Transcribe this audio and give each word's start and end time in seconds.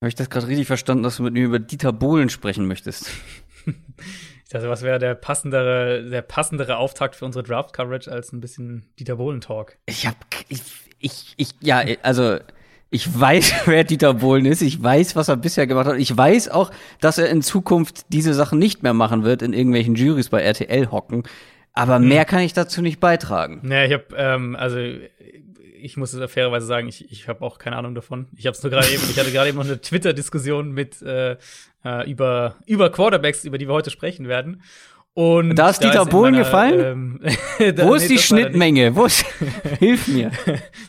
Habe 0.00 0.08
ich 0.08 0.14
das 0.14 0.30
gerade 0.30 0.48
richtig 0.48 0.66
verstanden, 0.66 1.02
dass 1.02 1.18
du 1.18 1.22
mit 1.22 1.34
mir 1.34 1.44
über 1.44 1.58
Dieter 1.58 1.92
Bohlen 1.92 2.30
sprechen 2.30 2.66
möchtest? 2.66 3.10
ich 3.66 4.48
dachte, 4.48 4.70
was 4.70 4.80
wäre 4.80 4.98
der 4.98 5.14
passendere, 5.14 6.08
der 6.08 6.22
passendere 6.22 6.78
Auftakt 6.78 7.16
für 7.16 7.26
unsere 7.26 7.44
Draft-Coverage 7.44 8.10
als 8.10 8.32
ein 8.32 8.40
bisschen 8.40 8.86
Dieter 8.98 9.16
Bohlen-Talk? 9.16 9.76
Ich 9.84 10.06
hab, 10.06 10.16
ich, 10.48 10.62
ich, 11.00 11.34
ich, 11.36 11.50
ja, 11.60 11.84
also, 12.02 12.38
ich 12.88 13.20
weiß, 13.20 13.52
wer 13.66 13.84
Dieter 13.84 14.14
Bohlen 14.14 14.46
ist. 14.46 14.62
Ich 14.62 14.82
weiß, 14.82 15.16
was 15.16 15.28
er 15.28 15.36
bisher 15.36 15.66
gemacht 15.66 15.86
hat. 15.86 15.98
Ich 15.98 16.16
weiß 16.16 16.48
auch, 16.48 16.70
dass 17.02 17.18
er 17.18 17.28
in 17.28 17.42
Zukunft 17.42 18.06
diese 18.08 18.32
Sachen 18.32 18.58
nicht 18.58 18.82
mehr 18.82 18.94
machen 18.94 19.22
wird, 19.22 19.42
in 19.42 19.52
irgendwelchen 19.52 19.96
Juries 19.96 20.30
bei 20.30 20.40
RTL 20.40 20.90
hocken. 20.90 21.24
Aber 21.74 21.96
hm. 21.96 22.08
mehr 22.08 22.24
kann 22.24 22.40
ich 22.40 22.54
dazu 22.54 22.80
nicht 22.80 23.00
beitragen. 23.00 23.60
Naja, 23.64 23.84
ich 23.84 23.92
habe, 23.92 24.16
ähm, 24.16 24.56
also 24.56 24.78
ich 25.82 25.96
muss 25.96 26.12
es 26.12 26.30
fairerweise 26.30 26.66
sagen, 26.66 26.88
ich, 26.88 27.10
ich 27.10 27.28
habe 27.28 27.44
auch 27.44 27.58
keine 27.58 27.76
Ahnung 27.76 27.94
davon. 27.94 28.28
Ich 28.36 28.46
habe 28.46 28.56
es 28.56 28.62
nur 28.62 28.70
gerade 28.70 28.88
eben, 28.88 29.02
ich 29.10 29.18
hatte 29.18 29.32
gerade 29.32 29.48
eben 29.48 29.58
noch 29.58 29.64
eine 29.64 29.80
Twitter-Diskussion 29.80 30.72
mit 30.72 31.02
äh, 31.02 31.36
äh, 31.84 32.10
über, 32.10 32.56
über 32.66 32.90
Quarterbacks, 32.90 33.44
über 33.44 33.58
die 33.58 33.68
wir 33.68 33.74
heute 33.74 33.90
sprechen 33.90 34.28
werden. 34.28 34.62
Und 35.12 35.56
da 35.56 35.70
ist 35.70 35.82
Dieter 35.82 36.06
Bohlen 36.06 36.36
gefallen? 36.36 37.20
Ähm, 37.60 37.74
da, 37.76 37.86
Wo 37.86 37.94
ist 37.94 38.02
nee, 38.02 38.16
die 38.16 38.18
Schnittmenge? 38.18 38.94
Wo 38.94 39.04
ist, 39.06 39.24
hilf 39.78 40.06
mir. 40.08 40.30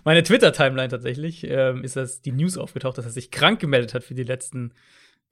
Meine 0.03 0.21
Twitter-Timeline 0.23 0.89
tatsächlich 0.89 1.43
ähm, 1.43 1.83
ist 1.83 1.95
das 1.95 2.21
die 2.21 2.31
News 2.31 2.57
aufgetaucht, 2.57 2.97
dass 2.97 3.05
er 3.05 3.11
sich 3.11 3.31
krank 3.31 3.59
gemeldet 3.59 3.93
hat 3.93 4.03
für 4.03 4.13
die 4.13 4.23
letzten 4.23 4.73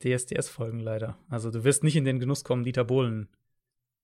DSDS-Folgen 0.03 0.79
leider. 0.79 1.17
Also 1.29 1.51
du 1.51 1.63
wirst 1.63 1.83
nicht 1.83 1.95
in 1.95 2.05
den 2.05 2.19
Genuss 2.19 2.43
kommen, 2.43 2.63
Dieter 2.63 2.83
Bohlen 2.83 3.29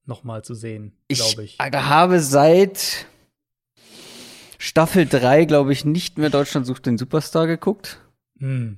noch 0.06 0.24
mal 0.24 0.44
zu 0.44 0.54
sehen, 0.54 0.94
glaube 1.10 1.44
ich. 1.44 1.58
Ich 1.60 1.74
habe 1.74 2.20
seit 2.20 3.08
Staffel 4.58 5.06
3, 5.06 5.46
glaube 5.46 5.74
ich, 5.74 5.86
nicht 5.86 6.18
mehr 6.18 6.30
Deutschland 6.30 6.66
sucht 6.66 6.86
den 6.86 6.98
Superstar 6.98 7.48
geguckt. 7.48 8.00
Hm. 8.40 8.78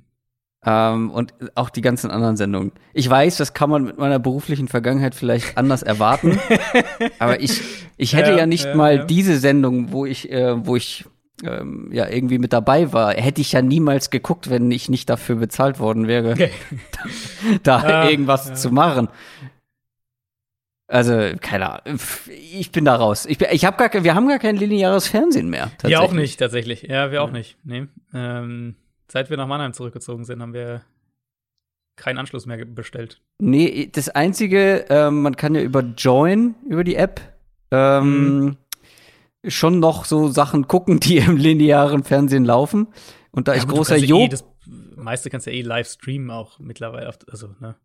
Ähm, 0.65 1.11
und 1.11 1.33
auch 1.55 1.69
die 1.69 1.81
ganzen 1.81 2.11
anderen 2.11 2.35
Sendungen. 2.35 2.71
Ich 2.93 3.09
weiß, 3.09 3.37
das 3.37 3.53
kann 3.53 3.69
man 3.69 3.83
mit 3.83 3.97
meiner 3.97 4.19
beruflichen 4.19 4.67
Vergangenheit 4.67 5.15
vielleicht 5.15 5.57
anders 5.57 5.83
erwarten. 5.83 6.39
aber 7.19 7.39
ich, 7.39 7.61
ich 7.95 8.15
hätte 8.15 8.31
ja, 8.31 8.37
ja 8.39 8.45
nicht 8.45 8.65
ja, 8.65 8.75
mal 8.75 8.97
ja. 8.97 9.05
diese 9.05 9.37
Sendung, 9.37 9.91
wo 9.91 10.05
ich, 10.05 10.31
äh, 10.31 10.65
wo 10.65 10.75
ich 10.75 11.05
ähm, 11.43 11.89
ja 11.93 12.09
irgendwie 12.09 12.39
mit 12.39 12.53
dabei 12.53 12.91
war, 12.91 13.13
hätte 13.13 13.41
ich 13.41 13.51
ja 13.51 13.61
niemals 13.61 14.09
geguckt, 14.09 14.49
wenn 14.49 14.71
ich 14.71 14.89
nicht 14.89 15.09
dafür 15.09 15.35
bezahlt 15.35 15.79
worden 15.79 16.07
wäre, 16.07 16.31
okay. 16.31 16.51
da, 17.63 17.81
da 17.81 18.09
irgendwas 18.09 18.59
zu 18.59 18.71
machen. 18.71 19.09
Also, 20.87 21.33
keine 21.41 21.85
Ahnung. 21.85 21.99
Ich 22.29 22.71
bin 22.71 22.85
da 22.85 22.95
raus. 22.95 23.25
Ich, 23.25 23.41
ich 23.41 23.65
hab 23.65 23.77
gar, 23.77 23.91
wir 24.03 24.15
haben 24.15 24.27
gar 24.27 24.39
kein 24.39 24.55
lineares 24.55 25.07
Fernsehen 25.07 25.49
mehr. 25.49 25.71
Wir 25.83 26.01
auch 26.01 26.13
nicht, 26.13 26.39
tatsächlich. 26.39 26.83
Ja, 26.83 27.11
wir 27.11 27.23
auch 27.23 27.31
nicht. 27.31 27.57
Nee. 27.63 27.87
Ähm, 28.13 28.75
seit 29.09 29.29
wir 29.29 29.35
nach 29.37 29.47
Mannheim 29.47 29.73
zurückgezogen 29.73 30.23
sind, 30.23 30.41
haben 30.41 30.53
wir 30.53 30.81
keinen 31.97 32.19
Anschluss 32.19 32.45
mehr 32.45 32.63
bestellt. 32.63 33.21
Nee, 33.39 33.89
das 33.91 34.07
Einzige, 34.07 34.85
ähm, 34.89 35.23
man 35.23 35.35
kann 35.35 35.55
ja 35.55 35.61
über 35.61 35.81
Join, 35.81 36.55
über 36.65 36.85
die 36.85 36.95
App, 36.95 37.19
ähm, 37.71 38.39
mhm. 38.39 38.57
schon 39.47 39.79
noch 39.79 40.05
so 40.05 40.29
Sachen 40.29 40.67
gucken, 40.67 41.01
die 41.01 41.17
im 41.17 41.35
linearen 41.35 42.03
Fernsehen 42.03 42.45
laufen. 42.45 42.87
Und 43.31 43.49
da 43.49 43.53
ja, 43.53 43.61
ich 43.61 43.67
großer 43.67 43.97
Jo. 43.97 44.21
Eh, 44.21 44.29
das 44.29 44.45
meiste 44.95 45.29
kannst 45.29 45.47
du 45.47 45.51
ja 45.51 45.57
eh 45.57 45.61
live 45.63 45.87
streamen 45.87 46.31
auch 46.31 46.59
mittlerweile. 46.59 47.13
Also, 47.29 47.49
ne? 47.59 47.75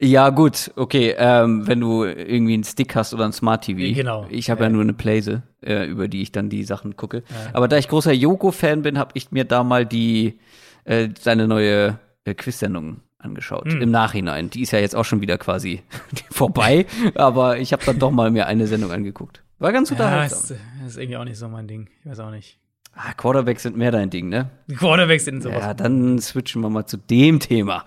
Ja, 0.00 0.30
gut, 0.30 0.70
okay, 0.76 1.14
ähm, 1.18 1.66
wenn 1.66 1.80
du 1.80 2.04
irgendwie 2.04 2.54
einen 2.54 2.64
Stick 2.64 2.94
hast 2.94 3.12
oder 3.14 3.24
ein 3.24 3.32
Smart 3.32 3.64
TV. 3.64 3.94
Genau. 3.94 4.26
Ich 4.30 4.48
habe 4.48 4.60
ja. 4.60 4.66
ja. 4.66 4.72
nur 4.72 4.82
eine 4.82 4.92
Playse, 4.92 5.42
äh, 5.60 5.86
über 5.86 6.06
die 6.06 6.22
ich 6.22 6.30
dann 6.30 6.48
die 6.48 6.62
Sachen 6.64 6.96
gucke. 6.96 7.24
Ja. 7.28 7.50
Aber 7.52 7.66
da 7.68 7.78
ich 7.78 7.88
großer 7.88 8.12
Yoko-Fan 8.12 8.82
bin, 8.82 8.98
habe 8.98 9.10
ich 9.14 9.32
mir 9.32 9.44
da 9.44 9.64
mal 9.64 9.86
die 9.86 10.38
äh, 10.84 11.08
seine 11.18 11.48
neue 11.48 11.98
äh, 12.24 12.34
Quiz-Sendung 12.34 13.00
angeschaut. 13.18 13.66
Mhm. 13.66 13.82
Im 13.82 13.90
Nachhinein. 13.90 14.50
Die 14.50 14.62
ist 14.62 14.70
ja 14.70 14.78
jetzt 14.78 14.94
auch 14.94 15.04
schon 15.04 15.20
wieder 15.20 15.36
quasi 15.36 15.82
vorbei, 16.30 16.86
aber 17.14 17.58
ich 17.58 17.72
habe 17.72 17.84
dann 17.84 17.98
doch 17.98 18.12
mal 18.12 18.30
mir 18.30 18.46
eine 18.46 18.66
Sendung 18.68 18.92
angeguckt. 18.92 19.42
War 19.58 19.72
ganz 19.72 19.90
unterhaltsam. 19.90 20.56
Ja, 20.56 20.86
ist, 20.86 20.92
ist 20.92 20.98
irgendwie 20.98 21.16
auch 21.16 21.24
nicht 21.24 21.38
so 21.38 21.48
mein 21.48 21.66
Ding. 21.66 21.88
Ich 22.04 22.10
weiß 22.10 22.20
auch 22.20 22.30
nicht. 22.30 22.58
Ah, 22.94 23.12
Quarterbacks 23.12 23.62
sind 23.62 23.76
mehr 23.76 23.90
dein 23.90 24.10
Ding, 24.10 24.28
ne? 24.28 24.50
Quarterbacks 24.76 25.24
sind 25.24 25.42
sowas. 25.42 25.60
Ja, 25.60 25.74
dann 25.74 26.18
switchen 26.20 26.62
wir 26.62 26.70
mal 26.70 26.86
zu 26.86 26.96
dem 26.96 27.40
Thema. 27.40 27.84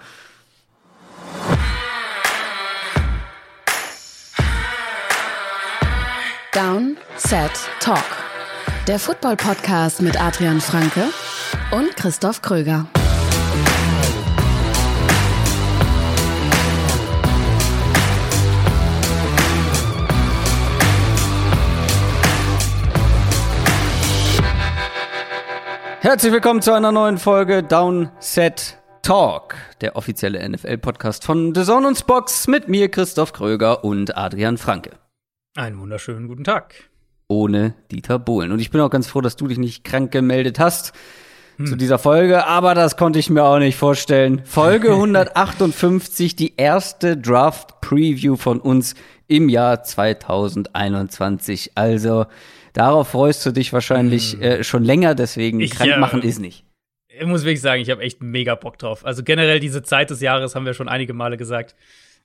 Down, 6.54 6.98
Set, 7.16 7.50
Talk. 7.80 8.04
Der 8.86 9.00
Football-Podcast 9.00 10.02
mit 10.02 10.22
Adrian 10.22 10.60
Franke 10.60 11.06
und 11.72 11.96
Christoph 11.96 12.42
Kröger. 12.42 12.88
Herzlich 26.02 26.34
willkommen 26.34 26.62
zu 26.62 26.74
einer 26.74 26.92
neuen 26.92 27.18
Folge 27.18 27.64
Down, 27.64 28.10
Set, 28.20 28.78
Talk, 29.04 29.56
der 29.80 29.96
offizielle 29.96 30.50
NFL-Podcast 30.50 31.24
von 31.24 31.56
The 31.56 31.64
Zone 31.64 31.88
und 31.88 32.06
Box 32.06 32.48
mit 32.48 32.68
mir, 32.68 32.92
Christoph 32.92 33.32
Kröger 33.32 33.86
und 33.86 34.18
Adrian 34.18 34.58
Franke. 34.58 34.92
Einen 35.56 35.80
wunderschönen 35.80 36.30
guten 36.30 36.46
Tag. 36.46 36.76
Ohne 37.28 37.76
Dieter 37.92 38.20
Bohlen. 38.20 38.54
Und 38.54 38.60
ich 38.60 38.72
bin 38.72 38.80
auch 38.80 38.90
ganz 38.90 39.08
froh, 39.08 39.20
dass 39.20 39.36
du 39.36 39.48
dich 39.48 39.58
nicht 39.58 39.84
krank 39.84 40.10
gemeldet 40.10 40.60
hast 40.60 40.94
hm. 41.58 41.66
zu 41.66 41.76
dieser 41.76 42.00
Folge, 42.00 42.48
aber 42.48 42.74
das 42.74 42.96
konnte 42.96 43.20
ich 43.20 43.30
mir 43.30 43.44
auch 43.44 43.60
nicht 43.60 43.76
vorstellen. 43.76 44.44
Folge 44.46 44.92
158, 44.94 46.38
die 46.38 46.54
erste 46.56 47.18
Draft-Preview 47.18 48.38
von 48.38 48.62
uns 48.62 48.96
im 49.28 49.50
Jahr 49.50 49.84
2021. 49.84 51.72
Also 51.76 52.28
darauf 52.72 53.10
freust 53.10 53.46
du 53.46 53.52
dich 53.52 53.74
wahrscheinlich 53.74 54.34
hm. 54.34 54.42
äh, 54.42 54.64
schon 54.64 54.86
länger, 54.86 55.16
deswegen 55.16 55.60
ich, 55.60 55.72
krank 55.72 55.98
machen 56.00 56.24
äh, 56.24 56.28
ist 56.28 56.40
nicht. 56.40 56.64
Ich 57.10 57.28
muss 57.28 57.44
wirklich 57.44 57.60
sagen, 57.60 57.82
ich 57.82 57.90
habe 57.90 58.02
echt 58.04 58.24
mega 58.24 58.56
Bock 58.56 58.78
drauf. 58.78 59.06
Also 59.06 59.22
generell 59.22 59.60
diese 59.60 59.84
Zeit 59.84 60.12
des 60.12 60.22
Jahres 60.22 60.56
haben 60.56 60.66
wir 60.66 60.74
schon 60.74 60.88
einige 60.88 61.14
Male 61.14 61.36
gesagt. 61.36 61.76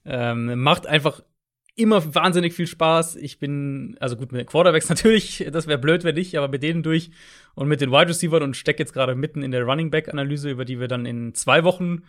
Ähm, 0.05 0.61
macht 0.61 0.87
einfach 0.87 1.21
immer 1.77 2.15
wahnsinnig 2.15 2.53
viel 2.53 2.67
Spaß. 2.67 3.15
Ich 3.15 3.39
bin, 3.39 3.95
also 3.99 4.17
gut, 4.17 4.31
mit 4.31 4.47
Quarterbacks 4.47 4.89
natürlich, 4.89 5.47
das 5.51 5.67
wäre 5.67 5.77
blöd, 5.77 6.03
wenn 6.03 6.15
nicht, 6.15 6.37
aber 6.37 6.49
mit 6.49 6.63
denen 6.63 6.83
durch 6.83 7.11
und 7.55 7.67
mit 7.67 7.79
den 7.79 7.91
Wide 7.91 8.09
Receivers 8.09 8.43
und 8.43 8.57
stecke 8.57 8.79
jetzt 8.79 8.93
gerade 8.93 9.15
mitten 9.15 9.43
in 9.43 9.51
der 9.51 9.63
Running 9.63 9.89
Back 9.89 10.09
Analyse, 10.09 10.49
über 10.49 10.65
die 10.65 10.79
wir 10.79 10.87
dann 10.87 11.05
in 11.05 11.33
zwei 11.33 11.63
Wochen 11.63 12.03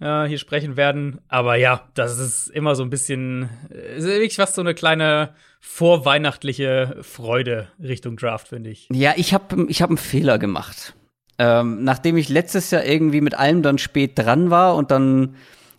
äh, 0.00 0.24
hier 0.24 0.38
sprechen 0.38 0.76
werden. 0.76 1.20
Aber 1.28 1.56
ja, 1.56 1.88
das 1.94 2.18
ist 2.18 2.48
immer 2.48 2.74
so 2.74 2.82
ein 2.82 2.90
bisschen, 2.90 3.50
äh, 3.70 3.98
ist 3.98 4.06
wirklich 4.06 4.36
fast 4.36 4.54
so 4.54 4.62
eine 4.62 4.74
kleine 4.74 5.34
vorweihnachtliche 5.60 6.98
Freude 7.02 7.68
Richtung 7.82 8.16
Draft, 8.16 8.48
finde 8.48 8.70
ich. 8.70 8.88
Ja, 8.90 9.14
ich 9.16 9.34
habe 9.34 9.66
ich 9.68 9.82
hab 9.82 9.90
einen 9.90 9.98
Fehler 9.98 10.38
gemacht. 10.38 10.94
Ähm, 11.36 11.82
nachdem 11.82 12.16
ich 12.16 12.28
letztes 12.28 12.70
Jahr 12.70 12.84
irgendwie 12.84 13.20
mit 13.20 13.34
allem 13.34 13.62
dann 13.62 13.78
spät 13.78 14.12
dran 14.16 14.50
war 14.50 14.76
und 14.76 14.90
dann 14.92 15.34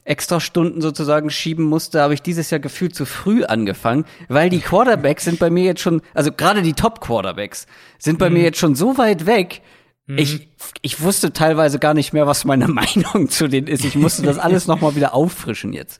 extra 0.05 0.39
Stunden 0.39 0.81
sozusagen 0.81 1.29
schieben 1.31 1.65
musste, 1.65 1.99
habe 1.99 2.13
ich 2.13 2.21
dieses 2.21 2.51
Jahr 2.51 2.59
gefühlt 2.59 2.95
zu 2.95 3.05
früh 3.05 3.43
angefangen, 3.43 4.05
weil 4.29 4.49
die 4.49 4.59
Quarterbacks 4.59 5.25
sind 5.25 5.39
bei 5.39 5.49
mir 5.49 5.63
jetzt 5.63 5.81
schon, 5.81 6.01
also 6.13 6.31
gerade 6.31 6.61
die 6.61 6.73
Top-Quarterbacks 6.73 7.65
sind 7.97 8.19
bei 8.19 8.29
mhm. 8.29 8.37
mir 8.37 8.43
jetzt 8.43 8.59
schon 8.59 8.75
so 8.75 8.97
weit 8.97 9.25
weg. 9.25 9.61
Mhm. 10.05 10.19
Ich, 10.19 10.47
ich 10.83 11.01
wusste 11.01 11.33
teilweise 11.33 11.79
gar 11.79 11.95
nicht 11.95 12.13
mehr, 12.13 12.27
was 12.27 12.45
meine 12.45 12.67
Meinung 12.69 13.29
zu 13.29 13.47
denen 13.47 13.67
ist. 13.67 13.83
Ich 13.83 13.95
musste 13.95 14.21
das 14.21 14.37
alles 14.37 14.67
noch 14.67 14.79
mal 14.79 14.95
wieder 14.95 15.15
auffrischen 15.15 15.73
jetzt. 15.73 15.99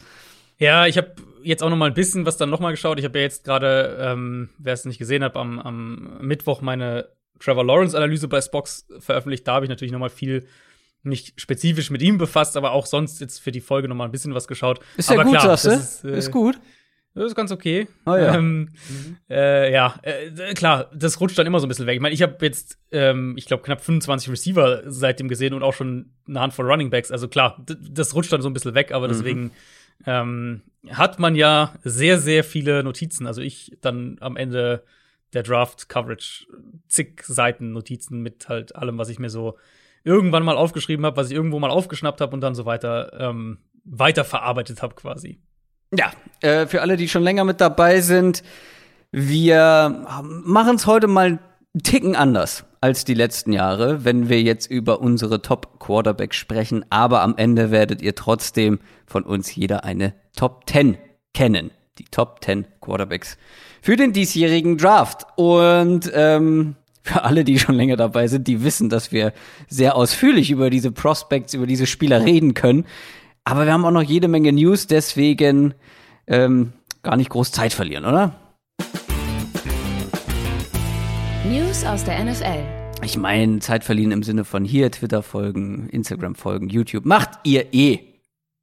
Ja, 0.60 0.86
ich 0.86 0.98
habe 0.98 1.16
jetzt 1.42 1.64
auch 1.64 1.70
noch 1.70 1.78
mal 1.78 1.88
ein 1.88 1.96
bisschen 1.96 2.26
was 2.26 2.38
dann 2.38 2.50
noch 2.50 2.60
mal 2.60 2.72
geschaut. 2.72 3.00
Ich 3.00 3.06
habe 3.06 3.18
ja 3.18 3.24
jetzt 3.24 3.44
gerade, 3.44 3.98
ähm, 4.00 4.50
wer 4.60 4.74
es 4.74 4.86
nicht 4.86 5.00
gesehen 5.00 5.24
hat, 5.24 5.36
am, 5.36 5.60
am 5.60 6.18
Mittwoch 6.22 6.62
meine 6.62 7.10
Trevor 7.40 7.66
Lawrence 7.66 7.98
Analyse 7.98 8.28
bei 8.28 8.40
Spox 8.40 8.88
veröffentlicht. 9.00 9.48
Da 9.48 9.56
habe 9.56 9.66
ich 9.66 9.70
natürlich 9.70 9.92
noch 9.92 10.00
mal 10.00 10.10
viel 10.10 10.48
nicht 11.06 11.40
spezifisch 11.40 11.90
mit 11.90 12.02
ihm 12.02 12.18
befasst, 12.18 12.58
aber 12.58 12.72
auch 12.72 12.86
sonst 12.86 13.22
jetzt 13.22 13.40
für 13.40 13.52
die 13.52 13.62
Folge 13.62 13.88
noch 13.88 13.96
mal 13.96 14.06
ein 14.06 14.12
bisschen 14.12 14.34
was 14.34 14.48
geschaut. 14.48 14.80
Ist 14.98 15.10
ja 15.10 15.16
aber 15.16 15.24
gut, 15.26 15.34
klar, 15.34 15.48
das 15.48 15.66
ist, 15.66 16.04
äh, 16.04 16.18
ist 16.18 16.32
gut. 16.32 16.60
Das 17.16 17.28
ist 17.28 17.36
ganz 17.36 17.52
okay. 17.52 17.88
Oh, 18.06 18.16
ja. 18.16 18.36
Ähm, 18.36 18.70
mhm. 18.90 19.18
äh, 19.30 19.72
ja, 19.72 19.96
äh, 20.02 20.54
klar, 20.54 20.92
das 20.94 21.22
rutscht 21.22 21.40
dann 21.40 21.48
immer 21.48 21.62
so 21.62 21.66
ein 21.66 21.70
bisschen 21.70 21.86
weg. 21.86 21.96
Ich 21.96 22.02
meine, 22.02 22.14
ich 22.14 22.22
habe 22.22 22.36
jetzt, 22.42 22.78
ähm, 22.92 23.36
ich 23.38 23.46
glaube, 23.46 23.64
knapp 23.64 23.82
25 23.82 24.30
Receiver 24.30 24.84
seitdem 24.86 25.30
gesehen 25.30 25.54
und 25.54 25.64
auch 25.64 25.74
schon 25.74 26.12
eine 26.28 26.42
Handvoll 26.42 26.70
Running 26.70 26.90
Backs. 26.90 27.12
Also 27.12 27.30
klar, 27.30 27.64
das 27.66 28.14
rutscht 28.16 28.34
dann 28.34 28.42
so 28.42 28.50
ein 28.50 28.54
bisschen 28.54 28.76
weg, 28.76 28.92
aber 28.92 29.08
mhm. 29.08 29.12
deswegen 29.14 29.52
ähm, 30.06 30.62
hat 30.90 31.18
man 31.18 31.36
ja 31.36 31.74
sehr, 31.86 32.20
sehr 32.20 32.44
viele 32.44 32.84
Notizen. 32.84 33.28
Also 33.28 33.42
ich 33.42 33.78
dann 33.80 34.18
am 34.20 34.36
Ende 34.36 34.84
der 35.34 35.44
Draft-Coverage 35.44 36.48
zig 36.90 37.24
Seiten 37.24 37.72
Notizen 37.72 38.22
mit 38.22 38.50
halt 38.50 38.76
allem, 38.76 38.98
was 38.98 39.08
ich 39.08 39.20
mir 39.20 39.30
so 39.30 39.58
irgendwann 40.06 40.44
mal 40.44 40.56
aufgeschrieben 40.56 41.06
habe, 41.06 41.18
was 41.18 41.30
ich 41.30 41.36
irgendwo 41.36 41.60
mal 41.60 41.72
aufgeschnappt 41.72 42.22
habe 42.22 42.34
und 42.34 42.42
dann 42.42 42.56
so 42.56 42.66
weiter 42.66 43.12
ähm, 43.20 43.58
weiterverarbeitet 43.84 44.82
habe 44.82 44.96
quasi. 44.96 45.40
Ja, 45.94 46.12
äh, 46.42 46.68
für 46.68 46.82
alle, 46.82 46.96
die 46.96 47.10
schon 47.10 47.24
länger 47.24 47.44
mit 47.44 47.60
dabei 47.60 48.02
sind, 48.02 48.44
wir 49.12 50.06
machen 50.22 50.76
es 50.76 50.88
heute 50.88 51.08
mal 51.08 51.26
einen 51.26 51.40
Ticken 51.84 52.16
anders 52.16 52.66
als 52.82 53.04
die 53.04 53.14
letzten 53.14 53.52
Jahre, 53.52 54.06
wenn 54.06 54.30
wir 54.30 54.42
jetzt 54.42 54.70
über 54.70 55.02
unsere 55.02 55.42
Top 55.42 55.80
Quarterbacks 55.80 56.36
sprechen, 56.36 56.86
aber 56.90 57.22
am 57.22 57.36
Ende 57.38 57.72
werdet 57.72 58.02
ihr 58.02 58.16
trotzdem 58.16 58.80
von 59.08 59.24
uns 59.24 59.56
jeder 59.56 59.84
eine 59.84 60.14
Top 60.36 60.70
10 60.70 60.98
kennen. 61.34 61.72
Die 61.98 62.06
Top 62.06 62.44
10 62.44 62.68
Quarterbacks 62.82 63.38
für 63.82 63.96
den 63.96 64.14
diesjährigen 64.14 64.78
Draft. 64.78 65.26
Und 65.36 66.12
ähm, 66.14 66.76
für 67.06 67.24
alle, 67.24 67.44
die 67.44 67.60
schon 67.60 67.76
länger 67.76 67.98
dabei 67.98 68.28
sind, 68.28 68.48
die 68.48 68.64
wissen, 68.64 68.90
dass 68.90 69.12
wir 69.12 69.32
sehr 69.68 69.96
ausführlich 69.96 70.50
über 70.50 70.72
diese 70.72 70.92
Prospects, 70.92 71.54
über 71.54 71.68
diese 71.68 71.86
Spieler 71.86 72.26
reden 72.26 72.56
können. 72.56 72.86
Aber 73.44 73.66
wir 73.66 73.74
haben 73.74 73.86
auch 73.86 73.92
noch 73.92 74.02
jede 74.02 74.28
Menge 74.28 74.52
News, 74.52 74.88
deswegen 74.88 75.76
ähm, 76.26 76.74
gar 77.04 77.16
nicht 77.16 77.30
groß 77.30 77.52
Zeit 77.52 77.74
verlieren, 77.74 78.06
oder? 78.06 78.34
News 81.48 81.86
aus 81.86 82.04
der 82.04 82.26
NFL. 82.26 82.64
Ich 83.04 83.18
meine, 83.18 83.60
Zeit 83.60 83.84
verlieren 83.84 84.12
im 84.12 84.24
Sinne 84.24 84.44
von 84.44 84.66
hier, 84.66 84.90
Twitter 84.90 85.22
folgen, 85.22 85.88
Instagram 85.90 86.34
folgen, 86.34 86.70
YouTube. 86.70 87.06
Macht 87.06 87.30
ihr 87.44 87.72
eh. 87.72 88.00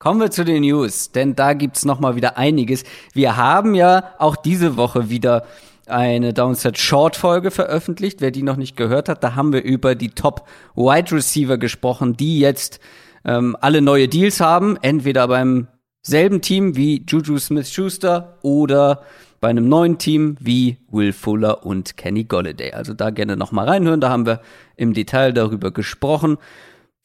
Kommen 0.01 0.19
wir 0.19 0.33
zu 0.33 0.45
den 0.45 0.63
News, 0.63 1.13
denn 1.13 1.37
da 1.37 1.53
gibt's 1.53 1.85
noch 1.85 2.01
mal 2.01 2.17
wieder 2.17 2.37
einiges. 2.37 2.83
Wir 3.13 3.37
haben 3.37 3.77
ja 3.77 4.15
auch 4.19 4.35
diese 4.35 4.77
Woche 4.77 5.11
wieder 5.11 5.45
eine 5.87 6.33
Downset 6.33 6.79
Short 6.79 7.17
Folge 7.17 7.51
veröffentlicht. 7.51 8.21
Wer 8.21 8.31
die 8.31 8.43
noch 8.43 8.57
nicht 8.57 8.77
gehört 8.77 9.09
hat, 9.09 9.25
da 9.25 9.35
haben 9.35 9.53
wir 9.53 9.63
über 9.63 9.95
die 9.95 10.11
Top 10.11 10.47
Wide 10.75 11.13
Receiver 11.13 11.59
gesprochen, 11.59 12.17
die 12.17 12.39
jetzt 12.39 12.81
ähm, 13.25 13.57
alle 13.61 13.83
neue 13.83 14.09
Deals 14.09 14.41
haben, 14.41 14.77
entweder 14.83 15.29
beim 15.29 15.69
selben 16.03 16.41
Team 16.41 16.77
wie 16.77 17.05
Juju 17.09 17.39
Smith-Schuster 17.39 18.39
oder 18.43 19.03
bei 19.41 19.49
einem 19.49 19.69
neuen 19.69 19.99
Team 19.99 20.37
wie 20.41 20.79
Will 20.91 21.13
Fuller 21.13 21.67
und 21.67 21.97
Kenny 21.97 22.25
Golladay. 22.25 22.73
Also 22.73 22.95
da 22.95 23.11
gerne 23.11 23.37
noch 23.37 23.53
mal 23.53 23.69
reinhören, 23.69 24.01
da 24.01 24.09
haben 24.09 24.27
wir 24.27 24.41
im 24.77 24.95
Detail 24.95 25.33
darüber 25.33 25.73
gesprochen. 25.73 26.39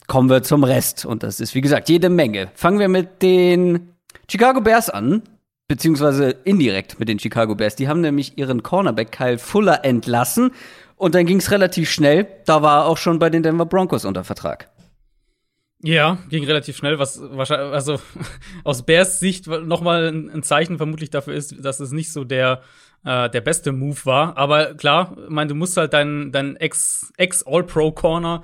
Kommen 0.06 0.30
wir 0.30 0.42
zum 0.42 0.64
Rest 0.64 1.04
und 1.04 1.22
das 1.22 1.40
ist 1.40 1.54
wie 1.54 1.60
gesagt 1.60 1.88
jede 1.88 2.08
Menge. 2.08 2.48
Fangen 2.54 2.78
wir 2.78 2.88
mit 2.88 3.22
den 3.22 3.90
Chicago 4.30 4.60
Bears 4.60 4.88
an, 4.88 5.22
beziehungsweise 5.68 6.30
indirekt 6.44 6.98
mit 6.98 7.08
den 7.08 7.18
Chicago 7.18 7.54
Bears. 7.54 7.76
Die 7.76 7.88
haben 7.88 8.00
nämlich 8.00 8.38
ihren 8.38 8.62
Cornerback 8.62 9.12
Kyle 9.12 9.38
Fuller 9.38 9.84
entlassen 9.84 10.50
und 10.96 11.14
dann 11.14 11.26
ging 11.26 11.36
es 11.36 11.50
relativ 11.50 11.90
schnell. 11.90 12.26
Da 12.46 12.62
war 12.62 12.80
er 12.80 12.86
auch 12.86 12.96
schon 12.96 13.18
bei 13.18 13.30
den 13.30 13.42
Denver 13.42 13.66
Broncos 13.66 14.04
unter 14.04 14.24
Vertrag. 14.24 14.70
Ja, 15.80 16.18
ging 16.28 16.44
relativ 16.44 16.76
schnell, 16.76 16.98
was 16.98 17.20
wahrscheinlich, 17.22 17.72
also 17.72 18.00
aus 18.64 18.84
Bears 18.84 19.20
Sicht 19.20 19.46
nochmal 19.46 20.08
ein 20.08 20.42
Zeichen 20.42 20.76
vermutlich 20.76 21.10
dafür 21.10 21.34
ist, 21.34 21.54
dass 21.64 21.78
es 21.78 21.92
nicht 21.92 22.12
so 22.12 22.24
der, 22.24 22.62
äh, 23.04 23.30
der 23.30 23.40
beste 23.42 23.70
Move 23.70 23.98
war. 24.04 24.36
Aber 24.36 24.74
klar, 24.74 25.16
ich 25.22 25.30
meine, 25.30 25.48
du 25.48 25.54
musst 25.54 25.76
halt 25.76 25.92
deinen 25.92 26.32
dein 26.32 26.56
Ex-All-Pro-Corner 26.56 28.42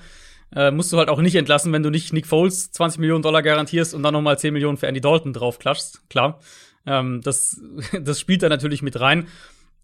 äh, 0.55 0.71
musst 0.71 0.93
du 0.93 0.99
halt 0.99 1.09
auch 1.09 1.21
nicht 1.21 1.35
entlassen, 1.35 1.73
wenn 1.73 1.83
du 1.83 1.91
nicht 1.91 2.13
Nick 2.13 2.27
Foles 2.27 2.71
20 2.71 3.01
Millionen 3.01 3.23
Dollar 3.23 3.43
garantierst 3.43 3.95
und 3.95 4.03
dann 4.03 4.15
nochmal 4.15 4.39
10 4.39 4.53
Millionen 4.53 4.77
für 4.77 4.87
Andy 4.87 5.01
Dalton 5.01 5.33
draufklatschst. 5.33 6.09
Klar. 6.09 6.39
Ähm, 6.87 7.21
das, 7.23 7.61
das 8.01 8.21
spielt 8.21 8.43
da 8.43 8.49
natürlich 8.49 8.83
mit 8.83 9.01
rein. 9.01 9.27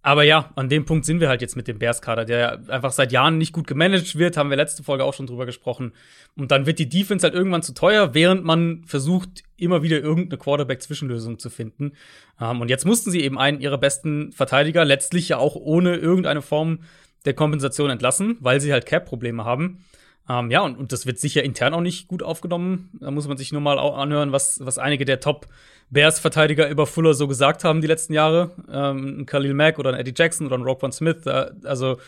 Aber 0.02 0.22
ja, 0.22 0.50
an 0.56 0.70
dem 0.70 0.86
Punkt 0.86 1.04
sind 1.04 1.20
wir 1.20 1.28
halt 1.28 1.42
jetzt 1.42 1.56
mit 1.56 1.68
dem 1.68 1.78
Bears-Kader, 1.78 2.24
der 2.24 2.62
einfach 2.68 2.90
seit 2.90 3.12
Jahren 3.12 3.36
nicht 3.36 3.52
gut 3.52 3.66
gemanagt 3.66 4.16
wird, 4.16 4.38
haben 4.38 4.48
wir 4.48 4.56
letzte 4.56 4.82
Folge 4.82 5.04
auch 5.04 5.12
schon 5.12 5.26
drüber 5.26 5.44
gesprochen. 5.44 5.92
Und 6.36 6.50
dann 6.50 6.64
wird 6.64 6.78
die 6.78 6.88
Defense 6.88 7.22
halt 7.22 7.34
irgendwann 7.34 7.62
zu 7.62 7.74
teuer, 7.74 8.14
während 8.14 8.42
man 8.42 8.82
versucht, 8.86 9.42
immer 9.58 9.82
wieder 9.82 10.00
irgendeine 10.00 10.38
Quarterback-Zwischenlösung 10.38 11.38
zu 11.38 11.50
finden. 11.50 11.92
Ähm, 12.40 12.62
und 12.62 12.70
jetzt 12.70 12.86
mussten 12.86 13.10
sie 13.10 13.20
eben 13.20 13.38
einen 13.38 13.60
ihrer 13.60 13.76
besten 13.76 14.32
Verteidiger 14.32 14.86
letztlich 14.86 15.28
ja 15.28 15.36
auch 15.36 15.54
ohne 15.54 15.96
irgendeine 15.96 16.40
Form 16.40 16.80
der 17.26 17.34
Kompensation 17.34 17.90
entlassen, 17.90 18.38
weil 18.40 18.62
sie 18.62 18.72
halt 18.72 18.86
Cap-Probleme 18.86 19.44
haben. 19.44 19.84
Ähm, 20.28 20.50
ja, 20.50 20.60
und, 20.60 20.78
und 20.78 20.92
das 20.92 21.06
wird 21.06 21.18
sicher 21.18 21.42
intern 21.42 21.74
auch 21.74 21.80
nicht 21.80 22.08
gut 22.08 22.22
aufgenommen. 22.22 22.90
Da 23.00 23.10
muss 23.10 23.28
man 23.28 23.36
sich 23.36 23.52
nur 23.52 23.60
mal 23.60 23.78
anhören, 23.78 24.32
was, 24.32 24.60
was 24.64 24.78
einige 24.78 25.04
der 25.04 25.20
Top- 25.20 25.48
Bears-Verteidiger 25.90 26.68
über 26.68 26.86
Fuller 26.86 27.14
so 27.14 27.26
gesagt 27.26 27.64
haben 27.64 27.80
die 27.80 27.88
letzten 27.88 28.12
Jahre. 28.12 28.52
Ähm, 28.72 29.26
Khalil 29.26 29.54
Mack 29.54 29.78
oder 29.78 29.90
ein 29.90 29.98
Eddie 29.98 30.14
Jackson 30.16 30.46
oder 30.46 30.56
ein 30.56 30.62
Roquan 30.62 30.92
Smith. 30.92 31.26
Äh, 31.26 31.50
also 31.64 31.98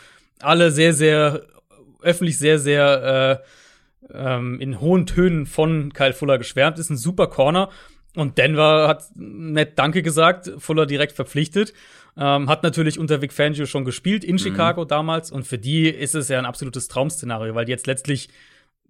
alle 0.40 0.70
sehr, 0.70 0.94
sehr 0.94 1.42
öffentlich 2.00 2.38
sehr, 2.38 2.58
sehr 2.58 3.42
äh, 4.12 4.16
ähm, 4.16 4.60
in 4.60 4.80
hohen 4.80 5.06
Tönen 5.06 5.46
von 5.46 5.92
Kyle 5.92 6.12
Fuller 6.12 6.38
geschwärmt. 6.38 6.78
Ist 6.78 6.90
ein 6.90 6.96
super 6.96 7.26
Corner. 7.26 7.70
Und 8.14 8.38
Denver 8.38 8.88
hat 8.88 9.04
nett 9.16 9.78
Danke 9.78 10.02
gesagt, 10.02 10.50
Fuller 10.58 10.86
direkt 10.86 11.12
verpflichtet. 11.12 11.72
Ähm, 12.16 12.48
hat 12.48 12.62
natürlich 12.62 12.98
unter 12.98 13.22
Vic 13.22 13.32
Fangio 13.32 13.64
schon 13.66 13.84
gespielt 13.84 14.24
in 14.24 14.34
mhm. 14.34 14.38
Chicago 14.38 14.84
damals. 14.84 15.30
Und 15.30 15.46
für 15.46 15.58
die 15.58 15.88
ist 15.88 16.14
es 16.14 16.28
ja 16.28 16.38
ein 16.38 16.46
absolutes 16.46 16.88
Traum-Szenario, 16.88 17.54
weil 17.54 17.64
die 17.64 17.72
jetzt 17.72 17.86
letztlich 17.86 18.28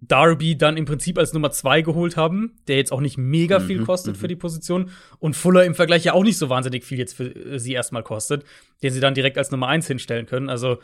Darby 0.07 0.57
dann 0.57 0.77
im 0.77 0.85
Prinzip 0.85 1.17
als 1.17 1.33
Nummer 1.33 1.51
zwei 1.51 1.81
geholt 1.81 2.17
haben, 2.17 2.53
der 2.67 2.77
jetzt 2.77 2.91
auch 2.91 2.99
nicht 2.99 3.17
mega 3.17 3.59
viel 3.59 3.79
mhm, 3.79 3.85
kostet 3.85 4.17
für 4.17 4.25
mhm. 4.25 4.29
die 4.29 4.35
Position 4.35 4.91
und 5.19 5.35
Fuller 5.35 5.63
im 5.63 5.75
Vergleich 5.75 6.03
ja 6.03 6.13
auch 6.13 6.23
nicht 6.23 6.37
so 6.37 6.49
wahnsinnig 6.49 6.83
viel 6.83 6.97
jetzt 6.97 7.15
für 7.15 7.59
sie 7.59 7.73
erstmal 7.73 8.03
kostet, 8.03 8.43
den 8.81 8.91
sie 8.91 8.99
dann 8.99 9.13
direkt 9.13 9.37
als 9.37 9.51
Nummer 9.51 9.67
eins 9.67 9.87
hinstellen 9.87 10.25
können. 10.25 10.49
Also 10.49 10.79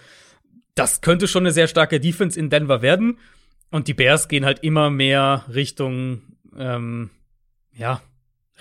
das 0.75 1.01
könnte 1.01 1.27
schon 1.27 1.43
eine 1.43 1.51
sehr 1.51 1.67
starke 1.67 1.99
Defense 1.99 2.39
in 2.39 2.49
Denver 2.49 2.81
werden 2.81 3.17
und 3.71 3.87
die 3.87 3.93
Bears 3.93 4.27
gehen 4.27 4.45
halt 4.45 4.59
immer 4.63 4.89
mehr 4.89 5.43
Richtung 5.53 6.21
ähm, 6.57 7.09
ja 7.73 8.01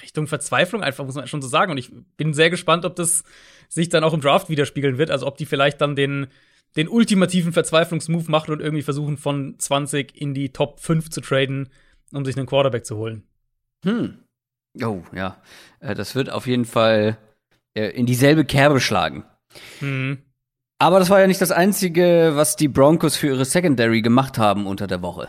Richtung 0.03 0.27
Verzweiflung 0.27 0.83
einfach 0.83 1.05
muss 1.05 1.15
man 1.15 1.27
schon 1.27 1.43
so 1.43 1.49
sagen 1.49 1.71
und 1.71 1.79
ich 1.79 1.93
bin 2.17 2.35
sehr 2.35 2.51
gespannt, 2.51 2.85
ob 2.85 2.97
das 2.97 3.23
sich 3.69 3.89
dann 3.89 4.05
auch 4.05 4.15
im 4.15 4.21
Draft 4.21 4.49
widerspiegeln 4.49 4.99
wird, 4.99 5.11
also 5.11 5.27
ob 5.27 5.37
die 5.37 5.47
vielleicht 5.47 5.81
dann 5.81 5.97
den 5.97 6.29
den 6.77 6.89
ultimativen 6.89 7.53
Verzweiflungsmove 7.53 8.29
machen 8.31 8.53
und 8.53 8.61
irgendwie 8.61 8.83
versuchen, 8.83 9.17
von 9.17 9.59
20 9.59 10.21
in 10.21 10.35
die 10.35 10.53
Top 10.53 10.81
5 10.81 11.11
zu 11.11 11.21
traden, 11.21 11.71
um 12.13 12.25
sich 12.25 12.37
einen 12.37 12.47
Quarterback 12.47 12.85
zu 12.85 12.97
holen. 12.97 13.23
Hm. 13.85 14.19
Oh, 14.83 15.03
ja. 15.15 15.41
Äh, 15.81 15.95
das 15.95 16.15
wird 16.15 16.31
auf 16.31 16.47
jeden 16.47 16.65
Fall 16.65 17.17
äh, 17.75 17.89
in 17.91 18.07
dieselbe 18.07 18.45
Kerbe 18.45 18.81
schlagen. 18.81 19.25
Hm. 19.81 20.19
Aber 20.79 21.01
das 21.01 21.11
war 21.11 21.21
ja 21.21 21.27
nicht 21.27 21.41
das 21.41 21.51
Einzige, 21.51 22.33
was 22.35 22.55
die 22.55 22.69
Broncos 22.69 23.17
für 23.17 23.29
ihre 23.29 23.45
Secondary 23.45 24.03
gemacht 24.03 24.39
haben 24.39 24.67
unter 24.67 24.87
der 24.87 25.03
Woche. 25.03 25.29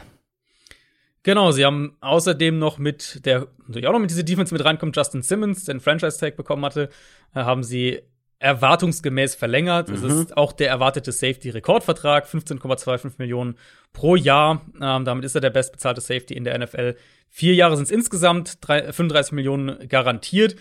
Genau, 1.24 1.52
sie 1.52 1.66
haben 1.66 1.98
außerdem 2.02 2.60
noch 2.60 2.78
mit 2.78 3.26
der, 3.26 3.48
natürlich 3.66 3.88
auch 3.88 3.94
noch 3.94 4.00
mit 4.00 4.12
dieser 4.12 4.24
Defense 4.24 4.54
mit 4.54 4.64
reinkommt, 4.64 4.96
Justin 4.96 5.22
Simmons, 5.22 5.66
der 5.66 5.74
einen 5.74 5.82
Franchise-Tag 5.82 6.38
bekommen 6.38 6.64
hatte, 6.64 6.90
äh, 7.34 7.42
haben 7.42 7.64
sie 7.64 8.02
erwartungsgemäß 8.40 9.36
verlängert. 9.36 9.90
Mhm. 9.90 9.96
Es 9.96 10.04
ist 10.04 10.38
auch 10.38 10.54
der 10.54 10.70
erwartete 10.70 11.12
Safety-Rekordvertrag, 11.12 12.26
15,25 12.26 13.14
Millionen 13.18 13.56
pro 13.94 14.16
Jahr. 14.16 14.66
Ähm, 14.82 15.06
damit 15.06 15.26
ist 15.26 15.36
er 15.36 15.42
der 15.42 15.50
bestbezahlte 15.50 16.02
Safety 16.02 16.34
in 16.34 16.46
der 16.46 16.58
NFL. 16.58 16.96
Vier 17.30 17.54
Jahre 17.54 17.76
sind 17.76 17.86
es 17.86 17.92
insgesamt, 17.92 18.58
35 18.66 19.34
Millionen 19.34 19.88
garantiert. 19.88 20.56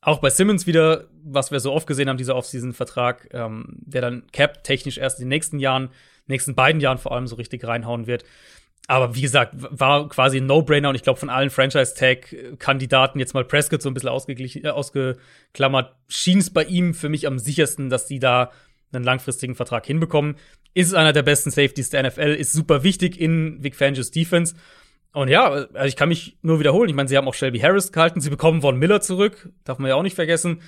Auch 0.00 0.20
bei 0.20 0.30
Simmons 0.30 0.66
wieder, 0.66 1.04
was 1.22 1.50
wir 1.50 1.60
so 1.60 1.72
oft 1.72 1.86
gesehen 1.86 2.08
haben, 2.08 2.18
dieser 2.18 2.36
Offseason-Vertrag, 2.36 3.28
ähm, 3.32 3.78
der 3.80 4.02
dann 4.02 4.24
cap-technisch 4.32 4.98
erst 4.98 5.18
in 5.18 5.24
den 5.24 5.30
nächsten 5.30 5.58
Jahren, 5.58 5.90
nächsten 6.26 6.54
beiden 6.54 6.80
Jahren 6.80 6.98
vor 6.98 7.12
allem 7.12 7.26
so 7.26 7.36
richtig 7.36 7.66
reinhauen 7.66 8.06
wird 8.06 8.24
aber 8.86 9.14
wie 9.14 9.22
gesagt, 9.22 9.54
war 9.56 10.08
quasi 10.08 10.38
ein 10.38 10.46
No-Brainer 10.46 10.90
und 10.90 10.94
ich 10.94 11.02
glaube, 11.02 11.18
von 11.18 11.30
allen 11.30 11.50
Franchise-Tag-Kandidaten 11.50 13.18
jetzt 13.18 13.32
mal 13.32 13.44
Prescott 13.44 13.80
so 13.80 13.88
ein 13.88 13.94
bisschen 13.94 14.10
ausgeglichen, 14.10 14.64
äh, 14.64 14.68
ausgeklammert, 14.68 15.94
schien 16.08 16.38
es 16.38 16.50
bei 16.50 16.64
ihm 16.64 16.92
für 16.92 17.08
mich 17.08 17.26
am 17.26 17.38
sichersten, 17.38 17.88
dass 17.88 18.06
die 18.06 18.18
da 18.18 18.50
einen 18.92 19.04
langfristigen 19.04 19.54
Vertrag 19.54 19.86
hinbekommen. 19.86 20.36
Ist 20.74 20.94
einer 20.94 21.12
der 21.12 21.22
besten 21.22 21.50
Safeties 21.50 21.90
der 21.90 22.02
NFL, 22.02 22.34
ist 22.34 22.52
super 22.52 22.82
wichtig 22.82 23.18
in 23.18 23.62
Vic 23.62 23.74
Fangio's 23.74 24.10
Defense. 24.10 24.54
Und 25.12 25.28
ja, 25.28 25.48
also 25.48 25.86
ich 25.86 25.96
kann 25.96 26.08
mich 26.08 26.36
nur 26.42 26.58
wiederholen. 26.58 26.88
Ich 26.88 26.94
meine, 26.94 27.08
sie 27.08 27.16
haben 27.16 27.28
auch 27.28 27.34
Shelby 27.34 27.60
Harris 27.60 27.92
gehalten, 27.92 28.20
sie 28.20 28.30
bekommen 28.30 28.60
Von 28.60 28.78
Miller 28.78 29.00
zurück, 29.00 29.50
darf 29.64 29.78
man 29.78 29.88
ja 29.88 29.94
auch 29.94 30.02
nicht 30.02 30.16
vergessen. 30.16 30.60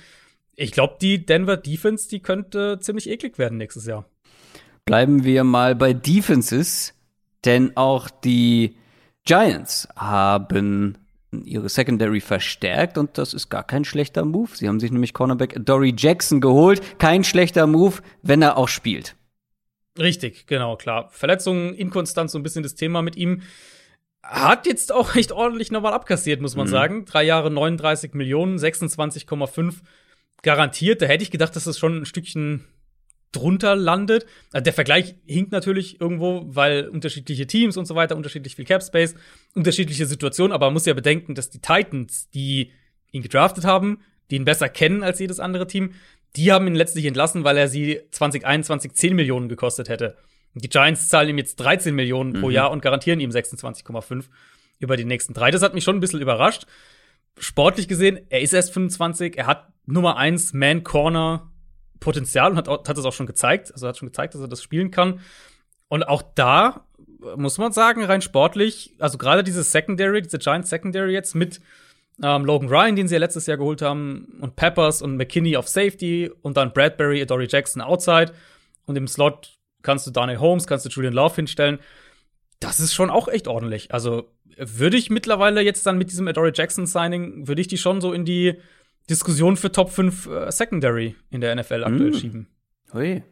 Ich 0.55 0.71
glaube, 0.71 0.97
die 0.99 1.23
Denver 1.25 1.57
Defense, 1.57 2.09
die 2.09 2.21
könnte 2.21 2.79
ziemlich 2.79 3.09
eklig 3.09 3.37
werden 3.37 3.57
nächstes 3.57 3.85
Jahr. 3.85 4.05
Bleiben 4.85 5.23
wir 5.23 5.43
mal 5.43 5.75
bei 5.75 5.93
Defenses 5.93 6.96
denn 7.45 7.75
auch 7.75 8.09
die 8.09 8.75
Giants 9.25 9.87
haben 9.95 10.97
ihre 11.43 11.69
Secondary 11.69 12.21
verstärkt 12.21 12.97
und 12.97 13.17
das 13.17 13.33
ist 13.33 13.49
gar 13.49 13.63
kein 13.63 13.85
schlechter 13.85 14.25
Move. 14.25 14.51
Sie 14.53 14.67
haben 14.67 14.79
sich 14.79 14.91
nämlich 14.91 15.13
Cornerback 15.13 15.57
Dory 15.65 15.93
Jackson 15.95 16.41
geholt. 16.41 16.99
Kein 16.99 17.23
schlechter 17.23 17.67
Move, 17.67 17.95
wenn 18.21 18.41
er 18.41 18.57
auch 18.57 18.69
spielt. 18.69 19.15
Richtig, 19.99 20.47
genau, 20.47 20.77
klar. 20.77 21.09
Verletzungen, 21.11 21.73
Inkonstanz, 21.73 22.31
so 22.31 22.39
ein 22.39 22.43
bisschen 22.43 22.63
das 22.63 22.75
Thema 22.75 23.01
mit 23.01 23.15
ihm. 23.15 23.41
Hat 24.23 24.65
jetzt 24.65 24.91
auch 24.93 25.15
echt 25.15 25.31
ordentlich 25.31 25.71
nochmal 25.71 25.93
abkassiert, 25.93 26.41
muss 26.41 26.55
man 26.55 26.67
mhm. 26.67 26.71
sagen. 26.71 27.05
Drei 27.05 27.23
Jahre 27.23 27.49
39 27.51 28.13
Millionen, 28.13 28.57
26,5 28.57 29.75
garantiert. 30.43 31.01
Da 31.01 31.05
hätte 31.07 31.23
ich 31.23 31.31
gedacht, 31.31 31.55
dass 31.55 31.63
das 31.63 31.79
schon 31.79 32.01
ein 32.01 32.05
Stückchen 32.05 32.65
drunter 33.31 33.75
landet. 33.75 34.25
Also 34.51 34.63
der 34.63 34.73
Vergleich 34.73 35.15
hinkt 35.25 35.51
natürlich 35.51 35.99
irgendwo, 35.99 36.43
weil 36.47 36.87
unterschiedliche 36.87 37.47
Teams 37.47 37.77
und 37.77 37.85
so 37.85 37.95
weiter, 37.95 38.15
unterschiedlich 38.15 38.55
viel 38.55 38.65
Cap 38.65 38.83
Space, 38.83 39.15
unterschiedliche 39.53 40.05
Situationen, 40.05 40.53
aber 40.53 40.67
man 40.67 40.73
muss 40.73 40.85
ja 40.85 40.93
bedenken, 40.93 41.35
dass 41.35 41.49
die 41.49 41.59
Titans, 41.59 42.29
die 42.29 42.71
ihn 43.11 43.21
gedraftet 43.21 43.65
haben, 43.65 43.99
die 44.29 44.35
ihn 44.35 44.45
besser 44.45 44.69
kennen 44.69 45.03
als 45.03 45.19
jedes 45.19 45.39
andere 45.39 45.67
Team, 45.67 45.93
die 46.35 46.51
haben 46.51 46.67
ihn 46.67 46.75
letztlich 46.75 47.05
entlassen, 47.05 47.43
weil 47.43 47.57
er 47.57 47.67
sie 47.67 48.01
2021 48.11 48.93
10 48.93 49.15
Millionen 49.15 49.49
gekostet 49.49 49.89
hätte. 49.89 50.15
Die 50.53 50.69
Giants 50.69 51.07
zahlen 51.07 51.29
ihm 51.29 51.37
jetzt 51.37 51.57
13 51.57 51.93
Millionen 51.93 52.33
pro 52.33 52.47
mhm. 52.47 52.53
Jahr 52.53 52.71
und 52.71 52.81
garantieren 52.81 53.19
ihm 53.19 53.29
26,5 53.29 54.25
über 54.79 54.97
die 54.97 55.05
nächsten 55.05 55.33
drei. 55.33 55.51
Das 55.51 55.61
hat 55.61 55.73
mich 55.73 55.83
schon 55.83 55.97
ein 55.97 55.99
bisschen 55.99 56.21
überrascht. 56.21 56.65
Sportlich 57.39 57.87
gesehen, 57.87 58.19
er 58.29 58.41
ist 58.41 58.53
erst 58.53 58.73
25, 58.73 59.37
er 59.37 59.47
hat 59.47 59.67
Nummer 59.85 60.17
1 60.17 60.53
Man 60.53 60.83
Corner 60.83 61.51
Potenzial 61.99 62.51
und 62.51 62.57
hat, 62.57 62.67
hat 62.67 62.97
das 62.97 63.05
auch 63.05 63.13
schon 63.13 63.25
gezeigt. 63.25 63.71
Also 63.71 63.87
hat 63.87 63.97
schon 63.97 64.07
gezeigt, 64.07 64.33
dass 64.33 64.41
er 64.41 64.47
das 64.47 64.63
spielen 64.63 64.91
kann. 64.91 65.19
Und 65.89 66.07
auch 66.07 66.21
da 66.35 66.85
muss 67.35 67.57
man 67.57 67.71
sagen, 67.71 68.03
rein 68.03 68.21
sportlich, 68.21 68.95
also 68.99 69.17
gerade 69.17 69.43
diese 69.43 69.63
Secondary, 69.63 70.21
diese 70.21 70.37
Giants 70.37 70.69
Secondary 70.69 71.13
jetzt 71.13 71.35
mit 71.35 71.61
ähm, 72.21 72.45
Logan 72.45 72.69
Ryan, 72.69 72.95
den 72.95 73.07
sie 73.07 73.15
ja 73.15 73.19
letztes 73.19 73.45
Jahr 73.47 73.57
geholt 73.57 73.81
haben, 73.81 74.37
und 74.41 74.55
Peppers 74.55 75.01
und 75.01 75.17
McKinney 75.17 75.57
auf 75.57 75.67
Safety 75.67 76.31
und 76.41 76.57
dann 76.57 76.73
Bradbury, 76.73 77.25
Dory 77.25 77.47
Jackson 77.49 77.81
outside. 77.81 78.33
Und 78.85 78.95
im 78.95 79.07
Slot 79.07 79.57
kannst 79.81 80.07
du 80.07 80.11
Daniel 80.11 80.39
Holmes, 80.39 80.67
kannst 80.67 80.85
du 80.85 80.89
Julian 80.89 81.13
Love 81.13 81.35
hinstellen. 81.35 81.79
Das 82.59 82.79
ist 82.79 82.93
schon 82.93 83.09
auch 83.09 83.27
echt 83.27 83.47
ordentlich. 83.47 83.93
Also 83.93 84.31
würde 84.57 84.97
ich 84.97 85.09
mittlerweile 85.09 85.61
jetzt 85.61 85.85
dann 85.85 85.97
mit 85.97 86.09
diesem 86.09 86.27
Adore 86.27 86.51
Jackson 86.53 86.87
Signing, 86.87 87.47
würde 87.47 87.61
ich 87.61 87.67
die 87.67 87.77
schon 87.77 88.01
so 88.01 88.13
in 88.13 88.25
die 88.25 88.55
Diskussion 89.09 89.57
für 89.57 89.71
Top 89.71 89.89
5 89.89 90.27
äh, 90.27 90.51
Secondary 90.51 91.15
in 91.29 91.41
der 91.41 91.55
NFL 91.55 91.83
aktuell 91.83 92.11
mm. 92.11 92.13
schieben. 92.13 92.47
Hui. 92.93 93.23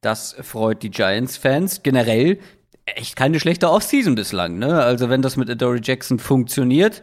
Das 0.00 0.36
freut 0.42 0.82
die 0.82 0.90
Giants-Fans. 0.90 1.82
Generell 1.82 2.38
echt 2.84 3.16
keine 3.16 3.40
schlechte 3.40 3.70
Offseason 3.70 4.14
bislang, 4.14 4.58
ne? 4.58 4.82
Also 4.82 5.08
wenn 5.08 5.22
das 5.22 5.36
mit 5.36 5.48
Adore 5.48 5.80
Jackson 5.82 6.18
funktioniert, 6.18 7.02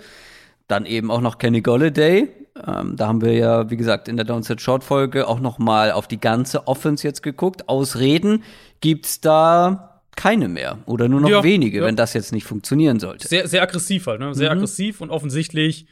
dann 0.67 0.85
eben 0.85 1.09
auch 1.09 1.21
noch 1.21 1.37
Kenny 1.37 1.61
Golladay. 1.61 2.29
Ähm, 2.67 2.95
da 2.95 3.07
haben 3.07 3.21
wir 3.21 3.33
ja, 3.33 3.69
wie 3.69 3.77
gesagt, 3.77 4.07
in 4.07 4.17
der 4.17 4.25
Downset 4.25 4.61
Short 4.61 4.83
Folge 4.83 5.27
auch 5.27 5.39
noch 5.39 5.57
mal 5.57 5.91
auf 5.91 6.07
die 6.07 6.19
ganze 6.19 6.67
Offense 6.67 7.07
jetzt 7.07 7.23
geguckt. 7.23 7.69
Ausreden 7.69 8.43
gibt's 8.81 9.21
da 9.21 10.01
keine 10.15 10.49
mehr 10.49 10.79
oder 10.85 11.07
nur 11.07 11.21
noch 11.21 11.29
ja, 11.29 11.43
wenige, 11.43 11.79
ja. 11.79 11.85
wenn 11.85 11.95
das 11.95 12.13
jetzt 12.13 12.31
nicht 12.31 12.45
funktionieren 12.45 12.99
sollte. 12.99 13.27
Sehr, 13.27 13.47
sehr 13.47 13.63
aggressiv 13.63 14.07
halt, 14.07 14.19
ne? 14.19 14.35
Sehr 14.35 14.51
mhm. 14.51 14.57
aggressiv 14.57 15.01
und 15.01 15.09
offensichtlich 15.09 15.87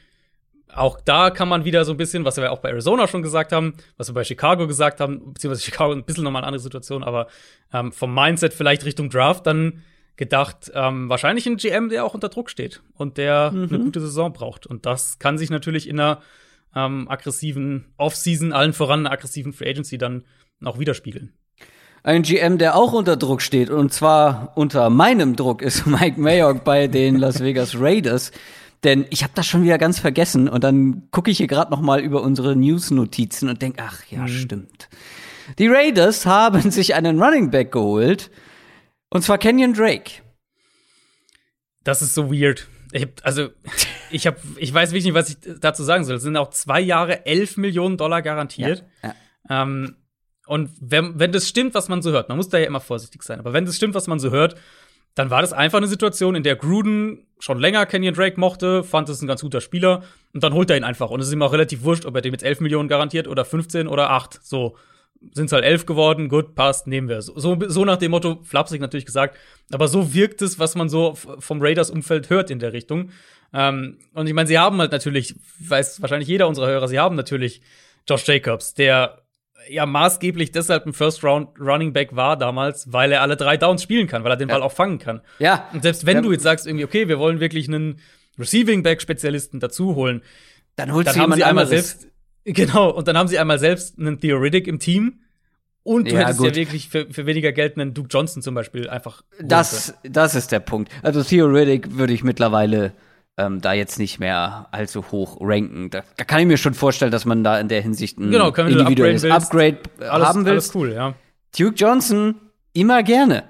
auch 0.74 1.00
da 1.02 1.30
kann 1.32 1.50
man 1.50 1.66
wieder 1.66 1.84
so 1.84 1.92
ein 1.92 1.98
bisschen, 1.98 2.26
was 2.26 2.38
wir 2.38 2.52
auch 2.52 2.60
bei 2.60 2.70
Arizona 2.70 3.08
schon 3.08 3.22
gesagt 3.22 3.52
haben, 3.52 3.74
was 3.98 4.10
wir 4.10 4.14
bei 4.14 4.24
Chicago 4.24 4.68
gesagt 4.68 5.00
haben, 5.00 5.34
beziehungsweise 5.34 5.64
Chicago 5.64 5.94
ein 5.94 6.04
bisschen 6.04 6.24
nochmal 6.24 6.42
eine 6.42 6.48
andere 6.48 6.62
Situation, 6.62 7.04
aber 7.04 7.28
ähm, 7.74 7.92
vom 7.92 8.14
Mindset 8.14 8.54
vielleicht 8.54 8.86
Richtung 8.86 9.10
Draft 9.10 9.48
dann 9.48 9.84
gedacht, 10.16 10.72
ähm, 10.76 11.10
wahrscheinlich 11.10 11.48
ein 11.48 11.58
GM, 11.58 11.90
der 11.90 12.06
auch 12.06 12.14
unter 12.14 12.30
Druck 12.30 12.50
steht 12.50 12.82
und 12.94 13.18
der 13.18 13.52
mhm. 13.52 13.70
eine 13.70 13.80
gute 13.80 14.02
Saison 14.02 14.34
braucht. 14.34 14.68
Und 14.68 14.86
das 14.86 15.18
kann 15.18 15.38
sich 15.38 15.50
natürlich 15.50 15.88
in 15.88 16.00
einer 16.00 16.22
ähm, 16.76 17.08
aggressiven 17.10 17.86
Offseason, 17.98 18.52
allen 18.54 18.74
voran 18.74 19.00
einer 19.00 19.12
aggressiven 19.12 19.54
Free 19.54 19.70
Agency 19.70 19.98
dann 19.98 20.26
auch 20.64 20.78
widerspiegeln. 20.78 21.34
Ein 22.04 22.24
GM, 22.24 22.58
der 22.58 22.76
auch 22.76 22.94
unter 22.94 23.18
Druck 23.18 23.42
steht, 23.42 23.70
und 23.70 23.94
zwar 23.94 24.54
unter 24.56 24.90
meinem 24.90 25.36
Druck, 25.36 25.62
ist 25.62 25.86
Mike 25.88 26.20
Mayock 26.20 26.64
bei 26.64 26.88
den 26.88 27.16
Las 27.16 27.42
Vegas 27.42 27.80
Raiders. 27.80 28.32
Denn 28.84 29.06
ich 29.10 29.24
habe 29.24 29.34
das 29.36 29.46
schon 29.46 29.64
wieder 29.64 29.78
ganz 29.78 30.00
vergessen 30.00 30.48
und 30.48 30.64
dann 30.64 31.10
gucke 31.12 31.30
ich 31.30 31.38
hier 31.38 31.48
gerade 31.48 31.72
noch 31.72 31.82
mal 31.82 32.00
über 32.00 32.22
unsere 32.22 32.56
News-Notizen 32.56 33.50
und 33.50 33.62
denke, 33.62 33.84
ach 33.86 34.04
ja, 34.10 34.22
mhm. 34.22 34.28
stimmt. 34.28 34.90
Die 35.58 35.68
Raiders 35.68 36.26
haben 36.26 36.72
sich 36.72 36.96
einen 36.96 37.22
Running 37.22 37.52
Back 37.52 37.72
geholt, 37.72 38.32
und 39.10 39.24
zwar 39.24 39.38
Kenyon 39.38 39.74
Drake. 39.74 40.22
Das 41.84 42.02
ist 42.02 42.14
so 42.14 42.32
weird. 42.32 42.68
Ich 42.92 43.04
hab, 43.04 43.10
also, 43.24 43.50
ich 44.12 44.28
hab, 44.28 44.38
ich 44.58 44.74
weiß 44.74 44.92
wirklich 44.92 45.06
nicht, 45.06 45.14
was 45.14 45.30
ich 45.30 45.38
dazu 45.60 45.84
sagen 45.84 46.06
soll. 46.06 46.18
Es 46.18 46.24
sind 46.24 46.38
auch 46.38 46.52
zwei 46.52 46.80
Jahre 46.80 47.26
11 47.26 47.58
Millionen 47.58 47.98
Dollar 47.98 48.22
garantiert. 48.22 48.86
Ja, 49.04 49.10
ja. 49.50 49.64
Ähm, 49.64 49.96
und 50.46 50.72
wenn, 50.80 51.20
wenn 51.20 51.32
das 51.32 51.48
stimmt, 51.48 51.76
was 51.76 51.90
man 51.90 52.02
so 52.02 52.12
hört, 52.12 52.30
man 52.30 52.38
muss 52.38 52.50
da 52.50 52.58
ja 52.58 52.66
immer 52.66 52.80
vorsichtig 52.80 53.22
sein, 53.24 53.40
aber 53.40 53.54
wenn 53.54 53.66
das 53.66 53.76
stimmt, 53.76 53.94
was 53.94 54.08
man 54.08 54.20
so 54.20 54.32
hört, 54.32 54.56
dann 55.16 55.30
war 55.30 55.42
das 55.42 55.54
einfach 55.54 55.78
eine 55.78 55.88
Situation, 55.88 56.36
in 56.36 56.44
der 56.44 56.56
Gruden 56.56 57.28
schon 57.40 57.60
länger 57.60 57.86
Kenyon 57.86 58.14
Drake 58.14 58.40
mochte, 58.40 58.84
fand 58.84 59.10
es 59.10 59.22
ein 59.22 59.28
ganz 59.28 59.42
guter 59.42 59.62
Spieler 59.62 60.04
und 60.34 60.44
dann 60.44 60.54
holt 60.54 60.70
er 60.70 60.78
ihn 60.78 60.84
einfach. 60.84 61.10
Und 61.10 61.22
es 61.22 61.28
ist 61.28 61.34
ihm 61.34 61.42
auch 61.42 61.54
relativ 61.54 61.84
wurscht, 61.84 62.06
ob 62.06 62.16
er 62.16 62.22
dem 62.22 62.34
jetzt 62.34 62.44
11 62.44 62.60
Millionen 62.62 62.90
garantiert 62.90 63.28
oder 63.28 63.46
15 63.46 63.88
oder 63.88 64.12
8. 64.12 64.40
So 64.44 64.76
sind 65.34 65.48
es 65.48 65.52
halt 65.52 65.66
elf 65.66 65.86
geworden, 65.86 66.30
gut, 66.30 66.56
passt, 66.56 66.88
nehmen 66.88 67.10
wir. 67.10 67.22
So, 67.22 67.58
so 67.68 67.86
nach 67.86 67.98
dem 67.98 68.12
Motto, 68.12 68.40
flapsig 68.44 68.80
natürlich 68.80 69.06
gesagt, 69.06 69.38
aber 69.72 69.88
so 69.88 70.14
wirkt 70.14 70.42
es, 70.42 70.60
was 70.60 70.76
man 70.76 70.90
so 70.90 71.16
vom 71.16 71.62
Raiders-Umfeld 71.62 72.30
hört 72.30 72.50
in 72.52 72.60
der 72.60 72.74
Richtung. 72.74 73.12
Ähm, 73.54 73.98
und 74.14 74.28
ich 74.28 74.34
meine, 74.34 74.48
sie 74.48 74.58
haben 74.58 74.80
halt 74.80 74.92
natürlich, 74.92 75.36
weiß 75.60 76.02
wahrscheinlich 76.02 76.30
jeder 76.30 76.48
unserer 76.48 76.68
Hörer, 76.68 76.88
sie 76.88 77.00
haben 77.00 77.16
natürlich 77.16 77.62
Josh 78.08 78.26
Jacobs, 78.28 78.74
der 78.74 79.22
ja 79.70 79.86
maßgeblich 79.86 80.52
deshalb 80.52 80.86
ein 80.86 80.94
First 80.94 81.24
Round 81.24 81.60
Running 81.60 81.94
Back 81.94 82.16
war 82.16 82.38
damals, 82.38 82.92
weil 82.92 83.12
er 83.12 83.22
alle 83.22 83.38
drei 83.38 83.58
Downs 83.58 83.84
spielen 83.84 84.08
kann, 84.08 84.24
weil 84.24 84.32
er 84.32 84.38
den 84.38 84.50
ja. 84.50 84.56
Ball 84.56 84.64
auch 84.64 84.72
fangen 84.72 85.00
kann. 85.00 85.22
Ja. 85.40 85.70
Und 85.74 85.84
selbst 85.84 86.06
wenn 86.06 86.18
ja. 86.18 86.22
du 86.22 86.32
jetzt 86.32 86.44
sagst 86.44 86.68
irgendwie, 86.68 86.86
okay, 86.86 87.08
wir 87.08 87.20
wollen 87.20 87.40
wirklich 87.40 87.68
einen 87.68 88.00
Receiving 88.38 88.84
Back 88.84 89.02
Spezialisten 89.02 89.60
dazu 89.60 89.96
holen, 89.96 90.22
dann 90.76 90.94
holst 90.94 91.10
dann 91.10 91.16
du 91.16 91.22
haben 91.22 91.34
sie 91.34 91.44
einmal 91.44 91.68
selbst 91.68 92.08
Genau, 92.46 92.90
und 92.90 93.08
dann 93.08 93.18
haben 93.18 93.28
sie 93.28 93.38
einmal 93.38 93.60
selbst 93.60 94.00
einen 94.00 94.20
Theoretic 94.20 94.68
im 94.68 94.80
Team. 94.80 95.22
Und 95.84 96.12
du 96.12 96.16
ja, 96.16 96.22
hättest 96.22 96.40
gut. 96.40 96.48
ja 96.50 96.56
wirklich 96.56 96.90
für, 96.90 97.08
für 97.12 97.26
weniger 97.26 97.52
Geld 97.52 97.78
einen 97.78 97.94
Duke 97.94 98.10
Johnson 98.12 98.42
zum 98.42 98.54
Beispiel 98.54 98.90
einfach. 98.90 99.24
Das, 99.42 99.94
das 100.04 100.36
ist 100.36 100.52
der 100.52 100.60
Punkt. 100.60 100.92
Also 101.04 101.24
Theoretic 101.24 101.98
würde 101.98 102.14
ich 102.14 102.24
mittlerweile 102.24 102.94
ähm, 103.40 103.62
da 103.62 103.74
jetzt 103.74 103.98
nicht 104.00 104.20
mehr 104.20 104.68
allzu 104.72 105.04
hoch 105.12 105.38
ranken. 105.40 105.90
Da, 105.90 106.04
kann 106.26 106.42
ich 106.42 106.46
mir 106.46 106.58
schon 106.58 106.74
vorstellen, 106.74 107.12
dass 107.12 107.24
man 107.24 107.44
da 107.44 107.58
in 107.60 107.70
der 107.70 107.82
Hinsicht 107.82 108.20
ein 108.20 108.32
genau, 108.32 108.50
individuelles 108.50 109.24
Upgrade, 109.24 109.78
Upgrade 109.78 110.12
alles, 110.12 110.28
haben 110.28 110.46
will. 110.46 110.52
Alles 110.52 110.76
cool, 110.76 110.92
ja. 110.92 111.14
Duke 111.58 111.76
Johnson 111.76 112.36
immer 112.74 113.02
gerne. 113.02 113.46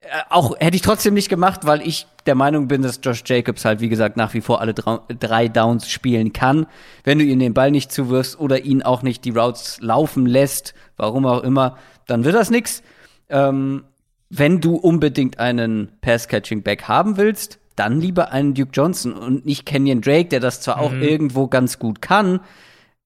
Äh, 0.00 0.08
auch 0.28 0.54
hätte 0.60 0.76
ich 0.76 0.82
trotzdem 0.82 1.14
nicht 1.14 1.30
gemacht, 1.30 1.60
weil 1.64 1.80
ich 1.80 2.06
der 2.26 2.34
Meinung 2.34 2.68
bin, 2.68 2.82
dass 2.82 3.00
Josh 3.02 3.22
Jacobs 3.24 3.64
halt, 3.64 3.80
wie 3.80 3.88
gesagt, 3.88 4.18
nach 4.18 4.34
wie 4.34 4.42
vor 4.42 4.60
alle 4.60 4.74
drei 4.74 5.48
Downs 5.48 5.88
spielen 5.88 6.34
kann. 6.34 6.66
Wenn 7.02 7.18
du 7.18 7.24
ihm 7.24 7.38
den 7.38 7.54
Ball 7.54 7.70
nicht 7.70 7.90
zuwirfst 7.90 8.38
oder 8.38 8.60
ihn 8.60 8.82
auch 8.82 9.02
nicht 9.02 9.24
die 9.24 9.30
Routes 9.30 9.78
laufen 9.80 10.26
lässt, 10.26 10.74
warum 10.98 11.24
auch 11.24 11.42
immer, 11.42 11.78
dann 12.06 12.24
wird 12.24 12.34
das 12.34 12.50
nix. 12.50 12.82
Ähm, 13.30 13.84
wenn 14.28 14.60
du 14.60 14.76
unbedingt 14.76 15.38
einen 15.38 15.92
Pass-Catching-Back 16.02 16.86
haben 16.86 17.16
willst, 17.16 17.58
dann 17.82 18.00
lieber 18.00 18.30
einen 18.30 18.54
Duke 18.54 18.70
Johnson 18.72 19.12
und 19.12 19.44
nicht 19.44 19.66
Kenyon 19.66 20.00
Drake, 20.00 20.28
der 20.28 20.40
das 20.40 20.60
zwar 20.60 20.76
mhm. 20.76 20.82
auch 20.82 20.92
irgendwo 20.92 21.48
ganz 21.48 21.78
gut 21.78 22.00
kann, 22.00 22.40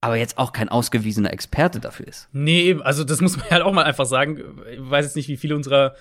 aber 0.01 0.17
jetzt 0.17 0.37
auch 0.37 0.51
kein 0.51 0.69
ausgewiesener 0.69 1.33
Experte 1.33 1.79
dafür 1.79 2.07
ist. 2.07 2.29
Nee, 2.31 2.77
also 2.81 3.03
das 3.03 3.21
muss 3.21 3.37
man 3.37 3.47
halt 3.49 3.63
auch 3.63 3.73
mal 3.73 3.83
einfach 3.83 4.05
sagen. 4.05 4.61
Ich 4.71 4.79
weiß 4.79 5.05
jetzt 5.05 5.15
nicht, 5.15 5.27
wie 5.27 5.37
viele 5.37 5.55
unserer 5.55 5.95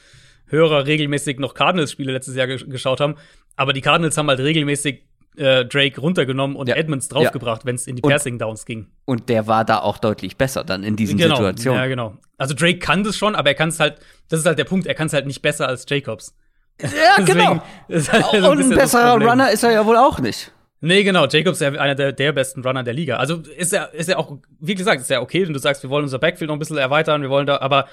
Hörer 0.49 0.87
regelmäßig 0.87 1.39
noch 1.39 1.55
Cardinals-Spiele 1.55 2.13
letztes 2.13 2.37
Jahr 2.37 2.47
geschaut 2.47 3.01
haben. 3.01 3.17
Aber 3.57 3.73
die 3.73 3.81
Cardinals 3.81 4.17
haben 4.17 4.29
halt 4.29 4.41
regelmäßig 4.41 5.03
äh, 5.37 5.65
Drake 5.65 6.01
runtergenommen 6.01 6.57
und 6.57 6.69
ja. 6.69 6.77
Edmonds 6.77 7.09
draufgebracht, 7.09 7.63
ja. 7.63 7.67
wenn 7.67 7.75
es 7.75 7.87
in 7.87 7.97
die 7.97 8.03
Passing 8.03 8.39
Downs 8.39 8.65
ging. 8.65 8.87
Und 9.05 9.29
der 9.29 9.47
war 9.47 9.65
da 9.65 9.79
auch 9.81 9.99
deutlich 9.99 10.37
besser 10.37 10.65
dann 10.65 10.83
in 10.83 10.97
diesen 10.97 11.19
genau. 11.19 11.37
Situationen. 11.37 11.81
Ja, 11.81 11.87
genau. 11.87 12.17
Also 12.39 12.55
Drake 12.55 12.79
kann 12.79 13.03
das 13.05 13.17
schon, 13.17 13.35
aber 13.35 13.51
er 13.51 13.55
kann 13.55 13.71
es 13.71 13.81
halt, 13.81 13.99
das 14.29 14.41
ist 14.41 14.47
halt 14.47 14.59
der 14.59 14.65
Punkt, 14.65 14.87
er 14.87 14.95
kann 14.95 15.07
es 15.07 15.13
halt 15.13 15.27
nicht 15.27 15.43
besser 15.43 15.69
als 15.69 15.87
Jacobs. 15.89 16.37
Ja, 16.81 17.25
genau. 17.25 17.63
Halt 17.89 18.45
und 18.45 18.61
ein 18.61 18.71
besserer 18.71 19.15
Runner 19.15 19.51
ist 19.51 19.63
er 19.63 19.73
ja 19.73 19.87
wohl 19.87 19.97
auch 19.97 20.19
nicht. 20.19 20.53
Nee, 20.81 21.03
genau. 21.05 21.27
Jacobs 21.27 21.61
ist 21.61 21.75
ja 21.75 21.81
einer 21.81 21.95
der, 21.95 22.13
der 22.13 22.33
besten 22.33 22.63
Runner 22.63 22.83
der 22.83 22.95
Liga. 22.95 23.17
Also 23.17 23.37
ist 23.37 23.73
er, 23.73 23.95
ist 23.95 24.09
er 24.09 24.19
auch, 24.19 24.39
wie 24.61 24.75
gesagt, 24.75 25.01
ist 25.01 25.11
ja 25.11 25.21
okay, 25.21 25.47
wenn 25.47 25.53
du 25.53 25.59
sagst, 25.59 25.83
wir 25.83 25.91
wollen 25.91 26.05
unser 26.05 26.19
Backfield 26.19 26.49
noch 26.49 26.57
ein 26.57 26.59
bisschen 26.59 26.77
erweitern, 26.77 27.23
wir 27.23 27.31
wollen 27.31 27.47
da, 27.47 27.59
aber 27.59 27.89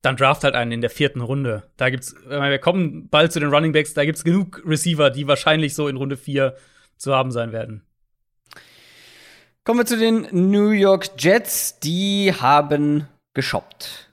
dann 0.00 0.16
draft 0.16 0.44
halt 0.44 0.54
einen 0.54 0.72
in 0.72 0.80
der 0.80 0.90
vierten 0.90 1.20
Runde. 1.20 1.64
Da 1.76 1.90
gibt's, 1.90 2.14
wir 2.26 2.58
kommen 2.58 3.08
bald 3.08 3.32
zu 3.32 3.40
den 3.40 3.50
Running 3.50 3.72
Backs, 3.72 3.94
da 3.94 4.04
gibt's 4.04 4.24
genug 4.24 4.62
Receiver, 4.66 5.10
die 5.10 5.28
wahrscheinlich 5.28 5.74
so 5.74 5.88
in 5.88 5.96
Runde 5.96 6.16
vier 6.16 6.56
zu 6.96 7.14
haben 7.14 7.30
sein 7.30 7.52
werden. 7.52 7.82
Kommen 9.64 9.80
wir 9.80 9.86
zu 9.86 9.96
den 9.96 10.28
New 10.30 10.70
York 10.70 11.10
Jets. 11.18 11.80
Die 11.80 12.34
haben 12.38 13.08
geshoppt. 13.32 14.03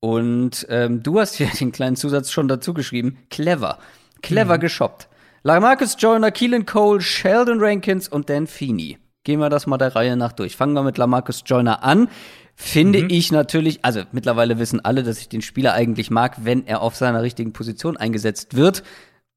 Und 0.00 0.66
ähm, 0.70 1.02
du 1.02 1.20
hast 1.20 1.36
hier 1.36 1.48
den 1.60 1.72
kleinen 1.72 1.96
Zusatz 1.96 2.30
schon 2.30 2.48
dazu 2.48 2.74
geschrieben. 2.74 3.18
Clever. 3.30 3.78
Clever 4.22 4.56
mhm. 4.56 4.60
geshoppt. 4.60 5.08
Lamarcus 5.42 5.96
Joyner, 5.98 6.30
Keelan 6.30 6.66
Cole, 6.66 7.00
Sheldon 7.00 7.60
Rankins 7.60 8.08
und 8.08 8.28
Dan 8.28 8.46
Feeney. 8.46 8.98
Gehen 9.24 9.40
wir 9.40 9.48
das 9.48 9.66
mal 9.66 9.78
der 9.78 9.94
Reihe 9.94 10.16
nach 10.16 10.32
durch. 10.32 10.56
Fangen 10.56 10.74
wir 10.74 10.82
mit 10.82 10.98
Lamarcus 10.98 11.42
Joyner 11.46 11.82
an. 11.82 12.08
Finde 12.54 13.02
mhm. 13.02 13.10
ich 13.10 13.32
natürlich, 13.32 13.84
also 13.84 14.02
mittlerweile 14.12 14.58
wissen 14.58 14.84
alle, 14.84 15.02
dass 15.02 15.18
ich 15.18 15.30
den 15.30 15.40
Spieler 15.40 15.72
eigentlich 15.72 16.10
mag, 16.10 16.44
wenn 16.44 16.66
er 16.66 16.82
auf 16.82 16.94
seiner 16.94 17.22
richtigen 17.22 17.54
Position 17.54 17.96
eingesetzt 17.96 18.54
wird. 18.54 18.82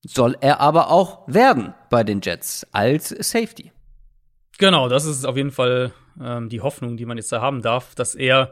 Soll 0.06 0.36
er 0.42 0.60
aber 0.60 0.90
auch 0.90 1.26
werden 1.28 1.74
bei 1.90 2.04
den 2.04 2.20
Jets 2.22 2.68
als 2.74 3.10
Safety. 3.10 3.72
Genau, 4.58 4.90
das 4.90 5.06
ist 5.06 5.26
auf 5.26 5.38
jeden 5.38 5.52
Fall 5.52 5.94
ähm, 6.22 6.50
die 6.50 6.60
Hoffnung, 6.60 6.98
die 6.98 7.06
man 7.06 7.18
jetzt 7.18 7.32
da 7.32 7.40
haben 7.40 7.62
darf, 7.62 7.96
dass 7.96 8.14
er 8.14 8.52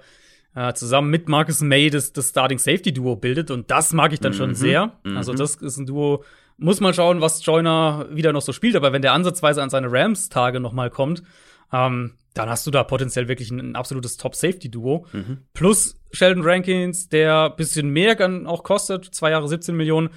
äh, 0.56 0.74
zusammen 0.74 1.10
mit 1.10 1.30
Marcus 1.30 1.62
May 1.62 1.90
das, 1.90 2.14
das 2.14 2.30
Starting 2.30 2.60
Safety 2.60 2.94
Duo 2.94 3.16
bildet. 3.16 3.52
Und 3.52 3.72
das 3.72 3.94
mag 3.94 4.14
ich 4.14 4.20
dann 4.20 4.34
mhm. 4.34 4.38
schon 4.38 4.56
sehr. 4.56 4.94
Mhm. 5.04 5.18
Also, 5.18 5.34
das 5.34 5.56
ist 5.56 5.78
ein 5.78 5.86
Duo, 5.86 6.24
muss 6.58 6.80
man 6.80 6.94
schauen, 6.94 7.22
was 7.22 7.46
Joyner 7.46 8.08
wieder 8.12 8.34
noch 8.34 8.42
so 8.42 8.54
spielt. 8.54 8.76
Aber 8.76 8.94
wenn 8.94 9.02
der 9.02 9.14
ansatzweise 9.14 9.62
an 9.62 9.70
seine 9.70 9.92
Rams-Tage 9.92 10.60
noch 10.60 10.74
mal 10.74 10.90
kommt, 10.90 11.24
ähm, 11.72 12.14
dann 12.34 12.50
hast 12.50 12.66
du 12.66 12.72
da 12.72 12.84
potenziell 12.84 13.28
wirklich 13.28 13.52
ein, 13.52 13.60
ein 13.60 13.76
absolutes 13.76 14.18
Top-Safety-Duo. 14.18 15.06
Mhm. 15.12 15.40
Plus 15.54 15.96
Sheldon 16.12 16.44
Rankins, 16.44 17.10
der 17.10 17.52
ein 17.52 17.56
bisschen 17.56 17.90
mehr 17.90 18.18
auch 18.46 18.64
kostet, 18.64 19.06
zwei 19.06 19.32
Jahre 19.32 19.48
17 19.48 19.76
Millionen. 19.76 20.10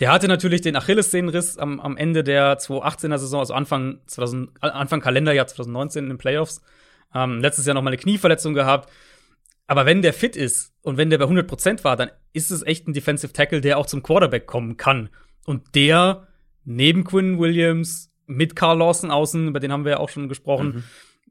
Der 0.00 0.10
hatte 0.10 0.28
natürlich 0.28 0.62
den 0.62 0.76
Achillessehnenriss 0.76 1.58
am, 1.58 1.78
am 1.78 1.96
Ende 1.96 2.24
der 2.24 2.58
2018er 2.58 3.18
Saison, 3.18 3.40
also 3.40 3.54
Anfang, 3.54 4.00
2000, 4.06 4.50
Anfang 4.60 5.00
Kalenderjahr 5.00 5.46
2019 5.46 6.04
in 6.04 6.10
den 6.10 6.18
Playoffs. 6.18 6.62
Ähm, 7.14 7.40
letztes 7.40 7.66
Jahr 7.66 7.74
noch 7.74 7.82
mal 7.82 7.90
eine 7.90 7.98
Knieverletzung 7.98 8.54
gehabt. 8.54 8.90
Aber 9.66 9.86
wenn 9.86 10.02
der 10.02 10.12
fit 10.12 10.36
ist 10.36 10.72
und 10.82 10.96
wenn 10.96 11.10
der 11.10 11.18
bei 11.18 11.24
100% 11.24 11.84
war, 11.84 11.96
dann 11.96 12.10
ist 12.32 12.50
es 12.50 12.62
echt 12.62 12.86
ein 12.86 12.92
Defensive 12.92 13.32
Tackle, 13.32 13.60
der 13.60 13.78
auch 13.78 13.86
zum 13.86 14.02
Quarterback 14.02 14.46
kommen 14.46 14.76
kann. 14.76 15.08
Und 15.46 15.74
der 15.74 16.26
neben 16.64 17.04
Quinn 17.04 17.38
Williams 17.38 18.10
mit 18.26 18.56
Carl 18.56 18.78
Lawson 18.78 19.10
außen, 19.10 19.48
über 19.48 19.60
den 19.60 19.72
haben 19.72 19.84
wir 19.84 19.92
ja 19.92 19.98
auch 19.98 20.08
schon 20.08 20.28
gesprochen, 20.28 20.66
mhm. 20.66 20.84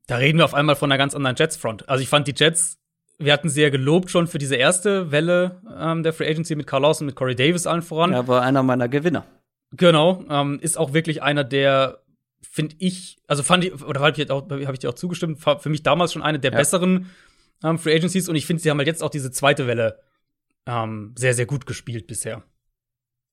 da 0.07 0.17
reden 0.17 0.37
wir 0.37 0.45
auf 0.45 0.53
einmal 0.53 0.75
von 0.75 0.91
einer 0.91 0.97
ganz 0.97 1.15
anderen 1.15 1.35
Jets-Front. 1.35 1.89
Also 1.89 2.01
ich 2.01 2.09
fand 2.09 2.27
die 2.27 2.33
Jets, 2.35 2.79
wir 3.17 3.33
hatten 3.33 3.49
sie 3.49 3.61
ja 3.61 3.69
gelobt 3.69 4.09
schon 4.09 4.27
für 4.27 4.37
diese 4.37 4.55
erste 4.55 5.11
Welle 5.11 5.61
ähm, 5.77 6.03
der 6.03 6.13
Free 6.13 6.29
Agency 6.29 6.55
mit 6.55 6.67
Carl 6.67 6.81
Lawson, 6.81 7.05
mit 7.05 7.15
Corey 7.15 7.35
Davis 7.35 7.67
allen 7.67 7.81
voran. 7.81 8.13
Er 8.13 8.27
war 8.27 8.41
einer 8.41 8.63
meiner 8.63 8.89
Gewinner. 8.89 9.25
Genau, 9.71 10.23
ähm, 10.29 10.59
ist 10.61 10.77
auch 10.77 10.93
wirklich 10.93 11.23
einer 11.23 11.43
der 11.43 12.01
finde 12.41 12.75
ich, 12.79 13.17
also 13.27 13.43
fand 13.43 13.63
ich, 13.63 13.83
oder 13.83 14.01
habe 14.01 14.21
ich, 14.21 14.29
hab 14.29 14.73
ich 14.73 14.79
dir 14.79 14.89
auch 14.89 14.95
zugestimmt, 14.95 15.39
für 15.39 15.69
mich 15.69 15.83
damals 15.83 16.11
schon 16.11 16.21
eine 16.21 16.39
der 16.39 16.51
ja. 16.51 16.57
besseren 16.57 17.09
ähm, 17.63 17.77
Free 17.77 17.95
Agencies 17.95 18.29
und 18.29 18.35
ich 18.35 18.45
finde, 18.45 18.61
sie 18.61 18.69
haben 18.69 18.77
halt 18.77 18.87
jetzt 18.87 19.03
auch 19.03 19.09
diese 19.09 19.31
zweite 19.31 19.67
Welle 19.67 19.99
ähm, 20.65 21.13
sehr, 21.17 21.33
sehr 21.33 21.45
gut 21.45 21.65
gespielt 21.65 22.07
bisher. 22.07 22.43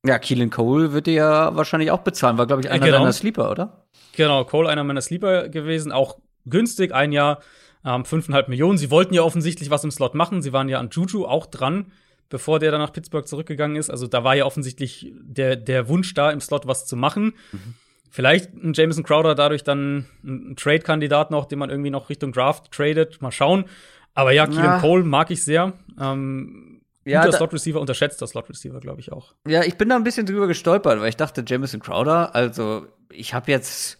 Ja, 0.06 0.18
Keelan 0.18 0.50
Cole 0.50 0.92
wird 0.92 1.06
dir 1.06 1.14
ja 1.14 1.56
wahrscheinlich 1.56 1.90
auch 1.90 2.00
bezahlen, 2.00 2.38
war, 2.38 2.46
glaube 2.46 2.62
ich, 2.62 2.70
einer 2.70 2.84
genau. 2.84 2.98
deiner 2.98 3.12
Sleeper, 3.12 3.50
oder? 3.50 3.86
Genau, 4.16 4.44
Cole 4.44 4.68
einer 4.68 4.84
meiner 4.84 5.00
Sleeper 5.00 5.48
gewesen, 5.48 5.92
auch 5.92 6.18
günstig, 6.46 6.94
ein 6.94 7.12
Jahr, 7.12 7.40
ähm, 7.84 8.04
5,5 8.04 8.48
Millionen. 8.48 8.78
Sie 8.78 8.90
wollten 8.90 9.14
ja 9.14 9.22
offensichtlich 9.22 9.70
was 9.70 9.84
im 9.84 9.90
Slot 9.90 10.14
machen, 10.14 10.40
sie 10.40 10.52
waren 10.52 10.68
ja 10.68 10.78
an 10.78 10.90
Juju 10.90 11.26
auch 11.26 11.46
dran, 11.46 11.92
bevor 12.28 12.58
der 12.58 12.70
dann 12.70 12.80
nach 12.80 12.92
Pittsburgh 12.92 13.26
zurückgegangen 13.26 13.76
ist. 13.76 13.90
Also 13.90 14.06
da 14.06 14.22
war 14.22 14.36
ja 14.36 14.44
offensichtlich 14.44 15.12
der, 15.14 15.56
der 15.56 15.88
Wunsch 15.88 16.14
da, 16.14 16.30
im 16.30 16.40
Slot 16.40 16.66
was 16.66 16.86
zu 16.86 16.96
machen. 16.96 17.34
Mhm. 17.52 17.74
Vielleicht 18.10 18.54
ein 18.54 18.72
Jameson 18.72 19.04
Crowder 19.04 19.34
dadurch 19.34 19.64
dann 19.64 20.06
ein 20.24 20.56
Trade-Kandidat 20.56 21.30
noch, 21.30 21.44
den 21.44 21.58
man 21.58 21.70
irgendwie 21.70 21.90
noch 21.90 22.08
Richtung 22.08 22.32
Draft 22.32 22.70
tradet. 22.72 23.20
Mal 23.20 23.32
schauen. 23.32 23.66
Aber 24.18 24.32
ja, 24.32 24.48
Keelan 24.48 24.64
ja. 24.64 24.80
Cole 24.80 25.04
mag 25.04 25.30
ich 25.30 25.44
sehr. 25.44 25.74
Ähm, 26.00 26.80
ja, 27.04 27.24
guter 27.24 27.36
Slot-Receiver, 27.36 27.80
unterschätzter 27.80 28.26
Slot-Receiver, 28.26 28.80
glaube 28.80 29.00
ich 29.00 29.12
auch. 29.12 29.32
Ja, 29.46 29.62
ich 29.62 29.78
bin 29.78 29.88
da 29.90 29.94
ein 29.94 30.02
bisschen 30.02 30.26
drüber 30.26 30.48
gestolpert, 30.48 30.98
weil 31.00 31.08
ich 31.08 31.16
dachte, 31.16 31.44
Jameson 31.46 31.78
Crowder, 31.78 32.34
also 32.34 32.84
ich 33.12 33.32
habe 33.32 33.48
jetzt, 33.52 33.96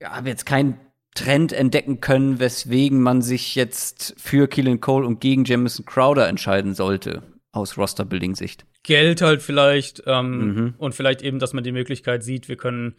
ja, 0.00 0.16
hab 0.16 0.26
jetzt 0.26 0.46
keinen 0.46 0.80
Trend 1.14 1.52
entdecken 1.52 2.00
können, 2.00 2.40
weswegen 2.40 3.02
man 3.02 3.20
sich 3.20 3.54
jetzt 3.54 4.14
für 4.16 4.48
Keelan 4.48 4.80
Cole 4.80 5.06
und 5.06 5.20
gegen 5.20 5.44
Jameson 5.44 5.84
Crowder 5.84 6.26
entscheiden 6.26 6.72
sollte, 6.72 7.22
aus 7.52 7.76
Roster-Building-Sicht. 7.76 8.64
Geld 8.82 9.20
halt 9.20 9.42
vielleicht 9.42 10.04
ähm, 10.06 10.38
mhm. 10.38 10.74
und 10.78 10.94
vielleicht 10.94 11.20
eben, 11.20 11.38
dass 11.38 11.52
man 11.52 11.64
die 11.64 11.72
Möglichkeit 11.72 12.24
sieht, 12.24 12.48
wir 12.48 12.56
können 12.56 12.94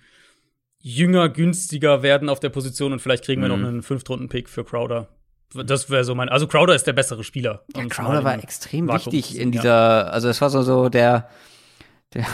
jünger, 0.77 1.27
günstiger 1.27 2.03
werden 2.03 2.29
auf 2.29 2.39
der 2.39 2.49
Position 2.49 2.93
und 2.93 2.99
vielleicht 2.99 3.25
kriegen 3.25 3.41
wir 3.41 3.49
mhm. 3.49 3.61
noch 3.61 3.67
einen 3.67 3.81
Fünftrunden-Pick 3.81 4.47
für 4.47 4.63
Crowder. 4.63 5.09
Das 5.53 5.89
wäre 5.89 6.03
so 6.03 6.15
mein. 6.15 6.29
Also 6.29 6.47
Crowder 6.47 6.75
ist 6.75 6.85
der 6.85 6.93
bessere 6.93 7.23
Spieler. 7.23 7.63
Ja, 7.75 7.85
Crowder 7.85 8.23
war 8.23 8.41
extrem 8.43 8.87
Vakuum 8.87 9.13
wichtig 9.13 9.39
in 9.39 9.51
dieser. 9.51 9.69
Ja. 9.69 10.01
Also 10.03 10.27
es 10.29 10.41
war 10.41 10.49
so, 10.49 10.63
so 10.63 10.89
der 10.89 11.29
der 12.15 12.25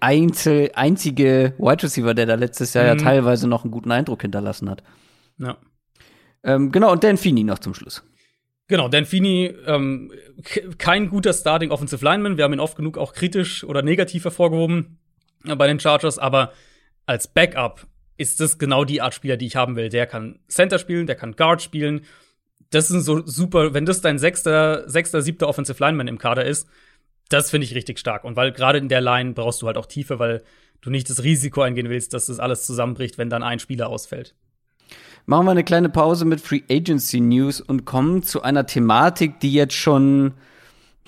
Einzel, 0.00 0.70
einzige 0.74 1.54
Wide 1.58 1.82
Receiver, 1.82 2.14
der 2.14 2.26
da 2.26 2.34
letztes 2.34 2.72
Jahr 2.74 2.84
mhm. 2.84 2.98
ja 2.98 3.04
teilweise 3.04 3.48
noch 3.48 3.64
einen 3.64 3.72
guten 3.72 3.90
Eindruck 3.90 4.22
hinterlassen 4.22 4.70
hat. 4.70 4.82
Ja. 5.38 5.58
Ähm, 6.42 6.72
genau, 6.72 6.92
und 6.92 7.02
Dan 7.02 7.16
Feeney 7.16 7.42
noch 7.42 7.58
zum 7.58 7.74
Schluss. 7.74 8.04
Genau, 8.68 8.88
Dan 8.88 9.04
Feeney, 9.04 9.54
ähm, 9.66 10.12
kein 10.78 11.10
guter 11.10 11.32
Starting 11.32 11.70
Offensive 11.70 12.04
Lineman. 12.04 12.36
Wir 12.36 12.44
haben 12.44 12.52
ihn 12.52 12.60
oft 12.60 12.76
genug 12.76 12.96
auch 12.96 13.12
kritisch 13.12 13.64
oder 13.64 13.82
negativ 13.82 14.24
hervorgehoben 14.24 14.98
äh, 15.44 15.56
bei 15.56 15.66
den 15.66 15.80
Chargers, 15.80 16.18
aber 16.18 16.52
als 17.06 17.28
Backup 17.28 17.86
ist 18.16 18.40
das 18.40 18.58
genau 18.58 18.84
die 18.84 19.02
Art 19.02 19.14
Spieler, 19.14 19.36
die 19.36 19.46
ich 19.46 19.56
haben 19.56 19.76
will. 19.76 19.88
Der 19.88 20.06
kann 20.06 20.38
Center 20.48 20.78
spielen, 20.78 21.06
der 21.06 21.16
kann 21.16 21.34
Guard 21.34 21.60
spielen, 21.60 22.02
das 22.74 22.90
ist 22.90 23.04
so 23.04 23.24
super, 23.26 23.72
wenn 23.72 23.86
das 23.86 24.00
dein 24.00 24.18
sechster, 24.18 24.88
sechster, 24.88 25.22
siebter 25.22 25.48
Offensive 25.48 25.82
Lineman 25.82 26.08
im 26.08 26.18
Kader 26.18 26.44
ist, 26.44 26.68
das 27.28 27.50
finde 27.50 27.66
ich 27.66 27.74
richtig 27.74 27.98
stark. 27.98 28.24
Und 28.24 28.36
weil 28.36 28.52
gerade 28.52 28.78
in 28.78 28.88
der 28.88 29.00
Line 29.00 29.32
brauchst 29.32 29.62
du 29.62 29.66
halt 29.66 29.78
auch 29.78 29.86
Tiefe, 29.86 30.18
weil 30.18 30.42
du 30.80 30.90
nicht 30.90 31.08
das 31.08 31.22
Risiko 31.22 31.62
eingehen 31.62 31.88
willst, 31.88 32.12
dass 32.12 32.26
das 32.26 32.40
alles 32.40 32.66
zusammenbricht, 32.66 33.16
wenn 33.16 33.30
dann 33.30 33.42
ein 33.42 33.58
Spieler 33.58 33.88
ausfällt. 33.88 34.34
Machen 35.26 35.46
wir 35.46 35.52
eine 35.52 35.64
kleine 35.64 35.88
Pause 35.88 36.26
mit 36.26 36.40
Free 36.40 36.62
Agency 36.70 37.20
News 37.20 37.60
und 37.60 37.86
kommen 37.86 38.22
zu 38.22 38.42
einer 38.42 38.66
Thematik, 38.66 39.40
die 39.40 39.54
jetzt 39.54 39.74
schon, 39.74 40.34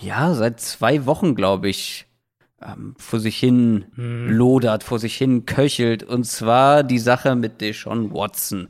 ja, 0.00 0.32
seit 0.32 0.60
zwei 0.60 1.04
Wochen, 1.04 1.34
glaube 1.34 1.68
ich, 1.68 2.06
ähm, 2.62 2.94
vor 2.96 3.20
sich 3.20 3.36
hin 3.36 3.84
hm. 3.94 4.30
lodert, 4.30 4.84
vor 4.84 4.98
sich 4.98 5.16
hin 5.16 5.44
köchelt. 5.44 6.02
Und 6.02 6.24
zwar 6.24 6.82
die 6.82 6.98
Sache 6.98 7.34
mit 7.34 7.60
Deshaun 7.60 8.14
Watson. 8.14 8.68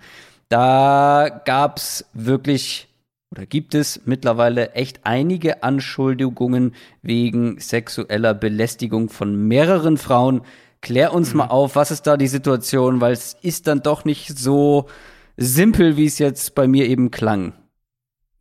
Da 0.49 1.43
gab's 1.45 2.05
wirklich 2.13 2.89
oder 3.33 3.45
gibt 3.45 3.75
es 3.75 4.03
mittlerweile 4.07 4.73
echt 4.73 5.01
einige 5.05 5.63
Anschuldigungen 5.63 6.75
wegen 7.03 7.59
sexueller 7.59 8.35
Belästigung 8.35 9.09
von 9.09 9.49
mehreren 9.49 9.97
Frauen. 9.97 10.43
Klär 10.81 11.13
uns 11.13 11.33
mhm. 11.33 11.39
mal 11.39 11.47
auf, 11.49 11.75
was 11.75 11.91
ist 11.91 12.07
da 12.07 12.17
die 12.17 12.29
Situation, 12.29 13.01
weil 13.01 13.13
es 13.13 13.37
ist 13.43 13.67
dann 13.67 13.83
doch 13.83 14.05
nicht 14.05 14.39
so 14.39 14.87
simpel, 15.37 15.97
wie 15.97 16.07
es 16.07 16.19
jetzt 16.19 16.55
bei 16.55 16.69
mir 16.69 16.87
eben 16.87 17.11
klang. 17.11 17.53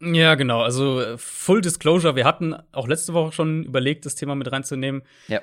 Ja, 0.02 0.36
genau. 0.36 0.62
Also 0.62 1.02
Full 1.18 1.62
Disclosure, 1.62 2.16
wir 2.16 2.26
hatten 2.26 2.56
auch 2.72 2.88
letzte 2.88 3.14
Woche 3.14 3.32
schon 3.32 3.64
überlegt, 3.64 4.06
das 4.06 4.16
Thema 4.16 4.36
mit 4.36 4.52
reinzunehmen. 4.52 5.02
Ja. 5.28 5.42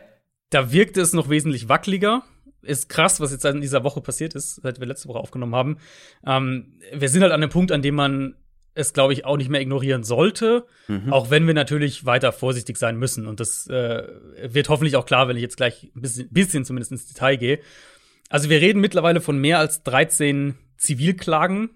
Da 0.51 0.71
wirkte 0.71 1.01
es 1.01 1.15
noch 1.15 1.29
wesentlich 1.29 1.69
wackeliger 1.69 2.23
ist 2.63 2.89
krass, 2.89 3.21
was 3.21 3.33
jetzt 3.33 3.45
in 3.45 3.61
dieser 3.61 3.85
Woche 3.85 4.01
passiert 4.01 4.35
ist, 4.35 4.57
seit 4.63 4.81
wir 4.81 4.87
letzte 4.87 5.09
Woche 5.09 5.19
aufgenommen 5.19 5.55
haben. 5.55 5.79
Ähm, 6.27 6.79
wir 6.93 7.09
sind 7.09 7.23
halt 7.23 7.33
an 7.33 7.41
dem 7.41 7.51
Punkt, 7.51 7.73
an 7.73 7.83
dem 7.83 7.95
man 7.95 8.37
es, 8.75 8.93
glaube 8.93 9.13
ich, 9.13 9.25
auch 9.25 9.37
nicht 9.37 9.51
mehr 9.51 9.61
ignorieren 9.61 10.03
sollte, 10.03 10.65
mhm. 10.89 11.13
auch 11.13 11.31
wenn 11.31 11.47
wir 11.47 11.55
natürlich 11.55 12.07
weiter 12.07 12.33
vorsichtig 12.33 12.79
sein 12.79 12.97
müssen. 12.99 13.27
Und 13.27 13.41
das 13.41 13.67
äh, 13.67 14.07
wird 14.43 14.69
hoffentlich 14.69 14.97
auch 14.97 15.05
klar, 15.05 15.29
wenn 15.29 15.37
ich 15.37 15.43
jetzt 15.43 15.57
gleich 15.57 15.91
ein 15.95 16.01
bisschen, 16.01 16.29
bisschen 16.31 16.65
zumindest 16.65 16.93
ins 16.93 17.07
Detail 17.07 17.37
gehe. 17.37 17.59
Also 18.31 18.49
wir 18.49 18.61
reden 18.61 18.81
mittlerweile 18.81 19.21
von 19.21 19.39
mehr 19.39 19.59
als 19.59 19.83
13 19.83 20.55
Zivilklagen, 20.79 21.71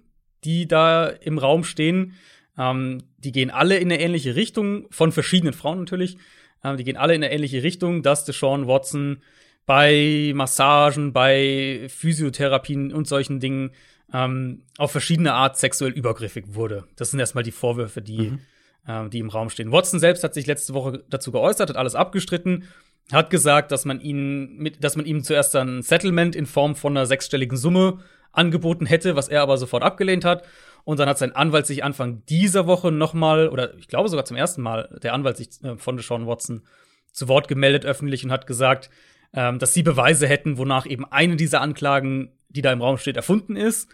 die 0.45 0.67
da 0.67 1.07
im 1.07 1.39
Raum 1.39 1.65
stehen. 1.65 2.15
Ähm, 2.57 3.03
die 3.19 3.33
gehen 3.33 3.51
alle 3.51 3.77
in 3.77 3.93
eine 3.93 4.01
ähnliche 4.01 4.35
Richtung, 4.35 4.87
von 4.91 5.13
verschiedenen 5.13 5.53
Frauen 5.53 5.79
natürlich. 5.79 6.17
Ähm, 6.65 6.79
die 6.79 6.85
gehen 6.85 6.97
alle 6.97 7.15
in 7.15 7.23
eine 7.23 7.33
ähnliche 7.33 7.63
Richtung, 7.63 8.03
dass 8.03 8.25
Deshaun 8.25 8.67
Watson 8.67 9.19
bei 9.67 10.33
Massagen, 10.35 11.13
bei 11.13 11.87
Physiotherapien 11.89 12.93
und 12.93 13.09
solchen 13.09 13.41
Dingen 13.41 13.73
ähm, 14.13 14.63
auf 14.79 14.93
verschiedene 14.93 15.35
Art 15.35 15.59
sexuell 15.59 15.93
übergriffig 15.93 16.55
wurde. 16.55 16.85
Das 16.95 17.11
sind 17.11 17.21
erstmal 17.21 17.45
die 17.45 17.53
Vorwürfe, 17.53 18.01
die, 18.01 18.31
mhm. 18.31 18.39
äh, 18.87 19.09
die 19.09 19.19
im 19.19 19.29
Raum 19.29 19.51
stehen. 19.51 19.73
Watson 19.73 19.99
selbst 19.99 20.23
hat 20.23 20.35
sich 20.35 20.47
letzte 20.47 20.75
Woche 20.75 21.05
dazu 21.11 21.33
geäußert, 21.33 21.69
hat 21.69 21.77
alles 21.77 21.97
abgestritten, 21.97 22.65
hat 23.13 23.31
gesagt, 23.31 23.73
dass 23.73 23.85
man 23.85 24.01
ihn 24.01 24.57
mit, 24.57 24.83
dass 24.83 24.97
man 24.97 25.07
ihm 25.07 25.25
zuerst 25.25 25.55
ein 25.57 25.83
Settlement 25.83 26.37
in 26.37 26.47
Form 26.47 26.77
von 26.77 26.97
einer 26.97 27.07
sechsstelligen 27.07 27.57
Summe 27.57 27.99
angeboten 28.33 28.87
hätte, 28.87 29.17
was 29.17 29.29
er 29.29 29.43
aber 29.43 29.59
sofort 29.59 29.83
abgelehnt 29.83 30.25
hat. 30.25 30.45
Und 30.85 31.01
dann 31.01 31.09
hat 31.09 31.19
sein 31.19 31.35
Anwalt 31.35 31.67
sich 31.67 31.83
Anfang 31.83 32.25
dieser 32.27 32.69
Woche 32.69 32.93
nochmal, 32.93 33.49
oder 33.49 33.75
ich 33.77 33.89
glaube 33.89 34.09
sogar 34.09 34.25
zum 34.25 34.37
ersten 34.37 34.63
Mal, 34.63 34.97
der 35.03 35.15
Anwalt 35.15 35.37
sich 35.37 35.49
äh, 35.65 35.77
von 35.77 35.97
Deshaun 35.97 36.29
Watson 36.29 36.63
zu 37.11 37.27
Wort 37.27 37.49
gemeldet 37.49 37.85
öffentlich 37.85 38.25
und 38.25 38.31
hat 38.31 38.47
gesagt, 38.47 38.91
ähm, 39.37 39.59
dass 39.59 39.75
sie 39.75 39.83
Beweise 39.83 40.27
hätten, 40.27 40.59
wonach 40.59 40.87
eben 40.87 41.05
eine 41.05 41.37
dieser 41.37 41.61
Anklagen, 41.61 42.33
die 42.49 42.63
da 42.63 42.73
im 42.73 42.83
Raum 42.83 42.97
steht, 42.97 43.17
erfunden 43.17 43.55
ist. 43.55 43.89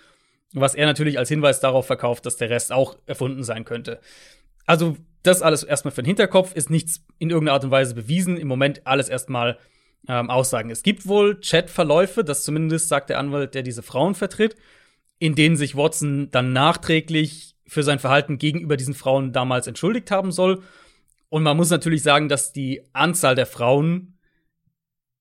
Was 0.55 0.74
er 0.74 0.87
natürlich 0.87 1.18
als 1.18 1.28
Hinweis 1.28 1.61
darauf 1.61 1.87
verkauft, 1.87 2.24
dass 2.24 2.37
der 2.37 2.48
Rest 2.48 2.72
auch 2.72 2.96
erfunden 3.07 3.42
sein 3.42 3.64
könnte. 3.64 4.00
Also, 4.66 4.96
das 5.22 5.42
alles 5.42 5.62
erstmal 5.62 5.92
für 5.92 6.02
den 6.02 6.09
Hinterkopf, 6.09 6.55
ist 6.55 6.70
nichts 6.70 7.05
in 7.18 7.31
irgendeiner 7.31 7.55
Art 7.55 7.64
und 7.64 7.70
Weise 7.70 7.94
bewiesen. 7.94 8.37
Im 8.37 8.48
Moment 8.48 8.87
alles 8.87 9.09
erstmal 9.09 9.59
ähm, 10.09 10.31
Aussagen. 10.31 10.70
Es 10.70 10.83
gibt 10.83 11.07
wohl 11.07 11.40
Chatverläufe, 11.40 12.24
das 12.24 12.44
zumindest 12.44 12.88
sagt 12.88 13.11
der 13.11 13.18
Anwalt, 13.18 13.55
der 13.55 13.62
diese 13.62 13.83
Frauen 13.83 14.14
vertritt, 14.14 14.57
in 15.18 15.35
denen 15.35 15.57
sich 15.57 15.76
Watson 15.76 16.31
dann 16.31 16.52
nachträglich 16.52 17.57
für 17.66 17.83
sein 17.83 17.98
Verhalten 17.98 18.38
gegenüber 18.38 18.76
diesen 18.76 18.94
Frauen 18.94 19.33
damals 19.33 19.66
entschuldigt 19.66 20.11
haben 20.11 20.33
soll. 20.33 20.62
Und 21.28 21.42
man 21.44 21.57
muss 21.57 21.70
natürlich 21.70 22.02
sagen, 22.02 22.28
dass 22.28 22.52
die 22.52 22.83
Anzahl 22.92 23.35
der 23.35 23.46
Frauen, 23.46 24.18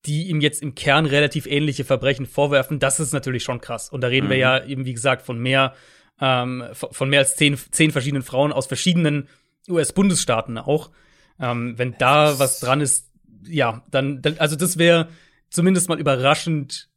die 0.05 0.29
ihm 0.29 0.41
jetzt 0.41 0.61
im 0.61 0.75
Kern 0.75 1.05
relativ 1.05 1.45
ähnliche 1.45 1.83
Verbrechen 1.83 2.25
vorwerfen, 2.25 2.79
das 2.79 2.99
ist 2.99 3.13
natürlich 3.13 3.43
schon 3.43 3.61
krass. 3.61 3.89
Und 3.89 4.01
da 4.01 4.07
reden 4.07 4.27
mhm. 4.27 4.31
wir 4.31 4.37
ja 4.37 4.65
eben, 4.65 4.85
wie 4.85 4.93
gesagt, 4.93 5.21
von 5.21 5.39
mehr, 5.39 5.75
ähm, 6.19 6.63
von 6.73 7.09
mehr 7.09 7.19
als 7.19 7.35
zehn, 7.35 7.57
zehn 7.57 7.91
verschiedenen 7.91 8.23
Frauen 8.23 8.51
aus 8.51 8.67
verschiedenen 8.67 9.27
US-Bundesstaaten 9.69 10.57
auch. 10.57 10.91
Ähm, 11.39 11.77
wenn 11.77 11.95
da 11.97 12.39
was 12.39 12.59
dran 12.59 12.81
ist, 12.81 13.11
ja, 13.47 13.83
dann, 13.91 14.21
dann 14.21 14.37
also 14.39 14.55
das 14.55 14.77
wäre 14.77 15.09
zumindest 15.49 15.89
mal 15.89 15.99
überraschend, 15.99 16.89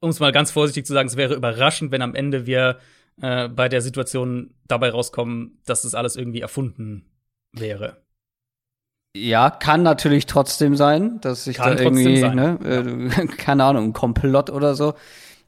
um 0.00 0.10
es 0.10 0.20
mal 0.20 0.32
ganz 0.32 0.50
vorsichtig 0.50 0.86
zu 0.86 0.92
sagen, 0.92 1.08
es 1.08 1.16
wäre 1.16 1.34
überraschend, 1.34 1.92
wenn 1.92 2.02
am 2.02 2.14
Ende 2.14 2.46
wir 2.46 2.78
äh, 3.20 3.48
bei 3.48 3.68
der 3.68 3.80
Situation 3.80 4.54
dabei 4.66 4.90
rauskommen, 4.90 5.60
dass 5.64 5.82
das 5.82 5.94
alles 5.94 6.16
irgendwie 6.16 6.40
erfunden 6.40 7.10
wäre. 7.52 8.03
Ja, 9.16 9.50
kann 9.50 9.82
natürlich 9.82 10.26
trotzdem 10.26 10.76
sein, 10.76 11.20
dass 11.20 11.44
sich 11.44 11.58
da 11.58 11.76
irgendwie, 11.76 12.20
ne, 12.20 12.58
ja. 12.62 13.22
äh, 13.22 13.26
keine 13.36 13.64
Ahnung, 13.64 13.84
ein 13.86 13.92
Komplott 13.92 14.50
oder 14.50 14.74
so. 14.74 14.94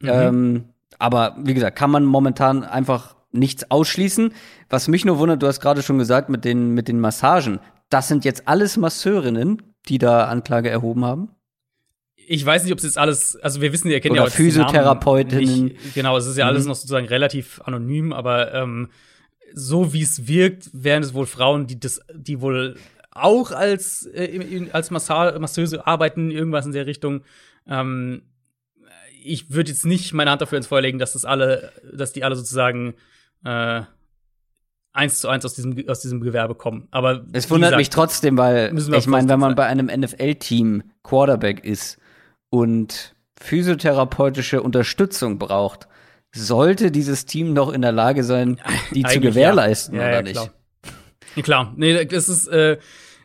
Mhm. 0.01 0.09
Ähm, 0.09 0.65
aber 0.99 1.37
wie 1.39 1.55
gesagt, 1.55 1.77
kann 1.77 1.91
man 1.91 2.05
momentan 2.05 2.63
einfach 2.65 3.17
nichts 3.33 3.71
ausschließen. 3.71 4.33
Was 4.71 4.89
mich 4.89 5.05
nur 5.05 5.19
wundert, 5.19 5.43
du 5.43 5.47
hast 5.47 5.61
gerade 5.61 5.83
schon 5.83 5.99
gesagt 5.99 6.29
mit 6.29 6.45
den, 6.45 6.75
mit 6.75 6.89
den 6.89 7.01
Massagen. 7.01 7.59
Das 7.91 8.09
sind 8.09 8.25
jetzt 8.25 8.49
alles 8.49 8.77
Masseurinnen, 8.77 9.63
die 9.89 9.99
da 9.99 10.27
Anklage 10.27 10.71
erhoben 10.71 11.05
haben? 11.05 11.31
ich 12.29 12.45
weiß 12.45 12.65
nicht, 12.65 12.73
ob 12.73 12.79
es 12.79 12.85
jetzt 12.85 12.99
alles, 12.99 13.37
also 13.37 13.61
wir 13.61 13.73
wissen, 13.73 13.91
ihr 13.91 14.01
kennt 14.01 14.13
Oder 14.13 14.23
ja 14.23 14.27
auch 14.27 14.33
Physiotherapeutinnen. 14.33 15.77
genau, 15.95 16.17
es 16.17 16.27
ist 16.27 16.37
ja 16.37 16.47
alles 16.47 16.65
mhm. 16.65 16.71
noch 16.71 16.75
sozusagen 16.75 17.07
relativ 17.07 17.61
anonym, 17.65 18.13
aber 18.13 18.53
ähm, 18.55 18.89
so 19.55 19.93
wie 19.93 20.03
es 20.03 20.27
wirkt, 20.27 20.69
wären 20.73 21.03
es 21.03 21.15
wohl 21.15 21.27
Frauen, 21.27 21.67
die 21.67 21.79
das, 21.79 22.01
die 22.13 22.41
wohl 22.41 22.77
auch 23.23 23.51
als, 23.51 24.07
äh, 24.07 24.69
als 24.73 24.91
Massa 24.91 25.39
Masseuse 25.39 25.87
arbeiten, 25.87 26.31
irgendwas 26.31 26.67
in 26.67 26.73
der 26.73 26.87
Richtung. 26.87 27.23
Ähm, 27.67 28.23
ich 29.23 29.51
würde 29.51 29.71
jetzt 29.71 29.85
nicht 29.85 30.13
meine 30.13 30.31
Hand 30.31 30.43
dafür 30.43 30.59
ins 30.59 30.69
Feuer 30.69 30.83
legen, 30.83 30.99
dass 30.99 31.15
das 31.15 31.25
alle, 31.25 31.73
dass 31.93 32.13
die 32.13 32.23
alle 32.23 32.37
sozusagen 32.37 32.95
äh, 33.45 33.83
eins 34.93 35.21
zu 35.21 35.29
eins 35.29 35.45
aus 35.45 35.55
diesem, 35.55 35.77
aus 35.89 36.01
diesem 36.01 36.21
Gewerbe 36.21 36.55
kommen. 36.55 36.89
Aber 36.91 37.25
es 37.33 37.51
wundert 37.51 37.71
gesagt, 37.71 37.79
mich 37.79 37.91
trotzdem, 37.91 38.39
weil 38.39 38.73
ich 38.77 39.07
meine, 39.07 39.29
wenn 39.29 39.41
man 39.41 39.55
bei 39.55 39.67
einem 39.67 39.87
NFL-Team 39.87 40.85
Quarterback 41.03 41.65
ist 41.65 41.99
und 42.51 43.15
physiotherapeutische 43.39 44.63
Unterstützung 44.63 45.39
braucht, 45.39 45.89
sollte 46.33 46.91
dieses 46.91 47.27
Team 47.27 47.55
doch 47.55 47.73
in 47.73 47.83
der 47.83 47.93
Lage 47.93 48.25
sein, 48.25 48.61
die 48.93 49.03
zu 49.09 49.21
gewährleisten, 49.21 49.97
ja. 49.97 50.03
Ja, 50.03 50.09
oder 50.09 50.17
ja, 50.17 50.23
nicht? 50.23 50.53
Klar. 51.35 51.43
klar, 51.43 51.75
nee, 51.77 52.05
das 52.07 52.29
ist, 52.29 52.49
äh, 52.49 52.79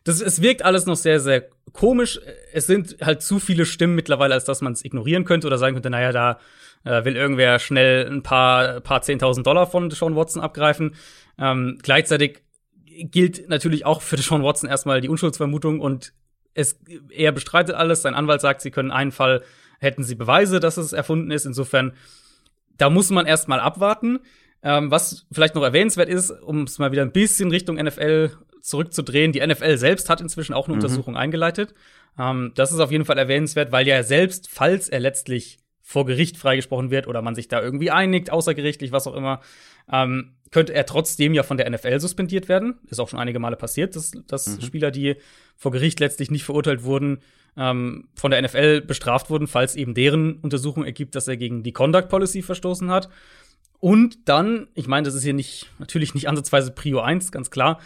das, 0.03 0.21
es 0.21 0.41
wirkt 0.41 0.63
alles 0.63 0.85
noch 0.85 0.95
sehr, 0.95 1.19
sehr 1.19 1.47
komisch. 1.73 2.19
Es 2.53 2.67
sind 2.67 2.97
halt 3.01 3.21
zu 3.21 3.39
viele 3.39 3.65
Stimmen 3.65 3.95
mittlerweile, 3.95 4.33
als 4.33 4.45
dass 4.45 4.61
man 4.61 4.73
es 4.73 4.83
ignorieren 4.83 5.25
könnte 5.25 5.47
oder 5.47 5.57
sagen 5.57 5.75
könnte, 5.75 5.89
naja, 5.89 6.11
da 6.11 6.39
äh, 6.83 7.05
will 7.05 7.15
irgendwer 7.15 7.59
schnell 7.59 8.07
ein 8.09 8.23
paar, 8.23 8.79
paar 8.81 9.01
10.000 9.01 9.43
Dollar 9.43 9.67
von 9.67 9.91
Sean 9.91 10.15
Watson 10.15 10.41
abgreifen. 10.41 10.95
Ähm, 11.37 11.77
gleichzeitig 11.81 12.41
gilt 12.85 13.47
natürlich 13.49 13.85
auch 13.85 14.01
für 14.01 14.17
Sean 14.21 14.43
Watson 14.43 14.69
erstmal 14.69 15.01
die 15.01 15.09
Unschuldsvermutung 15.09 15.79
und 15.79 16.13
es, 16.53 16.79
er 17.09 17.31
bestreitet 17.31 17.75
alles. 17.75 18.01
Sein 18.01 18.15
Anwalt 18.15 18.41
sagt, 18.41 18.61
sie 18.61 18.71
können 18.71 18.91
einen 18.91 19.11
Fall, 19.11 19.43
hätten 19.79 20.03
sie 20.03 20.15
Beweise, 20.15 20.59
dass 20.59 20.77
es 20.77 20.93
erfunden 20.93 21.31
ist. 21.31 21.45
Insofern, 21.45 21.93
da 22.77 22.89
muss 22.89 23.09
man 23.09 23.25
erstmal 23.25 23.59
abwarten. 23.59 24.19
Ähm, 24.63 24.91
was 24.91 25.25
vielleicht 25.31 25.55
noch 25.55 25.63
erwähnenswert 25.63 26.09
ist, 26.09 26.29
um 26.29 26.63
es 26.63 26.77
mal 26.77 26.91
wieder 26.91 27.01
ein 27.01 27.11
bisschen 27.11 27.49
Richtung 27.49 27.77
NFL 27.77 28.31
zurückzudrehen, 28.61 29.31
die 29.31 29.45
NFL 29.45 29.77
selbst 29.77 30.09
hat 30.09 30.21
inzwischen 30.21 30.53
auch 30.53 30.67
eine 30.67 30.75
mhm. 30.75 30.81
Untersuchung 30.81 31.17
eingeleitet. 31.17 31.73
Ähm, 32.17 32.51
das 32.55 32.71
ist 32.71 32.79
auf 32.79 32.91
jeden 32.91 33.05
Fall 33.05 33.17
erwähnenswert, 33.17 33.71
weil 33.71 33.87
ja 33.87 34.03
selbst, 34.03 34.49
falls 34.49 34.89
er 34.89 34.99
letztlich 34.99 35.59
vor 35.81 36.05
Gericht 36.05 36.37
freigesprochen 36.37 36.89
wird 36.89 37.07
oder 37.07 37.21
man 37.21 37.35
sich 37.35 37.47
da 37.47 37.61
irgendwie 37.61 37.91
einigt, 37.91 38.31
außergerichtlich, 38.31 38.91
was 38.91 39.07
auch 39.07 39.15
immer, 39.15 39.41
ähm, 39.91 40.35
könnte 40.51 40.73
er 40.73 40.85
trotzdem 40.85 41.33
ja 41.33 41.43
von 41.43 41.57
der 41.57 41.69
NFL 41.69 41.99
suspendiert 41.99 42.49
werden. 42.49 42.79
Ist 42.89 42.99
auch 42.99 43.09
schon 43.09 43.19
einige 43.19 43.39
Male 43.39 43.55
passiert, 43.55 43.95
dass, 43.95 44.11
dass 44.27 44.47
mhm. 44.47 44.61
Spieler, 44.61 44.91
die 44.91 45.15
vor 45.57 45.71
Gericht 45.71 45.99
letztlich 45.99 46.31
nicht 46.31 46.43
verurteilt 46.43 46.83
wurden, 46.83 47.19
ähm, 47.57 48.09
von 48.15 48.31
der 48.31 48.41
NFL 48.41 48.81
bestraft 48.81 49.29
wurden, 49.29 49.47
falls 49.47 49.75
eben 49.75 49.93
deren 49.93 50.35
Untersuchung 50.35 50.85
ergibt, 50.85 51.15
dass 51.15 51.27
er 51.27 51.37
gegen 51.37 51.63
die 51.63 51.73
Conduct 51.73 52.09
Policy 52.09 52.41
verstoßen 52.41 52.89
hat. 52.89 53.09
Und 53.79 54.29
dann, 54.29 54.67
ich 54.75 54.87
meine, 54.87 55.05
das 55.05 55.15
ist 55.15 55.23
hier 55.23 55.33
nicht, 55.33 55.69
natürlich 55.79 56.13
nicht 56.13 56.29
ansatzweise 56.29 56.71
Prio 56.71 56.99
1, 56.99 57.31
ganz 57.31 57.49
klar. 57.49 57.79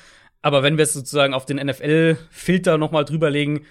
Aber 0.46 0.62
wenn 0.62 0.78
wir 0.78 0.84
es 0.84 0.94
sozusagen 0.94 1.34
auf 1.34 1.48
den 1.48 1.58
NFL-Filter 1.58 2.78
noch 2.78 2.92
mal 2.92 3.04
drüberlegen, 3.04 3.66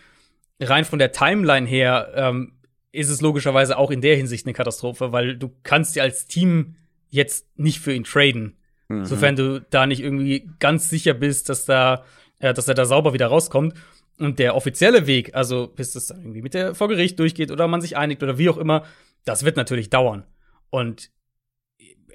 rein 0.60 0.84
von 0.84 0.98
der 0.98 1.12
Timeline 1.12 1.68
her, 1.68 2.10
ähm, 2.16 2.54
ist 2.90 3.10
es 3.10 3.20
logischerweise 3.20 3.78
auch 3.78 3.92
in 3.92 4.00
der 4.00 4.16
Hinsicht 4.16 4.44
eine 4.44 4.54
Katastrophe, 4.54 5.12
weil 5.12 5.36
du 5.36 5.52
kannst 5.62 5.94
ja 5.94 6.02
als 6.02 6.26
Team 6.26 6.74
jetzt 7.10 7.46
nicht 7.56 7.78
für 7.78 7.94
ihn 7.94 8.02
traden. 8.02 8.56
Mhm. 8.88 9.04
Sofern 9.04 9.36
du 9.36 9.60
da 9.70 9.86
nicht 9.86 10.00
irgendwie 10.00 10.50
ganz 10.58 10.90
sicher 10.90 11.14
bist, 11.14 11.48
dass 11.48 11.64
da, 11.64 12.04
äh, 12.40 12.52
dass 12.52 12.66
er 12.66 12.74
da 12.74 12.86
sauber 12.86 13.12
wieder 13.12 13.28
rauskommt. 13.28 13.74
Und 14.18 14.40
der 14.40 14.56
offizielle 14.56 15.06
Weg, 15.06 15.32
also 15.36 15.68
bis 15.68 15.94
es 15.94 16.08
dann 16.08 16.22
irgendwie 16.22 16.42
mit 16.42 16.54
der 16.54 16.74
vor 16.74 16.88
Gericht 16.88 17.20
durchgeht 17.20 17.52
oder 17.52 17.68
man 17.68 17.82
sich 17.82 17.96
einigt 17.96 18.24
oder 18.24 18.36
wie 18.36 18.48
auch 18.48 18.56
immer, 18.56 18.82
das 19.24 19.44
wird 19.44 19.56
natürlich 19.56 19.90
dauern. 19.90 20.24
Und 20.70 21.12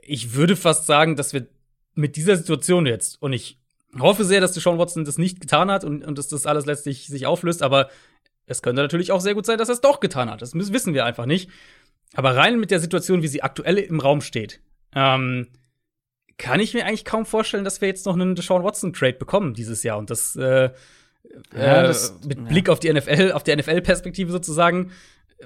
ich 0.01 0.33
würde 0.33 0.57
fast 0.57 0.85
sagen, 0.85 1.15
dass 1.15 1.31
wir 1.31 1.47
mit 1.93 2.17
dieser 2.17 2.35
Situation 2.35 2.85
jetzt, 2.85 3.21
und 3.21 3.31
ich 3.31 3.58
hoffe 3.97 4.23
sehr, 4.23 4.41
dass 4.41 4.53
Sean 4.53 4.77
Watson 4.77 5.05
das 5.05 5.17
nicht 5.17 5.41
getan 5.41 5.71
hat 5.71 5.83
und, 5.83 6.05
und 6.05 6.17
dass 6.17 6.27
das 6.27 6.45
alles 6.45 6.65
letztlich 6.65 7.07
sich 7.07 7.25
auflöst, 7.25 7.63
aber 7.63 7.89
es 8.45 8.61
könnte 8.61 8.81
natürlich 8.81 9.11
auch 9.11 9.21
sehr 9.21 9.35
gut 9.35 9.45
sein, 9.45 9.57
dass 9.57 9.69
er 9.69 9.73
es 9.73 9.81
doch 9.81 9.99
getan 9.99 10.29
hat. 10.29 10.41
Das 10.41 10.53
wissen 10.55 10.93
wir 10.93 11.05
einfach 11.05 11.25
nicht. 11.25 11.49
Aber 12.15 12.35
rein 12.35 12.59
mit 12.59 12.71
der 12.71 12.79
Situation, 12.79 13.21
wie 13.21 13.27
sie 13.27 13.43
aktuell 13.43 13.77
im 13.77 13.99
Raum 13.99 14.21
steht, 14.21 14.59
ähm, 14.95 15.47
kann 16.37 16.59
ich 16.59 16.73
mir 16.73 16.85
eigentlich 16.85 17.05
kaum 17.05 17.25
vorstellen, 17.25 17.63
dass 17.63 17.81
wir 17.81 17.87
jetzt 17.87 18.05
noch 18.05 18.15
einen 18.15 18.33
Deshaun 18.33 18.63
Watson 18.63 18.93
Trade 18.93 19.13
bekommen 19.13 19.53
dieses 19.53 19.83
Jahr 19.83 19.97
und 19.97 20.09
das, 20.09 20.35
äh, 20.35 20.71
ja, 21.55 21.83
das 21.83 22.09
äh, 22.09 22.27
mit 22.27 22.47
Blick 22.47 22.69
auf 22.69 22.79
die 22.79 22.91
NFL, 22.91 23.33
auf 23.33 23.43
die 23.43 23.55
NFL-Perspektive 23.55 24.31
sozusagen, 24.31 24.91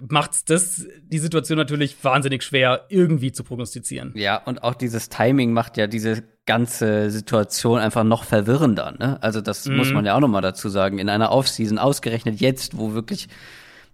macht 0.01 0.49
das 0.49 0.87
die 1.03 1.19
Situation 1.19 1.57
natürlich 1.57 2.03
wahnsinnig 2.03 2.43
schwer 2.43 2.85
irgendwie 2.89 3.31
zu 3.31 3.43
prognostizieren. 3.43 4.11
Ja, 4.15 4.37
und 4.37 4.63
auch 4.63 4.73
dieses 4.73 5.09
Timing 5.09 5.53
macht 5.53 5.77
ja 5.77 5.87
diese 5.87 6.23
ganze 6.45 7.11
Situation 7.11 7.79
einfach 7.79 8.03
noch 8.03 8.23
verwirrender. 8.23 8.93
Ne? 8.97 9.21
Also 9.21 9.41
das 9.41 9.65
mhm. 9.65 9.77
muss 9.77 9.93
man 9.93 10.05
ja 10.05 10.15
auch 10.15 10.19
noch 10.19 10.27
mal 10.27 10.41
dazu 10.41 10.69
sagen. 10.69 10.99
In 10.99 11.09
einer 11.09 11.31
Offseason 11.31 11.77
ausgerechnet 11.77 12.41
jetzt, 12.41 12.77
wo 12.77 12.93
wirklich 12.93 13.27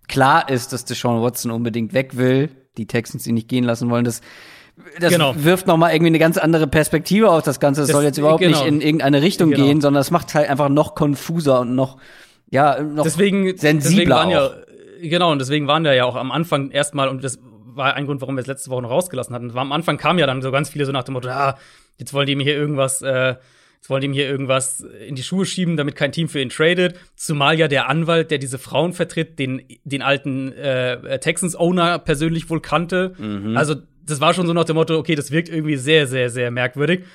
klar 0.08 0.50
ist, 0.50 0.74
dass 0.74 0.86
Deshaun 0.86 1.22
Watson 1.22 1.52
unbedingt 1.52 1.94
weg 1.94 2.18
will, 2.18 2.50
die 2.78 2.88
Texans 2.88 3.28
ihn 3.28 3.36
nicht 3.36 3.50
gehen 3.50 3.64
lassen 3.64 3.90
wollen, 3.90 4.06
das 4.06 4.22
das 4.98 5.12
genau. 5.12 5.34
wirft 5.36 5.68
noch 5.68 5.76
mal 5.76 5.92
irgendwie 5.92 6.08
eine 6.08 6.20
ganz 6.20 6.38
andere 6.38 6.66
Perspektive 6.66 7.30
auf 7.30 7.44
das 7.44 7.60
Ganze. 7.60 7.82
Es 7.82 7.90
soll 7.90 8.04
jetzt 8.04 8.18
überhaupt 8.18 8.40
genau. 8.40 8.60
nicht 8.60 8.68
in 8.68 8.80
irgendeine 8.80 9.22
Richtung 9.22 9.52
genau. 9.52 9.66
gehen, 9.66 9.82
sondern 9.82 10.00
es 10.00 10.10
macht 10.10 10.34
halt 10.34 10.50
einfach 10.50 10.70
noch 10.70 10.96
konfuser 10.96 11.60
und 11.60 11.76
noch 11.76 11.98
ja 12.50 12.82
noch 12.82 13.04
deswegen, 13.04 13.58
sensibler 13.58 14.26
deswegen 14.26 14.32
ja, 14.32 14.52
genau 15.02 15.32
und 15.32 15.40
deswegen 15.40 15.68
waren 15.68 15.84
da 15.84 15.94
ja 15.94 16.06
auch 16.06 16.16
am 16.16 16.32
Anfang 16.32 16.72
erstmal 16.72 17.10
und 17.10 17.24
das 17.24 17.40
war 17.44 17.94
ein 17.94 18.06
Grund, 18.06 18.22
warum 18.22 18.36
wir 18.36 18.42
es 18.42 18.48
letzte 18.48 18.70
Woche 18.70 18.82
noch 18.82 18.90
rausgelassen 18.90 19.34
hatten. 19.34 19.54
War 19.54 19.62
am 19.62 19.72
Anfang 19.72 19.98
kam 19.98 20.20
ja 20.20 20.26
dann 20.26 20.42
so 20.42 20.52
ganz 20.52 20.70
viele 20.70 20.86
so 20.86 20.92
nach 20.92 21.04
dem 21.04 21.14
Motto, 21.14 21.30
ah, 21.30 21.58
jetzt 21.98 22.14
wollen 22.14 22.28
die 22.28 22.36
mir 22.36 22.44
hier 22.44 22.56
irgendwas 22.56 23.02
äh, 23.02 23.36
Jetzt 23.80 23.90
wollen 23.90 24.02
die 24.02 24.08
ihm 24.08 24.14
hier 24.14 24.28
irgendwas 24.28 24.82
in 24.82 25.16
die 25.16 25.24
Schuhe 25.24 25.46
schieben, 25.46 25.78
damit 25.78 25.96
kein 25.96 26.12
Team 26.12 26.28
für 26.28 26.42
ihn 26.42 26.50
tradet. 26.50 26.96
Zumal 27.16 27.58
ja 27.58 27.70
der 27.70 27.88
Anwalt, 27.88 28.30
der 28.30 28.38
diese 28.38 28.58
Frauen 28.58 28.92
vertritt, 28.92 29.40
den, 29.40 29.62
den 29.86 30.02
alten 30.02 30.52
äh, 30.52 31.18
Texans-Owner 31.20 32.00
persönlich 32.00 32.50
wohl 32.50 32.60
kannte. 32.60 33.14
Mhm. 33.18 33.56
Also 33.56 33.76
das 34.04 34.20
war 34.20 34.34
schon 34.34 34.48
so 34.48 34.54
nach 34.54 34.66
dem 34.66 34.76
Motto, 34.76 34.98
okay, 34.98 35.16
das 35.16 35.32
wirkt 35.32 35.48
irgendwie 35.48 35.78
sehr, 35.78 36.08
sehr, 36.08 36.30
sehr 36.30 36.52
merkwürdig. 36.52 37.06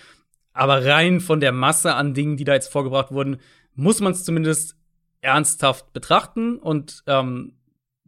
Aber 0.54 0.86
rein 0.86 1.20
von 1.20 1.40
der 1.40 1.52
Masse 1.52 1.94
an 1.94 2.14
Dingen, 2.14 2.38
die 2.38 2.44
da 2.44 2.54
jetzt 2.54 2.72
vorgebracht 2.72 3.12
wurden, 3.12 3.40
muss 3.74 4.00
man 4.00 4.12
es 4.12 4.24
zumindest 4.24 4.76
ernsthaft 5.20 5.92
betrachten 5.92 6.58
und 6.58 7.02
ähm, 7.06 7.53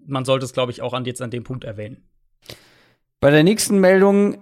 man 0.06 0.24
sollte 0.24 0.44
es, 0.44 0.52
glaube 0.52 0.72
ich, 0.72 0.82
auch 0.82 0.92
an, 0.92 1.04
jetzt 1.04 1.22
an 1.22 1.30
dem 1.30 1.44
Punkt 1.44 1.64
erwähnen. 1.64 2.08
Bei 3.20 3.30
der 3.30 3.44
nächsten 3.44 3.80
Meldung, 3.80 4.38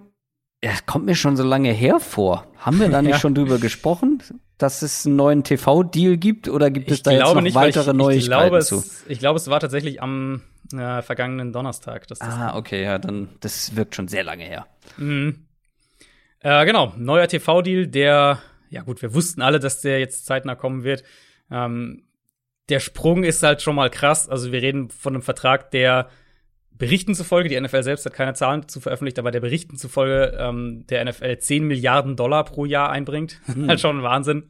ja, 0.63 0.71
kommt 0.85 1.05
mir 1.05 1.15
schon 1.15 1.37
so 1.37 1.43
lange 1.43 1.71
her 1.71 1.99
vor. 1.99 2.47
Haben 2.57 2.79
wir 2.79 2.89
da 2.89 3.01
nicht 3.01 3.11
ja. 3.13 3.19
schon 3.19 3.35
drüber 3.35 3.57
gesprochen, 3.57 4.21
dass 4.57 4.81
es 4.81 5.05
einen 5.05 5.15
neuen 5.15 5.43
TV-Deal 5.43 6.17
gibt 6.17 6.47
oder 6.47 6.71
gibt 6.71 6.89
es 6.89 6.97
ich 6.97 7.03
da 7.03 7.11
jetzt 7.11 7.33
noch 7.33 7.41
nicht, 7.41 7.55
weitere 7.55 7.91
ich, 7.91 7.97
Neuigkeiten 7.97 8.19
ich 8.19 8.25
glaube, 8.25 8.59
zu? 8.59 8.75
Es, 8.77 9.03
ich 9.07 9.19
glaube, 9.19 9.37
es 9.37 9.49
war 9.49 9.59
tatsächlich 9.59 10.01
am 10.01 10.41
äh, 10.73 11.01
vergangenen 11.01 11.51
Donnerstag. 11.53 12.07
Ah, 12.19 12.57
okay, 12.57 12.83
ja, 12.83 12.97
dann 12.97 13.29
das 13.41 13.75
wirkt 13.75 13.95
schon 13.95 14.07
sehr 14.07 14.23
lange 14.23 14.43
her. 14.43 14.67
Mhm. 14.97 15.45
Äh, 16.39 16.65
genau, 16.65 16.93
neuer 16.97 17.27
TV-Deal, 17.27 17.87
der, 17.87 18.39
ja 18.69 18.83
gut, 18.83 19.01
wir 19.01 19.13
wussten 19.13 19.41
alle, 19.41 19.59
dass 19.59 19.81
der 19.81 19.99
jetzt 19.99 20.25
zeitnah 20.25 20.55
kommen 20.55 20.83
wird. 20.83 21.03
Ähm, 21.51 22.04
der 22.69 22.79
Sprung 22.79 23.23
ist 23.23 23.43
halt 23.43 23.61
schon 23.61 23.75
mal 23.75 23.89
krass. 23.89 24.27
Also 24.27 24.51
wir 24.51 24.61
reden 24.61 24.89
von 24.89 25.13
einem 25.13 25.21
Vertrag, 25.21 25.71
der 25.71 26.09
Berichten 26.77 27.15
zufolge, 27.15 27.47
die 27.47 27.59
NFL 27.59 27.83
selbst 27.83 28.05
hat 28.05 28.13
keine 28.13 28.33
Zahlen 28.33 28.67
zu 28.67 28.81
veröffentlicht, 28.81 29.17
aber 29.17 29.31
der 29.31 29.39
Berichten 29.39 29.77
zufolge 29.77 30.35
ähm, 30.37 30.85
der 30.87 31.05
NFL 31.05 31.37
10 31.37 31.63
Milliarden 31.63 32.15
Dollar 32.17 32.43
pro 32.43 32.65
Jahr 32.65 32.89
einbringt. 32.89 33.39
Hm. 33.45 33.69
halt 33.69 33.79
schon 33.79 33.99
ein 33.99 34.03
Wahnsinn. 34.03 34.43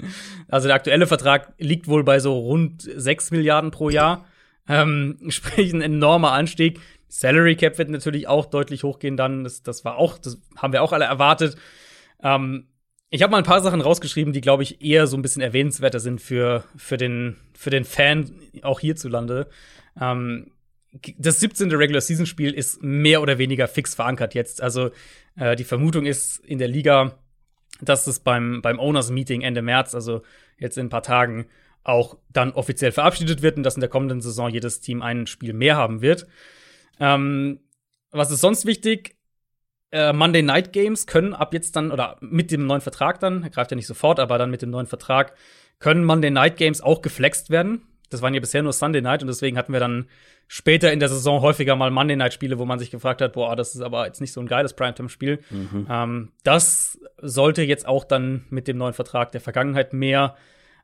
Also 0.47 0.67
der 0.67 0.75
aktuelle 0.75 1.05
Vertrag 1.05 1.53
liegt 1.57 1.87
wohl 1.87 2.03
bei 2.03 2.19
so 2.19 2.37
rund 2.37 2.81
6 2.81 3.31
Milliarden 3.31 3.71
pro 3.71 3.89
Jahr. 3.89 4.25
Ähm, 4.67 5.17
sprich, 5.29 5.71
ein 5.73 5.81
enormer 5.81 6.31
Anstieg. 6.31 6.79
Salary 7.07 7.55
Cap 7.55 7.77
wird 7.77 7.89
natürlich 7.89 8.27
auch 8.27 8.47
deutlich 8.47 8.83
hochgehen 8.83 9.17
dann. 9.17 9.43
Das, 9.43 9.61
das 9.61 9.85
war 9.85 9.97
auch, 9.97 10.17
das 10.17 10.41
haben 10.57 10.73
wir 10.73 10.81
auch 10.81 10.93
alle 10.93 11.05
erwartet. 11.05 11.55
Ähm, 12.23 12.67
ich 13.09 13.21
habe 13.21 13.31
mal 13.31 13.37
ein 13.37 13.43
paar 13.43 13.61
Sachen 13.61 13.81
rausgeschrieben, 13.81 14.33
die, 14.33 14.41
glaube 14.41 14.63
ich, 14.63 14.81
eher 14.81 15.07
so 15.07 15.15
ein 15.15 15.21
bisschen 15.21 15.41
erwähnenswerter 15.41 15.99
sind 15.99 16.21
für, 16.21 16.63
für, 16.75 16.97
den, 16.97 17.37
für 17.53 17.69
den 17.69 17.85
Fan 17.85 18.31
auch 18.61 18.79
hierzulande. 18.79 19.47
Ähm, 19.99 20.51
das 21.17 21.39
17. 21.39 21.71
Regular 21.71 22.01
Season 22.01 22.25
Spiel 22.25 22.53
ist 22.53 22.81
mehr 22.81 23.21
oder 23.21 23.37
weniger 23.37 23.67
fix 23.67 23.95
verankert 23.95 24.33
jetzt. 24.33 24.61
Also 24.61 24.91
äh, 25.35 25.55
die 25.55 25.63
Vermutung 25.63 26.05
ist 26.05 26.39
in 26.39 26.57
der 26.57 26.67
Liga, 26.67 27.19
dass 27.81 28.07
es 28.07 28.19
beim, 28.19 28.61
beim 28.61 28.79
Owners 28.79 29.11
Meeting 29.11 29.41
Ende 29.41 29.61
März, 29.61 29.93
also 29.93 30.21
jetzt 30.57 30.77
in 30.77 30.87
ein 30.87 30.89
paar 30.89 31.03
Tagen, 31.03 31.47
auch 31.83 32.17
dann 32.31 32.51
offiziell 32.51 32.91
verabschiedet 32.91 33.41
wird 33.41 33.57
und 33.57 33.63
dass 33.63 33.75
in 33.75 33.81
der 33.81 33.89
kommenden 33.89 34.21
Saison 34.21 34.49
jedes 34.49 34.79
Team 34.79 35.01
ein 35.01 35.27
Spiel 35.27 35.53
mehr 35.53 35.75
haben 35.75 36.01
wird. 36.01 36.27
Ähm, 36.99 37.59
was 38.11 38.31
ist 38.31 38.41
sonst 38.41 38.65
wichtig? 38.65 39.14
Äh, 39.91 40.13
Monday 40.13 40.41
Night 40.41 40.73
Games 40.73 41.07
können 41.07 41.33
ab 41.33 41.53
jetzt 41.53 41.75
dann, 41.75 41.91
oder 41.91 42.17
mit 42.19 42.51
dem 42.51 42.65
neuen 42.65 42.81
Vertrag 42.81 43.19
dann, 43.19 43.49
greift 43.51 43.71
ja 43.71 43.75
nicht 43.75 43.87
sofort, 43.87 44.19
aber 44.19 44.37
dann 44.37 44.51
mit 44.51 44.61
dem 44.61 44.69
neuen 44.69 44.87
Vertrag, 44.87 45.33
können 45.79 46.03
Monday 46.03 46.31
Night 46.31 46.57
Games 46.57 46.81
auch 46.81 47.01
geflext 47.01 47.49
werden. 47.49 47.81
Das 48.09 48.21
waren 48.21 48.33
ja 48.33 48.39
bisher 48.39 48.63
nur 48.63 48.73
Sunday 48.73 49.01
Night 49.01 49.21
und 49.21 49.27
deswegen 49.27 49.57
hatten 49.57 49.73
wir 49.73 49.79
dann 49.79 50.07
später 50.47 50.91
in 50.93 50.99
der 50.99 51.09
Saison 51.09 51.41
häufiger 51.41 51.75
mal 51.75 51.91
Monday 51.91 52.15
Night 52.15 52.33
Spiele, 52.33 52.59
wo 52.59 52.65
man 52.65 52.79
sich 52.79 52.91
gefragt 52.91 53.21
hat, 53.21 53.33
boah, 53.33 53.55
das 53.55 53.75
ist 53.75 53.81
aber 53.81 54.05
jetzt 54.05 54.21
nicht 54.21 54.31
so 54.31 54.39
ein 54.41 54.47
geiles 54.47 54.73
Primetime-Spiel. 54.73 55.39
Mhm. 55.49 55.87
Ähm, 55.89 56.31
das 56.43 56.99
sollte 57.21 57.63
jetzt 57.63 57.87
auch 57.87 58.03
dann 58.03 58.45
mit 58.49 58.67
dem 58.67 58.77
neuen 58.77 58.93
Vertrag 58.93 59.31
der 59.31 59.41
Vergangenheit 59.41 59.93
mehr 59.93 60.35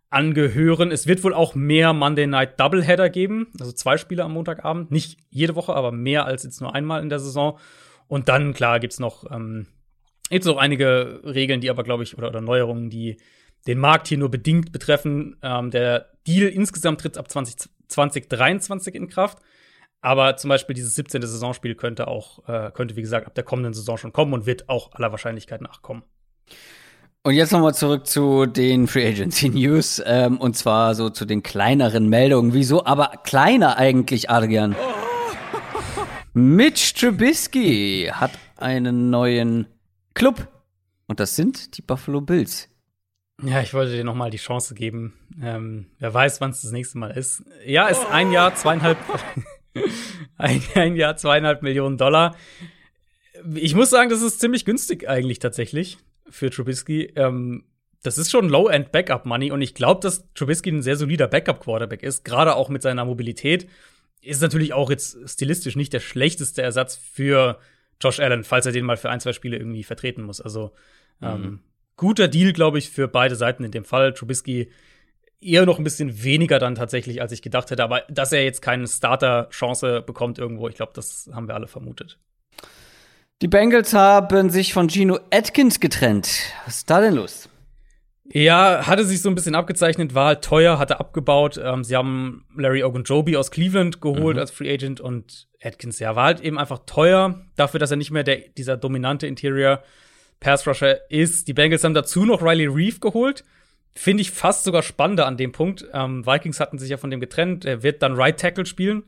angehören. 0.10 0.92
Es 0.92 1.08
wird 1.08 1.24
wohl 1.24 1.34
auch 1.34 1.56
mehr 1.56 1.94
Monday 1.94 2.28
Night 2.28 2.60
Doubleheader 2.60 3.10
geben, 3.10 3.48
also 3.60 3.72
zwei 3.72 3.98
Spiele 3.98 4.24
am 4.24 4.34
Montagabend. 4.34 4.92
Nicht 4.92 5.20
jede 5.30 5.56
Woche, 5.56 5.74
aber 5.74 5.92
mehr 5.92 6.26
als 6.26 6.44
jetzt 6.44 6.60
nur 6.60 6.76
einmal 6.76 7.02
in 7.02 7.10
der 7.10 7.20
Saison. 7.20 7.58
Und 8.12 8.28
dann, 8.28 8.54
klar, 8.54 8.82
gibt's 8.82 9.00
noch, 9.00 9.32
ähm, 9.32 9.68
gibt's 10.30 10.46
noch 10.46 10.58
einige 10.58 11.22
Regeln, 11.24 11.62
die 11.62 11.70
aber, 11.70 11.84
glaube 11.84 12.04
ich, 12.04 12.18
oder, 12.18 12.28
oder 12.28 12.42
Neuerungen, 12.42 12.90
die 12.90 13.16
den 13.68 13.78
Markt 13.78 14.10
hier 14.10 14.18
nur 14.18 14.30
bedingt 14.30 14.74
betreffen. 14.74 15.38
Ähm, 15.42 15.72
der 15.72 16.10
Deal 16.28 16.50
insgesamt 16.50 17.00
tritt 17.00 17.18
ab 17.18 17.32
20, 17.32 17.70
2023 17.88 18.96
in 18.96 19.08
Kraft. 19.08 19.38
Aber 20.02 20.36
zum 20.36 20.50
Beispiel 20.50 20.74
dieses 20.74 20.94
17. 20.96 21.22
Saisonspiel 21.22 21.76
könnte 21.76 22.10
auch, 22.10 22.46
äh, 22.50 22.72
könnte 22.72 22.98
wie 22.98 23.02
gesagt 23.02 23.28
ab 23.28 23.34
der 23.34 23.46
kommenden 23.46 23.74
Saison 23.74 23.98
schon 23.98 24.12
kommen 24.12 24.34
und 24.34 24.46
wird 24.46 24.68
auch 24.68 24.92
aller 24.92 25.12
Wahrscheinlichkeit 25.12 25.62
nachkommen. 25.62 26.04
Und 27.24 27.36
jetzt 27.36 27.54
nochmal 27.54 27.76
zurück 27.76 28.08
zu 28.08 28.46
den 28.46 28.88
Free 28.88 29.08
Agency 29.08 29.48
News 29.52 30.04
ähm, 30.06 30.38
und 30.38 30.58
zwar 30.58 30.96
so 30.96 31.10
zu 31.12 31.24
den 31.24 31.44
kleineren 31.44 32.10
Meldungen. 32.10 32.54
Wieso 32.54 32.84
aber 32.86 33.14
kleiner 33.24 33.78
eigentlich, 33.78 34.30
Adrian? 34.30 34.76
Mitch 36.34 36.94
Trubisky 36.94 38.10
hat 38.10 38.32
einen 38.56 39.10
neuen 39.10 39.68
Club 40.14 40.48
und 41.08 41.20
das 41.20 41.36
sind 41.36 41.76
die 41.78 41.82
Buffalo 41.82 42.22
Bills. 42.22 42.70
Ja, 43.44 43.60
ich 43.60 43.74
wollte 43.74 43.92
dir 43.92 44.06
noch 44.06 44.16
mal 44.16 44.30
die 44.30 44.38
Chance 44.38 44.74
geben. 44.74 45.14
Ähm, 45.42 45.88
wer 46.00 46.14
weiß, 46.14 46.40
wann 46.40 46.52
es 46.52 46.62
das 46.62 46.72
nächste 46.72 47.00
Mal 47.00 47.12
ist. 47.12 47.44
Ja, 47.66 47.88
ist 47.88 48.06
ein 48.06 48.32
Jahr 48.32 48.56
zweieinhalb, 48.56 48.98
ein, 50.38 50.64
ein 50.76 50.96
Jahr 50.96 51.18
zweieinhalb 51.18 51.64
Millionen 51.64 51.98
Dollar. 51.98 52.38
Ich 53.56 53.76
muss 53.76 53.90
sagen, 53.90 54.10
das 54.10 54.22
ist 54.22 54.40
ziemlich 54.40 54.64
günstig 54.64 55.10
eigentlich 55.10 55.40
tatsächlich 55.40 55.98
für 56.30 56.50
Trubisky. 56.50 57.12
Ähm, 57.18 57.66
das 58.04 58.18
ist 58.18 58.32
schon 58.32 58.48
Low-End-Backup-Money 58.48 59.52
und 59.52 59.62
ich 59.62 59.74
glaube, 59.76 60.00
dass 60.00 60.32
Trubisky 60.34 60.70
ein 60.70 60.82
sehr 60.82 60.96
solider 60.96 61.28
Backup-Quarterback 61.28 62.04
ist, 62.04 62.24
gerade 62.24 62.56
auch 62.56 62.70
mit 62.70 62.84
seiner 62.84 63.04
Mobilität. 63.04 63.68
Ist 64.22 64.42
natürlich 64.42 64.74
auch 64.74 64.90
jetzt 64.90 65.18
stilistisch 65.28 65.76
nicht 65.76 65.94
der 65.94 66.00
schlechteste 66.00 66.62
Ersatz 66.62 66.96
für 66.96 67.60
Josh 68.00 68.20
Allen, 68.20 68.44
falls 68.44 68.66
er 68.66 68.72
den 68.72 68.86
mal 68.86 68.98
für 68.98 69.10
ein, 69.10 69.20
zwei 69.20 69.34
Spiele 69.34 69.58
irgendwie 69.58 69.84
vertreten 69.84 70.24
muss. 70.24 70.42
Also 70.42 70.72
ähm, 71.22 71.42
mhm. 71.42 71.60
guter 71.96 72.28
Deal, 72.28 72.54
glaube 72.54 72.78
ich, 72.78 72.90
für 72.90 73.08
beide 73.08 73.36
Seiten 73.36 73.64
in 73.64 73.72
dem 73.72 73.86
Fall. 73.86 74.14
Trubisky 74.14 74.72
eher 75.40 75.66
noch 75.66 75.80
ein 75.80 75.84
bisschen 75.84 76.24
weniger 76.24 76.60
dann 76.60 76.76
tatsächlich, 76.76 77.22
als 77.22 77.32
ich 77.32 77.42
gedacht 77.42 77.72
hätte. 77.72 77.84
Aber 77.84 78.04
dass 78.10 78.32
er 78.32 78.44
jetzt 78.44 78.62
keine 78.62 78.88
Starter-Chance 78.88 80.02
bekommt 80.02 80.38
irgendwo, 80.38 80.68
ich 80.68 80.76
glaube, 80.76 80.94
das 80.96 81.30
haben 81.34 81.48
wir 81.48 81.56
alle 81.56 81.68
vermutet. 81.68 82.20
Die 83.42 83.48
Bengals 83.48 83.94
haben 83.94 84.52
sich 84.52 84.72
von 84.72 84.88
Gino 84.88 85.20
Atkins 85.32 85.80
getrennt. 85.80 86.44
Was 86.66 86.78
ist 86.78 86.90
da 86.90 87.02
denn 87.02 87.16
los? 87.16 87.50
Ja, 88.34 88.88
hatte 88.88 89.04
sich 89.06 89.22
so 89.22 89.30
ein 89.30 89.36
bisschen 89.36 89.56
abgezeichnet, 89.56 90.16
war 90.16 90.28
halt 90.28 90.44
teuer, 90.44 90.80
hatte 90.80 91.00
abgebaut. 91.00 91.60
Ähm, 91.62 91.84
sie 91.84 91.96
haben 91.96 92.46
Larry 92.56 92.84
Ogunjobi 92.84 93.36
aus 93.36 93.52
Cleveland 93.52 94.02
geholt 94.02 94.36
mhm. 94.36 94.40
als 94.40 94.52
Free 94.52 94.72
Agent 94.74 95.02
und 95.02 95.48
Atkins, 95.62 96.00
ja, 96.00 96.16
war 96.16 96.26
halt 96.26 96.42
eben 96.42 96.58
einfach 96.58 96.80
teuer 96.86 97.46
dafür, 97.56 97.80
dass 97.80 97.92
er 97.92 97.98
nicht 97.98 98.12
mehr 98.12 98.24
der, 98.24 98.38
dieser 98.58 98.78
dominante 98.78 99.28
Interior 99.28 99.84
Pass 100.40 100.68
Rusher 100.68 101.00
ist. 101.12 101.48
Die 101.48 101.54
Bengals 101.54 101.84
haben 101.84 101.94
dazu 101.94 102.26
noch 102.26 102.42
Riley 102.42 102.68
Reeve 102.68 103.00
geholt. 103.00 103.44
Finde 103.94 104.22
ich 104.22 104.32
fast 104.32 104.64
sogar 104.64 104.82
spannender 104.82 105.28
an 105.28 105.38
dem 105.38 105.52
Punkt. 105.52 105.86
Ähm, 105.94 106.26
Vikings 106.26 106.60
hatten 106.60 106.80
sich 106.80 106.90
ja 106.90 106.98
von 106.98 107.12
dem 107.12 107.20
getrennt. 107.20 107.66
Er 107.66 107.84
wird 107.84 108.02
dann 108.02 108.16
Right 108.16 108.40
Tackle 108.40 108.66
spielen 108.66 109.04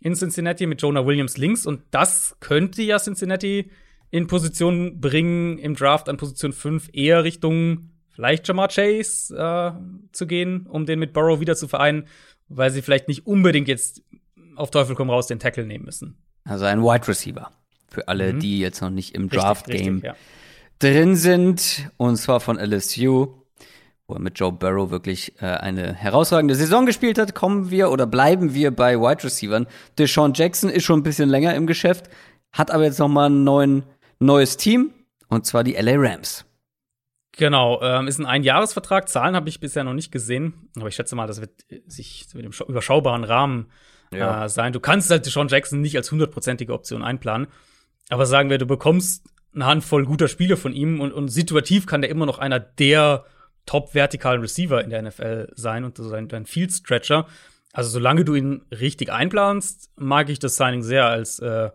in 0.00 0.14
Cincinnati 0.14 0.66
mit 0.66 0.82
Jonah 0.82 1.06
Williams 1.06 1.36
links. 1.36 1.66
Und 1.66 1.82
das 1.90 2.36
könnte 2.40 2.82
ja 2.82 2.98
Cincinnati 2.98 3.70
in 4.10 4.26
Position 4.26 5.00
bringen, 5.00 5.58
im 5.58 5.74
Draft 5.74 6.08
an 6.08 6.16
Position 6.16 6.52
5 6.52 6.90
eher 6.92 7.24
Richtung 7.24 7.90
vielleicht 8.16 8.48
Jamar 8.48 8.68
Chase 8.68 9.36
äh, 9.36 9.72
zu 10.12 10.26
gehen, 10.26 10.66
um 10.66 10.86
den 10.86 10.98
mit 10.98 11.12
Burrow 11.12 11.38
wieder 11.38 11.54
zu 11.54 11.68
vereinen, 11.68 12.08
weil 12.48 12.70
sie 12.70 12.82
vielleicht 12.82 13.06
nicht 13.06 13.26
unbedingt 13.26 13.68
jetzt 13.68 14.02
auf 14.56 14.70
Teufel 14.70 14.96
komm 14.96 15.10
raus 15.10 15.28
den 15.28 15.38
Tackle 15.38 15.66
nehmen 15.66 15.84
müssen. 15.84 16.16
Also 16.44 16.64
ein 16.64 16.82
Wide 16.82 17.06
Receiver. 17.06 17.52
Für 17.88 18.08
alle, 18.08 18.32
mhm. 18.32 18.40
die 18.40 18.58
jetzt 18.58 18.80
noch 18.80 18.90
nicht 18.90 19.14
im 19.14 19.28
Draft-Game 19.28 20.02
ja. 20.04 20.16
drin 20.78 21.14
sind. 21.14 21.90
Und 21.96 22.16
zwar 22.16 22.40
von 22.40 22.58
LSU 22.58 23.28
wo 24.08 24.14
er 24.14 24.20
mit 24.20 24.38
Joe 24.38 24.52
Burrow 24.52 24.90
wirklich 24.90 25.32
äh, 25.40 25.46
eine 25.46 25.92
herausragende 25.94 26.54
Saison 26.54 26.86
gespielt 26.86 27.18
hat, 27.18 27.34
kommen 27.34 27.70
wir 27.70 27.90
oder 27.90 28.06
bleiben 28.06 28.54
wir 28.54 28.70
bei 28.70 28.98
Wide 29.00 29.24
Receivern. 29.24 29.66
Deshaun 29.98 30.32
Jackson 30.34 30.70
ist 30.70 30.84
schon 30.84 31.00
ein 31.00 31.02
bisschen 31.02 31.28
länger 31.28 31.54
im 31.54 31.66
Geschäft, 31.66 32.08
hat 32.52 32.70
aber 32.70 32.84
jetzt 32.84 33.00
noch 33.00 33.08
mal 33.08 33.28
ein 33.28 33.44
neuen, 33.44 33.82
neues 34.20 34.56
Team 34.56 34.92
und 35.28 35.44
zwar 35.44 35.64
die 35.64 35.74
LA 35.74 35.94
Rams. 35.96 36.45
Genau, 37.36 37.82
ähm, 37.82 38.08
ist 38.08 38.18
ein 38.18 38.26
Einjahresvertrag. 38.26 39.08
Zahlen 39.08 39.36
habe 39.36 39.48
ich 39.48 39.60
bisher 39.60 39.84
noch 39.84 39.92
nicht 39.92 40.10
gesehen, 40.10 40.70
aber 40.76 40.88
ich 40.88 40.94
schätze 40.94 41.14
mal, 41.14 41.26
das 41.26 41.40
wird 41.40 41.50
sich 41.86 42.26
mit 42.34 42.44
dem 42.44 42.52
überschaubaren 42.66 43.24
Rahmen 43.24 43.70
ja. 44.10 44.44
äh, 44.44 44.48
sein. 44.48 44.72
Du 44.72 44.80
kannst 44.80 45.10
halt 45.10 45.26
Deshaun 45.26 45.48
Jackson 45.48 45.80
nicht 45.80 45.96
als 45.96 46.10
hundertprozentige 46.10 46.72
Option 46.72 47.02
einplanen, 47.04 47.48
aber 48.08 48.24
sagen 48.24 48.48
wir, 48.48 48.56
du 48.56 48.66
bekommst 48.66 49.26
eine 49.54 49.66
Handvoll 49.66 50.06
guter 50.06 50.28
Spiele 50.28 50.56
von 50.56 50.72
ihm 50.72 51.00
und, 51.00 51.12
und 51.12 51.28
situativ 51.28 51.86
kann 51.86 52.00
der 52.00 52.10
immer 52.10 52.26
noch 52.26 52.38
einer 52.38 52.58
der 52.58 53.24
top-vertikalen 53.66 54.40
Receiver 54.40 54.82
in 54.82 54.90
der 54.90 55.02
NFL 55.02 55.52
sein 55.54 55.84
und 55.84 55.96
so 55.98 56.10
ein, 56.12 56.30
ein 56.32 56.46
Field 56.46 56.72
Stretcher. 56.72 57.26
Also 57.72 57.90
solange 57.90 58.24
du 58.24 58.34
ihn 58.34 58.62
richtig 58.70 59.12
einplanst, 59.12 59.90
mag 59.96 60.30
ich 60.30 60.38
das 60.38 60.56
Signing 60.56 60.82
sehr 60.82 61.06
als 61.06 61.38
äh, 61.40 61.70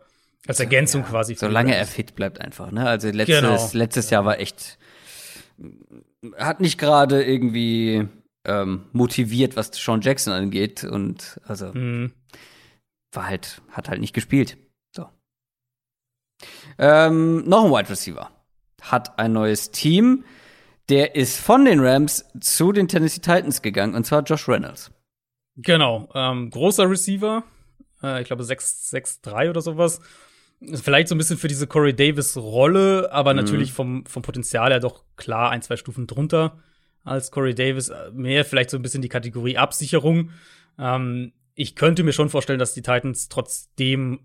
als 0.48 0.60
Ergänzung 0.60 1.02
ja, 1.02 1.10
quasi. 1.10 1.36
Solange 1.36 1.76
er 1.76 1.86
fit 1.86 2.16
bleibt 2.16 2.42
einfach, 2.42 2.72
ne? 2.72 2.88
Also 2.88 3.10
letztes, 3.10 3.42
genau. 3.42 3.70
letztes 3.74 4.10
Jahr 4.10 4.26
war 4.26 4.40
echt 4.40 4.80
hat 6.38 6.62
nicht 6.62 6.78
gerade 6.78 7.24
irgendwie 7.24 8.08
ähm, 8.46 8.86
motiviert, 8.92 9.56
was 9.56 9.72
Sean 9.74 10.02
Jackson 10.02 10.34
angeht 10.34 10.84
und 10.84 11.40
also 11.46 11.72
mhm. 11.74 12.14
war 13.12 13.28
halt 13.28 13.62
hat 13.72 13.90
halt 13.90 14.02
nicht 14.02 14.14
gespielt. 14.14 14.58
So. 14.96 15.08
Ähm, 16.78 17.48
noch 17.48 17.66
ein 17.66 17.72
Wide 17.72 17.90
Receiver 17.90 18.32
hat 18.82 19.20
ein 19.20 19.34
neues 19.34 19.72
Team. 19.72 20.26
Der 20.90 21.16
ist 21.16 21.40
von 21.40 21.66
den 21.66 21.80
Rams 21.80 22.26
zu 22.40 22.72
den 22.72 22.88
Tennessee 22.88 23.22
Titans 23.22 23.62
gegangen, 23.62 23.96
und 23.96 24.06
zwar 24.06 24.24
Josh 24.24 24.50
Reynolds. 24.50 24.92
Genau, 25.56 26.10
ähm, 26.16 26.50
großer 26.50 26.90
Receiver, 26.90 27.44
äh, 28.02 28.22
ich 28.22 28.28
glaube 28.28 28.44
6'3 28.44 29.50
oder 29.50 29.62
sowas. 29.62 30.02
Vielleicht 30.76 31.08
so 31.08 31.16
ein 31.16 31.18
bisschen 31.18 31.38
für 31.38 31.48
diese 31.48 31.68
Corey 31.68 31.96
Davis-Rolle, 31.96 33.12
aber 33.12 33.34
mhm. 33.34 33.40
natürlich 33.40 33.72
vom, 33.72 34.06
vom 34.06 34.22
Potenzial 34.22 34.72
her 34.72 34.80
doch 34.80 35.04
klar 35.16 35.50
ein, 35.50 35.62
zwei 35.62 35.76
Stufen 35.76 36.08
drunter 36.08 36.60
als 37.04 37.32
Corey 37.32 37.56
Davis. 37.56 37.92
Mehr 38.14 38.46
vielleicht 38.46 38.70
so 38.70 38.78
ein 38.78 38.84
bisschen 38.84 39.02
die 39.02 39.10
Kategorie 39.10 39.58
Absicherung. 39.58 40.32
Ähm, 40.78 41.34
ich 41.56 41.76
könnte 41.76 42.04
mir 42.04 42.14
schon 42.14 42.30
vorstellen, 42.30 42.60
dass 42.60 42.74
die 42.74 42.84
Titans 42.84 43.28
trotzdem 43.28 44.20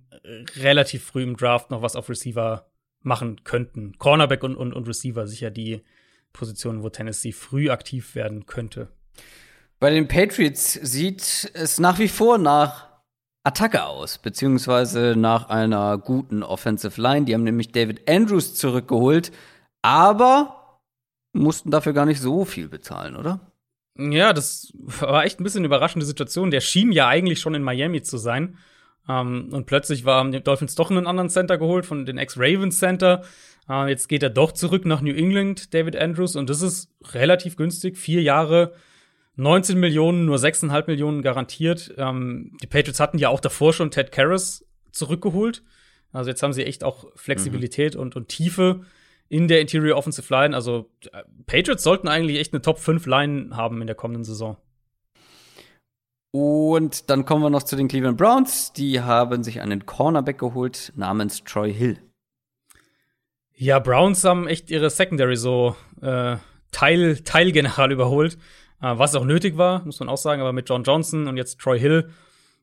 relativ 0.56 1.04
früh 1.04 1.22
im 1.22 1.36
Draft 1.36 1.70
noch 1.70 1.82
was 1.82 1.96
auf 1.96 2.08
Receiver 2.08 2.66
machen 3.02 3.44
könnten. 3.44 3.96
Cornerback 3.98 4.42
und, 4.42 4.56
und, 4.56 4.72
und 4.72 4.88
Receiver 4.88 5.26
sicher 5.26 5.50
die, 5.50 5.82
Positionen, 6.36 6.82
wo 6.82 6.90
Tennessee 6.90 7.32
früh 7.32 7.70
aktiv 7.70 8.14
werden 8.14 8.46
könnte. 8.46 8.88
Bei 9.80 9.90
den 9.90 10.06
Patriots 10.06 10.74
sieht 10.74 11.50
es 11.54 11.78
nach 11.78 11.98
wie 11.98 12.08
vor 12.08 12.38
nach 12.38 12.85
Attacke 13.46 13.84
aus, 13.84 14.18
beziehungsweise 14.18 15.14
nach 15.16 15.48
einer 15.48 15.98
guten 15.98 16.42
Offensive 16.42 17.00
Line. 17.00 17.26
Die 17.26 17.34
haben 17.34 17.44
nämlich 17.44 17.70
David 17.70 18.10
Andrews 18.10 18.54
zurückgeholt, 18.54 19.30
aber 19.82 20.80
mussten 21.32 21.70
dafür 21.70 21.92
gar 21.92 22.06
nicht 22.06 22.20
so 22.20 22.44
viel 22.44 22.68
bezahlen, 22.68 23.14
oder? 23.14 23.52
Ja, 23.96 24.32
das 24.32 24.72
war 24.74 25.24
echt 25.24 25.38
ein 25.40 25.44
bisschen 25.44 25.60
eine 25.60 25.66
überraschende 25.66 26.04
Situation. 26.04 26.50
Der 26.50 26.60
schien 26.60 26.90
ja 26.90 27.06
eigentlich 27.06 27.38
schon 27.40 27.54
in 27.54 27.62
Miami 27.62 28.02
zu 28.02 28.18
sein. 28.18 28.58
Um, 29.08 29.52
und 29.52 29.66
plötzlich 29.66 30.04
waren 30.04 30.32
die 30.32 30.42
Dolphins 30.42 30.74
doch 30.74 30.90
einen 30.90 31.06
anderen 31.06 31.30
Center 31.30 31.58
geholt, 31.58 31.86
von 31.86 32.04
den 32.04 32.18
Ex-Ravens 32.18 32.80
Center. 32.80 33.22
Uh, 33.68 33.86
jetzt 33.86 34.08
geht 34.08 34.24
er 34.24 34.30
doch 34.30 34.50
zurück 34.50 34.84
nach 34.84 35.00
New 35.00 35.14
England, 35.14 35.72
David 35.72 35.94
Andrews, 35.94 36.34
und 36.34 36.50
das 36.50 36.60
ist 36.60 36.90
relativ 37.12 37.56
günstig. 37.56 37.96
Vier 37.96 38.22
Jahre 38.22 38.72
19 39.36 39.78
Millionen, 39.78 40.24
nur 40.24 40.36
6,5 40.36 40.84
Millionen 40.86 41.22
garantiert. 41.22 41.94
Ähm, 41.98 42.56
die 42.62 42.66
Patriots 42.66 43.00
hatten 43.00 43.18
ja 43.18 43.28
auch 43.28 43.40
davor 43.40 43.72
schon 43.72 43.90
Ted 43.90 44.12
Karras 44.12 44.64
zurückgeholt. 44.92 45.62
Also 46.12 46.30
jetzt 46.30 46.42
haben 46.42 46.54
sie 46.54 46.64
echt 46.64 46.82
auch 46.82 47.06
Flexibilität 47.14 47.94
mhm. 47.94 48.00
und, 48.00 48.16
und 48.16 48.28
Tiefe 48.28 48.80
in 49.28 49.48
der 49.48 49.60
Interior 49.60 49.98
Offensive 49.98 50.32
Line. 50.32 50.54
Also 50.54 50.90
äh, 51.12 51.22
Patriots 51.46 51.82
sollten 51.82 52.08
eigentlich 52.08 52.38
echt 52.38 52.54
eine 52.54 52.62
Top 52.62 52.78
5 52.78 53.06
Line 53.06 53.56
haben 53.56 53.80
in 53.80 53.86
der 53.86 53.96
kommenden 53.96 54.24
Saison. 54.24 54.56
Und 56.30 57.08
dann 57.08 57.24
kommen 57.24 57.42
wir 57.42 57.50
noch 57.50 57.62
zu 57.62 57.76
den 57.76 57.88
Cleveland 57.88 58.18
Browns. 58.18 58.72
Die 58.72 59.00
haben 59.00 59.42
sich 59.42 59.60
einen 59.60 59.86
Cornerback 59.86 60.38
geholt 60.38 60.92
namens 60.96 61.44
Troy 61.44 61.72
Hill. 61.72 61.98
Ja, 63.54 63.78
Browns 63.78 64.22
haben 64.24 64.46
echt 64.46 64.70
ihre 64.70 64.90
Secondary 64.90 65.36
so 65.36 65.76
äh, 66.02 66.36
Teil, 66.72 67.18
Teilgeneral 67.20 67.90
überholt. 67.92 68.36
Äh, 68.86 68.98
was 68.98 69.14
auch 69.14 69.24
nötig 69.24 69.56
war, 69.56 69.84
muss 69.84 70.00
man 70.00 70.08
auch 70.08 70.16
sagen, 70.16 70.40
aber 70.40 70.52
mit 70.52 70.68
John 70.68 70.84
Johnson 70.84 71.26
und 71.26 71.36
jetzt 71.36 71.58
Troy 71.58 71.78
Hill 71.78 72.08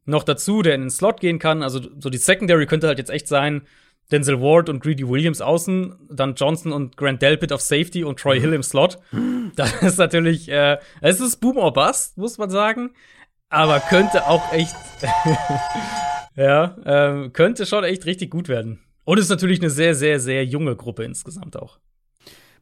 noch 0.06 0.24
dazu, 0.24 0.62
der 0.62 0.76
in 0.76 0.82
den 0.82 0.90
Slot 0.90 1.20
gehen 1.20 1.40
kann. 1.40 1.64
Also 1.64 1.80
so 2.00 2.10
die 2.10 2.18
Secondary 2.18 2.66
könnte 2.66 2.88
halt 2.88 2.98
jetzt 2.98 3.10
echt 3.10 3.28
sein, 3.28 3.64
Denzel 4.12 4.42
Ward 4.42 4.68
und 4.70 4.84
Greedy 4.84 5.08
Williams 5.08 5.42
außen, 5.42 5.96
dann 6.10 6.36
Johnson 6.36 6.74
und 6.74 6.98
Grant 6.98 7.22
Delpit 7.22 7.54
auf 7.54 7.62
Safety 7.62 8.04
und 8.04 8.20
Troy 8.20 8.40
Hill 8.40 8.54
im 8.54 8.64
Slot. 8.64 8.98
Das 9.56 9.84
ist 9.84 10.00
natürlich, 10.00 10.50
äh, 10.50 10.80
es 11.02 11.20
ist 11.20 11.36
Boom 11.36 11.58
or 11.58 11.74
Bust, 11.74 12.18
muss 12.18 12.40
man 12.40 12.50
sagen. 12.50 12.90
Aber 13.50 13.80
könnte 13.80 14.26
auch 14.26 14.52
echt, 14.52 14.76
ja, 16.36 16.76
äh, 17.26 17.30
könnte 17.30 17.68
schon 17.68 17.84
echt 17.84 18.08
richtig 18.08 18.32
gut 18.32 18.48
werden. 18.50 18.80
Und 19.04 19.20
ist 19.20 19.30
natürlich 19.30 19.60
eine 19.60 19.70
sehr, 19.70 19.94
sehr, 19.94 20.20
sehr 20.20 20.44
junge 20.44 20.76
Gruppe 20.76 21.04
insgesamt 21.04 21.56
auch. 21.56 21.78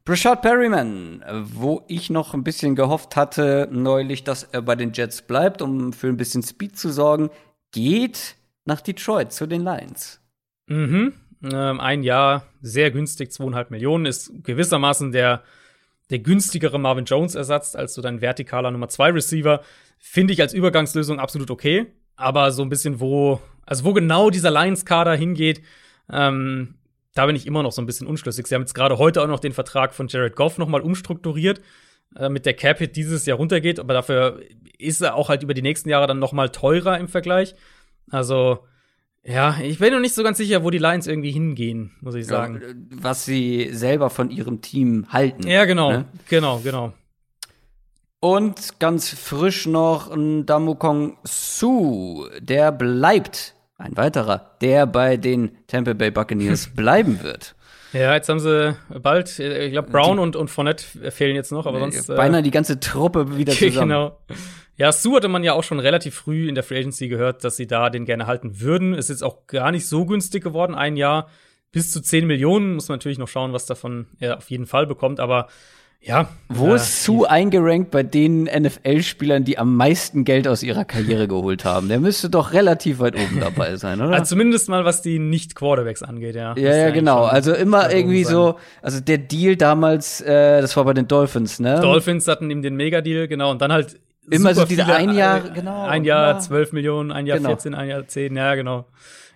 Brashard 0.04 0.42
Perryman, 0.42 1.24
wo 1.42 1.84
ich 1.86 2.10
noch 2.10 2.34
ein 2.34 2.42
bisschen 2.42 2.74
gehofft 2.74 3.14
hatte 3.14 3.68
neulich, 3.70 4.24
dass 4.24 4.42
er 4.42 4.62
bei 4.62 4.74
den 4.74 4.92
Jets 4.92 5.22
bleibt, 5.22 5.62
um 5.62 5.92
für 5.92 6.08
ein 6.08 6.16
bisschen 6.16 6.42
Speed 6.42 6.76
zu 6.76 6.90
sorgen, 6.90 7.30
geht 7.70 8.36
nach 8.64 8.80
Detroit 8.80 9.32
zu 9.32 9.46
den 9.46 9.62
Lions. 9.62 10.20
Mhm. 10.66 11.14
Ähm, 11.44 11.80
ein 11.80 12.02
Jahr 12.02 12.46
sehr 12.60 12.90
günstig, 12.90 13.32
zweieinhalb 13.32 13.70
Millionen, 13.70 14.06
ist 14.06 14.32
gewissermaßen 14.42 15.12
der, 15.12 15.42
der 16.10 16.18
günstigere 16.18 16.78
Marvin 16.78 17.04
Jones-Ersatz 17.04 17.76
als 17.76 17.94
so 17.94 18.02
dein 18.02 18.20
vertikaler 18.20 18.70
Nummer 18.70 18.88
2 18.88 19.10
Receiver. 19.10 19.62
Finde 19.98 20.32
ich 20.32 20.40
als 20.40 20.52
Übergangslösung 20.52 21.20
absolut 21.20 21.50
okay. 21.50 21.86
Aber 22.16 22.50
so 22.50 22.62
ein 22.62 22.68
bisschen, 22.68 23.00
wo, 23.00 23.40
also 23.64 23.84
wo 23.84 23.92
genau 23.92 24.30
dieser 24.30 24.50
Lions-Kader 24.50 25.14
hingeht, 25.14 25.62
ähm, 26.10 26.74
da 27.14 27.26
bin 27.26 27.36
ich 27.36 27.46
immer 27.46 27.62
noch 27.62 27.72
so 27.72 27.82
ein 27.82 27.86
bisschen 27.86 28.06
unschlüssig. 28.06 28.46
Sie 28.46 28.54
haben 28.54 28.62
jetzt 28.62 28.74
gerade 28.74 28.98
heute 28.98 29.22
auch 29.22 29.26
noch 29.26 29.40
den 29.40 29.52
Vertrag 29.52 29.94
von 29.94 30.08
Jared 30.08 30.36
Goff 30.36 30.58
nochmal 30.58 30.80
umstrukturiert, 30.80 31.60
äh, 32.16 32.28
mit 32.28 32.46
der 32.46 32.54
Cap-Hit 32.54 32.96
dieses 32.96 33.26
Jahr 33.26 33.38
runtergeht, 33.38 33.78
aber 33.78 33.94
dafür 33.94 34.40
ist 34.78 35.00
er 35.00 35.14
auch 35.14 35.28
halt 35.28 35.42
über 35.42 35.54
die 35.54 35.62
nächsten 35.62 35.88
Jahre 35.88 36.06
dann 36.06 36.18
nochmal 36.18 36.48
teurer 36.50 36.98
im 36.98 37.08
Vergleich. 37.08 37.54
Also, 38.10 38.60
ja, 39.24 39.56
ich 39.62 39.78
bin 39.78 39.92
noch 39.92 40.00
nicht 40.00 40.14
so 40.14 40.22
ganz 40.22 40.38
sicher, 40.38 40.64
wo 40.64 40.70
die 40.70 40.78
Lions 40.78 41.06
irgendwie 41.06 41.30
hingehen, 41.30 41.92
muss 42.00 42.14
ich 42.14 42.26
sagen. 42.26 42.60
Ja, 42.60 42.74
was 43.02 43.24
sie 43.24 43.70
selber 43.72 44.10
von 44.10 44.30
ihrem 44.30 44.60
Team 44.62 45.06
halten. 45.10 45.46
Ja, 45.46 45.64
genau, 45.64 45.92
ne? 45.92 46.04
genau, 46.28 46.58
genau. 46.58 46.92
Und 48.20 48.78
ganz 48.78 49.10
frisch 49.10 49.66
noch 49.66 50.10
ein 50.10 50.46
Damukong 50.46 51.18
Su, 51.24 52.28
der 52.38 52.70
bleibt 52.70 53.51
ein 53.82 53.96
weiterer, 53.96 54.56
der 54.60 54.86
bei 54.86 55.16
den 55.16 55.52
Tampa 55.66 55.92
Bay 55.92 56.10
Buccaneers 56.10 56.68
bleiben 56.76 57.22
wird. 57.22 57.54
Ja, 57.92 58.14
jetzt 58.14 58.28
haben 58.28 58.40
sie 58.40 58.74
bald, 59.02 59.38
ich 59.38 59.72
glaube, 59.72 59.90
Brown 59.90 60.16
die, 60.16 60.22
und, 60.22 60.36
und 60.36 60.48
Fournette 60.48 61.10
fehlen 61.10 61.36
jetzt 61.36 61.52
noch, 61.52 61.66
aber 61.66 61.78
sonst. 61.78 62.08
Äh, 62.08 62.14
beinahe 62.14 62.42
die 62.42 62.50
ganze 62.50 62.80
Truppe 62.80 63.36
wieder 63.36 63.52
zusammen. 63.58 63.90
Genau. 63.90 64.18
Ja, 64.76 64.90
Sue 64.92 65.16
hatte 65.16 65.28
man 65.28 65.44
ja 65.44 65.52
auch 65.52 65.62
schon 65.62 65.78
relativ 65.78 66.14
früh 66.14 66.48
in 66.48 66.54
der 66.54 66.64
Free 66.64 66.78
Agency 66.78 67.08
gehört, 67.08 67.44
dass 67.44 67.56
sie 67.56 67.66
da 67.66 67.90
den 67.90 68.06
gerne 68.06 68.26
halten 68.26 68.60
würden. 68.60 68.94
Ist 68.94 69.10
jetzt 69.10 69.22
auch 69.22 69.46
gar 69.46 69.70
nicht 69.70 69.86
so 69.86 70.06
günstig 70.06 70.42
geworden. 70.42 70.74
Ein 70.74 70.96
Jahr 70.96 71.28
bis 71.70 71.90
zu 71.90 72.00
10 72.00 72.26
Millionen. 72.26 72.74
Muss 72.74 72.88
man 72.88 72.96
natürlich 72.96 73.18
noch 73.18 73.28
schauen, 73.28 73.52
was 73.52 73.66
davon 73.66 74.06
er 74.18 74.38
auf 74.38 74.50
jeden 74.50 74.66
Fall 74.66 74.86
bekommt. 74.86 75.20
Aber 75.20 75.48
ja. 76.02 76.28
Wo 76.48 76.72
äh, 76.72 76.76
ist 76.76 77.04
Sue 77.04 77.28
eingerankt 77.28 77.90
bei 77.92 78.02
den 78.02 78.44
NFL-Spielern, 78.44 79.44
die 79.44 79.56
am 79.56 79.76
meisten 79.76 80.24
Geld 80.24 80.48
aus 80.48 80.62
ihrer 80.62 80.84
Karriere 80.84 81.28
geholt 81.28 81.64
haben? 81.64 81.88
Der 81.88 82.00
müsste 82.00 82.28
doch 82.28 82.52
relativ 82.52 82.98
weit 82.98 83.14
oben 83.14 83.40
dabei 83.40 83.76
sein, 83.76 84.00
oder? 84.00 84.12
Also 84.12 84.30
zumindest 84.30 84.68
mal, 84.68 84.84
was 84.84 85.00
die 85.00 85.18
Nicht-Quarterbacks 85.18 86.02
angeht, 86.02 86.34
ja. 86.34 86.54
Ja, 86.56 86.76
ja, 86.76 86.90
genau. 86.90 87.24
Also 87.24 87.54
immer 87.54 87.92
irgendwie 87.92 88.24
so, 88.24 88.56
also 88.82 89.00
der 89.00 89.18
Deal 89.18 89.56
damals, 89.56 90.20
äh, 90.20 90.60
das 90.60 90.76
war 90.76 90.84
bei 90.84 90.92
den 90.92 91.06
Dolphins, 91.06 91.60
ne? 91.60 91.80
Dolphins 91.80 92.26
hatten 92.26 92.50
ihm 92.50 92.62
den 92.62 92.74
Mega-Deal, 92.74 93.28
genau. 93.28 93.52
Und 93.52 93.62
dann 93.62 93.72
halt 93.72 94.00
immer 94.28 94.54
so 94.54 94.64
diese 94.64 94.86
ein 94.86 95.14
Jahr, 95.14 95.44
äh, 95.44 95.50
genau. 95.54 95.84
Ein 95.84 96.04
Jahr 96.04 96.38
zwölf 96.40 96.72
Millionen, 96.72 97.12
ein 97.12 97.26
Jahr 97.26 97.38
genau. 97.38 97.50
14, 97.50 97.74
ein 97.74 97.88
Jahr 97.88 98.06
10, 98.06 98.36
ja, 98.36 98.54
genau. 98.54 98.86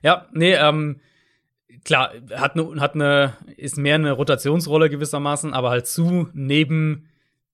Ja, 0.03 0.27
nee, 0.33 0.55
ähm, 0.55 1.01
klar, 1.87 2.13
hat 2.35 2.55
eine, 2.55 2.81
hat 2.81 2.95
eine, 2.95 3.35
ist 3.57 3.79
mehr 3.79 3.95
eine 3.95 4.13
Rotationsrolle 4.13 4.91
gewissermaßen, 4.91 5.55
aber 5.55 5.71
halt 5.71 5.87
zu 5.87 6.29
neben 6.35 7.09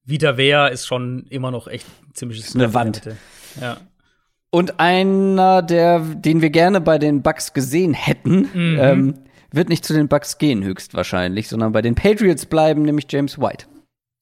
Vita 0.05 0.37
Wea 0.37 0.67
ist 0.67 0.87
schon 0.87 1.27
immer 1.29 1.51
noch 1.51 1.69
echt 1.69 1.87
ziemlich 2.15 2.53
eine 2.55 2.75
Wand. 2.75 3.03
Ja. 3.61 3.77
Und 4.51 4.81
einer, 4.81 5.63
der, 5.63 6.01
den 6.01 6.43
wir 6.43 6.51
gerne 6.51 6.81
bei 6.81 6.99
den 6.99 7.23
Bucks 7.23 7.53
gesehen 7.53 7.95
hätten, 7.95 8.49
mhm. 8.53 8.79
ähm, 8.81 9.15
wird 9.53 9.69
nicht 9.69 9.85
zu 9.85 9.93
den 9.93 10.09
Bucks 10.09 10.39
gehen, 10.39 10.65
höchstwahrscheinlich, 10.65 11.49
sondern 11.49 11.73
bei 11.73 11.83
den 11.83 11.95
Patriots 11.95 12.47
bleiben, 12.47 12.83
nämlich 12.83 13.07
James 13.11 13.39
White. 13.39 13.67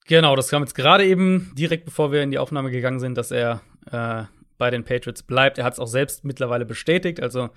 Genau, 0.06 0.34
das 0.34 0.48
kam 0.48 0.62
jetzt 0.62 0.74
gerade 0.74 1.06
eben 1.06 1.52
direkt 1.56 1.84
bevor 1.84 2.10
wir 2.10 2.22
in 2.22 2.32
die 2.32 2.38
Aufnahme 2.38 2.70
gegangen 2.70 2.98
sind, 2.98 3.16
dass 3.16 3.30
er 3.30 3.60
äh, 3.90 4.24
bei 4.58 4.70
den 4.70 4.84
Patriots 4.84 5.22
bleibt. 5.22 5.58
Er 5.58 5.64
hat 5.64 5.74
es 5.74 5.78
auch 5.78 5.86
selbst 5.86 6.24
mittlerweile 6.24 6.66
bestätigt, 6.66 7.22
also 7.22 7.50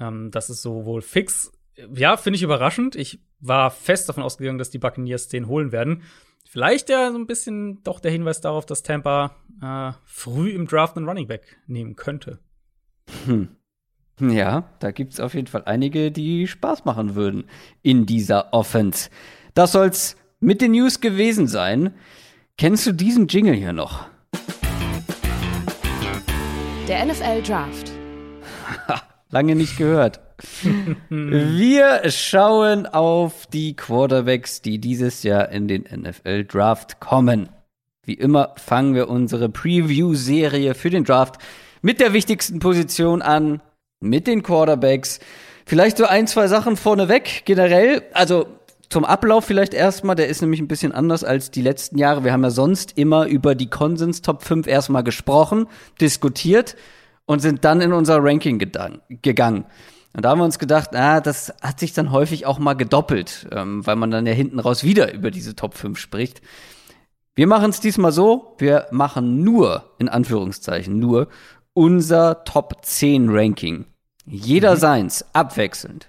ähm, 0.00 0.30
das 0.30 0.48
ist 0.48 0.62
so 0.62 0.84
wohl 0.84 1.02
fix 1.02 1.52
ja, 1.94 2.16
finde 2.16 2.36
ich 2.36 2.42
überraschend. 2.42 2.96
Ich 2.96 3.20
war 3.40 3.70
fest 3.70 4.08
davon 4.08 4.22
ausgegangen, 4.22 4.58
dass 4.58 4.70
die 4.70 4.78
Buccaneers 4.78 5.28
den 5.28 5.46
holen 5.48 5.72
werden. 5.72 6.02
Vielleicht 6.48 6.88
ja 6.88 7.10
so 7.10 7.18
ein 7.18 7.26
bisschen 7.26 7.82
doch 7.82 8.00
der 8.00 8.10
Hinweis 8.10 8.40
darauf, 8.40 8.64
dass 8.66 8.82
Tampa 8.82 9.36
äh, 9.62 9.92
früh 10.04 10.50
im 10.50 10.66
Draft 10.66 10.96
einen 10.96 11.06
Running 11.06 11.26
Back 11.26 11.58
nehmen 11.66 11.94
könnte. 11.94 12.38
Hm. 13.26 13.48
Ja, 14.20 14.70
da 14.80 14.90
gibt 14.90 15.12
es 15.12 15.20
auf 15.20 15.34
jeden 15.34 15.46
Fall 15.46 15.62
einige, 15.66 16.10
die 16.10 16.48
Spaß 16.48 16.84
machen 16.84 17.14
würden 17.14 17.44
in 17.82 18.04
dieser 18.06 18.52
Offense. 18.52 19.10
Das 19.54 19.72
soll's 19.72 20.16
mit 20.40 20.60
den 20.60 20.72
News 20.72 21.00
gewesen 21.00 21.46
sein. 21.46 21.94
Kennst 22.56 22.86
du 22.86 22.92
diesen 22.92 23.28
Jingle 23.28 23.54
hier 23.54 23.72
noch? 23.72 24.06
Der 26.88 27.04
NFL 27.04 27.42
Draft. 27.42 27.92
Lange 29.30 29.54
nicht 29.54 29.76
gehört. 29.76 30.20
Wir 31.08 32.02
schauen 32.10 32.86
auf 32.86 33.46
die 33.46 33.74
Quarterbacks, 33.74 34.62
die 34.62 34.78
dieses 34.78 35.22
Jahr 35.22 35.48
in 35.50 35.68
den 35.68 35.82
NFL 35.82 36.44
Draft 36.44 37.00
kommen. 37.00 37.48
Wie 38.04 38.14
immer 38.14 38.54
fangen 38.56 38.94
wir 38.94 39.08
unsere 39.10 39.48
Preview-Serie 39.48 40.74
für 40.74 40.90
den 40.90 41.04
Draft 41.04 41.36
mit 41.82 42.00
der 42.00 42.12
wichtigsten 42.12 42.58
Position 42.58 43.20
an, 43.20 43.60
mit 44.00 44.26
den 44.26 44.42
Quarterbacks. 44.42 45.20
Vielleicht 45.66 45.98
so 45.98 46.06
ein, 46.06 46.26
zwei 46.26 46.48
Sachen 46.48 46.76
vorneweg 46.76 47.42
generell. 47.44 48.02
Also 48.14 48.46
zum 48.88 49.04
Ablauf 49.04 49.44
vielleicht 49.44 49.74
erstmal, 49.74 50.16
der 50.16 50.28
ist 50.28 50.40
nämlich 50.40 50.60
ein 50.60 50.68
bisschen 50.68 50.92
anders 50.92 51.22
als 51.22 51.50
die 51.50 51.60
letzten 51.60 51.98
Jahre. 51.98 52.24
Wir 52.24 52.32
haben 52.32 52.42
ja 52.42 52.50
sonst 52.50 52.96
immer 52.96 53.26
über 53.26 53.54
die 53.54 53.68
Konsens 53.68 54.22
Top 54.22 54.42
5 54.42 54.66
erstmal 54.66 55.04
gesprochen, 55.04 55.66
diskutiert 56.00 56.76
und 57.26 57.40
sind 57.40 57.64
dann 57.64 57.82
in 57.82 57.92
unser 57.92 58.24
Ranking 58.24 58.58
gegangen. 58.58 59.66
Und 60.18 60.24
da 60.24 60.30
haben 60.30 60.40
wir 60.40 60.44
uns 60.46 60.58
gedacht, 60.58 60.96
ah, 60.96 61.20
das 61.20 61.54
hat 61.62 61.78
sich 61.78 61.92
dann 61.92 62.10
häufig 62.10 62.44
auch 62.44 62.58
mal 62.58 62.74
gedoppelt, 62.74 63.46
ähm, 63.52 63.86
weil 63.86 63.94
man 63.94 64.10
dann 64.10 64.26
ja 64.26 64.32
hinten 64.32 64.58
raus 64.58 64.82
wieder 64.82 65.14
über 65.14 65.30
diese 65.30 65.54
Top 65.54 65.74
5 65.74 65.96
spricht. 65.96 66.42
Wir 67.36 67.46
machen 67.46 67.70
es 67.70 67.78
diesmal 67.78 68.10
so, 68.10 68.56
wir 68.58 68.88
machen 68.90 69.44
nur, 69.44 69.94
in 70.00 70.08
Anführungszeichen, 70.08 70.98
nur 70.98 71.28
unser 71.72 72.42
Top 72.42 72.84
10 72.84 73.28
Ranking. 73.30 73.84
Jeder 74.26 74.74
mhm. 74.74 74.80
seins, 74.80 75.24
abwechselnd. 75.34 76.08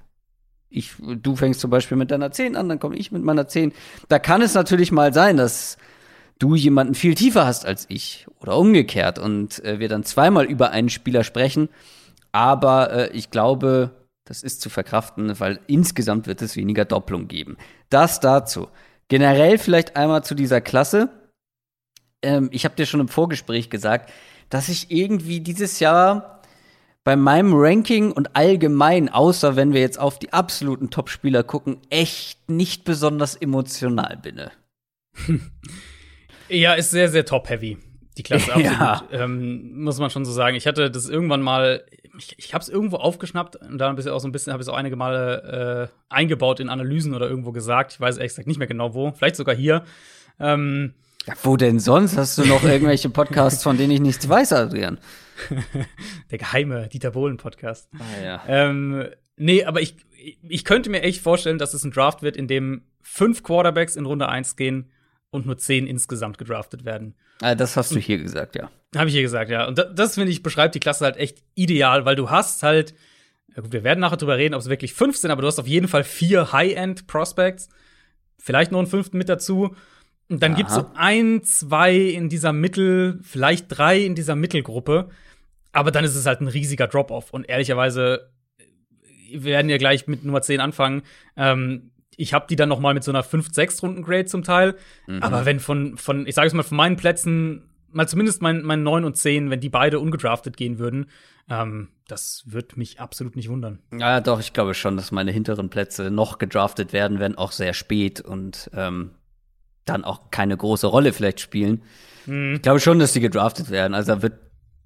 Ich, 0.72 0.96
du 0.98 1.36
fängst 1.36 1.60
zum 1.60 1.70
Beispiel 1.70 1.96
mit 1.96 2.10
deiner 2.10 2.32
10 2.32 2.56
an, 2.56 2.68
dann 2.68 2.80
komme 2.80 2.96
ich 2.96 3.12
mit 3.12 3.22
meiner 3.22 3.48
10. 3.48 3.74
Da 4.08 4.18
kann 4.18 4.42
es 4.42 4.56
natürlich 4.56 4.92
mal 4.92 5.14
sein, 5.14 5.38
dass 5.38 5.78
du 6.40 6.56
jemanden 6.56 6.96
viel 6.96 7.14
tiefer 7.14 7.46
hast 7.46 7.68
als 7.68 7.86
ich 7.90 8.26
oder 8.40 8.58
umgekehrt 8.58 9.20
und 9.20 9.64
äh, 9.64 9.78
wir 9.78 9.88
dann 9.88 10.04
zweimal 10.04 10.46
über 10.46 10.72
einen 10.72 10.90
Spieler 10.90 11.24
sprechen. 11.24 11.70
Aber 12.32 12.92
äh, 12.92 13.10
ich 13.12 13.32
glaube, 13.32 13.92
das 14.30 14.44
ist 14.44 14.62
zu 14.62 14.70
verkraften, 14.70 15.40
weil 15.40 15.60
insgesamt 15.66 16.28
wird 16.28 16.44
es 16.44 16.56
weniger 16.56 16.86
Doppelung 16.86 17.28
geben. 17.28 17.58
Das 17.90 18.20
dazu. 18.20 18.68
Generell 19.08 19.58
vielleicht 19.58 19.96
einmal 19.96 20.24
zu 20.24 20.36
dieser 20.36 20.62
Klasse. 20.62 21.10
Ähm, 22.22 22.50
ich 22.52 22.64
habe 22.64 22.76
dir 22.76 22.86
schon 22.86 23.00
im 23.00 23.08
Vorgespräch 23.08 23.72
gesagt, 23.72 24.14
dass 24.50 24.70
ich 24.70 24.92
irgendwie 24.92 25.40
dieses 25.40 25.80
Jahr 25.80 26.42
bei 27.04 27.16
meinem 27.16 27.54
Ranking 27.56 28.12
und 28.12 28.36
allgemein, 28.36 29.10
außer 29.10 29.56
wenn 29.56 29.74
wir 29.74 29.82
jetzt 29.82 30.00
auf 30.00 30.20
die 30.20 30.32
absoluten 30.32 30.92
Top-Spieler 30.92 31.42
gucken, 31.42 31.78
echt 31.90 32.52
nicht 32.52 32.84
besonders 32.84 33.36
emotional 33.36 34.16
bin. 34.18 34.42
Ja, 36.52 36.74
ist 36.74 36.90
sehr, 36.90 37.10
sehr 37.10 37.26
top-heavy 37.26 37.78
die 38.20 38.24
Klasse 38.24 38.54
absolut. 38.54 38.72
Ja. 38.72 39.04
Ähm, 39.12 39.84
muss 39.84 39.98
man 40.00 40.10
schon 40.10 40.26
so 40.26 40.32
sagen. 40.32 40.56
Ich 40.56 40.68
hatte 40.68 40.92
das 40.92 41.10
irgendwann 41.10 41.42
mal, 41.42 41.84
ich, 42.18 42.36
ich 42.38 42.54
habe 42.54 42.62
es 42.62 42.70
irgendwo 42.70 42.98
aufgeschnappt 42.98 43.56
und 43.56 43.78
da 43.78 43.90
ein 43.90 43.98
auch 44.10 44.20
so 44.20 44.28
ein 44.28 44.32
bisschen, 44.32 44.54
habe 44.54 44.62
ich 44.62 44.68
es 44.68 44.72
auch 44.72 44.78
einige 44.78 44.96
Male 44.96 45.90
äh, 45.90 46.14
eingebaut 46.14 46.60
in 46.60 46.70
Analysen 46.70 47.16
oder 47.16 47.30
irgendwo 47.30 47.52
gesagt. 47.52 47.94
Ich 47.94 48.00
weiß 48.00 48.18
ehrlich 48.18 48.32
gesagt 48.32 48.48
nicht 48.48 48.60
mehr 48.60 48.68
genau 48.68 48.94
wo. 48.94 49.12
Vielleicht 49.14 49.38
sogar 49.38 49.56
hier. 49.56 49.84
Ähm, 50.40 50.94
ja, 51.26 51.34
wo 51.44 51.58
denn 51.58 51.80
sonst? 51.80 52.18
Hast 52.18 52.38
du 52.38 52.46
noch 52.46 52.64
irgendwelche 52.64 53.10
Podcasts, 53.10 53.64
von 53.64 53.78
denen 53.78 53.92
ich 53.92 54.02
nichts 54.02 54.28
weiß, 54.28 54.54
Adrian? 54.54 55.00
Der 56.32 56.38
geheime 56.38 56.90
Dieter 56.90 57.12
Bohlen-Podcast. 57.12 57.90
Ah, 57.98 58.24
ja. 58.24 58.44
Ähm, 58.48 59.08
nee, 59.38 59.64
aber 59.64 59.82
ich, 59.82 59.96
ich 60.48 60.66
könnte 60.66 60.90
mir 60.90 61.04
echt 61.04 61.22
vorstellen, 61.22 61.58
dass 61.58 61.74
es 61.74 61.84
ein 61.84 61.92
Draft 61.92 62.22
wird, 62.22 62.36
in 62.36 62.48
dem 62.48 62.84
fünf 63.02 63.44
Quarterbacks 63.44 63.96
in 63.96 64.06
Runde 64.06 64.28
1 64.28 64.58
gehen 64.58 64.92
und 65.32 65.46
nur 65.46 65.58
zehn 65.58 65.88
insgesamt 65.88 66.38
gedraftet 66.38 66.86
werden. 66.86 67.16
Ah, 67.42 67.56
das 67.56 67.78
hast 67.78 67.94
du 67.94 68.00
hier 68.00 68.18
gesagt, 68.18 68.56
ja. 68.56 68.70
Habe 68.96 69.08
ich 69.08 69.14
hier 69.14 69.22
gesagt, 69.22 69.50
ja. 69.50 69.68
Und 69.68 69.78
das, 69.78 69.88
das 69.94 70.14
finde 70.16 70.32
ich, 70.32 70.44
beschreibt 70.44 70.76
die 70.76 70.80
Klasse 70.80 71.06
halt 71.06 71.18
echt 71.18 71.44
ideal, 71.56 72.06
weil 72.06 72.16
du 72.16 72.30
hast 72.30 72.64
halt, 72.64 72.94
gut, 73.56 73.72
wir 73.72 73.84
werden 73.84 74.00
nachher 74.00 74.18
drüber 74.18 74.38
reden, 74.38 74.56
ob 74.56 74.62
es 74.62 74.70
wirklich 74.70 74.94
fünf 74.94 75.18
sind, 75.18 75.32
aber 75.32 75.42
du 75.42 75.48
hast 75.48 75.60
auf 75.60 75.68
jeden 75.68 75.88
Fall 75.88 76.04
vier 76.04 76.52
High-End-Prospects. 76.52 77.70
Vielleicht 78.38 78.72
noch 78.72 78.80
einen 78.80 78.88
fünften 78.88 79.18
mit 79.18 79.30
dazu. 79.30 79.76
Und 80.30 80.44
dann 80.44 80.56
gibt 80.56 80.70
es 80.70 80.76
so 80.76 80.86
ein, 80.96 81.44
zwei 81.44 81.96
in 81.96 82.30
dieser 82.30 82.54
Mittel, 82.54 83.20
vielleicht 83.24 83.66
drei 83.70 84.00
in 84.00 84.16
dieser 84.16 84.36
Mittelgruppe. 84.36 85.10
Aber 85.72 85.92
dann 85.92 86.04
ist 86.06 86.16
es 86.16 86.26
halt 86.26 86.42
ein 86.42 86.48
riesiger 86.48 86.88
Drop-off. 86.88 87.32
Und 87.32 87.50
ehrlicherweise, 87.50 88.32
wir 89.32 89.44
werden 89.44 89.70
ja 89.70 89.78
gleich 89.78 90.08
mit 90.08 90.24
Nummer 90.24 90.42
10 90.42 90.60
anfangen. 90.60 91.04
Ähm, 91.36 91.92
ich 92.20 92.34
habe 92.34 92.48
die 92.50 92.58
dann 92.58 92.70
noch 92.70 92.80
mal 92.80 92.94
mit 92.94 93.04
so 93.04 93.12
einer 93.12 93.24
5-6-Runden-Grade 93.24 94.26
zum 94.26 94.44
Teil. 94.44 94.76
Mhm. 95.08 95.24
Aber 95.24 95.46
wenn 95.46 95.60
von, 95.60 95.98
von 95.98 96.28
ich 96.28 96.36
sage 96.36 96.48
es 96.48 96.54
mal, 96.54 96.64
von 96.64 96.76
meinen 96.76 96.98
Plätzen, 96.98 97.70
mal 97.92 98.08
zumindest 98.08 98.42
mein, 98.42 98.62
mein 98.64 98.84
9 98.84 99.06
und 99.06 99.16
10, 99.16 99.50
wenn 99.50 99.62
die 99.62 99.70
beide 99.70 100.00
ungedraftet 100.00 100.58
gehen 100.58 100.80
würden, 100.80 101.08
ähm, 101.50 101.88
das 102.08 102.44
wird 102.46 102.76
mich 102.76 103.00
absolut 103.00 103.38
nicht 103.38 103.50
wundern. 103.50 103.80
Ja, 103.98 104.20
doch, 104.20 104.42
ich 104.42 104.52
glaube 104.52 104.74
schon, 104.74 104.98
dass 104.98 105.12
meine 105.12 105.32
hinteren 105.32 105.70
Plätze 105.70 106.12
noch 106.12 106.40
gedraftet 106.40 106.92
werden, 106.92 107.20
wenn 107.20 107.38
auch 107.38 107.54
sehr 107.54 107.74
spät 107.74 108.20
und 108.20 108.70
ähm, 108.74 109.12
dann 109.86 110.04
auch 110.04 110.30
keine 110.30 110.58
große 110.58 110.88
Rolle 110.88 111.14
vielleicht 111.14 111.40
spielen. 111.40 111.84
Mhm. 112.26 112.56
Ich 112.56 112.62
glaube 112.62 112.82
schon, 112.82 113.00
dass 113.00 113.14
die 113.14 113.22
gedraftet 113.22 113.70
werden. 113.70 113.94
Also 113.94 114.14
da 114.16 114.22
wird, 114.22 114.34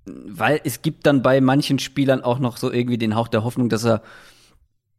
weil 0.06 0.62
es 0.64 0.84
gibt 0.84 1.08
dann 1.08 1.24
bei 1.24 1.42
manchen 1.42 1.80
Spielern 1.80 2.22
auch 2.24 2.38
noch 2.38 2.58
so 2.58 2.72
irgendwie 2.72 3.00
den 3.00 3.16
Hauch 3.16 3.28
der 3.28 3.44
Hoffnung, 3.44 3.70
dass 3.70 3.86
er 3.86 4.04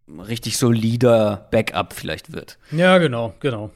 richtig 0.08 0.58
solider 0.58 1.48
Backup 1.50 1.92
vielleicht 1.92 2.32
wird. 2.32 2.58
Ja, 2.70 2.98
genau, 2.98 3.34
genau. 3.40 3.70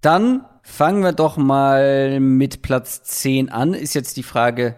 Dann 0.00 0.44
fangen 0.62 1.02
wir 1.02 1.12
doch 1.12 1.36
mal 1.36 2.20
mit 2.20 2.62
Platz 2.62 3.02
10 3.02 3.48
an. 3.50 3.74
Ist 3.74 3.94
jetzt 3.94 4.16
die 4.16 4.22
Frage, 4.22 4.76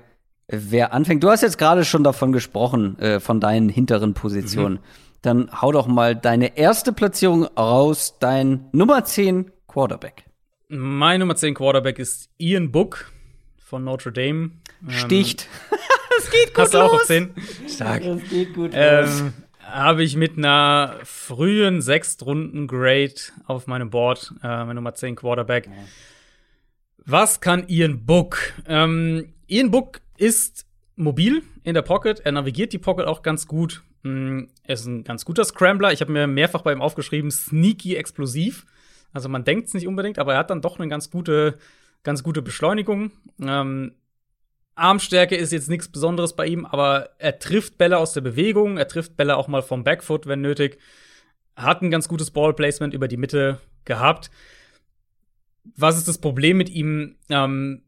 wer 0.48 0.92
anfängt. 0.92 1.22
Du 1.22 1.30
hast 1.30 1.42
jetzt 1.42 1.59
gerade 1.59 1.84
schon 1.84 2.04
davon 2.04 2.32
gesprochen, 2.32 2.98
äh, 2.98 3.20
von 3.20 3.40
deinen 3.40 3.68
hinteren 3.68 4.14
Positionen. 4.14 4.74
Mhm. 4.74 4.80
Dann 5.22 5.50
hau 5.61 5.72
doch 5.72 5.86
mal 5.86 6.14
deine 6.14 6.56
erste 6.56 6.92
Platzierung 6.92 7.44
raus, 7.44 8.16
dein 8.20 8.66
Nummer 8.72 9.04
10 9.04 9.50
Quarterback. 9.66 10.24
Mein 10.68 11.20
Nummer 11.20 11.34
10 11.34 11.54
Quarterback 11.54 11.98
ist 11.98 12.30
Ian 12.38 12.70
Book 12.70 13.11
von 13.59 13.84
Notre 13.84 14.12
Dame. 14.12 14.52
Sticht. 14.88 15.48
das 16.16 16.30
geht 16.30 16.54
gut 16.54 16.59
Hast 16.64 16.74
du 16.74 16.78
los. 16.78 16.90
auch 16.90 16.94
auf 16.94 17.04
10? 17.04 17.34
Stark. 17.68 18.02
Das 18.04 18.28
geht 18.30 18.54
gut 18.54 18.70
ähm, 18.74 19.04
los. 19.04 19.22
Habe 19.70 20.02
ich 20.02 20.16
mit 20.16 20.38
einer 20.38 20.96
frühen 21.04 21.82
Sechstrunden-Grade 21.82 23.14
auf 23.46 23.66
meinem 23.66 23.90
Board, 23.90 24.32
äh, 24.42 24.64
mein 24.64 24.76
Nummer 24.76 24.94
10 24.94 25.14
Quarterback. 25.14 25.68
Was 27.04 27.42
kann 27.42 27.68
Ian 27.68 28.06
Book? 28.06 28.38
Ähm, 28.66 29.34
Ian 29.46 29.70
Book 29.70 30.00
ist 30.16 30.66
mobil 30.96 31.42
in 31.64 31.74
der 31.74 31.82
Pocket. 31.82 32.20
Er 32.20 32.32
navigiert 32.32 32.72
die 32.72 32.78
Pocket 32.78 33.06
auch 33.06 33.22
ganz 33.22 33.46
gut. 33.46 33.82
Mm, 34.04 34.44
er 34.62 34.74
ist 34.74 34.86
ein 34.86 35.04
ganz 35.04 35.26
guter 35.26 35.44
Scrambler. 35.44 35.92
Ich 35.92 36.00
habe 36.00 36.12
mir 36.12 36.26
mehrfach 36.26 36.62
bei 36.62 36.72
ihm 36.72 36.80
aufgeschrieben, 36.80 37.30
sneaky 37.30 37.94
explosiv. 37.96 38.64
Also 39.12 39.28
man 39.28 39.44
denkt 39.44 39.68
es 39.68 39.74
nicht 39.74 39.86
unbedingt, 39.86 40.18
aber 40.18 40.32
er 40.32 40.38
hat 40.38 40.50
dann 40.50 40.62
doch 40.62 40.78
eine 40.78 40.88
ganz 40.88 41.10
gute, 41.10 41.58
ganz 42.04 42.22
gute 42.22 42.40
Beschleunigung. 42.40 43.10
Ähm, 43.38 43.92
Armstärke 44.78 45.36
ist 45.36 45.52
jetzt 45.52 45.68
nichts 45.68 45.88
Besonderes 45.88 46.34
bei 46.34 46.46
ihm, 46.46 46.64
aber 46.64 47.10
er 47.18 47.38
trifft 47.38 47.78
Bälle 47.78 47.98
aus 47.98 48.12
der 48.12 48.20
Bewegung, 48.20 48.78
er 48.78 48.88
trifft 48.88 49.16
Bälle 49.16 49.36
auch 49.36 49.48
mal 49.48 49.62
vom 49.62 49.84
Backfoot, 49.84 50.26
wenn 50.26 50.40
nötig. 50.40 50.78
Hat 51.56 51.82
ein 51.82 51.90
ganz 51.90 52.08
gutes 52.08 52.30
Ballplacement 52.30 52.94
über 52.94 53.08
die 53.08 53.16
Mitte 53.16 53.60
gehabt. 53.84 54.30
Was 55.76 55.98
ist 55.98 56.08
das 56.08 56.18
Problem 56.18 56.56
mit 56.56 56.70
ihm? 56.70 57.16
Ähm, 57.28 57.82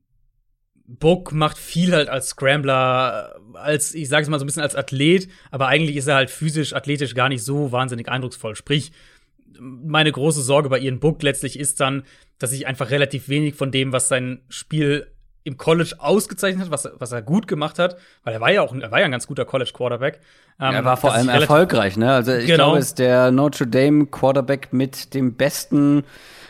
Book 0.87 1.33
macht 1.33 1.57
viel 1.57 1.95
halt 1.95 2.09
als 2.09 2.31
Scrambler, 2.31 3.37
als, 3.55 3.95
ich 3.95 4.09
sage 4.09 4.25
es 4.25 4.29
mal 4.29 4.41
so 4.41 4.45
ein 4.45 4.47
bisschen 4.47 4.63
als 4.63 4.75
Athlet, 4.75 5.29
aber 5.53 5.69
eigentlich 5.69 5.97
ist 5.97 6.09
er 6.09 6.17
halt 6.17 6.31
physisch, 6.31 6.75
athletisch 6.75 7.15
gar 7.15 7.29
nicht 7.29 7.45
so 7.45 7.71
wahnsinnig 7.71 8.09
eindrucksvoll. 8.09 8.57
Sprich, 8.57 8.91
meine 9.59 10.11
große 10.11 10.43
Sorge 10.43 10.69
bei 10.69 10.81
Ian 10.81 10.99
Book 10.99 11.23
letztlich 11.23 11.59
ist 11.59 11.81
dann, 11.81 12.03
dass 12.39 12.53
ich 12.53 12.67
einfach 12.67 12.91
relativ 12.91 13.29
wenig 13.29 13.55
von 13.55 13.71
dem, 13.71 13.93
was 13.93 14.09
sein 14.09 14.43
Spiel 14.49 15.07
im 15.51 15.57
College 15.57 15.97
ausgezeichnet 15.99 16.65
hat, 16.65 16.71
was, 16.71 16.89
was 16.99 17.13
er 17.13 17.23
gut 17.23 17.49
gemacht 17.49 17.79
hat, 17.79 17.97
weil 18.23 18.35
er 18.35 18.41
war 18.41 18.53
ja 18.53 18.63
auch 18.63 18.75
er 18.75 18.91
war 18.91 19.01
ja 19.01 19.05
ein 19.05 19.11
ganz 19.11 19.27
guter 19.27 19.45
College 19.45 19.73
Quarterback. 19.75 20.21
Ähm, 20.61 20.75
er 20.75 20.85
war 20.85 20.97
vor 20.97 21.13
allem 21.13 21.29
erfolgreich, 21.29 21.97
ne? 21.97 22.13
Also 22.13 22.33
ich 22.33 22.47
genau. 22.47 22.67
glaube, 22.67 22.79
ist 22.79 22.99
der 22.99 23.33
Notre 23.33 23.67
Dame 23.67 24.07
Quarterback 24.07 24.73
mit 24.73 25.13
dem 25.15 25.35
besten 25.35 26.05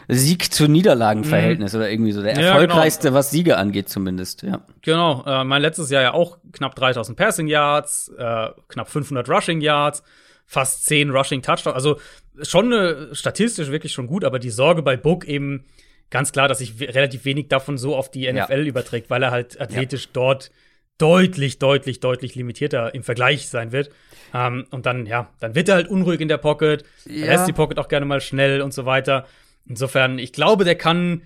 Sieg 0.09 0.53
zu 0.53 0.69
Niederlagenverhältnis 0.69 1.73
mhm. 1.73 1.79
oder 1.79 1.91
irgendwie 1.91 2.13
so 2.13 2.23
der 2.23 2.35
ja, 2.35 2.49
erfolgreichste, 2.49 3.09
genau. 3.09 3.19
was 3.19 3.31
Siege 3.31 3.57
angeht 3.57 3.89
zumindest, 3.89 4.43
ja. 4.43 4.61
Genau, 4.83 5.25
äh, 5.27 5.45
mein 5.45 5.63
letztes 5.63 5.89
Jahr 5.91 6.03
ja 6.03 6.13
auch 6.13 6.39
knapp 6.53 6.75
3000 6.75 7.17
Passing 7.17 7.47
Yards, 7.47 8.13
äh, 8.19 8.49
knapp 8.69 8.89
500 8.89 9.29
Rushing 9.29 9.61
Yards, 9.61 10.03
fast 10.47 10.85
10 10.87 11.11
Rushing 11.11 11.43
Touchdowns, 11.43 11.75
also 11.75 11.99
schon 12.43 12.73
eine, 12.73 13.15
statistisch 13.15 13.71
wirklich 13.71 13.93
schon 13.93 14.09
gut, 14.09 14.25
aber 14.25 14.39
die 14.39 14.51
Sorge 14.51 14.83
bei 14.83 14.97
Book 14.97 15.25
eben 15.25 15.65
ganz 16.11 16.33
klar, 16.33 16.49
dass 16.49 16.59
sich 16.59 16.81
relativ 16.81 17.25
wenig 17.25 17.49
davon 17.49 17.79
so 17.79 17.97
auf 17.97 18.11
die 18.11 18.31
NFL 18.31 18.63
ja. 18.63 18.65
überträgt, 18.65 19.11
weil 19.11 19.23
er 19.23 19.31
halt 19.31 19.61
athletisch 19.61 20.05
ja. 20.05 20.11
dort 20.13 20.51
deutlich, 20.99 21.59
deutlich, 21.59 22.01
deutlich 22.01 22.35
limitierter 22.35 22.95
im 22.95 23.03
Vergleich 23.03 23.49
sein 23.49 23.73
wird. 23.73 23.91
Ähm, 24.35 24.67
und 24.71 24.87
dann, 24.87 25.07
ja, 25.07 25.31
dann 25.41 25.55
wird 25.55 25.69
er 25.69 25.77
halt 25.77 25.89
unruhig 25.89 26.21
in 26.21 26.29
der 26.29 26.37
Pocket, 26.37 26.85
ja. 27.07 27.27
lässt 27.27 27.49
die 27.49 27.53
Pocket 27.53 27.79
auch 27.79 27.89
gerne 27.89 28.07
mal 28.07 28.21
schnell 28.21 28.61
und 28.61 28.75
so 28.75 28.85
weiter. 28.85 29.27
Insofern, 29.67 30.19
ich 30.19 30.33
glaube, 30.33 30.65
der 30.65 30.75
kann, 30.75 31.23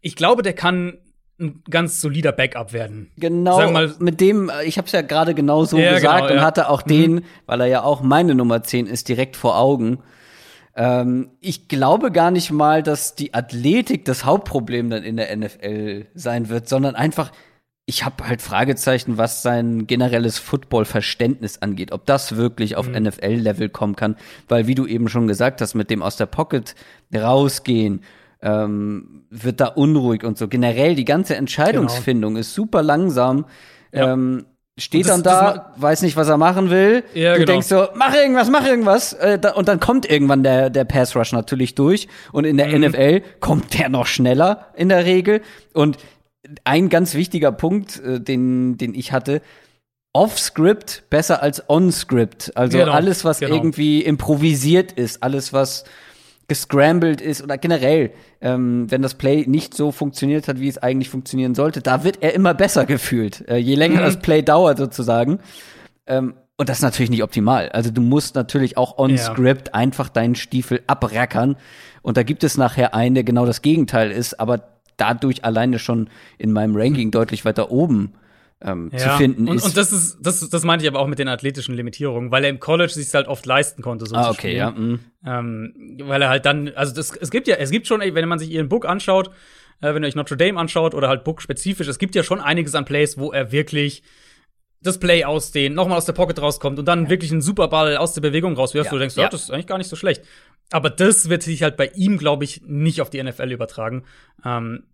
ich 0.00 0.14
glaube, 0.14 0.42
der 0.42 0.52
kann 0.52 0.98
ein 1.40 1.62
ganz 1.68 2.00
solider 2.00 2.30
Backup 2.30 2.72
werden. 2.72 3.10
Genau, 3.16 3.70
mal, 3.70 3.92
mit 3.98 4.20
dem, 4.20 4.52
ich 4.64 4.78
habe 4.78 4.86
es 4.86 4.92
ja 4.92 5.02
gerade 5.02 5.34
genau 5.34 5.64
so 5.64 5.78
ja, 5.78 5.94
gesagt 5.94 6.28
genau, 6.28 6.40
und 6.40 6.46
hatte 6.46 6.68
auch 6.68 6.82
den, 6.82 7.14
mhm. 7.14 7.24
weil 7.46 7.60
er 7.60 7.66
ja 7.66 7.82
auch 7.82 8.02
meine 8.02 8.36
Nummer 8.36 8.62
10 8.62 8.86
ist, 8.86 9.08
direkt 9.08 9.36
vor 9.36 9.58
Augen. 9.58 9.98
Ähm, 10.76 11.30
ich 11.40 11.68
glaube 11.68 12.10
gar 12.10 12.30
nicht 12.30 12.50
mal, 12.50 12.82
dass 12.82 13.14
die 13.14 13.34
Athletik 13.34 14.04
das 14.04 14.24
Hauptproblem 14.24 14.90
dann 14.90 15.04
in 15.04 15.16
der 15.16 15.34
NFL 15.36 16.06
sein 16.14 16.48
wird, 16.48 16.68
sondern 16.68 16.96
einfach, 16.96 17.30
ich 17.86 18.04
habe 18.04 18.26
halt 18.26 18.42
Fragezeichen, 18.42 19.16
was 19.18 19.42
sein 19.42 19.86
generelles 19.86 20.38
Football-Verständnis 20.38 21.58
angeht, 21.58 21.92
ob 21.92 22.06
das 22.06 22.36
wirklich 22.36 22.76
auf 22.76 22.88
mhm. 22.88 23.04
NFL-Level 23.04 23.68
kommen 23.68 23.94
kann, 23.94 24.16
weil 24.48 24.66
wie 24.66 24.74
du 24.74 24.86
eben 24.86 25.08
schon 25.08 25.28
gesagt 25.28 25.60
hast, 25.60 25.74
mit 25.74 25.90
dem 25.90 26.02
aus 26.02 26.16
der 26.16 26.26
Pocket 26.26 26.74
rausgehen, 27.14 28.02
ähm, 28.42 29.24
wird 29.30 29.60
da 29.60 29.68
unruhig 29.68 30.24
und 30.24 30.38
so. 30.38 30.48
Generell 30.48 30.94
die 30.94 31.04
ganze 31.04 31.36
Entscheidungsfindung 31.36 32.34
genau. 32.34 32.40
ist 32.40 32.54
super 32.54 32.82
langsam. 32.82 33.46
Ja. 33.92 34.12
Ähm, 34.12 34.46
steht 34.76 35.06
das, 35.06 35.12
dann 35.12 35.22
da, 35.22 35.72
weiß 35.76 36.02
nicht, 36.02 36.16
was 36.16 36.28
er 36.28 36.36
machen 36.36 36.70
will. 36.70 37.04
Ja, 37.14 37.32
du 37.32 37.40
genau. 37.40 37.52
denkst 37.52 37.68
so, 37.68 37.86
mach 37.94 38.14
irgendwas, 38.14 38.50
mach 38.50 38.66
irgendwas. 38.66 39.12
Äh, 39.12 39.38
da, 39.38 39.52
und 39.52 39.68
dann 39.68 39.80
kommt 39.80 40.10
irgendwann 40.10 40.42
der, 40.42 40.70
der 40.70 40.84
Pass 40.84 41.14
Rush 41.14 41.32
natürlich 41.32 41.74
durch. 41.74 42.08
Und 42.32 42.44
in 42.44 42.56
der 42.56 42.68
mhm. 42.68 42.86
NFL 42.86 43.22
kommt 43.40 43.78
der 43.78 43.88
noch 43.88 44.06
schneller 44.06 44.66
in 44.74 44.88
der 44.88 45.04
Regel. 45.04 45.42
Und 45.72 45.98
ein 46.64 46.88
ganz 46.88 47.14
wichtiger 47.14 47.52
Punkt, 47.52 48.02
äh, 48.02 48.20
den, 48.20 48.76
den 48.76 48.94
ich 48.94 49.12
hatte, 49.12 49.42
Off-Script 50.12 51.04
besser 51.10 51.42
als 51.42 51.68
On-Script. 51.68 52.56
Also 52.56 52.78
genau, 52.78 52.92
alles, 52.92 53.24
was 53.24 53.40
genau. 53.40 53.54
irgendwie 53.54 54.02
improvisiert 54.02 54.92
ist, 54.92 55.22
alles, 55.22 55.52
was 55.52 55.84
gescrambled 56.48 57.20
ist 57.20 57.42
oder 57.42 57.58
generell, 57.58 58.12
ähm, 58.40 58.90
wenn 58.90 59.02
das 59.02 59.14
Play 59.14 59.44
nicht 59.46 59.74
so 59.74 59.92
funktioniert 59.92 60.48
hat, 60.48 60.60
wie 60.60 60.68
es 60.68 60.78
eigentlich 60.78 61.08
funktionieren 61.08 61.54
sollte, 61.54 61.80
da 61.80 62.04
wird 62.04 62.22
er 62.22 62.34
immer 62.34 62.54
besser 62.54 62.84
gefühlt, 62.86 63.48
äh, 63.48 63.56
je 63.56 63.74
länger 63.74 64.00
mhm. 64.00 64.04
das 64.04 64.18
Play 64.18 64.42
dauert 64.42 64.78
sozusagen. 64.78 65.38
Ähm, 66.06 66.34
und 66.56 66.68
das 66.68 66.78
ist 66.78 66.82
natürlich 66.82 67.10
nicht 67.10 67.24
optimal. 67.24 67.70
Also 67.70 67.90
du 67.90 68.00
musst 68.00 68.36
natürlich 68.36 68.76
auch 68.76 68.96
on 68.98 69.18
Script 69.18 69.68
ja. 69.68 69.74
einfach 69.74 70.08
deinen 70.08 70.36
Stiefel 70.36 70.82
abrackern. 70.86 71.56
Und 72.02 72.16
da 72.16 72.22
gibt 72.22 72.44
es 72.44 72.56
nachher 72.56 72.94
einen, 72.94 73.16
der 73.16 73.24
genau 73.24 73.44
das 73.44 73.60
Gegenteil 73.60 74.12
ist, 74.12 74.38
aber 74.38 74.62
dadurch 74.96 75.44
alleine 75.44 75.80
schon 75.80 76.08
in 76.38 76.52
meinem 76.52 76.76
Ranking 76.76 77.10
deutlich 77.10 77.44
weiter 77.44 77.72
oben 77.72 78.12
ähm, 78.64 78.90
ja. 78.92 78.98
zu 78.98 79.08
finden 79.18 79.48
und, 79.48 79.56
ist. 79.56 79.64
Und 79.64 79.76
das 79.76 79.92
ist, 79.92 80.18
das, 80.20 80.48
das 80.48 80.64
meinte 80.64 80.84
ich 80.84 80.90
aber 80.90 81.00
auch 81.00 81.06
mit 81.06 81.18
den 81.18 81.28
athletischen 81.28 81.74
Limitierungen, 81.74 82.30
weil 82.30 82.44
er 82.44 82.50
im 82.50 82.60
College 82.60 82.92
sich 82.92 83.12
halt 83.14 83.28
oft 83.28 83.44
leisten 83.46 83.82
konnte, 83.82 84.06
so 84.06 84.16
ah, 84.16 84.30
okay, 84.30 84.56
ja. 84.56 84.70
Mhm. 84.70 85.00
Ähm, 85.26 85.98
weil 86.02 86.22
er 86.22 86.28
halt 86.28 86.46
dann, 86.46 86.68
also 86.74 86.94
das, 86.94 87.14
es 87.16 87.30
gibt 87.30 87.46
ja, 87.46 87.56
es 87.56 87.70
gibt 87.70 87.86
schon, 87.86 88.00
wenn 88.00 88.28
man 88.28 88.38
sich 88.38 88.50
ihren 88.50 88.68
Book 88.68 88.86
anschaut, 88.86 89.30
äh, 89.80 89.94
wenn 89.94 90.02
ihr 90.02 90.08
euch 90.08 90.14
Notre 90.14 90.36
Dame 90.36 90.58
anschaut 90.58 90.94
oder 90.94 91.08
halt 91.08 91.24
Book 91.24 91.42
spezifisch. 91.42 91.88
Es 91.88 91.98
gibt 91.98 92.14
ja 92.14 92.22
schon 92.22 92.40
einiges 92.40 92.74
an 92.74 92.84
Plays, 92.84 93.18
wo 93.18 93.32
er 93.32 93.52
wirklich 93.52 94.02
das 94.80 94.98
Play 94.98 95.24
ausdehnt, 95.24 95.74
nochmal 95.74 95.96
aus 95.96 96.04
der 96.04 96.12
Pocket 96.12 96.40
rauskommt 96.40 96.78
und 96.78 96.86
dann 96.86 97.04
ja. 97.04 97.10
wirklich 97.10 97.32
einen 97.32 97.40
Superball 97.40 97.96
aus 97.96 98.12
der 98.12 98.20
Bewegung 98.20 98.54
rauswirft, 98.54 98.86
ja. 98.86 98.92
wo 98.92 98.96
du 98.96 99.00
denkst, 99.00 99.16
ja. 99.16 99.28
das 99.28 99.44
ist 99.44 99.50
eigentlich 99.50 99.66
gar 99.66 99.78
nicht 99.78 99.88
so 99.88 99.96
schlecht. 99.96 100.22
Aber 100.70 100.90
das 100.90 101.28
wird 101.28 101.42
sich 101.42 101.62
halt 101.62 101.76
bei 101.76 101.86
ihm, 101.94 102.18
glaube 102.18 102.44
ich, 102.44 102.62
nicht 102.66 103.00
auf 103.00 103.10
die 103.10 103.22
NFL 103.22 103.50
übertragen. 103.50 104.04
Ähm, 104.44 104.84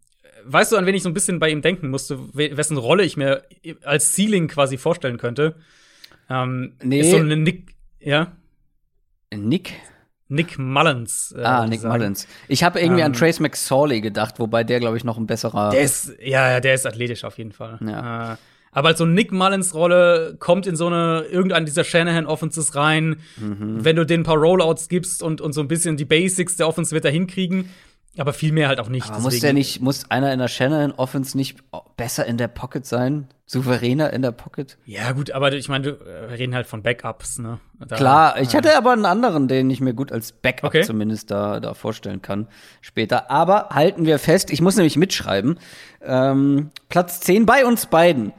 weißt 0.44 0.72
du, 0.72 0.76
an 0.76 0.86
wen 0.86 0.94
ich 0.94 1.02
so 1.02 1.08
ein 1.08 1.14
bisschen 1.14 1.38
bei 1.38 1.50
ihm 1.50 1.62
denken 1.62 1.90
musste, 1.90 2.18
wessen 2.34 2.76
Rolle 2.76 3.04
ich 3.04 3.16
mir 3.16 3.44
als 3.84 4.14
Ceiling 4.14 4.48
quasi 4.48 4.78
vorstellen 4.78 5.18
könnte? 5.18 5.56
Ähm, 6.28 6.74
nee. 6.82 7.00
Ist 7.00 7.10
so 7.10 7.16
eine 7.16 7.36
Nick, 7.36 7.74
ja? 7.98 8.32
Nick? 9.34 9.72
Nick 10.28 10.58
Mullins. 10.58 11.34
Äh, 11.36 11.42
ah, 11.42 11.66
Nick 11.66 11.80
sagen. 11.80 11.92
Mullins. 11.92 12.28
Ich 12.46 12.62
habe 12.62 12.80
irgendwie 12.80 13.00
ähm, 13.00 13.06
an 13.06 13.12
Trace 13.12 13.40
McSorley 13.40 14.00
gedacht, 14.00 14.38
wobei 14.38 14.62
der, 14.62 14.78
glaube 14.78 14.96
ich, 14.96 15.04
noch 15.04 15.18
ein 15.18 15.26
besserer. 15.26 15.70
Der 15.70 15.82
ist, 15.82 16.12
ja, 16.22 16.60
der 16.60 16.74
ist 16.74 16.86
athletisch 16.86 17.24
auf 17.24 17.36
jeden 17.36 17.52
Fall. 17.52 17.78
Ja. 17.84 18.34
Äh, 18.34 18.36
aber 18.72 18.88
als 18.88 18.98
so 18.98 19.06
Nick 19.06 19.32
Mullins 19.32 19.74
Rolle 19.74 20.36
kommt 20.38 20.66
in 20.66 20.76
so 20.76 20.86
eine 20.86 21.24
irgendeine 21.28 21.64
dieser 21.64 21.82
Shanahan 21.82 22.26
Offenses 22.26 22.76
rein, 22.76 23.16
mhm. 23.36 23.84
wenn 23.84 23.96
du 23.96 24.06
den 24.06 24.20
ein 24.20 24.24
paar 24.24 24.36
Rollouts 24.36 24.88
gibst 24.88 25.22
und, 25.22 25.40
und 25.40 25.52
so 25.52 25.60
ein 25.60 25.68
bisschen 25.68 25.96
die 25.96 26.04
Basics 26.04 26.56
der 26.56 26.68
Offense 26.68 26.92
wird 26.92 27.04
er 27.04 27.10
hinkriegen. 27.10 27.70
Aber 28.18 28.32
viel 28.32 28.52
mehr 28.52 28.68
halt 28.68 28.80
auch 28.80 28.88
nicht. 28.88 29.08
Aber 29.08 29.20
muss 29.20 29.38
der 29.38 29.52
nicht, 29.52 29.80
muss 29.80 30.10
einer 30.10 30.32
in 30.32 30.40
der 30.40 30.48
Shannon 30.48 30.92
Offense 30.92 31.36
nicht 31.36 31.58
besser 31.96 32.26
in 32.26 32.38
der 32.38 32.48
Pocket 32.48 32.84
sein? 32.84 33.28
Souveräner 33.46 34.12
in 34.12 34.22
der 34.22 34.32
Pocket? 34.32 34.78
Ja, 34.84 35.12
gut, 35.12 35.30
aber 35.30 35.52
ich 35.52 35.68
meine, 35.68 35.98
wir 36.00 36.38
reden 36.38 36.54
halt 36.54 36.66
von 36.66 36.82
Backups, 36.82 37.38
ne? 37.38 37.60
Da, 37.78 37.96
Klar, 37.96 38.40
ich 38.40 38.54
hatte 38.54 38.76
aber 38.76 38.92
einen 38.92 39.06
anderen, 39.06 39.48
den 39.48 39.70
ich 39.70 39.80
mir 39.80 39.94
gut 39.94 40.12
als 40.12 40.32
Backup 40.32 40.70
okay. 40.70 40.82
zumindest 40.82 41.30
da, 41.30 41.60
da 41.60 41.74
vorstellen 41.74 42.20
kann 42.22 42.48
später. 42.80 43.30
Aber 43.30 43.70
halten 43.70 44.06
wir 44.06 44.18
fest, 44.18 44.50
ich 44.50 44.60
muss 44.60 44.76
nämlich 44.76 44.96
mitschreiben. 44.96 45.58
Ähm, 46.02 46.70
Platz 46.88 47.20
10 47.20 47.46
bei 47.46 47.64
uns 47.64 47.86
beiden. 47.86 48.32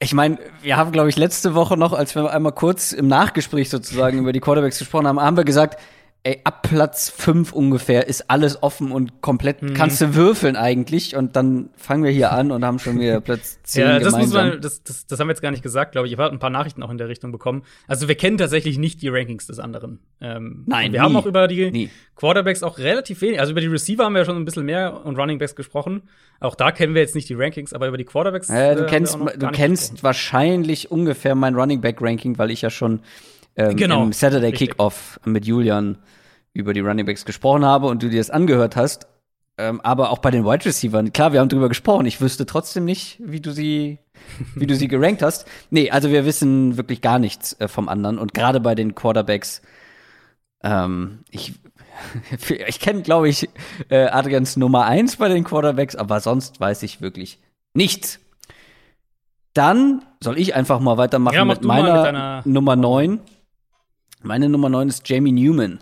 Ich 0.00 0.14
meine, 0.14 0.38
wir 0.62 0.76
haben, 0.76 0.92
glaube 0.92 1.08
ich, 1.08 1.16
letzte 1.16 1.54
Woche 1.54 1.76
noch, 1.76 1.92
als 1.92 2.14
wir 2.14 2.32
einmal 2.32 2.52
kurz 2.52 2.92
im 2.92 3.06
Nachgespräch 3.06 3.68
sozusagen 3.68 4.18
über 4.18 4.32
die 4.32 4.40
Quarterbacks 4.40 4.78
gesprochen 4.78 5.06
haben, 5.06 5.20
haben 5.20 5.36
wir 5.36 5.44
gesagt, 5.44 5.78
ey, 6.22 6.40
ab 6.44 6.62
Platz 6.62 7.08
fünf 7.08 7.52
ungefähr 7.52 8.06
ist 8.06 8.30
alles 8.30 8.62
offen 8.62 8.92
und 8.92 9.22
komplett 9.22 9.62
mhm. 9.62 9.72
kannst 9.72 10.00
du 10.02 10.14
würfeln 10.14 10.54
eigentlich. 10.54 11.16
Und 11.16 11.34
dann 11.34 11.70
fangen 11.76 12.04
wir 12.04 12.10
hier 12.10 12.32
an 12.32 12.50
und 12.50 12.64
haben 12.64 12.78
schon 12.78 13.00
wieder 13.00 13.20
Platz 13.20 13.58
zehn 13.62 13.82
Ja, 13.82 13.98
das 13.98 14.12
gemeinsam. 14.12 14.44
muss 14.46 14.52
man, 14.52 14.60
das, 14.60 14.82
das, 14.82 15.06
das 15.06 15.18
haben 15.18 15.28
wir 15.28 15.32
jetzt 15.32 15.40
gar 15.40 15.50
nicht 15.50 15.62
gesagt, 15.62 15.92
glaube 15.92 16.06
ich. 16.06 16.12
Ich 16.12 16.18
habe 16.18 16.34
ein 16.34 16.38
paar 16.38 16.50
Nachrichten 16.50 16.82
auch 16.82 16.90
in 16.90 16.98
der 16.98 17.08
Richtung 17.08 17.32
bekommen. 17.32 17.62
Also 17.86 18.06
wir 18.06 18.16
kennen 18.16 18.36
tatsächlich 18.36 18.76
nicht 18.76 19.00
die 19.00 19.08
Rankings 19.08 19.46
des 19.46 19.58
anderen. 19.58 20.00
Ähm, 20.20 20.64
Nein, 20.66 20.92
wir 20.92 21.00
nie. 21.00 21.04
haben 21.04 21.16
auch 21.16 21.26
über 21.26 21.48
die 21.48 21.70
nie. 21.70 21.90
Quarterbacks 22.16 22.62
auch 22.62 22.78
relativ 22.78 23.22
wenig. 23.22 23.40
Also 23.40 23.52
über 23.52 23.62
die 23.62 23.68
Receiver 23.68 24.04
haben 24.04 24.12
wir 24.12 24.20
ja 24.20 24.24
schon 24.26 24.36
ein 24.36 24.44
bisschen 24.44 24.66
mehr 24.66 25.04
und 25.06 25.16
Running 25.18 25.38
Backs 25.38 25.56
gesprochen. 25.56 26.02
Auch 26.38 26.54
da 26.54 26.70
kennen 26.70 26.94
wir 26.94 27.00
jetzt 27.00 27.14
nicht 27.14 27.30
die 27.30 27.34
Rankings, 27.34 27.72
aber 27.72 27.88
über 27.88 27.96
die 27.96 28.04
Quarterbacks. 28.04 28.50
Äh, 28.50 28.76
du 28.76 28.84
kennst, 28.84 29.14
du 29.14 29.48
kennst 29.52 30.02
wahrscheinlich 30.02 30.90
ungefähr 30.90 31.34
mein 31.34 31.54
Running 31.54 31.80
Back 31.80 32.02
Ranking, 32.02 32.36
weil 32.36 32.50
ich 32.50 32.60
ja 32.60 32.68
schon 32.68 33.00
ähm, 33.56 33.76
genau. 33.76 34.02
im 34.02 34.12
Saturday 34.12 34.52
Kickoff 34.52 35.20
mit 35.24 35.46
Julian 35.46 35.98
über 36.52 36.72
die 36.72 36.80
Running 36.80 37.06
Backs 37.06 37.24
gesprochen 37.24 37.64
habe 37.64 37.86
und 37.86 38.02
du 38.02 38.08
dir 38.08 38.18
das 38.18 38.30
angehört 38.30 38.76
hast. 38.76 39.06
Ähm, 39.58 39.80
aber 39.82 40.10
auch 40.10 40.18
bei 40.18 40.30
den 40.30 40.44
Wide 40.44 40.64
Receivers, 40.64 41.12
klar, 41.12 41.32
wir 41.32 41.40
haben 41.40 41.48
drüber 41.48 41.68
gesprochen. 41.68 42.06
Ich 42.06 42.20
wüsste 42.20 42.46
trotzdem 42.46 42.84
nicht, 42.84 43.20
wie 43.22 43.40
du 43.40 43.52
sie, 43.52 43.98
wie 44.54 44.66
du 44.66 44.74
sie 44.74 44.88
gerankt 44.88 45.22
hast. 45.22 45.46
Nee, 45.70 45.90
also 45.90 46.10
wir 46.10 46.24
wissen 46.24 46.76
wirklich 46.76 47.02
gar 47.02 47.18
nichts 47.18 47.60
äh, 47.60 47.68
vom 47.68 47.88
anderen. 47.88 48.18
Und 48.18 48.32
gerade 48.32 48.60
bei 48.60 48.74
den 48.74 48.94
Quarterbacks, 48.94 49.60
ähm, 50.62 51.20
ich, 51.30 51.52
ich 52.66 52.80
kenne, 52.80 53.02
glaube 53.02 53.28
ich, 53.28 53.50
äh, 53.90 54.06
Adrians 54.06 54.56
Nummer 54.56 54.86
eins 54.86 55.16
bei 55.16 55.28
den 55.28 55.44
Quarterbacks, 55.44 55.94
aber 55.94 56.20
sonst 56.20 56.58
weiß 56.60 56.82
ich 56.82 57.02
wirklich 57.02 57.38
nichts. 57.74 58.18
Dann 59.52 60.04
soll 60.22 60.38
ich 60.38 60.54
einfach 60.54 60.80
mal 60.80 60.96
weitermachen 60.96 61.34
ja, 61.34 61.44
mit 61.44 61.62
meiner 61.62 62.36
mit 62.38 62.46
Nummer 62.46 62.76
neun. 62.76 63.20
Meine 64.22 64.48
Nummer 64.48 64.68
neun 64.68 64.88
ist 64.88 65.08
Jamie 65.08 65.32
Newman. 65.32 65.80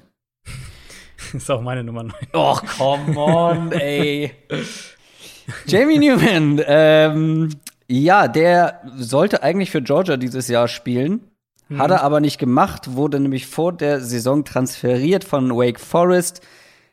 ist 1.32 1.50
auch 1.50 1.60
meine 1.60 1.82
Nummer 1.82 2.04
9. 2.04 2.14
Och, 2.32 2.62
come 2.78 3.18
on, 3.18 3.72
ey. 3.72 4.32
Jamie 5.66 5.98
Newman, 5.98 6.62
ähm, 6.66 7.48
ja, 7.88 8.28
der 8.28 8.82
sollte 8.96 9.42
eigentlich 9.42 9.70
für 9.70 9.82
Georgia 9.82 10.16
dieses 10.16 10.48
Jahr 10.48 10.68
spielen. 10.68 11.22
Mhm. 11.68 11.78
Hat 11.78 11.90
er 11.90 12.02
aber 12.02 12.20
nicht 12.20 12.38
gemacht, 12.38 12.94
wurde 12.94 13.18
nämlich 13.18 13.46
vor 13.46 13.72
der 13.72 14.00
Saison 14.00 14.44
transferiert 14.44 15.24
von 15.24 15.50
Wake 15.50 15.80
Forest, 15.80 16.40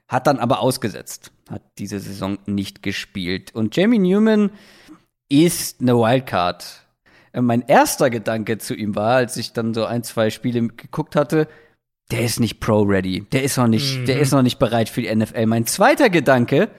hat 0.07 0.27
dann 0.27 0.39
aber 0.39 0.61
ausgesetzt, 0.61 1.31
hat 1.49 1.61
diese 1.77 1.99
Saison 1.99 2.37
nicht 2.45 2.81
gespielt. 2.81 3.53
Und 3.53 3.75
Jamie 3.75 3.99
Newman 3.99 4.51
ist 5.29 5.81
eine 5.81 5.95
Wildcard. 5.95 6.84
Äh, 7.35 7.41
mein 7.41 7.61
erster 7.61 8.09
Gedanke 8.09 8.57
zu 8.57 8.73
ihm 8.73 8.95
war, 8.95 9.15
als 9.15 9.37
ich 9.37 9.53
dann 9.53 9.73
so 9.73 9.85
ein, 9.85 10.03
zwei 10.03 10.29
Spiele 10.29 10.67
geguckt 10.69 11.15
hatte, 11.15 11.47
der 12.11 12.21
ist 12.21 12.39
nicht 12.39 12.59
pro-ready. 12.59 13.25
Der 13.31 13.43
ist 13.43 13.57
noch 13.57 13.67
nicht, 13.67 13.99
mhm. 13.99 14.05
der 14.05 14.19
ist 14.19 14.31
noch 14.31 14.43
nicht 14.43 14.59
bereit 14.59 14.89
für 14.89 15.01
die 15.01 15.13
NFL. 15.13 15.45
Mein 15.47 15.65
zweiter 15.65 16.09
Gedanke, 16.09 16.69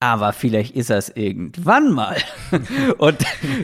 aber 0.00 0.32
vielleicht 0.32 0.74
ist 0.74 0.90
er 0.90 0.98
es 0.98 1.08
irgendwann 1.08 1.92
mal. 1.92 2.16
und 2.98 3.16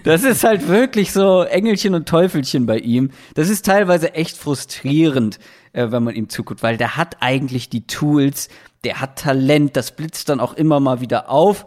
das 0.04 0.22
ist 0.22 0.44
halt 0.44 0.68
wirklich 0.68 1.12
so 1.12 1.42
Engelchen 1.42 1.94
und 1.94 2.08
Teufelchen 2.08 2.66
bei 2.66 2.78
ihm. 2.78 3.10
Das 3.34 3.50
ist 3.50 3.66
teilweise 3.66 4.14
echt 4.14 4.38
frustrierend, 4.38 5.38
äh, 5.72 5.90
wenn 5.90 6.04
man 6.04 6.14
ihm 6.14 6.28
zuguckt, 6.28 6.62
weil 6.62 6.76
der 6.76 6.96
hat 6.96 7.16
eigentlich 7.20 7.68
die 7.68 7.86
Tools, 7.86 8.48
der 8.84 9.00
hat 9.00 9.18
Talent, 9.18 9.76
das 9.76 9.94
blitzt 9.94 10.28
dann 10.28 10.40
auch 10.40 10.54
immer 10.54 10.80
mal 10.80 11.00
wieder 11.00 11.28
auf. 11.28 11.66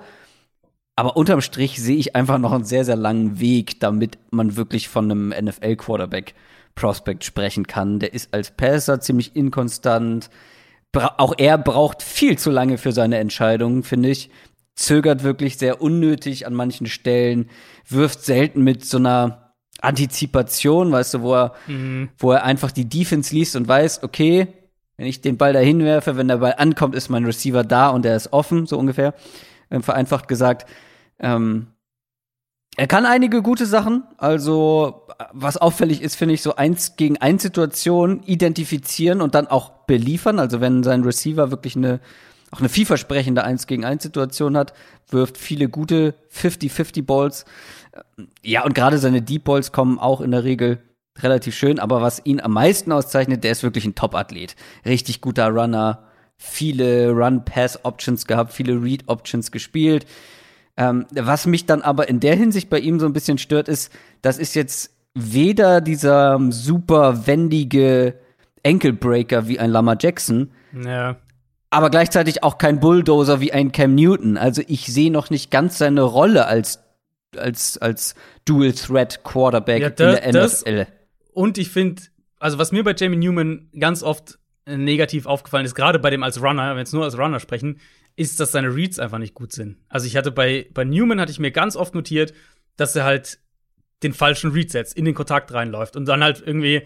Aber 0.95 1.17
unterm 1.17 1.41
Strich 1.41 1.81
sehe 1.81 1.97
ich 1.97 2.15
einfach 2.15 2.37
noch 2.37 2.53
einen 2.53 2.63
sehr, 2.63 2.85
sehr 2.85 2.95
langen 2.95 3.39
Weg, 3.39 3.79
damit 3.81 4.17
man 4.31 4.55
wirklich 4.55 4.87
von 4.87 5.11
einem 5.11 5.29
NFL-Quarterback 5.29 6.33
Prospect 6.75 7.23
sprechen 7.23 7.67
kann. 7.67 7.99
Der 7.99 8.13
ist 8.13 8.33
als 8.33 8.51
Passer 8.51 8.99
ziemlich 8.99 9.35
inkonstant. 9.35 10.29
Bra 10.91 11.15
auch 11.17 11.33
er 11.37 11.57
braucht 11.57 12.01
viel 12.01 12.37
zu 12.37 12.51
lange 12.51 12.77
für 12.77 12.91
seine 12.91 13.17
Entscheidungen, 13.17 13.83
finde 13.83 14.09
ich. 14.09 14.29
Zögert 14.75 15.23
wirklich 15.23 15.57
sehr 15.57 15.81
unnötig 15.81 16.45
an 16.45 16.53
manchen 16.53 16.87
Stellen, 16.87 17.49
wirft 17.87 18.23
selten 18.23 18.61
mit 18.61 18.85
so 18.85 18.97
einer 18.97 19.53
Antizipation, 19.81 20.91
weißt 20.91 21.15
du, 21.15 21.21
wo 21.21 21.33
er, 21.33 21.53
mhm. 21.67 22.09
wo 22.17 22.31
er 22.31 22.43
einfach 22.43 22.71
die 22.71 22.87
Defense 22.87 23.33
liest 23.33 23.55
und 23.55 23.67
weiß, 23.67 24.03
okay, 24.03 24.47
wenn 24.97 25.07
ich 25.07 25.21
den 25.21 25.37
Ball 25.37 25.53
dahin 25.53 25.83
werfe, 25.83 26.17
wenn 26.17 26.27
der 26.27 26.37
Ball 26.37 26.55
ankommt, 26.57 26.95
ist 26.95 27.09
mein 27.09 27.25
Receiver 27.25 27.63
da 27.63 27.89
und 27.89 28.05
er 28.05 28.15
ist 28.15 28.31
offen, 28.31 28.65
so 28.65 28.77
ungefähr, 28.77 29.13
ähm, 29.71 29.83
vereinfacht 29.83 30.27
gesagt. 30.27 30.65
Ähm, 31.19 31.67
er 32.77 32.87
kann 32.87 33.05
einige 33.05 33.41
gute 33.41 33.65
Sachen. 33.65 34.03
Also, 34.17 35.07
was 35.31 35.57
auffällig 35.57 36.01
ist, 36.01 36.15
finde 36.15 36.33
ich, 36.33 36.41
so 36.41 36.55
eins 36.55 36.97
gegen 36.97 37.17
eins 37.17 37.41
Situation 37.41 38.21
identifizieren 38.23 39.21
und 39.21 39.33
dann 39.33 39.47
auch 39.47 39.69
beliefern. 39.85 40.39
Also, 40.39 40.59
wenn 40.59 40.83
sein 40.83 41.03
Receiver 41.03 41.51
wirklich 41.51 41.77
eine, 41.77 42.01
auch 42.51 42.59
eine 42.59 42.69
vielversprechende 42.69 43.43
eins 43.43 43.67
gegen 43.67 43.85
eins 43.85 44.03
Situation 44.03 44.57
hat, 44.57 44.73
wirft 45.09 45.37
viele 45.37 45.69
gute 45.69 46.15
50-50 46.33 47.05
Balls. 47.05 47.45
Ja, 48.43 48.65
und 48.65 48.75
gerade 48.75 48.97
seine 48.97 49.21
Deep 49.21 49.45
Balls 49.45 49.71
kommen 49.71 49.97
auch 49.97 50.19
in 50.19 50.31
der 50.31 50.43
Regel 50.43 50.79
relativ 51.19 51.55
schön. 51.55 51.79
Aber 51.79 52.01
was 52.01 52.25
ihn 52.25 52.41
am 52.41 52.51
meisten 52.51 52.91
auszeichnet, 52.91 53.45
der 53.45 53.51
ist 53.51 53.63
wirklich 53.63 53.85
ein 53.85 53.95
Top-Athlet. 53.95 54.57
Richtig 54.85 55.21
guter 55.21 55.47
Runner. 55.47 56.03
Viele 56.35 57.11
Run-Pass-Options 57.11 58.27
gehabt, 58.27 58.51
viele 58.51 58.83
Read-Options 58.83 59.51
gespielt 59.51 60.05
ähm, 60.77 61.05
was 61.11 61.45
mich 61.45 61.65
dann 61.65 61.81
aber 61.81 62.09
in 62.09 62.19
der 62.19 62.35
Hinsicht 62.35 62.69
bei 62.69 62.79
ihm 62.79 62.99
so 62.99 63.05
ein 63.05 63.13
bisschen 63.13 63.37
stört, 63.37 63.67
ist, 63.67 63.91
das 64.21 64.37
ist 64.37 64.55
jetzt 64.55 64.91
weder 65.13 65.79
dieser 65.81 66.39
super 66.49 67.25
wendige 67.27 68.19
Enkelbreaker 68.63 69.47
wie 69.47 69.59
ein 69.59 69.69
Lama 69.69 69.95
Jackson, 69.99 70.51
ja. 70.83 71.15
aber 71.69 71.89
gleichzeitig 71.89 72.43
auch 72.43 72.57
kein 72.57 72.79
Bulldozer 72.79 73.39
wie 73.39 73.53
ein 73.53 73.71
Cam 73.71 73.95
Newton. 73.95 74.37
Also 74.37 74.61
ich 74.67 74.87
sehe 74.87 75.11
noch 75.11 75.29
nicht 75.29 75.51
ganz 75.51 75.77
seine 75.77 76.01
Rolle 76.01 76.47
als 76.47 76.81
als 77.37 77.77
als 77.77 78.15
Dual 78.45 78.73
Threat 78.73 79.23
Quarterback 79.23 79.81
ja, 79.81 79.89
das, 79.89 80.15
in 80.17 80.33
der 80.33 80.43
NFL. 80.43 80.77
Das, 80.77 80.87
und 81.33 81.57
ich 81.57 81.69
finde, 81.69 82.01
also 82.39 82.57
was 82.57 82.71
mir 82.71 82.83
bei 82.83 82.93
Jamie 82.97 83.17
Newman 83.17 83.69
ganz 83.77 84.03
oft 84.03 84.39
negativ 84.67 85.25
aufgefallen 85.25 85.65
ist, 85.65 85.75
gerade 85.75 85.99
bei 85.99 86.09
dem 86.09 86.23
als 86.23 86.41
Runner, 86.41 86.69
wenn 86.69 86.75
wir 86.75 86.79
jetzt 86.79 86.93
nur 86.93 87.03
als 87.03 87.17
Runner 87.17 87.39
sprechen, 87.39 87.79
ist, 88.15 88.39
dass 88.39 88.51
seine 88.51 88.73
Reads 88.73 88.99
einfach 88.99 89.17
nicht 89.17 89.33
gut 89.33 89.51
sind. 89.51 89.77
Also 89.89 90.07
ich 90.07 90.15
hatte 90.15 90.31
bei, 90.31 90.67
bei 90.73 90.83
Newman 90.83 91.19
hatte 91.19 91.31
ich 91.31 91.39
mir 91.39 91.51
ganz 91.51 91.75
oft 91.75 91.95
notiert, 91.95 92.33
dass 92.77 92.95
er 92.95 93.03
halt 93.03 93.39
den 94.03 94.13
falschen 94.13 94.51
Read 94.51 94.71
setzt, 94.71 94.97
in 94.97 95.05
den 95.05 95.13
Kontakt 95.13 95.53
reinläuft 95.53 95.95
und 95.95 96.05
dann 96.05 96.23
halt 96.23 96.43
irgendwie, 96.45 96.83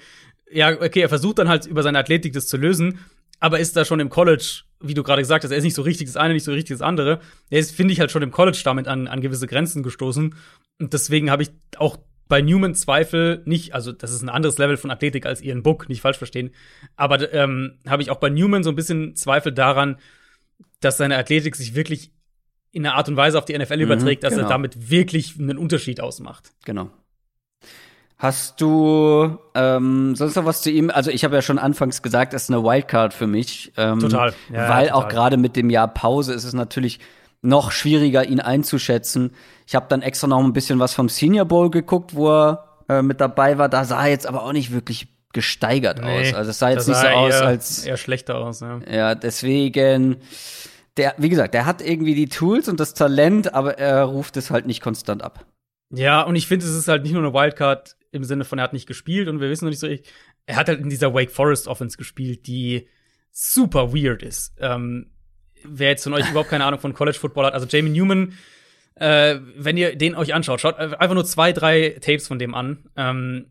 ja, 0.51 0.69
okay, 0.69 1.01
er 1.01 1.09
versucht 1.09 1.39
dann 1.39 1.49
halt 1.49 1.65
über 1.65 1.83
seine 1.83 1.99
Athletik 1.99 2.33
das 2.33 2.47
zu 2.47 2.57
lösen, 2.57 2.99
aber 3.39 3.59
ist 3.59 3.75
da 3.75 3.85
schon 3.85 3.99
im 3.99 4.09
College, 4.09 4.61
wie 4.79 4.93
du 4.93 5.03
gerade 5.03 5.21
gesagt 5.21 5.43
hast, 5.43 5.51
er 5.51 5.57
ist 5.57 5.63
nicht 5.63 5.75
so 5.75 5.81
richtig 5.81 6.07
das 6.07 6.17
eine, 6.17 6.33
nicht 6.33 6.43
so 6.43 6.51
richtig 6.51 6.77
das 6.77 6.81
andere. 6.81 7.19
Er 7.49 7.59
ist, 7.59 7.75
finde 7.75 7.93
ich, 7.93 7.99
halt 7.99 8.11
schon 8.11 8.21
im 8.21 8.31
College 8.31 8.61
damit 8.63 8.87
an, 8.87 9.07
an 9.07 9.21
gewisse 9.21 9.47
Grenzen 9.47 9.83
gestoßen. 9.83 10.35
Und 10.79 10.93
deswegen 10.93 11.31
habe 11.31 11.43
ich 11.43 11.51
auch 11.77 11.97
bei 12.27 12.41
Newman 12.41 12.75
Zweifel 12.75 13.41
nicht, 13.45 13.73
also 13.73 13.91
das 13.91 14.11
ist 14.11 14.21
ein 14.21 14.29
anderes 14.29 14.57
Level 14.57 14.77
von 14.77 14.91
Athletik 14.91 15.25
als 15.25 15.41
Ian 15.41 15.63
Book, 15.63 15.89
nicht 15.89 16.01
falsch 16.01 16.17
verstehen. 16.17 16.51
Aber 16.95 17.33
ähm, 17.33 17.79
habe 17.87 18.01
ich 18.01 18.11
auch 18.11 18.19
bei 18.19 18.29
Newman 18.29 18.63
so 18.63 18.69
ein 18.69 18.75
bisschen 18.75 19.15
Zweifel 19.15 19.51
daran, 19.51 19.97
dass 20.79 20.97
seine 20.97 21.17
Athletik 21.17 21.55
sich 21.55 21.75
wirklich 21.75 22.11
in 22.71 22.85
einer 22.85 22.95
Art 22.95 23.09
und 23.09 23.17
Weise 23.17 23.37
auf 23.37 23.45
die 23.45 23.57
NFL 23.57 23.77
mhm, 23.77 23.83
überträgt, 23.83 24.23
dass 24.23 24.33
genau. 24.33 24.45
er 24.45 24.49
damit 24.49 24.89
wirklich 24.89 25.39
einen 25.39 25.57
Unterschied 25.57 26.01
ausmacht. 26.01 26.51
Genau. 26.65 26.89
Hast 28.17 28.59
du 28.59 29.37
ähm, 29.55 30.13
sonst 30.15 30.35
noch 30.35 30.43
was 30.43 30.61
zu 30.61 30.69
ihm? 30.69 30.89
Also 30.89 31.09
ich 31.09 31.23
habe 31.23 31.35
ja 31.35 31.41
schon 31.41 31.57
anfangs 31.57 32.01
gesagt, 32.01 32.33
es 32.33 32.43
ist 32.43 32.49
eine 32.51 32.63
Wildcard 32.63 33.13
für 33.13 33.27
mich. 33.27 33.71
Ähm, 33.77 33.99
total. 33.99 34.33
Ja, 34.51 34.69
weil 34.69 34.87
ja, 34.87 34.91
total. 34.91 34.91
auch 34.91 35.07
gerade 35.07 35.37
mit 35.37 35.55
dem 35.55 35.69
Jahr 35.69 35.87
Pause 35.87 36.33
ist 36.33 36.43
es 36.43 36.53
natürlich 36.53 36.99
noch 37.41 37.71
schwieriger, 37.71 38.25
ihn 38.25 38.41
einzuschätzen. 38.41 39.31
Ich 39.65 39.73
habe 39.73 39.85
dann 39.87 40.01
extra 40.01 40.27
noch 40.27 40.43
ein 40.43 40.51
bisschen 40.51 40.79
was 40.79 40.93
vom 40.93 41.07
Senior 41.07 41.45
Bowl 41.45 41.71
geguckt, 41.71 42.13
wo 42.13 42.29
er 42.29 42.65
äh, 42.89 43.01
mit 43.01 43.21
dabei 43.21 43.57
war. 43.57 43.69
Da 43.69 43.85
sah 43.85 44.03
er 44.03 44.09
jetzt 44.09 44.27
aber 44.27 44.43
auch 44.43 44.51
nicht 44.51 44.71
wirklich 44.73 45.07
gesteigert 45.33 46.01
nee, 46.01 46.29
aus. 46.29 46.33
Also 46.33 46.51
es 46.51 46.59
sah 46.59 46.69
jetzt 46.69 46.87
nicht 46.87 46.97
so 46.97 47.05
eher, 47.05 47.17
aus, 47.17 47.33
als 47.33 47.85
eher 47.85 47.97
schlechter 47.97 48.37
aus. 48.37 48.61
Ja, 48.61 48.79
ja 48.89 49.15
deswegen. 49.15 50.17
Der, 50.97 51.13
wie 51.17 51.29
gesagt, 51.29 51.53
der 51.53 51.65
hat 51.65 51.81
irgendwie 51.81 52.13
die 52.13 52.27
Tools 52.27 52.67
und 52.67 52.79
das 52.79 52.93
Talent, 52.93 53.53
aber 53.53 53.77
er 53.77 54.03
ruft 54.03 54.35
es 54.35 54.51
halt 54.51 54.65
nicht 54.65 54.81
konstant 54.81 55.23
ab. 55.23 55.45
Ja, 55.91 56.23
und 56.23 56.35
ich 56.35 56.47
finde, 56.47 56.65
es 56.65 56.73
ist 56.73 56.87
halt 56.87 57.03
nicht 57.03 57.13
nur 57.13 57.23
eine 57.23 57.33
Wildcard 57.33 57.95
im 58.11 58.23
Sinne 58.23 58.43
von, 58.43 58.59
er 58.59 58.63
hat 58.63 58.73
nicht 58.73 58.87
gespielt 58.87 59.27
und 59.27 59.39
wir 59.39 59.49
wissen 59.49 59.65
noch 59.65 59.69
nicht 59.69 59.79
so, 59.79 59.87
er 59.87 60.55
hat 60.55 60.67
halt 60.67 60.81
in 60.81 60.89
dieser 60.89 61.13
Wake 61.13 61.31
Forest 61.31 61.67
Offense 61.67 61.97
gespielt, 61.97 62.47
die 62.47 62.87
super 63.31 63.93
weird 63.93 64.23
ist. 64.23 64.55
Ähm, 64.59 65.11
wer 65.63 65.89
jetzt 65.89 66.03
von 66.03 66.13
euch 66.13 66.27
überhaupt 66.29 66.49
keine 66.49 66.65
Ahnung 66.65 66.79
von 66.79 66.93
College 66.93 67.17
Football 67.17 67.45
hat, 67.45 67.53
also 67.53 67.67
Jamie 67.69 67.91
Newman, 67.91 68.33
äh, 68.95 69.39
wenn 69.55 69.77
ihr 69.77 69.95
den 69.95 70.15
euch 70.15 70.33
anschaut, 70.33 70.59
schaut 70.59 70.77
einfach 70.77 71.13
nur 71.13 71.25
zwei, 71.25 71.53
drei 71.53 71.97
Tapes 72.01 72.27
von 72.27 72.39
dem 72.39 72.53
an. 72.53 72.89
Ähm, 72.97 73.45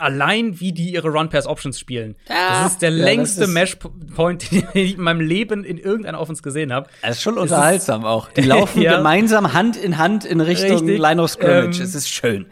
allein 0.00 0.60
wie 0.60 0.72
die 0.72 0.92
ihre 0.92 1.08
Run-Pass-Options 1.08 1.78
spielen. 1.78 2.16
Ja, 2.28 2.62
das 2.62 2.72
ist 2.72 2.82
der 2.82 2.90
ja, 2.90 3.04
längste 3.04 3.46
Mesh-Point, 3.46 4.50
den 4.52 4.68
ich 4.74 4.94
in 4.94 5.00
meinem 5.00 5.20
Leben 5.20 5.64
in 5.64 5.78
irgendeiner 5.78 6.20
Offense 6.20 6.42
gesehen 6.42 6.72
habe. 6.72 6.88
Es 7.02 7.16
ist 7.16 7.22
schon 7.22 7.38
unterhaltsam 7.38 8.02
ist, 8.02 8.06
auch. 8.06 8.30
Die 8.32 8.40
laufen 8.42 8.82
ja. 8.82 8.96
gemeinsam 8.96 9.52
Hand 9.52 9.76
in 9.76 9.98
Hand 9.98 10.24
in 10.24 10.40
Richtung 10.40 10.78
Richtig. 10.78 10.98
Line 10.98 11.22
of 11.22 11.30
Scrimmage. 11.30 11.78
Ähm, 11.78 11.82
es 11.82 11.94
ist 11.94 12.08
schön. 12.08 12.46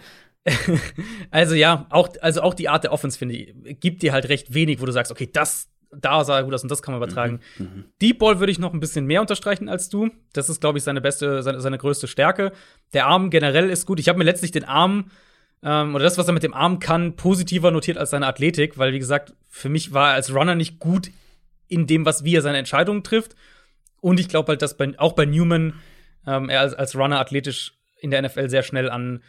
also 1.30 1.54
ja, 1.54 1.86
auch, 1.90 2.08
also 2.20 2.42
auch 2.42 2.54
die 2.54 2.68
Art 2.68 2.84
der 2.84 2.92
Offense, 2.92 3.18
finde 3.18 3.34
ich, 3.34 3.80
gibt 3.80 4.02
dir 4.02 4.12
halt 4.12 4.28
recht 4.28 4.54
wenig, 4.54 4.80
wo 4.80 4.86
du 4.86 4.92
sagst, 4.92 5.10
okay, 5.10 5.28
das, 5.32 5.68
da 5.90 6.24
sah 6.24 6.36
er 6.36 6.44
gut 6.44 6.54
aus 6.54 6.62
und 6.62 6.70
das 6.70 6.82
kann 6.82 6.94
man 6.94 7.02
übertragen. 7.02 7.40
Mhm, 7.58 7.64
mhm. 7.64 7.84
Deep 8.00 8.18
Ball 8.18 8.38
würde 8.38 8.52
ich 8.52 8.58
noch 8.58 8.72
ein 8.72 8.80
bisschen 8.80 9.06
mehr 9.06 9.20
unterstreichen 9.20 9.68
als 9.68 9.88
du. 9.88 10.10
Das 10.32 10.48
ist, 10.48 10.60
glaube 10.60 10.78
ich, 10.78 10.84
seine 10.84 11.00
beste, 11.00 11.42
seine, 11.42 11.60
seine 11.60 11.78
größte 11.78 12.06
Stärke. 12.06 12.52
Der 12.92 13.06
Arm 13.06 13.30
generell 13.30 13.70
ist 13.70 13.86
gut. 13.86 13.98
Ich 14.00 14.08
habe 14.08 14.18
mir 14.18 14.24
letztlich 14.24 14.52
den 14.52 14.64
Arm 14.64 15.10
ähm, 15.62 15.94
oder 15.94 16.04
das, 16.04 16.18
was 16.18 16.26
er 16.26 16.34
mit 16.34 16.42
dem 16.42 16.54
Arm 16.54 16.78
kann, 16.78 17.16
positiver 17.16 17.70
notiert 17.70 17.98
als 17.98 18.10
seine 18.10 18.26
Athletik, 18.26 18.78
weil, 18.78 18.92
wie 18.92 18.98
gesagt, 18.98 19.34
für 19.48 19.68
mich 19.68 19.92
war 19.92 20.10
er 20.10 20.14
als 20.14 20.34
Runner 20.34 20.54
nicht 20.54 20.78
gut 20.78 21.10
in 21.68 21.86
dem, 21.86 22.04
was 22.04 22.24
wie 22.24 22.36
er 22.36 22.42
seine 22.42 22.58
Entscheidungen 22.58 23.02
trifft. 23.02 23.34
Und 24.00 24.20
ich 24.20 24.28
glaube 24.28 24.48
halt, 24.48 24.62
dass 24.62 24.76
bei, 24.76 24.98
auch 24.98 25.14
bei 25.14 25.24
Newman 25.24 25.74
ähm, 26.26 26.48
er 26.48 26.60
als, 26.60 26.74
als 26.74 26.94
Runner 26.94 27.18
athletisch 27.18 27.74
in 28.00 28.10
der 28.10 28.22
NFL 28.22 28.48
sehr 28.48 28.62
schnell 28.62 28.90
an 28.90 29.22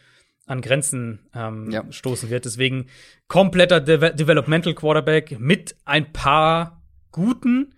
an 0.48 0.62
Grenzen 0.62 1.20
ähm, 1.36 1.70
ja. 1.70 1.84
stoßen 1.92 2.30
wird. 2.30 2.46
Deswegen 2.46 2.88
kompletter 3.28 3.82
De 3.82 4.16
Developmental 4.16 4.74
Quarterback 4.74 5.38
mit 5.40 5.76
ein 5.86 6.14
paar 6.14 6.82
guten 7.12 7.76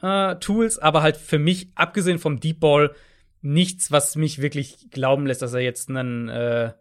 äh, 0.00 0.36
Tools, 0.36 0.78
aber 0.78 1.02
halt 1.02 1.16
für 1.16 1.38
mich, 1.38 1.70
abgesehen 1.74 2.18
vom 2.18 2.40
Deep 2.40 2.60
Ball, 2.60 2.94
nichts, 3.42 3.90
was 3.90 4.16
mich 4.16 4.40
wirklich 4.40 4.88
glauben 4.90 5.26
lässt, 5.26 5.42
dass 5.42 5.52
er 5.52 5.60
jetzt 5.60 5.90
einen, 5.90 6.28
äh, 6.28 6.72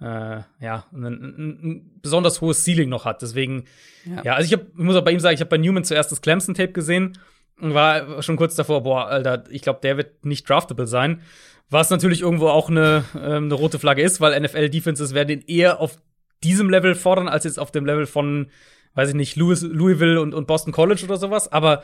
äh, 0.00 0.40
ja, 0.60 0.86
ein, 0.92 1.04
ein, 1.04 1.90
besonders 2.00 2.40
hohes 2.40 2.64
Ceiling 2.64 2.88
noch 2.88 3.04
hat. 3.04 3.22
Deswegen, 3.22 3.64
ja, 4.04 4.22
ja 4.24 4.34
also 4.34 4.46
ich, 4.46 4.52
hab, 4.52 4.68
ich 4.68 4.84
muss 4.84 4.96
auch 4.96 5.04
bei 5.04 5.12
ihm 5.12 5.20
sagen, 5.20 5.34
ich 5.34 5.40
habe 5.40 5.50
bei 5.50 5.58
Newman 5.58 5.84
zuerst 5.84 6.10
das 6.10 6.22
Clemson-Tape 6.22 6.72
gesehen 6.72 7.18
und 7.60 7.74
war 7.74 8.22
schon 8.22 8.36
kurz 8.36 8.54
davor, 8.54 8.82
boah, 8.82 9.08
Alter, 9.08 9.44
ich 9.50 9.62
glaube, 9.62 9.80
der 9.82 9.96
wird 9.96 10.24
nicht 10.24 10.48
draftable 10.48 10.86
sein. 10.86 11.20
Was 11.68 11.90
natürlich 11.90 12.22
irgendwo 12.22 12.48
auch 12.48 12.68
eine, 12.68 13.04
ähm, 13.14 13.44
eine 13.44 13.54
rote 13.54 13.78
Flagge 13.78 14.02
ist, 14.02 14.20
weil 14.20 14.38
NFL-Defenses 14.40 15.14
werden 15.14 15.30
ihn 15.30 15.44
eher 15.46 15.80
auf 15.80 15.98
diesem 16.42 16.70
Level 16.70 16.94
fordern, 16.94 17.28
als 17.28 17.44
jetzt 17.44 17.60
auf 17.60 17.70
dem 17.70 17.84
Level 17.84 18.06
von, 18.06 18.48
weiß 18.94 19.10
ich 19.10 19.14
nicht, 19.14 19.36
Louis, 19.36 19.62
Louisville 19.62 20.20
und, 20.20 20.34
und 20.34 20.46
Boston 20.46 20.72
College 20.72 21.04
oder 21.04 21.16
sowas. 21.16 21.52
Aber 21.52 21.82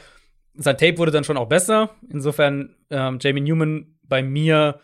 sein 0.54 0.78
Tape 0.78 0.98
wurde 0.98 1.12
dann 1.12 1.24
schon 1.24 1.36
auch 1.36 1.48
besser. 1.48 1.90
Insofern, 2.08 2.74
ähm, 2.90 3.18
Jamie 3.20 3.42
Newman 3.42 3.98
bei 4.02 4.22
mir 4.22 4.80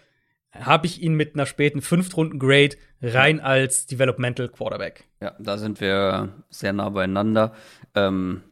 habe 0.52 0.86
ich 0.86 1.02
ihn 1.02 1.14
mit 1.14 1.34
einer 1.34 1.46
späten 1.46 1.80
Fünftrunden-Grade 1.80 2.76
rein 3.00 3.40
als 3.40 3.86
Developmental 3.86 4.48
Quarterback. 4.48 5.04
Ja, 5.20 5.34
da 5.38 5.58
sind 5.58 5.80
wir 5.80 6.28
sehr 6.50 6.72
nah 6.72 6.90
beieinander. 6.90 7.52
Ähm, 7.94 8.42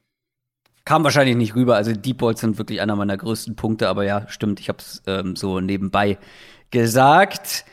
kam 0.85 1.05
wahrscheinlich 1.05 1.37
nicht 1.37 1.55
rüber. 1.55 1.77
Also 1.77 1.93
Deep 1.93 2.19
Balls 2.19 2.41
sind 2.41 2.59
wirklich 2.59 2.81
einer 2.81 2.97
meiner 2.97 3.17
größten 3.17 3.55
Punkte, 3.55 3.89
aber 3.89 4.05
ja, 4.05 4.27
stimmt, 4.29 4.61
ich 4.61 4.69
habe 4.69 4.79
es 4.79 5.03
ähm, 5.07 5.37
so 5.37 5.61
nebenbei 5.61 6.19
gesagt. 6.71 7.65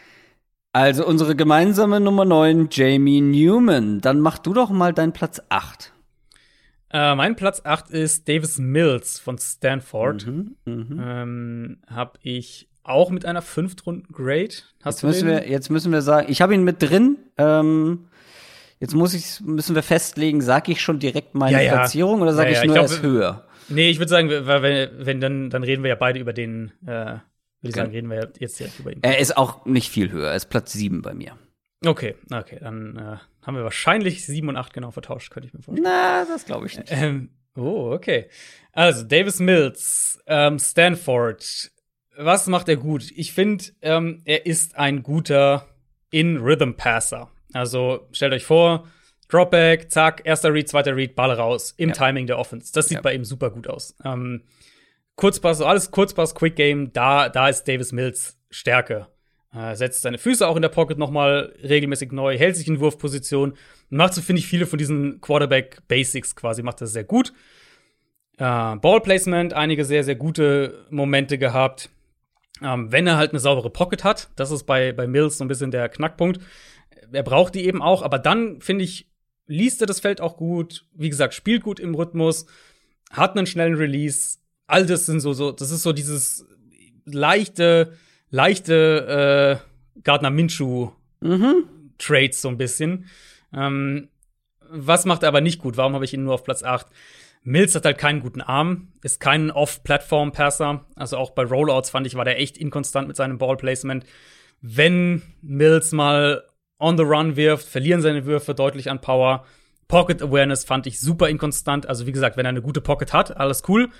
Also 0.73 1.07
unsere 1.07 1.35
gemeinsame 1.35 1.99
Nummer 1.99 2.25
9, 2.25 2.67
Jamie 2.69 3.21
Newman. 3.21 4.01
Dann 4.01 4.19
mach 4.19 4.37
du 4.37 4.53
doch 4.53 4.69
mal 4.69 4.93
deinen 4.93 5.13
Platz 5.13 5.41
8. 5.49 5.93
Äh, 6.91 7.15
mein 7.15 7.35
Platz 7.35 7.61
8 7.63 7.89
ist 7.89 8.27
Davis 8.29 8.59
Mills 8.59 9.19
von 9.19 9.37
Stanford. 9.37 10.27
Mhm, 10.27 10.55
mh. 10.65 11.21
ähm, 11.21 11.77
hab 11.89 12.19
ich 12.21 12.69
auch 12.87 13.09
mit 13.09 13.25
einer 13.25 13.41
Fünftrunden-Grade. 13.41 14.55
Jetzt 14.85 15.03
müssen, 15.03 15.27
wir, 15.27 15.49
jetzt 15.49 15.69
müssen 15.69 15.91
wir 15.91 16.01
sagen, 16.01 16.27
ich 16.29 16.41
habe 16.41 16.53
ihn 16.53 16.63
mit 16.63 16.81
drin. 16.81 17.17
Ähm, 17.37 18.07
Jetzt 18.79 18.93
muss 18.93 19.13
ich, 19.13 19.41
müssen 19.41 19.75
wir 19.75 19.81
festlegen, 19.81 20.41
sage 20.41 20.71
ich 20.71 20.81
schon 20.81 20.99
direkt 20.99 21.33
meine 21.33 21.57
ja, 21.57 21.61
ja. 21.61 21.71
Platzierung 21.73 22.21
oder 22.21 22.33
sage 22.33 22.51
ja, 22.51 22.61
ich 22.61 22.67
nur, 22.67 22.77
er 22.77 22.85
ist 22.85 23.01
höher? 23.01 23.47
Nee, 23.69 23.89
ich 23.89 23.97
würde 23.97 24.09
sagen, 24.09 24.29
wenn, 24.29 25.05
wenn 25.05 25.19
dann, 25.19 25.49
dann 25.49 25.63
reden 25.63 25.83
wir 25.83 25.89
ja 25.89 25.95
beide 25.95 26.19
über 26.19 26.31
den, 26.31 26.71
äh, 26.85 26.87
würde 26.87 27.21
ich 27.63 27.75
sagen, 27.75 27.91
reden 27.91 28.09
wir 28.09 28.31
jetzt 28.39 28.59
direkt 28.59 28.79
über 28.79 28.91
ihn. 28.91 28.99
Er 29.01 29.17
ist 29.17 29.35
auch 29.35 29.65
nicht 29.65 29.89
viel 29.89 30.11
höher, 30.11 30.29
er 30.29 30.35
ist 30.35 30.49
Platz 30.49 30.73
7 30.73 31.01
bei 31.01 31.13
mir. 31.13 31.37
Okay, 31.85 32.15
okay, 32.31 32.59
dann 32.61 32.97
äh, 32.97 33.45
haben 33.45 33.55
wir 33.55 33.63
wahrscheinlich 33.63 34.25
7 34.25 34.47
und 34.47 34.57
8 34.57 34.73
genau 34.73 34.91
vertauscht, 34.91 35.31
könnte 35.31 35.47
ich 35.47 35.53
mir 35.53 35.61
vorstellen. 35.61 35.89
Na, 35.89 36.25
das 36.25 36.45
glaube 36.45 36.67
ich 36.67 36.77
nicht. 36.77 36.91
Ähm, 36.91 37.29
oh, 37.55 37.91
okay. 37.91 38.29
Also, 38.73 39.03
Davis 39.03 39.39
Mills, 39.39 40.19
ähm, 40.27 40.59
Stanford. 40.59 41.71
Was 42.17 42.47
macht 42.47 42.67
er 42.67 42.77
gut? 42.77 43.11
Ich 43.15 43.31
finde, 43.31 43.65
ähm, 43.81 44.21
er 44.25 44.45
ist 44.47 44.75
ein 44.75 45.03
guter 45.03 45.67
In-Rhythm-Passer. 46.09 47.29
Also 47.53 48.07
stellt 48.11 48.33
euch 48.33 48.45
vor, 48.45 48.87
Dropback, 49.29 49.91
zack, 49.91 50.21
erster 50.23 50.53
Read, 50.53 50.67
zweiter 50.67 50.95
Read, 50.95 51.15
Ball 51.15 51.31
raus 51.31 51.73
im 51.77 51.89
ja. 51.89 51.95
Timing 51.95 52.25
der 52.27 52.39
Offense. 52.39 52.73
Das 52.73 52.87
sieht 52.87 52.97
ja. 52.97 53.01
bei 53.01 53.13
ihm 53.13 53.23
super 53.23 53.51
gut 53.51 53.67
aus. 53.67 53.95
Ähm, 54.03 54.41
Kurzpass, 55.15 55.61
alles 55.61 55.91
Kurzpass, 55.91 56.33
Quick 56.33 56.55
Game, 56.55 56.91
da, 56.93 57.29
da 57.29 57.49
ist 57.49 57.67
Davis 57.67 57.91
Mills 57.91 58.39
Stärke. 58.49 59.07
Äh, 59.53 59.75
setzt 59.75 60.01
seine 60.01 60.17
Füße 60.17 60.47
auch 60.47 60.55
in 60.55 60.61
der 60.61 60.69
Pocket 60.69 60.97
nochmal 60.97 61.55
regelmäßig 61.63 62.11
neu, 62.11 62.37
hält 62.37 62.55
sich 62.55 62.67
in 62.67 62.79
Wurfposition 62.79 63.51
und 63.51 63.97
macht 63.97 64.13
so, 64.13 64.21
finde 64.21 64.39
ich, 64.39 64.47
viele 64.47 64.65
von 64.65 64.79
diesen 64.79 65.21
Quarterback-Basics 65.21 66.35
quasi, 66.35 66.63
macht 66.63 66.81
das 66.81 66.93
sehr 66.93 67.03
gut. 67.03 67.33
Äh, 68.37 68.75
Ballplacement, 68.75 69.53
einige 69.53 69.85
sehr, 69.85 70.03
sehr 70.03 70.15
gute 70.15 70.85
Momente 70.89 71.37
gehabt. 71.37 71.89
Ähm, 72.61 72.91
wenn 72.91 73.07
er 73.07 73.17
halt 73.17 73.31
eine 73.31 73.39
saubere 73.39 73.69
Pocket 73.69 74.03
hat, 74.03 74.29
das 74.35 74.51
ist 74.51 74.63
bei, 74.63 74.91
bei 74.91 75.07
Mills 75.07 75.37
so 75.37 75.43
ein 75.43 75.47
bisschen 75.47 75.71
der 75.71 75.89
Knackpunkt 75.89 76.39
er 77.11 77.23
braucht 77.23 77.55
die 77.55 77.65
eben 77.65 77.81
auch, 77.81 78.01
aber 78.01 78.19
dann, 78.19 78.61
finde 78.61 78.83
ich, 78.83 79.07
liest 79.45 79.81
er 79.81 79.87
das 79.87 79.99
Feld 79.99 80.21
auch 80.21 80.37
gut, 80.37 80.85
wie 80.93 81.09
gesagt, 81.09 81.33
spielt 81.33 81.63
gut 81.63 81.79
im 81.79 81.95
Rhythmus, 81.95 82.45
hat 83.11 83.37
einen 83.37 83.47
schnellen 83.47 83.75
Release. 83.75 84.37
All 84.67 84.85
das 84.85 85.05
sind 85.05 85.21
so, 85.21 85.33
so, 85.33 85.51
das 85.51 85.71
ist 85.71 85.83
so 85.83 85.93
dieses 85.93 86.45
leichte, 87.05 87.93
leichte 88.29 89.61
äh, 89.95 90.01
Gardner 90.03 90.29
Minshew 90.29 90.91
mhm. 91.21 91.63
Trades 91.97 92.41
so 92.41 92.49
ein 92.49 92.57
bisschen. 92.57 93.05
Ähm, 93.53 94.09
was 94.69 95.05
macht 95.05 95.23
er 95.23 95.29
aber 95.29 95.39
nicht 95.39 95.61
gut? 95.61 95.77
Warum 95.77 95.93
habe 95.93 96.03
ich 96.03 96.13
ihn 96.13 96.23
nur 96.23 96.33
auf 96.33 96.43
Platz 96.43 96.63
8? 96.63 96.87
Mills 97.47 97.73
hat 97.75 97.85
halt 97.85 97.97
keinen 97.97 98.19
guten 98.19 98.41
Arm, 98.41 98.89
ist 99.03 99.21
kein 99.21 99.51
Off-Plattform-Passer. 99.51 100.85
Also 100.95 101.15
auch 101.15 101.29
bei 101.29 101.43
Rollouts 101.43 101.89
fand 101.89 102.05
ich, 102.05 102.15
war 102.15 102.25
der 102.25 102.41
echt 102.41 102.57
inkonstant 102.57 103.07
mit 103.07 103.15
seinem 103.15 103.37
Ball-Placement. 103.37 104.03
Wenn 104.59 105.21
Mills 105.41 105.93
mal 105.93 106.43
on 106.77 106.97
the 106.97 107.03
run 107.03 107.37
wirft, 107.37 107.65
verlieren 107.65 108.01
seine 108.01 108.25
Würfe 108.25 108.53
deutlich 108.53 108.91
an 108.91 108.99
Power. 108.99 109.45
Pocket 109.87 110.21
Awareness 110.21 110.65
fand 110.65 110.87
ich 110.87 110.99
super 110.99 111.29
inkonstant. 111.29 111.85
Also 111.87 112.05
wie 112.05 112.11
gesagt, 112.11 112.35
wenn 112.35 112.45
er 112.45 112.49
eine 112.49 112.61
gute 112.61 112.81
Pocket 112.81 113.13
hat, 113.13 113.37
alles 113.37 113.63
cool. 113.69 113.91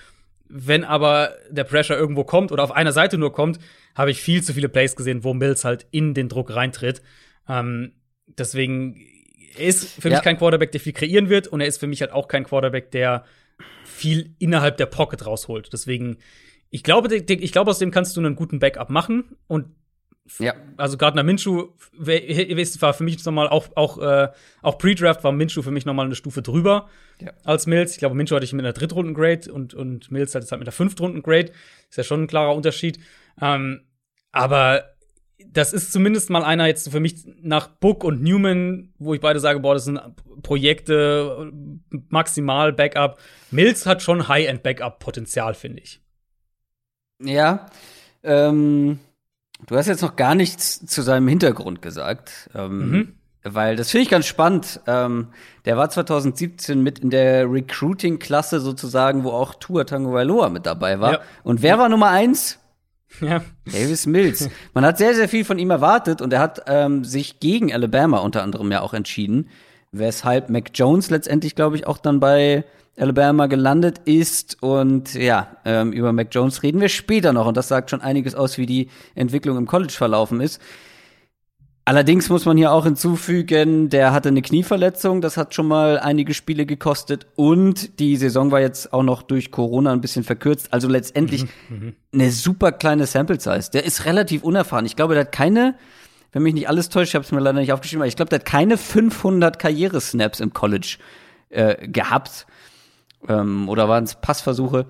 Wenn 0.50 0.84
aber 0.84 1.34
der 1.50 1.64
Pressure 1.64 1.98
irgendwo 1.98 2.26
kommt 2.26 2.52
oder 2.52 2.66
auf 2.66 2.74
einer 2.74 2.92
Seite 2.92 3.18
nur 3.18 3.32
kommt, 3.32 3.60
habe 3.96 4.12
ich 4.12 4.22
viel 4.22 4.44
zu 4.44 4.54
viele 4.54 4.68
Plays 4.68 4.98
gesehen, 4.98 5.24
wo 5.24 5.34
Mills 5.34 5.64
halt 5.64 5.88
in 5.92 6.14
den 6.14 6.28
Druck 6.28 6.54
reintritt. 6.54 7.02
Ähm, 7.48 7.94
deswegen 8.28 9.00
er 9.58 9.68
ist 9.68 10.02
für 10.02 10.10
ja. 10.10 10.16
mich 10.16 10.24
kein 10.24 10.38
Quarterback, 10.38 10.72
der 10.72 10.82
viel 10.82 10.94
kreieren 10.94 11.30
wird, 11.30 11.48
und 11.48 11.62
er 11.62 11.68
ist 11.68 11.80
für 11.80 11.88
mich 11.88 12.02
halt 12.02 12.12
auch 12.12 12.28
kein 12.28 12.44
Quarterback, 12.44 12.92
der 12.92 13.26
viel 13.84 14.36
innerhalb 14.40 14.78
der 14.78 14.86
Pocket 14.86 15.26
rausholt. 15.26 15.70
Deswegen, 15.74 16.18
ich 16.70 16.84
glaube, 16.84 17.14
ich 17.16 17.52
glaube, 17.52 17.72
aus 17.72 17.80
dem 17.80 17.92
kannst 17.92 18.16
du 18.16 18.22
einen 18.22 18.36
guten 18.36 18.60
Backup 18.60 18.90
machen 18.90 19.36
und 19.48 19.68
Ja. 20.40 20.54
Also 20.76 20.98
Gardner 20.98 21.24
Minshew 21.24 21.70
war 21.94 22.94
für 22.94 23.04
mich 23.04 23.24
nochmal 23.26 23.48
auch, 23.48 23.70
auch, 23.76 23.98
äh, 23.98 24.30
auch 24.62 24.78
Pre-Draft 24.78 25.24
war 25.24 25.32
Minshew 25.32 25.62
für 25.62 25.72
mich 25.72 25.86
nochmal 25.86 26.06
eine 26.06 26.16
Stufe 26.16 26.42
drüber 26.42 26.90
ja. 27.22 27.32
als 27.44 27.66
Mills. 27.66 27.94
Ich 27.94 28.00
glaube, 28.00 28.16
Minshew 28.16 28.36
hatte 28.36 28.46
ich 28.46 28.54
mit 28.54 28.66
einer 28.66 28.74
Drittrunden-Grade 28.74 29.52
und, 29.52 29.74
und 29.74 30.12
Mills 30.12 30.36
hat 30.36 30.44
es 30.44 30.52
halt 30.52 30.60
mit 30.60 30.68
einer 30.68 30.74
Fünftrunden-Grade. 30.74 31.52
Ist 31.90 31.98
ja 31.98 32.04
schon 32.04 32.24
ein 32.24 32.28
klarer 32.28 32.56
Unterschied. 32.56 33.00
Ähm, 33.42 33.82
aber 34.32 34.97
das 35.46 35.74
ist 35.74 35.92
zumindest 35.92 36.30
mal 36.30 36.44
einer 36.44 36.68
jetzt 36.68 36.92
für 36.92 37.00
mich 37.00 37.26
nach 37.42 37.68
Book 37.68 38.04
und 38.04 38.22
Newman, 38.22 38.94
wo 38.98 39.14
ich 39.14 39.22
beide 39.22 39.40
sage, 39.40 39.60
boah, 39.60 39.74
das 39.74 39.86
sind 39.86 40.00
Projekte, 40.42 41.52
maximal 42.10 42.74
Backup. 42.74 43.20
Mills 43.52 43.86
hat 43.86 44.02
schon 44.02 44.28
High-End-Backup-Potenzial, 44.28 45.54
finde 45.54 45.82
ich. 45.82 46.02
Ja, 47.24 47.68
ähm, 48.24 49.00
du 49.66 49.76
hast 49.76 49.88
jetzt 49.88 50.02
noch 50.02 50.16
gar 50.16 50.36
nichts 50.36 50.86
zu 50.86 51.02
seinem 51.02 51.28
Hintergrund 51.28 51.82
gesagt. 51.82 52.50
Ähm, 52.56 52.90
mhm. 52.90 53.14
Weil 53.44 53.76
das 53.76 53.92
finde 53.92 54.04
ich 54.04 54.10
ganz 54.10 54.26
spannend. 54.26 54.82
Ähm, 54.88 55.30
der 55.66 55.78
war 55.78 55.90
2017 55.90 56.82
mit 56.82 57.00
in 57.00 57.10
der 57.10 57.50
Recruiting-Klasse 57.50 58.60
sozusagen, 58.60 59.24
wo 59.24 59.32
auch 59.32 59.56
Tua 59.56 59.86
Tango 59.86 60.14
Vailoa 60.14 60.50
mit 60.50 60.66
dabei 60.66 61.00
war. 61.00 61.14
Ja. 61.14 61.20
Und 61.44 61.62
wer 61.62 61.78
war 61.78 61.90
Nummer 61.90 62.10
eins? 62.10 62.60
Ja. 63.22 63.42
Davis 63.66 64.06
Mills. 64.06 64.50
Man 64.74 64.86
hat 64.86 64.98
sehr, 64.98 65.16
sehr 65.16 65.30
viel 65.30 65.46
von 65.46 65.58
ihm 65.58 65.70
erwartet 65.70 66.22
und 66.22 66.34
er 66.34 66.40
hat 66.40 66.64
ähm, 66.68 67.04
sich 67.04 67.40
gegen 67.40 67.74
Alabama 67.74 68.20
unter 68.20 68.44
anderem 68.44 68.72
ja 68.72 68.82
auch 68.82 68.94
entschieden, 68.94 69.50
weshalb 69.92 70.50
Mac 70.50 70.72
Jones 70.74 71.10
letztendlich, 71.10 71.56
glaube 71.56 71.78
ich, 71.78 71.88
auch 71.88 71.98
dann 71.98 72.20
bei 72.20 72.64
Alabama 72.98 73.48
gelandet 73.48 74.02
ist. 74.06 74.62
Und 74.62 75.14
ja, 75.14 75.58
ähm, 75.66 75.94
über 75.94 76.14
Mac 76.14 76.28
Jones 76.32 76.64
reden 76.64 76.82
wir 76.82 76.90
später 76.90 77.34
noch. 77.34 77.48
Und 77.48 77.58
das 77.58 77.68
sagt 77.68 77.90
schon 77.90 78.02
einiges 78.02 78.36
aus, 78.36 78.58
wie 78.58 78.66
die 78.66 78.90
Entwicklung 79.16 79.58
im 79.58 79.68
College 79.68 79.94
verlaufen 79.94 80.42
ist. 80.42 80.62
Allerdings 81.88 82.28
muss 82.28 82.44
man 82.44 82.58
hier 82.58 82.74
auch 82.74 82.84
hinzufügen, 82.84 83.88
der 83.88 84.12
hatte 84.12 84.28
eine 84.28 84.42
Knieverletzung, 84.42 85.22
das 85.22 85.38
hat 85.38 85.56
schon 85.56 85.70
mal 85.70 85.98
einige 85.98 86.34
Spiele 86.34 86.66
gekostet 86.66 87.28
und 87.38 88.02
die 88.02 88.18
Saison 88.18 88.52
war 88.52 88.60
jetzt 88.60 88.92
auch 88.92 89.04
noch 89.04 89.22
durch 89.22 89.52
Corona 89.52 89.94
ein 89.94 90.02
bisschen 90.02 90.26
verkürzt. 90.26 90.74
Also 90.74 90.90
letztendlich 90.90 91.46
mhm, 91.70 91.78
mhm. 91.80 91.96
eine 92.12 92.32
super 92.32 92.74
kleine 92.74 93.06
Sample 93.06 93.40
Size. 93.40 93.72
Der 93.72 93.86
ist 93.86 94.04
relativ 94.04 94.44
unerfahren. 94.44 94.86
Ich 94.86 94.98
glaube, 94.98 95.14
der 95.14 95.22
hat 95.22 95.32
keine, 95.32 95.76
wenn 96.34 96.44
mich 96.44 96.56
nicht 96.56 96.68
alles 96.68 96.90
täuscht, 96.90 97.12
ich 97.12 97.16
habe 97.16 97.24
es 97.24 97.32
mir 97.32 97.40
leider 97.40 97.58
nicht 97.58 97.72
aufgeschrieben, 97.72 98.02
aber 98.02 98.10
ich 98.10 98.18
glaube, 98.18 98.28
der 98.28 98.40
hat 98.40 98.46
keine 98.46 98.78
500 98.78 99.58
Karrieresnaps 99.58 100.42
im 100.42 100.52
College 100.52 100.98
äh, 101.48 101.88
gehabt. 101.88 102.48
Ähm, 103.30 103.70
oder 103.70 103.88
waren 103.88 104.04
es 104.04 104.16
Passversuche? 104.16 104.88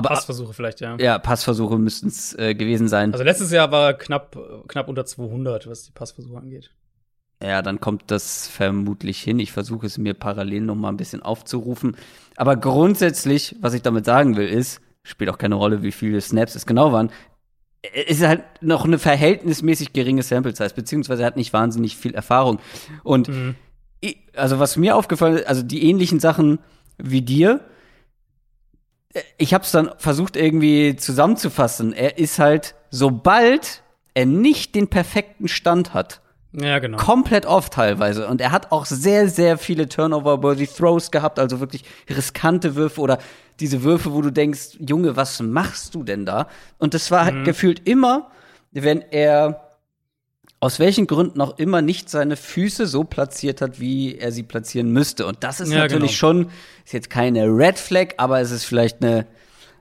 Aber, 0.00 0.14
Passversuche 0.14 0.52
vielleicht, 0.52 0.80
ja. 0.80 0.96
Ja, 0.98 1.18
Passversuche 1.18 1.78
müssten 1.78 2.08
es 2.08 2.36
äh, 2.38 2.54
gewesen 2.54 2.88
sein. 2.88 3.12
Also 3.12 3.24
letztes 3.24 3.50
Jahr 3.50 3.70
war 3.70 3.94
knapp, 3.94 4.36
knapp 4.68 4.88
unter 4.88 5.04
200, 5.04 5.66
was 5.66 5.84
die 5.84 5.92
Passversuche 5.92 6.38
angeht. 6.38 6.70
Ja, 7.42 7.62
dann 7.62 7.80
kommt 7.80 8.10
das 8.10 8.48
vermutlich 8.48 9.22
hin. 9.22 9.38
Ich 9.38 9.52
versuche 9.52 9.86
es 9.86 9.96
mir 9.96 10.12
parallel 10.12 10.62
noch 10.62 10.74
mal 10.74 10.90
ein 10.90 10.98
bisschen 10.98 11.22
aufzurufen. 11.22 11.96
Aber 12.36 12.56
grundsätzlich, 12.56 13.56
was 13.60 13.72
ich 13.72 13.80
damit 13.80 14.04
sagen 14.04 14.36
will, 14.36 14.46
ist, 14.46 14.82
spielt 15.02 15.30
auch 15.30 15.38
keine 15.38 15.54
Rolle, 15.54 15.82
wie 15.82 15.92
viele 15.92 16.20
Snaps 16.20 16.54
es 16.54 16.66
genau 16.66 16.92
waren. 16.92 17.10
Es 17.82 18.18
ist 18.18 18.26
halt 18.26 18.42
noch 18.60 18.84
eine 18.84 18.98
verhältnismäßig 18.98 19.94
geringe 19.94 20.22
Sample 20.22 20.54
Size, 20.54 20.74
beziehungsweise 20.74 21.22
er 21.22 21.28
hat 21.28 21.36
nicht 21.36 21.54
wahnsinnig 21.54 21.96
viel 21.96 22.14
Erfahrung. 22.14 22.60
Und 23.04 23.28
mhm. 23.28 23.54
ich, 24.00 24.18
also 24.36 24.58
was 24.58 24.76
mir 24.76 24.94
aufgefallen 24.94 25.38
ist, 25.38 25.46
also 25.46 25.62
die 25.62 25.84
ähnlichen 25.88 26.20
Sachen 26.20 26.58
wie 26.98 27.22
dir, 27.22 27.60
ich 29.38 29.54
habe 29.54 29.64
es 29.64 29.72
dann 29.72 29.90
versucht 29.98 30.36
irgendwie 30.36 30.96
zusammenzufassen. 30.96 31.92
Er 31.92 32.18
ist 32.18 32.38
halt, 32.38 32.74
sobald 32.90 33.82
er 34.14 34.26
nicht 34.26 34.74
den 34.74 34.88
perfekten 34.88 35.48
Stand 35.48 35.94
hat, 35.94 36.20
ja, 36.52 36.80
genau. 36.80 36.98
Komplett 36.98 37.46
off 37.46 37.70
teilweise. 37.70 38.26
Und 38.26 38.40
er 38.40 38.50
hat 38.50 38.72
auch 38.72 38.84
sehr, 38.84 39.28
sehr 39.28 39.56
viele 39.56 39.88
Turnover-worthy 39.88 40.66
Throws 40.66 41.10
gehabt, 41.10 41.38
also 41.38 41.60
wirklich 41.60 41.84
riskante 42.08 42.74
Würfe 42.74 43.00
oder 43.00 43.18
diese 43.60 43.82
Würfe, 43.82 44.12
wo 44.12 44.20
du 44.20 44.32
denkst, 44.32 44.78
Junge, 44.80 45.16
was 45.16 45.40
machst 45.40 45.94
du 45.94 46.02
denn 46.02 46.26
da? 46.26 46.48
Und 46.78 46.94
das 46.94 47.10
war 47.10 47.30
mhm. 47.30 47.44
gefühlt 47.44 47.86
immer, 47.88 48.30
wenn 48.72 49.00
er 49.00 49.69
aus 50.60 50.78
welchen 50.78 51.06
Gründen 51.06 51.40
auch 51.40 51.58
immer 51.58 51.80
nicht 51.80 52.10
seine 52.10 52.36
Füße 52.36 52.86
so 52.86 53.04
platziert 53.04 53.62
hat, 53.62 53.80
wie 53.80 54.16
er 54.16 54.30
sie 54.30 54.42
platzieren 54.42 54.90
müsste. 54.90 55.26
Und 55.26 55.42
das 55.42 55.58
ist 55.58 55.72
ja, 55.72 55.78
natürlich 55.78 56.20
genau. 56.20 56.32
schon, 56.32 56.50
ist 56.84 56.92
jetzt 56.92 57.08
keine 57.08 57.46
Red 57.46 57.78
Flag, 57.78 58.08
aber 58.18 58.40
es 58.40 58.50
ist 58.50 58.64
vielleicht 58.64 59.02
eine 59.02 59.26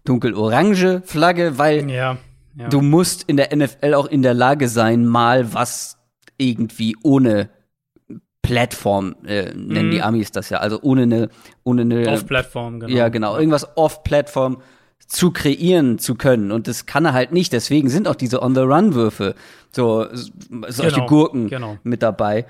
dunkel-orange 0.05 1.01
Flagge, 1.05 1.57
weil 1.57 1.89
ja, 1.91 2.17
ja. 2.55 2.69
du 2.69 2.79
musst 2.79 3.23
in 3.23 3.35
der 3.35 3.53
NFL 3.53 3.93
auch 3.93 4.05
in 4.05 4.21
der 4.21 4.33
Lage 4.33 4.69
sein, 4.69 5.05
mal 5.05 5.53
was 5.53 5.97
irgendwie 6.37 6.95
ohne 7.03 7.49
Plattform, 8.41 9.15
äh, 9.25 9.53
nennen 9.53 9.89
mm. 9.89 9.91
die 9.91 9.97
mhm. 9.97 10.03
Amis 10.03 10.31
das 10.31 10.49
ja, 10.49 10.59
also 10.59 10.79
ohne 10.81 11.03
eine, 11.03 11.29
ohne 11.65 11.81
eine 11.81 12.07
Off-Plattform, 12.07 12.79
genau. 12.79 12.95
Ja, 12.95 13.09
genau, 13.09 13.37
irgendwas 13.37 13.77
off-Plattform 13.77 14.61
zu 15.07 15.31
kreieren 15.31 15.97
zu 15.97 16.15
können. 16.15 16.51
Und 16.51 16.67
das 16.67 16.85
kann 16.85 17.05
er 17.05 17.13
halt 17.13 17.31
nicht. 17.31 17.51
Deswegen 17.51 17.89
sind 17.89 18.07
auch 18.07 18.15
diese 18.15 18.41
On-the-Run-Würfe, 18.41 19.35
so 19.71 20.05
solche 20.67 20.95
genau, 20.95 21.05
Gurken 21.07 21.49
genau. 21.49 21.77
mit 21.83 22.03
dabei. 22.03 22.45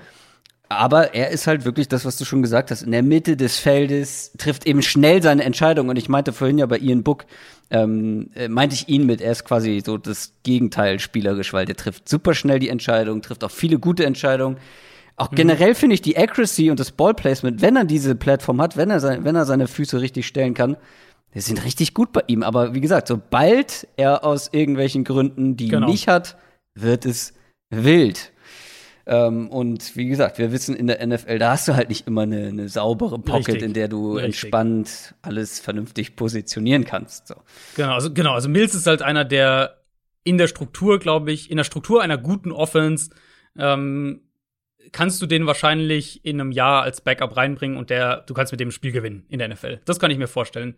Aber 0.68 1.14
er 1.14 1.30
ist 1.30 1.48
halt 1.48 1.64
wirklich 1.64 1.88
das, 1.88 2.04
was 2.04 2.16
du 2.16 2.24
schon 2.24 2.42
gesagt 2.42 2.70
hast, 2.70 2.82
in 2.82 2.92
der 2.92 3.02
Mitte 3.02 3.36
des 3.36 3.58
Feldes, 3.58 4.32
trifft 4.38 4.66
eben 4.66 4.82
schnell 4.82 5.20
seine 5.20 5.42
Entscheidung. 5.42 5.88
Und 5.88 5.96
ich 5.96 6.08
meinte 6.08 6.32
vorhin 6.32 6.58
ja 6.58 6.66
bei 6.66 6.78
Ian 6.78 7.02
Book, 7.02 7.26
ähm, 7.70 8.30
äh, 8.36 8.48
meinte 8.48 8.74
ich 8.74 8.88
ihn 8.88 9.04
mit, 9.04 9.20
er 9.20 9.32
ist 9.32 9.44
quasi 9.44 9.82
so 9.84 9.98
das 9.98 10.32
Gegenteil 10.44 11.00
spielerisch, 11.00 11.52
weil 11.52 11.66
der 11.66 11.76
trifft 11.76 12.08
super 12.08 12.34
schnell 12.34 12.60
die 12.60 12.68
Entscheidung, 12.68 13.20
trifft 13.20 13.42
auch 13.42 13.50
viele 13.50 13.78
gute 13.78 14.04
Entscheidungen. 14.04 14.58
Auch 15.16 15.32
mhm. 15.32 15.36
generell 15.36 15.74
finde 15.74 15.94
ich 15.94 16.02
die 16.02 16.16
Accuracy 16.16 16.70
und 16.70 16.78
das 16.78 16.92
Ballplacement, 16.92 17.62
wenn 17.62 17.74
er 17.74 17.84
diese 17.84 18.14
Plattform 18.14 18.60
hat, 18.60 18.76
wenn 18.76 18.90
er, 18.90 19.00
sein, 19.00 19.24
wenn 19.24 19.34
er 19.34 19.46
seine 19.46 19.66
Füße 19.66 20.00
richtig 20.00 20.26
stellen 20.26 20.54
kann, 20.54 20.76
die 21.34 21.40
sind 21.40 21.64
richtig 21.64 21.94
gut 21.94 22.12
bei 22.12 22.22
ihm. 22.26 22.42
Aber 22.42 22.74
wie 22.74 22.80
gesagt, 22.80 23.08
sobald 23.08 23.86
er 23.96 24.24
aus 24.24 24.48
irgendwelchen 24.52 25.04
Gründen 25.04 25.56
die 25.56 25.68
genau. 25.68 25.88
nicht 25.88 26.08
hat, 26.08 26.36
wird 26.74 27.06
es 27.06 27.34
wild. 27.70 28.32
Ähm, 29.06 29.48
und 29.48 29.96
wie 29.96 30.06
gesagt, 30.06 30.38
wir 30.38 30.52
wissen 30.52 30.76
in 30.76 30.86
der 30.86 31.04
NFL, 31.04 31.38
da 31.38 31.52
hast 31.52 31.66
du 31.66 31.74
halt 31.74 31.88
nicht 31.88 32.06
immer 32.06 32.22
eine, 32.22 32.48
eine 32.48 32.68
saubere 32.68 33.18
Pocket, 33.18 33.48
Richtig. 33.48 33.62
in 33.62 33.72
der 33.72 33.88
du 33.88 34.14
Richtig. 34.14 34.24
entspannt 34.26 35.14
alles 35.22 35.58
vernünftig 35.58 36.16
positionieren 36.16 36.84
kannst. 36.84 37.28
So. 37.28 37.34
Genau, 37.76 37.94
also 37.94 38.12
genau, 38.12 38.34
also 38.34 38.48
Mills 38.48 38.74
ist 38.74 38.86
halt 38.86 39.02
einer, 39.02 39.24
der 39.24 39.78
in 40.22 40.38
der 40.38 40.48
Struktur, 40.48 40.98
glaube 40.98 41.32
ich, 41.32 41.50
in 41.50 41.56
der 41.56 41.64
Struktur 41.64 42.02
einer 42.02 42.18
guten 42.18 42.52
Offense 42.52 43.10
ähm, 43.58 44.20
kannst 44.92 45.20
du 45.22 45.26
den 45.26 45.46
wahrscheinlich 45.46 46.24
in 46.24 46.40
einem 46.40 46.52
Jahr 46.52 46.82
als 46.82 47.00
Backup 47.00 47.36
reinbringen 47.36 47.76
und 47.76 47.90
der, 47.90 48.22
du 48.22 48.34
kannst 48.34 48.52
mit 48.52 48.60
dem 48.60 48.70
Spiel 48.70 48.92
gewinnen 48.92 49.24
in 49.28 49.38
der 49.38 49.48
NFL. 49.48 49.80
Das 49.84 49.98
kann 49.98 50.10
ich 50.10 50.18
mir 50.18 50.28
vorstellen. 50.28 50.76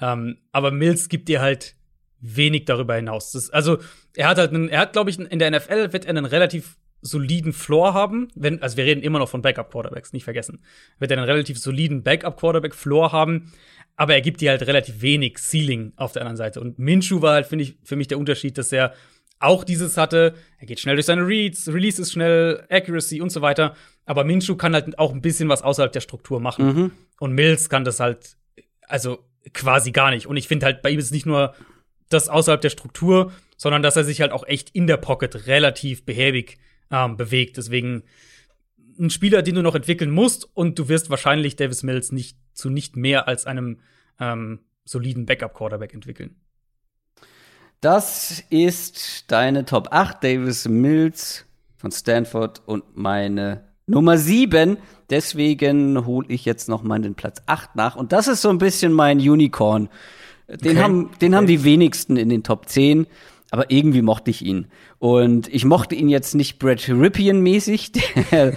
Ähm, 0.00 0.38
aber 0.52 0.70
Mills 0.70 1.08
gibt 1.08 1.28
dir 1.28 1.40
halt 1.40 1.74
wenig 2.20 2.64
darüber 2.64 2.94
hinaus. 2.94 3.32
Das, 3.32 3.50
also, 3.50 3.78
er 4.16 4.28
hat 4.28 4.38
halt 4.38 4.50
einen, 4.52 4.68
er 4.68 4.80
hat, 4.80 4.92
glaube 4.92 5.10
ich, 5.10 5.18
in 5.18 5.38
der 5.38 5.50
NFL 5.50 5.92
wird 5.92 6.04
er 6.04 6.10
einen 6.10 6.24
relativ 6.24 6.76
soliden 7.02 7.52
Floor 7.52 7.94
haben, 7.94 8.28
wenn, 8.36 8.62
also 8.62 8.76
wir 8.76 8.84
reden 8.84 9.02
immer 9.02 9.18
noch 9.18 9.28
von 9.28 9.42
Backup-Quarterbacks, 9.42 10.12
nicht 10.12 10.22
vergessen. 10.22 10.60
Wird 11.00 11.10
er 11.10 11.18
einen 11.18 11.26
relativ 11.26 11.58
soliden 11.58 12.04
Backup-Quarterback-Floor 12.04 13.10
haben, 13.10 13.52
aber 13.96 14.14
er 14.14 14.20
gibt 14.20 14.40
dir 14.40 14.50
halt 14.50 14.62
relativ 14.62 15.02
wenig 15.02 15.38
Ceiling 15.38 15.92
auf 15.96 16.12
der 16.12 16.22
anderen 16.22 16.36
Seite. 16.36 16.60
Und 16.60 16.78
Minshew 16.78 17.20
war 17.20 17.34
halt, 17.34 17.46
finde 17.46 17.64
ich, 17.64 17.76
für 17.82 17.96
mich 17.96 18.06
der 18.06 18.18
Unterschied, 18.18 18.56
dass 18.56 18.72
er 18.72 18.94
auch 19.42 19.64
dieses 19.64 19.96
hatte, 19.96 20.34
er 20.58 20.66
geht 20.66 20.80
schnell 20.80 20.96
durch 20.96 21.06
seine 21.06 21.26
Reads, 21.26 21.68
Release 21.68 22.00
ist 22.00 22.12
schnell, 22.12 22.64
Accuracy 22.68 23.20
und 23.20 23.30
so 23.30 23.42
weiter. 23.42 23.74
Aber 24.04 24.24
Minshew 24.24 24.56
kann 24.56 24.74
halt 24.74 24.98
auch 24.98 25.12
ein 25.12 25.22
bisschen 25.22 25.48
was 25.48 25.62
außerhalb 25.62 25.92
der 25.92 26.00
Struktur 26.00 26.40
machen. 26.40 26.66
Mhm. 26.66 26.90
Und 27.18 27.32
Mills 27.32 27.68
kann 27.68 27.84
das 27.84 28.00
halt, 28.00 28.36
also 28.88 29.24
quasi 29.54 29.92
gar 29.92 30.10
nicht. 30.10 30.26
Und 30.26 30.36
ich 30.36 30.48
finde 30.48 30.66
halt, 30.66 30.82
bei 30.82 30.90
ihm 30.90 30.98
ist 30.98 31.12
nicht 31.12 31.26
nur 31.26 31.54
das 32.08 32.28
außerhalb 32.28 32.60
der 32.60 32.70
Struktur, 32.70 33.32
sondern 33.56 33.82
dass 33.82 33.96
er 33.96 34.04
sich 34.04 34.20
halt 34.20 34.32
auch 34.32 34.46
echt 34.46 34.70
in 34.70 34.86
der 34.86 34.96
Pocket 34.96 35.46
relativ 35.46 36.04
behäbig 36.04 36.58
ähm, 36.90 37.16
bewegt. 37.16 37.56
Deswegen 37.56 38.02
ein 38.98 39.10
Spieler, 39.10 39.42
den 39.42 39.54
du 39.54 39.62
noch 39.62 39.74
entwickeln 39.74 40.10
musst 40.10 40.48
und 40.54 40.78
du 40.78 40.88
wirst 40.88 41.10
wahrscheinlich 41.10 41.56
Davis 41.56 41.82
Mills 41.82 42.12
nicht 42.12 42.36
zu 42.52 42.70
nicht 42.70 42.96
mehr 42.96 43.28
als 43.28 43.46
einem 43.46 43.80
ähm, 44.20 44.60
soliden 44.84 45.26
Backup-Quarterback 45.26 45.94
entwickeln. 45.94 46.36
Das 47.82 48.44
ist 48.48 49.24
deine 49.32 49.64
Top 49.64 49.88
8, 49.90 50.22
Davis 50.22 50.68
Mills 50.68 51.44
von 51.76 51.90
Stanford 51.90 52.62
und 52.64 52.84
meine 52.94 53.64
Nummer 53.88 54.18
7. 54.18 54.76
Deswegen 55.10 56.06
hole 56.06 56.28
ich 56.28 56.44
jetzt 56.44 56.68
noch 56.68 56.84
mal 56.84 57.00
den 57.00 57.16
Platz 57.16 57.42
8 57.46 57.74
nach. 57.74 57.96
Und 57.96 58.12
das 58.12 58.28
ist 58.28 58.40
so 58.40 58.50
ein 58.50 58.58
bisschen 58.58 58.92
mein 58.92 59.18
Unicorn. 59.18 59.88
Den, 60.48 60.76
okay. 60.76 60.80
haben, 60.80 61.10
den 61.20 61.32
okay. 61.32 61.36
haben 61.36 61.46
die 61.48 61.64
wenigsten 61.64 62.16
in 62.16 62.28
den 62.28 62.44
Top 62.44 62.68
10 62.68 63.06
aber 63.50 63.70
irgendwie 63.70 64.00
mochte 64.00 64.30
ich 64.30 64.40
ihn. 64.40 64.68
Und 64.98 65.46
ich 65.52 65.66
mochte 65.66 65.94
ihn 65.94 66.08
jetzt 66.08 66.34
nicht 66.34 66.58
Brad 66.58 66.88
Ripien-mäßig, 66.88 67.92
der, 68.30 68.54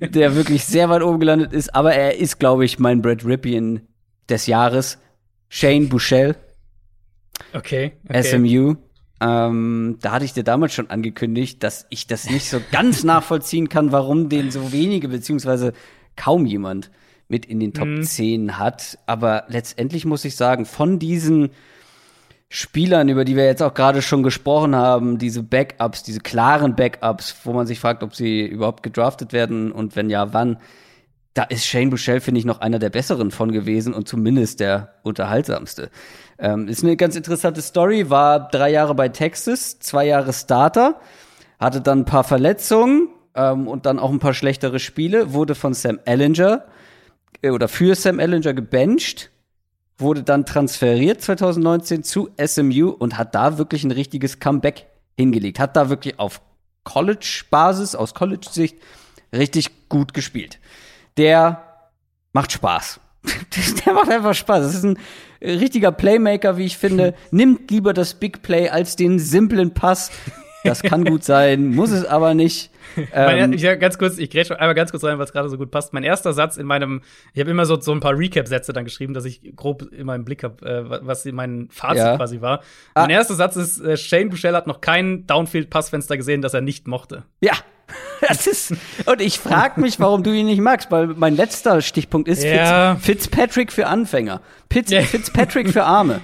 der 0.00 0.36
wirklich 0.36 0.66
sehr 0.66 0.90
weit 0.90 1.02
oben 1.02 1.18
gelandet 1.18 1.54
ist, 1.54 1.74
aber 1.74 1.94
er 1.94 2.18
ist, 2.18 2.38
glaube 2.38 2.66
ich, 2.66 2.78
mein 2.78 3.00
Brad 3.00 3.24
Ripien 3.24 3.88
des 4.28 4.46
Jahres. 4.46 4.98
Shane 5.48 5.88
Bushell. 5.88 6.36
Okay, 7.52 7.92
okay. 8.08 8.22
SMU. 8.22 8.76
Ähm, 9.20 9.98
da 10.00 10.12
hatte 10.12 10.24
ich 10.24 10.32
dir 10.32 10.44
damals 10.44 10.74
schon 10.74 10.90
angekündigt, 10.90 11.62
dass 11.62 11.86
ich 11.90 12.06
das 12.06 12.30
nicht 12.30 12.48
so 12.48 12.60
ganz 12.70 13.02
nachvollziehen 13.04 13.68
kann, 13.68 13.90
warum 13.90 14.28
den 14.28 14.50
so 14.50 14.72
wenige, 14.72 15.08
beziehungsweise 15.08 15.72
kaum 16.16 16.46
jemand 16.46 16.90
mit 17.28 17.44
in 17.46 17.60
den 17.60 17.74
Top 17.74 17.88
mhm. 17.88 18.02
10 18.02 18.58
hat. 18.58 18.98
Aber 19.06 19.44
letztendlich 19.48 20.04
muss 20.04 20.24
ich 20.24 20.36
sagen, 20.36 20.66
von 20.66 20.98
diesen 20.98 21.50
Spielern, 22.48 23.10
über 23.10 23.26
die 23.26 23.36
wir 23.36 23.44
jetzt 23.44 23.62
auch 23.62 23.74
gerade 23.74 24.00
schon 24.00 24.22
gesprochen 24.22 24.74
haben, 24.74 25.18
diese 25.18 25.42
Backups, 25.42 26.02
diese 26.02 26.20
klaren 26.20 26.76
Backups, 26.76 27.36
wo 27.44 27.52
man 27.52 27.66
sich 27.66 27.78
fragt, 27.78 28.02
ob 28.02 28.14
sie 28.14 28.46
überhaupt 28.46 28.82
gedraftet 28.82 29.34
werden 29.34 29.70
und 29.70 29.96
wenn 29.96 30.08
ja, 30.08 30.32
wann, 30.32 30.58
da 31.34 31.42
ist 31.42 31.66
Shane 31.66 31.90
Bouchel, 31.90 32.20
finde 32.20 32.38
ich, 32.38 32.46
noch 32.46 32.62
einer 32.62 32.78
der 32.78 32.88
besseren 32.88 33.30
von 33.30 33.52
gewesen 33.52 33.92
und 33.92 34.08
zumindest 34.08 34.60
der 34.60 34.94
unterhaltsamste. 35.02 35.90
Ähm, 36.38 36.68
ist 36.68 36.84
eine 36.84 36.96
ganz 36.96 37.16
interessante 37.16 37.62
Story, 37.62 38.10
war 38.10 38.48
drei 38.48 38.70
Jahre 38.70 38.94
bei 38.94 39.08
Texas, 39.08 39.78
zwei 39.80 40.06
Jahre 40.06 40.32
Starter, 40.32 41.00
hatte 41.58 41.80
dann 41.80 42.00
ein 42.00 42.04
paar 42.04 42.24
Verletzungen 42.24 43.08
ähm, 43.34 43.66
und 43.66 43.86
dann 43.86 43.98
auch 43.98 44.10
ein 44.10 44.20
paar 44.20 44.34
schlechtere 44.34 44.78
Spiele, 44.78 45.32
wurde 45.32 45.54
von 45.54 45.74
Sam 45.74 45.98
Ellinger 46.04 46.64
äh, 47.42 47.50
oder 47.50 47.68
für 47.68 47.94
Sam 47.94 48.18
Ellinger 48.20 48.54
gebencht 48.54 49.30
wurde 49.98 50.22
dann 50.22 50.46
transferiert 50.46 51.20
2019 51.20 52.04
zu 52.04 52.30
SMU 52.42 52.90
und 52.90 53.18
hat 53.18 53.34
da 53.34 53.58
wirklich 53.58 53.84
ein 53.84 53.90
richtiges 53.90 54.38
Comeback 54.38 54.86
hingelegt. 55.16 55.58
Hat 55.58 55.76
da 55.76 55.90
wirklich 55.90 56.18
auf 56.18 56.40
College-Basis, 56.84 57.96
aus 57.96 58.14
College-Sicht, 58.14 58.76
richtig 59.34 59.88
gut 59.88 60.14
gespielt. 60.14 60.60
Der 61.16 61.64
macht 62.32 62.52
Spaß. 62.52 63.00
Der 63.86 63.92
macht 63.92 64.10
einfach 64.10 64.34
Spaß. 64.34 64.64
Das 64.64 64.74
ist 64.74 64.84
ein 64.84 64.98
richtiger 65.42 65.92
Playmaker, 65.92 66.56
wie 66.56 66.66
ich 66.66 66.78
finde. 66.78 67.14
Nimmt 67.30 67.70
lieber 67.70 67.92
das 67.92 68.14
Big 68.14 68.42
Play 68.42 68.68
als 68.68 68.96
den 68.96 69.18
simplen 69.18 69.74
Pass. 69.74 70.10
Das 70.64 70.82
kann 70.82 71.04
gut 71.04 71.24
sein, 71.24 71.74
muss 71.74 71.90
es 71.90 72.04
aber 72.04 72.34
nicht. 72.34 72.70
Ähm, 73.12 73.52
ich, 73.52 73.62
ganz 73.62 73.98
kurz, 73.98 74.18
ich 74.18 74.30
grätsche 74.30 74.58
einmal 74.58 74.74
ganz 74.74 74.90
kurz 74.90 75.04
rein, 75.04 75.18
was 75.18 75.32
gerade 75.32 75.48
so 75.48 75.56
gut 75.56 75.70
passt. 75.70 75.92
Mein 75.92 76.04
erster 76.04 76.32
Satz 76.32 76.56
in 76.56 76.66
meinem, 76.66 77.02
ich 77.32 77.40
habe 77.40 77.50
immer 77.50 77.64
so, 77.64 77.80
so 77.80 77.92
ein 77.92 78.00
paar 78.00 78.18
Recap-Sätze 78.18 78.72
dann 78.72 78.84
geschrieben, 78.84 79.14
dass 79.14 79.24
ich 79.24 79.54
grob 79.54 79.82
immer 79.92 80.14
im 80.14 80.24
Blick 80.24 80.42
habe, 80.42 80.66
äh, 80.66 81.06
was 81.06 81.24
mein 81.26 81.68
Fazit 81.70 81.98
ja. 81.98 82.16
quasi 82.16 82.40
war. 82.40 82.62
Ah. 82.94 83.02
Mein 83.02 83.10
erster 83.10 83.34
Satz 83.34 83.56
ist, 83.56 83.80
äh, 83.80 83.96
Shane 83.96 84.30
Bouchel 84.30 84.54
hat 84.54 84.66
noch 84.66 84.80
kein 84.80 85.26
Downfield-Passfenster 85.26 86.16
gesehen, 86.16 86.42
das 86.42 86.54
er 86.54 86.60
nicht 86.60 86.88
mochte. 86.88 87.24
Ja. 87.40 87.54
Das 88.28 88.46
ist, 88.46 88.74
und 89.06 89.20
ich 89.20 89.38
frage 89.38 89.80
mich, 89.80 90.00
warum 90.00 90.24
du 90.24 90.32
ihn 90.32 90.46
nicht 90.46 90.60
magst, 90.60 90.90
weil 90.90 91.06
mein 91.06 91.36
letzter 91.36 91.80
Stichpunkt 91.80 92.28
ist 92.28 92.42
ja. 92.42 92.96
Fitz, 92.96 93.26
Fitzpatrick 93.26 93.72
für 93.72 93.86
Anfänger. 93.86 94.40
Fitz, 94.70 94.90
ja. 94.90 95.02
Fitzpatrick 95.02 95.70
für 95.70 95.84
Arme. 95.84 96.20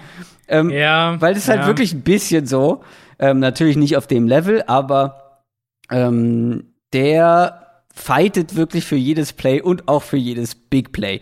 Ähm, 0.49 0.71
ja, 0.71 1.21
weil 1.21 1.35
das 1.35 1.45
ist 1.45 1.49
halt 1.49 1.67
wirklich 1.67 1.93
ein 1.93 2.03
bisschen 2.03 2.47
so. 2.47 2.83
Ähm, 3.19 3.39
natürlich 3.39 3.77
nicht 3.77 3.97
auf 3.97 4.07
dem 4.07 4.27
Level, 4.27 4.65
aber 4.67 5.43
ähm, 5.91 6.75
der 6.93 7.83
fightet 7.95 8.57
wirklich 8.57 8.85
für 8.85 8.97
jedes 8.97 9.33
Play 9.33 9.61
und 9.61 9.89
auch 9.89 10.03
für 10.03 10.17
jedes 10.17 10.55
Big 10.57 10.93
Play. 10.93 11.21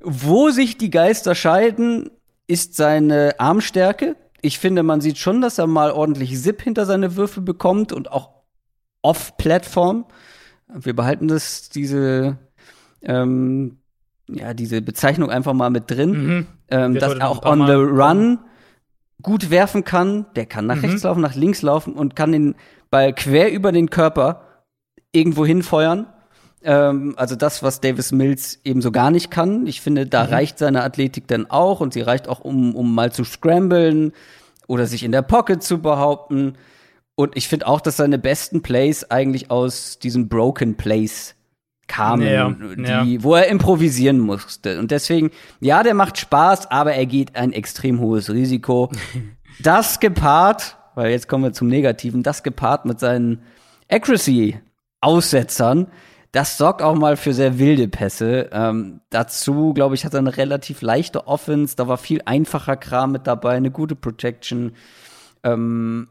Wo 0.00 0.50
sich 0.50 0.76
die 0.76 0.90
Geister 0.90 1.34
scheiden, 1.34 2.10
ist 2.46 2.76
seine 2.76 3.34
Armstärke. 3.38 4.16
Ich 4.42 4.58
finde, 4.58 4.82
man 4.82 5.00
sieht 5.00 5.16
schon, 5.16 5.40
dass 5.40 5.58
er 5.58 5.66
mal 5.66 5.90
ordentlich 5.90 6.38
Zip 6.38 6.60
hinter 6.60 6.84
seine 6.84 7.16
Würfel 7.16 7.42
bekommt 7.42 7.92
und 7.92 8.12
auch 8.12 8.33
off-Plattform. 9.04 10.06
Wir 10.68 10.96
behalten 10.96 11.28
das, 11.28 11.68
diese, 11.68 12.38
ähm, 13.02 13.78
ja, 14.28 14.54
diese 14.54 14.82
Bezeichnung 14.82 15.30
einfach 15.30 15.52
mal 15.52 15.70
mit 15.70 15.90
drin, 15.90 16.10
mhm. 16.10 16.46
ähm, 16.68 16.94
dass 16.94 17.14
er 17.14 17.28
auch 17.28 17.44
on 17.44 17.66
the 17.66 17.74
run 17.74 18.38
gut 19.22 19.50
werfen 19.50 19.84
kann, 19.84 20.26
der 20.36 20.46
kann 20.46 20.66
nach 20.66 20.76
mhm. 20.76 20.84
rechts 20.84 21.02
laufen, 21.02 21.20
nach 21.20 21.34
links 21.34 21.62
laufen 21.62 21.94
und 21.94 22.14
kann 22.14 22.32
den 22.32 22.54
Ball 22.90 23.12
quer 23.12 23.52
über 23.52 23.72
den 23.72 23.90
Körper 23.90 24.42
irgendwo 25.12 25.46
hinfeuern. 25.46 26.06
Ähm, 26.62 27.14
also 27.16 27.36
das, 27.36 27.62
was 27.62 27.80
Davis 27.80 28.12
Mills 28.12 28.60
eben 28.64 28.82
so 28.82 28.90
gar 28.90 29.10
nicht 29.10 29.30
kann. 29.30 29.66
Ich 29.66 29.80
finde, 29.80 30.06
da 30.06 30.24
mhm. 30.24 30.30
reicht 30.30 30.58
seine 30.58 30.82
Athletik 30.82 31.26
dann 31.26 31.50
auch 31.50 31.80
und 31.80 31.92
sie 31.92 32.02
reicht 32.02 32.28
auch, 32.28 32.40
um, 32.40 32.74
um 32.74 32.94
mal 32.94 33.12
zu 33.12 33.24
scramblen 33.24 34.12
oder 34.66 34.86
sich 34.86 35.02
in 35.02 35.12
der 35.12 35.22
Pocket 35.22 35.62
zu 35.62 35.80
behaupten. 35.80 36.54
Und 37.16 37.36
ich 37.36 37.48
finde 37.48 37.66
auch, 37.66 37.80
dass 37.80 37.96
seine 37.96 38.18
besten 38.18 38.62
Plays 38.62 39.10
eigentlich 39.10 39.50
aus 39.50 39.98
diesen 39.98 40.28
Broken 40.28 40.76
Plays 40.76 41.34
kamen, 41.86 42.26
ja, 42.26 42.50
die, 42.50 43.14
ja. 43.14 43.22
wo 43.22 43.34
er 43.34 43.46
improvisieren 43.48 44.18
musste. 44.18 44.78
Und 44.78 44.90
deswegen, 44.90 45.30
ja, 45.60 45.82
der 45.82 45.94
macht 45.94 46.18
Spaß, 46.18 46.70
aber 46.70 46.94
er 46.94 47.06
geht 47.06 47.36
ein 47.36 47.52
extrem 47.52 48.00
hohes 48.00 48.32
Risiko. 48.32 48.90
das 49.60 50.00
gepaart, 50.00 50.76
weil 50.94 51.10
jetzt 51.10 51.28
kommen 51.28 51.44
wir 51.44 51.52
zum 51.52 51.68
Negativen, 51.68 52.22
das 52.22 52.42
gepaart 52.42 52.86
mit 52.86 53.00
seinen 53.00 53.42
Accuracy-Aussetzern, 53.90 55.88
das 56.34 56.58
sorgt 56.58 56.82
auch 56.82 56.96
mal 56.96 57.16
für 57.16 57.32
sehr 57.32 57.60
wilde 57.60 57.86
Pässe. 57.86 58.50
Ähm, 58.50 59.00
dazu, 59.10 59.72
glaube 59.72 59.94
ich, 59.94 60.04
hat 60.04 60.14
er 60.14 60.18
eine 60.18 60.36
relativ 60.36 60.82
leichte 60.82 61.28
Offense. 61.28 61.76
Da 61.76 61.86
war 61.86 61.96
viel 61.96 62.22
einfacher 62.24 62.76
Kram 62.76 63.12
mit 63.12 63.28
dabei, 63.28 63.52
eine 63.54 63.70
gute 63.70 63.94
Protection. 63.94 64.72
Ähm, 65.44 66.08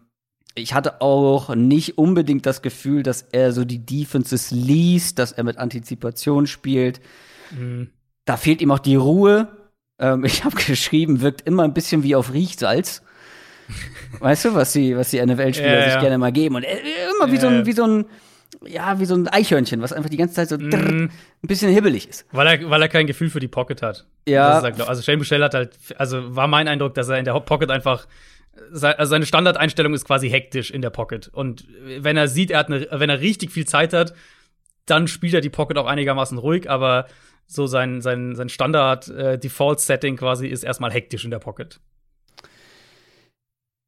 ich 0.56 0.74
hatte 0.74 1.01
auch 1.01 1.56
nicht 1.56 1.97
unbedingt 1.97 2.45
das 2.45 2.62
Gefühl, 2.62 3.04
dass 3.04 3.24
er 3.32 3.51
so 3.51 3.66
die 3.66 3.86
Defenses 3.86 4.51
liest, 4.51 5.20
dass 5.20 5.32
er 5.32 5.43
mit 5.43 5.58
Antizipation 5.58 6.47
spielt. 6.47 7.01
Mhm. 7.51 7.89
Da 8.26 8.38
fehlt 8.38 8.62
ihm 8.62 8.72
auch 8.72 8.80
die 8.80 8.95
Ruhe. 8.95 9.47
Ähm, 9.99 10.24
ich 10.26 10.43
habe 10.43 10.56
geschrieben, 10.68 11.22
wirkt 11.22 11.41
immer 11.41 11.64
ein 11.64 11.74
bisschen 11.74 12.04
wie 12.04 12.16
auf 12.16 12.34
Riechsalz. 12.34 13.01
weißt 14.20 14.45
du, 14.45 14.56
was 14.56 14.74
die, 14.74 14.95
was 14.95 15.10
die 15.10 15.26
NFL-Spieler 15.26 15.80
ja, 15.80 15.84
sich 15.86 15.93
ja. 15.95 16.01
gerne 16.01 16.18
mal 16.18 16.32
geben? 16.32 16.56
Und 16.56 16.64
immer 16.64 17.32
wie 17.32 17.36
ja, 17.36 17.41
so 17.41 17.47
ein, 17.47 17.66
wie 17.66 17.72
so 17.72 17.84
ein, 17.86 18.06
ja, 18.66 18.99
wie 18.99 19.06
so 19.06 19.16
ein 19.16 19.28
Eichhörnchen, 19.28 19.82
was 19.82 19.93
einfach 19.93 20.10
die 20.10 20.18
ganze 20.18 20.36
Zeit 20.36 20.49
so 20.49 20.58
mm. 20.58 20.70
drrr, 20.70 20.89
ein 20.89 21.12
bisschen 21.41 21.72
hibbelig 21.72 22.08
ist. 22.08 22.26
Weil 22.32 22.47
er, 22.47 22.70
weil 22.70 22.82
er 22.82 22.89
kein 22.89 23.08
Gefühl 23.08 23.30
für 23.30 23.39
die 23.39 23.47
Pocket 23.47 23.82
hat. 23.82 24.06
Ja. 24.28 24.62
Halt, 24.62 24.80
also 24.82 25.01
Shane 25.01 25.18
Bouchel 25.18 25.43
hat 25.43 25.54
halt, 25.54 25.78
also 25.97 26.36
war 26.36 26.47
mein 26.47 26.68
Eindruck, 26.68 26.93
dass 26.93 27.10
er 27.10 27.18
in 27.18 27.26
der 27.26 27.39
Pocket 27.39 27.72
einfach 27.72 28.08
also 28.72 29.06
seine 29.06 29.26
Standardeinstellung 29.26 29.93
ist 29.93 30.06
quasi 30.06 30.30
hektisch 30.30 30.72
in 30.72 30.82
der 30.82 30.89
Pocket. 30.89 31.28
Und 31.28 31.66
wenn 31.86 32.18
er 32.18 32.28
sieht, 32.28 32.51
er 32.51 32.60
hat 32.60 32.68
eine, 32.68 32.88
wenn 32.91 33.10
er 33.10 33.20
richtig 33.20 33.51
viel 33.51 33.66
Zeit 33.66 33.93
hat, 33.93 34.14
dann 34.86 35.08
spielt 35.08 35.34
er 35.34 35.41
die 35.41 35.49
Pocket 35.49 35.78
auch 35.78 35.88
einigermaßen 35.88 36.38
ruhig, 36.38 36.70
aber 36.70 37.08
so 37.47 37.68
sein, 37.68 38.01
sein, 38.01 38.36
sein 38.36 38.49
Standard-Default-Setting 38.49 40.16
äh, 40.16 40.18
quasi 40.18 40.47
ist 40.47 40.64
erstmal 40.64 40.91
hektisch 40.91 41.26
in 41.26 41.32
der 41.32 41.39
Pocket. 41.39 41.80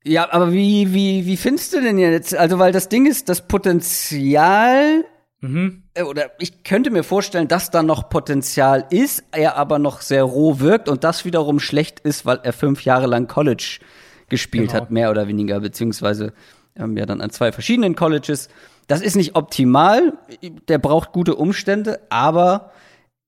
Ja, 0.04 0.32
aber 0.32 0.52
wie, 0.52 0.94
wie, 0.94 1.26
wie 1.26 1.38
findest 1.38 1.74
du 1.74 1.82
denn 1.82 1.98
jetzt? 1.98 2.36
Also, 2.36 2.60
weil 2.60 2.72
das 2.72 2.90
Ding 2.90 3.08
ist, 3.08 3.28
das 3.28 3.48
Potenzial, 3.48 5.04
mhm. 5.42 5.84
Äh, 5.96 6.04
oder 6.04 6.30
ich 6.38 6.64
könnte 6.64 6.92
mir 6.92 7.04
vorstellen, 7.04 7.48
dass 7.48 7.72
da 7.72 7.82
noch 7.82 8.10
Potenzial 8.10 8.86
ist, 8.92 9.24
er 9.32 9.58
aber 9.58 9.80
noch 9.80 10.02
sehr 10.02 10.24
roh 10.24 10.60
wirkt 10.60 10.90
und 10.90 11.04
das 11.04 11.26
wiederum 11.26 11.60
schlecht 11.60 12.02
ist, 12.02 12.26
weil 12.26 12.40
er 12.44 12.54
fünf 12.54 12.86
Jahre 12.86 13.08
lang 13.08 13.28
College 13.28 13.80
gespielt 14.30 14.70
genau. 14.72 14.82
hat, 14.82 14.92
mehr 14.92 15.12
oder 15.12 15.28
weniger, 15.28 15.60
beziehungsweise 15.60 16.34
ähm, 16.76 16.98
ja 16.98 17.06
dann 17.06 17.22
an 17.22 17.30
zwei 17.30 17.52
verschiedenen 17.52 17.96
Colleges. 17.96 18.50
Das 18.88 19.02
ist 19.02 19.16
nicht 19.16 19.36
optimal, 19.36 20.14
der 20.68 20.78
braucht 20.78 21.12
gute 21.12 21.36
Umstände, 21.36 22.02
aber 22.10 22.72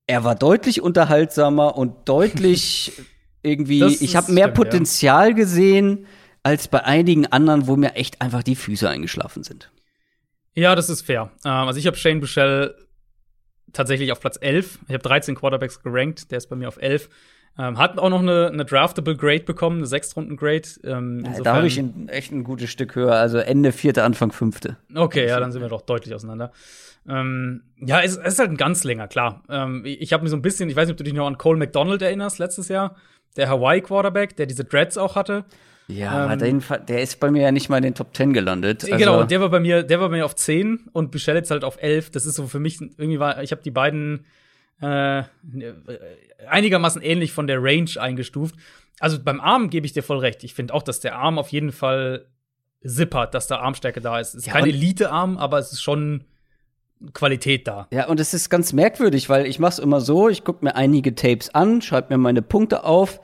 er 0.05 0.23
war 0.23 0.35
deutlich 0.35 0.81
unterhaltsamer 0.81 1.77
und 1.77 2.07
deutlich 2.07 2.93
irgendwie, 3.41 3.79
das 3.79 4.01
ich 4.01 4.15
habe 4.15 4.31
mehr 4.31 4.47
Potenzial 4.49 5.29
ja. 5.29 5.35
gesehen 5.35 6.05
als 6.43 6.67
bei 6.67 6.83
einigen 6.85 7.25
anderen, 7.27 7.67
wo 7.67 7.75
mir 7.75 7.95
echt 7.95 8.21
einfach 8.21 8.43
die 8.43 8.55
Füße 8.55 8.89
eingeschlafen 8.89 9.43
sind. 9.43 9.71
Ja, 10.53 10.75
das 10.75 10.89
ist 10.89 11.01
fair. 11.01 11.31
Ähm, 11.43 11.51
also 11.51 11.79
ich 11.79 11.87
habe 11.87 11.97
Shane 11.97 12.19
Bushell 12.19 12.73
tatsächlich 13.73 14.11
auf 14.11 14.19
Platz 14.19 14.37
11. 14.39 14.79
Ich 14.87 14.93
habe 14.93 15.03
13 15.03 15.35
Quarterbacks 15.35 15.83
gerankt, 15.83 16.31
der 16.31 16.37
ist 16.37 16.47
bei 16.47 16.55
mir 16.55 16.67
auf 16.67 16.77
11. 16.77 17.09
Ähm, 17.59 17.77
hat 17.79 17.97
auch 17.97 18.09
noch 18.09 18.21
eine, 18.21 18.47
eine 18.47 18.65
draftable 18.65 19.15
Grade 19.15 19.43
bekommen, 19.43 19.77
eine 19.77 19.87
Sechstrunden-Grade. 19.87 20.67
Ähm, 20.83 21.23
ja, 21.25 21.41
da 21.41 21.55
habe 21.55 21.67
ich 21.67 21.79
ein, 21.79 22.07
echt 22.07 22.31
ein 22.31 22.43
gutes 22.43 22.69
Stück 22.69 22.95
höher, 22.95 23.13
also 23.13 23.39
Ende 23.39 23.71
vierte, 23.71 24.03
Anfang 24.03 24.31
fünfte. 24.31 24.77
Okay, 24.93 25.27
ja, 25.27 25.39
dann 25.39 25.51
sind 25.51 25.61
wir 25.61 25.69
doch 25.69 25.81
deutlich 25.81 26.13
auseinander. 26.13 26.51
Ähm, 27.09 27.63
ja, 27.79 28.01
es, 28.01 28.17
es, 28.17 28.33
ist 28.33 28.39
halt 28.39 28.51
ein 28.51 28.57
ganz 28.57 28.83
länger, 28.83 29.07
klar. 29.07 29.43
Ähm, 29.49 29.83
ich 29.85 30.13
habe 30.13 30.23
mir 30.23 30.29
so 30.29 30.35
ein 30.35 30.41
bisschen, 30.41 30.69
ich 30.69 30.75
weiß 30.75 30.87
nicht, 30.87 30.93
ob 30.93 30.97
du 30.97 31.03
dich 31.03 31.13
noch 31.13 31.25
an 31.25 31.37
Cole 31.37 31.57
McDonald 31.57 32.01
erinnerst, 32.01 32.37
letztes 32.37 32.67
Jahr, 32.67 32.95
der 33.37 33.49
Hawaii-Quarterback, 33.49 34.35
der 34.35 34.45
diese 34.45 34.63
Dreads 34.63 34.97
auch 34.97 35.15
hatte. 35.15 35.45
Ja, 35.87 36.33
ähm, 36.33 36.61
der 36.87 37.01
ist 37.01 37.19
bei 37.19 37.31
mir 37.31 37.43
ja 37.43 37.51
nicht 37.51 37.69
mal 37.69 37.77
in 37.77 37.83
den 37.83 37.95
Top 37.95 38.15
10 38.15 38.33
gelandet. 38.33 38.83
Also 38.83 38.97
genau, 38.97 39.23
der 39.23 39.39
war 39.39 39.49
bei 39.49 39.61
mir, 39.61 39.83
der 39.83 40.01
war 40.01 40.09
bei 40.09 40.17
mir 40.17 40.25
auf 40.25 40.35
10 40.35 40.89
und 40.91 41.11
Bichelle 41.11 41.41
halt 41.49 41.63
auf 41.63 41.81
11. 41.81 42.11
Das 42.11 42.25
ist 42.25 42.35
so 42.35 42.45
für 42.47 42.59
mich 42.59 42.81
irgendwie 42.81 43.19
war, 43.19 43.41
ich 43.41 43.51
habe 43.51 43.63
die 43.63 43.71
beiden 43.71 44.25
äh, 44.81 45.23
einigermaßen 46.47 47.01
ähnlich 47.01 47.31
von 47.31 47.47
der 47.47 47.61
Range 47.61 47.89
eingestuft. 47.99 48.55
Also 48.99 49.21
beim 49.23 49.39
Arm 49.39 49.69
gebe 49.69 49.85
ich 49.85 49.93
dir 49.93 50.03
voll 50.03 50.19
recht. 50.19 50.43
Ich 50.43 50.53
finde 50.53 50.73
auch, 50.73 50.83
dass 50.83 50.99
der 50.99 51.15
Arm 51.15 51.37
auf 51.37 51.49
jeden 51.49 51.71
Fall 51.71 52.27
sippert, 52.81 53.33
dass 53.33 53.47
da 53.47 53.57
Armstärke 53.57 54.01
da 54.01 54.19
ist. 54.19 54.29
Es 54.29 54.35
ist 54.35 54.47
ja, 54.47 54.53
kein 54.53 54.65
Elite-Arm, 54.65 55.37
aber 55.37 55.59
es 55.59 55.71
ist 55.71 55.81
schon 55.81 56.23
Qualität 57.13 57.67
da. 57.67 57.87
Ja, 57.91 58.07
und 58.07 58.19
es 58.19 58.33
ist 58.33 58.49
ganz 58.49 58.73
merkwürdig, 58.73 59.29
weil 59.29 59.45
ich 59.45 59.59
mache 59.59 59.73
es 59.73 59.79
immer 59.79 60.01
so, 60.01 60.29
ich 60.29 60.43
gucke 60.43 60.65
mir 60.65 60.75
einige 60.75 61.13
Tapes 61.13 61.53
an, 61.53 61.81
schreibe 61.81 62.13
mir 62.13 62.17
meine 62.17 62.41
Punkte 62.41 62.83
auf 62.83 63.19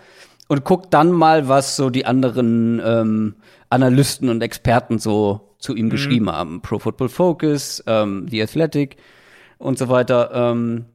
und 0.48 0.64
guckt 0.64 0.94
dann 0.94 1.12
mal, 1.12 1.48
was 1.48 1.76
so 1.76 1.90
die 1.90 2.06
anderen 2.06 2.82
ähm, 2.84 3.36
Analysten 3.70 4.30
und 4.30 4.44
Experten 4.44 5.00
so 5.00 5.56
zu 5.58 5.76
ihm 5.76 5.86
mhm. 5.86 5.92
geschrieben 5.92 6.32
haben. 6.32 6.62
Pro 6.62 6.78
Football 6.78 7.10
Focus, 7.10 7.84
ähm, 7.88 8.28
The 8.30 8.44
Athletic 8.44 8.98
und 9.58 9.78
so 9.78 9.90
weiter. 9.90 10.32
Ähm, 10.34 10.86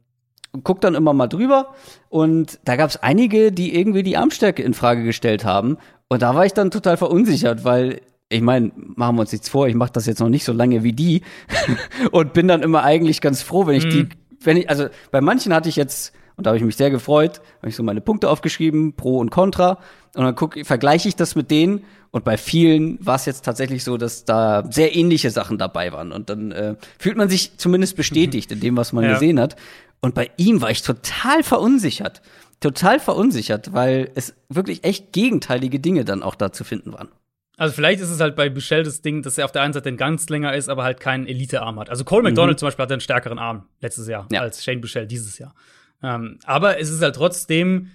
guckt 0.63 0.83
dann 0.83 0.95
immer 0.95 1.13
mal 1.13 1.27
drüber. 1.27 1.73
Und 2.09 2.59
da 2.65 2.75
gab 2.75 2.89
es 2.89 2.97
einige, 2.97 3.51
die 3.51 3.75
irgendwie 3.75 4.03
die 4.03 4.17
Armstärke 4.17 4.63
in 4.63 4.73
Frage 4.73 5.03
gestellt 5.03 5.45
haben. 5.45 5.77
Und 6.07 6.21
da 6.21 6.35
war 6.35 6.45
ich 6.45 6.53
dann 6.53 6.71
total 6.71 6.97
verunsichert, 6.97 7.63
weil 7.63 8.01
ich 8.29 8.41
meine, 8.41 8.71
machen 8.75 9.15
wir 9.15 9.21
uns 9.21 9.31
nichts 9.31 9.49
vor, 9.49 9.67
ich 9.67 9.75
mache 9.75 9.91
das 9.91 10.05
jetzt 10.05 10.19
noch 10.19 10.29
nicht 10.29 10.43
so 10.43 10.53
lange 10.53 10.83
wie 10.83 10.93
die. 10.93 11.23
Und 12.11 12.33
bin 12.33 12.47
dann 12.47 12.61
immer 12.61 12.83
eigentlich 12.83 13.21
ganz 13.21 13.41
froh, 13.41 13.65
wenn 13.65 13.75
ich 13.75 13.85
mhm. 13.85 13.89
die, 13.89 14.09
wenn 14.41 14.57
ich, 14.57 14.69
also 14.69 14.87
bei 15.11 15.21
manchen 15.21 15.53
hatte 15.53 15.67
ich 15.69 15.75
jetzt, 15.75 16.13
und 16.35 16.45
da 16.45 16.51
habe 16.51 16.57
ich 16.57 16.63
mich 16.63 16.77
sehr 16.77 16.89
gefreut, 16.89 17.41
habe 17.57 17.67
ich 17.67 17.75
so 17.75 17.83
meine 17.83 17.99
Punkte 17.99 18.29
aufgeschrieben, 18.29 18.93
Pro 18.93 19.17
und 19.17 19.29
Contra, 19.29 19.79
und 20.15 20.23
dann 20.23 20.35
guck, 20.35 20.57
vergleiche 20.63 21.09
ich 21.09 21.15
das 21.15 21.35
mit 21.35 21.51
denen. 21.51 21.83
Und 22.11 22.23
bei 22.23 22.37
vielen 22.37 23.05
war 23.05 23.15
es 23.15 23.25
jetzt 23.25 23.45
tatsächlich 23.45 23.83
so, 23.83 23.97
dass 23.97 24.25
da 24.25 24.63
sehr 24.71 24.95
ähnliche 24.95 25.29
Sachen 25.29 25.57
dabei 25.57 25.91
waren. 25.91 26.11
Und 26.11 26.29
dann 26.29 26.51
äh, 26.51 26.75
fühlt 26.97 27.17
man 27.17 27.29
sich 27.29 27.57
zumindest 27.57 27.95
bestätigt 27.95 28.51
in 28.51 28.59
dem, 28.59 28.77
was 28.77 28.93
man 28.93 29.03
ja. 29.03 29.13
gesehen 29.13 29.39
hat. 29.39 29.55
Und 30.01 30.15
bei 30.15 30.29
ihm 30.37 30.61
war 30.61 30.71
ich 30.71 30.81
total 30.81 31.43
verunsichert, 31.43 32.21
total 32.59 32.99
verunsichert, 32.99 33.73
weil 33.73 34.11
es 34.15 34.35
wirklich 34.47 34.83
echt 34.83 35.11
gegenteilige 35.11 35.79
Dinge 35.79 36.05
dann 36.05 36.23
auch 36.23 36.35
da 36.35 36.51
zu 36.51 36.63
finden 36.63 36.93
waren. 36.93 37.09
Also 37.57 37.75
vielleicht 37.75 37.99
ist 37.99 38.09
es 38.09 38.21
halt 38.21 38.37
bei 38.37 38.49
Michel 38.49 38.83
das 38.83 39.01
Ding, 39.01 39.21
dass 39.21 39.37
er 39.37 39.43
auf 39.43 39.51
der 39.51 39.63
einen 39.63 39.73
Seite 39.73 39.89
ein 39.89 39.97
ganz 39.97 40.29
länger 40.29 40.53
ist, 40.53 40.69
aber 40.69 40.83
halt 40.83 41.01
keinen 41.01 41.27
Elite-Arm 41.27 41.77
hat. 41.77 41.89
Also 41.89 42.05
Cole 42.05 42.23
McDonald 42.23 42.55
mhm. 42.55 42.59
zum 42.59 42.67
Beispiel 42.67 42.83
hat 42.83 42.91
einen 42.91 43.01
stärkeren 43.01 43.37
Arm 43.37 43.67
letztes 43.81 44.07
Jahr 44.07 44.27
ja. 44.31 44.39
als 44.39 44.63
Shane 44.63 44.79
Michel 44.79 45.05
dieses 45.07 45.37
Jahr. 45.37 45.53
Ähm, 46.01 46.39
aber 46.45 46.79
es 46.79 46.89
ist 46.89 47.01
halt 47.01 47.15
trotzdem 47.15 47.91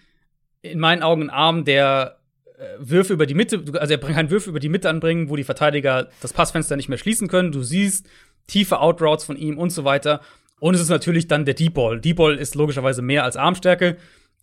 in 0.60 0.78
meinen 0.78 1.02
Augen 1.02 1.22
ein 1.22 1.30
Arm, 1.30 1.64
der 1.64 2.18
äh, 2.58 2.64
Würfe 2.78 3.14
über 3.14 3.24
die 3.24 3.32
Mitte, 3.32 3.64
also 3.80 3.94
er 3.94 3.98
kann 3.98 4.28
Würfe 4.28 4.50
über 4.50 4.60
die 4.60 4.68
Mitte 4.68 4.90
anbringen, 4.90 5.30
wo 5.30 5.36
die 5.36 5.44
Verteidiger 5.44 6.08
das 6.20 6.34
Passfenster 6.34 6.76
nicht 6.76 6.90
mehr 6.90 6.98
schließen 6.98 7.28
können. 7.28 7.50
Du 7.50 7.62
siehst 7.62 8.06
tiefe 8.46 8.80
Outroutes 8.80 9.24
von 9.24 9.36
ihm 9.36 9.56
und 9.56 9.70
so 9.70 9.84
weiter. 9.84 10.20
Und 10.60 10.74
es 10.74 10.80
ist 10.80 10.88
natürlich 10.88 11.28
dann 11.28 11.44
der 11.44 11.54
Deep 11.54 11.74
Ball. 11.74 12.00
Deep 12.00 12.16
Ball 12.16 12.36
ist 12.36 12.54
logischerweise 12.54 13.02
mehr 13.02 13.24
als 13.24 13.36
Armstärke. 13.36 13.96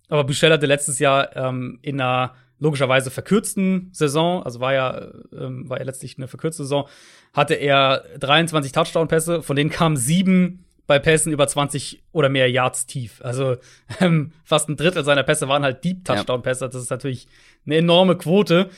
Aber 0.09 0.25
Michel 0.25 0.51
hatte 0.51 0.65
letztes 0.65 0.99
Jahr 0.99 1.35
ähm, 1.35 1.79
in 1.81 1.99
einer 1.99 2.35
logischerweise 2.59 3.09
verkürzten 3.09 3.89
Saison, 3.91 4.43
also 4.43 4.59
war 4.59 4.73
ja, 4.73 5.07
ähm, 5.35 5.67
war 5.67 5.79
ja 5.79 5.83
letztlich 5.83 6.17
eine 6.17 6.27
verkürzte 6.27 6.63
Saison, 6.63 6.87
hatte 7.33 7.55
er 7.55 8.03
23 8.19 8.71
Touchdown-Pässe, 8.71 9.41
von 9.41 9.55
denen 9.55 9.71
kamen 9.71 9.97
sieben 9.97 10.63
bei 10.85 10.99
Pässen 10.99 11.31
über 11.31 11.47
20 11.47 12.03
oder 12.11 12.29
mehr 12.29 12.51
Yards 12.51 12.85
tief. 12.85 13.21
Also 13.23 13.57
ähm, 13.99 14.31
fast 14.43 14.69
ein 14.69 14.77
Drittel 14.77 15.03
seiner 15.03 15.23
Pässe 15.23 15.47
waren 15.47 15.63
halt 15.63 15.83
Deep 15.83 16.05
Touchdown-Pässe. 16.05 16.69
Das 16.69 16.81
ist 16.81 16.91
natürlich 16.91 17.27
eine 17.65 17.77
enorme 17.77 18.15
Quote. 18.15 18.69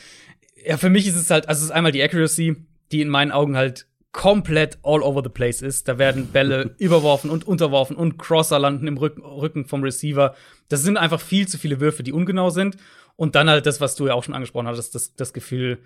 Ja, 0.65 0.77
für 0.77 0.89
mich 0.89 1.07
ist 1.07 1.15
es 1.15 1.29
halt, 1.29 1.49
also 1.49 1.59
es 1.59 1.65
ist 1.65 1.71
einmal 1.71 1.91
die 1.91 2.03
Accuracy, 2.03 2.55
die 2.91 3.01
in 3.01 3.09
meinen 3.09 3.31
Augen 3.31 3.57
halt 3.57 3.87
komplett 4.13 4.77
all 4.83 5.01
over 5.01 5.21
the 5.21 5.29
place 5.29 5.61
ist. 5.61 5.87
Da 5.89 5.97
werden 5.97 6.27
Bälle 6.27 6.75
überworfen 6.79 7.29
und 7.29 7.45
unterworfen 7.45 7.97
und 7.97 8.17
Crosser 8.17 8.59
landen 8.59 8.87
im 8.87 8.97
Rücken, 8.97 9.21
Rücken 9.21 9.65
vom 9.65 9.83
Receiver. 9.83 10.35
Das 10.69 10.81
sind 10.83 10.97
einfach 10.97 11.19
viel 11.19 11.47
zu 11.47 11.57
viele 11.57 11.81
Würfe, 11.81 12.03
die 12.03 12.13
ungenau 12.13 12.49
sind. 12.49 12.77
Und 13.15 13.35
dann 13.35 13.49
halt 13.49 13.65
das, 13.65 13.81
was 13.81 13.95
du 13.95 14.07
ja 14.07 14.13
auch 14.13 14.23
schon 14.23 14.33
angesprochen 14.33 14.67
hattest, 14.67 14.95
das, 14.95 15.15
das 15.15 15.33
Gefühl 15.33 15.79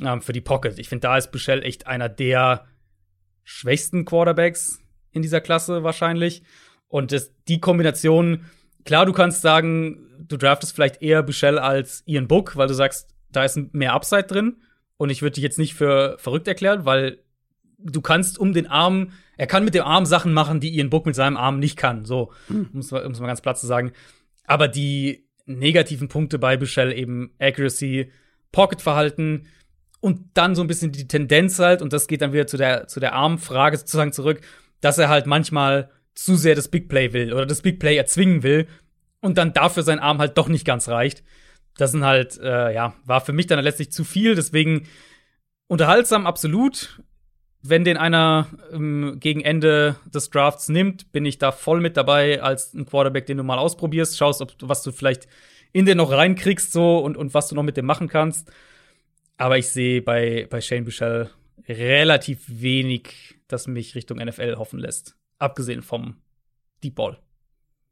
ähm, 0.00 0.22
für 0.22 0.32
die 0.32 0.40
Pocket. 0.40 0.78
Ich 0.78 0.88
finde, 0.88 1.02
da 1.02 1.16
ist 1.16 1.32
Bichel 1.32 1.62
echt 1.62 1.86
einer 1.86 2.08
der 2.08 2.66
schwächsten 3.44 4.04
Quarterbacks 4.04 4.80
in 5.10 5.22
dieser 5.22 5.40
Klasse 5.40 5.82
wahrscheinlich. 5.82 6.42
Und 6.88 7.12
das, 7.12 7.32
die 7.48 7.60
Kombination, 7.60 8.44
klar, 8.84 9.06
du 9.06 9.12
kannst 9.12 9.42
sagen, 9.42 10.06
du 10.18 10.36
draftest 10.36 10.74
vielleicht 10.74 11.02
eher 11.02 11.22
Bichel 11.22 11.58
als 11.58 12.02
Ian 12.06 12.28
Book, 12.28 12.56
weil 12.56 12.68
du 12.68 12.74
sagst, 12.74 13.08
da 13.32 13.44
ist 13.44 13.58
mehr 13.72 13.94
Upside 13.94 14.24
drin. 14.24 14.56
Und 14.96 15.08
ich 15.08 15.22
würde 15.22 15.34
dich 15.34 15.44
jetzt 15.44 15.58
nicht 15.58 15.74
für 15.74 16.16
verrückt 16.18 16.46
erklären, 16.46 16.84
weil 16.84 17.20
du 17.82 18.00
kannst 18.00 18.38
um 18.38 18.52
den 18.52 18.66
Arm, 18.66 19.12
er 19.36 19.46
kann 19.46 19.64
mit 19.64 19.74
dem 19.74 19.84
Arm 19.84 20.06
Sachen 20.06 20.32
machen, 20.32 20.60
die 20.60 20.76
Ian 20.76 20.90
Book 20.90 21.06
mit 21.06 21.14
seinem 21.14 21.36
Arm 21.36 21.58
nicht 21.58 21.76
kann. 21.76 22.04
So, 22.04 22.32
hm. 22.48 22.68
um 22.72 22.80
es 22.80 22.90
mal 22.92 23.26
ganz 23.26 23.40
platt 23.40 23.58
zu 23.58 23.66
sagen. 23.66 23.92
Aber 24.46 24.68
die 24.68 25.26
negativen 25.46 26.08
Punkte 26.08 26.38
bei 26.38 26.56
Bichel 26.56 26.92
eben 26.92 27.32
Accuracy, 27.38 28.10
Pocket-Verhalten 28.52 29.46
und 30.00 30.30
dann 30.34 30.54
so 30.54 30.62
ein 30.62 30.68
bisschen 30.68 30.92
die 30.92 31.08
Tendenz 31.08 31.58
halt, 31.58 31.82
und 31.82 31.92
das 31.92 32.06
geht 32.06 32.22
dann 32.22 32.32
wieder 32.32 32.46
zu 32.46 32.56
der, 32.56 32.86
zu 32.86 33.00
der 33.00 33.14
Armfrage 33.14 33.76
sozusagen 33.76 34.12
zurück, 34.12 34.40
dass 34.80 34.98
er 34.98 35.08
halt 35.08 35.26
manchmal 35.26 35.90
zu 36.14 36.36
sehr 36.36 36.54
das 36.54 36.68
Big 36.68 36.88
Play 36.88 37.12
will 37.12 37.32
oder 37.32 37.46
das 37.46 37.62
Big 37.62 37.78
Play 37.78 37.96
erzwingen 37.96 38.42
will 38.42 38.66
und 39.20 39.38
dann 39.38 39.52
dafür 39.52 39.82
sein 39.82 39.98
Arm 39.98 40.18
halt 40.18 40.36
doch 40.38 40.48
nicht 40.48 40.64
ganz 40.64 40.88
reicht. 40.88 41.22
Das 41.76 41.92
sind 41.92 42.04
halt, 42.04 42.38
äh, 42.38 42.74
ja, 42.74 42.94
war 43.04 43.20
für 43.20 43.32
mich 43.32 43.46
dann 43.46 43.62
letztlich 43.62 43.92
zu 43.92 44.04
viel, 44.04 44.34
deswegen 44.34 44.86
unterhaltsam 45.66 46.26
absolut. 46.26 47.00
Wenn 47.62 47.84
den 47.84 47.98
einer 47.98 48.46
ähm, 48.72 49.16
gegen 49.20 49.42
Ende 49.42 49.96
des 50.06 50.30
Drafts 50.30 50.68
nimmt, 50.68 51.12
bin 51.12 51.26
ich 51.26 51.38
da 51.38 51.52
voll 51.52 51.80
mit 51.80 51.96
dabei 51.96 52.42
als 52.42 52.72
ein 52.72 52.86
Quarterback, 52.86 53.26
den 53.26 53.36
du 53.36 53.42
mal 53.42 53.58
ausprobierst, 53.58 54.16
schaust, 54.16 54.40
ob 54.40 54.54
was 54.62 54.82
du 54.82 54.92
vielleicht 54.92 55.28
in 55.72 55.84
den 55.84 55.98
noch 55.98 56.10
reinkriegst 56.10 56.72
so 56.72 56.98
und, 56.98 57.16
und 57.16 57.34
was 57.34 57.48
du 57.48 57.54
noch 57.54 57.62
mit 57.62 57.76
dem 57.76 57.86
machen 57.86 58.08
kannst. 58.08 58.50
Aber 59.36 59.58
ich 59.58 59.68
sehe 59.68 60.02
bei, 60.02 60.46
bei 60.48 60.60
Shane 60.60 60.84
Buchel 60.84 61.30
relativ 61.68 62.44
wenig, 62.48 63.36
das 63.48 63.66
mich 63.66 63.94
Richtung 63.94 64.18
NFL 64.18 64.56
hoffen 64.56 64.78
lässt. 64.78 65.16
Abgesehen 65.38 65.82
vom 65.82 66.16
Deep 66.82 66.94
Ball. 66.94 67.18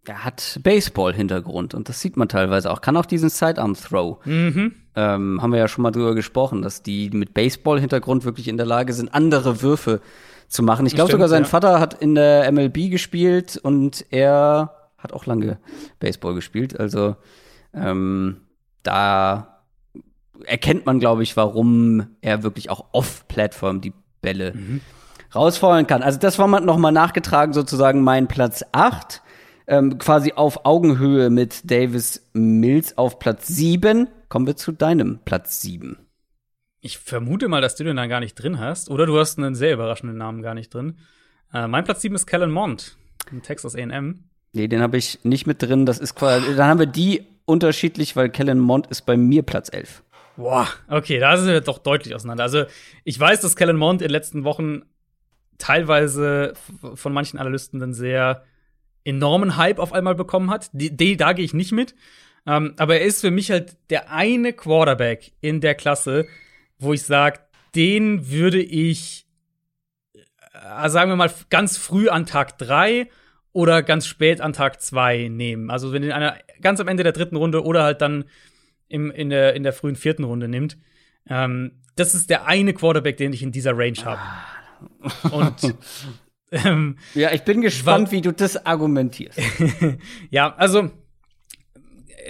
Er 0.08 0.24
hat 0.24 0.60
Baseball-Hintergrund 0.62 1.74
und 1.74 1.90
das 1.90 2.00
sieht 2.00 2.16
man 2.16 2.28
teilweise 2.28 2.70
auch. 2.70 2.80
Kann 2.80 2.96
auch 2.96 3.04
diesen 3.04 3.28
Sidearm-Throw. 3.28 4.24
Mhm. 4.24 4.74
Ähm, 4.96 5.42
haben 5.42 5.52
wir 5.52 5.58
ja 5.58 5.68
schon 5.68 5.82
mal 5.82 5.90
drüber 5.90 6.14
gesprochen, 6.14 6.62
dass 6.62 6.82
die 6.82 7.10
mit 7.10 7.34
Baseball-Hintergrund 7.34 8.24
wirklich 8.24 8.48
in 8.48 8.56
der 8.56 8.64
Lage 8.64 8.94
sind, 8.94 9.12
andere 9.12 9.60
Würfe 9.60 10.00
zu 10.48 10.62
machen. 10.62 10.86
Ich 10.86 10.94
glaube 10.94 11.12
sogar, 11.12 11.28
sein 11.28 11.42
ja. 11.42 11.48
Vater 11.48 11.78
hat 11.78 11.92
in 11.92 12.14
der 12.14 12.50
MLB 12.50 12.90
gespielt 12.90 13.58
und 13.62 14.06
er 14.08 14.72
hat 14.96 15.12
auch 15.12 15.26
lange 15.26 15.58
Baseball 16.00 16.34
gespielt. 16.34 16.80
Also 16.80 17.16
ähm, 17.74 18.38
da 18.82 19.60
erkennt 20.46 20.86
man, 20.86 21.00
glaube 21.00 21.22
ich, 21.22 21.36
warum 21.36 22.16
er 22.22 22.42
wirklich 22.42 22.70
auch 22.70 22.86
off-Plattform 22.92 23.82
die 23.82 23.92
Bälle 24.22 24.54
mhm. 24.54 24.80
rausfallen 25.34 25.86
kann. 25.86 26.02
Also 26.02 26.18
das 26.18 26.38
war 26.38 26.48
noch 26.60 26.78
mal 26.78 26.92
nachgetragen, 26.92 27.52
sozusagen 27.52 28.02
mein 28.02 28.26
Platz 28.26 28.64
8 28.72 29.22
ähm, 29.68 29.98
quasi 29.98 30.32
auf 30.32 30.64
Augenhöhe 30.64 31.30
mit 31.30 31.70
Davis 31.70 32.28
Mills 32.32 32.96
auf 32.96 33.18
Platz 33.18 33.46
7. 33.48 34.08
Kommen 34.28 34.46
wir 34.46 34.56
zu 34.56 34.72
deinem 34.72 35.20
Platz 35.24 35.60
7. 35.60 35.98
Ich 36.80 36.98
vermute 36.98 37.48
mal, 37.48 37.60
dass 37.60 37.76
du 37.76 37.84
den 37.84 37.96
da 37.96 38.06
gar 38.06 38.20
nicht 38.20 38.34
drin 38.34 38.58
hast. 38.58 38.90
Oder 38.90 39.06
du 39.06 39.18
hast 39.18 39.38
einen 39.38 39.54
sehr 39.54 39.74
überraschenden 39.74 40.16
Namen 40.16 40.42
gar 40.42 40.54
nicht 40.54 40.72
drin. 40.72 40.96
Äh, 41.52 41.68
mein 41.68 41.84
Platz 41.84 42.00
7 42.00 42.14
ist 42.14 42.26
Kellen 42.26 42.50
Mond 42.50 42.96
in 43.30 43.42
Texas 43.42 43.76
A&M. 43.76 44.24
Nee, 44.54 44.68
den 44.68 44.80
habe 44.80 44.96
ich 44.96 45.22
nicht 45.24 45.46
mit 45.46 45.62
drin. 45.62 45.84
Das 45.84 45.98
ist 45.98 46.14
quasi, 46.14 46.56
dann 46.56 46.66
haben 46.66 46.78
wir 46.80 46.86
die 46.86 47.26
unterschiedlich, 47.44 48.16
weil 48.16 48.30
Kellen 48.30 48.58
Mond 48.58 48.86
ist 48.86 49.02
bei 49.02 49.18
mir 49.18 49.42
Platz 49.42 49.70
11. 49.70 50.02
Boah, 50.36 50.68
okay, 50.88 51.18
da 51.18 51.36
sind 51.36 51.48
wir 51.48 51.60
doch 51.60 51.78
deutlich 51.78 52.14
auseinander. 52.14 52.44
Also, 52.44 52.64
ich 53.04 53.18
weiß, 53.18 53.40
dass 53.40 53.56
Kellen 53.56 53.76
Mond 53.76 54.00
in 54.00 54.08
den 54.08 54.12
letzten 54.12 54.44
Wochen 54.44 54.82
teilweise 55.58 56.54
von 56.94 57.12
manchen 57.12 57.38
Analysten 57.38 57.80
dann 57.80 57.92
sehr 57.92 58.44
enormen 59.08 59.56
Hype 59.56 59.78
auf 59.78 59.92
einmal 59.92 60.14
bekommen 60.14 60.50
hat. 60.50 60.70
Die, 60.72 60.94
die 60.94 61.16
da 61.16 61.32
gehe 61.32 61.44
ich 61.44 61.54
nicht 61.54 61.72
mit. 61.72 61.94
Ähm, 62.46 62.74
aber 62.76 62.98
er 62.98 63.06
ist 63.06 63.20
für 63.20 63.30
mich 63.30 63.50
halt 63.50 63.76
der 63.90 64.10
eine 64.10 64.52
Quarterback 64.52 65.32
in 65.40 65.60
der 65.60 65.74
Klasse, 65.74 66.26
wo 66.78 66.92
ich 66.92 67.02
sage, 67.02 67.40
den 67.74 68.30
würde 68.30 68.62
ich, 68.62 69.26
äh, 70.52 70.88
sagen 70.88 71.10
wir 71.10 71.16
mal, 71.16 71.32
ganz 71.50 71.76
früh 71.76 72.08
an 72.08 72.26
Tag 72.26 72.58
3 72.58 73.08
oder 73.52 73.82
ganz 73.82 74.06
spät 74.06 74.40
an 74.40 74.52
Tag 74.52 74.80
2 74.80 75.28
nehmen. 75.28 75.70
Also 75.70 75.92
wenn 75.92 76.02
ihn 76.02 76.12
einer 76.12 76.36
ganz 76.60 76.80
am 76.80 76.88
Ende 76.88 77.02
der 77.02 77.12
dritten 77.12 77.36
Runde 77.36 77.64
oder 77.64 77.82
halt 77.82 78.00
dann 78.00 78.24
im, 78.88 79.10
in, 79.10 79.30
der, 79.30 79.54
in 79.54 79.62
der 79.62 79.72
frühen 79.72 79.96
vierten 79.96 80.24
Runde 80.24 80.48
nimmt. 80.48 80.78
Ähm, 81.28 81.72
das 81.96 82.14
ist 82.14 82.30
der 82.30 82.46
eine 82.46 82.72
Quarterback, 82.72 83.16
den 83.16 83.32
ich 83.32 83.42
in 83.42 83.52
dieser 83.52 83.76
Range 83.76 83.98
habe. 84.04 84.20
Und 85.30 85.74
ähm, 86.50 86.98
ja, 87.14 87.32
ich 87.32 87.42
bin 87.42 87.60
gespannt, 87.60 88.10
wie 88.10 88.20
du 88.20 88.32
das 88.32 88.64
argumentierst. 88.64 89.38
ja, 90.30 90.54
also 90.56 90.90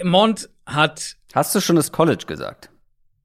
Mont 0.03 0.49
hat. 0.65 1.15
Hast 1.33 1.55
du 1.55 1.61
schon 1.61 1.75
das 1.75 1.91
College 1.91 2.25
gesagt? 2.25 2.69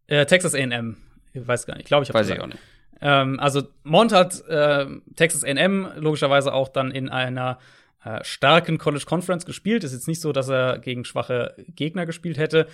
Äh, 0.06 0.26
Texas 0.26 0.54
A&M. 0.54 0.96
Ich 1.32 1.46
weiß 1.46 1.66
gar 1.66 1.74
nicht. 1.74 1.84
Ich 1.84 1.88
glaube, 1.88 2.04
ich 2.04 2.10
habe 2.10 2.18
Weiß 2.18 2.26
gesagt. 2.26 2.38
ich 2.38 2.44
auch 2.44 2.48
nicht. 2.48 2.62
Ähm, 3.00 3.40
also 3.40 3.62
Mont 3.82 4.12
hat 4.12 4.46
äh, 4.48 4.86
Texas 5.16 5.44
A&M 5.44 5.88
logischerweise 5.96 6.52
auch 6.52 6.68
dann 6.68 6.90
in 6.90 7.08
einer 7.08 7.58
äh, 8.04 8.22
starken 8.22 8.78
College 8.78 9.04
Conference 9.06 9.46
gespielt. 9.46 9.84
Ist 9.84 9.92
jetzt 9.92 10.08
nicht 10.08 10.20
so, 10.20 10.32
dass 10.32 10.48
er 10.48 10.78
gegen 10.78 11.04
schwache 11.04 11.54
Gegner 11.74 12.06
gespielt 12.06 12.38
hätte. 12.38 12.66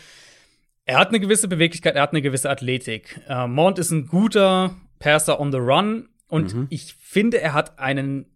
Er 0.85 0.99
hat 0.99 1.09
eine 1.09 1.21
gewisse 1.21 1.49
Beweglichkeit, 1.49 1.95
er 1.95 2.03
hat 2.03 2.11
eine 2.11 2.23
gewisse 2.23 2.51
Athletik. 2.51 3.21
Äh, 3.29 3.47
Mont 3.47 3.79
ist 3.79 3.91
ein 3.93 4.07
guter 4.07 4.75
Passer 4.99 5.41
on 5.41 5.53
the 5.53 5.59
Run, 5.59 6.09
und 6.31 6.55
mhm. 6.55 6.67
ich 6.71 6.95
finde, 6.95 7.41
er 7.41 7.53
hat 7.53 7.79
einen 7.79 8.27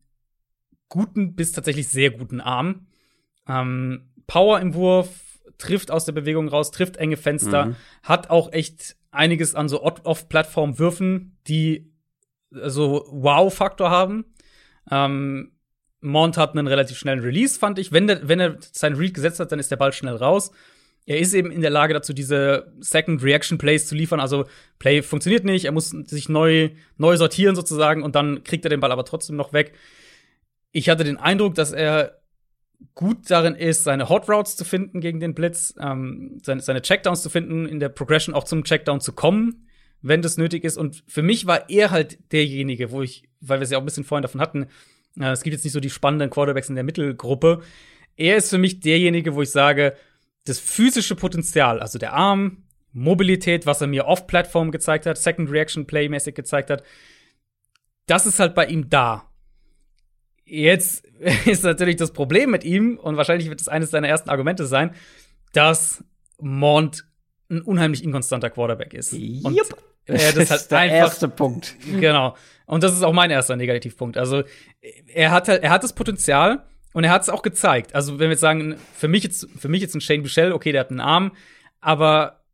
guten 0.88 1.34
bis 1.34 1.52
tatsächlich 1.52 1.88
sehr 1.88 2.10
guten 2.10 2.40
Arm. 2.40 2.86
Ähm, 3.48 4.10
Power 4.26 4.60
im 4.60 4.74
Wurf, 4.74 5.40
trifft 5.58 5.90
aus 5.90 6.04
der 6.04 6.12
Bewegung 6.12 6.48
raus, 6.48 6.70
trifft 6.70 6.96
enge 6.96 7.16
Fenster, 7.16 7.66
mhm. 7.66 7.76
hat 8.02 8.30
auch 8.30 8.52
echt 8.52 8.96
einiges 9.10 9.54
an 9.54 9.68
so 9.68 9.82
Off-Plattform-Würfen, 9.82 11.36
die 11.46 11.92
so 12.50 13.06
Wow-Faktor 13.10 13.90
haben. 13.90 14.24
Ähm, 14.90 15.52
Mont 16.00 16.36
hat 16.36 16.52
einen 16.52 16.66
relativ 16.66 16.98
schnellen 16.98 17.20
Release, 17.20 17.58
fand 17.58 17.78
ich. 17.78 17.92
Wenn, 17.92 18.06
der, 18.06 18.28
wenn 18.28 18.40
er 18.40 18.58
sein 18.72 18.94
Read 18.94 19.14
gesetzt 19.14 19.40
hat, 19.40 19.52
dann 19.52 19.58
ist 19.58 19.70
der 19.70 19.76
Ball 19.76 19.92
schnell 19.92 20.16
raus. 20.16 20.50
Er 21.06 21.18
ist 21.18 21.34
eben 21.34 21.50
in 21.50 21.60
der 21.60 21.70
Lage 21.70 21.92
dazu, 21.92 22.14
diese 22.14 22.72
Second 22.80 23.22
Reaction 23.22 23.58
Plays 23.58 23.86
zu 23.86 23.94
liefern. 23.94 24.20
Also 24.20 24.46
Play 24.78 25.02
funktioniert 25.02 25.44
nicht, 25.44 25.66
er 25.66 25.72
muss 25.72 25.90
sich 25.90 26.28
neu, 26.28 26.70
neu 26.96 27.16
sortieren 27.16 27.56
sozusagen 27.56 28.02
und 28.02 28.14
dann 28.14 28.42
kriegt 28.42 28.64
er 28.64 28.70
den 28.70 28.80
Ball 28.80 28.92
aber 28.92 29.04
trotzdem 29.04 29.36
noch 29.36 29.52
weg. 29.52 29.74
Ich 30.72 30.88
hatte 30.88 31.04
den 31.04 31.18
Eindruck, 31.18 31.54
dass 31.54 31.72
er 31.72 32.20
gut 32.94 33.30
darin 33.30 33.54
ist, 33.54 33.84
seine 33.84 34.08
Hot 34.08 34.28
Routes 34.28 34.56
zu 34.56 34.64
finden 34.64 35.00
gegen 35.00 35.20
den 35.20 35.34
Blitz, 35.34 35.74
ähm, 35.78 36.40
seine, 36.42 36.62
seine 36.62 36.82
Checkdowns 36.82 37.22
zu 37.22 37.30
finden, 37.30 37.66
in 37.66 37.80
der 37.80 37.88
Progression 37.88 38.34
auch 38.34 38.44
zum 38.44 38.64
Checkdown 38.64 39.00
zu 39.00 39.12
kommen, 39.12 39.68
wenn 40.02 40.22
das 40.22 40.38
nötig 40.38 40.64
ist. 40.64 40.76
Und 40.76 41.04
für 41.06 41.22
mich 41.22 41.46
war 41.46 41.68
er 41.68 41.90
halt 41.90 42.32
derjenige, 42.32 42.90
wo 42.90 43.02
ich, 43.02 43.28
weil 43.40 43.60
wir 43.60 43.64
es 43.64 43.70
ja 43.70 43.78
auch 43.78 43.82
ein 43.82 43.86
bisschen 43.86 44.04
vorhin 44.04 44.22
davon 44.22 44.40
hatten, 44.40 44.66
äh, 45.18 45.30
es 45.30 45.42
gibt 45.42 45.54
jetzt 45.54 45.64
nicht 45.64 45.72
so 45.72 45.80
die 45.80 45.90
spannenden 45.90 46.30
Quarterbacks 46.30 46.68
in 46.68 46.74
der 46.74 46.84
Mittelgruppe. 46.84 47.60
Er 48.16 48.36
ist 48.36 48.50
für 48.50 48.58
mich 48.58 48.80
derjenige, 48.80 49.34
wo 49.34 49.42
ich 49.42 49.50
sage, 49.50 49.94
das 50.44 50.58
physische 50.58 51.16
Potenzial, 51.16 51.80
also 51.80 51.98
der 51.98 52.12
Arm, 52.12 52.64
Mobilität, 52.92 53.66
was 53.66 53.80
er 53.80 53.86
mir 53.88 54.06
off-Plattform 54.06 54.70
gezeigt 54.70 55.06
hat, 55.06 55.18
Second 55.18 55.50
Reaction 55.50 55.86
Play-mäßig 55.86 56.34
gezeigt 56.34 56.70
hat, 56.70 56.82
das 58.06 58.26
ist 58.26 58.38
halt 58.38 58.54
bei 58.54 58.66
ihm 58.66 58.88
da. 58.88 59.30
Jetzt 60.44 61.04
ist 61.46 61.64
natürlich 61.64 61.96
das 61.96 62.12
Problem 62.12 62.50
mit 62.50 62.64
ihm, 62.64 62.98
und 62.98 63.16
wahrscheinlich 63.16 63.48
wird 63.48 63.60
es 63.60 63.68
eines 63.68 63.90
seiner 63.90 64.08
ersten 64.08 64.30
Argumente 64.30 64.66
sein, 64.66 64.94
dass 65.52 66.04
Mond 66.38 67.06
ein 67.50 67.62
unheimlich 67.62 68.04
inkonstanter 68.04 68.50
Quarterback 68.50 68.94
ist. 68.94 69.12
Yep. 69.12 69.44
Und 69.44 69.56
er 70.06 70.32
das, 70.32 70.34
das 70.48 70.62
ist 70.62 70.70
der 70.70 70.78
einfach, 70.78 70.96
erste 70.96 71.28
Punkt. 71.28 71.76
Genau. 72.00 72.36
Und 72.66 72.82
das 72.82 72.92
ist 72.92 73.02
auch 73.02 73.12
mein 73.12 73.30
erster 73.30 73.56
Negativpunkt. 73.56 74.16
Also 74.16 74.44
er 75.12 75.30
hat 75.30 75.48
halt, 75.48 75.62
er 75.62 75.70
hat 75.70 75.84
das 75.84 75.94
Potenzial 75.94 76.64
und 76.94 77.04
er 77.04 77.10
hat 77.10 77.22
es 77.22 77.28
auch 77.28 77.42
gezeigt. 77.42 77.94
Also 77.94 78.14
wenn 78.14 78.28
wir 78.28 78.30
jetzt 78.30 78.40
sagen, 78.40 78.76
für 78.94 79.08
mich 79.08 79.24
jetzt, 79.24 79.48
für 79.58 79.68
mich 79.68 79.82
jetzt 79.82 79.94
ein 79.94 80.00
Shane 80.00 80.22
Michel, 80.22 80.52
okay, 80.52 80.72
der 80.72 80.80
hat 80.80 80.90
einen 80.90 81.00
Arm, 81.00 81.32
aber 81.80 82.44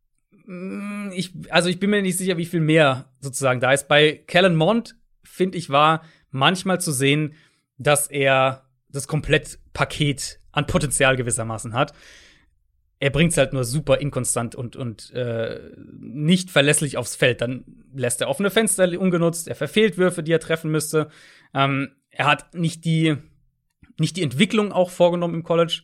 mh, 0.45 1.07
mm, 1.07 1.11
ich, 1.13 1.31
also 1.49 1.69
ich 1.69 1.79
bin 1.79 1.91
mir 1.91 2.01
nicht 2.01 2.17
sicher, 2.17 2.37
wie 2.37 2.45
viel 2.45 2.59
mehr 2.59 3.05
sozusagen 3.21 3.61
da 3.61 3.71
ist. 3.71 3.87
Bei 3.87 4.13
Kellen 4.27 4.55
Mond 4.55 4.95
finde 5.23 5.57
ich 5.57 5.69
war 5.69 6.03
manchmal 6.31 6.81
zu 6.81 6.91
sehen, 6.91 7.35
dass 7.77 8.07
er 8.07 8.65
das 8.89 9.07
Komplettpaket 9.07 10.39
an 10.51 10.65
Potenzial 10.65 11.15
gewissermaßen 11.15 11.73
hat. 11.73 11.93
Er 12.99 13.09
bringt 13.09 13.31
es 13.31 13.37
halt 13.37 13.53
nur 13.53 13.63
super 13.63 13.99
inkonstant 13.99 14.55
und, 14.55 14.75
und 14.75 15.11
äh, 15.11 15.59
nicht 15.99 16.51
verlässlich 16.51 16.97
aufs 16.97 17.15
Feld. 17.15 17.41
Dann 17.41 17.65
lässt 17.93 18.21
er 18.21 18.29
offene 18.29 18.49
Fenster 18.51 18.87
ungenutzt, 18.99 19.47
er 19.47 19.55
verfehlt 19.55 19.97
Würfe, 19.97 20.23
die 20.23 20.31
er 20.31 20.39
treffen 20.39 20.71
müsste. 20.71 21.09
Ähm, 21.53 21.95
er 22.09 22.25
hat 22.25 22.53
nicht 22.53 22.85
die, 22.85 23.17
nicht 24.01 24.17
die 24.17 24.23
Entwicklung 24.23 24.73
auch 24.73 24.89
vorgenommen 24.89 25.35
im 25.35 25.43
College, 25.43 25.83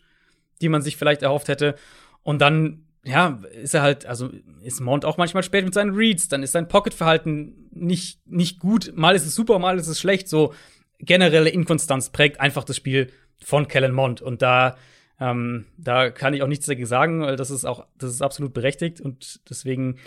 die 0.61 0.69
man 0.69 0.81
sich 0.81 0.97
vielleicht 0.97 1.21
erhofft 1.21 1.47
hätte. 1.47 1.75
Und 2.23 2.41
dann, 2.41 2.85
ja, 3.05 3.41
ist 3.61 3.73
er 3.73 3.81
halt, 3.81 4.05
also 4.05 4.29
ist 4.61 4.81
Mount 4.81 5.05
auch 5.05 5.17
manchmal 5.17 5.43
spät 5.43 5.63
mit 5.63 5.73
seinen 5.73 5.95
Reads, 5.95 6.27
dann 6.27 6.43
ist 6.43 6.51
sein 6.51 6.67
Pocket-Verhalten 6.67 7.69
nicht, 7.71 8.19
nicht 8.27 8.59
gut. 8.59 8.91
Mal 8.95 9.15
ist 9.15 9.25
es 9.25 9.35
super, 9.35 9.59
mal 9.59 9.79
ist 9.79 9.87
es 9.87 9.99
schlecht. 9.99 10.27
So, 10.27 10.53
generelle 10.99 11.49
Inkonstanz 11.49 12.09
prägt 12.09 12.41
einfach 12.41 12.63
das 12.63 12.75
Spiel 12.75 13.11
von 13.41 13.67
Kellen 13.67 13.93
Mond. 13.93 14.21
Und 14.21 14.41
da, 14.41 14.77
ähm, 15.19 15.65
da 15.77 16.09
kann 16.09 16.33
ich 16.33 16.41
auch 16.41 16.47
nichts 16.47 16.65
dagegen 16.65 16.87
sagen, 16.87 17.21
weil 17.21 17.35
das 17.35 17.51
ist 17.51 17.65
auch, 17.65 17.85
das 17.97 18.11
ist 18.11 18.21
absolut 18.21 18.53
berechtigt. 18.53 18.99
Und 18.99 19.41
deswegen, 19.49 19.99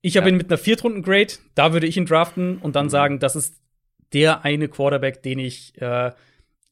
ich 0.00 0.16
habe 0.16 0.26
ja. 0.26 0.32
ihn 0.32 0.38
mit 0.38 0.50
einer 0.50 0.58
Viertrunden-Grade, 0.58 1.34
da 1.54 1.72
würde 1.72 1.86
ich 1.86 1.96
ihn 1.96 2.06
draften 2.06 2.58
und 2.58 2.74
dann 2.74 2.86
mhm. 2.86 2.90
sagen, 2.90 3.18
das 3.20 3.36
ist 3.36 3.60
der 4.12 4.44
eine 4.44 4.68
Quarterback, 4.68 5.22
den 5.22 5.38
ich 5.38 5.80
äh, 5.80 6.10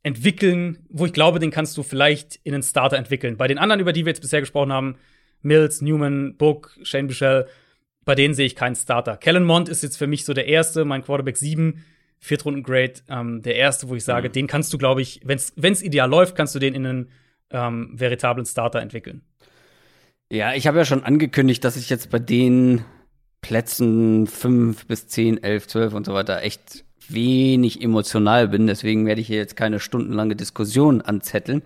entwickeln, 0.03 0.79
wo 0.89 1.07
ich 1.07 1.13
glaube, 1.13 1.39
den 1.39 1.51
kannst 1.51 1.77
du 1.77 1.83
vielleicht 1.83 2.37
in 2.45 2.55
einen 2.55 2.63
Starter 2.63 2.97
entwickeln. 2.97 3.37
Bei 3.37 3.49
den 3.49 3.59
anderen, 3.59 3.81
über 3.81 3.93
die 3.93 4.05
wir 4.05 4.11
jetzt 4.11 4.21
bisher 4.21 4.41
gesprochen 4.41 4.73
haben, 4.73 4.97
Mills, 5.43 5.81
Newman, 5.83 6.37
Book, 6.37 6.77
Shane 6.83 7.09
Bichel, 7.09 7.47
bei 8.05 8.15
denen 8.15 8.35
sehe 8.35 8.47
ich 8.47 8.57
keinen 8.57 8.75
Starter. 8.75 9.17
Kellen 9.17 9.45
Mond 9.45 9.69
ist 9.69 9.83
jetzt 9.83 9.97
für 9.97 10.07
mich 10.07 10.25
so 10.25 10.33
der 10.33 10.47
erste, 10.47 10.85
mein 10.85 11.03
Quarterback 11.03 11.37
7 11.37 11.85
Viertrunden-Grade, 12.21 12.95
ähm, 13.09 13.43
der 13.43 13.57
erste, 13.57 13.89
wo 13.89 13.95
ich 13.95 14.05
sage, 14.05 14.29
mhm. 14.29 14.33
den 14.33 14.47
kannst 14.47 14.73
du, 14.73 14.79
glaube 14.79 15.03
ich, 15.03 15.21
wenn 15.25 15.37
es 15.37 15.83
ideal 15.83 16.09
läuft, 16.09 16.35
kannst 16.35 16.55
du 16.55 16.59
den 16.59 16.75
in 16.75 16.87
einen 16.87 17.11
ähm, 17.51 17.93
veritablen 17.95 18.47
Starter 18.47 18.81
entwickeln. 18.81 19.23
Ja, 20.31 20.55
ich 20.55 20.67
habe 20.67 20.79
ja 20.79 20.85
schon 20.85 21.05
angekündigt, 21.05 21.65
dass 21.65 21.77
ich 21.77 21.89
jetzt 21.89 22.11
bei 22.11 22.19
den 22.19 22.85
Plätzen 23.41 24.27
5 24.27 24.87
bis 24.87 25.09
10, 25.09 25.43
11, 25.43 25.69
12 25.69 25.95
und 25.95 26.07
so 26.07 26.13
weiter 26.13 26.43
echt 26.43 26.85
wenig 27.09 27.83
emotional 27.83 28.49
bin. 28.49 28.67
Deswegen 28.67 29.07
werde 29.07 29.21
ich 29.21 29.27
hier 29.27 29.39
jetzt 29.39 29.57
keine 29.57 29.81
stundenlange 29.81 30.37
Diskussion 30.37 31.01
anzetteln. 31.01 31.63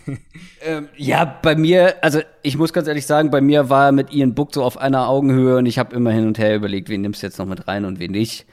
ähm, 0.62 0.88
ja, 0.96 1.24
bei 1.24 1.56
mir, 1.56 1.96
also 2.02 2.20
ich 2.42 2.56
muss 2.56 2.72
ganz 2.72 2.88
ehrlich 2.88 3.06
sagen, 3.06 3.30
bei 3.30 3.40
mir 3.40 3.70
war 3.70 3.92
mit 3.92 4.12
Ian 4.12 4.34
Book 4.34 4.54
so 4.54 4.62
auf 4.62 4.76
einer 4.76 5.08
Augenhöhe 5.08 5.56
und 5.56 5.66
ich 5.66 5.78
habe 5.78 5.94
immer 5.96 6.10
hin 6.12 6.26
und 6.26 6.38
her 6.38 6.54
überlegt, 6.54 6.88
wen 6.88 7.00
nimmst 7.00 7.22
du 7.22 7.26
jetzt 7.26 7.38
noch 7.38 7.46
mit 7.46 7.66
rein 7.66 7.84
und 7.84 7.98
wen 7.98 8.12
nicht. 8.12 8.46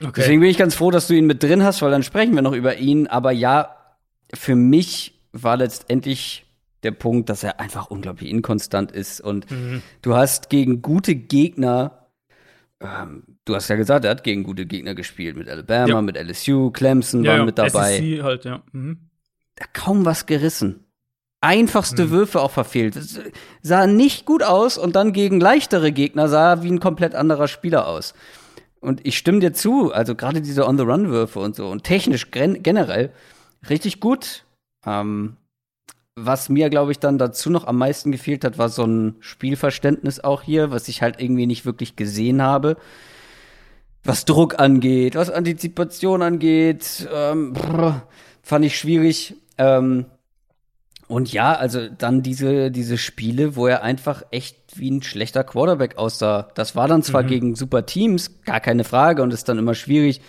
Okay. 0.00 0.12
Deswegen 0.16 0.40
bin 0.40 0.50
ich 0.50 0.58
ganz 0.58 0.74
froh, 0.74 0.90
dass 0.90 1.06
du 1.06 1.14
ihn 1.14 1.26
mit 1.26 1.42
drin 1.42 1.62
hast, 1.62 1.80
weil 1.82 1.90
dann 1.90 2.02
sprechen 2.02 2.34
wir 2.34 2.42
noch 2.42 2.54
über 2.54 2.76
ihn. 2.76 3.06
Aber 3.06 3.32
ja, 3.32 3.76
für 4.34 4.56
mich 4.56 5.20
war 5.32 5.56
letztendlich 5.56 6.44
der 6.82 6.90
Punkt, 6.90 7.28
dass 7.28 7.44
er 7.44 7.60
einfach 7.60 7.90
unglaublich 7.90 8.30
inkonstant 8.30 8.90
ist. 8.90 9.20
Und 9.20 9.50
mhm. 9.50 9.82
du 10.02 10.14
hast 10.14 10.50
gegen 10.50 10.82
gute 10.82 11.14
Gegner, 11.14 12.08
ähm, 12.80 13.31
du 13.44 13.54
hast 13.54 13.68
ja 13.68 13.76
gesagt, 13.76 14.04
er 14.04 14.10
hat 14.12 14.24
gegen 14.24 14.42
gute 14.42 14.66
Gegner 14.66 14.94
gespielt. 14.94 15.36
Mit 15.36 15.48
Alabama, 15.48 15.88
ja. 15.88 16.02
mit 16.02 16.16
LSU, 16.16 16.70
Clemson 16.70 17.24
ja, 17.24 17.32
waren 17.32 17.46
mit 17.46 17.58
dabei. 17.58 17.96
SEC 17.96 18.22
halt, 18.22 18.44
ja. 18.44 18.62
Mhm. 18.72 19.10
Da 19.56 19.64
kaum 19.72 20.04
was 20.04 20.26
gerissen. 20.26 20.84
Einfachste 21.40 22.06
mhm. 22.06 22.10
Würfe 22.10 22.40
auch 22.40 22.52
verfehlt. 22.52 22.96
Das 22.96 23.20
sah 23.62 23.86
nicht 23.86 24.26
gut 24.26 24.42
aus 24.42 24.78
und 24.78 24.94
dann 24.94 25.12
gegen 25.12 25.40
leichtere 25.40 25.90
Gegner 25.92 26.28
sah 26.28 26.52
er 26.52 26.62
wie 26.62 26.70
ein 26.70 26.80
komplett 26.80 27.14
anderer 27.14 27.48
Spieler 27.48 27.88
aus. 27.88 28.14
Und 28.80 29.06
ich 29.06 29.18
stimme 29.18 29.40
dir 29.40 29.52
zu, 29.52 29.92
also 29.92 30.14
gerade 30.14 30.40
diese 30.40 30.66
On-the-Run-Würfe 30.66 31.38
und 31.38 31.56
so 31.56 31.68
und 31.68 31.84
technisch 31.84 32.30
generell 32.30 33.12
richtig 33.68 34.00
gut. 34.00 34.44
Ähm, 34.84 35.36
was 36.14 36.48
mir, 36.48 36.68
glaube 36.68 36.92
ich, 36.92 36.98
dann 36.98 37.18
dazu 37.18 37.48
noch 37.48 37.66
am 37.66 37.78
meisten 37.78 38.12
gefehlt 38.12 38.44
hat, 38.44 38.58
war 38.58 38.68
so 38.68 38.84
ein 38.84 39.16
Spielverständnis 39.20 40.20
auch 40.20 40.42
hier, 40.42 40.70
was 40.70 40.88
ich 40.88 41.00
halt 41.00 41.20
irgendwie 41.20 41.46
nicht 41.46 41.64
wirklich 41.64 41.96
gesehen 41.96 42.42
habe. 42.42 42.76
Was 44.04 44.24
Druck 44.24 44.58
angeht, 44.58 45.14
was 45.14 45.30
Antizipation 45.30 46.22
angeht, 46.22 47.08
ähm, 47.12 47.52
brr, 47.52 48.02
fand 48.42 48.64
ich 48.64 48.76
schwierig. 48.76 49.36
Ähm, 49.58 50.06
und 51.12 51.30
ja, 51.32 51.52
also 51.54 51.88
dann 51.88 52.22
diese, 52.22 52.70
diese 52.70 52.96
Spiele, 52.96 53.54
wo 53.54 53.66
er 53.66 53.82
einfach 53.82 54.22
echt 54.30 54.56
wie 54.76 54.90
ein 54.90 55.02
schlechter 55.02 55.44
Quarterback 55.44 55.98
aussah. 55.98 56.48
Das 56.54 56.74
war 56.74 56.88
dann 56.88 57.02
zwar 57.02 57.22
mhm. 57.24 57.26
gegen 57.28 57.54
super 57.54 57.84
Teams, 57.84 58.42
gar 58.44 58.60
keine 58.60 58.82
Frage, 58.82 59.22
und 59.22 59.32
ist 59.32 59.48
dann 59.48 59.58
immer 59.58 59.74
schwierig, 59.74 60.22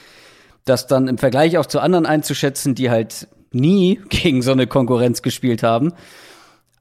das 0.66 0.86
dann 0.88 1.08
im 1.08 1.18
Vergleich 1.18 1.58
auch 1.58 1.66
zu 1.66 1.80
anderen 1.80 2.06
einzuschätzen, 2.06 2.76
die 2.76 2.90
halt 2.90 3.28
nie 3.52 4.02
gegen 4.10 4.42
so 4.42 4.52
eine 4.52 4.68
Konkurrenz 4.68 5.22
gespielt 5.22 5.64
haben. 5.64 5.94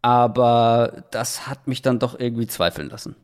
Aber 0.02 1.04
das 1.12 1.46
hat 1.46 1.68
mich 1.68 1.80
dann 1.80 2.00
doch 2.00 2.18
irgendwie 2.18 2.48
zweifeln 2.48 2.90
lassen. 2.90 3.14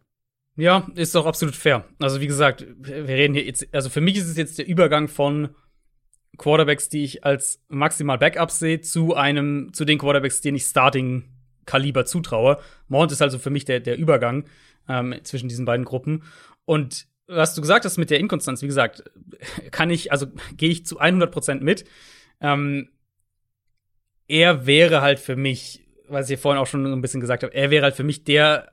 Ja, 0.58 0.88
ist 0.96 1.14
doch 1.14 1.24
absolut 1.24 1.54
fair. 1.54 1.84
Also 2.00 2.20
wie 2.20 2.26
gesagt, 2.26 2.66
wir 2.80 3.06
reden 3.06 3.32
hier 3.32 3.44
jetzt, 3.44 3.72
also 3.72 3.88
für 3.88 4.00
mich 4.00 4.16
ist 4.16 4.26
es 4.26 4.36
jetzt 4.36 4.58
der 4.58 4.66
Übergang 4.66 5.06
von 5.06 5.50
Quarterbacks, 6.36 6.88
die 6.88 7.04
ich 7.04 7.24
als 7.24 7.62
maximal 7.68 8.18
Backups 8.18 8.58
sehe, 8.58 8.80
zu 8.80 9.14
einem, 9.14 9.72
zu 9.72 9.84
den 9.84 9.98
Quarterbacks, 9.98 10.40
denen 10.40 10.56
ich 10.56 10.64
Starting-Kaliber 10.64 12.06
zutraue. 12.06 12.58
Mount 12.88 13.12
ist 13.12 13.22
also 13.22 13.38
für 13.38 13.50
mich 13.50 13.66
der, 13.66 13.78
der 13.78 13.98
Übergang 13.98 14.46
ähm, 14.88 15.14
zwischen 15.22 15.48
diesen 15.48 15.64
beiden 15.64 15.84
Gruppen. 15.84 16.24
Und 16.64 17.06
was 17.28 17.54
du 17.54 17.60
gesagt 17.60 17.84
hast 17.84 17.96
mit 17.96 18.10
der 18.10 18.18
Inkonstanz, 18.18 18.60
wie 18.60 18.66
gesagt, 18.66 19.04
kann 19.70 19.90
ich, 19.90 20.10
also 20.10 20.26
gehe 20.56 20.70
ich 20.70 20.84
zu 20.84 21.00
100% 21.00 21.60
mit. 21.60 21.84
Ähm, 22.40 22.88
er 24.26 24.66
wäre 24.66 25.02
halt 25.02 25.20
für 25.20 25.36
mich, 25.36 25.86
was 26.08 26.28
ich 26.28 26.40
vorhin 26.40 26.60
auch 26.60 26.66
schon 26.66 26.84
ein 26.84 27.00
bisschen 27.00 27.20
gesagt 27.20 27.44
habe, 27.44 27.54
er 27.54 27.70
wäre 27.70 27.84
halt 27.84 27.94
für 27.94 28.02
mich 28.02 28.24
der 28.24 28.72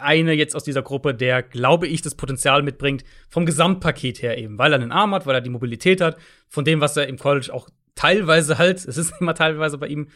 eine 0.00 0.32
jetzt 0.32 0.54
aus 0.54 0.64
dieser 0.64 0.82
Gruppe, 0.82 1.14
der, 1.14 1.42
glaube 1.42 1.86
ich, 1.86 2.02
das 2.02 2.14
Potenzial 2.14 2.62
mitbringt, 2.62 3.04
vom 3.28 3.46
Gesamtpaket 3.46 4.22
her 4.22 4.38
eben, 4.38 4.58
weil 4.58 4.72
er 4.72 4.80
einen 4.80 4.92
Arm 4.92 5.14
hat, 5.14 5.26
weil 5.26 5.34
er 5.34 5.40
die 5.40 5.50
Mobilität 5.50 6.00
hat, 6.00 6.16
von 6.48 6.64
dem, 6.64 6.80
was 6.80 6.96
er 6.96 7.08
im 7.08 7.18
College 7.18 7.52
auch 7.52 7.68
teilweise 7.94 8.58
halt, 8.58 8.78
es 8.78 8.96
ist 8.96 9.14
immer 9.20 9.34
teilweise 9.34 9.78
bei 9.78 9.88
ihm, 9.88 10.08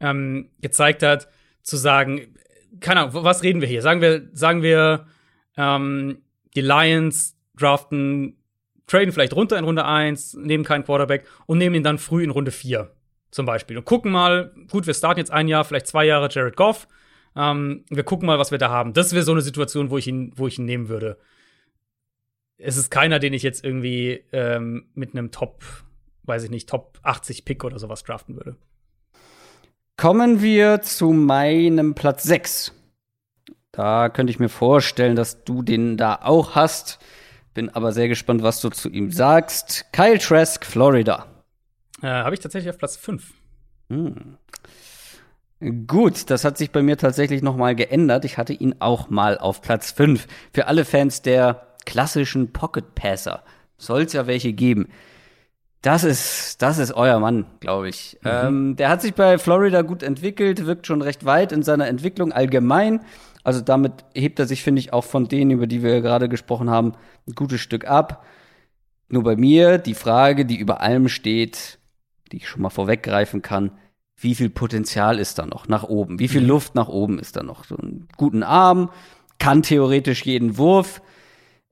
ähm, 0.00 0.50
gezeigt 0.60 1.02
hat, 1.02 1.28
zu 1.62 1.76
sagen, 1.76 2.34
keine 2.80 3.00
Ahnung, 3.00 3.24
was 3.24 3.42
reden 3.42 3.60
wir 3.60 3.68
hier? 3.68 3.82
Sagen 3.82 4.00
wir, 4.00 4.28
sagen 4.32 4.62
wir, 4.62 5.06
ähm, 5.56 6.22
die 6.54 6.60
Lions 6.60 7.36
draften, 7.56 8.36
traden 8.86 9.12
vielleicht 9.12 9.34
runter 9.34 9.58
in 9.58 9.64
Runde 9.64 9.84
1, 9.84 10.34
nehmen 10.34 10.64
keinen 10.64 10.84
Quarterback 10.84 11.26
und 11.46 11.58
nehmen 11.58 11.74
ihn 11.74 11.82
dann 11.82 11.98
früh 11.98 12.22
in 12.22 12.30
Runde 12.30 12.50
4 12.50 12.90
zum 13.30 13.46
Beispiel. 13.46 13.76
Und 13.78 13.84
gucken 13.84 14.12
mal, 14.12 14.52
gut, 14.70 14.86
wir 14.86 14.94
starten 14.94 15.18
jetzt 15.18 15.32
ein 15.32 15.48
Jahr, 15.48 15.64
vielleicht 15.64 15.86
zwei 15.86 16.04
Jahre 16.04 16.28
Jared 16.30 16.56
Goff, 16.56 16.86
Ähm, 17.36 17.84
wir 17.90 18.02
gucken 18.04 18.26
mal, 18.26 18.38
was 18.38 18.50
wir 18.50 18.58
da 18.58 18.70
haben. 18.70 18.94
Das 18.94 19.12
wäre 19.12 19.22
so 19.22 19.32
eine 19.32 19.42
Situation, 19.42 19.90
wo 19.90 19.98
ich 19.98 20.06
ihn, 20.06 20.32
wo 20.36 20.46
ich 20.46 20.58
ihn 20.58 20.64
nehmen 20.64 20.88
würde. 20.88 21.18
Es 22.58 22.76
ist 22.76 22.90
keiner, 22.90 23.18
den 23.18 23.34
ich 23.34 23.42
jetzt 23.42 23.64
irgendwie 23.64 24.24
ähm, 24.32 24.88
mit 24.94 25.12
einem 25.12 25.30
Top, 25.30 25.62
weiß 26.22 26.44
ich 26.44 26.50
nicht, 26.50 26.68
Top 26.68 26.98
80 27.02 27.44
Pick 27.44 27.64
oder 27.64 27.78
sowas 27.78 28.02
draften 28.02 28.36
würde. 28.36 28.56
Kommen 29.98 30.42
wir 30.42 30.80
zu 30.80 31.12
meinem 31.12 31.94
Platz 31.94 32.22
6. 32.22 32.72
Da 33.72 34.08
könnte 34.08 34.30
ich 34.30 34.38
mir 34.38 34.48
vorstellen, 34.48 35.16
dass 35.16 35.44
du 35.44 35.62
den 35.62 35.98
da 35.98 36.20
auch 36.22 36.54
hast. 36.54 36.98
Bin 37.52 37.68
aber 37.68 37.92
sehr 37.92 38.08
gespannt, 38.08 38.42
was 38.42 38.60
du 38.60 38.70
zu 38.70 38.88
ihm 38.88 39.10
sagst. 39.10 39.86
Kyle 39.92 40.18
Trask, 40.18 40.64
Florida. 40.64 41.26
Äh, 42.02 42.08
Habe 42.08 42.34
ich 42.34 42.40
tatsächlich 42.40 42.70
auf 42.70 42.78
Platz 42.78 42.96
5. 42.96 43.34
Hm. 43.90 44.38
Gut, 45.86 46.28
das 46.28 46.44
hat 46.44 46.58
sich 46.58 46.70
bei 46.70 46.82
mir 46.82 46.98
tatsächlich 46.98 47.42
noch 47.42 47.56
mal 47.56 47.74
geändert. 47.74 48.26
Ich 48.26 48.36
hatte 48.36 48.52
ihn 48.52 48.74
auch 48.78 49.08
mal 49.08 49.38
auf 49.38 49.62
Platz 49.62 49.90
5. 49.90 50.26
Für 50.52 50.66
alle 50.66 50.84
Fans 50.84 51.22
der 51.22 51.68
klassischen 51.86 52.52
Pocket 52.52 52.94
Passer 52.94 53.42
soll 53.78 54.02
es 54.02 54.12
ja 54.12 54.26
welche 54.26 54.52
geben. 54.52 54.88
Das 55.80 56.04
ist, 56.04 56.60
das 56.60 56.78
ist 56.78 56.92
euer 56.92 57.20
Mann, 57.20 57.46
glaube 57.60 57.88
ich. 57.88 58.18
Mhm. 58.22 58.30
Ähm, 58.30 58.76
der 58.76 58.90
hat 58.90 59.00
sich 59.00 59.14
bei 59.14 59.38
Florida 59.38 59.82
gut 59.82 60.02
entwickelt, 60.02 60.66
wirkt 60.66 60.86
schon 60.86 61.00
recht 61.00 61.24
weit 61.24 61.52
in 61.52 61.62
seiner 61.62 61.86
Entwicklung 61.86 62.32
allgemein. 62.32 63.00
Also 63.42 63.60
damit 63.60 63.92
hebt 64.14 64.38
er 64.38 64.46
sich, 64.46 64.62
finde 64.62 64.80
ich, 64.80 64.92
auch 64.92 65.04
von 65.04 65.28
denen, 65.28 65.52
über 65.52 65.66
die 65.66 65.82
wir 65.82 66.02
gerade 66.02 66.28
gesprochen 66.28 66.68
haben, 66.68 66.92
ein 67.26 67.34
gutes 67.34 67.60
Stück 67.60 67.86
ab. 67.86 68.26
Nur 69.08 69.22
bei 69.22 69.36
mir 69.36 69.78
die 69.78 69.94
Frage, 69.94 70.44
die 70.44 70.56
über 70.56 70.80
allem 70.80 71.08
steht, 71.08 71.78
die 72.32 72.38
ich 72.38 72.48
schon 72.48 72.62
mal 72.62 72.70
vorweggreifen 72.70 73.40
kann, 73.40 73.70
wie 74.18 74.34
viel 74.34 74.50
Potenzial 74.50 75.18
ist 75.18 75.38
da 75.38 75.46
noch 75.46 75.68
nach 75.68 75.84
oben? 75.84 76.18
Wie 76.18 76.28
viel 76.28 76.40
mhm. 76.42 76.48
Luft 76.48 76.74
nach 76.74 76.88
oben 76.88 77.18
ist 77.18 77.36
da 77.36 77.42
noch? 77.42 77.64
So 77.64 77.76
einen 77.76 78.08
guten 78.16 78.42
Arm, 78.42 78.90
kann 79.38 79.62
theoretisch 79.62 80.24
jeden 80.24 80.56
Wurf. 80.56 81.02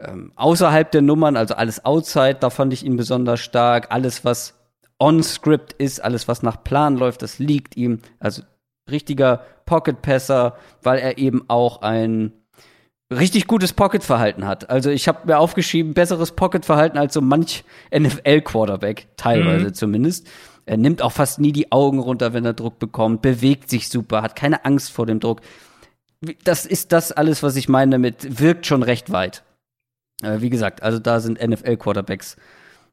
Ähm, 0.01 0.33
außerhalb 0.35 0.91
der 0.91 1.03
Nummern, 1.03 1.37
also 1.37 1.55
alles 1.55 1.85
outside, 1.85 2.37
da 2.41 2.51
fand 2.51 2.73
ich 2.73 2.85
ihn 2.85 2.97
besonders 2.97 3.41
stark. 3.41 3.87
Alles, 3.91 4.25
was 4.25 4.55
on-script 4.99 5.73
ist, 5.75 6.03
alles, 6.03 6.29
was 6.29 6.43
nach 6.43 6.63
Plan 6.63 6.97
läuft, 6.97 7.23
das 7.23 7.39
liegt 7.39 7.77
ihm. 7.77 8.01
Also 8.19 8.43
richtiger 8.91 9.43
Pocket-Passer, 9.65 10.57
weil 10.83 10.99
er 10.99 11.17
eben 11.19 11.45
auch 11.49 11.81
ein 11.81 12.33
richtig 13.11 13.47
gutes 13.47 13.73
Pocket-Verhalten 13.73 14.47
hat. 14.47 14.71
Also 14.71 14.91
ich 14.91 15.09
habe 15.09 15.27
mir 15.27 15.39
aufgeschrieben, 15.39 15.95
besseres 15.95 16.33
Pocket-Verhalten 16.33 16.99
als 16.99 17.15
so 17.15 17.21
manch 17.21 17.65
NFL-Quarterback, 17.97 19.09
teilweise 19.17 19.67
mhm. 19.67 19.75
zumindest. 19.75 20.29
Er 20.67 20.77
nimmt 20.77 21.03
auch 21.03 21.13
fast 21.13 21.41
nie 21.41 21.53
die 21.53 21.73
Augen 21.73 21.99
runter, 21.99 22.33
wenn 22.33 22.45
er 22.45 22.55
Druck 22.55 22.79
bekommt, 22.79 23.23
bewegt 23.23 23.69
sich 23.69 23.89
super, 23.89 24.23
hat 24.23 24.37
keine 24.37 24.65
Angst 24.65 24.93
vor 24.93 25.07
dem 25.07 25.21
Druck. 25.21 25.41
Das 26.45 26.65
ist 26.65 26.93
das 26.93 27.13
alles, 27.13 27.43
was 27.43 27.57
ich 27.57 27.69
meine 27.69 27.93
damit, 27.93 28.41
wirkt 28.41 28.67
schon 28.67 28.83
recht 28.83 29.13
weit. 29.13 29.45
Äh, 30.23 30.41
wie 30.41 30.51
gesagt, 30.51 30.83
also 30.83 30.99
da 30.99 31.21
sind 31.21 31.41
NFL-Quarterbacks, 31.41 32.37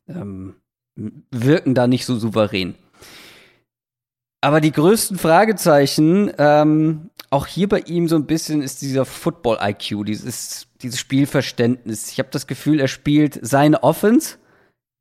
ähm, 0.08 0.56
wirken 0.96 1.76
da 1.76 1.88
nicht 1.88 2.06
so 2.06 2.18
souverän. 2.18 2.76
Aber 4.42 4.60
die 4.60 4.72
größten 4.72 5.18
Fragezeichen, 5.18 6.32
ähm, 6.40 7.12
auch 7.30 7.46
hier 7.46 7.70
bei 7.70 7.80
ihm 7.82 8.08
so 8.08 8.16
ein 8.16 8.26
bisschen, 8.26 8.62
ist 8.62 8.82
dieser 8.82 9.06
Football-IQ, 9.06 10.06
dieses, 10.06 10.68
dieses 10.82 11.00
Spielverständnis. 11.00 12.12
Ich 12.12 12.20
habe 12.20 12.30
das 12.32 12.48
Gefühl, 12.48 12.80
er 12.80 12.88
spielt 12.88 13.40
seine 13.42 13.84
Offense, 13.84 14.38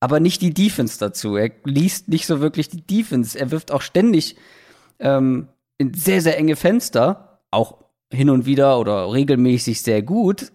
aber 0.00 0.18
nicht 0.18 0.42
die 0.42 0.54
Defense 0.54 0.98
dazu. 0.98 1.36
Er 1.36 1.50
liest 1.64 2.08
nicht 2.08 2.26
so 2.26 2.40
wirklich 2.40 2.68
die 2.68 2.82
Defense. 2.82 3.38
Er 3.38 3.50
wirft 3.50 3.70
auch 3.70 3.82
ständig 3.82 4.36
ähm, 4.98 5.48
in 5.78 5.94
sehr, 5.94 6.20
sehr 6.22 6.38
enge 6.38 6.56
Fenster, 6.56 7.40
auch 7.50 7.76
hin 8.12 8.30
und 8.30 8.46
wieder 8.46 8.78
oder 8.78 9.12
regelmäßig 9.12 9.82
sehr 9.82 10.02
gut, 10.02 10.52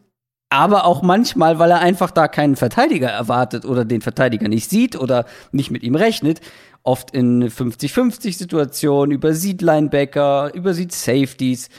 aber 0.49 0.85
auch 0.85 1.01
manchmal, 1.01 1.59
weil 1.59 1.71
er 1.71 1.79
einfach 1.79 2.11
da 2.11 2.27
keinen 2.27 2.55
Verteidiger 2.55 3.09
erwartet 3.09 3.65
oder 3.65 3.85
den 3.85 4.01
Verteidiger 4.01 4.47
nicht 4.47 4.69
sieht 4.69 4.95
oder 4.95 5.25
nicht 5.51 5.71
mit 5.71 5.83
ihm 5.83 5.95
rechnet 5.95 6.41
oft 6.85 7.11
in 7.11 7.49
50-50-Situationen, 7.49 9.11
übersieht 9.11 9.61
Linebacker, 9.61 10.53
übersieht 10.53 10.91
Safeties. 10.91 11.69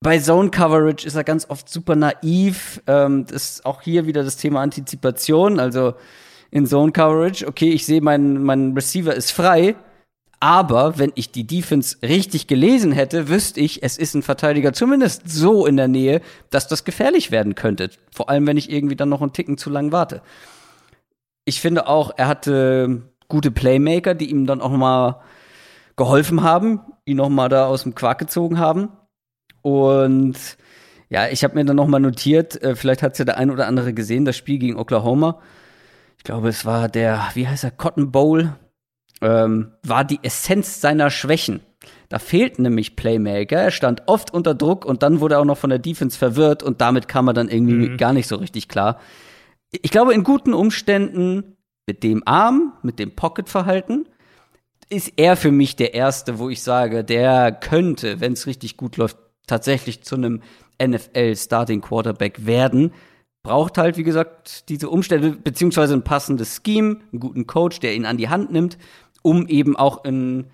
Bei 0.00 0.18
Zone 0.18 0.50
Coverage 0.50 1.06
ist 1.06 1.16
er 1.16 1.24
ganz 1.24 1.50
oft 1.50 1.68
super 1.68 1.96
naiv. 1.96 2.80
Ähm, 2.86 3.26
das 3.26 3.50
ist 3.50 3.66
auch 3.66 3.82
hier 3.82 4.06
wieder 4.06 4.22
das 4.22 4.36
Thema 4.36 4.60
Antizipation. 4.60 5.58
Also 5.58 5.94
in 6.54 6.66
Zone 6.66 6.92
Coverage, 6.92 7.48
okay, 7.48 7.70
ich 7.72 7.84
sehe, 7.84 8.00
mein, 8.00 8.40
mein 8.40 8.74
Receiver 8.74 9.12
ist 9.12 9.32
frei, 9.32 9.74
aber 10.38 10.98
wenn 11.00 11.10
ich 11.16 11.32
die 11.32 11.48
Defense 11.48 11.96
richtig 12.00 12.46
gelesen 12.46 12.92
hätte, 12.92 13.28
wüsste 13.28 13.58
ich, 13.58 13.82
es 13.82 13.98
ist 13.98 14.14
ein 14.14 14.22
Verteidiger 14.22 14.72
zumindest 14.72 15.28
so 15.28 15.66
in 15.66 15.76
der 15.76 15.88
Nähe, 15.88 16.20
dass 16.50 16.68
das 16.68 16.84
gefährlich 16.84 17.32
werden 17.32 17.56
könnte. 17.56 17.90
Vor 18.12 18.30
allem, 18.30 18.46
wenn 18.46 18.56
ich 18.56 18.70
irgendwie 18.70 18.94
dann 18.94 19.08
noch 19.08 19.20
einen 19.20 19.32
Ticken 19.32 19.58
zu 19.58 19.68
lang 19.68 19.90
warte. 19.90 20.22
Ich 21.44 21.60
finde 21.60 21.88
auch, 21.88 22.12
er 22.16 22.28
hatte 22.28 23.02
gute 23.26 23.50
Playmaker, 23.50 24.14
die 24.14 24.30
ihm 24.30 24.46
dann 24.46 24.60
auch 24.60 24.70
mal 24.70 25.22
geholfen 25.96 26.44
haben, 26.44 26.82
ihn 27.04 27.16
noch 27.16 27.30
mal 27.30 27.48
da 27.48 27.66
aus 27.66 27.82
dem 27.82 27.96
Quark 27.96 28.20
gezogen 28.20 28.60
haben. 28.60 28.90
Und 29.62 30.36
ja, 31.08 31.26
ich 31.26 31.42
habe 31.42 31.56
mir 31.56 31.64
dann 31.64 31.74
noch 31.74 31.88
mal 31.88 31.98
notiert, 31.98 32.62
äh, 32.62 32.76
vielleicht 32.76 33.02
hat 33.02 33.12
es 33.14 33.18
ja 33.18 33.24
der 33.24 33.38
ein 33.38 33.50
oder 33.50 33.66
andere 33.66 33.92
gesehen, 33.92 34.24
das 34.24 34.36
Spiel 34.36 34.58
gegen 34.58 34.76
Oklahoma. 34.76 35.40
Ich 36.24 36.26
glaube, 36.26 36.48
es 36.48 36.64
war 36.64 36.88
der, 36.88 37.32
wie 37.34 37.46
heißt 37.46 37.64
er, 37.64 37.70
Cotton 37.70 38.10
Bowl, 38.10 38.56
ähm, 39.20 39.72
war 39.82 40.04
die 40.04 40.20
Essenz 40.22 40.80
seiner 40.80 41.10
Schwächen. 41.10 41.60
Da 42.08 42.18
fehlten 42.18 42.62
nämlich 42.62 42.96
Playmaker. 42.96 43.58
Er 43.58 43.70
stand 43.70 44.04
oft 44.06 44.32
unter 44.32 44.54
Druck 44.54 44.86
und 44.86 45.02
dann 45.02 45.20
wurde 45.20 45.34
er 45.34 45.42
auch 45.42 45.44
noch 45.44 45.58
von 45.58 45.68
der 45.68 45.78
Defense 45.78 46.16
verwirrt 46.16 46.62
und 46.62 46.80
damit 46.80 47.08
kam 47.08 47.28
er 47.28 47.34
dann 47.34 47.50
irgendwie 47.50 47.90
mhm. 47.90 47.96
gar 47.98 48.14
nicht 48.14 48.26
so 48.26 48.36
richtig 48.36 48.68
klar. 48.68 48.98
Ich 49.70 49.90
glaube, 49.90 50.14
in 50.14 50.24
guten 50.24 50.54
Umständen 50.54 51.58
mit 51.86 52.02
dem 52.02 52.22
Arm, 52.24 52.72
mit 52.80 52.98
dem 52.98 53.14
Pocket-Verhalten, 53.14 54.08
ist 54.88 55.12
er 55.18 55.36
für 55.36 55.52
mich 55.52 55.76
der 55.76 55.92
Erste, 55.92 56.38
wo 56.38 56.48
ich 56.48 56.62
sage, 56.62 57.04
der 57.04 57.52
könnte, 57.52 58.20
wenn 58.20 58.32
es 58.32 58.46
richtig 58.46 58.78
gut 58.78 58.96
läuft, 58.96 59.18
tatsächlich 59.46 60.02
zu 60.04 60.14
einem 60.14 60.40
NFL-Starting 60.82 61.82
Quarterback 61.82 62.46
werden. 62.46 62.94
Braucht 63.44 63.76
halt, 63.76 63.98
wie 63.98 64.04
gesagt, 64.04 64.70
diese 64.70 64.88
Umstände, 64.88 65.32
beziehungsweise 65.32 65.92
ein 65.92 66.02
passendes 66.02 66.62
Scheme, 66.64 67.00
einen 67.12 67.20
guten 67.20 67.46
Coach, 67.46 67.78
der 67.78 67.94
ihn 67.94 68.06
an 68.06 68.16
die 68.16 68.30
Hand 68.30 68.50
nimmt, 68.50 68.78
um 69.20 69.46
eben 69.48 69.76
auch 69.76 70.06
in, 70.06 70.46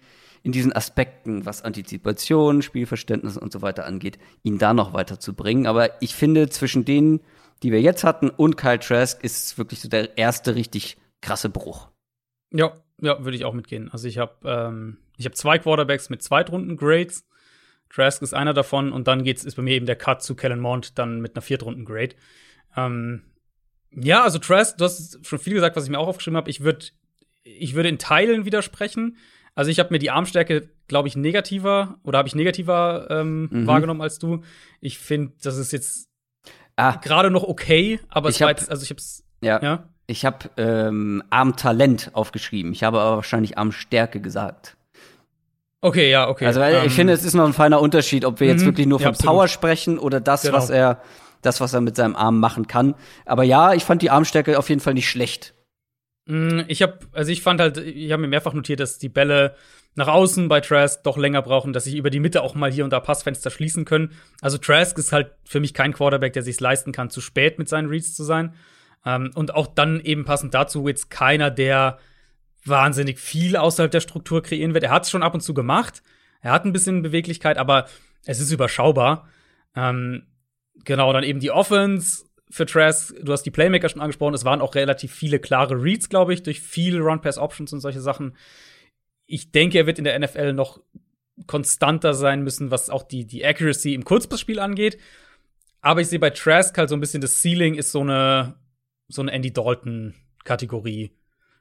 in 0.43 0.51
diesen 0.51 0.73
Aspekten, 0.73 1.47
was 1.47 1.63
Antizipation, 1.63 2.63
Spielverständnis 2.63 3.37
und 3.37 3.53
so 3.53 3.63
weiter 3.63 3.87
angeht, 3.87 4.19
ihn 4.43 4.59
da 4.59 4.75
noch 4.75 4.93
weiterzubringen. 4.93 5.69
Aber 5.69 6.03
ich 6.03 6.17
finde, 6.17 6.51
zwischen 6.51 6.85
denen, 6.85 7.21
die 7.63 7.71
wir 7.71 7.81
jetzt 7.81 8.03
hatten, 8.03 8.29
und 8.29 8.57
Kyle 8.57 8.81
Trask 8.81 9.23
ist 9.23 9.57
wirklich 9.57 9.79
so 9.79 9.89
der 9.89 10.19
erste 10.19 10.57
richtig 10.57 10.97
krasse 11.21 11.49
Bruch. 11.49 11.91
Ja, 12.53 12.73
ja, 13.01 13.25
würde 13.25 13.37
ich 13.37 13.45
auch 13.45 13.55
mitgehen. 13.55 13.89
Also 13.93 14.09
ich 14.09 14.19
habe 14.19 14.35
ähm, 14.45 14.97
ich 15.17 15.33
zwei 15.35 15.61
Quarterbacks 15.61 16.11
mit 16.11 16.25
Zweitrunden-Grades. 16.25 17.25
Trask 17.89 18.21
ist 18.23 18.35
einer 18.35 18.53
davon 18.53 18.93
und 18.93 19.07
dann 19.07 19.23
geht's 19.23 19.45
ist 19.45 19.55
bei 19.55 19.63
mir 19.63 19.75
eben 19.75 19.87
der 19.87 19.95
Cut 19.95 20.25
zu 20.25 20.35
Kellen 20.35 20.59
Mond 20.59 20.99
dann 20.99 21.21
mit 21.21 21.37
einer 21.37 21.43
Viertrunden-Grade. 21.43 22.17
Ähm, 22.77 23.23
ja, 23.93 24.23
also 24.23 24.39
Trask, 24.39 24.77
du 24.79 24.85
hast 24.85 25.25
schon 25.27 25.39
viel 25.39 25.55
gesagt, 25.55 25.77
was 25.77 25.85
ich 25.85 25.91
mir 25.91 25.99
auch 25.99 26.09
aufgeschrieben 26.09 26.37
habe. 26.37 26.51
Ich 26.51 26.61
würde 26.61 26.87
ich 27.43 27.75
würde 27.75 27.89
in 27.89 27.99
Teilen 27.99 28.45
widersprechen. 28.45 29.17
Also 29.55 29.71
ich 29.71 29.79
habe 29.79 29.93
mir 29.93 29.99
die 29.99 30.11
Armstärke, 30.11 30.69
glaube 30.87 31.09
ich, 31.09 31.17
negativer 31.17 31.99
oder 32.05 32.19
habe 32.19 32.29
ich 32.29 32.35
negativer 32.35 33.09
ähm, 33.11 33.49
mhm. 33.51 33.67
wahrgenommen 33.67 34.01
als 34.01 34.19
du. 34.19 34.43
Ich 34.81 34.99
finde, 34.99 35.33
das 35.43 35.57
ist 35.57 35.73
jetzt 35.73 36.09
ah. 36.77 36.97
gerade 36.97 37.31
noch 37.31 37.43
okay, 37.43 38.01
aber 38.09 38.29
ich 38.29 38.41
war 38.41 38.51
jetzt, 38.51 38.71
also 38.71 38.83
ich 38.83 38.91
habe 38.91 38.99
es 38.99 39.25
ja. 39.43 39.61
ja. 39.63 39.89
Ich 40.07 40.25
habe 40.25 40.51
ähm, 40.57 41.23
Armtalent 41.31 42.11
aufgeschrieben. 42.15 42.73
Ich 42.73 42.83
habe 42.83 43.01
aber 43.01 43.17
wahrscheinlich 43.17 43.59
Armstärke 43.59 44.21
gesagt. 44.21 44.77
Okay, 45.83 46.11
ja, 46.11 46.29
okay. 46.29 46.47
Also 46.47 46.61
ich 46.63 46.85
ähm, 46.85 46.91
finde, 46.91 47.13
es 47.13 47.25
ist 47.25 47.35
noch 47.35 47.47
ein 47.47 47.53
feiner 47.53 47.81
Unterschied, 47.81 48.25
ob 48.25 48.41
wir 48.41 48.49
jetzt 48.49 48.63
mhm. 48.63 48.67
wirklich 48.67 48.87
nur 48.87 48.99
von 48.99 49.15
ja, 49.15 49.19
Power 49.25 49.49
sprechen 49.49 49.99
oder 49.99 50.21
das, 50.21 50.43
genau. 50.43 50.57
was 50.57 50.69
er, 50.69 51.01
das, 51.43 51.61
was 51.61 51.73
er 51.73 51.81
mit 51.81 51.97
seinem 51.97 52.17
Arm 52.17 52.41
machen 52.41 52.67
kann. 52.67 52.95
Aber 53.25 53.45
ja, 53.45 53.75
ich 53.75 53.85
fand 53.85 54.03
die 54.03 54.11
Armstärke 54.11 54.59
auf 54.59 54.69
jeden 54.69 54.81
Fall 54.81 54.95
nicht 54.95 55.09
schlecht. 55.09 55.55
Mm, 56.27 56.61
ich 56.69 56.83
habe, 56.83 56.99
also 57.13 57.33
ich 57.33 57.43
fand 57.43 57.61
halt, 57.61 57.79
ich 57.79 58.13
habe 58.13 58.23
mir 58.23 58.29
mehrfach 58.29 58.53
notiert, 58.53 58.81
dass 58.81 58.99
die 58.99 59.09
Bälle 59.09 59.55
nach 59.97 60.09
außen 60.09 60.49
bei 60.49 60.61
Trask 60.61 61.03
doch 61.03 61.17
länger 61.17 61.43
brauchen, 61.43 61.73
dass 61.73 61.85
sich 61.85 61.97
über 61.97 62.11
die 62.11 62.21
Mitte 62.21 62.43
auch 62.43 62.55
mal 62.55 62.71
hier 62.71 62.85
und 62.85 62.93
da 62.93 63.01
Passfenster 63.01 63.51
schließen 63.51 63.85
können. 63.85 64.13
Also 64.41 64.57
Trask 64.57 64.97
ist 64.99 65.13
halt 65.13 65.33
für 65.45 65.61
mich 65.61 65.75
kein 65.75 65.93
Quarterback, 65.93 66.33
der 66.33 66.43
sich 66.43 66.61
leisten 66.61 66.93
kann, 66.93 67.11
zu 67.11 67.21
spät 67.21 67.59
mit 67.59 67.69
seinen 67.69 67.89
Reads 67.89 68.15
zu 68.15 68.23
sein. 68.23 68.55
Ähm, 69.05 69.31
und 69.35 69.55
auch 69.55 69.67
dann 69.67 70.01
eben 70.01 70.25
passend 70.25 70.55
dazu 70.55 70.87
jetzt 70.87 71.11
keiner, 71.11 71.51
der 71.51 71.99
wahnsinnig 72.65 73.19
viel 73.19 73.57
außerhalb 73.57 73.91
der 73.91 74.01
Struktur 74.01 74.43
kreieren 74.43 74.75
wird. 74.75 74.85
Er 74.85 74.91
hat 74.91 75.05
es 75.05 75.11
schon 75.11 75.23
ab 75.23 75.35
und 75.35 75.41
zu 75.41 75.55
gemacht. 75.55 76.03
Er 76.41 76.53
hat 76.53 76.65
ein 76.65 76.73
bisschen 76.73 77.03
Beweglichkeit, 77.03 77.59
aber 77.59 77.87
es 78.25 78.41
ist 78.41 78.53
überschaubar. 78.53 79.29
Ähm, 79.75 80.27
genau, 80.85 81.13
dann 81.13 81.25
eben 81.25 81.41
die 81.41 81.51
Offense 81.51 82.25
für 82.51 82.67
Trask. 82.67 83.15
Du 83.23 83.33
hast 83.33 83.43
die 83.43 83.51
Playmaker 83.51 83.89
schon 83.89 84.01
angesprochen. 84.01 84.35
Es 84.35 84.45
waren 84.45 84.61
auch 84.61 84.75
relativ 84.75 85.13
viele 85.13 85.39
klare 85.39 85.81
Reads, 85.81 86.09
glaube 86.09 86.35
ich, 86.35 86.43
durch 86.43 86.61
viele 86.61 87.01
Run-Pass-Options 87.01 87.73
und 87.73 87.81
solche 87.81 88.01
Sachen. 88.01 88.37
Ich 89.27 89.53
denke, 89.53 89.79
er 89.79 89.87
wird 89.87 89.99
in 89.99 90.05
der 90.05 90.19
NFL 90.19 90.53
noch 90.53 90.81
konstanter 91.47 92.15
sein 92.15 92.43
müssen, 92.43 92.71
was 92.71 92.91
auch 92.91 93.03
die, 93.03 93.27
die 93.27 93.45
Accuracy 93.45 93.95
im 93.95 94.05
Kurzpassspiel 94.05 94.59
angeht. 94.59 94.99
Aber 95.81 96.01
ich 96.01 96.09
sehe 96.09 96.19
bei 96.19 96.31
Trask 96.31 96.77
halt 96.77 96.89
so 96.89 96.97
ein 96.97 97.01
bisschen, 97.01 97.21
das 97.21 97.41
Ceiling 97.41 97.75
ist 97.75 97.93
so 97.93 98.01
eine, 98.01 98.57
so 99.09 99.23
eine 99.23 99.33
Andy 99.33 99.53
Dalton-Kategorie. 99.53 101.13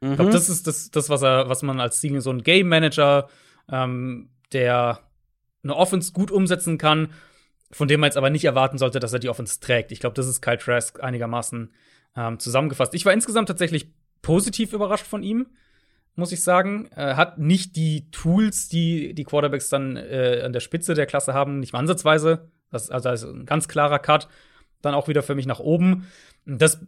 Mhm. 0.02 0.10
Ich 0.10 0.16
glaube, 0.16 0.32
das 0.32 0.50
ist 0.50 0.68
das, 0.68 0.92
das, 0.92 1.10
was 1.10 1.22
er, 1.22 1.48
was 1.48 1.62
man 1.62 1.80
als 1.80 2.02
Ceiling, 2.02 2.20
so 2.20 2.32
ein 2.32 2.44
Game 2.44 2.68
Manager, 2.68 3.30
ähm, 3.72 4.30
der 4.52 5.00
eine 5.64 5.76
Offense 5.76 6.12
gut 6.14 6.32
umsetzen 6.32 6.78
kann, 6.78 7.10
von 7.72 7.88
dem 7.88 8.00
man 8.00 8.08
jetzt 8.08 8.18
aber 8.18 8.30
nicht 8.30 8.46
erwarten 8.46 8.78
sollte, 8.78 9.00
dass 9.00 9.14
er 9.14 9.20
die 9.20 9.30
Offense 9.30 9.60
trägt. 9.60 9.92
Ich 9.92 10.00
glaube, 10.00 10.16
das 10.16 10.28
ist 10.28 10.42
Kyle 10.42 10.58
Trask 10.58 11.02
einigermaßen 11.04 11.72
ähm, 12.16 12.40
zusammengefasst. 12.40 12.94
Ich 12.94 13.06
war 13.06 13.14
insgesamt 13.14 13.48
tatsächlich 13.48 13.92
positiv 14.22 14.74
überrascht 14.74 15.06
von 15.06 15.24
ihm 15.24 15.48
muss 16.20 16.32
ich 16.32 16.44
sagen. 16.44 16.88
Er 16.96 17.18
hat 17.18 17.40
nicht 17.40 17.76
die 17.76 18.12
Tools, 18.12 18.68
die 18.68 19.16
die 19.16 19.24
Quarterbacks 19.24 19.70
dann 19.70 19.96
äh, 19.96 20.44
an 20.46 20.54
der 20.54 20.60
Spitze 20.60 20.94
der 20.94 21.08
Klasse 21.08 21.34
haben, 21.34 21.60
nicht 21.60 21.74
mal 21.74 21.80
ansatzweise. 21.80 22.52
Das, 22.70 22.92
also 22.92 23.10
das 23.10 23.24
ist 23.24 23.30
ein 23.30 23.46
ganz 23.48 23.68
klarer 23.68 23.98
Cut. 23.98 24.28
Dann 24.82 24.94
auch 24.94 25.08
wieder 25.08 25.24
für 25.24 25.34
mich 25.34 25.48
nach 25.48 25.60
oben. 25.60 26.08
Das 26.46 26.86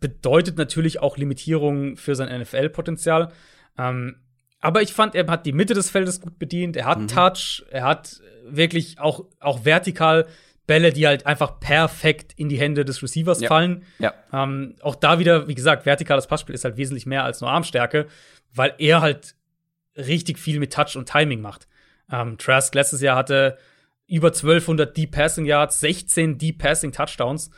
bedeutet 0.00 0.56
natürlich 0.56 1.00
auch 1.00 1.16
Limitierungen 1.16 1.96
für 1.96 2.14
sein 2.14 2.40
NFL-Potenzial. 2.40 3.32
Ähm, 3.76 4.16
aber 4.64 4.82
ich 4.82 4.92
fand, 4.92 5.14
er 5.14 5.26
hat 5.26 5.46
die 5.46 5.52
Mitte 5.52 5.74
des 5.74 5.90
Feldes 5.90 6.20
gut 6.20 6.38
bedient. 6.38 6.76
Er 6.76 6.86
hat 6.86 6.98
mhm. 6.98 7.08
Touch. 7.08 7.64
Er 7.70 7.84
hat 7.84 8.20
wirklich 8.44 8.98
auch, 8.98 9.24
auch 9.40 9.64
vertikal 9.64 10.26
Bälle, 10.66 10.92
die 10.92 11.06
halt 11.06 11.26
einfach 11.26 11.60
perfekt 11.60 12.32
in 12.36 12.48
die 12.48 12.58
Hände 12.58 12.84
des 12.84 13.02
Receivers 13.02 13.40
ja. 13.40 13.48
fallen. 13.48 13.84
Ja. 13.98 14.14
Ähm, 14.32 14.76
auch 14.80 14.94
da 14.94 15.18
wieder, 15.18 15.46
wie 15.46 15.54
gesagt, 15.54 15.84
vertikales 15.84 16.26
Passspiel 16.26 16.54
ist 16.54 16.64
halt 16.64 16.78
wesentlich 16.78 17.04
mehr 17.04 17.24
als 17.24 17.40
nur 17.40 17.50
Armstärke 17.50 18.06
weil 18.54 18.74
er 18.78 19.00
halt 19.00 19.34
richtig 19.96 20.38
viel 20.38 20.58
mit 20.58 20.72
Touch 20.72 20.96
und 20.96 21.08
Timing 21.08 21.40
macht. 21.40 21.68
Ähm, 22.10 22.38
Trask 22.38 22.74
letztes 22.74 23.00
Jahr 23.00 23.16
hatte 23.16 23.58
über 24.06 24.28
1200 24.28 24.96
Deep 24.96 25.12
Passing 25.12 25.44
Yards, 25.44 25.80
16 25.80 26.38
Deep 26.38 26.58
Passing 26.58 26.92
Touchdowns. 26.92 27.50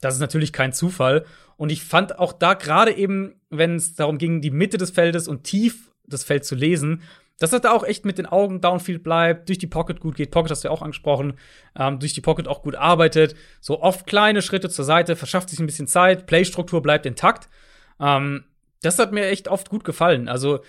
Das 0.00 0.14
ist 0.14 0.20
natürlich 0.20 0.52
kein 0.52 0.72
Zufall. 0.72 1.24
Und 1.56 1.70
ich 1.70 1.82
fand 1.82 2.18
auch 2.18 2.32
da 2.32 2.54
gerade 2.54 2.92
eben, 2.92 3.40
wenn 3.50 3.76
es 3.76 3.94
darum 3.94 4.18
ging, 4.18 4.40
die 4.40 4.50
Mitte 4.50 4.76
des 4.76 4.90
Feldes 4.90 5.28
und 5.28 5.44
tief 5.44 5.92
das 6.06 6.24
Feld 6.24 6.44
zu 6.44 6.54
lesen, 6.54 7.02
dass 7.38 7.52
er 7.52 7.60
da 7.60 7.72
auch 7.72 7.84
echt 7.84 8.04
mit 8.04 8.18
den 8.18 8.26
Augen 8.26 8.60
downfield 8.60 9.02
bleibt, 9.02 9.48
durch 9.48 9.58
die 9.58 9.66
Pocket 9.66 10.00
gut 10.00 10.14
geht. 10.16 10.30
Pocket 10.30 10.50
hast 10.50 10.62
du 10.62 10.68
ja 10.68 10.72
auch 10.72 10.82
angesprochen, 10.82 11.34
ähm, 11.76 11.98
durch 11.98 12.12
die 12.12 12.20
Pocket 12.20 12.46
auch 12.46 12.62
gut 12.62 12.76
arbeitet. 12.76 13.34
So 13.60 13.82
oft 13.82 14.06
kleine 14.06 14.40
Schritte 14.40 14.68
zur 14.70 14.84
Seite, 14.84 15.16
verschafft 15.16 15.50
sich 15.50 15.58
ein 15.58 15.66
bisschen 15.66 15.88
Zeit, 15.88 16.26
Playstruktur 16.26 16.80
bleibt 16.80 17.06
intakt. 17.06 17.48
Ähm, 17.98 18.44
das 18.82 18.98
hat 18.98 19.12
mir 19.12 19.26
echt 19.26 19.48
oft 19.48 19.68
gut 19.68 19.84
gefallen. 19.84 20.28
Also, 20.28 20.60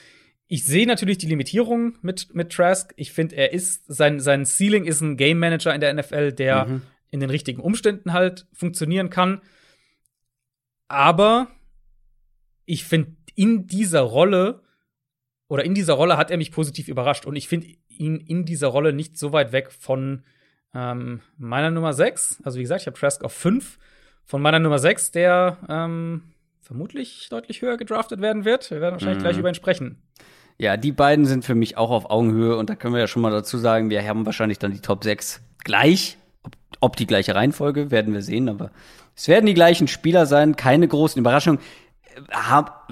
ich 0.48 0.64
sehe 0.64 0.88
natürlich 0.88 1.18
die 1.18 1.28
Limitierung 1.28 1.98
mit, 2.02 2.34
mit 2.34 2.52
Trask. 2.52 2.94
Ich 2.98 3.12
finde, 3.12 3.36
er 3.36 3.52
ist, 3.52 3.86
sein, 3.88 4.20
sein 4.20 4.45
Ceiling 4.45 4.86
ist 4.86 5.02
ein 5.02 5.18
Game 5.18 5.40
Manager 5.40 5.74
in 5.74 5.82
der 5.82 5.94
NFL, 5.94 6.34
der 6.34 6.66
mhm. 6.66 6.82
in 7.10 7.20
den 7.20 7.30
richtigen 7.30 7.62
Umständen 7.62 8.14
halt 8.14 8.48
funktionieren 8.53 9.10
kann. 9.10 9.41
Aber 10.88 11.48
ich 12.66 12.86
finde, 12.86 13.16
in 13.36 13.68
dieser 13.68 14.02
Rolle 14.02 14.62
oder 15.48 15.64
in 15.64 15.76
dieser 15.76 15.94
Rolle 15.94 16.18
hat 16.18 16.32
er 16.32 16.38
mich 16.38 16.52
positiv 16.52 16.88
überrascht. 16.88 17.26
Und 17.26 17.36
ich 17.36 17.48
finde 17.48 17.68
ihn 17.90 18.18
in 18.18 18.46
dieser 18.46 18.68
Rolle 18.68 18.94
nicht 18.94 19.18
so 19.18 19.32
weit 19.32 19.52
weg 19.52 19.72
von 19.72 20.24
ähm, 20.74 21.22
meiner 21.38 21.72
Nummer 21.72 21.94
6. 21.94 22.42
Also, 22.44 22.58
wie 22.58 22.64
gesagt, 22.64 22.82
ich 22.82 22.88
habe 22.88 22.98
Trask 22.98 23.24
auf 23.24 23.34
5. 23.34 23.78
Von 24.26 24.42
meiner 24.42 24.60
Nummer 24.60 24.80
6, 24.80 25.12
der 25.12 25.58
ähm, 25.70 26.24
vermutlich 26.62 27.28
deutlich 27.30 27.62
höher 27.62 27.78
gedraftet 27.78 28.22
werden 28.22 28.44
wird. 28.44 28.72
Wir 28.72 28.82
werden 28.82 28.94
wahrscheinlich 28.94 29.20
mhm. 29.20 29.24
gleich 29.24 29.38
über 29.38 29.50
ihn 29.50 29.56
sprechen. 29.56 30.02
Ja, 30.58 30.78
die 30.78 30.92
beiden 30.92 31.26
sind 31.26 31.46
für 31.46 31.54
mich 31.54 31.78
auch 31.78 31.92
auf 31.92 32.10
Augenhöhe 32.10 32.56
und 32.58 32.70
da 32.70 32.76
können 32.76 32.94
wir 32.94 33.02
ja 33.02 33.08
schon 33.08 33.22
mal 33.22 33.32
dazu 33.32 33.58
sagen, 33.58 33.90
wir 33.90 34.08
haben 34.08 34.26
wahrscheinlich 34.26 34.58
dann 34.58 34.72
die 34.72 34.80
Top 34.80 35.04
6 35.04 35.42
gleich. 35.64 36.18
Ob, 36.44 36.54
ob 36.80 36.96
die 36.96 37.06
gleiche 37.06 37.36
Reihenfolge, 37.36 37.92
werden 37.92 38.14
wir 38.14 38.22
sehen, 38.22 38.50
aber 38.50 38.72
es 39.16 39.28
werden 39.28 39.46
die 39.46 39.54
gleichen 39.54 39.88
Spieler 39.88 40.26
sein, 40.26 40.56
keine 40.56 40.88
großen 40.88 41.20
Überraschungen. 41.20 41.60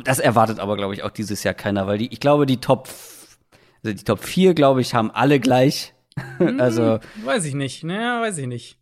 Das 0.04 0.20
erwartet 0.20 0.60
aber, 0.60 0.76
glaube 0.76 0.94
ich, 0.94 1.04
auch 1.04 1.12
dieses 1.12 1.44
Jahr 1.44 1.54
keiner, 1.54 1.88
weil 1.88 1.98
die, 1.98 2.12
ich 2.12 2.20
glaube, 2.20 2.46
die 2.46 2.58
Top, 2.58 2.90
also 3.84 3.96
die 3.96 4.04
Top 4.04 4.20
4, 4.20 4.54
glaube 4.54 4.82
ich, 4.82 4.94
haben 4.94 5.12
alle 5.12 5.40
gleich. 5.40 5.94
also. 6.58 7.00
Hm, 7.16 7.26
weiß 7.26 7.46
ich 7.46 7.54
nicht, 7.54 7.84
naja, 7.84 8.22
weiß 8.22 8.38
ich 8.38 8.48
nicht. 8.48 8.78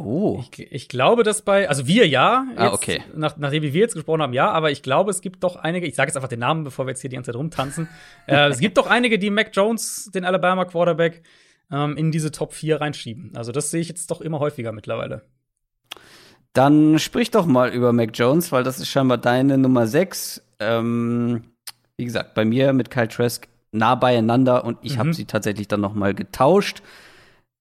Oh. 0.00 0.40
Ich, 0.40 0.72
ich, 0.72 0.88
glaube, 0.88 1.24
dass 1.24 1.42
bei, 1.42 1.68
also 1.68 1.88
wir 1.88 2.06
ja, 2.06 2.46
ah, 2.50 2.50
jetzt, 2.50 2.60
ah, 2.60 2.72
okay. 2.72 3.02
nach, 3.16 3.36
nachdem 3.36 3.64
wir 3.64 3.70
jetzt 3.70 3.94
gesprochen 3.94 4.22
haben, 4.22 4.32
ja, 4.32 4.48
aber 4.48 4.70
ich 4.70 4.82
glaube, 4.84 5.10
es 5.10 5.20
gibt 5.20 5.42
doch 5.42 5.56
einige, 5.56 5.88
ich 5.88 5.96
sage 5.96 6.08
jetzt 6.08 6.16
einfach 6.16 6.28
den 6.28 6.38
Namen, 6.38 6.62
bevor 6.62 6.86
wir 6.86 6.90
jetzt 6.90 7.00
hier 7.00 7.10
die 7.10 7.16
ganze 7.16 7.32
Zeit 7.32 7.38
rumtanzen. 7.38 7.88
äh, 8.28 8.48
es 8.48 8.60
gibt 8.60 8.78
doch 8.78 8.86
einige, 8.86 9.18
die 9.18 9.30
Mac 9.30 9.50
Jones, 9.52 10.08
den 10.14 10.24
Alabama 10.24 10.66
Quarterback, 10.66 11.24
ähm, 11.72 11.96
in 11.96 12.12
diese 12.12 12.30
Top 12.30 12.54
4 12.54 12.80
reinschieben. 12.80 13.32
Also 13.34 13.50
das 13.50 13.72
sehe 13.72 13.80
ich 13.80 13.88
jetzt 13.88 14.08
doch 14.12 14.20
immer 14.20 14.38
häufiger 14.38 14.70
mittlerweile. 14.70 15.22
Dann 16.58 16.98
sprich 16.98 17.30
doch 17.30 17.46
mal 17.46 17.72
über 17.72 17.92
Mac 17.92 18.10
Jones, 18.14 18.50
weil 18.50 18.64
das 18.64 18.80
ist 18.80 18.88
scheinbar 18.88 19.16
deine 19.16 19.58
Nummer 19.58 19.86
6. 19.86 20.42
Ähm, 20.58 21.44
wie 21.96 22.04
gesagt, 22.04 22.34
bei 22.34 22.44
mir 22.44 22.72
mit 22.72 22.90
Kyle 22.90 23.06
Trask 23.06 23.46
nah 23.70 23.94
beieinander 23.94 24.64
und 24.64 24.76
ich 24.82 24.94
mhm. 24.94 24.98
habe 24.98 25.14
sie 25.14 25.24
tatsächlich 25.24 25.68
dann 25.68 25.80
noch 25.80 25.94
mal 25.94 26.14
getauscht. 26.14 26.82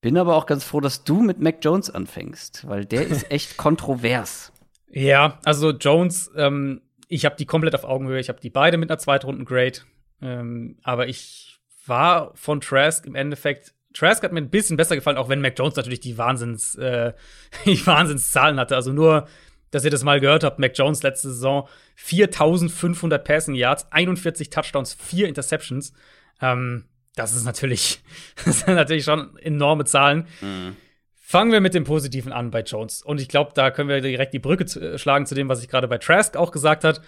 Bin 0.02 0.18
aber 0.18 0.36
auch 0.36 0.48
ganz 0.48 0.64
froh, 0.64 0.80
dass 0.80 1.03
du 1.03 1.22
mit 1.22 1.40
Mac 1.40 1.57
Jones 1.61 1.91
anfängst, 1.91 2.68
weil 2.68 2.86
der 2.86 3.06
ist 3.06 3.30
echt 3.32 3.56
kontrovers. 3.57 4.52
Ja, 4.90 5.38
also 5.45 5.69
Jones, 5.74 6.32
ähm, 6.36 6.82
ich 7.07 7.24
habe 7.26 7.36
die 7.36 7.45
komplett 7.45 7.76
auf 7.76 7.84
Augenhöhe. 7.84 8.19
Ich 8.19 8.30
habe 8.30 8.40
die 8.40 8.49
beide 8.49 8.78
mit 8.78 8.90
einer 8.90 8.98
Zweitrunden-Grade. 8.98 9.82
Ähm, 10.24 10.80
aber 10.82 11.07
ich 11.07 11.60
war 11.86 12.32
von 12.34 12.61
Trask 12.61 13.06
im 13.06 13.14
Endeffekt. 13.14 13.76
Trask 13.98 14.24
hat 14.24 14.32
mir 14.32 14.41
ein 14.41 14.49
bisschen 14.49 14.78
besser 14.78 14.95
gefallen, 14.95 15.18
auch 15.18 15.30
wenn 15.30 15.41
Mac 15.41 15.57
Jones 15.57 15.76
natürlich 15.76 15.99
die 15.99 16.18
Wahnsinns, 16.18 16.76
äh, 16.76 17.14
die 17.65 17.86
Wahnsinnszahlen 17.86 18.60
hatte. 18.60 18.76
Also 18.76 18.91
nur, 18.94 19.28
dass 19.72 19.84
ihr 19.84 19.91
das 19.91 20.03
mal 20.03 20.19
gehört 20.19 20.44
habt, 20.44 20.60
Mac 20.60 20.78
Jones 20.78 21.03
letzte 21.03 21.30
Saison 21.30 21.68
4500 21.95 23.24
Passing 23.24 23.56
Yards, 23.56 23.88
41 23.91 24.49
Touchdowns, 24.49 24.94
4 24.94 25.28
Interceptions. 25.28 25.94
Ähm, 26.41 26.86
das 27.15 27.36
ist 27.36 27.45
natürlich, 27.45 28.02
das 28.45 28.60
sind 28.61 28.76
natürlich 28.76 29.03
schon 29.03 29.38
enorme 29.38 29.86
Zahlen. 29.86 30.28
Mhm. 30.41 30.76
Fangen 31.15 31.52
wir 31.52 31.60
mit 31.60 31.74
dem 31.74 31.84
Positiven 31.84 32.32
an 32.32 32.52
bei 32.52 32.61
Jones. 32.61 33.02
Und 33.02 33.19
ich 33.19 33.28
glaube, 33.28 33.52
da 33.53 33.69
können 33.72 33.90
wir 33.90 33.99
direkt 33.99 34.34
die 34.34 34.40
Brücke 34.40 34.65
zu, 34.65 34.80
äh, 34.80 34.98
schlagen 34.98 35.26
zu 35.26 35.36
dem, 35.36 35.49
was 35.49 35.61
ich 35.61 35.68
gerade 35.68 35.88
bei 35.88 35.98
Trask 35.98 36.38
auch 36.38 36.52
gesagt 36.52 36.84
hat. 36.84 37.02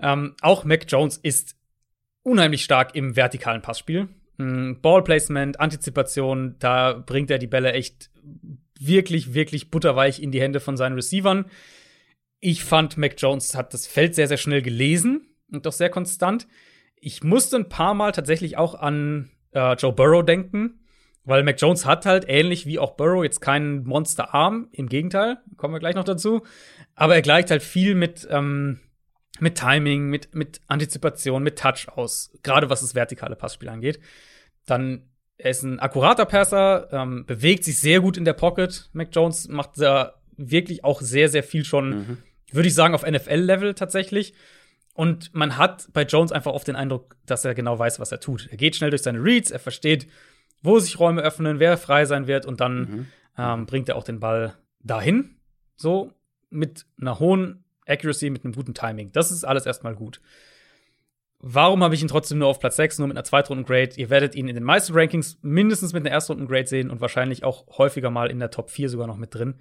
Ähm, 0.00 0.34
auch 0.40 0.64
Mac 0.64 0.86
Jones 0.88 1.18
ist 1.18 1.54
unheimlich 2.22 2.64
stark 2.64 2.94
im 2.94 3.14
vertikalen 3.14 3.62
Passspiel. 3.62 4.08
Mhm, 4.40 4.80
Ballplacement, 4.80 5.60
Antizipation, 5.60 6.56
da 6.58 6.94
bringt 6.94 7.30
er 7.30 7.36
die 7.36 7.46
Bälle 7.46 7.74
echt 7.74 8.10
wirklich, 8.78 9.34
wirklich 9.34 9.70
butterweich 9.70 10.22
in 10.22 10.32
die 10.32 10.40
Hände 10.40 10.60
von 10.60 10.78
seinen 10.78 10.94
Receivern. 10.94 11.44
Ich 12.40 12.64
fand, 12.64 12.96
Mac 12.96 13.16
Jones 13.18 13.54
hat 13.54 13.74
das 13.74 13.86
Feld 13.86 14.14
sehr, 14.14 14.28
sehr 14.28 14.38
schnell 14.38 14.62
gelesen 14.62 15.26
und 15.52 15.66
doch 15.66 15.72
sehr 15.72 15.90
konstant. 15.90 16.48
Ich 16.96 17.22
musste 17.22 17.56
ein 17.56 17.68
paar 17.68 17.92
Mal 17.92 18.12
tatsächlich 18.12 18.56
auch 18.56 18.74
an 18.74 19.30
äh, 19.52 19.74
Joe 19.74 19.92
Burrow 19.92 20.24
denken, 20.24 20.80
weil 21.24 21.42
Mac 21.42 21.60
Jones 21.60 21.84
hat 21.84 22.06
halt 22.06 22.24
ähnlich 22.26 22.64
wie 22.64 22.78
auch 22.78 22.92
Burrow 22.92 23.22
jetzt 23.22 23.40
keinen 23.40 23.84
Monsterarm, 23.84 24.68
im 24.72 24.88
Gegenteil, 24.88 25.36
kommen 25.58 25.74
wir 25.74 25.80
gleich 25.80 25.96
noch 25.96 26.04
dazu, 26.04 26.46
aber 26.94 27.14
er 27.14 27.22
gleicht 27.22 27.50
halt 27.50 27.62
viel 27.62 27.94
mit 27.94 28.26
ähm, 28.30 28.80
mit 29.38 29.58
Timing, 29.58 30.08
mit 30.08 30.34
mit 30.34 30.62
Antizipation, 30.66 31.42
mit 31.42 31.58
Touch 31.58 31.88
aus, 31.94 32.32
gerade 32.42 32.70
was 32.70 32.80
das 32.80 32.94
vertikale 32.94 33.36
Passspiel 33.36 33.68
angeht. 33.68 34.00
Dann 34.66 35.10
er 35.42 35.50
ist 35.50 35.62
ein 35.62 35.80
akkurater 35.80 36.26
Passer, 36.26 36.88
ähm, 36.92 37.24
bewegt 37.26 37.64
sich 37.64 37.78
sehr 37.78 38.00
gut 38.00 38.16
in 38.16 38.24
der 38.24 38.34
Pocket. 38.34 38.90
Mac 38.92 39.08
Jones 39.12 39.48
macht 39.48 39.80
da 39.80 40.14
wirklich 40.36 40.84
auch 40.84 41.00
sehr, 41.00 41.28
sehr 41.28 41.42
viel 41.42 41.64
schon, 41.64 41.90
mhm. 41.90 42.18
würde 42.52 42.68
ich 42.68 42.74
sagen, 42.74 42.94
auf 42.94 43.06
NFL-Level 43.06 43.74
tatsächlich. 43.74 44.34
Und 44.94 45.34
man 45.34 45.56
hat 45.56 45.88
bei 45.92 46.02
Jones 46.02 46.32
einfach 46.32 46.52
oft 46.52 46.68
den 46.68 46.76
Eindruck, 46.76 47.16
dass 47.24 47.44
er 47.44 47.54
genau 47.54 47.78
weiß, 47.78 48.00
was 48.00 48.12
er 48.12 48.20
tut. 48.20 48.48
Er 48.50 48.56
geht 48.56 48.76
schnell 48.76 48.90
durch 48.90 49.02
seine 49.02 49.22
Reads, 49.22 49.50
er 49.50 49.60
versteht, 49.60 50.08
wo 50.62 50.78
sich 50.78 50.98
Räume 50.98 51.22
öffnen, 51.22 51.58
wer 51.58 51.78
frei 51.78 52.04
sein 52.04 52.26
wird 52.26 52.44
und 52.44 52.60
dann 52.60 52.78
mhm. 52.80 53.06
ähm, 53.38 53.66
bringt 53.66 53.88
er 53.88 53.96
auch 53.96 54.04
den 54.04 54.20
Ball 54.20 54.58
dahin. 54.80 55.36
So 55.76 56.12
mit 56.50 56.84
einer 57.00 57.18
hohen 57.18 57.64
Accuracy, 57.86 58.28
mit 58.28 58.44
einem 58.44 58.52
guten 58.52 58.74
Timing. 58.74 59.12
Das 59.12 59.30
ist 59.30 59.44
alles 59.44 59.64
erstmal 59.64 59.94
gut. 59.94 60.20
Warum 61.42 61.82
habe 61.82 61.94
ich 61.94 62.02
ihn 62.02 62.08
trotzdem 62.08 62.38
nur 62.38 62.48
auf 62.48 62.60
Platz 62.60 62.76
6, 62.76 62.98
nur 62.98 63.08
mit 63.08 63.16
einer 63.16 63.24
Zweitrunden-Grade? 63.24 63.92
Ihr 63.96 64.10
werdet 64.10 64.34
ihn 64.34 64.46
in 64.46 64.54
den 64.54 64.64
meisten 64.64 64.92
Rankings 64.92 65.38
mindestens 65.40 65.94
mit 65.94 66.04
einer 66.04 66.14
Erstrunden-Grade 66.14 66.66
sehen 66.66 66.90
und 66.90 67.00
wahrscheinlich 67.00 67.44
auch 67.44 67.66
häufiger 67.78 68.10
mal 68.10 68.30
in 68.30 68.38
der 68.38 68.50
Top 68.50 68.70
4 68.70 68.90
sogar 68.90 69.06
noch 69.06 69.16
mit 69.16 69.34
drin. 69.34 69.54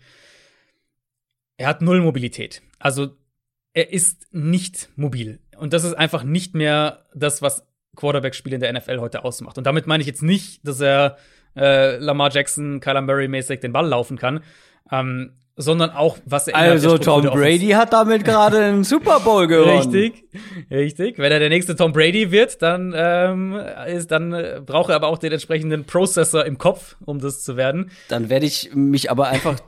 Er 1.56 1.68
hat 1.68 1.82
null 1.82 2.02
Mobilität. 2.02 2.62
Also 2.80 3.16
er 3.74 3.94
ist 3.94 4.28
nicht 4.34 4.90
mobil. 4.98 5.40
Und 5.58 5.72
das 5.72 5.86
ist 5.86 5.94
einfach 5.94 6.24
nicht 6.24 6.54
mehr 6.54 7.06
das, 7.14 7.42
was 7.42 7.66
Quarterback-Spiel 7.96 8.54
in 8.54 8.60
der 8.60 8.74
NFL 8.74 9.00
heute 9.00 9.24
ausmacht. 9.24 9.58
Und 9.58 9.66
damit 9.66 9.88
meine 9.88 10.02
ich 10.02 10.08
jetzt 10.08 10.24
nicht, 10.24 10.68
dass 10.68 10.82
er 10.82 11.18
äh, 11.56 11.98
Lamar 11.98 12.30
Jackson, 12.32 12.82
Kyler 12.82 13.02
Murray-mäßig 13.02 13.62
den 13.62 13.72
Ball 13.72 13.88
laufen 13.88 14.18
kann, 14.18 14.44
ähm, 14.92 15.38
sondern 15.62 15.90
auch, 15.90 16.18
was 16.26 16.48
er 16.48 16.56
Also 16.56 16.98
Tom 16.98 17.24
Brady 17.24 17.72
hat 17.72 17.92
damit 17.92 18.24
gerade 18.24 18.64
einen 18.64 18.84
Super 18.86 19.20
Bowl 19.20 19.46
gewonnen. 19.46 19.92
Richtig, 19.92 20.24
richtig. 20.72 21.18
Wenn 21.18 21.34
er 21.34 21.40
der 21.40 21.50
nächste 21.50 21.76
Tom 21.76 21.92
Brady 21.92 22.32
wird, 22.32 22.62
dann 22.62 22.94
ähm, 22.96 23.60
ist, 23.88 24.10
dann 24.10 24.32
äh, 24.32 24.62
braucht 24.66 24.90
er 24.90 24.96
aber 24.96 25.08
auch 25.08 25.18
den 25.18 25.34
entsprechenden 25.34 25.84
Prozessor 25.84 26.46
im 26.46 26.58
Kopf, 26.58 26.96
um 27.04 27.20
das 27.20 27.44
zu 27.44 27.58
werden. 27.58 27.92
Dann 28.08 28.30
werde 28.30 28.46
ich 28.46 28.74
mich 28.74 29.12
aber 29.12 29.28
einfach 29.28 29.60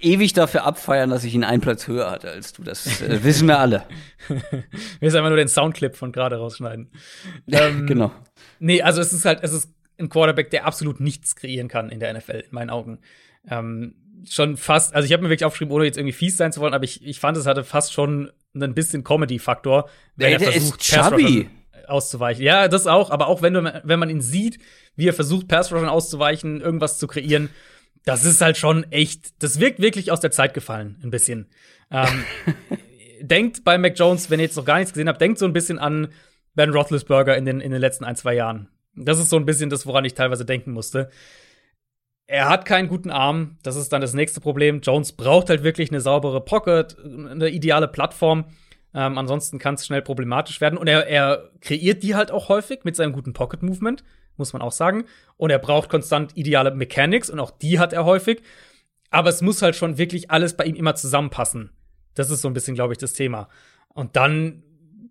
ewig 0.00 0.32
dafür 0.32 0.64
abfeiern, 0.64 1.08
dass 1.10 1.22
ich 1.22 1.34
ihn 1.34 1.44
einen 1.44 1.60
Platz 1.60 1.86
höher 1.86 2.10
hatte 2.10 2.30
als 2.30 2.52
du. 2.52 2.64
Das 2.64 3.00
äh, 3.00 3.22
wissen 3.22 3.46
wir 3.46 3.60
alle. 3.60 3.84
wir 4.26 4.42
müssen 5.00 5.18
einfach 5.18 5.30
nur 5.30 5.38
den 5.38 5.46
Soundclip 5.46 5.94
von 5.94 6.10
gerade 6.10 6.36
rausschneiden. 6.36 6.90
ähm, 7.46 7.86
genau. 7.86 8.10
Nee, 8.58 8.82
also 8.82 9.00
es 9.00 9.12
ist 9.12 9.24
halt, 9.24 9.38
es 9.42 9.52
ist 9.52 9.70
ein 9.98 10.08
Quarterback, 10.08 10.50
der 10.50 10.66
absolut 10.66 10.98
nichts 10.98 11.36
kreieren 11.36 11.68
kann 11.68 11.90
in 11.90 12.00
der 12.00 12.12
NFL, 12.12 12.44
in 12.48 12.50
meinen 12.50 12.70
Augen. 12.70 12.98
Ähm, 13.48 13.94
schon 14.28 14.56
fast, 14.56 14.94
also 14.94 15.06
ich 15.06 15.12
habe 15.12 15.22
mir 15.22 15.28
wirklich 15.28 15.44
aufgeschrieben, 15.44 15.72
ohne 15.72 15.84
jetzt 15.84 15.98
irgendwie 15.98 16.12
fies 16.12 16.36
sein 16.36 16.52
zu 16.52 16.60
wollen, 16.60 16.74
aber 16.74 16.84
ich, 16.84 17.04
ich 17.04 17.20
fand, 17.20 17.36
es 17.36 17.46
hatte 17.46 17.64
fast 17.64 17.92
schon 17.92 18.30
ein 18.54 18.74
bisschen 18.74 19.04
Comedy-Faktor, 19.04 19.88
wenn 20.16 20.32
ja, 20.32 20.38
er 20.38 20.52
versucht, 20.52 20.80
chubby. 20.80 21.48
auszuweichen. 21.86 22.42
Ja, 22.42 22.68
das 22.68 22.86
auch, 22.86 23.10
aber 23.10 23.28
auch 23.28 23.42
wenn, 23.42 23.54
du, 23.54 23.82
wenn 23.84 23.98
man 23.98 24.10
ihn 24.10 24.20
sieht, 24.20 24.58
wie 24.96 25.08
er 25.08 25.14
versucht, 25.14 25.48
Pass 25.48 25.72
auszuweichen, 25.72 26.60
irgendwas 26.60 26.98
zu 26.98 27.06
kreieren, 27.06 27.50
das 28.04 28.24
ist 28.24 28.40
halt 28.40 28.56
schon 28.56 28.90
echt, 28.90 29.42
das 29.42 29.60
wirkt 29.60 29.80
wirklich 29.80 30.10
aus 30.10 30.20
der 30.20 30.30
Zeit 30.30 30.54
gefallen, 30.54 30.96
ein 31.02 31.10
bisschen. 31.10 31.46
Ähm, 31.90 32.24
denkt 33.20 33.64
bei 33.64 33.78
Mac 33.78 33.98
Jones, 33.98 34.30
wenn 34.30 34.40
ihr 34.40 34.46
jetzt 34.46 34.56
noch 34.56 34.64
gar 34.64 34.78
nichts 34.78 34.92
gesehen 34.92 35.08
habt, 35.08 35.20
denkt 35.20 35.38
so 35.38 35.44
ein 35.44 35.52
bisschen 35.52 35.78
an 35.78 36.08
Ben 36.54 36.70
Roethlisberger 36.70 37.36
in 37.36 37.44
den, 37.44 37.60
in 37.60 37.70
den 37.70 37.80
letzten 37.80 38.04
ein, 38.04 38.16
zwei 38.16 38.34
Jahren. 38.34 38.68
Das 38.94 39.18
ist 39.18 39.30
so 39.30 39.36
ein 39.36 39.44
bisschen 39.44 39.70
das, 39.70 39.86
woran 39.86 40.04
ich 40.04 40.14
teilweise 40.14 40.44
denken 40.44 40.72
musste. 40.72 41.10
Er 42.30 42.50
hat 42.50 42.66
keinen 42.66 42.88
guten 42.88 43.10
Arm, 43.10 43.56
das 43.62 43.74
ist 43.76 43.90
dann 43.90 44.02
das 44.02 44.12
nächste 44.12 44.42
Problem. 44.42 44.82
Jones 44.82 45.12
braucht 45.12 45.48
halt 45.48 45.64
wirklich 45.64 45.90
eine 45.90 46.02
saubere 46.02 46.42
Pocket, 46.42 46.94
eine 47.02 47.48
ideale 47.48 47.88
Plattform. 47.88 48.44
Ähm, 48.92 49.16
ansonsten 49.16 49.58
kann 49.58 49.76
es 49.76 49.86
schnell 49.86 50.02
problematisch 50.02 50.60
werden. 50.60 50.78
Und 50.78 50.88
er, 50.88 51.06
er 51.06 51.50
kreiert 51.62 52.02
die 52.02 52.14
halt 52.14 52.30
auch 52.30 52.50
häufig 52.50 52.80
mit 52.84 52.96
seinem 52.96 53.14
guten 53.14 53.32
Pocket-Movement, 53.32 54.04
muss 54.36 54.52
man 54.52 54.60
auch 54.60 54.72
sagen. 54.72 55.06
Und 55.38 55.48
er 55.48 55.58
braucht 55.58 55.88
konstant 55.88 56.36
ideale 56.36 56.70
Mechanics 56.70 57.30
und 57.30 57.40
auch 57.40 57.50
die 57.50 57.78
hat 57.78 57.94
er 57.94 58.04
häufig. 58.04 58.42
Aber 59.10 59.30
es 59.30 59.40
muss 59.40 59.62
halt 59.62 59.74
schon 59.74 59.96
wirklich 59.96 60.30
alles 60.30 60.54
bei 60.54 60.64
ihm 60.64 60.76
immer 60.76 60.94
zusammenpassen. 60.94 61.70
Das 62.12 62.28
ist 62.28 62.42
so 62.42 62.48
ein 62.48 62.54
bisschen, 62.54 62.74
glaube 62.74 62.92
ich, 62.92 62.98
das 62.98 63.14
Thema. 63.14 63.48
Und 63.88 64.16
dann 64.16 64.62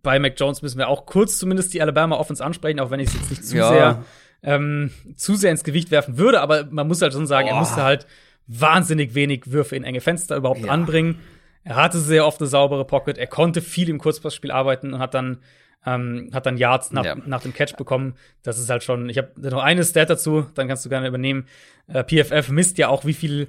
bei 0.03 0.19
Mac 0.19 0.39
Jones 0.39 0.61
müssen 0.61 0.77
wir 0.77 0.87
auch 0.87 1.07
kurz 1.07 1.39
zumindest 1.39 1.73
die 1.73 1.81
Alabama 1.81 2.17
Offense 2.17 2.45
ansprechen, 2.45 2.79
auch 2.79 2.91
wenn 2.91 2.99
ich 2.99 3.07
es 3.07 3.15
jetzt 3.15 3.29
nicht 3.31 3.43
zu 3.43 3.57
ja. 3.57 3.69
sehr 3.69 4.03
ähm, 4.43 4.91
zu 5.15 5.35
sehr 5.35 5.51
ins 5.51 5.63
Gewicht 5.63 5.91
werfen 5.91 6.17
würde, 6.17 6.41
aber 6.41 6.67
man 6.69 6.87
muss 6.87 7.01
halt 7.01 7.13
schon 7.13 7.27
sagen, 7.27 7.47
oh. 7.49 7.53
er 7.53 7.59
musste 7.59 7.83
halt 7.83 8.07
wahnsinnig 8.47 9.13
wenig 9.13 9.51
Würfe 9.51 9.75
in 9.75 9.83
enge 9.83 10.01
Fenster 10.01 10.37
überhaupt 10.37 10.65
ja. 10.65 10.71
anbringen. 10.71 11.19
Er 11.63 11.75
hatte 11.75 11.99
sehr 11.99 12.25
oft 12.25 12.39
eine 12.39 12.47
saubere 12.47 12.85
Pocket, 12.85 13.17
er 13.17 13.27
konnte 13.27 13.61
viel 13.61 13.89
im 13.89 13.99
Kurzpassspiel 13.99 14.51
arbeiten 14.51 14.93
und 14.93 14.99
hat 14.99 15.13
dann 15.13 15.39
ähm, 15.85 16.29
hat 16.33 16.45
dann 16.45 16.57
Yards 16.57 16.91
nach, 16.91 17.05
ja. 17.05 17.15
nach 17.25 17.41
dem 17.41 17.53
Catch 17.53 17.77
bekommen. 17.77 18.15
Das 18.43 18.59
ist 18.59 18.69
halt 18.69 18.83
schon. 18.83 19.09
Ich 19.09 19.17
habe 19.17 19.31
noch 19.37 19.61
eine 19.63 19.83
Stat 19.85 20.09
dazu, 20.09 20.45
dann 20.53 20.67
kannst 20.67 20.83
du 20.83 20.89
gerne 20.89 21.07
übernehmen. 21.07 21.47
Äh, 21.87 22.03
PFF 22.03 22.49
misst 22.49 22.77
ja 22.77 22.89
auch, 22.89 23.05
wie 23.05 23.13
viel 23.13 23.47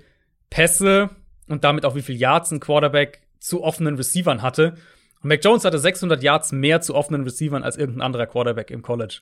Pässe 0.50 1.10
und 1.48 1.64
damit 1.64 1.84
auch 1.84 1.94
wie 1.94 2.02
viel 2.02 2.16
Yards 2.16 2.52
ein 2.52 2.60
Quarterback 2.60 3.22
zu 3.40 3.62
offenen 3.62 3.96
Receivern 3.96 4.42
hatte. 4.42 4.74
Und 5.20 5.28
Mac 5.28 5.44
Jones 5.44 5.64
hatte 5.64 5.78
600 5.78 6.22
Yards 6.22 6.52
mehr 6.52 6.80
zu 6.80 6.94
offenen 6.94 7.24
Receivern 7.24 7.64
als 7.64 7.76
irgendein 7.76 8.02
anderer 8.02 8.26
Quarterback 8.26 8.70
im 8.70 8.82
College 8.82 9.20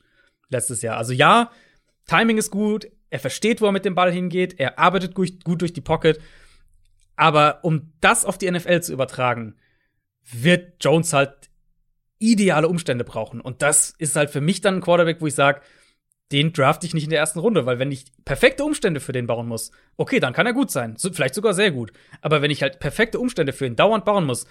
letztes 0.49 0.83
Jahr. 0.83 0.97
Also 0.97 1.13
ja, 1.13 1.51
Timing 2.07 2.39
ist 2.39 2.51
gut, 2.51 2.89
er 3.11 3.19
versteht, 3.19 3.61
wo 3.61 3.67
er 3.67 3.73
mit 3.73 3.85
dem 3.85 3.95
Ball 3.95 4.13
hingeht, 4.13 4.59
er 4.59 4.79
arbeitet 4.79 5.15
gut, 5.15 5.33
durch 5.45 5.73
die 5.73 5.81
Pocket. 5.81 6.21
Aber 7.17 7.61
um 7.63 7.93
das 8.01 8.25
auf 8.25 8.39
die 8.39 8.51
NFL 8.51 8.83
zu 8.83 8.93
übertragen, 8.93 9.57
wird 10.23 10.85
Jones 10.85 11.13
halt 11.13 11.51
ideale 12.19 12.69
Umstände 12.69 13.05
brauchen. 13.05 13.41
Und 13.41 13.63
das 13.63 13.95
ist 13.99 14.17
halt 14.17 14.31
für 14.31 14.41
mich 14.41 14.61
dann 14.61 14.77
ein 14.77 14.81
Quarterback, 14.81 15.21
wo 15.21 15.27
ich 15.27 15.35
sage, 15.35 15.61
den 16.33 16.53
draft 16.53 16.83
ich 16.83 16.95
nicht 16.95 17.05
in 17.05 17.11
der 17.11 17.21
ersten 17.21 17.39
Runde, 17.39 17.67
weil 17.67 17.79
wenn 17.79 17.93
ich 17.93 18.07
perfekte 18.25 18.65
Umstände 18.65 19.01
für 19.01 19.13
den 19.13 19.27
bauen 19.27 19.47
muss, 19.47 19.71
okay, 19.97 20.19
dann 20.19 20.33
kann 20.33 20.47
er 20.47 20.53
gut 20.53 20.71
sein, 20.71 20.97
so, 20.97 21.13
vielleicht 21.13 21.35
sogar 21.35 21.55
sehr 21.55 21.71
gut. 21.71 21.93
Aber 22.21 22.43
wenn 22.43 22.51
ich 22.51 22.63
halt 22.63 22.81
perfekte 22.81 23.21
Umstände 23.21 23.53
für 23.53 23.67
ihn 23.67 23.77
dauernd 23.77 24.05
bauen 24.05 24.25
muss, 24.25 24.47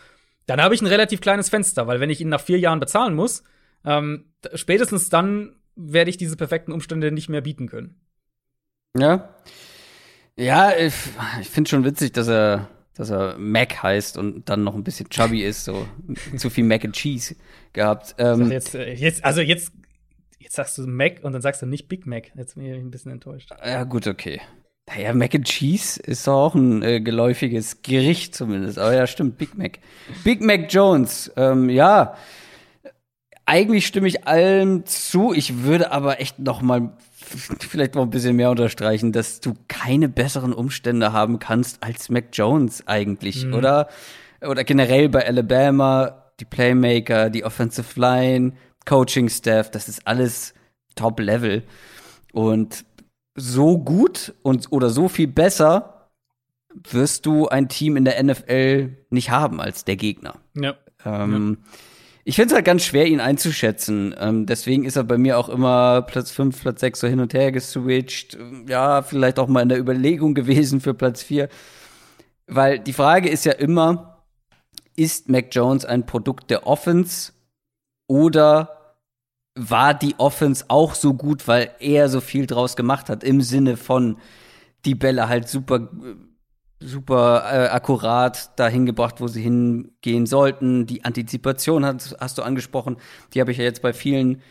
dann 0.45 0.61
habe 0.61 0.73
ich 0.73 0.81
ein 0.81 0.87
relativ 0.87 1.21
kleines 1.21 1.49
Fenster, 1.49 1.85
weil 1.87 1.99
wenn 1.99 2.09
ich 2.09 2.21
ihn 2.21 2.29
nach 2.29 2.39
vier 2.39 2.59
Jahren 2.59 2.79
bezahlen 2.79 3.13
muss, 3.13 3.43
ähm, 3.83 4.31
spätestens 4.53 5.09
dann 5.09 5.55
werde 5.75 6.09
ich 6.09 6.17
diese 6.17 6.37
perfekten 6.37 6.71
Umstände 6.71 7.11
nicht 7.11 7.29
mehr 7.29 7.41
bieten 7.41 7.67
können. 7.67 7.95
Ja. 8.97 9.35
Ja, 10.37 10.75
ich, 10.75 10.93
ich 11.41 11.49
finde 11.49 11.69
schon 11.69 11.85
witzig, 11.85 12.13
dass 12.13 12.27
er, 12.27 12.69
dass 12.95 13.09
er 13.09 13.37
Mac 13.37 13.83
heißt 13.83 14.17
und 14.17 14.49
dann 14.49 14.63
noch 14.63 14.75
ein 14.75 14.83
bisschen 14.83 15.09
chubby 15.09 15.43
ist, 15.43 15.65
so 15.65 15.87
zu 16.37 16.49
viel 16.49 16.65
Mac 16.65 16.83
and 16.83 16.95
Cheese 16.95 17.35
gehabt. 17.73 18.15
Ähm, 18.17 18.51
jetzt, 18.51 18.75
äh, 18.75 18.93
jetzt, 18.93 19.23
also 19.23 19.41
jetzt, 19.41 19.71
jetzt 20.39 20.55
sagst 20.55 20.77
du 20.77 20.87
Mac 20.87 21.23
und 21.23 21.33
dann 21.33 21.41
sagst 21.41 21.61
du 21.61 21.65
nicht 21.65 21.87
Big 21.87 22.05
Mac. 22.05 22.31
Jetzt 22.35 22.55
bin 22.55 22.65
ich 22.65 22.73
ein 22.73 22.91
bisschen 22.91 23.11
enttäuscht. 23.11 23.51
Ja, 23.63 23.83
gut, 23.83 24.07
okay. 24.07 24.41
Naja, 24.87 25.13
Mac 25.13 25.33
and 25.33 25.45
Cheese 25.45 25.99
ist 26.01 26.27
doch 26.27 26.33
auch 26.33 26.55
ein 26.55 26.83
äh, 26.83 27.01
geläufiges 27.01 27.81
Gericht 27.81 28.35
zumindest. 28.35 28.77
Aber 28.77 28.93
ja, 28.93 29.07
stimmt, 29.07 29.37
Big 29.37 29.57
Mac. 29.57 29.79
Big 30.23 30.41
Mac 30.41 30.71
Jones, 30.71 31.31
ähm, 31.37 31.69
ja 31.69 32.15
eigentlich 33.45 33.85
stimme 33.85 34.07
ich 34.07 34.27
allem 34.27 34.85
zu. 34.85 35.33
Ich 35.33 35.63
würde 35.63 35.91
aber 35.91 36.19
echt 36.19 36.39
noch 36.39 36.61
mal 36.61 36.97
vielleicht 37.59 37.95
noch 37.95 38.03
ein 38.03 38.09
bisschen 38.09 38.35
mehr 38.35 38.51
unterstreichen, 38.51 39.11
dass 39.11 39.39
du 39.39 39.53
keine 39.67 40.09
besseren 40.09 40.53
Umstände 40.53 41.13
haben 41.13 41.39
kannst 41.39 41.83
als 41.83 42.09
Mac 42.09 42.25
Jones 42.33 42.87
eigentlich, 42.87 43.45
mhm. 43.45 43.53
oder? 43.53 43.89
Oder 44.41 44.63
generell 44.63 45.09
bei 45.09 45.25
Alabama, 45.25 46.31
die 46.39 46.45
Playmaker, 46.45 47.29
die 47.29 47.43
Offensive 47.43 47.99
Line, 47.99 48.53
Coaching 48.85 49.29
Staff, 49.29 49.71
das 49.71 49.87
ist 49.87 50.05
alles 50.05 50.53
Top 50.95 51.19
Level. 51.19 51.63
Und 52.31 52.85
so 53.35 53.77
gut 53.77 54.33
und 54.43 54.71
oder 54.71 54.89
so 54.89 55.07
viel 55.07 55.27
besser 55.27 56.09
wirst 56.89 57.25
du 57.25 57.47
ein 57.47 57.69
Team 57.69 57.97
in 57.97 58.05
der 58.05 58.21
NFL 58.21 58.97
nicht 59.09 59.29
haben 59.29 59.61
als 59.61 59.85
der 59.85 59.95
Gegner. 59.95 60.35
Ja. 60.55 60.75
Ähm, 61.05 61.57
ja. 61.59 61.69
Ich 62.27 62.37
finde 62.37 62.47
es 62.47 62.55
halt 62.55 62.65
ganz 62.65 62.83
schwer, 62.83 63.05
ihn 63.05 63.19
einzuschätzen. 63.19 64.15
Ähm, 64.17 64.47
deswegen 64.47 64.83
ist 64.83 64.95
er 64.95 65.03
bei 65.03 65.19
mir 65.19 65.37
auch 65.37 65.47
immer 65.47 66.01
Platz 66.01 66.31
5, 66.31 66.59
Platz 66.59 66.79
6 66.79 66.99
so 67.01 67.07
hin 67.07 67.19
und 67.19 67.35
her 67.35 67.51
geswitcht. 67.51 68.35
Ja, 68.67 69.03
vielleicht 69.03 69.37
auch 69.37 69.47
mal 69.47 69.61
in 69.61 69.69
der 69.69 69.77
Überlegung 69.77 70.33
gewesen 70.33 70.81
für 70.81 70.95
Platz 70.95 71.21
4. 71.21 71.49
Weil 72.47 72.79
die 72.79 72.93
Frage 72.93 73.29
ist 73.29 73.45
ja 73.45 73.51
immer, 73.51 74.23
ist 74.95 75.29
Mac 75.29 75.49
Jones 75.51 75.85
ein 75.85 76.07
Produkt 76.07 76.49
der 76.49 76.65
Offense 76.65 77.31
oder 78.07 78.97
war 79.53 79.93
die 79.93 80.15
Offense 80.17 80.65
auch 80.67 80.95
so 80.95 81.13
gut, 81.13 81.47
weil 81.47 81.75
er 81.79 82.09
so 82.09 82.21
viel 82.21 82.47
draus 82.47 82.75
gemacht 82.75 83.07
hat, 83.07 83.23
im 83.23 83.41
Sinne 83.41 83.77
von 83.77 84.17
die 84.83 84.95
Bälle 84.95 85.29
halt 85.29 85.47
super 85.47 85.89
super 86.79 87.43
äh, 87.51 87.67
akkurat 87.69 88.57
dahin 88.59 88.85
gebracht, 88.85 89.15
wo 89.19 89.27
sie 89.27 89.41
hingehen 89.41 90.25
sollten. 90.25 90.85
Die 90.85 91.05
Antizipation 91.05 91.85
hast, 91.85 92.15
hast 92.19 92.37
du 92.37 92.43
angesprochen. 92.43 92.97
Die 93.33 93.41
habe 93.41 93.51
ich 93.51 93.57
ja 93.57 93.63
jetzt 93.63 93.81
bei 93.81 93.93
vielen 93.93 94.41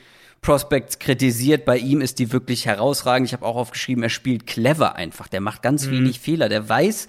Prospects 0.40 0.98
kritisiert. 0.98 1.64
Bei 1.64 1.76
ihm 1.76 2.00
ist 2.00 2.18
die 2.18 2.32
wirklich 2.32 2.66
herausragend. 2.66 3.28
Ich 3.28 3.32
habe 3.32 3.44
auch 3.44 3.56
aufgeschrieben, 3.56 4.02
er 4.02 4.10
spielt 4.10 4.46
clever 4.46 4.96
einfach. 4.96 5.28
Der 5.28 5.40
macht 5.40 5.62
ganz 5.62 5.86
mhm. 5.86 5.92
wenig 5.92 6.20
Fehler. 6.20 6.48
Der 6.48 6.68
weiß, 6.68 7.08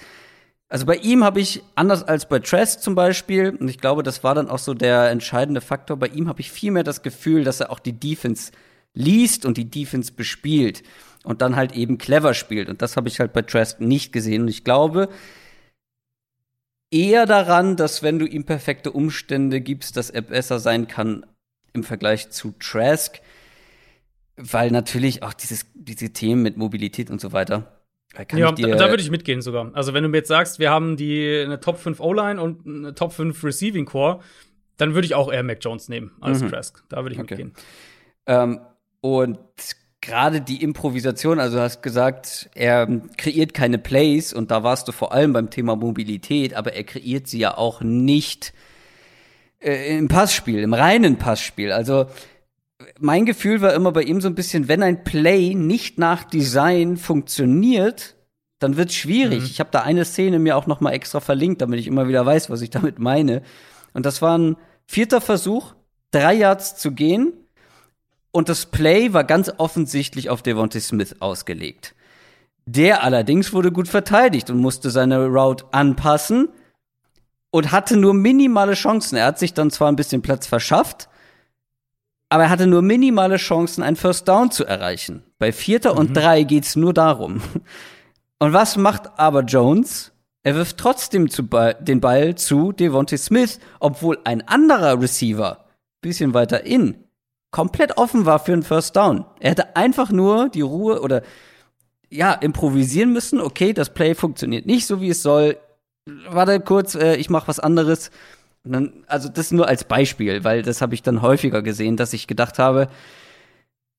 also 0.68 0.86
bei 0.86 0.96
ihm 0.96 1.24
habe 1.24 1.40
ich, 1.40 1.64
anders 1.76 2.04
als 2.04 2.28
bei 2.28 2.40
Trask 2.40 2.82
zum 2.82 2.96
Beispiel, 2.96 3.56
und 3.60 3.68
ich 3.68 3.78
glaube, 3.78 4.04
das 4.04 4.24
war 4.24 4.36
dann 4.36 4.50
auch 4.50 4.60
so 4.60 4.74
der 4.74 5.10
entscheidende 5.10 5.62
Faktor, 5.62 5.98
bei 5.98 6.08
ihm 6.08 6.28
habe 6.28 6.42
ich 6.42 6.52
viel 6.52 6.72
mehr 6.72 6.84
das 6.84 7.02
Gefühl, 7.04 7.44
dass 7.44 7.60
er 7.60 7.72
auch 7.72 7.80
die 7.80 7.94
Defense 7.94 8.52
liest 8.94 9.46
und 9.46 9.58
die 9.58 9.70
Defense 9.70 10.14
bespielt 10.14 10.84
und 11.26 11.42
dann 11.42 11.56
halt 11.56 11.76
eben 11.76 11.98
clever 11.98 12.34
spielt. 12.34 12.70
Und 12.70 12.82
das 12.82 12.96
habe 12.96 13.08
ich 13.08 13.20
halt 13.20 13.34
bei 13.34 13.42
Trask 13.42 13.80
nicht 13.80 14.14
gesehen. 14.14 14.44
Und 14.44 14.48
ich 14.48 14.64
glaube 14.64 15.10
eher 16.92 17.26
daran, 17.26 17.76
dass 17.76 18.04
wenn 18.04 18.20
du 18.20 18.26
ihm 18.26 18.46
perfekte 18.46 18.92
Umstände 18.92 19.60
gibst, 19.62 19.98
dass 19.98 20.10
er 20.10 20.22
besser 20.22 20.60
sein 20.60 20.88
kann 20.88 21.26
im 21.74 21.84
Vergleich 21.84 22.30
zu 22.30 22.54
Trask. 22.60 23.20
Weil 24.38 24.72
natürlich 24.72 25.24
auch 25.24 25.34
dieses, 25.34 25.66
diese 25.74 26.12
Themen 26.12 26.42
mit 26.42 26.58
Mobilität 26.58 27.10
und 27.10 27.22
so 27.22 27.32
weiter. 27.32 27.82
ja, 28.34 28.52
da, 28.52 28.68
da 28.76 28.90
würde 28.90 29.02
ich 29.02 29.10
mitgehen 29.10 29.42
sogar. 29.42 29.72
Also, 29.74 29.94
wenn 29.94 30.04
du 30.04 30.10
mir 30.10 30.18
jetzt 30.18 30.28
sagst, 30.28 30.60
wir 30.60 30.72
haben 30.72 30.98
die 30.98 31.42
eine 31.46 31.60
Top 31.62 31.78
5 31.78 32.02
O-Line 32.02 32.42
und 32.42 32.66
eine 32.66 32.96
Top 32.96 33.14
5 33.14 33.42
Receiving 33.44 33.86
Core, 33.86 34.20
dann 34.78 34.94
würde 34.94 35.06
ich 35.06 35.16
auch 35.16 35.32
eher 35.32 35.44
Mac 35.44 35.60
Jones 35.62 35.88
nehmen 35.88 36.12
als 36.20 36.42
mhm. 36.42 36.50
Trask. 36.50 36.84
Da 36.90 37.04
würde 37.04 37.16
ich 37.16 37.22
okay. 37.22 37.36
mitgehen. 37.36 37.54
Ähm, 38.26 38.60
und 39.00 39.40
gerade 40.06 40.42
die 40.42 40.62
Improvisation, 40.62 41.40
also 41.40 41.58
du 41.58 41.64
hast 41.64 41.82
gesagt, 41.82 42.50
er 42.56 42.88
kreiert 43.18 43.54
keine 43.54 43.78
Plays 43.78 44.34
und 44.34 44.52
da 44.52 44.64
warst 44.64 44.88
du 44.88 44.92
vor 44.92 45.12
allem 45.12 45.34
beim 45.34 45.50
Thema 45.50 45.76
Mobilität, 45.76 46.54
aber 46.54 46.74
er 46.74 46.84
kreiert 46.84 47.28
sie 47.28 47.40
ja 47.40 47.58
auch 47.58 47.82
nicht 47.82 48.54
äh, 49.60 49.98
im 49.98 50.08
Passspiel, 50.08 50.60
im 50.60 50.74
reinen 50.74 51.18
Passspiel. 51.18 51.72
Also 51.72 52.06
mein 53.00 53.26
Gefühl 53.26 53.62
war 53.62 53.74
immer 53.74 53.92
bei 53.92 54.04
ihm 54.04 54.22
so 54.22 54.28
ein 54.28 54.36
bisschen, 54.36 54.68
wenn 54.68 54.84
ein 54.84 55.04
Play 55.04 55.56
nicht 55.56 55.98
nach 55.98 56.24
Design 56.24 56.98
funktioniert, 56.98 58.16
dann 58.60 58.78
wird's 58.78 58.96
schwierig. 58.96 59.40
Mhm. 59.40 59.46
Ich 59.46 59.60
habe 59.60 59.72
da 59.72 59.82
eine 59.82 60.06
Szene 60.06 60.40
mir 60.40 60.58
auch 60.58 60.68
noch 60.68 60.82
mal 60.82 60.92
extra 60.92 61.20
verlinkt, 61.20 61.62
damit 61.62 61.80
ich 61.80 61.88
immer 61.88 62.08
wieder 62.08 62.26
weiß, 62.26 62.50
was 62.50 62.62
ich 62.62 62.70
damit 62.70 63.00
meine. 63.00 63.42
Und 63.94 64.06
das 64.06 64.22
war 64.22 64.38
ein 64.38 64.58
vierter 64.86 65.22
Versuch, 65.22 65.74
drei 66.12 66.36
Yards 66.36 66.76
zu 66.76 66.92
gehen. 66.92 67.34
Und 68.36 68.50
das 68.50 68.66
Play 68.66 69.14
war 69.14 69.24
ganz 69.24 69.50
offensichtlich 69.60 70.30
auf 70.30 70.42
Devontae 70.42 70.82
Smith 70.82 71.16
ausgelegt. 71.22 71.96
Der 72.66 73.02
allerdings 73.02 73.54
wurde 73.54 73.72
gut 73.72 73.88
verteidigt 73.88 74.50
und 74.50 74.58
musste 74.58 74.90
seine 74.90 75.28
Route 75.28 75.64
anpassen 75.72 76.50
und 77.50 77.72
hatte 77.72 77.96
nur 77.96 78.14
minimale 78.14 78.74
Chancen. 78.74 79.16
Er 79.16 79.28
hat 79.28 79.40
sich 79.40 79.54
dann 79.54 79.72
zwar 79.72 79.90
ein 79.90 79.96
bisschen 79.96 80.22
Platz 80.22 80.48
verschafft, 80.48 81.08
aber 82.28 82.44
er 82.44 82.50
hatte 82.50 82.68
nur 82.68 82.82
minimale 82.82 83.38
Chancen, 83.38 83.82
einen 83.82 83.96
First 83.96 84.28
Down 84.28 84.52
zu 84.52 84.66
erreichen. 84.66 85.24
Bei 85.40 85.54
Vierter 85.54 85.94
mhm. 85.94 86.00
und 86.00 86.14
Drei 86.14 86.44
geht's 86.44 86.76
nur 86.76 86.94
darum. 86.94 87.42
Und 88.40 88.52
was 88.52 88.76
macht 88.76 89.18
aber 89.18 89.44
Jones? 89.44 90.12
Er 90.44 90.56
wirft 90.56 90.78
trotzdem 90.78 91.30
Ball, 91.50 91.76
den 91.76 92.02
Ball 92.02 92.36
zu 92.36 92.74
Devontae 92.74 93.16
Smith, 93.18 93.62
obwohl 93.80 94.20
ein 94.26 94.46
anderer 94.46 95.02
Receiver, 95.02 95.64
bisschen 96.02 96.34
weiter 96.34 96.66
in, 96.66 97.05
komplett 97.56 97.98
offen 97.98 98.26
war 98.26 98.40
für 98.40 98.52
einen 98.52 98.64
First 98.64 98.98
Down. 98.98 99.24
Er 99.40 99.52
hätte 99.52 99.78
einfach 99.78 100.12
nur 100.12 100.50
die 100.50 100.60
Ruhe 100.60 101.02
oder 101.02 101.22
ja, 102.10 102.34
improvisieren 102.34 103.14
müssen. 103.14 103.40
Okay, 103.40 103.72
das 103.72 103.94
Play 103.94 104.14
funktioniert 104.14 104.66
nicht 104.66 104.86
so, 104.86 105.00
wie 105.00 105.08
es 105.08 105.22
soll. 105.22 105.56
Warte 106.30 106.60
kurz, 106.60 106.96
äh, 106.96 107.16
ich 107.16 107.30
mach 107.30 107.48
was 107.48 107.62
anderes. 107.62 108.12
Dann, 108.66 109.06
also 109.08 109.30
das 109.30 109.52
nur 109.52 109.70
als 109.70 109.86
Beispiel, 109.86 110.44
weil 110.44 110.64
das 110.64 110.82
habe 110.82 110.96
ich 110.96 111.02
dann 111.02 111.22
häufiger 111.22 111.62
gesehen, 111.62 111.96
dass 111.96 112.12
ich 112.12 112.28
gedacht 112.28 112.60
habe, 112.60 112.90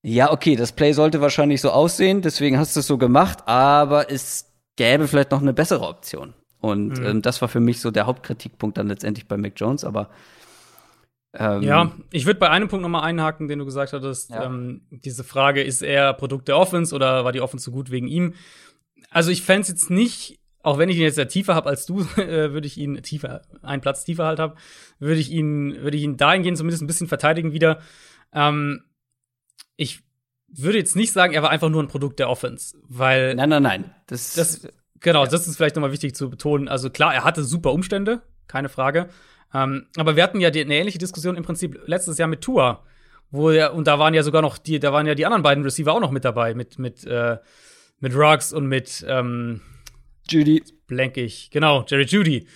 ja, 0.03 0.31
okay, 0.31 0.55
das 0.55 0.73
Play 0.73 0.93
sollte 0.93 1.23
wahrscheinlich 1.23 1.62
so 1.62 1.70
aussehen, 1.70 2.20
deswegen 2.20 2.59
hast 2.59 2.77
du 2.77 2.81
es 2.81 2.87
so 2.87 2.99
gemacht, 2.99 3.39
aber 3.47 4.11
es 4.11 4.53
gäbe 4.77 5.09
vielleicht 5.09 5.31
noch 5.31 5.41
eine 5.41 5.55
bessere 5.55 5.89
Option. 5.89 6.35
Und 6.61 6.99
mhm. 6.99 7.07
ähm, 7.07 7.23
das 7.23 7.41
war 7.41 7.49
für 7.49 7.61
mich 7.61 7.81
so 7.81 7.91
der 7.91 8.05
Hauptkritikpunkt 8.05 8.77
dann 8.77 8.89
letztendlich 8.89 9.27
bei 9.27 9.39
Mac 9.39 9.55
Jones, 9.57 9.83
aber 9.83 10.11
ähm, 11.39 11.63
ja, 11.63 11.93
ich 12.11 12.27
würde 12.27 12.41
bei 12.41 12.51
einem 12.51 12.69
Punkt 12.69 12.83
noch 12.83 12.89
mal 12.89 13.03
einhaken, 13.03 13.49
den 13.49 13.59
du 13.59 13.65
gesagt 13.65 13.93
hattest. 13.93 14.31
Ja. 14.31 14.45
Ähm, 14.45 14.83
diese 14.91 15.25
Frage, 15.25 15.63
ist 15.63 15.83
er 15.83 16.13
Produkt 16.15 16.49
der 16.49 16.57
Offense 16.57 16.95
oder 16.95 17.25
war 17.25 17.33
die 17.33 17.41
Offense 17.41 17.65
so 17.65 17.71
gut 17.71 17.91
wegen 17.91 18.09
ihm? 18.09 18.35
Also 19.11 19.31
ich 19.31 19.43
fände 19.43 19.69
jetzt 19.69 19.91
nicht 19.91 20.41
auch 20.67 20.79
wenn 20.79 20.89
ich 20.89 20.97
ihn 20.97 21.03
jetzt 21.03 21.17
ja 21.17 21.27
tiefer 21.27 21.55
habe 21.55 21.69
als 21.69 21.87
du, 21.87 22.01
äh, 22.17 22.53
würde 22.53 22.67
ich 22.67 22.77
ihn 22.77 23.01
tiefer, 23.01 23.43
einen 23.63 23.81
Platz 23.81 24.05
tiefer 24.05 24.25
halt 24.25 24.41
habe, 24.41 24.57
würde 24.99 25.21
ich 25.21 25.31
ihn, 25.31 25.77
würde 25.81 25.97
ich 25.97 26.03
ihn 26.03 26.17
dahingehend 26.17 26.59
zumindest 26.59 26.83
ein 26.83 26.89
bisschen 26.89 27.07
verteidigen 27.07 27.53
wieder. 27.53 27.79
Ähm, 28.33 28.83
ich 29.77 30.03
würde 30.49 30.79
jetzt 30.79 30.97
nicht 30.97 31.13
sagen, 31.13 31.35
er 31.35 31.45
war 31.45 31.51
einfach 31.51 31.69
nur 31.69 31.81
ein 31.81 31.89
Produkt 31.89 32.19
der 32.19 32.29
Offense, 32.29 32.77
weil. 32.89 33.37
Nein, 33.37 33.51
nein, 33.51 33.63
nein. 33.63 33.95
Das, 34.09 34.35
das 34.35 34.67
genau, 34.99 35.23
ja. 35.23 35.31
das 35.31 35.47
ist 35.47 35.57
vielleicht 35.57 35.77
nochmal 35.77 35.93
wichtig 35.93 36.17
zu 36.17 36.31
betonen. 36.31 36.67
Also 36.67 36.91
klar, 36.91 37.15
er 37.15 37.23
hatte 37.23 37.45
super 37.45 37.73
Umstände, 37.73 38.23
keine 38.49 38.69
Frage. 38.69 39.09
Ähm, 39.55 39.86
aber 39.97 40.16
wir 40.16 40.23
hatten 40.23 40.40
ja 40.40 40.51
die, 40.51 40.62
eine 40.62 40.77
ähnliche 40.77 40.98
Diskussion 40.98 41.36
im 41.36 41.44
Prinzip 41.44 41.81
letztes 41.86 42.18
Jahr 42.18 42.28
mit 42.28 42.40
Tua, 42.40 42.82
wo 43.31 43.51
er, 43.51 43.74
und 43.74 43.86
da 43.86 43.98
waren 43.98 44.14
ja 44.14 44.23
sogar 44.23 44.43
noch 44.43 44.59
die, 44.59 44.78
da 44.78 44.93
waren 44.93 45.06
ja 45.06 45.14
die 45.14 45.27
anderen 45.27 45.43
beiden 45.43 45.64
Receiver 45.64 45.93
auch 45.93 46.01
noch 46.01 46.10
mit 46.10 46.24
dabei, 46.24 46.55
mit, 46.55 46.78
mit, 46.78 47.05
äh, 47.05 47.39
mit 48.01 48.14
Ruggs 48.14 48.52
und 48.52 48.66
mit, 48.66 49.05
ähm, 49.09 49.60
Judy. 50.28 50.62
Blank 50.86 51.16
ich. 51.16 51.51
Genau, 51.51 51.85
Jerry 51.86 52.05
Judy. 52.05 52.47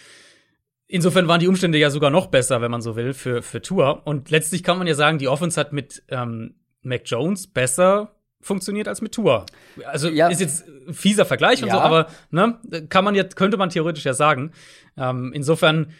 Insofern 0.87 1.29
waren 1.29 1.41
die 1.41 1.49
Umstände 1.49 1.79
ja 1.79 1.91
sogar 1.91 2.11
noch 2.11 2.27
besser, 2.27 2.61
wenn 2.61 2.71
man 2.71 2.83
so 2.83 2.97
will, 2.97 3.13
für, 3.13 3.43
für 3.43 3.63
Tour. 3.63 4.03
Und 4.07 4.31
letztlich 4.31 4.63
kann 4.63 4.79
man 4.79 4.87
ja 4.87 4.95
sagen, 4.95 5.19
die 5.19 5.29
Offense 5.29 5.59
hat 5.59 5.73
mit 5.73 6.03
ähm, 6.09 6.55
Mac 6.83 7.03
Jones 7.05 7.47
besser 7.47 8.17
funktioniert 8.41 8.89
als 8.89 9.03
mit 9.03 9.13
Tour. 9.13 9.47
Also 9.85 10.09
ja. 10.09 10.29
ist 10.29 10.41
jetzt 10.41 10.67
ein 10.89 10.95
fieser 10.95 11.27
Vergleich 11.27 11.63
und 11.63 11.69
ja. 11.69 11.75
so, 11.75 11.81
aber 11.81 12.07
ne, 12.31 12.59
kann 12.89 13.05
man 13.05 13.15
jetzt, 13.15 13.37
könnte 13.37 13.57
man 13.57 13.69
theoretisch 13.69 14.05
ja 14.05 14.15
sagen. 14.15 14.53
Ähm, 14.97 15.33
insofern, 15.35 15.93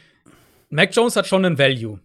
Mac 0.71 0.95
Jones 0.95 1.17
hat 1.17 1.27
schon 1.27 1.45
einen 1.45 1.59
Value. 1.59 2.01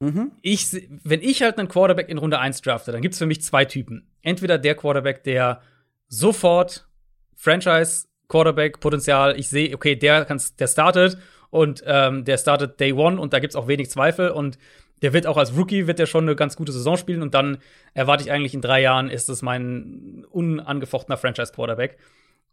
Mhm. 0.00 0.32
Ich, 0.42 0.68
wenn 1.02 1.20
ich 1.20 1.42
halt 1.42 1.58
einen 1.58 1.68
Quarterback 1.68 2.08
in 2.08 2.18
Runde 2.18 2.38
1 2.38 2.62
drafte, 2.62 2.92
dann 2.92 3.02
gibt 3.02 3.14
es 3.14 3.18
für 3.18 3.26
mich 3.26 3.42
zwei 3.42 3.64
Typen. 3.64 4.08
Entweder 4.22 4.58
der 4.58 4.74
Quarterback, 4.74 5.24
der 5.24 5.60
sofort 6.08 6.88
Franchise 7.36 8.06
Quarterback-Potenzial. 8.28 9.38
Ich 9.38 9.48
sehe, 9.48 9.74
okay, 9.74 9.96
der, 9.96 10.24
kann's, 10.24 10.56
der 10.56 10.66
startet 10.66 11.18
und 11.50 11.82
ähm, 11.86 12.24
der 12.24 12.38
startet 12.38 12.80
Day 12.80 12.92
One 12.92 13.20
und 13.20 13.32
da 13.32 13.38
gibt's 13.38 13.56
auch 13.56 13.68
wenig 13.68 13.90
Zweifel 13.90 14.30
und 14.30 14.58
der 15.02 15.12
wird 15.12 15.26
auch 15.26 15.36
als 15.36 15.56
Rookie 15.56 15.86
wird 15.86 15.98
der 15.98 16.06
schon 16.06 16.24
eine 16.24 16.36
ganz 16.36 16.56
gute 16.56 16.72
Saison 16.72 16.96
spielen 16.96 17.22
und 17.22 17.34
dann 17.34 17.58
erwarte 17.92 18.24
ich 18.24 18.32
eigentlich 18.32 18.54
in 18.54 18.62
drei 18.62 18.80
Jahren 18.80 19.10
ist 19.10 19.28
es 19.28 19.42
mein 19.42 20.24
unangefochtener 20.30 21.16
Franchise-Quarterback. 21.16 21.98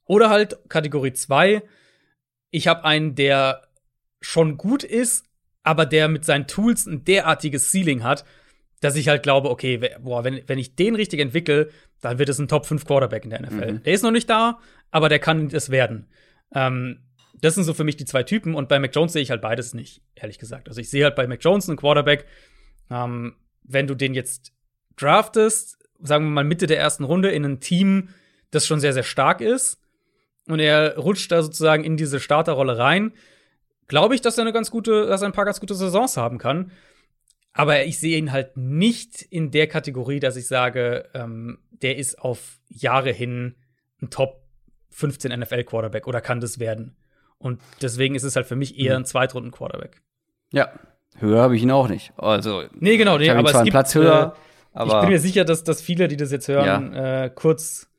Oder 0.06 0.30
halt 0.30 0.58
Kategorie 0.68 1.14
2, 1.14 1.64
ich 2.50 2.68
habe 2.68 2.84
einen, 2.84 3.16
der 3.16 3.62
schon 4.20 4.58
gut 4.58 4.84
ist, 4.84 5.26
aber 5.64 5.86
der 5.86 6.08
mit 6.08 6.26
seinen 6.26 6.48
Tools 6.48 6.86
ein 6.86 7.04
derartiges 7.04 7.72
Ceiling 7.72 8.04
hat, 8.04 8.26
dass 8.80 8.96
ich 8.96 9.08
halt 9.08 9.24
glaube, 9.24 9.50
okay, 9.50 9.80
boah, 10.00 10.24
wenn, 10.24 10.42
wenn 10.48 10.60
ich 10.60 10.76
den 10.76 10.96
richtig 10.96 11.20
entwickle, 11.20 11.70
dann 12.02 12.18
wird 12.18 12.30
es 12.30 12.40
ein 12.40 12.48
Top 12.48 12.66
5 12.66 12.86
Quarterback 12.86 13.24
in 13.24 13.30
der 13.30 13.42
NFL. 13.42 13.74
Mhm. 13.74 13.84
Der 13.84 13.94
ist 13.94 14.04
noch 14.04 14.12
nicht 14.12 14.30
da, 14.30 14.60
aber 14.90 15.08
der 15.08 15.20
kann 15.20 15.50
es 15.52 15.70
werden. 15.70 16.08
Ähm, 16.54 17.00
das 17.40 17.56
sind 17.56 17.64
so 17.64 17.74
für 17.74 17.84
mich 17.84 17.96
die 17.96 18.06
zwei 18.06 18.24
Typen 18.24 18.56
und 18.56 18.70
bei 18.70 18.80
Mac 18.80 18.96
Jones 18.96 19.14
sehe 19.14 19.22
ich 19.22 19.32
halt 19.32 19.42
beides 19.42 19.74
nicht, 19.74 20.02
ehrlich 20.16 20.40
gesagt. 20.40 20.68
Also 20.68 20.82
ich 20.82 20.90
sehe 20.90 21.04
halt 21.04 21.16
bei 21.16 21.28
Mac 21.28 21.44
Jones 21.44 21.70
einen 21.70 21.78
Quarterback, 21.78 22.26
ähm, 22.90 23.36
wenn 23.64 23.88
du 23.88 23.96
den 23.96 24.14
jetzt 24.14 24.52
draftest, 24.98 25.78
sagen 26.02 26.26
wir 26.26 26.32
mal 26.32 26.44
Mitte 26.44 26.68
der 26.68 26.80
ersten 26.80 27.04
Runde 27.04 27.30
in 27.32 27.46
ein 27.46 27.60
Team, 27.60 28.10
das 28.50 28.68
schon 28.68 28.80
sehr, 28.80 28.94
sehr 28.94 29.04
stark 29.04 29.42
ist 29.42 29.80
und 30.48 30.60
er 30.60 30.98
rutscht 30.98 31.32
da 31.32 31.42
sozusagen 31.42 31.84
in 31.84 31.98
diese 31.98 32.20
Starterrolle 32.20 32.78
rein, 32.78 33.14
glaube 33.92 34.16
ich, 34.16 34.22
dass 34.22 34.38
er 34.38 34.44
eine 34.44 34.54
ganz 34.54 34.72
gute, 34.72 35.06
dass 35.06 35.22
er 35.22 35.28
ein 35.28 35.34
paar 35.34 35.44
ganz 35.44 35.60
gute 35.60 35.76
Saisons 35.76 36.16
haben 36.16 36.38
kann. 36.38 36.72
Aber 37.52 37.84
ich 37.84 38.00
sehe 38.00 38.18
ihn 38.18 38.32
halt 38.32 38.56
nicht 38.56 39.22
in 39.22 39.52
der 39.52 39.68
Kategorie, 39.68 40.22
dass 40.22 40.38
ich 40.38 40.48
sage, 40.48 41.10
ähm, 41.14 41.60
der 41.72 41.98
ist 41.98 42.18
auf 42.18 42.62
Jahre 42.70 43.12
hin 43.12 43.56
ein 44.02 44.10
Top 44.10 44.46
15 44.92 45.38
NFL-Quarterback 45.38 46.08
oder 46.08 46.22
kann 46.22 46.40
das 46.40 46.58
werden. 46.58 46.96
Und 47.38 47.60
deswegen 47.82 48.16
ist 48.16 48.24
es 48.24 48.38
halt 48.38 48.46
für 48.46 48.56
mich 48.56 48.80
eher 48.80 48.96
ein 48.96 49.04
Zweitrunden-Quarterback. 49.04 50.02
Ja, 50.54 50.72
höher 51.18 51.42
habe 51.42 51.58
ich 51.58 51.64
ihn 51.64 51.72
auch 51.72 51.90
nicht. 51.90 52.14
Also, 52.16 52.64
nee, 52.74 52.96
genau, 52.96 53.18
nee, 53.18 53.30
aber 53.30 53.50
es 53.50 53.64
gibt, 53.64 53.72
Platz 53.72 53.94
höher. 53.94 54.36
Äh, 54.38 54.78
aber 54.78 54.94
ich 54.94 55.00
bin 55.02 55.10
mir 55.10 55.20
sicher, 55.20 55.44
dass, 55.44 55.66
dass 55.66 55.82
viele, 55.82 56.08
die 56.08 56.16
das 56.16 56.32
jetzt 56.32 56.48
hören, 56.48 56.94
ja. 56.94 57.26
äh, 57.26 57.30
kurz 57.30 57.90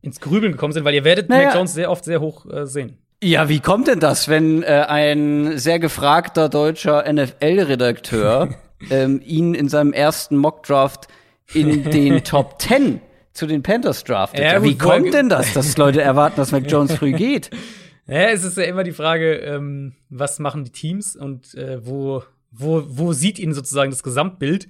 ins 0.00 0.20
Grübeln 0.20 0.52
gekommen 0.52 0.72
sind, 0.72 0.84
weil 0.84 0.94
ihr 0.94 1.04
werdet 1.04 1.28
naja. 1.28 1.48
Mac 1.48 1.54
Jones 1.54 1.74
sehr 1.74 1.90
oft 1.90 2.04
sehr 2.04 2.22
hoch 2.22 2.46
äh, 2.50 2.66
sehen. 2.66 3.03
Ja, 3.22 3.48
wie 3.48 3.60
kommt 3.60 3.88
denn 3.88 4.00
das, 4.00 4.28
wenn 4.28 4.62
äh, 4.62 4.84
ein 4.88 5.58
sehr 5.58 5.78
gefragter 5.78 6.48
deutscher 6.48 7.10
NFL-Redakteur 7.10 8.54
ähm, 8.90 9.20
ihn 9.24 9.54
in 9.54 9.68
seinem 9.68 9.92
ersten 9.92 10.36
Mockdraft 10.36 11.08
in 11.52 11.90
den 11.90 12.24
Top 12.24 12.60
10 12.60 13.00
zu 13.32 13.46
den 13.46 13.62
Panthers 13.62 14.04
draftet. 14.04 14.40
Ja, 14.40 14.62
Wie 14.62 14.78
kommt 14.78 15.12
denn 15.12 15.28
das, 15.28 15.52
dass 15.54 15.76
Leute 15.76 16.00
erwarten, 16.00 16.36
dass 16.36 16.52
Mac 16.52 16.70
Jones 16.70 16.94
früh 16.94 17.12
geht? 17.12 17.50
Ja, 18.06 18.28
es 18.28 18.44
ist 18.44 18.58
ja 18.58 18.64
immer 18.64 18.84
die 18.84 18.92
Frage, 18.92 19.36
ähm, 19.36 19.94
was 20.10 20.38
machen 20.38 20.62
die 20.62 20.72
Teams 20.72 21.16
und 21.16 21.54
äh, 21.54 21.86
wo, 21.86 22.22
wo, 22.50 22.84
wo 22.86 23.14
sieht 23.14 23.38
ihnen 23.38 23.54
sozusagen 23.54 23.90
das 23.90 24.02
Gesamtbild? 24.02 24.68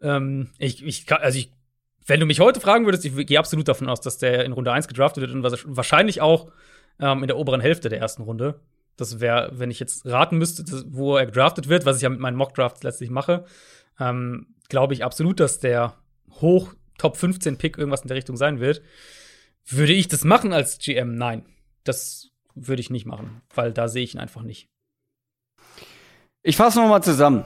Ähm, 0.00 0.50
ich, 0.58 0.86
ich, 0.86 1.10
also 1.12 1.40
ich, 1.40 1.50
wenn 2.06 2.20
du 2.20 2.26
mich 2.26 2.38
heute 2.38 2.60
fragen 2.60 2.84
würdest, 2.84 3.04
ich 3.04 3.26
gehe 3.26 3.40
absolut 3.40 3.66
davon 3.66 3.88
aus, 3.88 4.00
dass 4.00 4.18
der 4.18 4.44
in 4.44 4.52
Runde 4.52 4.70
1 4.70 4.86
gedraftet 4.86 5.22
wird 5.22 5.32
und 5.32 5.42
wahrscheinlich 5.76 6.20
auch 6.20 6.52
ähm, 7.00 7.22
in 7.22 7.28
der 7.28 7.36
oberen 7.36 7.60
Hälfte 7.60 7.88
der 7.88 8.00
ersten 8.00 8.22
Runde. 8.22 8.60
Das 8.96 9.20
wäre, 9.20 9.50
wenn 9.52 9.70
ich 9.70 9.78
jetzt 9.78 10.06
raten 10.06 10.38
müsste, 10.38 10.64
wo 10.88 11.16
er 11.16 11.26
gedraftet 11.26 11.68
wird, 11.68 11.86
was 11.86 11.96
ich 11.96 12.02
ja 12.02 12.08
mit 12.08 12.20
meinen 12.20 12.36
Mockdrafts 12.36 12.82
letztlich 12.82 13.10
mache, 13.10 13.44
ähm, 14.00 14.54
glaube 14.68 14.94
ich 14.94 15.04
absolut, 15.04 15.40
dass 15.40 15.60
der 15.60 15.94
hoch 16.40 16.74
Top 16.98 17.16
15 17.16 17.58
Pick 17.58 17.78
irgendwas 17.78 18.02
in 18.02 18.08
der 18.08 18.16
Richtung 18.16 18.36
sein 18.36 18.58
wird. 18.60 18.82
Würde 19.64 19.92
ich 19.92 20.08
das 20.08 20.24
machen 20.24 20.52
als 20.52 20.78
GM? 20.78 21.14
Nein. 21.14 21.46
Das 21.84 22.30
würde 22.54 22.80
ich 22.80 22.90
nicht 22.90 23.06
machen, 23.06 23.40
weil 23.54 23.72
da 23.72 23.88
sehe 23.88 24.02
ich 24.02 24.14
ihn 24.14 24.20
einfach 24.20 24.42
nicht. 24.42 24.68
Ich 26.42 26.56
fasse 26.56 26.80
noch 26.80 26.88
mal 26.88 27.02
zusammen, 27.02 27.44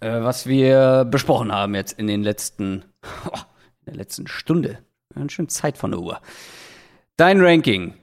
äh, 0.00 0.22
was 0.22 0.46
wir 0.46 1.04
besprochen 1.04 1.52
haben 1.52 1.74
jetzt 1.74 1.98
in 1.98 2.06
den 2.06 2.22
letzten, 2.22 2.84
oh, 3.30 3.38
in 3.80 3.86
der 3.86 3.94
letzten 3.94 4.26
Stunde. 4.26 4.84
Ganz 5.14 5.32
schön 5.32 5.48
Zeit 5.48 5.78
von 5.78 5.92
der 5.92 6.00
Uhr. 6.00 6.20
Dein 7.16 7.40
Ranking. 7.40 7.94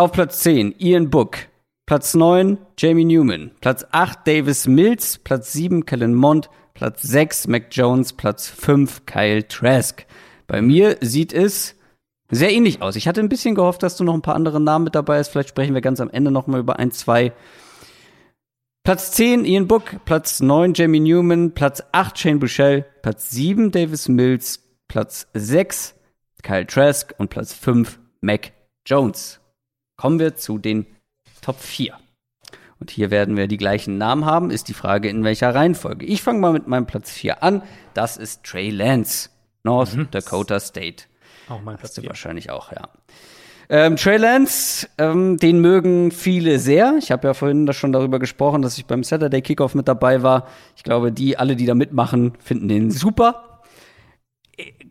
Auf 0.00 0.12
Platz 0.12 0.40
10 0.40 0.76
Ian 0.78 1.10
Book, 1.10 1.36
Platz 1.84 2.14
9 2.14 2.56
Jamie 2.78 3.04
Newman, 3.04 3.50
Platz 3.60 3.84
8 3.92 4.26
Davis 4.26 4.66
Mills, 4.66 5.18
Platz 5.18 5.52
7 5.52 5.84
Kellen 5.84 6.14
Mond, 6.14 6.48
Platz 6.72 7.02
6 7.02 7.48
Mac 7.48 7.66
Jones, 7.70 8.14
Platz 8.14 8.48
5 8.48 9.04
Kyle 9.04 9.46
Trask. 9.46 10.06
Bei 10.46 10.62
mir 10.62 10.96
sieht 11.02 11.34
es 11.34 11.76
sehr 12.30 12.50
ähnlich 12.50 12.80
aus. 12.80 12.96
Ich 12.96 13.08
hatte 13.08 13.20
ein 13.20 13.28
bisschen 13.28 13.54
gehofft, 13.54 13.82
dass 13.82 13.98
du 13.98 14.04
noch 14.04 14.14
ein 14.14 14.22
paar 14.22 14.36
andere 14.36 14.58
Namen 14.58 14.84
mit 14.84 14.94
dabei 14.94 15.18
hast. 15.18 15.28
Vielleicht 15.28 15.50
sprechen 15.50 15.74
wir 15.74 15.82
ganz 15.82 16.00
am 16.00 16.08
Ende 16.08 16.30
noch 16.30 16.46
mal 16.46 16.60
über 16.60 16.78
ein, 16.78 16.92
zwei. 16.92 17.34
Platz 18.82 19.12
10 19.12 19.44
Ian 19.44 19.68
Book, 19.68 20.02
Platz 20.06 20.40
9 20.40 20.72
Jamie 20.72 21.00
Newman, 21.00 21.52
Platz 21.52 21.82
8 21.92 22.18
Shane 22.18 22.38
Bouchel, 22.38 22.86
Platz 23.02 23.32
7 23.32 23.70
Davis 23.70 24.08
Mills, 24.08 24.66
Platz 24.88 25.28
6 25.34 25.94
Kyle 26.42 26.66
Trask 26.66 27.14
und 27.18 27.28
Platz 27.28 27.52
5 27.52 27.98
Mac 28.22 28.52
Jones. 28.86 29.39
Kommen 30.00 30.18
wir 30.18 30.34
zu 30.34 30.56
den 30.56 30.86
Top 31.42 31.60
4. 31.60 31.92
Und 32.78 32.90
hier 32.90 33.10
werden 33.10 33.36
wir 33.36 33.48
die 33.48 33.58
gleichen 33.58 33.98
Namen 33.98 34.24
haben. 34.24 34.50
Ist 34.50 34.68
die 34.68 34.72
Frage, 34.72 35.10
in 35.10 35.24
welcher 35.24 35.54
Reihenfolge. 35.54 36.06
Ich 36.06 36.22
fange 36.22 36.40
mal 36.40 36.54
mit 36.54 36.66
meinem 36.66 36.86
Platz 36.86 37.10
4 37.10 37.42
an. 37.42 37.60
Das 37.92 38.16
ist 38.16 38.42
Trey 38.42 38.70
Lance, 38.70 39.28
North 39.62 39.94
mhm. 39.94 40.10
Dakota 40.10 40.58
State. 40.58 41.04
Auch 41.50 41.60
mein 41.60 41.76
Platz 41.76 42.00
4. 42.00 42.08
Wahrscheinlich 42.08 42.50
auch, 42.50 42.72
ja. 42.72 42.88
Ähm, 43.68 43.96
Trey 43.96 44.16
Lance, 44.16 44.88
ähm, 44.96 45.36
den 45.36 45.60
mögen 45.60 46.12
viele 46.12 46.58
sehr. 46.58 46.96
Ich 46.98 47.12
habe 47.12 47.28
ja 47.28 47.34
vorhin 47.34 47.70
schon 47.74 47.92
darüber 47.92 48.18
gesprochen, 48.18 48.62
dass 48.62 48.78
ich 48.78 48.86
beim 48.86 49.04
Saturday 49.04 49.42
Kickoff 49.42 49.74
mit 49.74 49.86
dabei 49.86 50.22
war. 50.22 50.48
Ich 50.76 50.82
glaube, 50.82 51.12
die 51.12 51.36
alle, 51.36 51.56
die 51.56 51.66
da 51.66 51.74
mitmachen, 51.74 52.32
finden 52.42 52.68
den 52.68 52.90
super. 52.90 53.60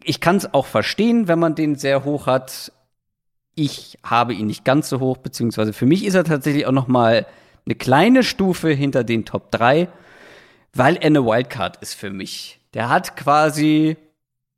Ich 0.03 0.19
kann 0.19 0.35
es 0.35 0.53
auch 0.53 0.67
verstehen, 0.67 1.27
wenn 1.27 1.39
man 1.39 1.55
den 1.55 1.73
sehr 1.73 2.03
hoch 2.03 2.27
hat. 2.27 2.71
Ich 3.59 3.97
habe 4.03 4.33
ihn 4.33 4.47
nicht 4.47 4.63
ganz 4.63 4.87
so 4.89 4.99
hoch, 4.99 5.17
beziehungsweise 5.17 5.73
für 5.73 5.85
mich 5.85 6.05
ist 6.05 6.15
er 6.15 6.23
tatsächlich 6.23 6.65
auch 6.65 6.71
noch 6.71 6.87
mal 6.87 7.25
eine 7.65 7.75
kleine 7.75 8.23
Stufe 8.23 8.69
hinter 8.69 9.03
den 9.03 9.25
Top 9.25 9.51
3, 9.51 9.89
weil 10.73 10.95
er 10.95 11.07
eine 11.07 11.25
Wildcard 11.25 11.77
ist 11.81 11.93
für 11.93 12.09
mich. 12.09 12.59
Der 12.73 12.89
hat 12.89 13.17
quasi 13.17 13.97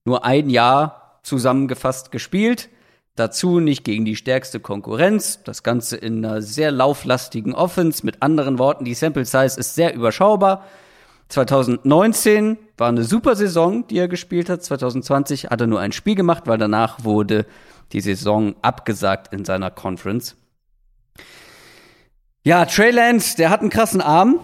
nur 0.05 0.23
ein 0.23 0.49
Jahr 0.49 1.19
zusammengefasst 1.23 2.11
gespielt 2.11 2.69
Dazu 3.15 3.59
nicht 3.59 3.83
gegen 3.83 4.05
die 4.05 4.15
stärkste 4.15 4.59
Konkurrenz. 4.59 5.43
Das 5.43 5.63
Ganze 5.63 5.97
in 5.97 6.23
einer 6.23 6.41
sehr 6.41 6.71
lauflastigen 6.71 7.53
Offense. 7.53 8.05
Mit 8.05 8.21
anderen 8.21 8.57
Worten, 8.57 8.85
die 8.85 8.93
Sample 8.93 9.25
Size 9.25 9.59
ist 9.59 9.75
sehr 9.75 9.93
überschaubar. 9.93 10.65
2019 11.27 12.57
war 12.77 12.89
eine 12.89 13.03
super 13.03 13.35
Saison, 13.35 13.85
die 13.87 13.97
er 13.97 14.07
gespielt 14.07 14.49
hat. 14.49 14.63
2020 14.63 15.47
hat 15.49 15.59
er 15.59 15.67
nur 15.67 15.79
ein 15.79 15.91
Spiel 15.91 16.15
gemacht, 16.15 16.43
weil 16.45 16.57
danach 16.57 17.03
wurde 17.03 17.45
die 17.93 18.01
Saison 18.01 18.55
abgesagt 18.61 19.33
in 19.33 19.45
seiner 19.45 19.71
Conference. 19.71 20.35
Ja, 22.43 22.65
Trey 22.65 22.91
Lance, 22.91 23.37
der 23.37 23.49
hat 23.49 23.61
einen 23.61 23.69
krassen 23.69 24.01
Arm 24.01 24.39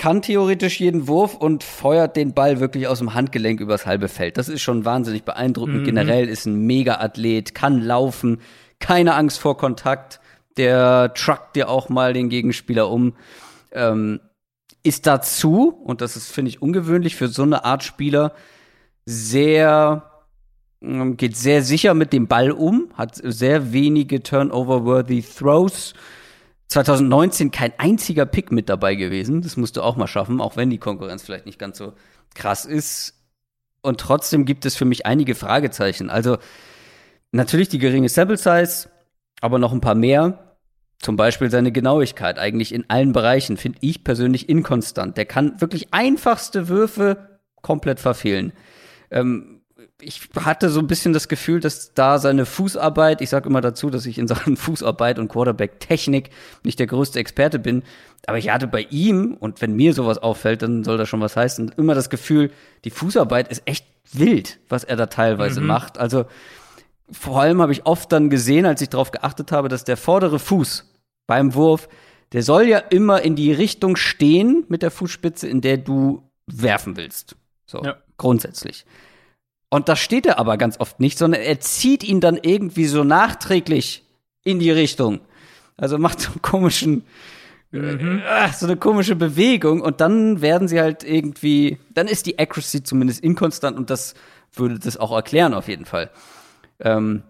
kann 0.00 0.22
theoretisch 0.22 0.80
jeden 0.80 1.08
Wurf 1.08 1.34
und 1.34 1.62
feuert 1.62 2.16
den 2.16 2.32
Ball 2.32 2.58
wirklich 2.58 2.88
aus 2.88 3.00
dem 3.00 3.12
Handgelenk 3.12 3.60
übers 3.60 3.84
halbe 3.84 4.08
Feld. 4.08 4.38
Das 4.38 4.48
ist 4.48 4.62
schon 4.62 4.86
wahnsinnig 4.86 5.24
beeindruckend. 5.24 5.82
Mhm. 5.82 5.84
Generell 5.84 6.26
ist 6.26 6.46
ein 6.46 6.64
Mega-Athlet, 6.64 7.54
kann 7.54 7.82
laufen, 7.82 8.40
keine 8.78 9.14
Angst 9.14 9.38
vor 9.38 9.58
Kontakt. 9.58 10.18
Der 10.56 11.12
truckt 11.12 11.54
dir 11.54 11.68
auch 11.68 11.90
mal 11.90 12.14
den 12.14 12.30
Gegenspieler 12.30 12.88
um. 12.88 13.12
Ähm, 13.72 14.20
ist 14.82 15.06
dazu, 15.06 15.78
und 15.84 16.00
das 16.00 16.16
ist, 16.16 16.32
finde 16.32 16.48
ich, 16.48 16.62
ungewöhnlich 16.62 17.14
für 17.14 17.28
so 17.28 17.42
eine 17.42 17.66
Art 17.66 17.84
Spieler, 17.84 18.32
sehr, 19.04 20.09
geht 20.80 21.36
sehr 21.36 21.62
sicher 21.62 21.94
mit 21.94 22.12
dem 22.12 22.26
Ball 22.26 22.50
um, 22.52 22.90
hat 22.94 23.16
sehr 23.22 23.72
wenige 23.72 24.22
Turnover-worthy 24.22 25.22
Throws 25.22 25.94
2019 26.70 27.50
kein 27.50 27.72
einziger 27.78 28.26
Pick 28.26 28.52
mit 28.52 28.68
dabei 28.68 28.94
gewesen. 28.94 29.42
Das 29.42 29.56
musst 29.56 29.76
du 29.76 29.82
auch 29.82 29.96
mal 29.96 30.06
schaffen, 30.06 30.40
auch 30.40 30.56
wenn 30.56 30.70
die 30.70 30.78
Konkurrenz 30.78 31.22
vielleicht 31.22 31.46
nicht 31.46 31.58
ganz 31.58 31.78
so 31.78 31.94
krass 32.34 32.64
ist. 32.64 33.14
Und 33.82 33.98
trotzdem 33.98 34.44
gibt 34.44 34.64
es 34.64 34.76
für 34.76 34.84
mich 34.84 35.04
einige 35.04 35.34
Fragezeichen. 35.34 36.10
Also 36.10 36.38
natürlich 37.32 37.68
die 37.68 37.78
geringe 37.78 38.08
Sample 38.08 38.36
Size, 38.36 38.88
aber 39.40 39.58
noch 39.58 39.72
ein 39.72 39.80
paar 39.80 39.96
mehr. 39.96 40.56
Zum 41.00 41.16
Beispiel 41.16 41.50
seine 41.50 41.72
Genauigkeit, 41.72 42.38
eigentlich 42.38 42.72
in 42.72 42.88
allen 42.88 43.12
Bereichen, 43.12 43.56
finde 43.56 43.78
ich 43.80 44.04
persönlich 44.04 44.48
inkonstant. 44.48 45.16
Der 45.16 45.24
kann 45.24 45.60
wirklich 45.60 45.92
einfachste 45.92 46.68
Würfe 46.68 47.40
komplett 47.62 47.98
verfehlen. 47.98 48.52
Ähm, 49.10 49.59
ich 50.02 50.28
hatte 50.36 50.70
so 50.70 50.80
ein 50.80 50.86
bisschen 50.86 51.12
das 51.12 51.28
Gefühl, 51.28 51.60
dass 51.60 51.94
da 51.94 52.18
seine 52.18 52.46
Fußarbeit, 52.46 53.20
ich 53.20 53.30
sage 53.30 53.48
immer 53.48 53.60
dazu, 53.60 53.90
dass 53.90 54.06
ich 54.06 54.18
in 54.18 54.28
Sachen 54.28 54.56
Fußarbeit 54.58 55.18
und 55.18 55.28
Quarterback-Technik 55.28 56.30
nicht 56.64 56.78
der 56.78 56.86
größte 56.86 57.18
Experte 57.18 57.58
bin, 57.58 57.82
aber 58.26 58.38
ich 58.38 58.50
hatte 58.50 58.66
bei 58.66 58.82
ihm, 58.90 59.36
und 59.38 59.60
wenn 59.60 59.74
mir 59.74 59.94
sowas 59.94 60.18
auffällt, 60.18 60.62
dann 60.62 60.84
soll 60.84 60.98
das 60.98 61.08
schon 61.08 61.20
was 61.20 61.36
heißen, 61.36 61.72
immer 61.76 61.94
das 61.94 62.10
Gefühl, 62.10 62.50
die 62.84 62.90
Fußarbeit 62.90 63.48
ist 63.48 63.62
echt 63.64 63.86
wild, 64.12 64.58
was 64.68 64.84
er 64.84 64.96
da 64.96 65.06
teilweise 65.06 65.60
mhm. 65.60 65.68
macht. 65.68 65.98
Also 65.98 66.26
vor 67.10 67.40
allem 67.40 67.60
habe 67.60 67.72
ich 67.72 67.86
oft 67.86 68.12
dann 68.12 68.30
gesehen, 68.30 68.66
als 68.66 68.82
ich 68.82 68.90
darauf 68.90 69.10
geachtet 69.10 69.52
habe, 69.52 69.68
dass 69.68 69.84
der 69.84 69.96
vordere 69.96 70.38
Fuß 70.38 70.86
beim 71.26 71.54
Wurf, 71.54 71.88
der 72.32 72.42
soll 72.42 72.68
ja 72.68 72.78
immer 72.78 73.22
in 73.22 73.36
die 73.36 73.52
Richtung 73.52 73.96
stehen 73.96 74.64
mit 74.68 74.82
der 74.82 74.90
Fußspitze, 74.90 75.48
in 75.48 75.60
der 75.60 75.78
du 75.78 76.22
werfen 76.46 76.96
willst. 76.96 77.36
So, 77.66 77.82
ja. 77.82 77.96
grundsätzlich. 78.16 78.84
Und 79.70 79.88
das 79.88 80.00
steht 80.00 80.26
er 80.26 80.38
aber 80.38 80.56
ganz 80.56 80.78
oft 80.80 80.98
nicht, 80.98 81.16
sondern 81.16 81.40
er 81.40 81.60
zieht 81.60 82.02
ihn 82.02 82.20
dann 82.20 82.36
irgendwie 82.36 82.86
so 82.86 83.04
nachträglich 83.04 84.04
in 84.42 84.58
die 84.58 84.70
Richtung. 84.70 85.20
Also 85.76 85.96
macht 85.96 86.20
so 86.20 86.30
einen 86.30 86.42
komischen, 86.42 87.04
mhm. 87.70 88.20
äh, 88.26 88.52
so 88.52 88.66
eine 88.66 88.76
komische 88.76 89.14
Bewegung 89.14 89.80
und 89.80 90.00
dann 90.00 90.42
werden 90.42 90.68
sie 90.68 90.80
halt 90.80 91.04
irgendwie, 91.04 91.78
dann 91.94 92.08
ist 92.08 92.26
die 92.26 92.38
Accuracy 92.38 92.82
zumindest 92.82 93.22
inkonstant 93.22 93.78
und 93.78 93.90
das 93.90 94.14
würde 94.52 94.78
das 94.78 94.96
auch 94.96 95.12
erklären 95.12 95.54
auf 95.54 95.68
jeden 95.68 95.84
Fall. 95.84 96.10
Ähm, 96.80 97.22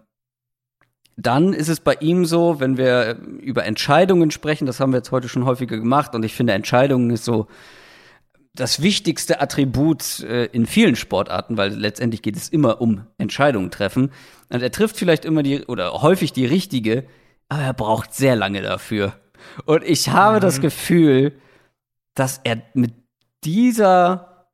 dann 1.15 1.53
ist 1.53 1.69
es 1.69 1.79
bei 1.79 1.93
ihm 1.99 2.25
so, 2.25 2.59
wenn 2.59 2.77
wir 2.77 3.17
über 3.39 3.65
Entscheidungen 3.65 4.31
sprechen, 4.31 4.65
das 4.65 4.79
haben 4.79 4.91
wir 4.91 4.97
jetzt 4.97 5.11
heute 5.11 5.29
schon 5.29 5.45
häufiger 5.45 5.77
gemacht 5.77 6.15
und 6.15 6.23
ich 6.23 6.33
finde 6.33 6.53
Entscheidungen 6.53 7.11
ist 7.11 7.23
so 7.23 7.47
das 8.53 8.81
wichtigste 8.81 9.39
Attribut 9.39 10.21
äh, 10.21 10.45
in 10.45 10.65
vielen 10.65 10.95
Sportarten, 10.95 11.57
weil 11.57 11.73
letztendlich 11.73 12.21
geht 12.21 12.35
es 12.35 12.49
immer 12.49 12.81
um 12.81 13.05
Entscheidungen 13.17 13.71
treffen. 13.71 14.11
Und 14.49 14.61
er 14.61 14.71
trifft 14.71 14.97
vielleicht 14.97 15.23
immer 15.23 15.43
die 15.43 15.65
oder 15.65 16.01
häufig 16.01 16.33
die 16.33 16.45
richtige, 16.45 17.05
aber 17.47 17.63
er 17.63 17.73
braucht 17.73 18.13
sehr 18.13 18.35
lange 18.35 18.61
dafür. 18.61 19.13
Und 19.65 19.83
ich 19.83 20.09
habe 20.09 20.37
mhm. 20.37 20.41
das 20.41 20.59
Gefühl, 20.59 21.33
dass 22.13 22.41
er 22.43 22.61
mit 22.73 22.93
dieser 23.43 24.47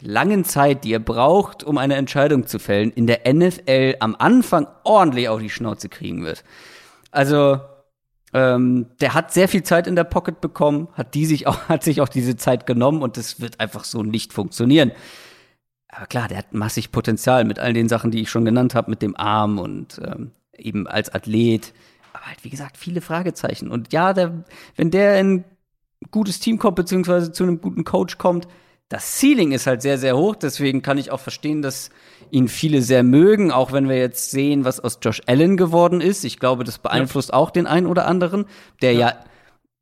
langen 0.00 0.44
Zeit, 0.44 0.84
die 0.84 0.92
er 0.92 0.98
braucht, 0.98 1.62
um 1.62 1.78
eine 1.78 1.94
Entscheidung 1.94 2.46
zu 2.46 2.58
fällen, 2.58 2.90
in 2.90 3.06
der 3.06 3.32
NFL 3.32 3.96
am 4.00 4.16
Anfang 4.18 4.66
ordentlich 4.82 5.28
auf 5.28 5.40
die 5.40 5.50
Schnauze 5.50 5.88
kriegen 5.88 6.24
wird. 6.24 6.42
Also 7.12 7.60
ähm, 8.34 8.86
der 9.00 9.14
hat 9.14 9.32
sehr 9.32 9.48
viel 9.48 9.62
Zeit 9.62 9.86
in 9.86 9.94
der 9.94 10.04
Pocket 10.04 10.40
bekommen, 10.40 10.88
hat 10.92 11.14
die 11.14 11.24
sich 11.24 11.46
auch, 11.46 11.60
hat 11.68 11.84
sich 11.84 12.00
auch 12.00 12.08
diese 12.08 12.36
Zeit 12.36 12.66
genommen 12.66 13.00
und 13.00 13.16
das 13.16 13.40
wird 13.40 13.60
einfach 13.60 13.84
so 13.84 14.02
nicht 14.02 14.32
funktionieren. 14.32 14.92
Aber 15.88 16.06
klar, 16.06 16.26
der 16.26 16.38
hat 16.38 16.52
massig 16.52 16.90
Potenzial 16.90 17.44
mit 17.44 17.60
all 17.60 17.72
den 17.72 17.88
Sachen, 17.88 18.10
die 18.10 18.20
ich 18.20 18.30
schon 18.30 18.44
genannt 18.44 18.74
habe, 18.74 18.90
mit 18.90 19.00
dem 19.00 19.16
Arm 19.16 19.60
und 19.60 20.00
ähm, 20.04 20.32
eben 20.52 20.88
als 20.88 21.14
Athlet. 21.14 21.72
Aber 22.12 22.26
halt, 22.26 22.42
wie 22.42 22.50
gesagt, 22.50 22.76
viele 22.76 23.00
Fragezeichen. 23.00 23.70
Und 23.70 23.92
ja, 23.92 24.12
der, 24.12 24.44
wenn 24.74 24.90
der 24.90 25.20
in 25.20 25.34
ein 25.36 25.44
gutes 26.10 26.40
Team 26.40 26.58
kommt, 26.58 26.74
beziehungsweise 26.74 27.30
zu 27.30 27.44
einem 27.44 27.60
guten 27.60 27.84
Coach 27.84 28.18
kommt, 28.18 28.48
das 28.88 29.20
Ceiling 29.20 29.52
ist 29.52 29.68
halt 29.68 29.82
sehr, 29.82 29.98
sehr 29.98 30.16
hoch. 30.16 30.34
Deswegen 30.34 30.82
kann 30.82 30.98
ich 30.98 31.12
auch 31.12 31.20
verstehen, 31.20 31.62
dass 31.62 31.90
ihn 32.30 32.48
viele 32.48 32.82
sehr 32.82 33.02
mögen, 33.02 33.50
auch 33.50 33.72
wenn 33.72 33.88
wir 33.88 33.96
jetzt 33.96 34.30
sehen, 34.30 34.64
was 34.64 34.80
aus 34.80 34.98
Josh 35.02 35.22
Allen 35.26 35.56
geworden 35.56 36.00
ist. 36.00 36.24
Ich 36.24 36.38
glaube, 36.38 36.64
das 36.64 36.78
beeinflusst 36.78 37.30
ja. 37.30 37.34
auch 37.34 37.50
den 37.50 37.66
einen 37.66 37.86
oder 37.86 38.06
anderen, 38.06 38.46
der 38.82 38.92
ja. 38.92 39.08
ja 39.08 39.24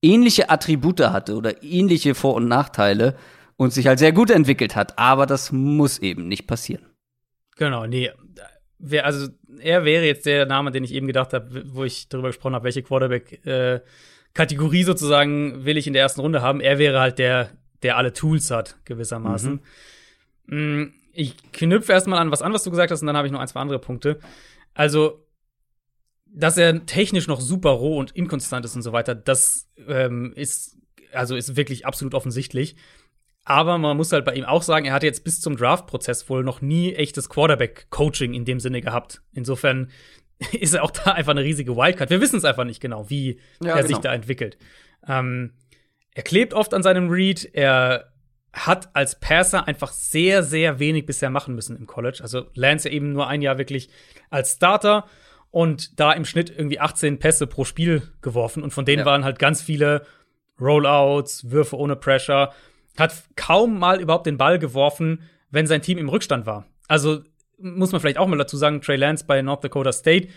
ähnliche 0.02 0.50
Attribute 0.50 1.00
hatte 1.00 1.36
oder 1.36 1.62
ähnliche 1.62 2.14
Vor- 2.14 2.34
und 2.34 2.48
Nachteile 2.48 3.16
und 3.56 3.72
sich 3.72 3.86
halt 3.86 3.98
sehr 3.98 4.12
gut 4.12 4.30
entwickelt 4.30 4.76
hat. 4.76 4.98
Aber 4.98 5.26
das 5.26 5.52
muss 5.52 5.98
eben 5.98 6.28
nicht 6.28 6.46
passieren. 6.46 6.84
Genau, 7.56 7.86
nee. 7.86 8.10
Wer, 8.78 9.06
also 9.06 9.28
er 9.60 9.84
wäre 9.84 10.04
jetzt 10.04 10.26
der 10.26 10.46
Name, 10.46 10.72
den 10.72 10.82
ich 10.84 10.92
eben 10.92 11.06
gedacht 11.06 11.32
habe, 11.32 11.62
wo 11.66 11.84
ich 11.84 12.08
darüber 12.08 12.28
gesprochen 12.28 12.54
habe, 12.54 12.64
welche 12.64 12.82
Quarterback-Kategorie 12.82 14.80
äh, 14.80 14.84
sozusagen 14.84 15.64
will 15.64 15.76
ich 15.76 15.86
in 15.86 15.92
der 15.92 16.02
ersten 16.02 16.20
Runde 16.20 16.42
haben. 16.42 16.60
Er 16.60 16.78
wäre 16.78 16.98
halt 16.98 17.18
der, 17.18 17.50
der 17.82 17.96
alle 17.96 18.12
Tools 18.12 18.50
hat, 18.50 18.76
gewissermaßen. 18.84 19.60
Mhm. 20.46 20.94
Ich 21.12 21.36
knüpfe 21.52 21.92
erstmal 21.92 22.18
an 22.18 22.30
was 22.30 22.42
an, 22.42 22.52
was 22.52 22.64
du 22.64 22.70
gesagt 22.70 22.90
hast, 22.90 23.02
und 23.02 23.06
dann 23.06 23.16
habe 23.16 23.26
ich 23.26 23.32
noch 23.32 23.40
ein, 23.40 23.48
zwei 23.48 23.60
andere 23.60 23.78
Punkte. 23.78 24.18
Also, 24.74 25.26
dass 26.26 26.56
er 26.56 26.86
technisch 26.86 27.26
noch 27.26 27.40
super 27.40 27.70
roh 27.70 27.98
und 27.98 28.12
inkonstant 28.12 28.64
ist 28.64 28.74
und 28.74 28.82
so 28.82 28.92
weiter, 28.92 29.14
das 29.14 29.68
ähm, 29.86 30.32
ist, 30.34 30.78
also 31.12 31.36
ist 31.36 31.56
wirklich 31.56 31.86
absolut 31.86 32.14
offensichtlich. 32.14 32.76
Aber 33.44 33.76
man 33.78 33.96
muss 33.96 34.12
halt 34.12 34.24
bei 34.24 34.34
ihm 34.34 34.44
auch 34.44 34.62
sagen, 34.62 34.86
er 34.86 34.92
hat 34.92 35.02
jetzt 35.02 35.24
bis 35.24 35.40
zum 35.40 35.56
Draft-Prozess 35.56 36.28
wohl 36.28 36.44
noch 36.44 36.60
nie 36.60 36.94
echtes 36.94 37.28
Quarterback-Coaching 37.28 38.34
in 38.34 38.44
dem 38.44 38.60
Sinne 38.60 38.80
gehabt. 38.80 39.20
Insofern 39.32 39.90
ist 40.52 40.74
er 40.74 40.84
auch 40.84 40.92
da 40.92 41.12
einfach 41.12 41.32
eine 41.32 41.42
riesige 41.42 41.76
Wildcard. 41.76 42.10
Wir 42.10 42.20
wissen 42.20 42.36
es 42.36 42.44
einfach 42.44 42.64
nicht 42.64 42.80
genau, 42.80 43.10
wie 43.10 43.40
ja, 43.60 43.70
er 43.70 43.76
genau. 43.76 43.86
sich 43.88 43.98
da 43.98 44.14
entwickelt. 44.14 44.58
Ähm, 45.06 45.54
er 46.14 46.22
klebt 46.22 46.54
oft 46.54 46.74
an 46.74 46.82
seinem 46.82 47.08
Read, 47.08 47.48
er 47.52 48.11
hat 48.52 48.94
als 48.94 49.18
Passer 49.18 49.66
einfach 49.66 49.92
sehr, 49.92 50.42
sehr 50.42 50.78
wenig 50.78 51.06
bisher 51.06 51.30
machen 51.30 51.54
müssen 51.54 51.76
im 51.76 51.86
College. 51.86 52.20
Also 52.22 52.46
Lance 52.54 52.88
ja 52.88 52.94
eben 52.94 53.12
nur 53.12 53.26
ein 53.26 53.42
Jahr 53.42 53.58
wirklich 53.58 53.88
als 54.30 54.54
Starter 54.54 55.06
und 55.50 55.98
da 55.98 56.12
im 56.12 56.24
Schnitt 56.24 56.50
irgendwie 56.50 56.80
18 56.80 57.18
Pässe 57.18 57.46
pro 57.46 57.64
Spiel 57.64 58.02
geworfen. 58.20 58.62
Und 58.62 58.72
von 58.72 58.84
denen 58.84 59.00
ja. 59.00 59.06
waren 59.06 59.24
halt 59.24 59.38
ganz 59.38 59.62
viele 59.62 60.04
Rollouts, 60.60 61.50
Würfe 61.50 61.76
ohne 61.76 61.96
Pressure. 61.96 62.52
Hat 62.98 63.14
kaum 63.36 63.78
mal 63.78 64.00
überhaupt 64.00 64.26
den 64.26 64.38
Ball 64.38 64.58
geworfen, 64.58 65.22
wenn 65.50 65.66
sein 65.66 65.82
Team 65.82 65.98
im 65.98 66.08
Rückstand 66.08 66.46
war. 66.46 66.66
Also 66.88 67.20
muss 67.58 67.92
man 67.92 68.00
vielleicht 68.00 68.18
auch 68.18 68.26
mal 68.26 68.36
dazu 68.36 68.56
sagen, 68.56 68.80
Trey 68.80 68.96
Lance 68.96 69.24
bei 69.26 69.40
North 69.40 69.64
Dakota 69.64 69.92
State 69.92 70.28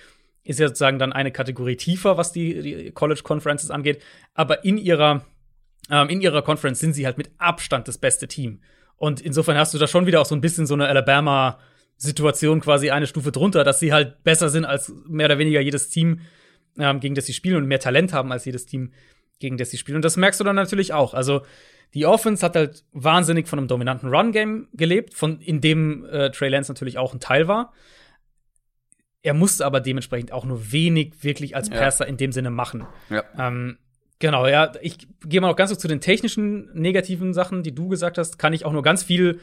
ist 0.43 0.59
ja 0.59 0.67
sozusagen 0.67 0.99
dann 0.99 1.11
eine 1.11 1.31
Kategorie 1.31 1.75
tiefer, 1.75 2.17
was 2.17 2.31
die, 2.31 2.61
die 2.61 2.91
College 2.91 3.21
Conferences 3.23 3.71
angeht. 3.71 4.01
Aber 4.35 4.63
in 4.63 4.77
ihrer, 4.77 5.25
ähm, 5.89 6.09
in 6.09 6.21
ihrer 6.21 6.41
Conference 6.41 6.79
sind 6.79 6.93
sie 6.93 7.05
halt 7.05 7.17
mit 7.17 7.31
Abstand 7.37 7.87
das 7.87 7.97
beste 7.97 8.27
Team. 8.27 8.61
Und 8.97 9.21
insofern 9.21 9.57
hast 9.57 9.73
du 9.73 9.77
da 9.77 9.87
schon 9.87 10.05
wieder 10.05 10.21
auch 10.21 10.25
so 10.25 10.35
ein 10.35 10.41
bisschen 10.41 10.65
so 10.65 10.73
eine 10.73 10.87
Alabama-Situation 10.87 12.61
quasi 12.61 12.89
eine 12.91 13.07
Stufe 13.07 13.31
drunter, 13.31 13.63
dass 13.63 13.79
sie 13.79 13.93
halt 13.93 14.23
besser 14.23 14.49
sind 14.49 14.65
als 14.65 14.91
mehr 15.07 15.25
oder 15.25 15.37
weniger 15.37 15.59
jedes 15.59 15.89
Team, 15.89 16.21
ähm, 16.77 16.99
gegen 16.99 17.15
das 17.15 17.25
sie 17.25 17.33
spielen 17.33 17.57
und 17.57 17.65
mehr 17.67 17.79
Talent 17.79 18.13
haben 18.13 18.31
als 18.31 18.45
jedes 18.45 18.65
Team, 18.65 18.93
gegen 19.39 19.57
das 19.57 19.71
sie 19.71 19.77
spielen. 19.77 19.97
Und 19.97 20.05
das 20.05 20.17
merkst 20.17 20.39
du 20.39 20.43
dann 20.43 20.55
natürlich 20.55 20.93
auch. 20.93 21.13
Also 21.13 21.41
die 21.93 22.05
Offense 22.05 22.43
hat 22.45 22.55
halt 22.55 22.83
wahnsinnig 22.91 23.47
von 23.47 23.59
einem 23.59 23.67
dominanten 23.67 24.09
Run-Game 24.09 24.69
gelebt, 24.73 25.13
von 25.13 25.39
in 25.39 25.61
dem 25.61 26.05
äh, 26.05 26.31
Trey 26.31 26.49
Lance 26.49 26.71
natürlich 26.71 26.97
auch 26.97 27.13
ein 27.13 27.19
Teil 27.19 27.47
war. 27.47 27.73
Er 29.21 29.33
musste 29.33 29.65
aber 29.65 29.79
dementsprechend 29.79 30.31
auch 30.31 30.45
nur 30.45 30.71
wenig 30.71 31.23
wirklich 31.23 31.55
als 31.55 31.69
Passer 31.69 32.05
ja. 32.05 32.09
in 32.09 32.17
dem 32.17 32.31
Sinne 32.31 32.51
machen. 32.51 32.85
Ja. 33.09 33.23
Ähm, 33.37 33.77
genau, 34.19 34.47
ja, 34.47 34.71
ich 34.81 35.07
gehe 35.25 35.41
mal 35.41 35.47
noch 35.47 35.55
ganz 35.55 35.71
kurz 35.71 35.81
zu 35.81 35.87
den 35.87 36.01
technischen 36.01 36.69
negativen 36.73 37.33
Sachen, 37.33 37.63
die 37.63 37.73
du 37.73 37.87
gesagt 37.87 38.17
hast, 38.17 38.37
kann 38.39 38.53
ich 38.53 38.65
auch 38.65 38.71
nur 38.71 38.83
ganz 38.83 39.03
viel, 39.03 39.39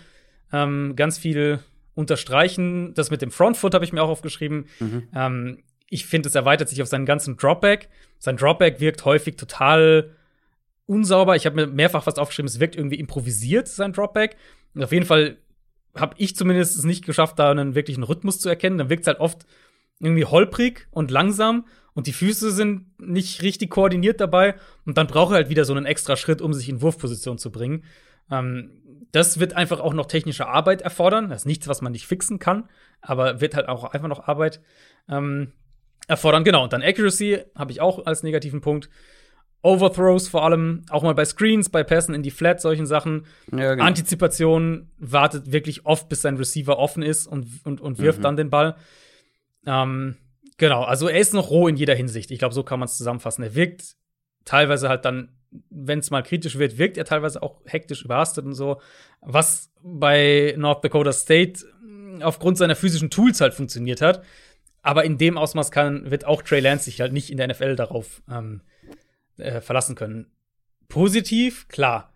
ähm, 0.53 0.95
ganz 0.97 1.19
viel 1.19 1.61
unterstreichen. 1.95 2.95
Das 2.95 3.11
mit 3.11 3.23
dem 3.23 3.31
Frontfoot 3.31 3.75
habe 3.75 3.85
ich 3.85 3.93
mir 3.93 4.03
auch 4.03 4.09
aufgeschrieben. 4.09 4.67
Mhm. 4.81 5.09
Ähm, 5.15 5.63
ich 5.89 6.07
finde, 6.07 6.29
es 6.29 6.35
erweitert 6.35 6.69
sich 6.69 6.81
auf 6.81 6.89
seinen 6.89 7.05
ganzen 7.05 7.37
Dropback. 7.37 7.89
Sein 8.19 8.37
Dropback 8.37 8.81
wirkt 8.81 9.05
häufig 9.05 9.37
total 9.37 10.17
unsauber. 10.87 11.37
Ich 11.37 11.45
habe 11.47 11.57
mir 11.57 11.67
mehrfach 11.67 12.07
was 12.07 12.19
aufgeschrieben, 12.19 12.49
es 12.49 12.61
wirkt 12.61 12.77
irgendwie 12.77 12.99
improvisiert, 12.99 13.69
sein 13.69 13.93
Dropback. 13.93 14.37
Und 14.75 14.83
auf 14.83 14.93
jeden 14.93 15.07
Fall 15.07 15.37
habe 15.95 16.15
ich 16.17 16.35
zumindest 16.35 16.79
es 16.79 16.85
nicht 16.85 17.05
geschafft, 17.05 17.39
da 17.39 17.51
einen 17.51 17.75
wirklichen 17.75 18.03
Rhythmus 18.03 18.41
zu 18.41 18.49
erkennen. 18.49 18.79
Dann 18.79 18.89
wirkt 18.89 19.03
es 19.03 19.07
halt 19.07 19.21
oft 19.21 19.45
irgendwie 20.01 20.25
holprig 20.25 20.89
und 20.91 21.11
langsam 21.11 21.67
und 21.95 22.07
die 22.07 22.13
Füße 22.13 22.51
sind 22.51 22.99
nicht 23.01 23.43
richtig 23.43 23.71
koordiniert 23.71 24.21
dabei 24.21 24.55
und 24.85 24.99
dann 24.99 25.07
braucht 25.07 25.33
er 25.33 25.37
halt 25.37 25.49
wieder 25.49 25.65
so 25.65 25.75
einen 25.75 25.87
extra 25.87 26.17
Schritt, 26.17 26.41
um 26.41 26.53
sich 26.53 26.69
in 26.69 26.81
Wurfposition 26.81 27.39
zu 27.39 27.51
bringen. 27.51 27.85
Ähm, 28.31 28.71
das 29.13 29.39
wird 29.39 29.55
einfach 29.55 29.81
auch 29.81 29.93
noch 29.93 30.07
technische 30.07 30.49
Arbeit 30.49 30.81
erfordern. 30.81 31.29
Das 31.29 31.43
ist 31.43 31.47
nichts, 31.47 31.69
was 31.69 31.83
man 31.83 31.93
nicht 31.93 32.07
fixen 32.07 32.39
kann, 32.39 32.69
aber 33.03 33.41
wird 33.41 33.55
halt 33.55 33.69
auch 33.69 33.85
einfach 33.85 34.09
noch 34.09 34.27
Arbeit 34.27 34.63
ähm, 35.09 35.53
erfordern. 36.09 36.45
Genau, 36.45 36.65
und 36.65 36.73
dann 36.73 36.83
Accuracy 36.83 37.41
habe 37.55 37.73
ich 37.73 37.81
auch 37.81 38.07
als 38.07 38.23
negativen 38.23 38.63
Punkt. 38.63 38.89
Overthrows 39.63 40.29
vor 40.29 40.45
allem, 40.45 40.83
auch 40.91 41.05
mal 41.05 41.15
bei 41.15 41.25
Screens, 41.25 41.69
bei 41.69 41.85
Pässen 41.85 42.15
in 42.15 42.23
die 42.23 42.33
Flat, 42.33 42.61
solchen 42.61 42.87
Sachen. 42.87 43.27
Ja, 43.53 43.75
genau. 43.75 43.85
Antizipation 43.85 44.91
wartet 44.99 45.53
wirklich 45.53 45.87
oft, 45.87 46.09
bis 46.09 46.23
sein 46.23 46.37
Receiver 46.37 46.79
offen 46.79 47.03
ist 47.03 47.29
und, 47.29 47.47
und, 47.65 47.81
und 47.81 47.99
wirft 47.99 48.19
mhm. 48.19 48.23
dann 48.23 48.37
den 48.37 48.51
Ball. 48.51 48.77
Ähm, 49.65 50.17
genau, 50.63 50.85
also 50.85 51.09
er 51.09 51.19
ist 51.19 51.35
noch 51.35 51.51
roh 51.51 51.67
in 51.67 51.75
jeder 51.77 51.97
Hinsicht. 51.97 52.31
Ich 52.31 52.39
glaube, 52.39 52.55
so 52.55 52.63
kann 52.63 52.79
man 52.79 52.87
es 52.87 52.97
zusammenfassen. 52.97 53.43
Er 53.43 53.57
wirkt 53.57 53.97
teilweise 54.45 54.89
halt 54.89 55.05
dann, 55.05 55.31
wenn 55.71 55.99
es 55.99 56.13
mal 56.13 56.23
kritisch 56.23 56.57
wird, 56.57 56.79
wirkt 56.79 56.97
er 56.97 57.05
teilweise 57.05 57.43
auch 57.43 57.61
hektisch 57.65 58.05
überhastet 58.05 58.45
und 58.45 58.55
so. 58.55 58.81
Was 59.21 59.73
bei 59.83 60.55
North 60.57 60.85
Dakota 60.85 61.13
State 61.13 61.65
aufgrund 62.21 62.59
seiner 62.59 62.77
physischen 62.77 63.11
Tools 63.11 63.41
halt 63.41 63.55
funktioniert 63.55 64.01
hat. 64.01 64.23
Aber 64.83 65.05
in 65.05 65.19
dem 65.19 65.37
Ausmaß 65.37 65.73
kann, 65.73 66.13
wird 66.13 66.27
auch 66.27 66.43
Trey 66.43 66.61
Lance 66.61 66.85
sich 66.85 67.01
halt 67.01 67.13
nicht 67.13 67.31
in 67.31 67.39
der 67.39 67.49
NFL 67.49 67.75
darauf 67.75 68.23
ähm, 68.31 68.61
äh, 69.39 69.61
verlassen 69.61 69.97
können. 69.97 70.31
Positiv, 70.89 71.67
klar, 71.67 72.15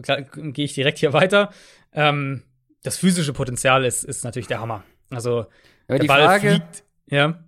klar 0.00 0.22
gehe 0.22 0.64
ich 0.64 0.72
direkt 0.72 0.96
hier 0.96 1.12
weiter. 1.12 1.50
Ähm, 1.92 2.44
das 2.82 2.96
physische 2.96 3.34
Potenzial 3.34 3.84
ist, 3.84 4.04
ist 4.04 4.24
natürlich 4.24 4.46
der 4.46 4.60
Hammer. 4.60 4.84
Also 5.10 5.46
aber 5.86 5.98
der 5.98 6.06
Ball 6.06 6.24
Frage, 6.24 6.48
fliegt. 6.48 6.84
Ja. 7.10 7.43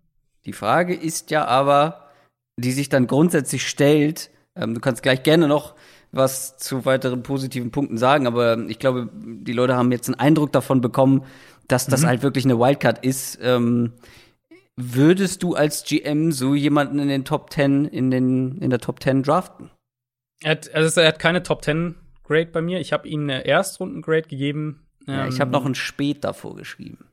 Die 0.46 0.52
Frage 0.52 0.94
ist 0.94 1.30
ja 1.30 1.44
aber, 1.44 2.08
die 2.56 2.72
sich 2.72 2.88
dann 2.88 3.06
grundsätzlich 3.06 3.68
stellt, 3.68 4.30
ähm, 4.54 4.74
du 4.74 4.80
kannst 4.80 5.02
gleich 5.02 5.22
gerne 5.22 5.48
noch 5.48 5.74
was 6.12 6.56
zu 6.56 6.86
weiteren 6.86 7.22
positiven 7.22 7.70
Punkten 7.70 7.98
sagen, 7.98 8.26
aber 8.26 8.58
ich 8.68 8.78
glaube, 8.78 9.10
die 9.12 9.52
Leute 9.52 9.76
haben 9.76 9.92
jetzt 9.92 10.08
einen 10.08 10.18
Eindruck 10.18 10.52
davon 10.52 10.80
bekommen, 10.80 11.24
dass 11.68 11.86
das 11.86 12.02
mhm. 12.02 12.06
halt 12.06 12.22
wirklich 12.22 12.44
eine 12.44 12.58
Wildcard 12.58 13.04
ist. 13.04 13.38
Ähm, 13.42 13.92
Würdest 14.78 15.42
du 15.42 15.54
als 15.54 15.84
GM 15.84 16.32
so 16.32 16.54
jemanden 16.54 16.98
in 16.98 17.08
den 17.08 17.24
Top 17.24 17.50
10 17.50 17.86
in 17.86 18.10
den 18.10 18.58
in 18.58 18.68
der 18.68 18.78
Top 18.78 19.02
10 19.02 19.22
draften? 19.22 19.70
Er 20.42 20.50
hat, 20.50 20.72
also 20.74 21.00
er 21.00 21.08
hat 21.08 21.18
keine 21.18 21.42
Top 21.42 21.64
10 21.64 21.94
Grade 22.24 22.50
bei 22.52 22.60
mir. 22.60 22.78
Ich 22.78 22.92
habe 22.92 23.08
ihm 23.08 23.22
eine 23.22 23.46
Erstrunden 23.46 24.02
Grade 24.02 24.28
gegeben. 24.28 24.86
Ja, 25.06 25.28
ich 25.28 25.40
habe 25.40 25.50
noch 25.50 25.64
ein 25.64 25.74
Spät 25.74 26.24
davor 26.24 26.56
geschrieben. 26.56 27.06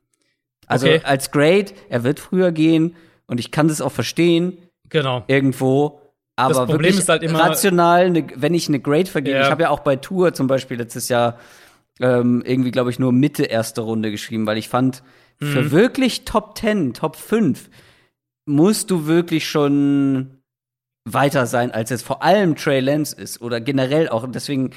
Also 0.68 0.88
okay. 0.88 1.02
als 1.06 1.32
Grade, 1.32 1.72
er 1.88 2.04
wird 2.04 2.20
früher 2.20 2.52
gehen 2.52 2.96
und 3.28 3.40
ich 3.40 3.52
kann 3.52 3.68
das 3.68 3.82
auch 3.82 3.92
verstehen. 3.92 4.58
Genau. 4.90 5.24
Irgendwo. 5.28 6.00
Aber 6.36 6.50
das 6.50 6.58
Problem 6.66 6.80
wirklich 6.80 7.00
ist 7.00 7.10
halt 7.10 7.24
immer 7.24 7.40
rational, 7.40 8.10
ne, 8.10 8.28
wenn 8.36 8.54
ich 8.54 8.68
eine 8.68 8.80
Grade 8.80 9.06
vergebe. 9.06 9.38
Ja. 9.38 9.44
Ich 9.44 9.52
habe 9.52 9.64
ja 9.64 9.70
auch 9.70 9.82
bei 9.82 9.96
Tour 9.96 10.34
zum 10.34 10.48
Beispiel 10.48 10.78
letztes 10.78 11.10
Jahr 11.10 11.38
ähm, 12.00 12.44
irgendwie, 12.46 12.72
glaube 12.72 12.90
ich, 12.90 12.98
nur 12.98 13.12
Mitte 13.12 13.44
erste 13.44 13.82
Runde 13.82 14.10
geschrieben, 14.10 14.48
weil 14.48 14.58
ich 14.58 14.68
fand, 14.68 15.04
Mhm. 15.40 15.52
Für 15.52 15.72
wirklich 15.72 16.26
Top 16.26 16.58
10, 16.58 16.94
Top 16.94 17.16
5 17.16 17.70
musst 18.46 18.92
du 18.92 19.06
wirklich 19.06 19.48
schon 19.48 20.40
weiter 21.06 21.46
sein, 21.46 21.72
als 21.72 21.92
es 21.92 22.02
vor 22.02 22.24
allem 22.24 22.56
Trey 22.56 22.80
Lance 22.80 23.16
ist 23.16 23.42
oder 23.42 23.60
generell 23.60 24.10
auch. 24.10 24.26
Deswegen, 24.28 24.72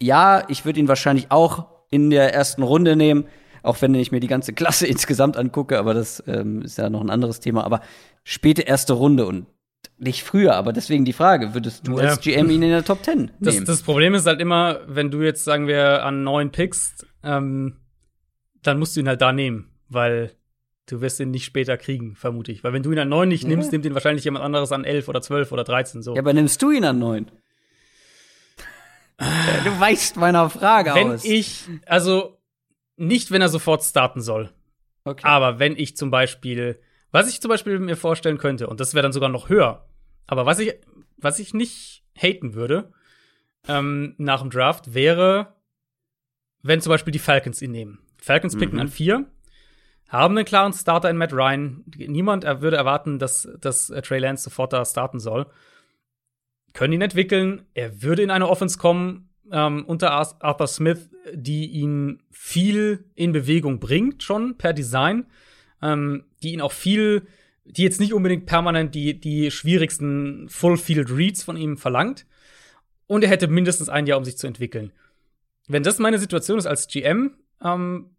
ja, 0.00 0.44
ich 0.48 0.64
würde 0.64 0.80
ihn 0.80 0.88
wahrscheinlich 0.88 1.30
auch 1.30 1.66
in 1.90 2.10
der 2.10 2.34
ersten 2.34 2.62
Runde 2.62 2.96
nehmen, 2.96 3.26
auch 3.62 3.80
wenn 3.82 3.94
ich 3.94 4.12
mir 4.12 4.20
die 4.20 4.26
ganze 4.26 4.52
Klasse 4.52 4.86
insgesamt 4.88 5.36
angucke, 5.36 5.78
aber 5.78 5.94
das 5.94 6.22
ähm, 6.26 6.62
ist 6.62 6.78
ja 6.78 6.90
noch 6.90 7.00
ein 7.00 7.10
anderes 7.10 7.40
Thema. 7.40 7.64
Aber 7.64 7.80
späte 8.24 8.62
erste 8.62 8.92
Runde 8.94 9.26
und 9.26 9.46
nicht 9.96 10.22
früher, 10.22 10.54
aber 10.54 10.72
deswegen 10.72 11.04
die 11.04 11.12
Frage, 11.12 11.54
würdest 11.54 11.86
du 11.86 11.98
ja. 11.98 12.08
als 12.08 12.20
GM 12.20 12.50
ihn 12.50 12.62
in 12.62 12.70
der 12.70 12.84
Top 12.84 13.04
10 13.04 13.16
nehmen? 13.18 13.32
Das, 13.40 13.64
das, 13.64 13.82
Problem 13.82 14.14
ist 14.14 14.26
halt 14.26 14.40
immer, 14.40 14.80
wenn 14.86 15.10
du 15.10 15.22
jetzt, 15.22 15.44
sagen 15.44 15.66
wir, 15.66 16.04
an 16.04 16.24
neun 16.24 16.50
pickst, 16.50 17.06
ähm, 17.22 17.76
dann 18.62 18.78
musst 18.78 18.96
du 18.96 19.00
ihn 19.00 19.08
halt 19.08 19.20
da 19.20 19.32
nehmen 19.32 19.70
weil 19.88 20.32
du 20.86 21.00
wirst 21.00 21.20
ihn 21.20 21.30
nicht 21.30 21.44
später 21.44 21.76
kriegen, 21.76 22.14
vermute 22.14 22.52
ich. 22.52 22.64
Weil 22.64 22.72
wenn 22.72 22.82
du 22.82 22.92
ihn 22.92 22.98
an 22.98 23.08
9 23.08 23.28
nicht 23.28 23.42
ja. 23.42 23.48
nimmst, 23.48 23.72
nimmt 23.72 23.84
ihn 23.84 23.94
wahrscheinlich 23.94 24.24
jemand 24.24 24.44
anderes 24.44 24.72
an 24.72 24.84
11 24.84 25.08
oder 25.08 25.20
12 25.20 25.52
oder 25.52 25.64
13 25.64 26.02
so. 26.02 26.14
Ja, 26.14 26.22
aber 26.22 26.32
nimmst 26.32 26.62
du 26.62 26.70
ihn 26.70 26.84
an 26.84 26.98
9? 26.98 27.30
du 29.64 29.80
weichst 29.80 30.16
meiner 30.16 30.48
Frage 30.48 30.94
wenn 30.94 31.12
aus. 31.12 31.24
Wenn 31.24 31.32
ich, 31.32 31.64
also 31.86 32.37
nicht, 32.98 33.30
wenn 33.30 33.42
er 33.42 33.48
sofort 33.48 33.82
starten 33.82 34.20
soll. 34.20 34.52
Okay. 35.04 35.26
Aber 35.26 35.58
wenn 35.58 35.76
ich 35.76 35.96
zum 35.96 36.10
Beispiel, 36.10 36.80
was 37.10 37.28
ich 37.28 37.40
zum 37.40 37.48
Beispiel 37.48 37.78
mir 37.78 37.96
vorstellen 37.96 38.38
könnte, 38.38 38.66
und 38.66 38.80
das 38.80 38.94
wäre 38.94 39.02
dann 39.02 39.12
sogar 39.12 39.28
noch 39.28 39.48
höher, 39.48 39.86
aber 40.26 40.44
was 40.44 40.58
ich, 40.58 40.74
was 41.16 41.38
ich 41.38 41.54
nicht 41.54 42.04
haten 42.14 42.54
würde 42.54 42.92
ähm, 43.66 44.14
nach 44.18 44.40
dem 44.40 44.50
Draft, 44.50 44.94
wäre, 44.94 45.54
wenn 46.62 46.80
zum 46.80 46.90
Beispiel 46.90 47.12
die 47.12 47.18
Falcons 47.18 47.62
ihn 47.62 47.70
nehmen. 47.70 48.00
Falcons 48.18 48.56
picken 48.56 48.74
mhm. 48.74 48.82
an 48.82 48.88
4 48.88 49.26
haben 50.08 50.36
einen 50.36 50.46
klaren 50.46 50.72
Starter 50.72 51.10
in 51.10 51.18
Matt 51.18 51.32
Ryan. 51.32 51.84
Niemand 51.96 52.44
würde 52.44 52.76
erwarten, 52.76 53.18
dass, 53.18 53.48
dass 53.60 53.90
äh, 53.90 54.00
Trey 54.00 54.18
Lance 54.18 54.44
sofort 54.44 54.72
da 54.72 54.84
starten 54.84 55.20
soll. 55.20 55.46
Können 56.72 56.94
ihn 56.94 57.02
entwickeln. 57.02 57.66
Er 57.74 58.02
würde 58.02 58.22
in 58.22 58.30
eine 58.30 58.48
Offense 58.48 58.78
kommen 58.78 59.27
ähm, 59.52 59.84
unter 59.86 60.12
Arthur 60.12 60.66
Smith, 60.66 61.10
die 61.32 61.66
ihn 61.66 62.22
viel 62.30 63.04
in 63.14 63.32
Bewegung 63.32 63.80
bringt, 63.80 64.22
schon 64.22 64.56
per 64.56 64.72
Design. 64.72 65.26
Ähm, 65.80 66.24
die 66.42 66.52
ihn 66.52 66.60
auch 66.60 66.72
viel, 66.72 67.26
die 67.64 67.82
jetzt 67.82 68.00
nicht 68.00 68.12
unbedingt 68.12 68.46
permanent 68.46 68.94
die, 68.94 69.18
die 69.18 69.50
schwierigsten 69.50 70.48
Full-Field 70.48 71.10
Reads 71.10 71.44
von 71.44 71.56
ihm 71.56 71.76
verlangt. 71.76 72.26
Und 73.06 73.24
er 73.24 73.30
hätte 73.30 73.48
mindestens 73.48 73.88
ein 73.88 74.06
Jahr, 74.06 74.18
um 74.18 74.24
sich 74.24 74.36
zu 74.36 74.46
entwickeln. 74.46 74.92
Wenn 75.66 75.82
das 75.82 75.98
meine 75.98 76.18
Situation 76.18 76.58
ist 76.58 76.66
als 76.66 76.88
GM, 76.88 77.34
ähm, 77.62 78.10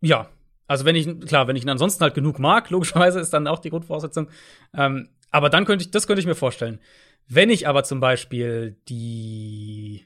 ja, 0.00 0.28
also 0.66 0.84
wenn 0.84 0.96
ich, 0.96 1.08
klar, 1.26 1.48
wenn 1.48 1.56
ich 1.56 1.62
ihn 1.62 1.70
ansonsten 1.70 2.02
halt 2.02 2.14
genug 2.14 2.38
mag, 2.38 2.70
logischerweise 2.70 3.20
ist 3.20 3.30
dann 3.30 3.46
auch 3.46 3.58
die 3.58 3.70
Grundvoraussetzung. 3.70 4.28
Ähm, 4.74 5.08
aber 5.30 5.48
dann 5.48 5.64
könnte 5.64 5.84
ich, 5.84 5.90
das 5.90 6.06
könnte 6.06 6.20
ich 6.20 6.26
mir 6.26 6.34
vorstellen. 6.34 6.80
Wenn 7.28 7.50
ich 7.50 7.68
aber 7.68 7.84
zum 7.84 8.00
Beispiel 8.00 8.76
die, 8.88 10.04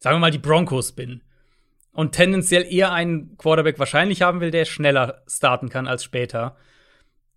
sagen 0.00 0.16
wir 0.16 0.20
mal, 0.20 0.30
die 0.30 0.38
Broncos 0.38 0.92
bin 0.92 1.22
und 1.92 2.12
tendenziell 2.12 2.66
eher 2.70 2.92
einen 2.92 3.36
Quarterback 3.36 3.78
wahrscheinlich 3.78 4.22
haben 4.22 4.40
will, 4.40 4.50
der 4.50 4.64
schneller 4.64 5.22
starten 5.26 5.68
kann 5.68 5.86
als 5.86 6.02
später, 6.02 6.56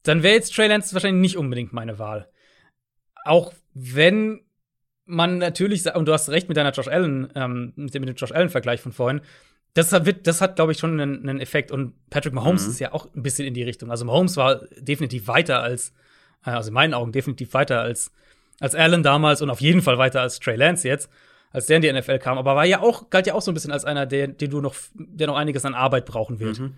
dann 0.03 0.23
wäre 0.23 0.35
jetzt 0.35 0.55
Trey 0.55 0.67
Lance 0.67 0.93
wahrscheinlich 0.93 1.21
nicht 1.21 1.37
unbedingt 1.37 1.73
meine 1.73 1.99
Wahl. 1.99 2.29
Auch 3.25 3.53
wenn 3.73 4.41
man 5.05 5.37
natürlich, 5.37 5.85
und 5.95 6.07
du 6.07 6.13
hast 6.13 6.29
recht 6.29 6.47
mit 6.47 6.57
deiner 6.57 6.71
Josh 6.71 6.87
Allen, 6.87 7.29
ähm, 7.35 7.73
mit 7.75 7.93
dem, 7.93 8.03
Josh 8.03 8.31
Allen-Vergleich 8.31 8.81
von 8.81 8.91
vorhin, 8.91 9.21
das 9.73 9.91
hat, 9.91 10.27
das 10.27 10.41
hat 10.41 10.55
glaube 10.55 10.71
ich, 10.71 10.77
schon 10.77 10.99
einen, 10.99 11.27
einen, 11.27 11.39
Effekt. 11.39 11.71
Und 11.71 11.93
Patrick 12.09 12.33
Mahomes 12.33 12.65
mhm. 12.65 12.71
ist 12.71 12.79
ja 12.79 12.93
auch 12.93 13.13
ein 13.13 13.23
bisschen 13.23 13.47
in 13.47 13.53
die 13.53 13.63
Richtung. 13.63 13.89
Also 13.91 14.05
Mahomes 14.05 14.37
war 14.37 14.61
definitiv 14.77 15.27
weiter 15.27 15.61
als, 15.61 15.93
äh, 16.45 16.51
also 16.51 16.69
in 16.69 16.73
meinen 16.73 16.93
Augen 16.93 17.11
definitiv 17.11 17.53
weiter 17.53 17.81
als, 17.81 18.11
als 18.59 18.75
Allen 18.75 19.03
damals 19.03 19.41
und 19.41 19.49
auf 19.49 19.61
jeden 19.61 19.81
Fall 19.81 19.97
weiter 19.97 20.21
als 20.21 20.39
Trey 20.39 20.55
Lance 20.55 20.87
jetzt, 20.87 21.09
als 21.53 21.67
der 21.67 21.77
in 21.77 21.83
die 21.83 21.93
NFL 21.93 22.19
kam. 22.19 22.37
Aber 22.37 22.57
war 22.57 22.65
ja 22.65 22.81
auch, 22.81 23.09
galt 23.09 23.27
ja 23.27 23.33
auch 23.33 23.41
so 23.41 23.51
ein 23.51 23.53
bisschen 23.53 23.71
als 23.71 23.85
einer, 23.85 24.05
der, 24.05 24.27
den 24.27 24.49
du 24.49 24.59
noch, 24.59 24.75
der 24.93 25.27
noch 25.27 25.37
einiges 25.37 25.63
an 25.63 25.75
Arbeit 25.75 26.05
brauchen 26.05 26.39
wird. 26.39 26.59
Mhm. 26.59 26.75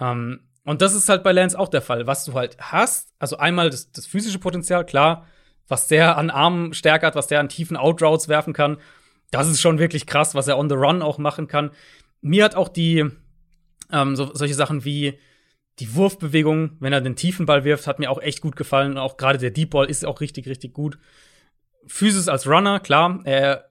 Ähm, 0.00 0.40
Und 0.64 0.82
das 0.82 0.94
ist 0.94 1.08
halt 1.08 1.24
bei 1.24 1.32
Lance 1.32 1.58
auch 1.58 1.68
der 1.68 1.82
Fall. 1.82 2.06
Was 2.06 2.24
du 2.24 2.34
halt 2.34 2.56
hast, 2.60 3.12
also 3.18 3.38
einmal 3.38 3.70
das, 3.70 3.90
das 3.90 4.06
physische 4.06 4.38
Potenzial, 4.38 4.86
klar, 4.86 5.26
was 5.66 5.88
der 5.88 6.16
an 6.16 6.30
Armen 6.30 6.74
stärker 6.74 7.08
hat, 7.08 7.16
was 7.16 7.26
der 7.26 7.40
an 7.40 7.48
tiefen 7.48 7.76
Outroutes 7.76 8.28
werfen 8.28 8.52
kann, 8.52 8.78
das 9.30 9.48
ist 9.48 9.60
schon 9.60 9.78
wirklich 9.78 10.06
krass, 10.06 10.34
was 10.34 10.46
er 10.48 10.58
on 10.58 10.68
the 10.68 10.76
run 10.76 11.02
auch 11.02 11.18
machen 11.18 11.48
kann. 11.48 11.70
Mir 12.20 12.44
hat 12.44 12.54
auch 12.54 12.68
die, 12.68 13.04
ähm, 13.92 14.16
so, 14.16 14.34
solche 14.34 14.54
Sachen 14.54 14.84
wie 14.84 15.18
die 15.78 15.94
Wurfbewegung, 15.94 16.76
wenn 16.80 16.92
er 16.92 17.00
den 17.00 17.16
tiefen 17.16 17.46
Ball 17.46 17.64
wirft, 17.64 17.86
hat 17.86 17.98
mir 17.98 18.10
auch 18.10 18.20
echt 18.20 18.40
gut 18.40 18.56
gefallen. 18.56 18.98
Auch 18.98 19.16
gerade 19.16 19.38
der 19.38 19.50
Deep 19.50 19.70
Ball 19.70 19.88
ist 19.88 20.04
auch 20.04 20.20
richtig, 20.20 20.48
richtig 20.48 20.72
gut. 20.72 20.98
Physis 21.86 22.28
als 22.28 22.46
Runner, 22.46 22.80
klar, 22.80 23.20
er 23.24 23.67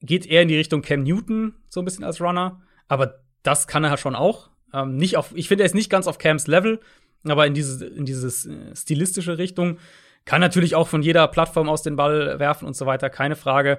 geht 0.00 0.26
eher 0.26 0.42
in 0.42 0.48
die 0.48 0.56
Richtung 0.56 0.82
Cam 0.82 1.02
Newton, 1.02 1.54
so 1.68 1.80
ein 1.80 1.84
bisschen 1.84 2.04
als 2.04 2.20
Runner. 2.20 2.60
Aber 2.88 3.20
das 3.42 3.66
kann 3.66 3.84
er 3.84 3.96
schon 3.96 4.14
auch. 4.14 4.50
Ähm, 4.72 4.96
nicht 4.96 5.16
auf, 5.16 5.32
ich 5.34 5.48
finde, 5.48 5.64
er 5.64 5.66
ist 5.66 5.74
nicht 5.74 5.90
ganz 5.90 6.06
auf 6.06 6.18
Cams 6.18 6.46
Level, 6.46 6.80
aber 7.24 7.46
in 7.46 7.54
diese, 7.54 7.86
in 7.86 8.04
dieses 8.04 8.46
äh, 8.46 8.74
stilistische 8.74 9.38
Richtung. 9.38 9.78
Kann 10.24 10.40
natürlich 10.40 10.74
auch 10.74 10.88
von 10.88 11.02
jeder 11.02 11.26
Plattform 11.28 11.68
aus 11.68 11.82
den 11.82 11.96
Ball 11.96 12.38
werfen 12.40 12.66
und 12.66 12.74
so 12.74 12.84
weiter, 12.84 13.10
keine 13.10 13.36
Frage. 13.36 13.78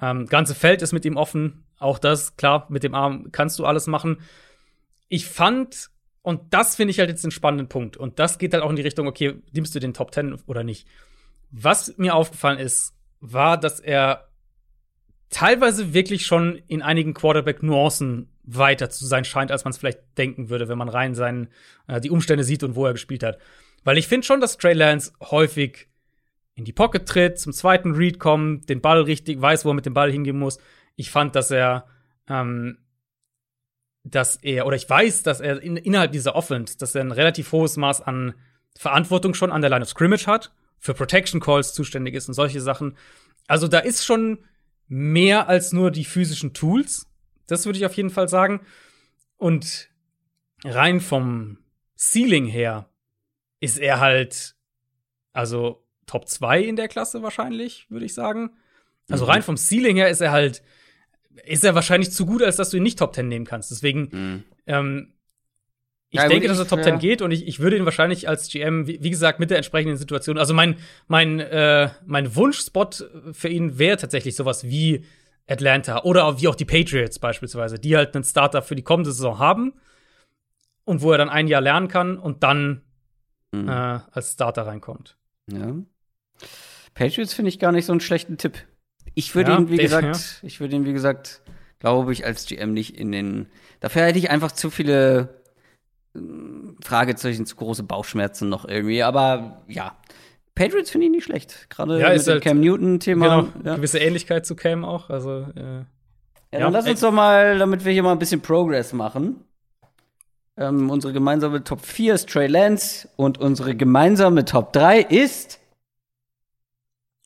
Ähm, 0.00 0.26
ganze 0.26 0.54
Feld 0.54 0.82
ist 0.82 0.92
mit 0.92 1.04
ihm 1.04 1.16
offen. 1.16 1.64
Auch 1.78 1.98
das, 1.98 2.36
klar, 2.36 2.66
mit 2.70 2.82
dem 2.82 2.94
Arm 2.94 3.30
kannst 3.30 3.58
du 3.58 3.66
alles 3.66 3.86
machen. 3.86 4.18
Ich 5.08 5.26
fand, 5.26 5.90
und 6.22 6.54
das 6.54 6.76
finde 6.76 6.92
ich 6.92 6.98
halt 6.98 7.10
jetzt 7.10 7.24
den 7.24 7.30
spannenden 7.30 7.68
Punkt, 7.68 7.96
und 7.98 8.18
das 8.18 8.38
geht 8.38 8.54
halt 8.54 8.62
auch 8.62 8.70
in 8.70 8.76
die 8.76 8.82
Richtung, 8.82 9.06
okay, 9.06 9.34
nimmst 9.52 9.74
du 9.74 9.80
den 9.80 9.92
Top 9.92 10.14
10 10.14 10.34
oder 10.46 10.64
nicht? 10.64 10.88
Was 11.50 11.98
mir 11.98 12.14
aufgefallen 12.14 12.58
ist, 12.58 12.94
war, 13.20 13.58
dass 13.58 13.78
er 13.78 14.31
teilweise 15.32 15.94
wirklich 15.94 16.26
schon 16.26 16.56
in 16.68 16.82
einigen 16.82 17.14
Quarterback-Nuancen 17.14 18.28
weiter 18.44 18.90
zu 18.90 19.06
sein 19.06 19.24
scheint, 19.24 19.50
als 19.50 19.64
man 19.64 19.72
es 19.72 19.78
vielleicht 19.78 20.00
denken 20.18 20.48
würde, 20.48 20.68
wenn 20.68 20.78
man 20.78 20.88
rein 20.88 21.14
seinen, 21.14 21.48
äh, 21.88 22.00
die 22.00 22.10
Umstände 22.10 22.44
sieht 22.44 22.62
und 22.62 22.76
wo 22.76 22.86
er 22.86 22.92
gespielt 22.92 23.22
hat. 23.22 23.38
Weil 23.84 23.98
ich 23.98 24.08
finde 24.08 24.26
schon, 24.26 24.40
dass 24.40 24.58
Trey 24.58 24.74
Lance 24.74 25.12
häufig 25.20 25.88
in 26.54 26.64
die 26.64 26.72
Pocket 26.72 27.08
tritt, 27.08 27.38
zum 27.38 27.52
zweiten 27.52 27.94
Read 27.94 28.18
kommt, 28.18 28.68
den 28.68 28.80
Ball 28.80 29.02
richtig 29.02 29.40
weiß, 29.40 29.64
wo 29.64 29.70
er 29.70 29.74
mit 29.74 29.86
dem 29.86 29.94
Ball 29.94 30.12
hingehen 30.12 30.38
muss. 30.38 30.58
Ich 30.96 31.10
fand, 31.10 31.34
dass 31.34 31.50
er, 31.50 31.86
ähm, 32.28 32.78
dass 34.04 34.36
er, 34.36 34.66
oder 34.66 34.76
ich 34.76 34.88
weiß, 34.88 35.22
dass 35.22 35.40
er 35.40 35.62
in, 35.62 35.76
innerhalb 35.76 36.12
dieser 36.12 36.36
Offense, 36.36 36.76
dass 36.76 36.94
er 36.94 37.00
ein 37.00 37.12
relativ 37.12 37.50
hohes 37.52 37.76
Maß 37.76 38.02
an 38.02 38.34
Verantwortung 38.76 39.34
schon 39.34 39.52
an 39.52 39.62
der 39.62 39.70
Line 39.70 39.82
of 39.82 39.88
Scrimmage 39.88 40.26
hat, 40.26 40.52
für 40.78 40.94
Protection 40.94 41.40
Calls 41.40 41.72
zuständig 41.74 42.14
ist 42.14 42.28
und 42.28 42.34
solche 42.34 42.60
Sachen. 42.60 42.96
Also 43.46 43.68
da 43.68 43.78
ist 43.78 44.04
schon 44.04 44.38
mehr 44.92 45.48
als 45.48 45.72
nur 45.72 45.90
die 45.90 46.04
physischen 46.04 46.52
Tools. 46.52 47.08
Das 47.46 47.64
würde 47.64 47.78
ich 47.78 47.86
auf 47.86 47.94
jeden 47.94 48.10
Fall 48.10 48.28
sagen. 48.28 48.60
Und 49.38 49.88
rein 50.64 51.00
vom 51.00 51.56
Ceiling 51.96 52.44
her 52.44 52.90
ist 53.58 53.78
er 53.78 54.00
halt, 54.00 54.54
also 55.32 55.82
Top 56.04 56.28
2 56.28 56.60
in 56.60 56.76
der 56.76 56.88
Klasse 56.88 57.22
wahrscheinlich, 57.22 57.86
würde 57.88 58.04
ich 58.04 58.12
sagen. 58.12 58.50
Also 59.08 59.24
mhm. 59.24 59.30
rein 59.30 59.42
vom 59.42 59.56
Ceiling 59.56 59.96
her 59.96 60.10
ist 60.10 60.20
er 60.20 60.30
halt, 60.30 60.62
ist 61.46 61.64
er 61.64 61.74
wahrscheinlich 61.74 62.12
zu 62.12 62.26
gut, 62.26 62.42
als 62.42 62.56
dass 62.56 62.68
du 62.68 62.76
ihn 62.76 62.82
nicht 62.82 62.98
Top 62.98 63.14
10 63.14 63.26
nehmen 63.26 63.46
kannst. 63.46 63.70
Deswegen, 63.70 64.08
mhm. 64.12 64.44
ähm, 64.66 65.14
ich 66.12 66.20
ja, 66.20 66.28
denke, 66.28 66.46
dass 66.46 66.58
er 66.58 66.68
Top 66.68 66.80
ja. 66.80 66.84
10 66.84 66.98
geht 66.98 67.22
und 67.22 67.30
ich, 67.30 67.48
ich 67.48 67.58
würde 67.58 67.78
ihn 67.78 67.86
wahrscheinlich 67.86 68.28
als 68.28 68.48
GM, 68.50 68.86
wie, 68.86 69.02
wie 69.02 69.08
gesagt, 69.08 69.40
mit 69.40 69.48
der 69.48 69.56
entsprechenden 69.56 69.96
Situation, 69.96 70.36
also 70.36 70.52
mein, 70.52 70.76
mein, 71.08 71.40
äh, 71.40 71.88
mein 72.04 72.36
Wunschspot 72.36 73.08
für 73.32 73.48
ihn 73.48 73.78
wäre 73.78 73.96
tatsächlich 73.96 74.36
sowas 74.36 74.64
wie 74.64 75.06
Atlanta 75.48 76.02
oder 76.02 76.38
wie 76.38 76.48
auch 76.48 76.54
die 76.54 76.66
Patriots 76.66 77.18
beispielsweise, 77.18 77.78
die 77.78 77.96
halt 77.96 78.14
einen 78.14 78.24
Starter 78.24 78.60
für 78.60 78.76
die 78.76 78.82
kommende 78.82 79.10
Saison 79.10 79.38
haben 79.38 79.72
und 80.84 81.00
wo 81.00 81.12
er 81.12 81.18
dann 81.18 81.30
ein 81.30 81.48
Jahr 81.48 81.62
lernen 81.62 81.88
kann 81.88 82.18
und 82.18 82.42
dann 82.42 82.82
mhm. 83.50 83.68
äh, 83.68 84.00
als 84.10 84.34
Starter 84.34 84.66
reinkommt. 84.66 85.16
Ja. 85.50 85.76
Patriots 86.92 87.32
finde 87.32 87.48
ich 87.48 87.58
gar 87.58 87.72
nicht 87.72 87.86
so 87.86 87.92
einen 87.92 88.00
schlechten 88.00 88.36
Tipp. 88.36 88.58
Ich 89.14 89.34
würde 89.34 89.52
ja, 89.52 89.58
ihn, 89.58 89.70
wie 89.70 89.78
gesagt, 89.78 90.40
ja. 90.42 90.46
ich 90.46 90.60
würde 90.60 90.76
ihn, 90.76 90.84
wie 90.84 90.92
gesagt, 90.92 91.40
glaube 91.78 92.12
ich, 92.12 92.26
als 92.26 92.44
GM 92.44 92.74
nicht 92.74 92.98
in 92.98 93.12
den. 93.12 93.46
Dafür 93.80 94.02
hätte 94.02 94.18
ich 94.18 94.28
einfach 94.28 94.52
zu 94.52 94.68
viele 94.68 95.41
Fragezeichen, 96.82 97.46
zu 97.46 97.56
große 97.56 97.84
Bauchschmerzen 97.84 98.48
noch 98.48 98.66
irgendwie. 98.66 99.02
Aber 99.02 99.62
ja, 99.66 99.96
Patriots 100.54 100.90
finde 100.90 101.06
ich 101.06 101.12
nicht 101.12 101.24
schlecht. 101.24 101.70
Gerade 101.70 101.98
ja, 101.98 102.10
mit 102.10 102.26
dem 102.26 102.32
halt, 102.32 102.44
Cam 102.44 102.60
Newton-Thema. 102.60 103.42
Genau, 103.42 103.48
ja. 103.64 103.76
gewisse 103.76 103.98
Ähnlichkeit 103.98 104.44
zu 104.44 104.54
Cam 104.54 104.84
auch. 104.84 105.08
Also, 105.08 105.46
äh, 105.56 105.84
ja, 106.52 106.60
dann 106.60 106.72
lass 106.72 106.86
uns 106.86 107.00
doch 107.00 107.12
mal, 107.12 107.58
damit 107.58 107.84
wir 107.84 107.92
hier 107.92 108.02
mal 108.02 108.12
ein 108.12 108.18
bisschen 108.18 108.42
Progress 108.42 108.92
machen. 108.92 109.44
Ähm, 110.58 110.90
unsere 110.90 111.14
gemeinsame 111.14 111.64
Top 111.64 111.80
4 111.80 112.14
ist 112.14 112.28
Trey 112.28 112.46
Lance 112.46 113.08
und 113.16 113.38
unsere 113.38 113.74
gemeinsame 113.74 114.44
Top 114.44 114.74
3 114.74 115.00
ist 115.00 115.60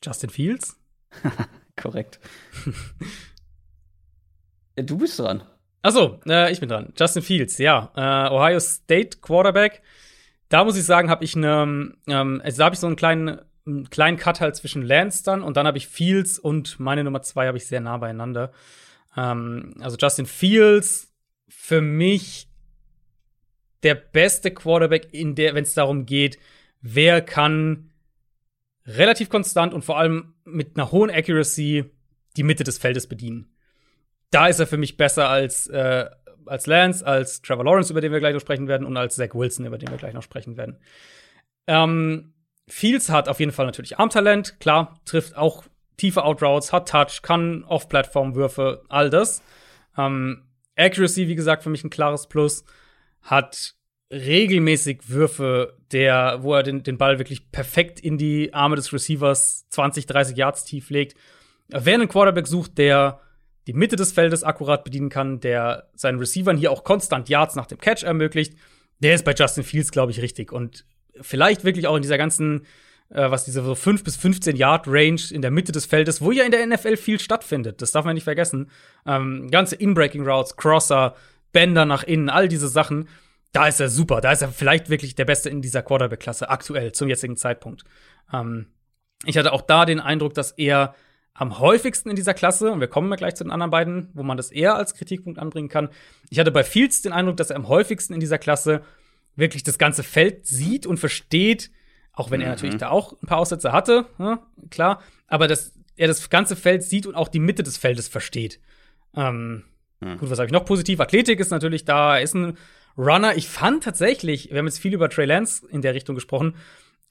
Justin 0.01 0.29
Fields? 0.29 0.77
Korrekt. 1.75 2.21
du 4.75 4.97
bist 4.97 5.19
dran. 5.19 5.43
Achso, 5.81 6.19
äh, 6.27 6.51
ich 6.51 6.59
bin 6.59 6.69
dran. 6.69 6.93
Justin 6.97 7.21
Fields, 7.21 7.57
ja. 7.57 7.91
Äh, 7.95 8.33
Ohio 8.33 8.59
State 8.59 9.19
Quarterback. 9.21 9.81
Da 10.49 10.63
muss 10.63 10.77
ich 10.77 10.85
sagen, 10.85 11.09
habe 11.09 11.23
ich 11.23 11.35
eine, 11.35 11.93
ähm, 12.07 12.41
also 12.43 12.57
da 12.57 12.65
habe 12.65 12.73
ich 12.73 12.79
so 12.79 12.87
einen 12.87 12.95
kleinen, 12.95 13.39
einen 13.65 13.89
kleinen 13.89 14.17
Cut 14.17 14.39
halt 14.39 14.55
zwischen 14.55 14.81
Lance 14.81 15.23
dann 15.23 15.41
und 15.43 15.57
dann 15.57 15.67
habe 15.67 15.77
ich 15.77 15.87
Fields 15.87 16.39
und 16.39 16.79
meine 16.79 17.03
Nummer 17.03 17.21
zwei 17.21 17.47
habe 17.47 17.57
ich 17.57 17.67
sehr 17.67 17.81
nah 17.81 17.97
beieinander. 17.97 18.51
Ähm, 19.15 19.75
also 19.79 19.97
Justin 19.99 20.25
Fields 20.25 21.13
für 21.49 21.81
mich 21.81 22.47
der 23.83 23.95
beste 23.95 24.51
Quarterback 24.51 25.13
in 25.13 25.35
der, 25.35 25.53
wenn 25.53 25.63
es 25.63 25.73
darum 25.73 26.05
geht, 26.05 26.39
wer 26.81 27.21
kann 27.21 27.91
relativ 28.85 29.29
konstant 29.29 29.73
und 29.73 29.83
vor 29.83 29.97
allem 29.97 30.33
mit 30.45 30.75
einer 30.75 30.91
hohen 30.91 31.11
Accuracy 31.11 31.85
die 32.37 32.43
Mitte 32.43 32.63
des 32.63 32.77
Feldes 32.77 33.07
bedienen. 33.07 33.49
Da 34.31 34.47
ist 34.47 34.59
er 34.59 34.67
für 34.67 34.77
mich 34.77 34.97
besser 34.97 35.29
als, 35.29 35.67
äh, 35.67 36.05
als 36.45 36.67
Lance, 36.67 37.05
als 37.05 37.41
Trevor 37.41 37.65
Lawrence, 37.65 37.91
über 37.91 38.01
den 38.01 38.11
wir 38.11 38.19
gleich 38.19 38.33
noch 38.33 38.41
sprechen 38.41 38.67
werden, 38.67 38.85
und 38.85 38.97
als 38.97 39.15
Zach 39.15 39.33
Wilson, 39.33 39.65
über 39.65 39.77
den 39.77 39.89
wir 39.89 39.97
gleich 39.97 40.13
noch 40.13 40.23
sprechen 40.23 40.57
werden. 40.57 40.77
Ähm, 41.67 42.33
Fields 42.67 43.09
hat 43.09 43.29
auf 43.29 43.39
jeden 43.39 43.51
Fall 43.51 43.65
natürlich 43.65 43.97
Armtalent, 43.97 44.59
klar, 44.59 44.99
trifft 45.05 45.37
auch 45.37 45.63
tiefe 45.95 46.23
Outroutes, 46.23 46.71
hat 46.71 46.89
Touch, 46.89 47.21
kann 47.21 47.63
Off-Plattform-Würfe, 47.63 48.83
all 48.89 49.09
das. 49.09 49.41
Ähm, 49.97 50.43
Accuracy, 50.75 51.27
wie 51.27 51.35
gesagt, 51.35 51.63
für 51.63 51.69
mich 51.69 51.83
ein 51.83 51.89
klares 51.89 52.27
Plus. 52.27 52.63
Hat 53.21 53.73
regelmäßig 54.11 55.09
Würfe, 55.09 55.77
der, 55.91 56.39
wo 56.41 56.53
er 56.53 56.63
den, 56.63 56.83
den 56.83 56.97
Ball 56.97 57.19
wirklich 57.19 57.51
perfekt 57.51 57.99
in 57.99 58.17
die 58.17 58.53
Arme 58.53 58.75
des 58.75 58.93
Receivers 58.93 59.67
20, 59.69 60.05
30 60.05 60.37
Yards 60.37 60.63
tief 60.63 60.89
legt. 60.89 61.17
Wer 61.67 61.95
einen 61.95 62.07
Quarterback 62.07 62.47
sucht, 62.47 62.77
der 62.77 63.19
die 63.67 63.73
Mitte 63.73 63.95
des 63.95 64.11
Feldes 64.11 64.43
akkurat 64.43 64.83
bedienen 64.83 65.09
kann, 65.09 65.39
der 65.39 65.89
seinen 65.93 66.19
Receivern 66.19 66.57
hier 66.57 66.71
auch 66.71 66.83
konstant 66.83 67.29
Yards 67.29 67.55
nach 67.55 67.67
dem 67.67 67.77
Catch 67.77 68.03
ermöglicht, 68.03 68.55
der 68.99 69.13
ist 69.13 69.25
bei 69.25 69.33
Justin 69.33 69.63
Fields, 69.63 69.91
glaube 69.91 70.11
ich, 70.11 70.21
richtig. 70.21 70.51
Und 70.51 70.85
vielleicht 71.21 71.63
wirklich 71.63 71.85
auch 71.85 71.95
in 71.95 72.01
dieser 72.01 72.17
ganzen, 72.17 72.65
äh, 73.09 73.29
was 73.29 73.45
diese 73.45 73.63
so 73.63 73.75
5 73.75 74.03
bis 74.03 74.15
15 74.15 74.55
Yard 74.55 74.87
Range 74.87 75.21
in 75.29 75.41
der 75.41 75.51
Mitte 75.51 75.71
des 75.71 75.85
Feldes, 75.85 76.21
wo 76.21 76.31
ja 76.31 76.43
in 76.43 76.51
der 76.51 76.65
NFL 76.65 76.97
viel 76.97 77.19
stattfindet. 77.19 77.81
Das 77.81 77.91
darf 77.91 78.05
man 78.05 78.15
nicht 78.15 78.23
vergessen. 78.23 78.71
Ähm, 79.05 79.49
ganze 79.51 79.75
Inbreaking 79.75 80.25
Routes, 80.27 80.55
Crosser, 80.55 81.15
Bänder 81.51 81.85
nach 81.85 82.03
innen, 82.03 82.29
all 82.29 82.47
diese 82.47 82.67
Sachen 82.67 83.07
da 83.57 83.67
ist 83.67 83.79
er 83.79 83.89
super. 83.89 84.21
Da 84.21 84.31
ist 84.31 84.41
er 84.41 84.49
vielleicht 84.49 84.89
wirklich 84.89 85.15
der 85.15 85.25
Beste 85.25 85.49
in 85.49 85.61
dieser 85.61 85.81
Quarterback-Klasse 85.81 86.49
aktuell 86.49 86.91
zum 86.91 87.07
jetzigen 87.09 87.37
Zeitpunkt. 87.37 87.83
Ähm, 88.31 88.67
ich 89.25 89.37
hatte 89.37 89.53
auch 89.53 89.61
da 89.61 89.85
den 89.85 89.99
Eindruck, 89.99 90.33
dass 90.33 90.51
er 90.51 90.93
am 91.37 91.59
häufigsten 91.59 92.09
in 92.09 92.15
dieser 92.15 92.33
Klasse, 92.33 92.71
und 92.71 92.79
wir 92.79 92.87
kommen 92.87 93.09
ja 93.11 93.15
gleich 93.15 93.35
zu 93.35 93.43
den 93.43 93.51
anderen 93.51 93.69
beiden, 93.69 94.09
wo 94.13 94.23
man 94.23 94.37
das 94.37 94.51
eher 94.51 94.75
als 94.75 94.95
Kritikpunkt 94.95 95.37
anbringen 95.37 95.69
kann. 95.69 95.89
Ich 96.31 96.39
hatte 96.39 96.51
bei 96.51 96.63
Fields 96.63 97.03
den 97.03 97.13
Eindruck, 97.13 97.37
dass 97.37 97.51
er 97.51 97.57
am 97.57 97.67
häufigsten 97.67 98.13
in 98.13 98.19
dieser 98.19 98.39
Klasse 98.39 98.81
wirklich 99.35 99.63
das 99.63 99.77
ganze 99.77 100.01
Feld 100.01 100.47
sieht 100.47 100.87
und 100.87 100.97
versteht, 100.97 101.69
auch 102.11 102.31
wenn 102.31 102.39
mhm. 102.39 102.47
er 102.47 102.49
natürlich 102.49 102.77
da 102.77 102.89
auch 102.89 103.13
ein 103.21 103.27
paar 103.27 103.37
Aussätze 103.37 103.71
hatte, 103.71 104.07
ja, 104.17 104.39
klar, 104.71 105.03
aber 105.27 105.47
dass 105.47 105.73
er 105.95 106.07
das 106.07 106.27
ganze 106.31 106.55
Feld 106.55 106.81
sieht 106.81 107.05
und 107.05 107.13
auch 107.13 107.27
die 107.27 107.39
Mitte 107.39 107.61
des 107.61 107.77
Feldes 107.77 108.07
versteht. 108.07 108.59
Ähm, 109.15 109.63
mhm. 109.99 110.17
Gut, 110.17 110.31
was 110.31 110.39
habe 110.39 110.47
ich 110.47 110.53
noch 110.53 110.65
positiv? 110.65 110.99
Athletik 110.99 111.39
ist 111.39 111.51
natürlich 111.51 111.85
da, 111.85 112.17
er 112.17 112.23
ist 112.23 112.33
ein 112.33 112.57
Runner. 112.97 113.35
Ich 113.35 113.47
fand 113.47 113.83
tatsächlich, 113.83 114.49
wir 114.49 114.57
haben 114.57 114.65
jetzt 114.65 114.79
viel 114.79 114.93
über 114.93 115.07
Trey 115.07 115.25
Lance 115.25 115.67
in 115.69 115.83
der 115.83 115.93
Richtung 115.93 116.15
gesprochen, 116.15 116.55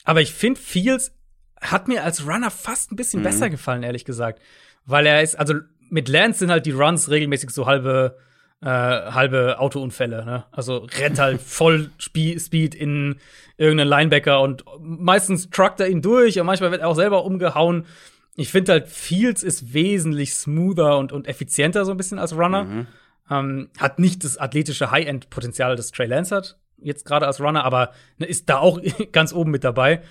aber 0.02 0.20
ich 0.20 0.32
finde, 0.32 0.60
Fields 0.60 1.12
hat 1.60 1.88
mir 1.88 2.04
als 2.04 2.26
Runner 2.26 2.50
fast 2.50 2.92
ein 2.92 2.96
bisschen 2.96 3.20
mhm. 3.20 3.24
besser 3.24 3.50
gefallen, 3.50 3.82
ehrlich 3.82 4.04
gesagt. 4.04 4.40
Weil 4.84 5.06
er 5.06 5.22
ist, 5.22 5.38
also 5.38 5.54
mit 5.90 6.08
Lance 6.08 6.40
sind 6.40 6.50
halt 6.50 6.66
die 6.66 6.72
Runs 6.72 7.10
regelmäßig 7.10 7.50
so 7.50 7.66
halbe, 7.66 8.16
äh, 8.60 8.66
halbe 8.66 9.58
Autounfälle. 9.58 10.24
Ne? 10.24 10.44
Also 10.52 10.86
rennt 10.98 11.18
halt 11.18 11.40
voll 11.42 11.90
Speed 11.98 12.74
in 12.74 13.16
irgendeinen 13.56 13.88
Linebacker 13.88 14.40
und 14.40 14.64
meistens 14.80 15.50
truckt 15.50 15.80
er 15.80 15.88
ihn 15.88 16.02
durch 16.02 16.38
und 16.38 16.46
manchmal 16.46 16.70
wird 16.70 16.82
er 16.82 16.88
auch 16.88 16.96
selber 16.96 17.24
umgehauen. 17.24 17.86
Ich 18.36 18.50
finde 18.50 18.72
halt, 18.72 18.88
Fields 18.88 19.42
ist 19.42 19.72
wesentlich 19.72 20.34
smoother 20.34 20.98
und, 20.98 21.12
und 21.12 21.26
effizienter 21.26 21.84
so 21.84 21.90
ein 21.90 21.96
bisschen 21.96 22.18
als 22.18 22.36
Runner. 22.36 22.64
Mhm. 22.64 22.86
Ähm, 23.30 23.70
hat 23.78 23.98
nicht 23.98 24.22
das 24.24 24.36
athletische 24.38 24.90
High-End-Potenzial, 24.90 25.74
das 25.74 25.90
Trey 25.90 26.06
Lance 26.06 26.36
hat. 26.36 26.58
jetzt 26.78 27.04
gerade 27.04 27.26
als 27.26 27.40
Runner, 27.40 27.64
aber 27.64 27.92
ne, 28.18 28.26
ist 28.26 28.48
da 28.48 28.58
auch 28.58 28.80
ganz 29.12 29.32
oben 29.32 29.50
mit 29.50 29.64
dabei. 29.64 30.02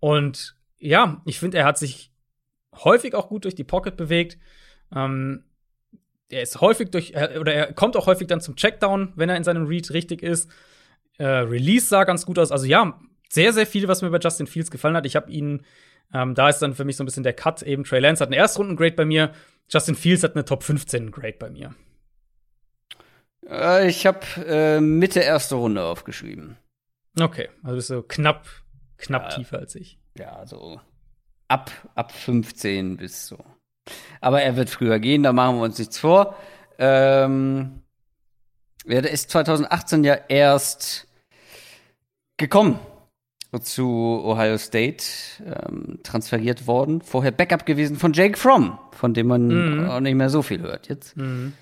Und 0.00 0.57
ja, 0.78 1.22
ich 1.24 1.38
finde, 1.38 1.58
er 1.58 1.64
hat 1.64 1.78
sich 1.78 2.12
häufig 2.74 3.14
auch 3.14 3.28
gut 3.28 3.44
durch 3.44 3.54
die 3.54 3.64
Pocket 3.64 3.96
bewegt. 3.96 4.38
Ähm, 4.94 5.44
er 6.30 6.42
ist 6.42 6.60
häufig 6.60 6.90
durch, 6.90 7.14
oder 7.16 7.54
er 7.54 7.72
kommt 7.72 7.96
auch 7.96 8.06
häufig 8.06 8.26
dann 8.26 8.40
zum 8.40 8.56
Checkdown, 8.56 9.12
wenn 9.16 9.28
er 9.28 9.36
in 9.36 9.44
seinem 9.44 9.66
Read 9.66 9.90
richtig 9.92 10.22
ist. 10.22 10.50
Äh, 11.18 11.26
Release 11.26 11.86
sah 11.86 12.04
ganz 12.04 12.26
gut 12.26 12.38
aus. 12.38 12.52
Also 12.52 12.66
ja, 12.66 13.00
sehr, 13.28 13.52
sehr 13.52 13.66
viel, 13.66 13.88
was 13.88 14.02
mir 14.02 14.10
bei 14.10 14.18
Justin 14.18 14.46
Fields 14.46 14.70
gefallen 14.70 14.96
hat. 14.96 15.06
Ich 15.06 15.16
habe 15.16 15.30
ihn, 15.30 15.64
ähm, 16.12 16.34
da 16.34 16.48
ist 16.48 16.60
dann 16.60 16.74
für 16.74 16.84
mich 16.84 16.96
so 16.96 17.02
ein 17.02 17.06
bisschen 17.06 17.22
der 17.22 17.32
Cut 17.32 17.62
eben. 17.62 17.84
Trey 17.84 18.00
Lance 18.00 18.22
hat 18.22 18.28
einen 18.28 18.40
Erstrunden-Grade 18.40 18.94
bei 18.94 19.04
mir. 19.04 19.32
Justin 19.68 19.94
Fields 19.94 20.22
hat 20.22 20.34
eine 20.34 20.44
Top 20.44 20.62
15 20.62 21.10
Grade 21.10 21.36
bei 21.38 21.50
mir. 21.50 21.74
Äh, 23.48 23.88
ich 23.88 24.06
habe 24.06 24.20
äh, 24.46 24.80
Mitte 24.80 25.20
erste 25.20 25.56
Runde 25.56 25.82
aufgeschrieben. 25.82 26.56
Okay, 27.18 27.48
also 27.62 27.76
bist 27.76 27.90
du 27.90 28.02
knapp, 28.02 28.46
knapp 28.96 29.30
ja, 29.30 29.36
tiefer 29.36 29.58
als 29.58 29.74
ich. 29.74 29.98
Ja, 30.16 30.46
so 30.46 30.80
ab, 31.48 31.70
ab 31.94 32.12
15 32.12 32.96
bis 32.96 33.26
so. 33.26 33.38
Aber 34.20 34.42
er 34.42 34.56
wird 34.56 34.70
früher 34.70 34.98
gehen, 34.98 35.22
da 35.22 35.32
machen 35.32 35.56
wir 35.56 35.62
uns 35.62 35.78
nichts 35.78 35.98
vor. 35.98 36.36
Ähm, 36.78 37.82
ja, 38.86 39.00
der 39.00 39.10
ist 39.10 39.30
2018 39.30 40.04
ja 40.04 40.14
erst 40.28 41.08
gekommen 42.36 42.78
zu 43.62 44.22
Ohio 44.24 44.58
State, 44.58 45.04
ähm, 45.44 46.00
transferiert 46.02 46.66
worden. 46.66 47.00
Vorher 47.00 47.30
Backup 47.30 47.64
gewesen 47.64 47.96
von 47.96 48.12
Jake 48.12 48.38
Fromm, 48.38 48.78
von 48.92 49.14
dem 49.14 49.26
man 49.26 49.46
mhm. 49.78 49.88
auch 49.88 50.00
nicht 50.00 50.14
mehr 50.14 50.28
so 50.28 50.42
viel 50.42 50.60
hört 50.60 50.88
jetzt. 50.88 51.16
Mhm. 51.16 51.54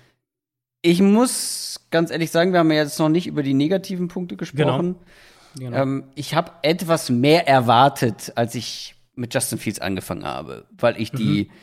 Ich 0.81 1.01
muss 1.01 1.87
ganz 1.89 2.11
ehrlich 2.11 2.29
sagen, 2.29 2.51
wir 2.51 2.59
haben 2.59 2.71
ja 2.71 2.83
jetzt 2.83 2.99
noch 2.99 3.09
nicht 3.09 3.25
über 3.25 3.41
die 3.41 3.53
negativen 3.53 4.09
Punkte 4.09 4.35
gesprochen. 4.35 4.95
Genau. 4.95 5.05
Genau. 5.59 5.77
Ähm, 5.77 6.03
ich 6.15 6.35
habe 6.35 6.51
etwas 6.61 7.09
mehr 7.09 7.47
erwartet, 7.47 8.33
als 8.35 8.55
ich 8.55 8.95
mit 9.15 9.33
Justin 9.33 9.57
Fields 9.57 9.79
angefangen 9.79 10.25
habe, 10.25 10.65
weil 10.77 10.99
ich 11.01 11.11
die, 11.11 11.45
mhm. 11.45 11.53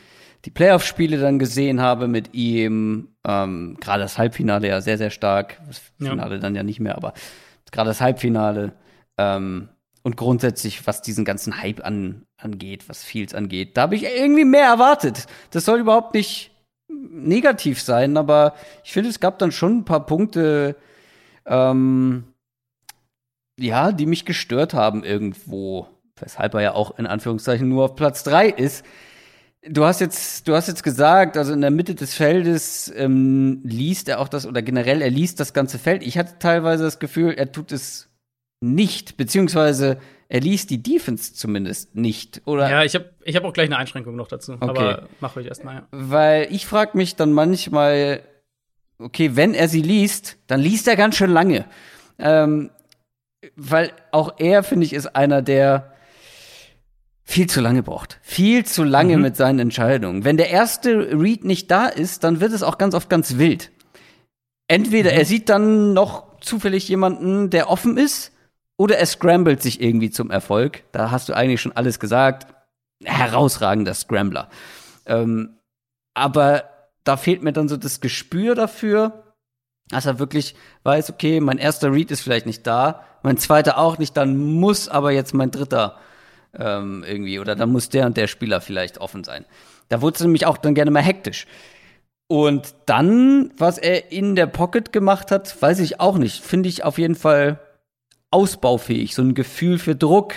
die 0.45 0.51
Playoff-Spiele 0.51 1.17
dann 1.17 1.39
gesehen 1.39 1.81
habe 1.81 2.07
mit 2.07 2.33
ihm, 2.33 3.09
ähm, 3.25 3.77
gerade 3.79 4.03
das 4.03 4.17
Halbfinale 4.17 4.67
ja 4.67 4.81
sehr, 4.81 4.97
sehr 4.97 5.09
stark, 5.09 5.61
das 5.67 5.81
Finale 5.97 6.35
ja. 6.35 6.41
dann 6.41 6.55
ja 6.55 6.63
nicht 6.63 6.79
mehr, 6.79 6.95
aber 6.95 7.13
gerade 7.71 7.89
das 7.89 8.01
Halbfinale 8.01 8.73
ähm, 9.17 9.69
und 10.03 10.17
grundsätzlich, 10.17 10.85
was 10.85 11.01
diesen 11.01 11.25
ganzen 11.25 11.61
Hype 11.61 11.83
an, 11.83 12.25
angeht, 12.37 12.89
was 12.89 13.03
Fields 13.03 13.33
angeht, 13.33 13.75
da 13.77 13.83
habe 13.83 13.95
ich 13.95 14.03
irgendwie 14.03 14.45
mehr 14.45 14.65
erwartet. 14.67 15.25
Das 15.51 15.65
soll 15.65 15.79
überhaupt 15.79 16.13
nicht 16.13 16.51
negativ 16.87 17.81
sein, 17.81 18.15
aber 18.17 18.53
ich 18.83 18.93
finde, 18.93 19.09
es 19.09 19.19
gab 19.19 19.39
dann 19.39 19.51
schon 19.51 19.79
ein 19.79 19.85
paar 19.85 20.05
Punkte, 20.05 20.75
ähm, 21.45 22.25
ja, 23.59 23.91
die 23.91 24.05
mich 24.05 24.25
gestört 24.25 24.73
haben 24.73 25.03
irgendwo 25.03 25.87
weshalb 26.19 26.53
er 26.53 26.61
ja 26.61 26.73
auch 26.73 26.97
in 26.97 27.07
Anführungszeichen 27.07 27.67
nur 27.67 27.85
auf 27.85 27.95
Platz 27.95 28.23
drei 28.23 28.47
ist. 28.47 28.85
Du 29.67 29.83
hast 29.83 29.99
jetzt, 29.99 30.47
du 30.47 30.53
hast 30.53 30.67
jetzt 30.67 30.83
gesagt, 30.83 31.37
also 31.37 31.51
in 31.51 31.61
der 31.61 31.71
Mitte 31.71 31.95
des 31.95 32.13
Feldes 32.13 32.91
ähm, 32.95 33.61
liest 33.63 34.07
er 34.07 34.19
auch 34.19 34.27
das 34.27 34.45
oder 34.45 34.61
generell 34.61 35.01
er 35.01 35.09
liest 35.09 35.39
das 35.39 35.53
ganze 35.53 35.79
Feld. 35.79 36.03
Ich 36.03 36.17
hatte 36.17 36.37
teilweise 36.37 36.83
das 36.83 36.99
Gefühl, 36.99 37.33
er 37.33 37.51
tut 37.51 37.71
es 37.71 38.09
nicht, 38.61 39.17
beziehungsweise 39.17 39.97
er 40.29 40.39
liest 40.39 40.69
die 40.69 40.81
Defense 40.81 41.33
zumindest 41.33 41.95
nicht, 41.95 42.41
oder? 42.45 42.69
Ja, 42.69 42.83
ich 42.83 42.95
habe 42.95 43.11
ich 43.23 43.35
hab 43.35 43.43
auch 43.43 43.53
gleich 43.53 43.67
eine 43.67 43.77
Einschränkung 43.77 44.15
noch 44.15 44.27
dazu, 44.27 44.53
okay. 44.53 44.69
aber 44.69 45.09
mach 45.19 45.35
euch 45.35 45.47
erstmal, 45.47 45.75
ja. 45.75 45.87
Weil 45.91 46.47
ich 46.51 46.65
frage 46.65 46.95
mich 46.95 47.15
dann 47.15 47.31
manchmal, 47.31 48.21
okay, 48.99 49.35
wenn 49.35 49.53
er 49.55 49.67
sie 49.67 49.81
liest, 49.81 50.37
dann 50.47 50.61
liest 50.61 50.87
er 50.87 50.95
ganz 50.95 51.15
schön 51.15 51.31
lange. 51.31 51.65
Ähm, 52.17 52.69
weil 53.55 53.91
auch 54.11 54.35
er, 54.37 54.63
finde 54.63 54.85
ich, 54.85 54.93
ist 54.93 55.15
einer, 55.15 55.41
der 55.41 55.93
viel 57.23 57.47
zu 57.47 57.59
lange 57.59 57.83
braucht. 57.83 58.19
Viel 58.21 58.65
zu 58.65 58.83
lange 58.83 59.17
mhm. 59.17 59.23
mit 59.23 59.35
seinen 59.35 59.59
Entscheidungen. 59.59 60.23
Wenn 60.23 60.37
der 60.37 60.49
erste 60.49 61.19
Read 61.19 61.43
nicht 61.43 61.71
da 61.71 61.87
ist, 61.87 62.23
dann 62.23 62.39
wird 62.39 62.53
es 62.53 62.63
auch 62.63 62.77
ganz 62.77 62.93
oft 62.93 63.09
ganz 63.09 63.37
wild. 63.37 63.71
Entweder 64.67 65.11
mhm. 65.11 65.17
er 65.17 65.25
sieht 65.25 65.49
dann 65.49 65.93
noch 65.93 66.39
zufällig 66.39 66.87
jemanden, 66.87 67.49
der 67.49 67.69
offen 67.69 67.97
ist, 67.97 68.31
oder 68.77 68.97
er 68.97 69.05
scrambled 69.05 69.61
sich 69.61 69.81
irgendwie 69.81 70.11
zum 70.11 70.31
Erfolg. 70.31 70.83
Da 70.91 71.09
hast 71.11 71.29
du 71.29 71.33
eigentlich 71.33 71.61
schon 71.61 71.71
alles 71.71 71.99
gesagt. 71.99 72.53
Herausragender 73.03 73.93
Scrambler. 73.93 74.49
Ähm, 75.05 75.57
aber 76.13 76.69
da 77.03 77.17
fehlt 77.17 77.43
mir 77.43 77.53
dann 77.53 77.69
so 77.69 77.77
das 77.77 78.01
Gespür 78.01 78.55
dafür, 78.55 79.23
dass 79.89 80.05
er 80.05 80.19
wirklich 80.19 80.55
weiß, 80.83 81.11
okay, 81.11 81.39
mein 81.39 81.57
erster 81.57 81.91
Read 81.91 82.11
ist 82.11 82.21
vielleicht 82.21 82.45
nicht 82.45 82.65
da, 82.65 83.05
mein 83.25 83.37
zweiter 83.37 83.77
auch 83.77 83.97
nicht, 83.97 84.15
dann 84.15 84.37
muss 84.37 84.87
aber 84.87 85.11
jetzt 85.11 85.33
mein 85.33 85.51
dritter 85.51 85.97
ähm, 86.57 87.03
irgendwie. 87.05 87.39
Oder 87.39 87.55
dann 87.55 87.71
muss 87.71 87.89
der 87.89 88.05
und 88.05 88.17
der 88.17 88.27
Spieler 88.27 88.61
vielleicht 88.61 88.99
offen 88.99 89.23
sein. 89.23 89.45
Da 89.89 90.01
wurde 90.01 90.15
es 90.15 90.21
nämlich 90.21 90.45
auch 90.45 90.57
dann 90.57 90.75
gerne 90.75 90.91
mal 90.91 91.01
hektisch. 91.01 91.47
Und 92.27 92.75
dann, 92.85 93.51
was 93.57 93.77
er 93.77 94.11
in 94.11 94.35
der 94.35 94.45
Pocket 94.45 94.91
gemacht 94.91 95.31
hat, 95.31 95.61
weiß 95.61 95.79
ich 95.79 95.99
auch 95.99 96.17
nicht. 96.17 96.43
Finde 96.43 96.69
ich 96.69 96.83
auf 96.83 96.97
jeden 96.97 97.15
Fall 97.15 97.59
ausbaufähig. 98.31 99.15
So 99.15 99.21
ein 99.21 99.33
Gefühl 99.33 99.79
für 99.79 99.95
Druck, 99.95 100.33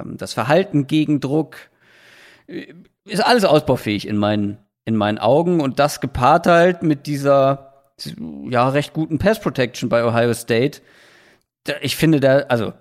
ähm, 0.00 0.16
das 0.16 0.32
Verhalten 0.32 0.86
gegen 0.86 1.20
Druck, 1.20 1.56
äh, 2.46 2.74
ist 3.04 3.24
alles 3.24 3.44
ausbaufähig 3.44 4.06
in 4.08 4.16
meinen, 4.16 4.58
in 4.84 4.96
meinen 4.96 5.18
Augen. 5.18 5.60
Und 5.60 5.78
das 5.78 6.00
gepaart 6.00 6.46
halt 6.46 6.82
mit 6.82 7.06
dieser, 7.06 7.90
ja, 8.48 8.68
recht 8.68 8.92
guten 8.92 9.18
Pass 9.18 9.40
Protection 9.40 9.88
bei 9.88 10.04
Ohio 10.04 10.32
State. 10.32 10.80
Ich 11.80 11.96
finde 11.96 12.20
da, 12.20 12.38
also 12.48 12.72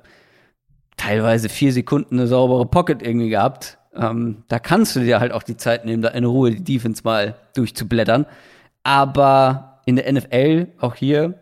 teilweise 0.97 1.49
vier 1.49 1.73
Sekunden 1.73 2.19
eine 2.19 2.27
saubere 2.27 2.65
Pocket 2.65 3.01
irgendwie 3.01 3.30
gehabt. 3.30 3.77
Ähm, 3.95 4.43
da 4.47 4.60
kannst 4.60 4.95
du 4.95 5.01
dir 5.01 5.19
halt 5.19 5.31
auch 5.31 5.43
die 5.43 5.57
Zeit 5.57 5.85
nehmen, 5.85 6.01
da 6.01 6.10
in 6.10 6.26
Ruhe 6.26 6.51
die 6.51 6.64
Defense 6.64 7.01
mal 7.03 7.35
durchzublättern. 7.55 8.26
Aber 8.84 9.81
in 9.85 9.95
der 9.95 10.11
NFL, 10.11 10.68
auch 10.80 10.95
hier, 10.95 11.39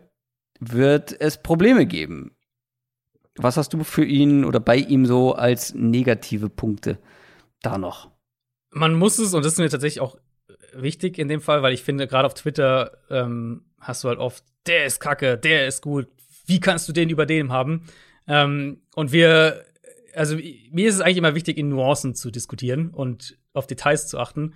wird 0.60 1.18
es 1.20 1.42
Probleme 1.42 1.86
geben. 1.86 2.36
Was 3.36 3.56
hast 3.56 3.72
du 3.72 3.82
für 3.82 4.04
ihn 4.04 4.44
oder 4.44 4.60
bei 4.60 4.76
ihm 4.76 5.06
so 5.06 5.34
als 5.34 5.74
negative 5.74 6.50
Punkte 6.50 6.98
da 7.62 7.78
noch? 7.78 8.10
Man 8.70 8.94
muss 8.94 9.18
es, 9.18 9.34
und 9.34 9.44
das 9.44 9.54
ist 9.54 9.58
mir 9.58 9.70
tatsächlich 9.70 10.00
auch 10.00 10.16
wichtig 10.74 11.18
in 11.18 11.28
dem 11.28 11.40
Fall, 11.40 11.62
weil 11.62 11.72
ich 11.72 11.82
finde, 11.82 12.06
gerade 12.06 12.26
auf 12.26 12.34
Twitter 12.34 12.98
ähm, 13.10 13.64
hast 13.80 14.04
du 14.04 14.08
halt 14.08 14.18
oft, 14.18 14.44
der 14.66 14.86
ist 14.86 15.00
kacke, 15.00 15.38
der 15.38 15.66
ist 15.66 15.82
gut, 15.82 16.08
wie 16.52 16.60
kannst 16.60 16.86
du 16.86 16.92
den 16.92 17.08
über 17.08 17.24
dem 17.24 17.50
haben? 17.50 17.84
Ähm, 18.28 18.82
und 18.94 19.10
wir, 19.10 19.64
also 20.14 20.36
mir 20.36 20.88
ist 20.88 20.96
es 20.96 21.00
eigentlich 21.00 21.16
immer 21.16 21.34
wichtig, 21.34 21.56
in 21.56 21.70
Nuancen 21.70 22.14
zu 22.14 22.30
diskutieren 22.30 22.90
und 22.90 23.38
auf 23.54 23.66
Details 23.66 24.06
zu 24.06 24.18
achten, 24.18 24.52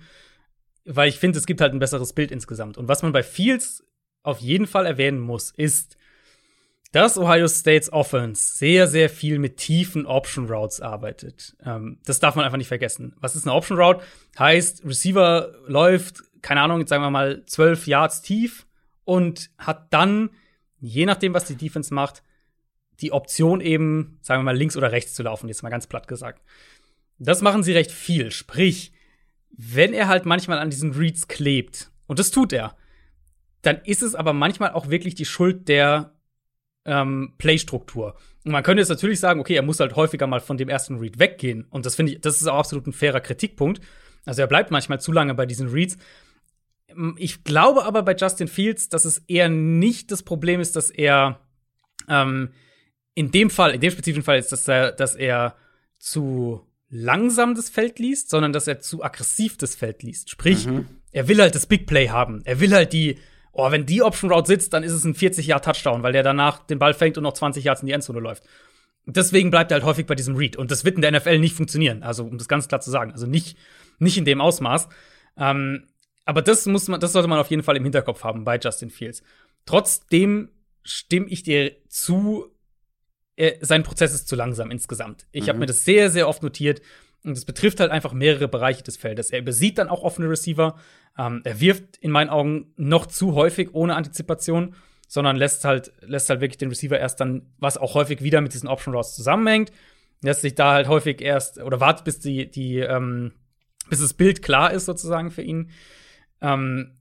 weil 0.85 1.09
ich 1.09 1.17
finde, 1.17 1.39
es 1.39 1.47
gibt 1.47 1.59
halt 1.59 1.73
ein 1.73 1.79
besseres 1.79 2.13
Bild 2.13 2.31
insgesamt. 2.31 2.77
Und 2.77 2.87
was 2.87 3.01
man 3.01 3.11
bei 3.11 3.23
Fields 3.23 3.83
auf 4.21 4.39
jeden 4.39 4.67
Fall 4.67 4.85
erwähnen 4.85 5.19
muss, 5.19 5.51
ist, 5.51 5.97
dass 6.91 7.17
Ohio 7.17 7.47
States 7.47 7.91
Offense 7.91 8.57
sehr, 8.57 8.87
sehr 8.87 9.09
viel 9.09 9.39
mit 9.39 9.57
tiefen 9.57 10.05
Option 10.05 10.45
Routes 10.45 10.79
arbeitet. 10.79 11.57
Ähm, 11.65 11.97
das 12.05 12.19
darf 12.19 12.35
man 12.35 12.45
einfach 12.45 12.59
nicht 12.59 12.67
vergessen. 12.67 13.15
Was 13.19 13.35
ist 13.35 13.45
eine 13.45 13.55
Option 13.55 13.79
Route? 13.79 14.01
Heißt, 14.37 14.85
Receiver 14.85 15.51
läuft, 15.65 16.23
keine 16.43 16.61
Ahnung, 16.61 16.79
jetzt 16.79 16.89
sagen 16.89 17.03
wir 17.03 17.09
mal 17.09 17.43
zwölf 17.47 17.87
Yards 17.87 18.21
tief 18.21 18.67
und 19.03 19.49
hat 19.57 19.91
dann, 19.91 20.29
je 20.79 21.05
nachdem, 21.05 21.33
was 21.33 21.45
die 21.45 21.55
Defense 21.55 21.93
macht, 21.93 22.23
die 23.01 23.11
Option 23.11 23.61
eben, 23.61 24.17
sagen 24.21 24.41
wir 24.41 24.45
mal, 24.45 24.57
links 24.57 24.77
oder 24.77 24.91
rechts 24.91 25.13
zu 25.13 25.23
laufen, 25.23 25.47
jetzt 25.47 25.63
mal 25.63 25.69
ganz 25.69 25.87
platt 25.87 26.07
gesagt. 26.07 26.41
Das 27.19 27.41
machen 27.41 27.63
sie 27.63 27.73
recht 27.73 27.91
viel. 27.91 28.31
Sprich, 28.31 28.91
wenn 29.51 29.93
er 29.93 30.07
halt 30.07 30.25
manchmal 30.25 30.59
an 30.59 30.69
diesen 30.69 30.93
Reads 30.93 31.27
klebt, 31.27 31.91
und 32.07 32.19
das 32.19 32.31
tut 32.31 32.53
er, 32.53 32.75
dann 33.61 33.81
ist 33.83 34.01
es 34.01 34.15
aber 34.15 34.33
manchmal 34.33 34.71
auch 34.71 34.89
wirklich 34.89 35.15
die 35.15 35.25
Schuld 35.25 35.67
der 35.67 36.13
ähm, 36.85 37.33
Playstruktur. 37.37 38.15
Und 38.45 38.51
man 38.51 38.63
könnte 38.63 38.81
jetzt 38.81 38.89
natürlich 38.89 39.19
sagen, 39.19 39.39
okay, 39.39 39.55
er 39.55 39.61
muss 39.61 39.79
halt 39.79 39.95
häufiger 39.95 40.25
mal 40.25 40.39
von 40.39 40.57
dem 40.57 40.69
ersten 40.69 40.99
Read 40.99 41.19
weggehen. 41.19 41.65
Und 41.69 41.85
das 41.85 41.95
finde 41.95 42.13
ich, 42.13 42.21
das 42.21 42.39
ist 42.39 42.47
auch 42.47 42.59
absolut 42.59 42.87
ein 42.87 42.93
fairer 42.93 43.19
Kritikpunkt. 43.19 43.81
Also 44.25 44.41
er 44.41 44.47
bleibt 44.47 44.71
manchmal 44.71 45.01
zu 45.01 45.11
lange 45.11 45.33
bei 45.33 45.45
diesen 45.45 45.69
Reads. 45.69 45.97
Ich 47.17 47.43
glaube 47.43 47.83
aber 47.83 48.03
bei 48.03 48.15
Justin 48.15 48.47
Fields, 48.47 48.89
dass 48.89 49.05
es 49.05 49.19
eher 49.27 49.49
nicht 49.49 50.11
das 50.11 50.23
Problem 50.23 50.61
ist, 50.61 50.75
dass 50.75 50.89
er 50.89 51.39
ähm, 52.07 52.49
in 53.13 53.31
dem 53.31 53.49
Fall, 53.49 53.71
in 53.71 53.81
dem 53.81 53.91
spezifischen 53.91 54.23
Fall 54.23 54.39
ist, 54.39 54.51
dass 54.51 54.67
er, 54.67 54.91
dass 54.91 55.15
er 55.15 55.55
zu 55.99 56.61
langsam 56.89 57.55
das 57.55 57.69
Feld 57.69 57.99
liest, 57.99 58.29
sondern 58.29 58.53
dass 58.53 58.67
er 58.67 58.79
zu 58.79 59.03
aggressiv 59.03 59.57
das 59.57 59.75
Feld 59.75 60.03
liest. 60.03 60.29
Sprich, 60.29 60.67
mhm. 60.67 60.87
er 61.11 61.27
will 61.27 61.41
halt 61.41 61.55
das 61.55 61.65
Big 61.65 61.87
Play 61.87 62.09
haben. 62.09 62.41
Er 62.45 62.59
will 62.59 62.73
halt 62.73 62.93
die, 62.93 63.17
oh, 63.51 63.69
wenn 63.71 63.85
die 63.85 64.01
Option 64.01 64.31
Route 64.31 64.47
sitzt, 64.47 64.73
dann 64.73 64.83
ist 64.83 64.93
es 64.93 65.03
ein 65.03 65.15
40 65.15 65.47
Yard 65.47 65.65
Touchdown, 65.65 66.03
weil 66.03 66.13
der 66.13 66.23
danach 66.23 66.59
den 66.65 66.79
Ball 66.79 66.93
fängt 66.93 67.17
und 67.17 67.23
noch 67.23 67.33
20 67.33 67.63
Yards 67.63 67.81
in 67.81 67.87
die 67.87 67.93
Endzone 67.93 68.19
läuft. 68.19 68.43
Deswegen 69.05 69.51
bleibt 69.51 69.71
er 69.71 69.75
halt 69.75 69.85
häufig 69.85 70.05
bei 70.05 70.15
diesem 70.15 70.35
Read. 70.35 70.55
Und 70.57 70.69
das 70.69 70.83
wird 70.83 70.95
in 70.95 71.01
der 71.01 71.11
NFL 71.11 71.39
nicht 71.39 71.55
funktionieren. 71.55 72.03
Also, 72.03 72.25
um 72.25 72.37
das 72.37 72.49
ganz 72.49 72.67
klar 72.67 72.81
zu 72.81 72.91
sagen. 72.91 73.13
Also 73.13 73.25
nicht, 73.25 73.57
nicht 73.99 74.17
in 74.17 74.25
dem 74.25 74.41
Ausmaß. 74.41 74.89
Ähm, 75.37 75.87
aber 76.27 76.41
das 76.41 76.65
muss 76.65 76.89
man, 76.89 76.99
das 76.99 77.13
sollte 77.13 77.29
man 77.29 77.39
auf 77.39 77.49
jeden 77.49 77.63
Fall 77.63 77.77
im 77.77 77.83
Hinterkopf 77.83 78.25
haben 78.25 78.43
bei 78.43 78.59
Justin 78.59 78.89
Fields. 78.89 79.23
Trotzdem 79.65 80.49
stimme 80.83 81.27
ich 81.29 81.41
dir 81.41 81.71
zu, 81.87 82.53
er, 83.37 83.55
sein 83.61 83.83
Prozess 83.83 84.13
ist 84.13 84.27
zu 84.27 84.35
langsam 84.35 84.69
insgesamt. 84.69 85.25
Ich 85.31 85.45
mhm. 85.45 85.47
habe 85.47 85.59
mir 85.59 85.65
das 85.67 85.85
sehr, 85.85 86.09
sehr 86.09 86.27
oft 86.27 86.43
notiert. 86.43 86.81
Und 87.23 87.31
es 87.31 87.45
betrifft 87.45 87.79
halt 87.79 87.91
einfach 87.91 88.11
mehrere 88.11 88.49
Bereiche 88.49 88.83
des 88.83 88.97
Feldes. 88.97 89.31
Er 89.31 89.39
übersieht 89.39 89.77
dann 89.77 89.87
auch 89.87 90.03
offene 90.03 90.29
Receiver. 90.29 90.77
Ähm, 91.17 91.41
er 91.45 91.61
wirft 91.61 91.95
in 91.97 92.11
meinen 92.11 92.29
Augen 92.29 92.73
noch 92.75 93.05
zu 93.05 93.33
häufig 93.33 93.73
ohne 93.73 93.95
Antizipation, 93.95 94.75
sondern 95.07 95.37
lässt 95.37 95.63
halt, 95.63 95.93
lässt 96.01 96.29
halt 96.29 96.41
wirklich 96.41 96.57
den 96.57 96.69
Receiver 96.69 96.99
erst 96.99 97.21
dann, 97.21 97.53
was 97.57 97.77
auch 97.77 97.93
häufig 97.93 98.21
wieder 98.21 98.41
mit 98.41 98.53
diesen 98.53 98.67
Option 98.67 98.93
Routes 98.93 99.15
zusammenhängt, 99.15 99.71
lässt 100.21 100.41
sich 100.41 100.55
da 100.55 100.73
halt 100.73 100.89
häufig 100.89 101.21
erst 101.21 101.59
oder 101.59 101.79
wartet, 101.79 102.03
bis 102.03 102.19
die, 102.19 102.51
die, 102.51 102.79
ähm, 102.79 103.31
bis 103.89 104.01
das 104.01 104.13
Bild 104.13 104.41
klar 104.41 104.73
ist 104.73 104.85
sozusagen 104.85 105.31
für 105.31 105.41
ihn. 105.41 105.71
Ähm, 106.41 106.97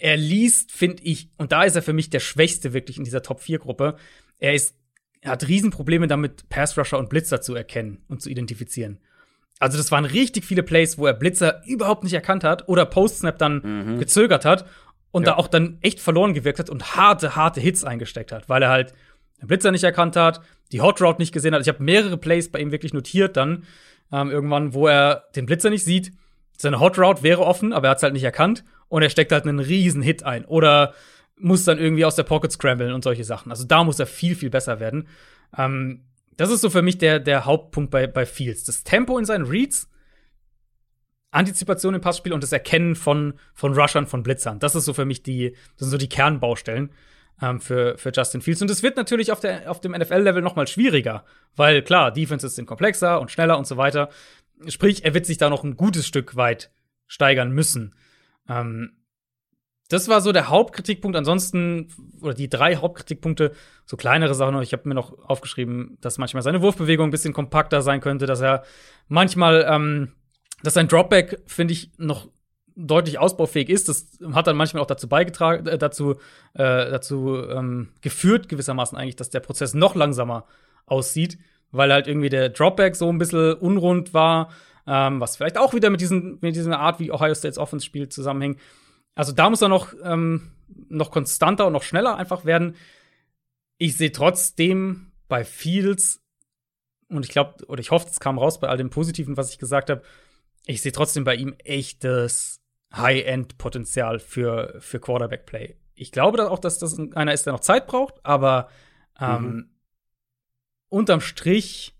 er 0.00 0.16
liest, 0.16 0.72
finde 0.72 1.02
ich, 1.04 1.30
und 1.38 1.52
da 1.52 1.62
ist 1.62 1.76
er 1.76 1.82
für 1.82 1.92
mich 1.92 2.10
der 2.10 2.20
Schwächste 2.20 2.72
wirklich 2.72 2.98
in 2.98 3.04
dieser 3.04 3.22
Top-4-Gruppe. 3.22 3.96
Er 4.38 4.54
ist, 4.54 4.76
er 5.20 5.32
hat 5.32 5.46
Riesenprobleme 5.46 6.08
damit, 6.08 6.48
Pass-Rusher 6.48 6.98
und 6.98 7.08
Blitzer 7.08 7.40
zu 7.40 7.54
erkennen 7.54 8.04
und 8.08 8.20
zu 8.20 8.28
identifizieren. 8.28 8.98
Also, 9.60 9.78
das 9.78 9.92
waren 9.92 10.04
richtig 10.04 10.44
viele 10.44 10.64
Plays, 10.64 10.98
wo 10.98 11.06
er 11.06 11.14
Blitzer 11.14 11.62
überhaupt 11.66 12.02
nicht 12.02 12.14
erkannt 12.14 12.42
hat 12.42 12.68
oder 12.68 12.84
Post-Snap 12.84 13.38
dann 13.38 13.94
mhm. 13.94 13.98
gezögert 13.98 14.44
hat 14.44 14.66
und 15.12 15.24
ja. 15.24 15.32
da 15.32 15.38
auch 15.38 15.46
dann 15.46 15.78
echt 15.82 16.00
verloren 16.00 16.34
gewirkt 16.34 16.58
hat 16.58 16.68
und 16.68 16.96
harte, 16.96 17.36
harte 17.36 17.60
Hits 17.60 17.84
eingesteckt 17.84 18.32
hat, 18.32 18.48
weil 18.48 18.62
er 18.62 18.70
halt 18.70 18.94
den 19.40 19.46
Blitzer 19.46 19.70
nicht 19.70 19.84
erkannt 19.84 20.16
hat, 20.16 20.40
die 20.72 20.80
Hot 20.80 21.00
Route 21.00 21.20
nicht 21.20 21.32
gesehen 21.32 21.54
hat. 21.54 21.62
Ich 21.62 21.68
habe 21.68 21.82
mehrere 21.82 22.16
Plays 22.16 22.50
bei 22.50 22.58
ihm 22.58 22.72
wirklich 22.72 22.92
notiert 22.92 23.36
dann 23.36 23.64
ähm, 24.10 24.30
irgendwann, 24.30 24.74
wo 24.74 24.88
er 24.88 25.28
den 25.36 25.46
Blitzer 25.46 25.70
nicht 25.70 25.84
sieht. 25.84 26.12
Seine 26.62 26.78
Hot 26.78 26.96
Route 26.96 27.24
wäre 27.24 27.44
offen, 27.44 27.72
aber 27.72 27.88
er 27.88 27.90
hat 27.90 27.96
es 27.96 28.04
halt 28.04 28.12
nicht 28.12 28.22
erkannt 28.22 28.62
und 28.86 29.02
er 29.02 29.10
steckt 29.10 29.32
halt 29.32 29.48
einen 29.48 29.58
riesen 29.58 30.00
Hit 30.00 30.22
ein 30.22 30.44
oder 30.44 30.94
muss 31.36 31.64
dann 31.64 31.76
irgendwie 31.76 32.04
aus 32.04 32.14
der 32.14 32.22
Pocket 32.22 32.52
scramblen 32.52 32.92
und 32.92 33.02
solche 33.02 33.24
Sachen. 33.24 33.50
Also 33.50 33.64
da 33.64 33.82
muss 33.82 33.98
er 33.98 34.06
viel, 34.06 34.36
viel 34.36 34.48
besser 34.48 34.78
werden. 34.78 35.08
Ähm, 35.58 36.04
das 36.36 36.52
ist 36.52 36.60
so 36.60 36.70
für 36.70 36.82
mich 36.82 36.98
der, 36.98 37.18
der 37.18 37.46
Hauptpunkt 37.46 37.90
bei, 37.90 38.06
bei 38.06 38.24
Fields. 38.26 38.62
Das 38.62 38.84
Tempo 38.84 39.18
in 39.18 39.24
seinen 39.24 39.44
Reads, 39.44 39.90
Antizipation 41.32 41.96
im 41.96 42.00
Passspiel 42.00 42.32
und 42.32 42.44
das 42.44 42.52
Erkennen 42.52 42.94
von, 42.94 43.34
von 43.54 43.74
Rushern, 43.74 44.06
von 44.06 44.22
Blitzern. 44.22 44.60
Das 44.60 44.76
ist 44.76 44.84
so 44.84 44.92
für 44.92 45.04
mich 45.04 45.24
die, 45.24 45.50
das 45.50 45.88
sind 45.88 45.90
so 45.90 45.98
die 45.98 46.08
Kernbaustellen 46.08 46.92
ähm, 47.42 47.58
für, 47.58 47.98
für 47.98 48.12
Justin 48.14 48.40
Fields. 48.40 48.62
Und 48.62 48.70
es 48.70 48.84
wird 48.84 48.96
natürlich 48.96 49.32
auf, 49.32 49.40
der, 49.40 49.68
auf 49.68 49.80
dem 49.80 49.92
NFL-Level 49.92 50.42
noch 50.42 50.54
mal 50.54 50.68
schwieriger, 50.68 51.24
weil 51.56 51.82
klar, 51.82 52.12
Defenses 52.12 52.54
sind 52.54 52.66
komplexer 52.66 53.20
und 53.20 53.32
schneller 53.32 53.58
und 53.58 53.66
so 53.66 53.76
weiter. 53.76 54.10
Sprich, 54.68 55.04
er 55.04 55.14
wird 55.14 55.26
sich 55.26 55.38
da 55.38 55.50
noch 55.50 55.64
ein 55.64 55.76
gutes 55.76 56.06
Stück 56.06 56.36
weit 56.36 56.70
steigern 57.06 57.52
müssen. 57.52 57.94
Ähm, 58.48 58.92
das 59.88 60.08
war 60.08 60.22
so 60.22 60.32
der 60.32 60.48
Hauptkritikpunkt. 60.48 61.16
Ansonsten, 61.16 61.88
oder 62.22 62.32
die 62.32 62.48
drei 62.48 62.76
Hauptkritikpunkte, 62.76 63.52
so 63.84 63.96
kleinere 63.96 64.34
Sachen. 64.34 64.60
Ich 64.62 64.72
habe 64.72 64.88
mir 64.88 64.94
noch 64.94 65.18
aufgeschrieben, 65.28 65.98
dass 66.00 66.18
manchmal 66.18 66.42
seine 66.42 66.62
Wurfbewegung 66.62 67.08
ein 67.08 67.10
bisschen 67.10 67.34
kompakter 67.34 67.82
sein 67.82 68.00
könnte, 68.00 68.26
dass 68.26 68.40
er 68.40 68.64
manchmal, 69.08 69.66
ähm, 69.68 70.12
dass 70.62 70.74
sein 70.74 70.88
Dropback, 70.88 71.42
finde 71.46 71.72
ich, 71.72 71.90
noch 71.98 72.28
deutlich 72.74 73.18
ausbaufähig 73.18 73.68
ist. 73.68 73.88
Das 73.88 74.18
hat 74.32 74.46
dann 74.46 74.56
manchmal 74.56 74.82
auch 74.82 74.86
dazu 74.86 75.08
beigetragen, 75.08 75.66
äh, 75.66 75.76
dazu, 75.76 76.12
äh, 76.54 76.90
dazu 76.90 77.36
ähm, 77.48 77.90
geführt, 78.00 78.48
gewissermaßen 78.48 78.96
eigentlich, 78.96 79.16
dass 79.16 79.30
der 79.30 79.40
Prozess 79.40 79.74
noch 79.74 79.94
langsamer 79.94 80.46
aussieht, 80.86 81.38
weil 81.72 81.92
halt 81.92 82.06
irgendwie 82.06 82.28
der 82.28 82.50
Dropback 82.50 82.94
so 82.94 83.08
ein 83.08 83.18
bisschen 83.18 83.54
unrund 83.54 84.14
war, 84.14 84.50
ähm, 84.86 85.20
was 85.20 85.36
vielleicht 85.36 85.58
auch 85.58 85.74
wieder 85.74 85.90
mit, 85.90 86.00
diesen, 86.00 86.38
mit 86.40 86.54
dieser 86.54 86.78
Art, 86.78 87.00
wie 87.00 87.10
Ohio 87.10 87.34
State's 87.34 87.58
Offense 87.58 87.84
spielt, 87.84 88.12
zusammenhängt. 88.12 88.60
Also 89.14 89.32
da 89.32 89.50
muss 89.50 89.62
er 89.62 89.68
noch, 89.68 89.92
ähm, 90.04 90.52
noch 90.88 91.10
konstanter 91.10 91.66
und 91.66 91.72
noch 91.72 91.82
schneller 91.82 92.16
einfach 92.16 92.44
werden. 92.44 92.76
Ich 93.78 93.96
sehe 93.96 94.12
trotzdem 94.12 95.12
bei 95.28 95.44
Fields, 95.44 96.22
und 97.08 97.24
ich 97.24 97.30
glaube, 97.30 97.64
oder 97.66 97.80
ich 97.80 97.90
hoffe, 97.90 98.08
es 98.08 98.20
kam 98.20 98.38
raus 98.38 98.60
bei 98.60 98.68
all 98.68 98.76
dem 98.76 98.90
Positiven, 98.90 99.36
was 99.36 99.50
ich 99.50 99.58
gesagt 99.58 99.90
habe, 99.90 100.02
ich 100.66 100.82
sehe 100.82 100.92
trotzdem 100.92 101.24
bei 101.24 101.34
ihm 101.34 101.54
echtes 101.58 102.60
High-End-Potenzial 102.94 104.18
für, 104.18 104.76
für 104.78 105.00
Quarterback-Play. 105.00 105.76
Ich 105.94 106.12
glaube 106.12 106.50
auch, 106.50 106.58
dass 106.58 106.78
das 106.78 106.98
einer 107.14 107.32
ist, 107.32 107.46
der 107.46 107.52
noch 107.52 107.60
Zeit 107.60 107.86
braucht, 107.86 108.14
aber 108.24 108.68
ähm, 109.20 109.42
mhm. 109.42 109.70
Unterm 110.92 111.20
Strich 111.20 111.94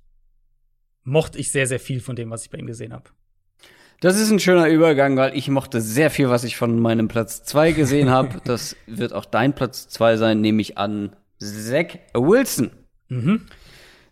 mochte 1.02 1.38
ich 1.38 1.50
sehr, 1.50 1.66
sehr 1.66 1.80
viel 1.80 2.00
von 2.00 2.14
dem, 2.14 2.30
was 2.30 2.44
ich 2.44 2.50
bei 2.50 2.58
ihm 2.58 2.66
gesehen 2.66 2.92
habe. 2.92 3.10
Das 4.00 4.18
ist 4.18 4.30
ein 4.30 4.40
schöner 4.40 4.68
Übergang, 4.68 5.16
weil 5.16 5.36
ich 5.36 5.48
mochte 5.48 5.80
sehr 5.80 6.10
viel, 6.10 6.28
was 6.28 6.44
ich 6.44 6.56
von 6.56 6.78
meinem 6.80 7.08
Platz 7.08 7.42
2 7.44 7.72
gesehen 7.72 8.10
habe. 8.10 8.40
Das 8.44 8.76
wird 8.86 9.12
auch 9.12 9.24
dein 9.24 9.54
Platz 9.54 9.88
2 9.88 10.16
sein, 10.16 10.40
nehme 10.40 10.60
ich 10.60 10.76
an. 10.78 11.16
Zach 11.38 11.98
Wilson. 12.14 12.70
Mhm. 13.08 13.46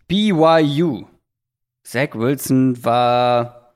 BYU. 0.07 1.05
Zach 1.83 2.15
Wilson 2.15 2.83
war 2.83 3.73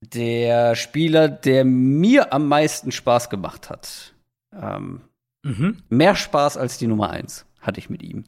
der 0.00 0.74
Spieler, 0.74 1.28
der 1.28 1.64
mir 1.64 2.32
am 2.32 2.48
meisten 2.48 2.92
Spaß 2.92 3.30
gemacht 3.30 3.70
hat. 3.70 4.14
Ähm, 4.52 5.02
mhm. 5.42 5.78
Mehr 5.88 6.14
Spaß 6.14 6.56
als 6.56 6.78
die 6.78 6.86
Nummer 6.86 7.10
eins 7.10 7.46
hatte 7.60 7.78
ich 7.78 7.88
mit 7.90 8.02
ihm. 8.02 8.24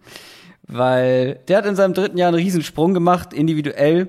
Weil 0.66 1.40
der 1.48 1.58
hat 1.58 1.66
in 1.66 1.76
seinem 1.76 1.94
dritten 1.94 2.16
Jahr 2.16 2.28
einen 2.28 2.36
Riesensprung 2.36 2.94
gemacht, 2.94 3.32
individuell. 3.32 4.08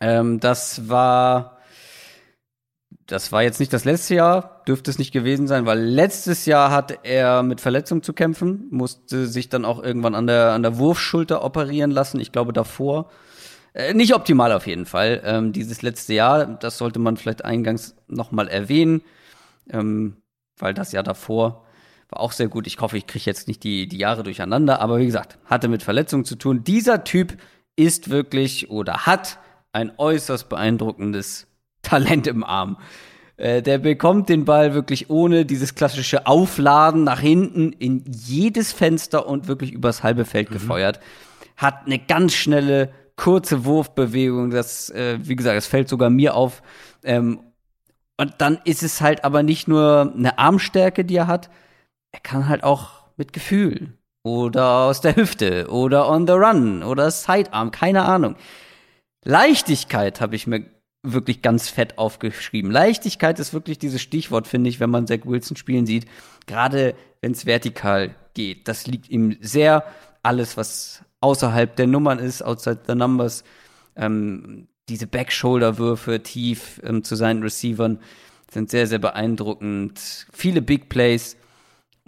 Ähm, 0.00 0.40
das 0.40 0.88
war, 0.88 1.58
das 3.06 3.32
war 3.32 3.42
jetzt 3.42 3.58
nicht 3.58 3.72
das 3.72 3.84
letzte 3.84 4.14
Jahr, 4.14 4.62
dürfte 4.68 4.90
es 4.90 4.98
nicht 4.98 5.12
gewesen 5.12 5.46
sein, 5.46 5.64
weil 5.64 5.80
letztes 5.80 6.44
Jahr 6.44 6.70
hatte 6.70 6.98
er 7.02 7.42
mit 7.42 7.60
Verletzung 7.60 8.02
zu 8.02 8.12
kämpfen, 8.12 8.68
musste 8.70 9.26
sich 9.26 9.48
dann 9.48 9.64
auch 9.64 9.82
irgendwann 9.82 10.14
an 10.14 10.26
der, 10.26 10.52
an 10.52 10.62
der 10.62 10.76
Wurfschulter 10.78 11.42
operieren 11.42 11.90
lassen. 11.90 12.20
Ich 12.20 12.30
glaube 12.30 12.52
davor 12.52 13.10
äh, 13.72 13.94
nicht 13.94 14.14
optimal 14.14 14.52
auf 14.52 14.66
jeden 14.66 14.86
Fall. 14.86 15.22
Ähm, 15.24 15.52
dieses 15.52 15.82
letzte 15.82 16.12
Jahr, 16.12 16.44
das 16.44 16.78
sollte 16.78 16.98
man 16.98 17.16
vielleicht 17.16 17.44
eingangs 17.44 17.96
nochmal 18.06 18.48
erwähnen, 18.48 19.02
ähm, 19.70 20.16
weil 20.58 20.74
das 20.74 20.92
Jahr 20.92 21.02
davor 21.02 21.64
war 22.08 22.20
auch 22.20 22.32
sehr 22.32 22.48
gut. 22.48 22.66
Ich 22.66 22.80
hoffe, 22.80 22.96
ich 22.96 23.06
kriege 23.06 23.24
jetzt 23.26 23.48
nicht 23.48 23.62
die, 23.62 23.86
die 23.86 23.98
Jahre 23.98 24.22
durcheinander, 24.22 24.80
aber 24.80 24.98
wie 24.98 25.06
gesagt, 25.06 25.38
hatte 25.44 25.68
mit 25.68 25.82
Verletzungen 25.82 26.24
zu 26.24 26.36
tun. 26.36 26.64
Dieser 26.64 27.04
Typ 27.04 27.36
ist 27.76 28.10
wirklich 28.10 28.70
oder 28.70 29.06
hat 29.06 29.38
ein 29.72 29.92
äußerst 29.96 30.48
beeindruckendes 30.48 31.46
Talent 31.82 32.26
im 32.26 32.44
Arm. 32.44 32.78
Äh, 33.36 33.62
der 33.62 33.78
bekommt 33.78 34.28
den 34.28 34.44
Ball 34.44 34.74
wirklich 34.74 35.10
ohne 35.10 35.44
dieses 35.44 35.74
klassische 35.74 36.26
Aufladen 36.26 37.04
nach 37.04 37.20
hinten 37.20 37.72
in 37.72 38.04
jedes 38.06 38.72
Fenster 38.72 39.26
und 39.26 39.46
wirklich 39.46 39.72
übers 39.72 40.02
halbe 40.02 40.24
Feld 40.24 40.50
mhm. 40.50 40.54
gefeuert. 40.54 41.00
Hat 41.56 41.86
eine 41.86 41.98
ganz 41.98 42.34
schnelle 42.34 42.90
kurze 43.16 43.64
Wurfbewegung, 43.64 44.50
das, 44.50 44.90
äh, 44.90 45.18
wie 45.22 45.36
gesagt, 45.36 45.56
es 45.56 45.66
fällt 45.66 45.88
sogar 45.88 46.08
mir 46.08 46.34
auf. 46.34 46.62
Ähm, 47.04 47.40
und 48.16 48.34
dann 48.38 48.58
ist 48.64 48.82
es 48.82 49.00
halt 49.00 49.24
aber 49.24 49.42
nicht 49.42 49.68
nur 49.68 50.12
eine 50.16 50.38
Armstärke, 50.38 51.04
die 51.04 51.16
er 51.16 51.26
hat, 51.28 51.50
er 52.12 52.20
kann 52.20 52.48
halt 52.48 52.64
auch 52.64 52.90
mit 53.16 53.32
Gefühl 53.32 53.98
oder 54.22 54.84
aus 54.84 55.00
der 55.00 55.16
Hüfte 55.16 55.68
oder 55.70 56.08
on 56.08 56.26
the 56.26 56.32
run 56.32 56.82
oder 56.82 57.10
Sidearm, 57.10 57.70
keine 57.70 58.04
Ahnung. 58.04 58.36
Leichtigkeit 59.24 60.20
habe 60.20 60.36
ich 60.36 60.46
mir 60.46 60.64
wirklich 61.02 61.42
ganz 61.42 61.68
fett 61.68 61.98
aufgeschrieben. 61.98 62.70
Leichtigkeit 62.70 63.38
ist 63.38 63.52
wirklich 63.52 63.78
dieses 63.78 64.02
Stichwort, 64.02 64.46
finde 64.46 64.70
ich, 64.70 64.80
wenn 64.80 64.90
man 64.90 65.06
Zach 65.06 65.20
Wilson 65.24 65.56
spielen 65.56 65.86
sieht. 65.86 66.06
Gerade 66.46 66.94
wenn 67.20 67.32
es 67.32 67.46
vertikal 67.46 68.14
geht. 68.34 68.68
Das 68.68 68.86
liegt 68.86 69.08
ihm 69.08 69.36
sehr. 69.40 69.84
Alles, 70.22 70.56
was 70.56 71.04
außerhalb 71.20 71.74
der 71.76 71.86
Nummern 71.86 72.18
ist, 72.18 72.42
outside 72.42 72.80
the 72.86 72.94
numbers. 72.94 73.44
Ähm, 73.96 74.68
diese 74.88 75.06
Backshoulder-Würfe 75.06 76.22
tief 76.22 76.80
ähm, 76.84 77.04
zu 77.04 77.14
seinen 77.14 77.42
Receivern 77.42 78.00
sind 78.50 78.70
sehr, 78.70 78.86
sehr 78.86 78.98
beeindruckend. 78.98 80.26
Viele 80.32 80.62
Big 80.62 80.88
Plays. 80.88 81.36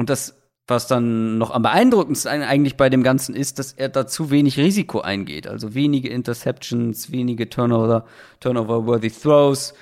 Und 0.00 0.08
das, 0.08 0.34
was 0.66 0.86
dann 0.86 1.36
noch 1.36 1.50
am 1.50 1.60
beeindruckendsten 1.60 2.42
eigentlich 2.42 2.78
bei 2.78 2.88
dem 2.88 3.02
Ganzen 3.02 3.36
ist, 3.36 3.58
dass 3.58 3.74
er 3.74 3.90
da 3.90 4.06
zu 4.06 4.30
wenig 4.30 4.56
Risiko 4.56 5.02
eingeht. 5.02 5.46
Also 5.46 5.74
wenige 5.74 6.08
Interceptions, 6.08 7.12
wenige 7.12 7.50
Turnover, 7.50 8.06
Turnover-worthy 8.40 9.10
Throws 9.10 9.74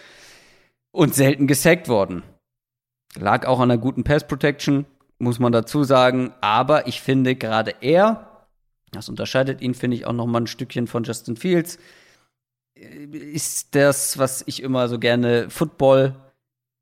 und 0.90 1.15
selten 1.15 1.47
gesackt 1.47 1.89
worden. 1.89 2.24
Lag 3.16 3.47
auch 3.47 3.61
an 3.61 3.70
einer 3.70 3.81
guten 3.81 4.03
Pass 4.03 4.27
Protection, 4.27 4.86
muss 5.20 5.39
man 5.39 5.53
dazu 5.53 5.85
sagen. 5.85 6.32
Aber 6.40 6.89
ich 6.89 7.01
finde, 7.01 7.36
gerade 7.36 7.77
er 7.81 8.24
das 8.90 9.09
unterscheidet 9.09 9.61
ihn, 9.61 9.74
finde 9.74 9.97
ich, 9.97 10.05
auch 10.05 10.12
noch 10.12 10.27
mal 10.27 10.40
ein 10.40 10.47
Stückchen 10.49 10.89
von 10.89 11.05
Justin 11.05 11.36
Fields. 11.36 11.78
Ist 12.74 13.73
das, 13.77 14.19
was 14.19 14.43
ich 14.47 14.65
immer 14.65 14.89
so 14.89 14.99
gerne 14.99 15.49
Football 15.49 16.16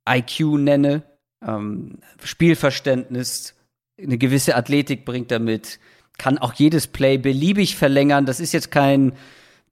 IQ 0.09 0.41
nenne. 0.59 1.03
Ähm, 1.45 1.99
Spielverständnis, 2.23 3.55
eine 4.01 4.19
gewisse 4.19 4.57
Athletik 4.57 5.05
bringt 5.05 5.33
er 5.33 5.39
mit, 5.39 5.79
kann 6.19 6.39
auch 6.39 6.55
jedes 6.55 6.87
Play 6.87 7.19
beliebig 7.19 7.77
verlängern. 7.77 8.27
Das 8.27 8.41
ist 8.41 8.53
jetzt 8.53 8.71
kein 8.71 9.13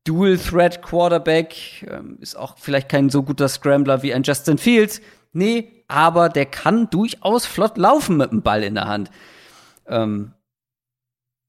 Dual 0.04 0.36
Threat 0.36 0.82
Quarterback, 0.82 1.86
ähm, 1.88 2.18
ist 2.20 2.36
auch 2.36 2.58
vielleicht 2.58 2.90
kein 2.90 3.08
so 3.08 3.22
guter 3.22 3.48
Scrambler 3.48 4.02
wie 4.02 4.12
ein 4.12 4.22
Justin 4.22 4.58
Fields. 4.58 5.00
Nee, 5.32 5.84
aber 5.88 6.28
der 6.28 6.46
kann 6.46 6.90
durchaus 6.90 7.46
flott 7.46 7.78
laufen 7.78 8.16
mit 8.18 8.30
dem 8.30 8.42
Ball 8.42 8.62
in 8.62 8.74
der 8.74 8.86
Hand. 8.86 9.10
Ähm, 9.86 10.32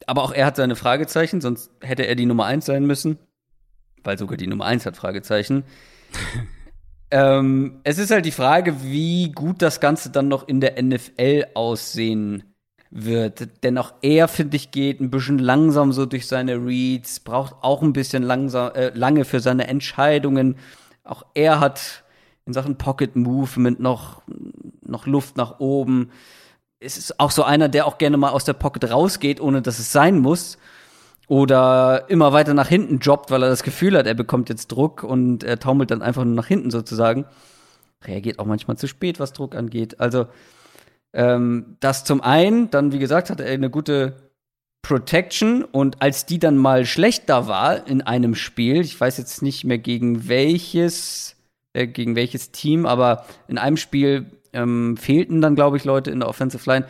aber 0.07 0.23
auch 0.23 0.31
er 0.31 0.45
hat 0.45 0.55
seine 0.55 0.75
Fragezeichen, 0.75 1.41
sonst 1.41 1.71
hätte 1.81 2.05
er 2.05 2.15
die 2.15 2.25
Nummer 2.25 2.45
eins 2.45 2.65
sein 2.65 2.85
müssen. 2.85 3.19
Weil 4.03 4.17
sogar 4.17 4.37
die 4.37 4.47
Nummer 4.47 4.65
eins 4.65 4.85
hat 4.85 4.97
Fragezeichen. 4.97 5.63
ähm, 7.11 7.79
es 7.83 7.97
ist 7.97 8.11
halt 8.11 8.25
die 8.25 8.31
Frage, 8.31 8.83
wie 8.83 9.31
gut 9.31 9.61
das 9.61 9.79
Ganze 9.79 10.09
dann 10.09 10.27
noch 10.27 10.47
in 10.47 10.59
der 10.61 10.81
NFL 10.81 11.45
aussehen 11.53 12.55
wird. 12.89 13.63
Denn 13.63 13.77
auch 13.77 13.93
er, 14.01 14.27
finde 14.27 14.55
ich, 14.55 14.71
geht 14.71 15.01
ein 15.01 15.11
bisschen 15.11 15.37
langsam 15.37 15.91
so 15.91 16.05
durch 16.05 16.27
seine 16.27 16.55
Reads, 16.55 17.19
braucht 17.19 17.55
auch 17.61 17.81
ein 17.81 17.93
bisschen 17.93 18.23
langsam, 18.23 18.73
äh, 18.73 18.89
lange 18.93 19.25
für 19.25 19.39
seine 19.39 19.67
Entscheidungen. 19.67 20.55
Auch 21.03 21.25
er 21.33 21.59
hat 21.59 22.03
in 22.45 22.53
Sachen 22.53 22.77
Pocket 22.77 23.15
Movement 23.15 23.79
noch, 23.79 24.21
noch 24.81 25.07
Luft 25.07 25.35
nach 25.37 25.59
oben. 25.59 26.11
Es 26.79 26.97
ist 26.97 27.19
auch 27.19 27.31
so 27.31 27.43
einer, 27.43 27.69
der 27.69 27.85
auch 27.85 27.97
gerne 27.97 28.17
mal 28.17 28.29
aus 28.29 28.45
der 28.45 28.53
Pocket 28.53 28.89
rausgeht, 28.91 29.41
ohne 29.41 29.61
dass 29.61 29.79
es 29.79 29.91
sein 29.91 30.19
muss. 30.19 30.57
Oder 31.27 32.05
immer 32.09 32.33
weiter 32.33 32.53
nach 32.53 32.67
hinten 32.67 32.99
jobbt, 32.99 33.31
weil 33.31 33.43
er 33.43 33.49
das 33.49 33.63
Gefühl 33.63 33.97
hat, 33.97 34.05
er 34.05 34.13
bekommt 34.13 34.49
jetzt 34.49 34.67
Druck 34.67 35.03
und 35.03 35.43
er 35.43 35.59
taumelt 35.59 35.91
dann 35.91 36.01
einfach 36.01 36.23
nur 36.23 36.35
nach 36.35 36.47
hinten 36.47 36.69
sozusagen. 36.69 37.25
Reagiert 38.03 38.39
auch 38.39 38.45
manchmal 38.45 38.77
zu 38.77 38.87
spät, 38.87 39.19
was 39.19 39.33
Druck 39.33 39.55
angeht. 39.55 39.99
Also, 39.99 40.27
ähm, 41.13 41.77
das 41.79 42.03
zum 42.03 42.21
einen, 42.21 42.69
dann, 42.69 42.91
wie 42.91 42.99
gesagt, 42.99 43.29
hat 43.29 43.39
er 43.39 43.51
eine 43.51 43.69
gute 43.69 44.15
Protection 44.85 45.63
und 45.63 46.03
als 46.03 46.27
die 46.27 46.37
dann 46.37 46.57
mal 46.57 46.85
schlechter 46.85 47.47
war 47.47 47.87
in 47.87 48.03
einem 48.03 48.35
Spiel, 48.35 48.81
ich 48.81 48.99
weiß 48.99 49.17
jetzt 49.17 49.41
nicht 49.41 49.63
mehr 49.63 49.79
gegen 49.79 50.27
welches, 50.27 51.37
äh, 51.73 51.87
gegen 51.87 52.15
welches 52.15 52.51
Team, 52.51 52.85
aber 52.85 53.25
in 53.47 53.57
einem 53.57 53.77
Spiel 53.77 54.27
ähm, 54.53 54.95
fehlten 54.97 55.41
dann, 55.41 55.55
glaube 55.55 55.77
ich, 55.77 55.85
Leute 55.85 56.11
in 56.11 56.19
der 56.19 56.29
Offensive 56.29 56.69
Line. 56.69 56.85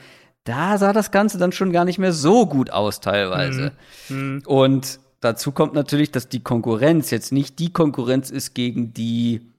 Da 0.46 0.78
sah 0.78 0.94
das 0.94 1.12
Ganze 1.12 1.38
dann 1.38 1.52
schon 1.52 1.72
gar 1.72 1.86
nicht 1.86 1.98
mehr 1.98 2.14
so 2.14 2.46
gut 2.46 2.70
aus 2.70 3.02
teilweise. 3.02 3.74
Mhm. 4.10 4.44
Und 4.46 5.00
dazu 5.20 5.52
kommt 5.52 5.74
natürlich, 5.74 6.12
dass 6.12 6.30
die 6.30 6.44
Konkurrenz 6.44 7.10
jetzt 7.10 7.32
nicht 7.32 7.60
die 7.60 7.74
Konkurrenz 7.74 8.30
ist, 8.30 8.54
gegen 8.54 8.94
die 8.94 9.52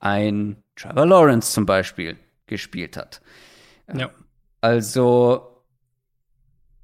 ein 0.00 0.56
Trevor 0.76 1.06
Lawrence 1.06 1.52
zum 1.52 1.66
Beispiel 1.66 2.16
gespielt 2.46 2.96
hat. 2.96 3.22
Ja. 3.94 4.10
Also 4.60 5.54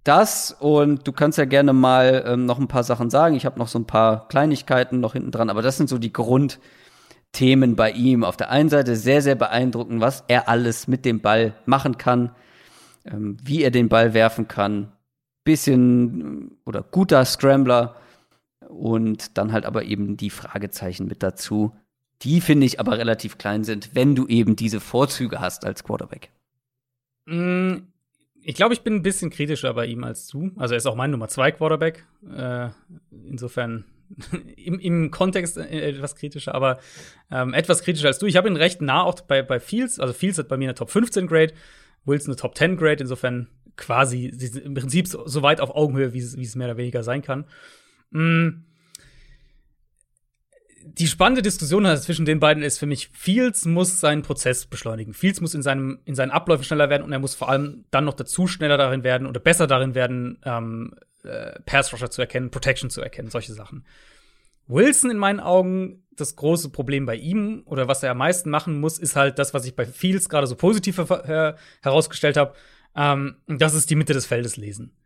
das 0.05 0.57
und 0.59 1.07
du 1.07 1.13
kannst 1.13 1.37
ja 1.37 1.45
gerne 1.45 1.73
mal 1.73 2.25
ähm, 2.27 2.47
noch 2.47 2.59
ein 2.59 2.69
paar 2.69 2.85
Sachen 2.85 3.11
sagen. 3.11 3.35
Ich 3.35 3.47
habe 3.47 3.59
noch 3.59 3.69
so 3.69 3.79
ein 3.79 3.87
paar 3.87 4.29
Kleinigkeiten 4.29 5.01
noch 5.01 5.13
hinten 5.15 5.33
dran, 5.33 5.51
aber 5.51 5.61
das 5.61 5.77
sind 5.77 5.89
so 5.89 5.99
die 5.99 6.13
Grundthemen 6.13 7.77
bei 7.77 7.91
ihm. 7.91 8.25
Auf 8.25 8.37
der 8.37 8.51
einen 8.51 8.69
Seite 8.69 8.97
sehr, 8.97 9.23
sehr 9.23 9.35
beeindruckend, 9.35 10.01
was 10.01 10.25
er 10.29 10.49
alles 10.49 10.87
mit 10.87 11.05
dem 11.05 11.21
Ball 11.21 11.55
machen 11.67 11.99
kann, 11.99 12.31
ähm, 13.05 13.37
wie 13.43 13.63
er 13.63 13.71
den 13.71 13.89
Ball 13.89 14.15
werfen 14.15 14.49
kann. 14.49 14.93
Bisschen 15.45 16.59
oder 16.65 16.83
guter 16.83 17.25
Scrambler 17.25 17.97
und 18.69 19.37
dann 19.39 19.53
halt 19.53 19.65
aber 19.65 19.85
eben 19.85 20.17
die 20.17 20.31
Fragezeichen 20.31 21.07
mit 21.07 21.23
dazu. 21.23 21.75
Die 22.23 22.41
finde 22.41 22.67
ich 22.67 22.79
aber 22.79 22.99
relativ 22.99 23.39
klein 23.39 23.65
sind, 23.65 23.95
wenn 23.95 24.15
du 24.15 24.27
eben 24.27 24.55
diese 24.57 24.81
Vorzüge 24.81 25.41
hast 25.41 25.65
als 25.65 25.85
Quarterback. 25.85 26.31
Mm, 27.25 27.77
ich 28.43 28.55
glaube, 28.55 28.75
ich 28.75 28.83
bin 28.83 28.95
ein 28.97 29.03
bisschen 29.03 29.31
kritischer 29.31 29.73
bei 29.75 29.87
ihm 29.87 30.05
als 30.05 30.27
du. 30.27 30.51
Also 30.57 30.75
er 30.75 30.79
ist 30.79 30.87
auch 30.87 30.95
mein 30.95 31.11
Nummer 31.11 31.29
zwei 31.29 31.51
Quarterback. 31.51 32.05
Äh, 32.35 32.69
insofern 33.27 33.85
im, 34.57 34.79
im 34.79 35.11
Kontext 35.11 35.57
äh, 35.57 35.91
etwas 35.91 36.17
kritischer, 36.17 36.55
aber 36.55 36.79
ähm, 37.31 37.55
etwas 37.55 37.83
kritischer 37.83 38.09
als 38.09 38.19
du. 38.19 38.27
Ich 38.27 38.37
habe 38.37 38.49
ihn 38.49 38.57
recht 38.57 38.83
nah 38.83 39.03
auch 39.03 39.21
bei, 39.21 39.43
bei 39.43 39.61
Fields. 39.61 40.01
Also 40.01 40.13
Fields 40.13 40.39
hat 40.39 40.49
bei 40.49 40.57
mir 40.57 40.69
eine 40.69 40.75
Top 40.75 40.91
15 40.91 41.27
Grade, 41.27 41.55
Wilson 42.05 42.31
eine 42.31 42.37
Top 42.37 42.57
10 42.57 42.77
Grade. 42.77 43.03
Insofern 43.03 43.49
quasi 43.77 44.27
im 44.65 44.75
Prinzip 44.75 45.09
so, 45.09 45.43
weit 45.43 45.61
auf 45.61 45.75
Augenhöhe, 45.75 46.13
wie 46.13 46.19
es 46.19 46.55
mehr 46.57 46.69
oder 46.69 46.77
weniger 46.77 47.03
sein 47.03 47.23
kann. 47.23 47.47
Mm 48.11 48.65
die 50.83 51.07
spannende 51.07 51.43
Diskussion 51.43 51.85
zwischen 51.99 52.25
den 52.25 52.41
beiden 52.41 52.63
ist 52.63 52.79
für 52.79 52.87
mich, 52.87 53.11
Fields 53.13 53.65
muss 53.65 54.01
seinen 54.01 54.23
Prozess 54.23 54.67
beschleunigen. 54.67 55.15
Fields 55.15 55.41
muss 55.41 55.55
in, 55.55 55.63
seinem, 55.63 56.01
in 56.05 56.15
seinen 56.15 56.31
Abläufen 56.31 56.65
schneller 56.65 56.89
werden 56.89 57.03
und 57.03 57.13
er 57.13 57.19
muss 57.19 57.35
vor 57.35 57.49
allem 57.49 57.85
dann 57.91 58.05
noch 58.05 58.15
dazu 58.15 58.47
schneller 58.47 58.79
darin 58.79 59.05
werden 59.05 59.27
oder 59.27 59.41
besser 59.41 59.67
darin 59.67 59.95
werden, 59.95 60.39
ähm, 60.45 60.95
äh, 61.23 61.61
Pass 61.67 61.93
Rusher 61.93 62.11
zu 62.11 62.21
erkennen, 62.21 62.51
Protection 62.51 62.91
zu 62.91 63.03
erkennen, 63.03 63.31
solche 63.31 63.53
Sachen. 63.53 63.85
Wilson 64.71 65.11
in 65.11 65.19
meinen 65.19 65.41
Augen, 65.41 66.05
das 66.17 66.37
große 66.37 66.71
Problem 66.71 67.07
bei 67.07 67.17
ihm 67.17 67.63
oder 67.65 67.89
was 67.89 68.03
er 68.03 68.11
am 68.11 68.19
meisten 68.19 68.51
machen 68.51 68.79
muss, 68.79 68.99
ist 68.99 69.17
halt 69.17 69.39
das, 69.39 69.55
was 69.55 69.65
ich 69.65 69.75
bei 69.75 69.87
Fields 69.87 70.29
gerade 70.29 70.47
so 70.47 70.55
positiv 70.55 70.99
her 70.99 71.57
herausgestellt 71.83 72.37
habe. 72.37 72.55
Ähm, 72.95 73.37
das 73.47 73.75
ist 73.75 73.89
die 73.91 73.97
Mitte 73.97 74.13
des 74.13 74.27
Feldes 74.27 74.57
lesen. 74.57 74.97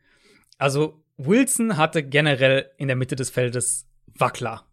Also 0.59 1.03
Wilson 1.17 1.77
hatte 1.77 2.03
generell 2.03 2.71
in 2.79 2.89
der 2.89 2.97
Mitte 2.97 3.17
des 3.17 3.31
Feldes 3.31 3.87
Wackler 4.07 4.65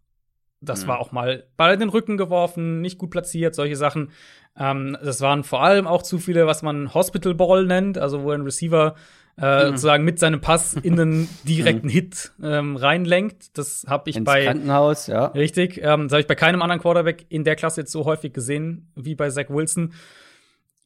das 0.62 0.84
mhm. 0.84 0.88
war 0.88 1.00
auch 1.00 1.12
mal 1.12 1.44
Ball 1.56 1.74
in 1.74 1.80
den 1.80 1.88
Rücken 1.88 2.16
geworfen, 2.16 2.80
nicht 2.80 2.98
gut 2.98 3.10
platziert, 3.10 3.54
solche 3.54 3.76
Sachen. 3.76 4.10
Ähm, 4.56 4.96
das 5.02 5.20
waren 5.20 5.44
vor 5.44 5.62
allem 5.62 5.86
auch 5.86 6.02
zu 6.02 6.18
viele, 6.18 6.46
was 6.46 6.62
man 6.62 6.94
Hospital 6.94 7.34
Ball 7.34 7.66
nennt, 7.66 7.98
also 7.98 8.22
wo 8.22 8.30
ein 8.30 8.42
Receiver 8.42 8.94
äh, 9.40 9.64
mhm. 9.64 9.68
sozusagen 9.68 10.04
mit 10.04 10.18
seinem 10.18 10.40
Pass 10.40 10.74
in 10.82 10.98
einen 10.98 11.28
direkten 11.44 11.86
mhm. 11.86 11.92
Hit 11.92 12.32
ähm, 12.42 12.76
reinlenkt. 12.76 13.56
Das 13.56 13.84
habe 13.88 14.10
ich 14.10 14.16
Ins 14.16 14.24
bei 14.24 14.44
Krankenhaus, 14.44 15.06
ja. 15.06 15.26
Richtig, 15.26 15.78
ähm, 15.78 16.04
das 16.04 16.12
habe 16.12 16.20
ich 16.20 16.26
bei 16.26 16.34
keinem 16.34 16.62
anderen 16.62 16.80
Quarterback 16.80 17.26
in 17.28 17.44
der 17.44 17.56
Klasse 17.56 17.82
jetzt 17.82 17.92
so 17.92 18.04
häufig 18.04 18.32
gesehen 18.32 18.90
wie 18.94 19.14
bei 19.14 19.30
Zach 19.30 19.48
Wilson. 19.48 19.94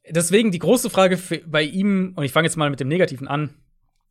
Deswegen 0.09 0.53
die 0.53 0.61
große 0.61 0.91
Frage 0.91 1.19
bei 1.47 1.63
ihm, 1.63 2.13
und 2.15 2.25
ich 2.25 2.33
fange 2.33 2.47
jetzt 2.47 2.57
mal 2.57 2.71
mit 2.71 2.81
dem 2.81 2.89
Negativen 2.89 3.27
an. 3.27 3.51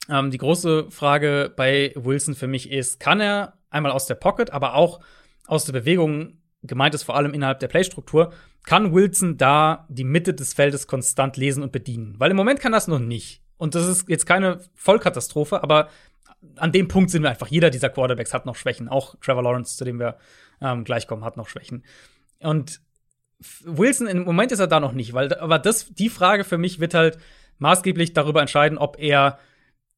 Ähm, 0.09 0.31
die 0.31 0.37
große 0.37 0.91
Frage 0.91 1.53
bei 1.55 1.93
Wilson 1.95 2.35
für 2.35 2.47
mich 2.47 2.71
ist, 2.71 2.99
kann 2.99 3.21
er 3.21 3.53
einmal 3.69 3.91
aus 3.91 4.05
der 4.05 4.15
Pocket, 4.15 4.51
aber 4.51 4.75
auch 4.75 4.99
aus 5.47 5.65
der 5.65 5.73
Bewegung, 5.73 6.41
gemeint 6.63 6.95
ist 6.95 7.03
vor 7.03 7.15
allem 7.15 7.33
innerhalb 7.33 7.59
der 7.59 7.67
Playstruktur, 7.67 8.33
kann 8.65 8.93
Wilson 8.93 9.37
da 9.37 9.85
die 9.89 10.03
Mitte 10.03 10.33
des 10.33 10.53
Feldes 10.53 10.87
konstant 10.87 11.37
lesen 11.37 11.63
und 11.63 11.71
bedienen. 11.71 12.15
Weil 12.17 12.31
im 12.31 12.37
Moment 12.37 12.59
kann 12.59 12.71
das 12.71 12.87
noch 12.87 12.99
nicht. 12.99 13.44
Und 13.57 13.75
das 13.75 13.87
ist 13.87 14.09
jetzt 14.09 14.25
keine 14.25 14.59
Vollkatastrophe, 14.75 15.63
aber 15.63 15.89
an 16.57 16.71
dem 16.71 16.87
Punkt 16.87 17.09
sind 17.09 17.23
wir 17.23 17.29
einfach. 17.29 17.47
Jeder 17.47 17.69
dieser 17.69 17.89
Quarterbacks 17.89 18.33
hat 18.33 18.45
noch 18.45 18.55
Schwächen. 18.55 18.87
Auch 18.87 19.15
Trevor 19.21 19.43
Lawrence, 19.43 19.77
zu 19.77 19.85
dem 19.85 19.99
wir 19.99 20.17
ähm, 20.61 20.83
gleich 20.83 21.07
kommen, 21.07 21.23
hat 21.23 21.37
noch 21.37 21.49
Schwächen. 21.49 21.83
Und 22.39 22.81
Wilson, 23.63 24.07
im 24.07 24.23
Moment 24.23 24.51
ist 24.51 24.59
er 24.59 24.67
da 24.67 24.79
noch 24.79 24.93
nicht, 24.93 25.13
weil 25.13 25.33
aber 25.35 25.59
das, 25.59 25.93
die 25.93 26.09
Frage 26.09 26.43
für 26.43 26.57
mich 26.57 26.79
wird 26.79 26.93
halt 26.93 27.17
maßgeblich 27.57 28.13
darüber 28.13 28.41
entscheiden, 28.41 28.77
ob 28.77 28.99
er 28.99 29.39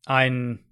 ein 0.06 0.64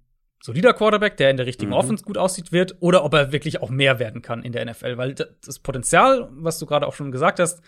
solider 0.42 0.74
Quarterback, 0.74 1.16
der 1.16 1.30
in 1.30 1.36
der 1.36 1.46
richtigen 1.46 1.72
mhm. 1.72 1.76
Offense 1.76 2.04
gut 2.04 2.18
aussieht, 2.18 2.52
wird, 2.52 2.76
oder 2.80 3.04
ob 3.04 3.14
er 3.14 3.32
wirklich 3.32 3.62
auch 3.62 3.70
mehr 3.70 3.98
werden 3.98 4.22
kann 4.22 4.42
in 4.42 4.52
der 4.52 4.64
NFL. 4.64 4.96
Weil 4.96 5.14
das 5.14 5.58
Potenzial, 5.58 6.28
was 6.32 6.58
du 6.58 6.66
gerade 6.66 6.86
auch 6.86 6.94
schon 6.94 7.10
gesagt 7.10 7.40
hast, 7.40 7.62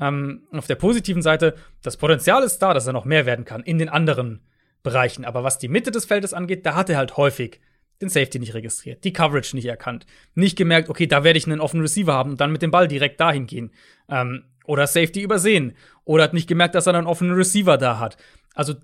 ähm, 0.00 0.46
auf 0.52 0.66
der 0.66 0.76
positiven 0.76 1.22
Seite, 1.22 1.54
das 1.82 1.96
Potenzial 1.96 2.42
ist 2.42 2.58
da, 2.58 2.72
dass 2.74 2.86
er 2.86 2.92
noch 2.92 3.04
mehr 3.04 3.26
werden 3.26 3.44
kann 3.44 3.62
in 3.62 3.78
den 3.78 3.88
anderen 3.88 4.40
Bereichen. 4.82 5.24
Aber 5.24 5.44
was 5.44 5.58
die 5.58 5.68
Mitte 5.68 5.90
des 5.90 6.04
Feldes 6.04 6.32
angeht, 6.32 6.66
da 6.66 6.74
hat 6.74 6.90
er 6.90 6.96
halt 6.96 7.16
häufig 7.16 7.60
den 8.00 8.08
Safety 8.08 8.40
nicht 8.40 8.54
registriert, 8.54 9.04
die 9.04 9.12
Coverage 9.12 9.54
nicht 9.54 9.66
erkannt, 9.66 10.06
nicht 10.34 10.58
gemerkt, 10.58 10.88
okay, 10.88 11.06
da 11.06 11.22
werde 11.22 11.38
ich 11.38 11.46
einen 11.46 11.60
offenen 11.60 11.82
Receiver 11.82 12.12
haben 12.12 12.32
und 12.32 12.40
dann 12.40 12.50
mit 12.50 12.62
dem 12.62 12.72
Ball 12.72 12.88
direkt 12.88 13.20
dahin 13.20 13.46
gehen. 13.46 13.70
Ähm, 14.08 14.44
oder 14.64 14.86
Safety 14.86 15.22
übersehen. 15.22 15.74
Oder 16.04 16.24
hat 16.24 16.34
nicht 16.34 16.48
gemerkt, 16.48 16.74
dass 16.74 16.86
er 16.86 16.94
einen 16.94 17.06
offenen 17.06 17.34
Receiver 17.34 17.78
da 17.78 17.98
hat. 17.98 18.16
Also 18.54 18.74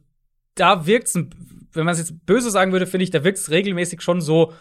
da 0.55 0.87
wirkt 0.87 1.09
es 1.09 1.16
wenn 1.73 1.85
man 1.85 1.93
es 1.93 1.99
jetzt 1.99 2.27
böse 2.27 2.51
sagen 2.51 2.73
würde, 2.73 2.87
finde 2.87 3.05
ich, 3.05 3.11
da 3.11 3.25
wirkt 3.25 3.39
es 3.39 3.51
regelmäßig 3.51 4.03
schon 4.03 4.20
so, 4.20 4.53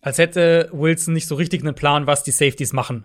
als 0.00 0.18
hätte 0.18 0.68
Wilson 0.72 1.14
nicht 1.14 1.28
so 1.28 1.34
richtig 1.34 1.62
einen 1.62 1.74
Plan, 1.74 2.06
was 2.06 2.22
die 2.22 2.30
Safeties 2.30 2.72
machen. 2.72 3.04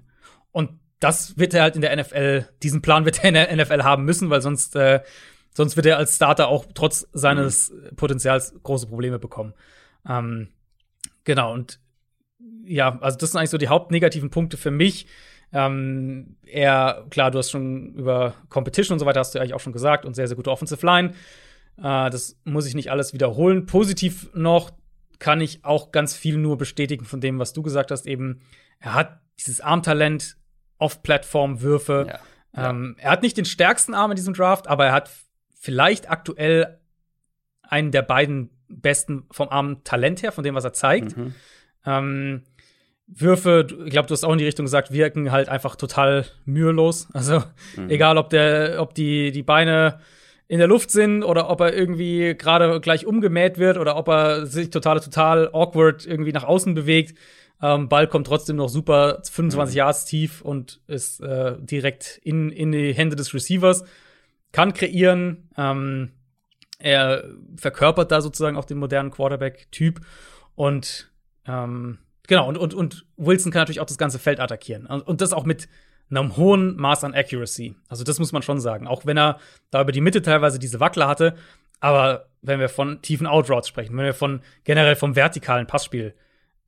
Und 0.52 0.72
das 1.00 1.38
wird 1.38 1.54
er 1.54 1.64
halt 1.64 1.76
in 1.76 1.82
der 1.82 1.96
NFL, 1.96 2.48
diesen 2.64 2.82
Plan 2.82 3.06
wird 3.06 3.24
er 3.24 3.30
in 3.30 3.34
der 3.34 3.56
NFL 3.56 3.84
haben 3.84 4.06
müssen, 4.06 4.30
weil 4.30 4.42
sonst, 4.42 4.76
äh, 4.76 5.02
sonst 5.58 5.76
wird 5.76 5.88
er 5.88 5.98
als 5.98 6.16
Starter 6.16 6.50
auch 6.50 6.68
trotz 6.76 7.08
seines 7.14 7.72
mhm. 7.72 7.96
Potenzials 7.96 8.54
große 8.62 8.86
Probleme 8.86 9.18
bekommen. 9.18 9.56
Ähm, 10.08 10.50
genau, 11.24 11.52
und 11.52 11.80
ja, 12.64 13.00
also 13.00 13.18
das 13.18 13.32
sind 13.32 13.40
eigentlich 13.40 13.50
so 13.50 13.58
die 13.58 13.68
hauptnegativen 13.68 14.30
Punkte 14.30 14.56
für 14.56 14.70
mich. 14.70 15.08
Ähm, 15.52 16.38
er, 16.46 17.08
klar, 17.10 17.32
du 17.32 17.40
hast 17.40 17.50
schon 17.50 17.96
über 17.96 18.36
Competition 18.50 18.94
und 18.94 19.00
so 19.00 19.08
weiter 19.08 19.20
hast 19.20 19.34
du 19.34 19.40
eigentlich 19.40 19.56
auch 19.56 19.60
schon 19.60 19.74
gesagt 19.74 20.06
und 20.06 20.14
sehr, 20.14 20.28
sehr 20.28 20.38
gute 20.38 20.52
Offensive 20.52 20.86
Line. 20.86 21.14
Äh, 21.78 22.12
das 22.12 22.40
muss 22.44 22.68
ich 22.68 22.76
nicht 22.76 22.92
alles 22.92 23.14
wiederholen. 23.14 23.66
Positiv 23.66 24.30
noch 24.36 24.70
kann 25.18 25.42
ich 25.42 25.66
auch 25.66 25.92
ganz 25.92 26.16
viel 26.16 26.38
nur 26.38 26.60
bestätigen 26.60 27.06
von 27.06 27.20
dem, 27.20 27.40
was 27.40 27.54
du 27.54 27.64
gesagt 27.64 27.90
hast. 27.90 28.06
Eben, 28.06 28.42
er 28.80 28.94
hat 28.94 29.22
dieses 29.40 29.60
Armtalent, 29.60 30.38
Off-Plattform-Würfe. 30.78 32.20
Ja, 32.56 32.70
ähm. 32.70 32.96
Er 33.00 33.10
hat 33.10 33.24
nicht 33.24 33.38
den 33.38 33.46
stärksten 33.46 33.96
Arm 33.96 34.12
in 34.12 34.18
diesem 34.18 34.36
Draft, 34.36 34.68
aber 34.68 34.86
er 34.86 34.92
hat 34.92 35.10
vielleicht 35.60 36.10
aktuell 36.10 36.80
einen 37.62 37.92
der 37.92 38.02
beiden 38.02 38.50
besten 38.70 39.26
vom 39.32 39.50
Arm 39.50 39.84
Talent 39.84 40.24
her, 40.24 40.32
von 40.32 40.44
dem, 40.44 40.56
was 40.56 40.64
er 40.64 40.74
zeigt. 40.74 41.18
Mhm. 41.18 41.34
Ähm, 41.86 42.44
Würfe, 43.08 43.66
ich 43.86 43.92
glaube, 43.92 44.08
du 44.08 44.14
hast 44.14 44.26
auch 44.26 44.34
in 44.34 44.38
die 44.38 44.46
Richtung 44.46 44.66
gesagt, 44.66 44.92
wirken 44.92 45.32
halt 45.32 45.48
einfach 45.48 45.78
total 45.78 46.26
mühelos. 46.44 47.08
Also 47.14 47.42
mhm. 47.78 47.90
egal, 47.90 48.18
ob 48.18 48.30
der, 48.30 48.82
ob 48.82 48.94
die 48.94 49.32
die 49.32 49.44
Beine 49.44 50.00
in 50.50 50.60
der 50.60 50.68
Luft 50.68 50.92
sind 50.92 51.24
oder 51.24 51.50
ob 51.50 51.62
er 51.62 51.74
irgendwie 51.74 52.36
gerade 52.36 52.80
gleich 52.82 53.06
umgemäht 53.06 53.58
wird 53.58 53.78
oder 53.78 53.96
ob 53.96 54.10
er 54.10 54.46
sich 54.46 54.70
total, 54.70 55.00
total 55.00 55.50
awkward 55.54 56.06
irgendwie 56.06 56.34
nach 56.34 56.44
außen 56.44 56.74
bewegt. 56.74 57.18
Ähm, 57.62 57.90
Ball 57.90 58.08
kommt 58.08 58.28
trotzdem 58.28 58.58
noch 58.58 58.70
super 58.70 59.22
25 59.24 59.74
mhm. 59.74 59.78
Yards 59.78 60.06
tief 60.06 60.42
und 60.42 60.82
ist 60.88 61.22
äh, 61.22 61.56
direkt 61.60 62.20
in, 62.24 62.52
in 62.52 62.72
die 62.72 62.94
Hände 62.94 63.16
des 63.16 63.34
Receivers. 63.34 63.84
Kann 64.58 64.74
kreieren. 64.74 65.52
Ähm, 65.56 66.14
er 66.80 67.26
verkörpert 67.58 68.12
da 68.12 68.22
sozusagen 68.22 68.58
auch 68.58 68.66
den 68.66 68.80
modernen 68.80 69.12
Quarterback-Typ. 69.12 70.02
Und 70.56 71.12
ähm, 71.46 72.00
genau, 72.26 72.48
und, 72.48 72.58
und, 72.58 72.74
und 72.74 73.06
Wilson 73.18 73.52
kann 73.52 73.62
natürlich 73.62 73.82
auch 73.82 73.86
das 73.86 74.00
ganze 74.00 74.18
Feld 74.18 74.40
attackieren. 74.40 74.88
Und, 74.88 75.02
und 75.02 75.22
das 75.22 75.32
auch 75.32 75.46
mit 75.46 75.70
einem 76.10 76.38
hohen 76.38 76.76
Maß 76.76 77.04
an 77.04 77.14
Accuracy. 77.14 77.76
Also 77.88 78.04
das 78.04 78.18
muss 78.18 78.32
man 78.32 78.42
schon 78.42 78.60
sagen. 78.60 78.88
Auch 78.88 79.06
wenn 79.06 79.16
er 79.16 79.38
da 79.70 79.84
über 79.84 79.92
die 79.92 80.02
Mitte 80.02 80.24
teilweise 80.24 80.58
diese 80.58 80.80
Wackler 80.80 81.08
hatte. 81.08 81.36
Aber 81.80 82.26
wenn 82.42 82.60
wir 82.60 82.70
von 82.70 83.04
tiefen 83.04 83.28
Outroutes 83.28 83.68
sprechen, 83.68 83.96
wenn 83.96 84.06
wir 84.06 84.16
von 84.16 84.42
generell 84.64 84.96
vom 84.96 85.16
vertikalen 85.16 85.68
Passspiel 85.68 86.16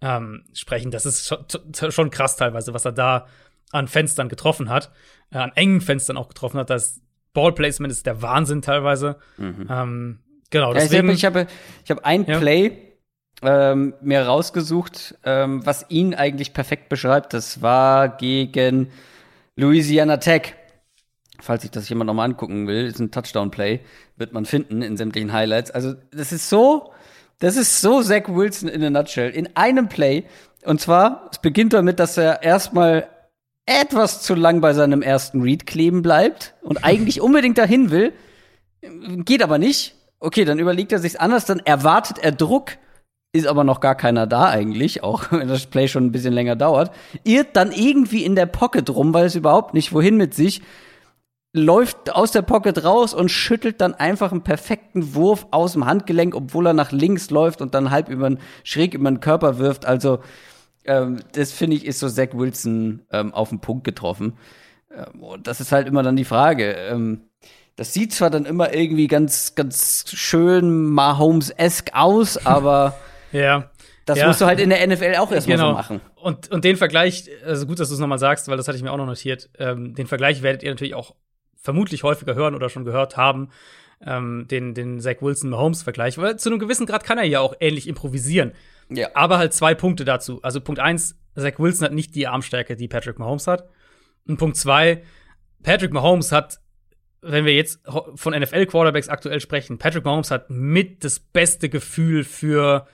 ähm, 0.02 0.44
sprechen, 0.54 0.92
das 0.92 1.08
ist 1.08 1.26
schon, 1.26 1.92
schon, 1.92 2.12
krass 2.12 2.36
teilweise, 2.36 2.72
was 2.76 2.86
er 2.86 2.92
da 2.92 3.26
an 3.72 3.88
Fenstern 3.88 4.30
getroffen 4.30 4.70
hat, 4.70 4.92
äh, 5.32 5.40
an 5.40 5.54
engen 5.56 5.82
Fenstern 5.82 6.18
auch 6.18 6.28
getroffen 6.28 6.60
hat. 6.60 6.70
Das 6.70 7.02
Ballplacement 7.34 7.92
ist 7.92 8.06
der 8.06 8.22
Wahnsinn 8.22 8.62
teilweise. 8.62 9.18
Mhm. 9.38 9.68
Ähm, 9.70 10.20
genau, 10.50 10.74
deswegen. 10.74 11.08
Ja, 11.10 11.14
ich 11.14 11.26
habe 11.26 11.48
ich 11.84 11.92
hab 11.92 12.06
ein 12.06 12.26
ja. 12.26 12.40
Play 12.40 12.90
ähm, 13.42 13.94
mir 14.02 14.24
rausgesucht, 14.24 15.16
ähm, 15.24 15.66
was 15.66 15.86
ihn 15.90 16.14
eigentlich 16.14 16.54
perfekt 16.54 16.90
beschreibt. 16.90 17.34
Das 17.34 17.62
war 17.62 18.10
gegen 18.10 18.92
Louisiana 19.56 20.18
Tech. 20.18 20.56
Falls 21.42 21.62
sich 21.62 21.72
das 21.72 21.88
jemand 21.88 22.08
noch 22.08 22.14
mal 22.14 22.26
angucken 22.26 22.68
will, 22.68 22.86
ist 22.86 23.00
ein 23.00 23.12
Touchdown-Play, 23.12 23.80
wird 24.18 24.34
man 24.34 24.44
finden 24.44 24.82
in 24.82 24.98
sämtlichen 24.98 25.32
Highlights. 25.32 25.72
Also, 25.72 25.94
das 26.12 26.34
ist 26.34 26.50
so, 26.50 26.92
das 27.40 27.56
ist 27.56 27.80
so 27.80 28.02
Zach 28.02 28.28
Wilson 28.28 28.68
in 28.68 28.84
a 28.84 28.90
nutshell. 28.90 29.30
In 29.30 29.56
einem 29.56 29.88
Play. 29.88 30.26
Und 30.66 30.82
zwar, 30.82 31.30
es 31.32 31.40
beginnt 31.40 31.72
damit, 31.72 32.00
dass 32.00 32.18
er 32.18 32.44
erstmal 32.44 33.08
etwas 33.70 34.22
zu 34.22 34.34
lang 34.34 34.62
bei 34.62 34.74
seinem 34.74 35.02
ersten 35.02 35.42
Read 35.42 35.68
kleben 35.68 36.02
bleibt 36.02 36.56
und 36.62 36.78
eigentlich 36.84 37.22
unbedingt 37.22 37.58
dahin 37.58 37.92
will, 37.92 38.14
geht 39.26 39.44
aber 39.44 39.58
nicht. 39.58 39.96
Okay, 40.20 40.44
dann 40.44 40.60
überlegt 40.60 40.92
er 40.92 41.00
sich's 41.00 41.16
anders, 41.16 41.46
dann 41.46 41.60
erwartet 41.60 42.18
er 42.20 42.32
Druck, 42.32 42.72
ist 43.32 43.48
aber 43.48 43.64
noch 43.64 43.80
gar 43.80 43.96
keiner 43.96 44.28
da 44.28 44.50
eigentlich, 44.50 45.04
auch 45.04 45.26
wenn 45.32 45.48
das 45.48 45.68
Play 45.68 45.88
schon 45.88 46.06
ein 46.06 46.12
bisschen 46.12 46.34
länger 46.34 46.56
dauert, 46.56 46.92
irrt 47.24 47.56
dann 47.56 47.72
irgendwie 47.72 48.26
in 48.26 48.36
der 48.36 48.48
Pocket 48.48 48.90
rum, 48.90 49.14
weil 49.14 49.26
es 49.26 49.36
überhaupt 49.36 49.74
nicht 49.74 49.94
wohin 49.94 50.18
mit 50.18 50.34
sich, 50.34 50.62
läuft 51.54 52.14
aus 52.14 52.32
der 52.32 52.44
Pocket 52.44 52.84
raus 52.84 53.14
und 53.14 53.30
schüttelt 53.30 53.82
dann 53.82 53.96
einfach 53.96 54.32
einen 54.32 54.44
perfekten 54.44 55.16
Wurf 55.16 55.48
aus 55.52 55.74
dem 55.74 55.86
Handgelenk, 55.86 56.36
obwohl 56.36 56.68
er 56.68 56.74
nach 56.74 56.92
links 56.92 57.32
läuft 57.32 57.62
und 57.62 57.74
dann 57.74 57.92
halb 57.92 58.10
über 58.10 58.36
schräg 58.64 58.94
über 58.94 59.10
den 59.10 59.20
Körper 59.20 59.58
wirft. 59.58 59.86
Also 59.86 60.20
ähm, 60.86 61.20
das 61.34 61.52
finde 61.52 61.76
ich 61.78 61.86
ist 61.86 62.00
so 62.00 62.10
Zach 62.10 62.30
Wilson 62.34 63.02
ähm, 63.12 63.34
auf 63.34 63.50
den 63.50 63.60
Punkt 63.60 63.84
getroffen. 63.84 64.38
Ähm, 64.96 65.24
und 65.24 65.48
das 65.48 65.62
ist 65.62 65.72
halt 65.72 65.88
immer 65.88 66.04
dann 66.04 66.16
die 66.16 66.26
Frage. 66.26 66.72
Ähm, 66.72 67.22
das 67.76 67.94
sieht 67.94 68.14
zwar 68.14 68.30
dann 68.30 68.46
immer 68.46 68.74
irgendwie 68.74 69.08
ganz 69.08 69.56
ganz 69.56 70.06
schön 70.08 70.86
Mahomes-esque 70.86 71.94
aus, 71.94 72.38
aber 72.46 72.96
ja. 73.32 73.70
Das 74.06 74.18
ja. 74.18 74.26
musst 74.26 74.42
du 74.42 74.46
halt 74.48 74.60
in 74.60 74.72
der 74.72 74.86
NFL 74.88 75.16
auch 75.20 75.32
erstmal 75.32 75.58
genau. 75.58 75.70
so 75.70 75.76
machen. 75.76 76.02
Und, 76.16 76.50
und 76.50 76.66
den 76.66 76.78
Vergleich, 76.78 77.30
also 77.46 77.68
gut, 77.68 77.80
dass 77.80 77.90
du 77.90 77.94
es 77.94 78.00
nochmal 78.00 78.18
sagst, 78.18 78.48
weil 78.48 78.58
das 78.58 78.68
hatte 78.68 78.76
ich 78.76 78.84
mir 78.84 78.92
auch 78.92 78.98
noch 78.98 79.06
notiert, 79.06 79.52
ähm, 79.60 79.94
den 79.94 80.08
Vergleich 80.08 80.42
werdet 80.42 80.64
ihr 80.64 80.72
natürlich 80.72 80.96
auch 80.96 81.14
vermutlich 81.56 82.02
häufiger 82.02 82.34
hören 82.34 82.56
oder 82.56 82.70
schon 82.70 82.86
gehört 82.86 83.18
haben, 83.18 83.50
ähm, 84.04 84.48
den, 84.50 84.74
den 84.74 85.00
Zach 85.00 85.18
Wilson-Mahomes-Vergleich. 85.22 86.18
Weil 86.18 86.38
zu 86.38 86.50
einem 86.50 86.58
gewissen 86.58 86.88
Grad 86.88 87.04
kann 87.04 87.20
er 87.20 87.26
ja 87.26 87.40
auch 87.40 87.54
ähnlich 87.60 87.88
improvisieren. 87.88 88.54
Ja. 88.90 89.10
Aber 89.14 89.38
halt 89.38 89.54
zwei 89.54 89.76
Punkte 89.76 90.06
dazu. 90.06 90.42
Also 90.42 90.62
Punkt 90.62 90.80
eins, 90.80 91.18
Zach 91.36 91.60
Wilson 91.60 91.86
hat 91.86 91.94
nicht 91.94 92.16
die 92.16 92.28
Armstärke, 92.28 92.76
die 92.76 92.88
Patrick 92.88 93.20
Mahomes 93.20 93.48
hat. 93.48 93.70
Und 94.28 94.38
Punkt 94.38 94.58
zwei, 94.58 95.04
Patrick 95.64 95.94
Mahomes 95.94 96.32
hat, 96.32 96.60
wenn 97.22 97.46
wir 97.46 97.54
jetzt 97.54 97.82
von 98.16 98.34
NFL-Quarterbacks 98.34 99.10
aktuell 99.10 99.40
sprechen, 99.40 99.78
Patrick 99.78 100.06
Mahomes 100.06 100.32
hat 100.32 100.50
mit 100.50 101.04
das 101.04 101.20
beste 101.20 101.70
Gefühl 101.70 102.24
für 102.24 102.88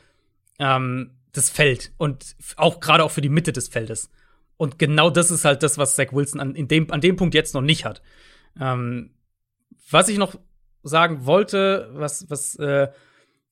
ähm, 0.60 1.12
das 1.32 1.50
Feld 1.50 1.92
und 1.98 2.36
auch 2.56 2.80
gerade 2.80 3.04
auch 3.04 3.12
für 3.12 3.22
die 3.22 3.30
Mitte 3.30 3.52
des 3.52 3.68
Feldes. 3.68 4.10
Und 4.58 4.80
genau 4.80 5.10
das 5.10 5.32
ist 5.32 5.46
halt 5.46 5.64
das, 5.64 5.78
was 5.78 5.96
Zach 5.96 6.12
Wilson 6.14 6.40
an, 6.40 6.56
in 6.56 6.68
dem, 6.68 6.90
an 6.92 7.02
dem 7.02 7.18
Punkt 7.18 7.36
jetzt 7.36 7.54
noch 7.54 7.62
nicht 7.62 7.86
hat. 7.86 8.02
Ähm, 8.60 9.12
was 9.90 10.08
ich 10.08 10.18
noch 10.18 10.36
sagen 10.82 11.26
wollte, 11.26 11.90
was, 11.94 12.30
was, 12.30 12.56
äh, 12.56 12.90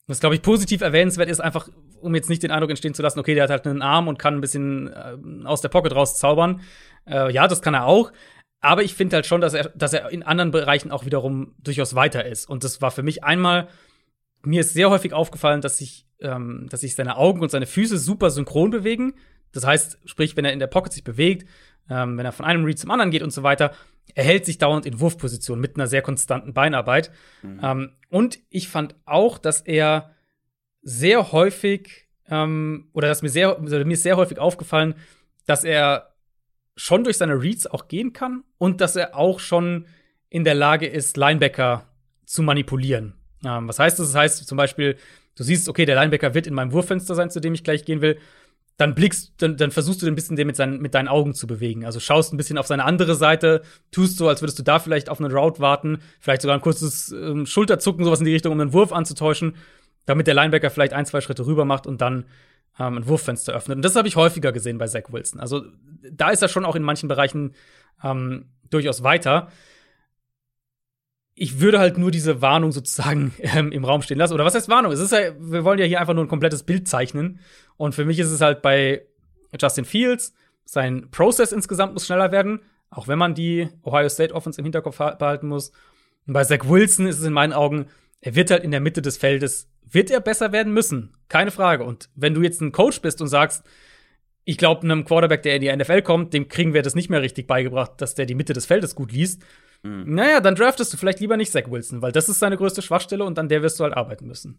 was 0.08 0.20
glaube 0.20 0.36
ich 0.36 0.42
positiv 0.42 0.82
erwähnenswert 0.82 1.30
ist, 1.30 1.42
einfach, 1.42 1.70
um 2.04 2.16
jetzt 2.16 2.30
nicht 2.30 2.44
den 2.44 2.52
Eindruck 2.52 2.70
entstehen 2.70 2.94
zu 2.94 3.02
lassen, 3.02 3.20
okay, 3.20 3.34
der 3.34 3.44
hat 3.44 3.50
halt 3.50 3.66
einen 3.66 3.82
Arm 3.82 4.08
und 4.08 4.20
kann 4.20 4.36
ein 4.36 4.42
bisschen 4.42 4.88
äh, 4.88 5.46
aus 5.46 5.62
der 5.62 5.70
Pocket 5.70 5.96
rauszaubern. 5.96 6.62
Äh, 7.06 7.32
ja, 7.34 7.48
das 7.48 7.62
kann 7.62 7.74
er 7.74 7.86
auch. 7.86 8.12
Aber 8.60 8.84
ich 8.84 8.94
finde 8.94 9.18
halt 9.18 9.26
schon, 9.26 9.42
dass 9.42 9.54
er, 9.54 9.70
dass 9.76 9.94
er 9.94 10.10
in 10.10 10.24
anderen 10.24 10.52
Bereichen 10.52 10.92
auch 10.92 11.06
wiederum 11.06 11.56
durchaus 11.60 11.96
weiter 11.96 12.26
ist. 12.26 12.50
Und 12.50 12.64
das 12.64 12.82
war 12.82 12.92
für 12.92 13.04
mich 13.04 13.24
einmal, 13.24 13.68
mir 14.42 14.62
ist 14.62 14.74
sehr 14.74 14.90
häufig 14.90 15.14
aufgefallen, 15.14 15.62
dass 15.62 15.78
sich 15.78 16.06
ähm, 16.24 16.68
dass 16.70 16.82
sich 16.82 16.96
seine 16.96 17.18
Augen 17.18 17.42
und 17.42 17.52
seine 17.52 17.68
Füße 17.68 17.98
super 18.00 18.32
synchron 18.32 18.72
bewegen. 18.72 19.14
Das 19.52 19.66
heißt, 19.66 20.00
sprich, 20.06 20.36
wenn 20.36 20.46
er 20.46 20.54
in 20.54 20.60
der 20.60 20.68
Pocket 20.68 20.92
sich 20.92 21.04
bewegt, 21.04 21.48
ähm, 21.90 22.18
wenn 22.18 22.26
er 22.26 22.32
von 22.32 22.46
einem 22.46 22.66
Read 22.66 22.80
zum 22.80 22.90
anderen 22.90 23.12
geht 23.12 23.22
und 23.22 23.32
so 23.32 23.44
weiter, 23.44 23.74
er 24.16 24.24
hält 24.24 24.46
sich 24.46 24.58
dauernd 24.58 24.86
in 24.86 25.00
Wurfposition 25.00 25.60
mit 25.60 25.76
einer 25.76 25.88
sehr 25.88 26.02
konstanten 26.02 26.54
Beinarbeit. 26.54 27.12
Mhm. 27.42 27.60
Ähm, 27.62 27.92
und 28.10 28.40
ich 28.50 28.68
fand 28.68 28.96
auch, 29.06 29.38
dass 29.38 29.62
er 29.62 30.16
sehr 30.84 31.32
häufig, 31.32 32.08
ähm, 32.30 32.90
oder 32.94 33.08
dass 33.08 33.22
mir 33.22 33.30
sehr, 33.30 33.58
also 33.58 33.78
mir 33.86 33.94
ist 33.94 34.04
sehr 34.04 34.18
häufig 34.18 34.38
aufgefallen, 34.38 34.96
dass 35.46 35.64
er 35.64 36.14
schon 36.76 37.04
durch 37.04 37.18
seine 37.18 37.42
Reads 37.42 37.68
auch 37.68 37.88
gehen 37.88 38.14
kann 38.14 38.44
und 38.58 38.82
dass 38.82 38.96
er 38.96 39.16
auch 39.16 39.40
schon 39.40 39.86
in 40.30 40.44
der 40.44 40.56
Lage 40.56 40.88
ist, 40.88 41.18
Linebacker 41.18 41.88
zu 42.26 42.42
manipulieren. 42.42 43.14
Ähm, 43.46 43.68
was 43.68 43.80
heißt 43.80 44.00
das? 44.00 44.08
Das 44.08 44.16
heißt 44.16 44.48
zum 44.48 44.58
Beispiel, 44.58 44.98
du 45.36 45.44
siehst, 45.44 45.70
okay, 45.70 45.86
der 45.86 45.96
Linebacker 45.96 46.34
wird 46.34 46.48
in 46.48 46.54
meinem 46.54 46.72
Wurffenster 46.72 47.16
sein, 47.16 47.30
zu 47.30 47.40
dem 47.40 47.54
ich 47.54 47.64
gleich 47.64 47.86
gehen 47.86 48.02
will, 48.02 48.18
dann 48.78 48.96
blickst, 48.96 49.34
dann, 49.38 49.56
dann 49.56 49.70
versuchst 49.70 50.02
du 50.02 50.08
ein 50.08 50.16
bisschen 50.16 50.36
den 50.36 50.48
mit, 50.48 50.56
seinen, 50.56 50.82
mit 50.82 50.96
deinen 50.96 51.08
Augen 51.08 51.36
zu 51.36 51.46
bewegen. 51.46 51.86
Also 51.86 52.00
schaust 52.00 52.34
ein 52.34 52.38
bisschen 52.38 52.58
auf 52.58 52.66
seine 52.66 52.86
andere 52.86 53.14
Seite, 53.14 53.62
tust 53.92 54.18
so, 54.18 54.28
als 54.28 54.42
würdest 54.42 54.58
du 54.58 54.64
da 54.64 54.80
vielleicht 54.80 55.10
auf 55.10 55.20
eine 55.20 55.32
Route 55.32 55.60
warten, 55.60 56.00
vielleicht 56.20 56.42
sogar 56.42 56.58
ein 56.58 56.62
kurzes 56.62 57.12
ähm, 57.12 57.46
Schulterzucken, 57.46 58.04
sowas 58.04 58.20
in 58.20 58.26
die 58.26 58.34
Richtung, 58.34 58.52
um 58.52 58.60
einen 58.60 58.74
Wurf 58.74 58.92
anzutäuschen, 58.92 59.56
damit 60.06 60.28
der 60.28 60.34
Linebacker 60.34 60.70
vielleicht 60.70 60.94
ein, 60.94 61.06
zwei 61.06 61.22
Schritte 61.22 61.46
rüber 61.46 61.66
macht 61.66 61.88
und 61.88 62.02
dann 62.02 62.26
ähm, 62.80 62.98
ein 62.98 63.08
Wurffenster 63.08 63.54
öffnet. 63.54 63.78
Und 63.78 63.86
das 63.86 63.96
habe 63.96 64.08
ich 64.08 64.16
häufiger 64.16 64.52
gesehen 64.52 64.78
bei 64.78 64.88
Zach 64.88 65.04
Wilson. 65.10 65.40
Also 65.40 65.64
da 66.12 66.30
ist 66.30 66.42
er 66.42 66.50
schon 66.50 66.66
auch 66.66 66.76
in 66.76 66.84
manchen 66.84 67.08
Bereichen 67.08 67.54
ähm, 68.04 68.50
durchaus 68.70 69.04
weiter 69.04 69.50
ich 71.36 71.60
würde 71.60 71.80
halt 71.80 71.98
nur 71.98 72.12
diese 72.12 72.42
Warnung 72.42 72.72
sozusagen 72.72 73.34
ähm, 73.40 73.72
im 73.72 73.86
Raum 73.86 74.02
stehen 74.02 74.18
lassen. 74.18 74.34
Oder 74.34 74.46
was 74.46 74.56
heißt 74.56 74.70
Warnung? 74.70 74.92
Es 74.92 75.00
ist 75.00 75.12
ja, 75.12 75.34
wir 75.40 75.64
wollen 75.64 75.80
ja 75.80 75.86
hier 75.86 76.00
einfach 76.00 76.14
nur 76.14 76.24
ein 76.24 76.30
komplettes 76.30 76.64
Bild 76.64 76.88
zeichnen. 76.88 77.40
Und 77.78 77.96
für 77.96 78.06
mich 78.06 78.20
ist 78.20 78.32
es 78.32 78.42
halt 78.42 78.62
bei 78.62 79.06
Justin 79.60 79.86
Fields, 79.86 80.34
sein 80.66 81.10
Prozess 81.12 81.52
insgesamt 81.52 81.94
muss 81.94 82.06
schneller 82.06 82.32
werden, 82.32 82.62
auch 82.90 83.08
wenn 83.08 83.20
man 83.20 83.36
die 83.36 83.70
Ohio 83.84 84.10
State 84.10 84.34
Offense 84.34 84.60
im 84.60 84.66
Hinterkopf 84.66 84.98
behalten 84.98 85.48
muss. 85.48 85.72
Und 86.26 86.34
bei 86.34 86.44
Zach 86.44 86.68
Wilson 86.68 87.06
ist 87.06 87.20
es 87.20 87.26
in 87.26 87.34
meinen 87.34 87.54
Augen, 87.54 87.88
er 88.24 88.36
wird 88.36 88.50
halt 88.52 88.64
in 88.64 88.72
der 88.72 88.80
Mitte 88.80 89.02
des 89.02 89.18
Feldes, 89.18 89.70
wird 89.84 90.10
er 90.10 90.20
besser 90.20 90.52
werden 90.52 90.74
müssen. 90.74 91.16
Keine 91.30 91.52
Frage. 91.52 91.84
Und 91.84 92.10
wenn 92.16 92.34
du 92.34 92.42
jetzt 92.42 92.62
ein 92.62 92.72
Coach 92.72 93.02
bist 93.02 93.22
und 93.22 93.28
sagst, 93.28 93.64
ich 94.46 94.58
glaube, 94.58 94.82
einem 94.84 95.06
Quarterback, 95.06 95.44
der 95.44 95.56
in 95.56 95.62
die 95.62 95.74
NFL 95.74 96.02
kommt, 96.02 96.34
dem 96.34 96.48
kriegen 96.48 96.74
wir 96.74 96.82
das 96.82 96.96
nicht 96.96 97.10
mehr 97.10 97.22
richtig 97.22 97.48
beigebracht, 97.48 97.94
dass 97.98 98.16
der 98.16 98.26
die 98.26 98.36
Mitte 98.36 98.54
des 98.54 98.66
Feldes 98.66 98.96
gut 98.96 99.12
liest, 99.12 99.42
Mhm. 99.84 100.16
Naja, 100.16 100.40
dann 100.40 100.56
draftest 100.56 100.94
du 100.94 100.98
vielleicht 100.98 101.20
lieber 101.20 101.38
nicht 101.38 101.52
Zach 101.52 101.70
Wilson, 101.70 102.02
weil 102.02 102.12
das 102.12 102.30
ist 102.30 102.40
seine 102.40 102.58
größte 102.58 102.82
Schwachstelle 102.82 103.24
und 103.24 103.38
an 103.38 103.50
der 103.50 103.62
wirst 103.62 103.80
du 103.80 103.84
halt 103.84 103.96
arbeiten 103.96 104.26
müssen. 104.26 104.58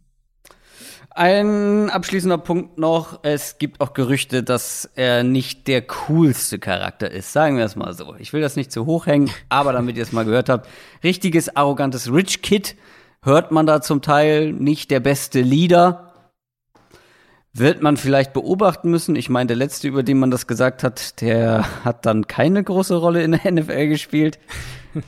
Ein 1.11 1.91
abschließender 1.91 2.39
Punkt 2.39 2.79
noch. 2.79 3.21
Es 3.23 3.59
gibt 3.59 3.81
auch 3.81 3.95
Gerüchte, 3.95 4.43
dass 4.43 4.91
er 4.95 5.23
nicht 5.23 5.69
der 5.69 5.83
coolste 5.83 6.59
Charakter 6.59 7.11
ist. 7.11 7.33
Sagen 7.33 7.57
wir 7.57 7.65
es 7.65 7.77
mal 7.77 7.93
so. 7.93 8.15
Ich 8.19 8.33
will 8.33 8.41
das 8.41 8.57
nicht 8.57 8.73
zu 8.73 8.85
hoch 8.87 9.07
hängen, 9.07 9.31
aber 9.49 9.73
damit 9.73 9.97
ihr 9.97 10.03
es 10.03 10.13
mal 10.13 10.25
gehört 10.25 10.49
habt. 10.49 10.69
Richtiges, 11.05 11.55
arrogantes 11.57 12.13
Rich 12.13 12.43
Kid 12.43 12.77
hört 13.25 13.51
man 13.51 13.67
da 13.67 13.81
zum 13.81 14.03
Teil. 14.03 14.53
Nicht 14.53 14.91
der 14.91 15.01
beste 15.01 15.41
Leader. 15.41 16.13
Wird 17.53 17.83
man 17.83 17.97
vielleicht 17.97 18.33
beobachten 18.33 18.91
müssen. 18.91 19.15
Ich 19.17 19.29
meine, 19.29 19.47
der 19.49 19.57
letzte, 19.57 19.89
über 19.89 20.03
den 20.03 20.19
man 20.19 20.31
das 20.31 20.47
gesagt 20.47 20.83
hat, 20.83 21.21
der 21.21 21.65
hat 21.85 22.05
dann 22.05 22.27
keine 22.27 22.63
große 22.63 22.97
Rolle 22.97 23.23
in 23.23 23.33
der 23.33 23.51
NFL 23.53 23.89
gespielt. 23.89 24.39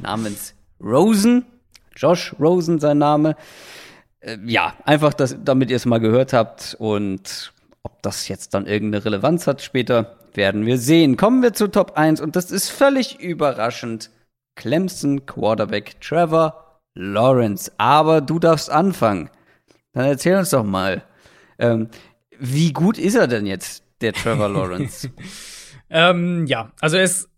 namens 0.01 0.55
Rosen. 0.81 1.45
Josh 1.97 2.35
Rosen 2.39 2.79
sein 2.79 2.99
Name. 2.99 3.37
Äh, 4.21 4.39
ja, 4.45 4.75
einfach, 4.85 5.15
dass, 5.15 5.37
damit 5.43 5.71
ihr 5.71 5.77
es 5.77 5.87
mal 5.87 5.99
gehört 5.99 6.33
habt 6.33 6.77
und 6.79 7.53
ob 7.83 8.03
das 8.03 8.29
jetzt 8.29 8.55
dann 8.55 8.67
irgendeine 8.67 9.05
Relevanz 9.05 9.47
hat 9.47 9.63
später, 9.63 10.17
werden 10.35 10.67
wir 10.67 10.79
sehen. 10.79 11.17
Kommen 11.17 11.43
wir 11.43 11.53
zu 11.53 11.69
Top 11.69 11.97
1 11.97 12.21
und 12.21 12.37
das 12.37 12.51
ist 12.51 12.69
völlig 12.69 13.21
überraschend. 13.21 14.11
Clemson 14.57 15.27
Quarterback 15.27 16.01
Trevor 16.01 16.66
Lawrence. 16.97 17.71
Aber 17.79 18.21
du 18.21 18.39
darfst 18.39 18.71
anfangen. 18.71 19.31
Dann 19.93 20.07
erzähl 20.07 20.37
uns 20.37 20.51
doch 20.51 20.65
mal, 20.65 21.05
ähm, 21.59 21.89
wie 22.39 22.73
gut 22.73 22.99
ist 22.99 23.15
er 23.15 23.29
denn 23.29 23.47
jetzt, 23.47 23.85
der 24.01 24.13
Trevor 24.13 24.49
Lawrence? 24.49 25.11
ähm, 25.91 26.47
ja, 26.47 26.73
also 26.81 26.99
ist, 26.99 27.29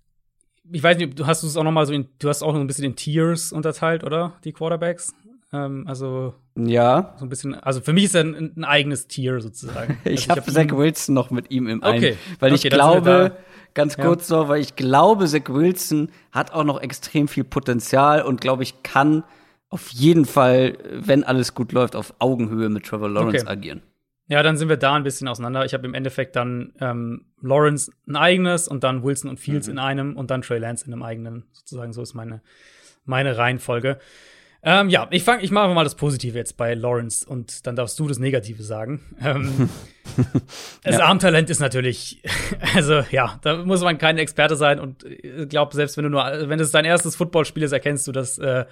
ich 0.70 0.82
weiß 0.82 0.96
nicht, 0.96 1.18
du 1.18 1.26
hast 1.26 1.42
es 1.42 1.56
auch 1.56 1.64
noch 1.64 1.72
mal 1.72 1.86
so 1.86 1.92
in, 1.92 2.08
du 2.18 2.28
hast 2.28 2.42
auch 2.42 2.52
noch 2.52 2.60
ein 2.60 2.66
bisschen 2.66 2.84
in 2.84 2.96
Tiers 2.96 3.52
unterteilt, 3.52 4.04
oder? 4.04 4.34
Die 4.44 4.52
Quarterbacks. 4.52 5.14
Ähm, 5.52 5.84
also 5.86 6.34
ja. 6.56 7.14
So 7.18 7.24
ein 7.24 7.28
bisschen, 7.28 7.54
also 7.54 7.80
für 7.80 7.92
mich 7.92 8.04
ist 8.04 8.14
er 8.14 8.24
ein, 8.24 8.52
ein 8.56 8.64
eigenes 8.64 9.06
Tier 9.06 9.40
sozusagen. 9.40 9.98
ich 10.04 10.30
also 10.30 10.42
habe 10.42 10.52
Zach 10.52 10.76
Wilson 10.76 11.14
noch 11.14 11.30
mit 11.30 11.50
ihm 11.50 11.68
im 11.68 11.82
okay. 11.82 11.88
einen, 11.88 12.18
weil 12.40 12.52
okay, 12.52 12.66
ich 12.66 12.70
glaube, 12.70 13.36
ganz 13.74 13.96
kurz 13.96 14.28
ja. 14.28 14.36
noch, 14.36 14.48
weil 14.48 14.60
ich 14.60 14.76
glaube, 14.76 15.26
Zach 15.26 15.48
Wilson 15.48 16.10
hat 16.32 16.52
auch 16.52 16.64
noch 16.64 16.80
extrem 16.80 17.28
viel 17.28 17.44
Potenzial 17.44 18.22
und 18.22 18.40
glaube 18.40 18.62
ich 18.62 18.82
kann 18.82 19.24
auf 19.70 19.88
jeden 19.90 20.24
Fall, 20.24 20.78
wenn 20.92 21.24
alles 21.24 21.54
gut 21.54 21.72
läuft, 21.72 21.94
auf 21.94 22.14
Augenhöhe 22.18 22.68
mit 22.68 22.86
Trevor 22.86 23.08
Lawrence 23.08 23.44
okay. 23.44 23.52
agieren. 23.52 23.82
Ja, 24.28 24.42
dann 24.42 24.58
sind 24.58 24.68
wir 24.68 24.76
da 24.76 24.94
ein 24.94 25.04
bisschen 25.04 25.26
auseinander. 25.26 25.64
Ich 25.64 25.72
habe 25.72 25.86
im 25.86 25.94
Endeffekt 25.94 26.36
dann 26.36 26.72
ähm, 26.80 27.24
Lawrence 27.40 27.90
ein 28.06 28.16
eigenes 28.16 28.68
und 28.68 28.84
dann 28.84 29.02
Wilson 29.02 29.30
und 29.30 29.40
Fields 29.40 29.66
mhm. 29.66 29.72
in 29.72 29.78
einem 29.78 30.16
und 30.16 30.30
dann 30.30 30.42
Trey 30.42 30.58
Lance 30.58 30.86
in 30.86 30.92
einem 30.92 31.02
eigenen. 31.02 31.44
Sozusagen 31.52 31.94
so 31.94 32.02
ist 32.02 32.14
meine, 32.14 32.42
meine 33.04 33.38
Reihenfolge. 33.38 33.98
Ähm, 34.60 34.88
ja, 34.88 35.06
ich 35.10 35.22
fange, 35.22 35.42
ich 35.42 35.50
mache 35.52 35.72
mal 35.72 35.84
das 35.84 35.94
Positive 35.94 36.36
jetzt 36.36 36.56
bei 36.56 36.74
Lawrence 36.74 37.24
und 37.24 37.66
dann 37.66 37.76
darfst 37.76 37.98
du 37.98 38.08
das 38.08 38.18
Negative 38.18 38.62
sagen. 38.62 39.00
Ähm, 39.22 39.70
das 40.82 40.98
ja. 40.98 41.04
Armtalent 41.04 41.48
ist 41.48 41.60
natürlich, 41.60 42.22
also 42.74 43.02
ja, 43.10 43.38
da 43.42 43.64
muss 43.64 43.82
man 43.82 43.98
kein 43.98 44.18
Experte 44.18 44.56
sein 44.56 44.80
und 44.80 45.04
ich 45.04 45.24
äh, 45.24 45.46
glaube, 45.46 45.76
selbst 45.76 45.96
wenn 45.96 46.04
du 46.04 46.10
nur, 46.10 46.24
wenn 46.24 46.58
es 46.58 46.72
dein 46.72 46.84
erstes 46.84 47.14
Footballspiel 47.14 47.62
ist, 47.62 47.72
erkennst 47.72 48.08
du, 48.08 48.12
dass, 48.12 48.36
äh, 48.38 48.64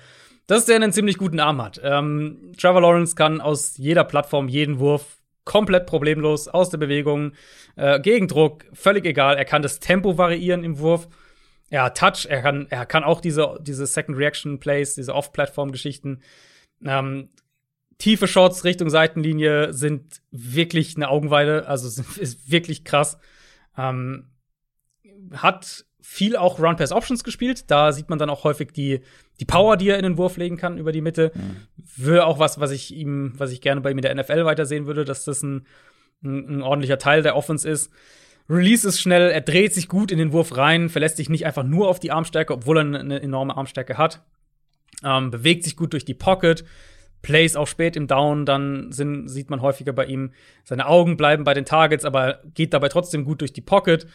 dass 0.46 0.66
der 0.66 0.76
einen 0.76 0.92
ziemlich 0.92 1.18
guten 1.18 1.40
Arm 1.40 1.62
hat. 1.62 1.80
Ähm, 1.82 2.52
Trevor 2.58 2.80
Lawrence 2.80 3.14
kann 3.16 3.40
aus 3.40 3.76
jeder 3.76 4.04
Plattform 4.04 4.48
jeden 4.48 4.78
Wurf 4.78 5.18
komplett 5.44 5.86
problemlos 5.86 6.48
aus 6.48 6.70
der 6.70 6.78
Bewegung, 6.78 7.32
äh, 7.76 8.00
Gegendruck, 8.00 8.64
völlig 8.72 9.04
egal. 9.04 9.36
Er 9.36 9.44
kann 9.44 9.62
das 9.62 9.80
Tempo 9.80 10.18
variieren 10.18 10.64
im 10.64 10.78
Wurf 10.78 11.08
er 11.68 11.84
hat 11.84 11.98
Touch, 11.98 12.26
er 12.26 12.42
kann, 12.42 12.66
er 12.70 12.86
kann 12.86 13.04
auch 13.04 13.20
diese, 13.20 13.58
diese 13.60 13.86
Second 13.86 14.16
Reaction 14.16 14.60
Plays, 14.60 14.94
diese 14.94 15.14
Off-Plattform-Geschichten. 15.14 16.22
Ähm, 16.84 17.30
tiefe 17.98 18.28
Shots 18.28 18.64
Richtung 18.64 18.88
Seitenlinie 18.88 19.72
sind 19.72 20.22
wirklich 20.30 20.96
eine 20.96 21.08
Augenweide, 21.08 21.66
also 21.66 22.02
ist 22.20 22.50
wirklich 22.50 22.84
krass. 22.84 23.18
Ähm, 23.76 24.30
hat 25.32 25.84
viel 26.08 26.36
auch 26.36 26.60
Run-Pass-Options 26.60 27.24
gespielt. 27.24 27.70
Da 27.70 27.90
sieht 27.92 28.08
man 28.08 28.18
dann 28.18 28.30
auch 28.30 28.44
häufig 28.44 28.72
die, 28.72 29.00
die 29.40 29.44
Power, 29.44 29.76
die 29.76 29.90
er 29.90 29.98
in 29.98 30.04
den 30.04 30.16
Wurf 30.16 30.36
legen 30.36 30.56
kann 30.56 30.78
über 30.78 30.92
die 30.92 31.02
Mitte. 31.02 31.32
Mhm. 31.34 31.56
Wäre 31.96 32.26
auch 32.26 32.38
was, 32.38 32.60
was 32.60 32.70
ich 32.70 32.94
ihm, 32.94 33.34
was 33.36 33.50
ich 33.50 33.60
gerne 33.60 33.82
bei 33.82 33.90
ihm 33.90 33.98
in 33.98 34.02
der 34.02 34.14
NFL 34.14 34.44
weitersehen 34.44 34.86
würde, 34.86 35.04
dass 35.04 35.24
das 35.24 35.42
ein, 35.42 35.66
ein, 36.22 36.58
ein 36.58 36.62
ordentlicher 36.62 36.98
Teil 36.98 37.22
der 37.22 37.36
Offense 37.36 37.68
ist. 37.68 37.92
Release 38.48 38.86
ist 38.86 39.00
schnell, 39.00 39.30
er 39.30 39.40
dreht 39.40 39.74
sich 39.74 39.88
gut 39.88 40.12
in 40.12 40.18
den 40.18 40.32
Wurf 40.32 40.56
rein, 40.56 40.88
verlässt 40.88 41.16
sich 41.16 41.28
nicht 41.28 41.44
einfach 41.44 41.64
nur 41.64 41.88
auf 41.88 41.98
die 41.98 42.12
Armstärke, 42.12 42.54
obwohl 42.54 42.78
er 42.78 43.00
eine 43.00 43.20
enorme 43.20 43.56
Armstärke 43.56 43.98
hat. 43.98 44.22
Ähm, 45.04 45.30
bewegt 45.30 45.64
sich 45.64 45.76
gut 45.76 45.92
durch 45.92 46.04
die 46.04 46.14
Pocket, 46.14 46.64
Plays 47.20 47.56
auch 47.56 47.66
spät 47.66 47.96
im 47.96 48.06
Down, 48.06 48.46
dann 48.46 48.92
sind, 48.92 49.28
sieht 49.28 49.50
man 49.50 49.60
häufiger 49.60 49.92
bei 49.92 50.06
ihm, 50.06 50.32
seine 50.64 50.86
Augen 50.86 51.16
bleiben 51.16 51.44
bei 51.44 51.52
den 51.52 51.64
Targets, 51.66 52.04
aber 52.04 52.40
geht 52.54 52.72
dabei 52.72 52.88
trotzdem 52.88 53.24
gut 53.24 53.40
durch 53.40 53.52
die 53.52 53.60
Pocket. 53.60 54.06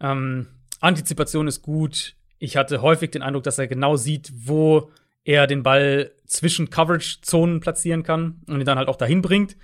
Ähm, 0.00 0.48
Antizipation 0.80 1.48
ist 1.48 1.62
gut. 1.62 2.14
Ich 2.38 2.56
hatte 2.56 2.82
häufig 2.82 3.10
den 3.10 3.22
Eindruck, 3.22 3.44
dass 3.44 3.58
er 3.58 3.66
genau 3.66 3.96
sieht, 3.96 4.32
wo 4.34 4.90
er 5.24 5.46
den 5.46 5.62
Ball 5.62 6.12
zwischen 6.26 6.70
Coverage-Zonen 6.70 7.60
platzieren 7.60 8.02
kann 8.02 8.40
und 8.46 8.60
ihn 8.60 8.66
dann 8.66 8.78
halt 8.78 8.88
auch 8.88 8.96
dahin 8.96 9.22
bringt. 9.22 9.56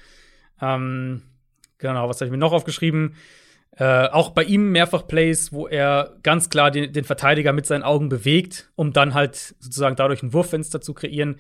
Ähm, 0.61 1.23
genau, 1.79 2.09
was 2.09 2.21
habe 2.21 2.27
ich 2.27 2.33
mir 2.33 2.39
noch 2.39 2.53
aufgeschrieben? 2.53 3.15
Äh, 3.77 4.09
auch 4.09 4.31
bei 4.31 4.45
ihm 4.45 4.71
mehrfach 4.71 5.07
Plays, 5.07 5.53
wo 5.53 5.67
er 5.67 6.17
ganz 6.23 6.51
klar 6.51 6.71
den, 6.71 6.93
den, 6.93 7.05
Verteidiger 7.05 7.55
mit 7.55 7.65
seinen 7.65 7.85
Augen 7.85 8.11
bewegt, 8.11 8.71
um 8.75 8.93
dann 8.93 9.15
halt 9.15 9.55
sozusagen 9.61 9.97
dadurch 9.97 10.23
ein 10.23 10.35
Wurffenster 10.35 10.81
zu 10.81 10.93
kreieren. 10.93 11.37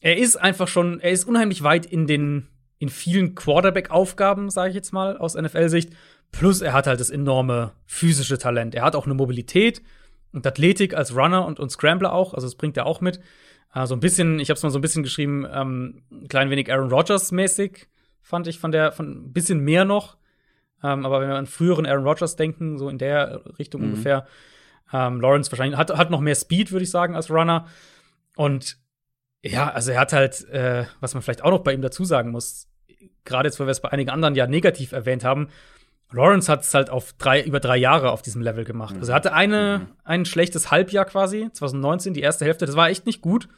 Er 0.00 0.16
ist 0.16 0.36
einfach 0.36 0.66
schon, 0.66 0.98
er 0.98 1.12
ist 1.12 1.28
unheimlich 1.28 1.62
weit 1.62 1.86
in 1.86 2.08
den, 2.08 2.48
in 2.78 2.88
vielen 2.88 3.36
Quarterback-Aufgaben, 3.36 4.50
sage 4.50 4.70
ich 4.70 4.74
jetzt 4.74 4.92
mal, 4.92 5.16
aus 5.16 5.36
NFL-Sicht. 5.36 5.92
Plus 6.32 6.60
er 6.60 6.72
hat 6.72 6.86
halt 6.86 7.00
das 7.00 7.10
enorme 7.10 7.72
physische 7.86 8.38
Talent. 8.38 8.74
Er 8.74 8.84
hat 8.84 8.94
auch 8.94 9.06
eine 9.06 9.14
Mobilität 9.14 9.82
und 10.32 10.46
Athletik 10.46 10.94
als 10.94 11.14
Runner 11.14 11.44
und, 11.44 11.58
und 11.58 11.70
Scrambler 11.70 12.12
auch, 12.12 12.34
also 12.34 12.46
das 12.46 12.54
bringt 12.54 12.76
er 12.76 12.86
auch 12.86 13.00
mit. 13.00 13.20
Äh, 13.74 13.86
so 13.86 13.94
ein 13.94 14.00
bisschen, 14.00 14.38
ich 14.38 14.48
habe 14.48 14.56
es 14.56 14.62
mal 14.62 14.70
so 14.70 14.78
ein 14.78 14.82
bisschen 14.82 15.02
geschrieben, 15.02 15.46
ähm, 15.52 16.02
ein 16.10 16.28
klein 16.28 16.50
wenig 16.50 16.72
Aaron 16.72 16.90
Rodgers 16.90 17.32
mäßig, 17.32 17.88
fand 18.22 18.46
ich 18.46 18.58
von 18.58 18.72
der, 18.72 18.92
von 18.92 19.26
ein 19.26 19.32
bisschen 19.32 19.60
mehr 19.60 19.84
noch. 19.84 20.16
Ähm, 20.82 21.04
aber 21.04 21.20
wenn 21.20 21.28
wir 21.28 21.36
an 21.36 21.46
früheren 21.46 21.86
Aaron 21.86 22.06
Rodgers 22.06 22.36
denken, 22.36 22.78
so 22.78 22.88
in 22.88 22.98
der 22.98 23.42
Richtung 23.58 23.82
mhm. 23.82 23.88
ungefähr, 23.88 24.26
ähm, 24.92 25.20
Lawrence 25.20 25.50
wahrscheinlich 25.52 25.78
hat, 25.78 25.90
hat 25.90 26.10
noch 26.10 26.20
mehr 26.20 26.34
Speed, 26.34 26.72
würde 26.72 26.84
ich 26.84 26.90
sagen, 26.90 27.14
als 27.14 27.30
Runner. 27.30 27.66
Und 28.36 28.78
ja, 29.42 29.70
also 29.70 29.92
er 29.92 30.00
hat 30.00 30.12
halt, 30.12 30.48
äh, 30.48 30.84
was 31.00 31.14
man 31.14 31.22
vielleicht 31.22 31.42
auch 31.42 31.50
noch 31.50 31.60
bei 31.62 31.72
ihm 31.72 31.82
dazu 31.82 32.04
sagen 32.04 32.30
muss, 32.30 32.68
gerade 33.24 33.48
jetzt, 33.48 33.60
weil 33.60 33.66
wir 33.66 33.72
es 33.72 33.80
bei 33.80 33.90
einigen 33.90 34.10
anderen 34.10 34.34
ja 34.34 34.46
negativ 34.46 34.92
erwähnt 34.92 35.24
haben, 35.24 35.48
Lawrence 36.12 36.50
hat 36.50 36.62
es 36.62 36.74
halt 36.74 36.90
auf 36.90 37.12
drei, 37.14 37.42
über 37.42 37.60
drei 37.60 37.76
Jahre 37.76 38.10
auf 38.10 38.22
diesem 38.22 38.42
Level 38.42 38.64
gemacht. 38.64 38.96
Also 38.98 39.12
er 39.12 39.14
hatte 39.14 39.32
eine, 39.32 39.78
mhm. 39.78 39.96
ein 40.04 40.24
schlechtes 40.24 40.70
Halbjahr 40.70 41.04
quasi, 41.04 41.48
2019, 41.52 42.14
die 42.14 42.20
erste 42.20 42.44
Hälfte, 42.44 42.66
das 42.66 42.76
war 42.76 42.88
echt 42.88 43.06
nicht 43.06 43.20
gut. 43.20 43.48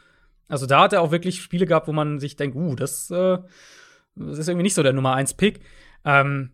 Also 0.49 0.67
da 0.67 0.83
hat 0.83 0.93
er 0.93 1.01
auch 1.01 1.11
wirklich 1.11 1.41
Spiele 1.41 1.67
gehabt, 1.67 1.89
wo 1.89 1.93
man 1.93 2.19
sich 2.19 2.37
denkt, 2.37 2.57
uh, 2.57 2.75
das, 2.75 3.11
äh, 3.11 3.39
das 4.17 4.39
ist 4.39 4.49
irgendwie 4.49 4.65
nicht 4.65 4.75
so 4.75 4.83
der 4.83 4.93
Nummer 4.93 5.15
1 5.15 5.35
Pick. 5.35 5.61
Ähm, 6.05 6.51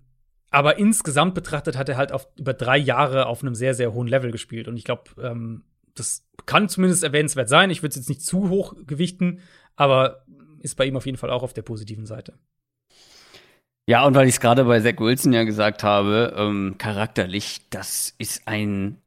aber 0.50 0.78
insgesamt 0.78 1.34
betrachtet 1.34 1.76
hat 1.76 1.88
er 1.88 1.96
halt 1.96 2.12
auf, 2.12 2.28
über 2.38 2.54
drei 2.54 2.78
Jahre 2.78 3.26
auf 3.26 3.42
einem 3.42 3.54
sehr, 3.54 3.74
sehr 3.74 3.92
hohen 3.92 4.06
Level 4.06 4.30
gespielt. 4.30 4.68
Und 4.68 4.76
ich 4.76 4.84
glaube, 4.84 5.10
ähm, 5.20 5.64
das 5.94 6.26
kann 6.46 6.68
zumindest 6.68 7.02
erwähnenswert 7.02 7.48
sein. 7.48 7.70
Ich 7.70 7.82
würde 7.82 7.90
es 7.90 7.96
jetzt 7.96 8.08
nicht 8.08 8.22
zu 8.22 8.48
hoch 8.48 8.74
gewichten, 8.86 9.40
aber 9.76 10.24
ist 10.60 10.76
bei 10.76 10.86
ihm 10.86 10.96
auf 10.96 11.06
jeden 11.06 11.18
Fall 11.18 11.30
auch 11.30 11.42
auf 11.42 11.52
der 11.52 11.62
positiven 11.62 12.06
Seite. 12.06 12.38
Ja, 13.88 14.04
und 14.04 14.14
weil 14.14 14.28
ich 14.28 14.34
es 14.34 14.40
gerade 14.40 14.64
bei 14.64 14.80
Zach 14.80 14.98
Wilson 14.98 15.32
ja 15.32 15.44
gesagt 15.44 15.82
habe, 15.82 16.34
ähm, 16.36 16.74
charakterlich, 16.76 17.62
das 17.70 18.12
ist 18.18 18.42
ein 18.44 18.98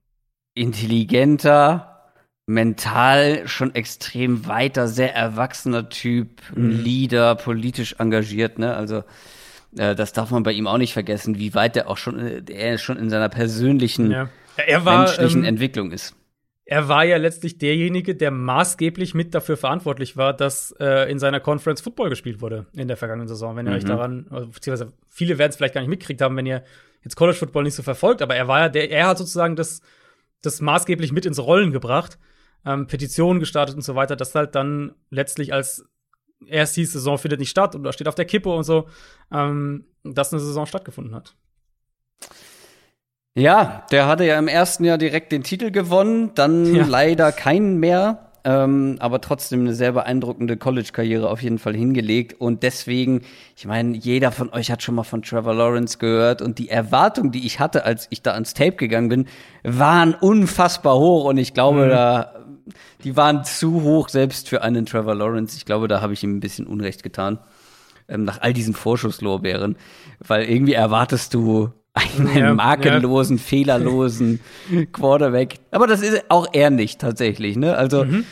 intelligenter, 0.55 2.09
mental 2.47 3.47
schon 3.47 3.75
extrem 3.75 4.47
weiter, 4.47 4.87
sehr 4.87 5.13
erwachsener 5.13 5.89
Typ, 5.89 6.41
mhm. 6.55 6.81
Leader, 6.83 7.35
politisch 7.35 7.97
engagiert, 7.99 8.57
ne? 8.57 8.75
Also 8.75 9.03
äh, 9.77 9.93
das 9.93 10.13
darf 10.13 10.31
man 10.31 10.41
bei 10.41 10.51
ihm 10.51 10.65
auch 10.65 10.79
nicht 10.79 10.93
vergessen, 10.93 11.37
wie 11.37 11.53
weit 11.53 11.77
er 11.77 11.87
auch 11.87 11.97
schon, 11.97 12.17
äh, 12.17 12.41
er 12.51 12.79
schon 12.79 12.97
in 12.97 13.11
seiner 13.11 13.29
persönlichen, 13.29 14.09
ja. 14.09 14.29
Ja, 14.67 14.83
war, 14.83 15.03
menschlichen 15.03 15.41
ähm, 15.41 15.49
Entwicklung 15.49 15.91
ist. 15.91 16.15
Er 16.71 16.87
war 16.87 17.03
ja 17.03 17.17
letztlich 17.17 17.57
derjenige, 17.57 18.15
der 18.15 18.31
maßgeblich 18.31 19.13
mit 19.13 19.35
dafür 19.35 19.57
verantwortlich 19.57 20.15
war, 20.15 20.31
dass 20.31 20.73
äh, 20.79 21.11
in 21.11 21.19
seiner 21.19 21.41
Conference 21.41 21.81
Football 21.81 22.09
gespielt 22.09 22.39
wurde 22.39 22.65
in 22.71 22.87
der 22.87 22.95
vergangenen 22.95 23.27
Saison. 23.27 23.57
Wenn 23.57 23.65
ihr 23.67 23.71
mhm. 23.71 23.75
euch 23.75 23.83
daran, 23.83 24.25
beziehungsweise 24.53 24.93
viele 25.09 25.37
werden 25.37 25.49
es 25.49 25.57
vielleicht 25.57 25.73
gar 25.73 25.81
nicht 25.81 25.89
mitgekriegt 25.89 26.21
haben, 26.21 26.37
wenn 26.37 26.45
ihr 26.45 26.63
jetzt 27.03 27.17
College 27.17 27.37
Football 27.37 27.63
nicht 27.63 27.75
so 27.75 27.83
verfolgt, 27.83 28.21
aber 28.21 28.37
er 28.37 28.47
war 28.47 28.61
ja 28.61 28.69
der, 28.69 28.89
er 28.89 29.07
hat 29.07 29.17
sozusagen 29.17 29.57
das, 29.57 29.81
das 30.41 30.61
maßgeblich 30.61 31.11
mit 31.11 31.25
ins 31.25 31.39
Rollen 31.39 31.73
gebracht, 31.73 32.17
ähm, 32.65 32.87
Petitionen 32.87 33.41
gestartet 33.41 33.75
und 33.75 33.81
so 33.81 33.95
weiter, 33.95 34.15
das 34.15 34.33
halt 34.33 34.55
dann 34.55 34.95
letztlich 35.09 35.51
als 35.51 35.85
erst 36.47 36.75
hieß, 36.75 36.93
Saison 36.93 37.17
findet 37.17 37.41
nicht 37.41 37.49
statt 37.49 37.75
oder 37.75 37.91
steht 37.91 38.07
auf 38.07 38.15
der 38.15 38.23
Kippe 38.23 38.49
und 38.49 38.63
so, 38.63 38.87
ähm, 39.29 39.87
dass 40.05 40.31
eine 40.31 40.39
Saison 40.39 40.65
stattgefunden 40.65 41.15
hat. 41.15 41.35
Ja, 43.33 43.85
der 43.91 44.07
hatte 44.07 44.25
ja 44.25 44.37
im 44.37 44.47
ersten 44.47 44.83
Jahr 44.83 44.97
direkt 44.97 45.31
den 45.31 45.43
Titel 45.43 45.71
gewonnen, 45.71 46.31
dann 46.35 46.75
ja. 46.75 46.85
leider 46.85 47.31
keinen 47.31 47.77
mehr, 47.79 48.31
ähm, 48.43 48.97
aber 48.99 49.21
trotzdem 49.21 49.61
eine 49.61 49.73
sehr 49.73 49.93
beeindruckende 49.93 50.57
College-Karriere 50.57 51.29
auf 51.29 51.41
jeden 51.41 51.57
Fall 51.57 51.73
hingelegt. 51.73 52.41
Und 52.41 52.63
deswegen, 52.63 53.21
ich 53.55 53.65
meine, 53.65 53.95
jeder 53.95 54.33
von 54.33 54.49
euch 54.51 54.69
hat 54.69 54.83
schon 54.83 54.95
mal 54.95 55.03
von 55.03 55.21
Trevor 55.21 55.53
Lawrence 55.53 55.97
gehört 55.97 56.41
und 56.41 56.59
die 56.59 56.69
Erwartung, 56.69 57.31
die 57.31 57.45
ich 57.45 57.59
hatte, 57.59 57.85
als 57.85 58.07
ich 58.09 58.21
da 58.21 58.31
ans 58.31 58.53
Tape 58.53 58.73
gegangen 58.73 59.07
bin, 59.07 59.27
waren 59.63 60.13
unfassbar 60.13 60.97
hoch. 60.97 61.23
Und 61.25 61.37
ich 61.37 61.53
glaube, 61.53 61.85
mhm. 61.85 61.89
da 61.89 62.33
die 63.03 63.15
waren 63.15 63.43
zu 63.43 63.81
hoch, 63.81 64.09
selbst 64.09 64.49
für 64.49 64.61
einen 64.61 64.85
Trevor 64.85 65.15
Lawrence. 65.15 65.57
Ich 65.57 65.65
glaube, 65.65 65.87
da 65.87 66.01
habe 66.01 66.13
ich 66.13 66.23
ihm 66.23 66.35
ein 66.35 66.39
bisschen 66.39 66.67
Unrecht 66.67 67.03
getan. 67.03 67.39
Ähm, 68.07 68.25
nach 68.25 68.41
all 68.41 68.53
diesen 68.53 68.73
Vorschusslorbeeren. 68.73 69.77
Weil 70.19 70.45
irgendwie 70.45 70.73
erwartest 70.73 71.33
du 71.33 71.71
einen 71.93 72.37
ja, 72.37 72.53
makellosen, 72.53 73.37
ja. 73.37 73.43
fehlerlosen 73.43 74.39
Quarterback. 74.91 75.59
Aber 75.71 75.87
das 75.87 76.01
ist 76.01 76.23
auch 76.29 76.47
er 76.53 76.69
nicht 76.69 77.01
tatsächlich. 77.01 77.57
Ne? 77.57 77.75
Also 77.75 78.05
mhm. 78.05 78.25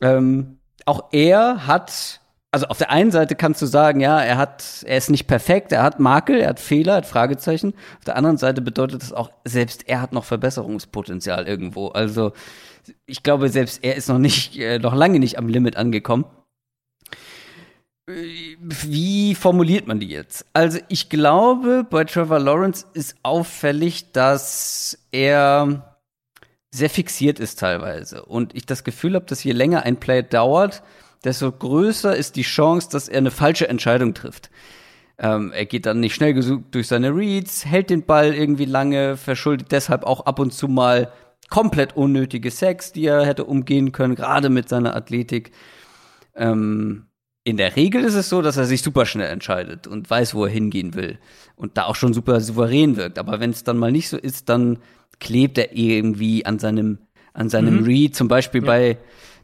ähm, 0.00 0.58
auch 0.86 1.08
er 1.12 1.66
hat, 1.66 2.20
also 2.50 2.66
auf 2.66 2.78
der 2.78 2.90
einen 2.90 3.10
Seite 3.10 3.34
kannst 3.34 3.60
du 3.62 3.66
sagen, 3.66 4.00
ja, 4.00 4.20
er 4.20 4.38
hat, 4.38 4.82
er 4.86 4.96
ist 4.96 5.10
nicht 5.10 5.26
perfekt, 5.26 5.72
er 5.72 5.82
hat 5.82 6.00
Makel, 6.00 6.40
er 6.40 6.50
hat 6.50 6.60
Fehler, 6.60 6.92
er 6.92 6.96
hat 6.98 7.06
Fragezeichen. 7.06 7.74
Auf 7.98 8.04
der 8.04 8.16
anderen 8.16 8.38
Seite 8.38 8.62
bedeutet 8.62 9.02
das 9.02 9.12
auch, 9.12 9.30
selbst 9.44 9.88
er 9.88 10.00
hat 10.00 10.12
noch 10.12 10.24
Verbesserungspotenzial 10.24 11.46
irgendwo. 11.46 11.88
Also 11.88 12.32
ich 13.06 13.22
glaube, 13.22 13.48
selbst 13.48 13.84
er 13.84 13.96
ist 13.96 14.08
noch 14.08 14.18
nicht, 14.18 14.58
äh, 14.58 14.78
noch 14.78 14.94
lange 14.94 15.18
nicht 15.18 15.38
am 15.38 15.48
Limit 15.48 15.76
angekommen. 15.76 16.24
Wie 18.06 19.34
formuliert 19.34 19.86
man 19.86 20.00
die 20.00 20.08
jetzt? 20.08 20.44
Also 20.52 20.78
ich 20.88 21.08
glaube, 21.08 21.86
bei 21.88 22.04
Trevor 22.04 22.40
Lawrence 22.40 22.86
ist 22.94 23.16
auffällig, 23.22 24.12
dass 24.12 24.98
er 25.12 25.98
sehr 26.72 26.90
fixiert 26.90 27.38
ist 27.38 27.60
teilweise. 27.60 28.24
Und 28.24 28.54
ich 28.56 28.66
das 28.66 28.82
Gefühl 28.82 29.14
habe, 29.14 29.26
dass 29.26 29.44
je 29.44 29.52
länger 29.52 29.84
ein 29.84 30.00
Play 30.00 30.22
dauert, 30.22 30.82
desto 31.22 31.52
größer 31.52 32.16
ist 32.16 32.36
die 32.36 32.42
Chance, 32.42 32.88
dass 32.90 33.08
er 33.08 33.18
eine 33.18 33.30
falsche 33.30 33.68
Entscheidung 33.68 34.14
trifft. 34.14 34.50
Ähm, 35.18 35.52
er 35.52 35.66
geht 35.66 35.86
dann 35.86 36.00
nicht 36.00 36.14
schnell 36.14 36.34
gesucht 36.34 36.64
durch 36.72 36.88
seine 36.88 37.14
Reads, 37.14 37.66
hält 37.66 37.90
den 37.90 38.04
Ball 38.04 38.34
irgendwie 38.34 38.64
lange, 38.64 39.16
verschuldet 39.16 39.70
deshalb 39.70 40.04
auch 40.04 40.26
ab 40.26 40.40
und 40.40 40.52
zu 40.52 40.66
mal 40.66 41.12
komplett 41.50 41.96
unnötige 41.96 42.50
Sex, 42.50 42.92
die 42.92 43.06
er 43.06 43.24
hätte 43.26 43.44
umgehen 43.44 43.92
können, 43.92 44.14
gerade 44.14 44.48
mit 44.48 44.68
seiner 44.68 44.96
Athletik. 44.96 45.52
Ähm, 46.34 47.06
in 47.44 47.56
der 47.56 47.76
Regel 47.76 48.04
ist 48.04 48.14
es 48.14 48.28
so, 48.28 48.40
dass 48.40 48.56
er 48.56 48.66
sich 48.66 48.82
super 48.82 49.04
schnell 49.04 49.30
entscheidet 49.30 49.86
und 49.86 50.08
weiß, 50.08 50.34
wo 50.34 50.44
er 50.44 50.50
hingehen 50.50 50.94
will 50.94 51.18
und 51.56 51.76
da 51.76 51.84
auch 51.84 51.96
schon 51.96 52.14
super 52.14 52.40
souverän 52.40 52.96
wirkt. 52.96 53.18
Aber 53.18 53.40
wenn 53.40 53.50
es 53.50 53.64
dann 53.64 53.78
mal 53.78 53.90
nicht 53.90 54.08
so 54.08 54.16
ist, 54.16 54.48
dann 54.48 54.78
klebt 55.18 55.58
er 55.58 55.76
irgendwie 55.76 56.46
an 56.46 56.58
seinem 56.58 56.98
an 57.34 57.48
seinem 57.48 57.80
mhm. 57.80 57.84
Read, 57.84 58.14
zum 58.14 58.28
Beispiel 58.28 58.60
ja. 58.62 58.66
bei 58.66 58.98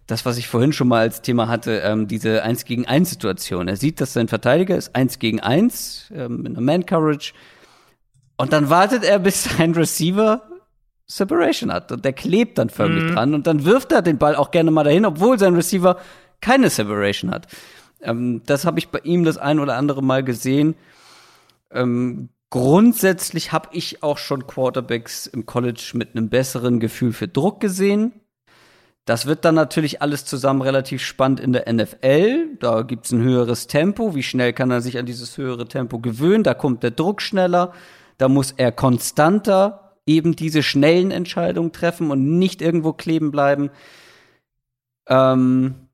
das, 0.07 0.25
was 0.25 0.39
ich 0.39 0.49
vorhin 0.49 0.73
schon 0.73 0.89
mal 0.89 1.01
als 1.01 1.23
Thema 1.23 1.49
hatte, 1.49 1.81
ähm, 1.85 2.09
diese 2.09 2.43
1 2.43 2.65
gegen 2.65 2.87
1 2.87 3.11
Situation. 3.11 3.69
Er 3.69 3.77
sieht, 3.77 4.01
dass 4.01 4.15
sein 4.15 4.29
Verteidiger 4.29 4.77
ist 4.77 4.95
1 4.95 5.19
gegen 5.19 5.41
1 5.41 6.13
ähm, 6.15 6.47
in 6.47 6.53
einer 6.53 6.63
Man-Coverage. 6.63 7.35
Und 8.37 8.53
dann 8.53 8.71
wartet 8.71 9.05
er, 9.05 9.19
bis 9.19 9.45
sein 9.59 9.73
Receiver 9.73 10.43
Separation 11.07 11.73
hat. 11.73 11.93
Und 11.93 12.05
der 12.05 12.15
klebt 12.15 12.59
dann 12.59 12.71
förmlich 12.71 13.05
mhm. 13.05 13.15
dran. 13.15 13.35
Und 13.35 13.47
dann 13.47 13.65
wirft 13.67 13.93
er 13.93 14.01
den 14.01 14.19
Ball 14.19 14.35
auch 14.35 14.51
gerne 14.51 14.71
mal 14.71 14.85
dahin, 14.85 15.05
obwohl 15.05 15.39
sein 15.39 15.55
Receiver 15.55 15.99
keine 16.41 16.71
Separation 16.71 17.31
hat. 17.31 17.47
Ähm, 18.01 18.43
das 18.47 18.65
habe 18.65 18.79
ich 18.79 18.89
bei 18.89 19.01
ihm 19.01 19.25
das 19.25 19.39
ein 19.39 19.61
oder 19.61 19.77
andere 19.77 20.03
Mal 20.03 20.25
gesehen. 20.25 20.75
Ähm, 21.71 22.31
grundsätzlich 22.51 23.53
habe 23.53 23.71
ich 23.73 24.03
auch 24.03 24.19
schon 24.19 24.47
Quarterbacks 24.47 25.27
im 25.27 25.47
College 25.47 25.93
mit 25.95 26.15
einem 26.15 26.29
besseren 26.29 26.81
Gefühl 26.81 27.13
für 27.13 27.29
Druck 27.29 27.61
gesehen. 27.61 28.13
Das 29.05 29.25
wird 29.25 29.47
dann 29.47 29.55
natürlich 29.55 30.03
alles 30.03 30.27
zusammen 30.27 30.61
relativ 30.61 31.03
spannend 31.03 31.41
in 31.41 31.55
der 31.55 31.73
NFL. 31.73 32.59
Da 32.61 32.83
gibt's 32.83 33.11
ein 33.11 33.23
höheres 33.23 33.67
Tempo. 33.67 34.15
Wie 34.15 34.23
schnell 34.23 34.53
kann 34.53 34.71
er 34.71 34.83
sich 34.83 34.99
an 34.99 35.07
dieses 35.07 35.39
höhere 35.39 35.67
Tempo 35.67 35.99
gewöhnen? 35.99 36.45
Da 36.45 36.53
kommt 36.53 36.83
der 36.83 36.91
Druck 36.91 37.23
schneller. 37.23 37.73
Da 38.19 38.29
muss 38.29 38.53
er 38.53 38.71
konstanter 38.71 39.97
eben 40.05 40.37
diese 40.37 40.63
schnellen 40.63 41.11
Entscheidungen 41.11 41.73
treffen 41.73 42.11
und 42.11 42.39
nicht 42.39 42.61
irgendwo 42.61 42.93
kleben 42.93 43.31
bleiben. 43.31 43.71
Ähm, 45.09 45.88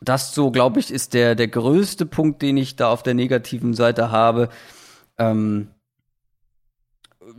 das 0.00 0.34
so, 0.34 0.50
glaube 0.50 0.80
ich, 0.80 0.92
ist 0.92 1.14
der, 1.14 1.34
der 1.34 1.48
größte 1.48 2.06
Punkt, 2.06 2.42
den 2.42 2.56
ich 2.56 2.76
da 2.76 2.90
auf 2.90 3.02
der 3.02 3.14
negativen 3.14 3.74
Seite 3.74 4.10
habe. 4.10 4.48
Ähm, 5.18 5.68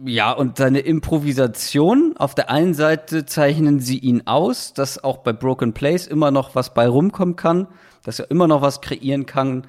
ja, 0.06 0.32
und 0.32 0.58
seine 0.58 0.80
Improvisation, 0.80 2.16
auf 2.18 2.36
der 2.36 2.50
einen 2.50 2.74
Seite 2.74 3.26
zeichnen 3.26 3.80
sie 3.80 3.98
ihn 3.98 4.28
aus, 4.28 4.74
dass 4.74 5.04
auch 5.04 5.18
bei 5.18 5.34
Broken 5.34 5.74
Place 5.74 6.08
immer 6.08 6.32
noch 6.32 6.56
was 6.56 6.74
bei 6.74 6.88
rumkommen 6.88 7.36
kann, 7.36 7.68
dass 8.04 8.20
er 8.20 8.30
immer 8.32 8.48
noch 8.48 8.62
was 8.62 8.82
kreieren 8.82 9.26
kann, 9.26 9.68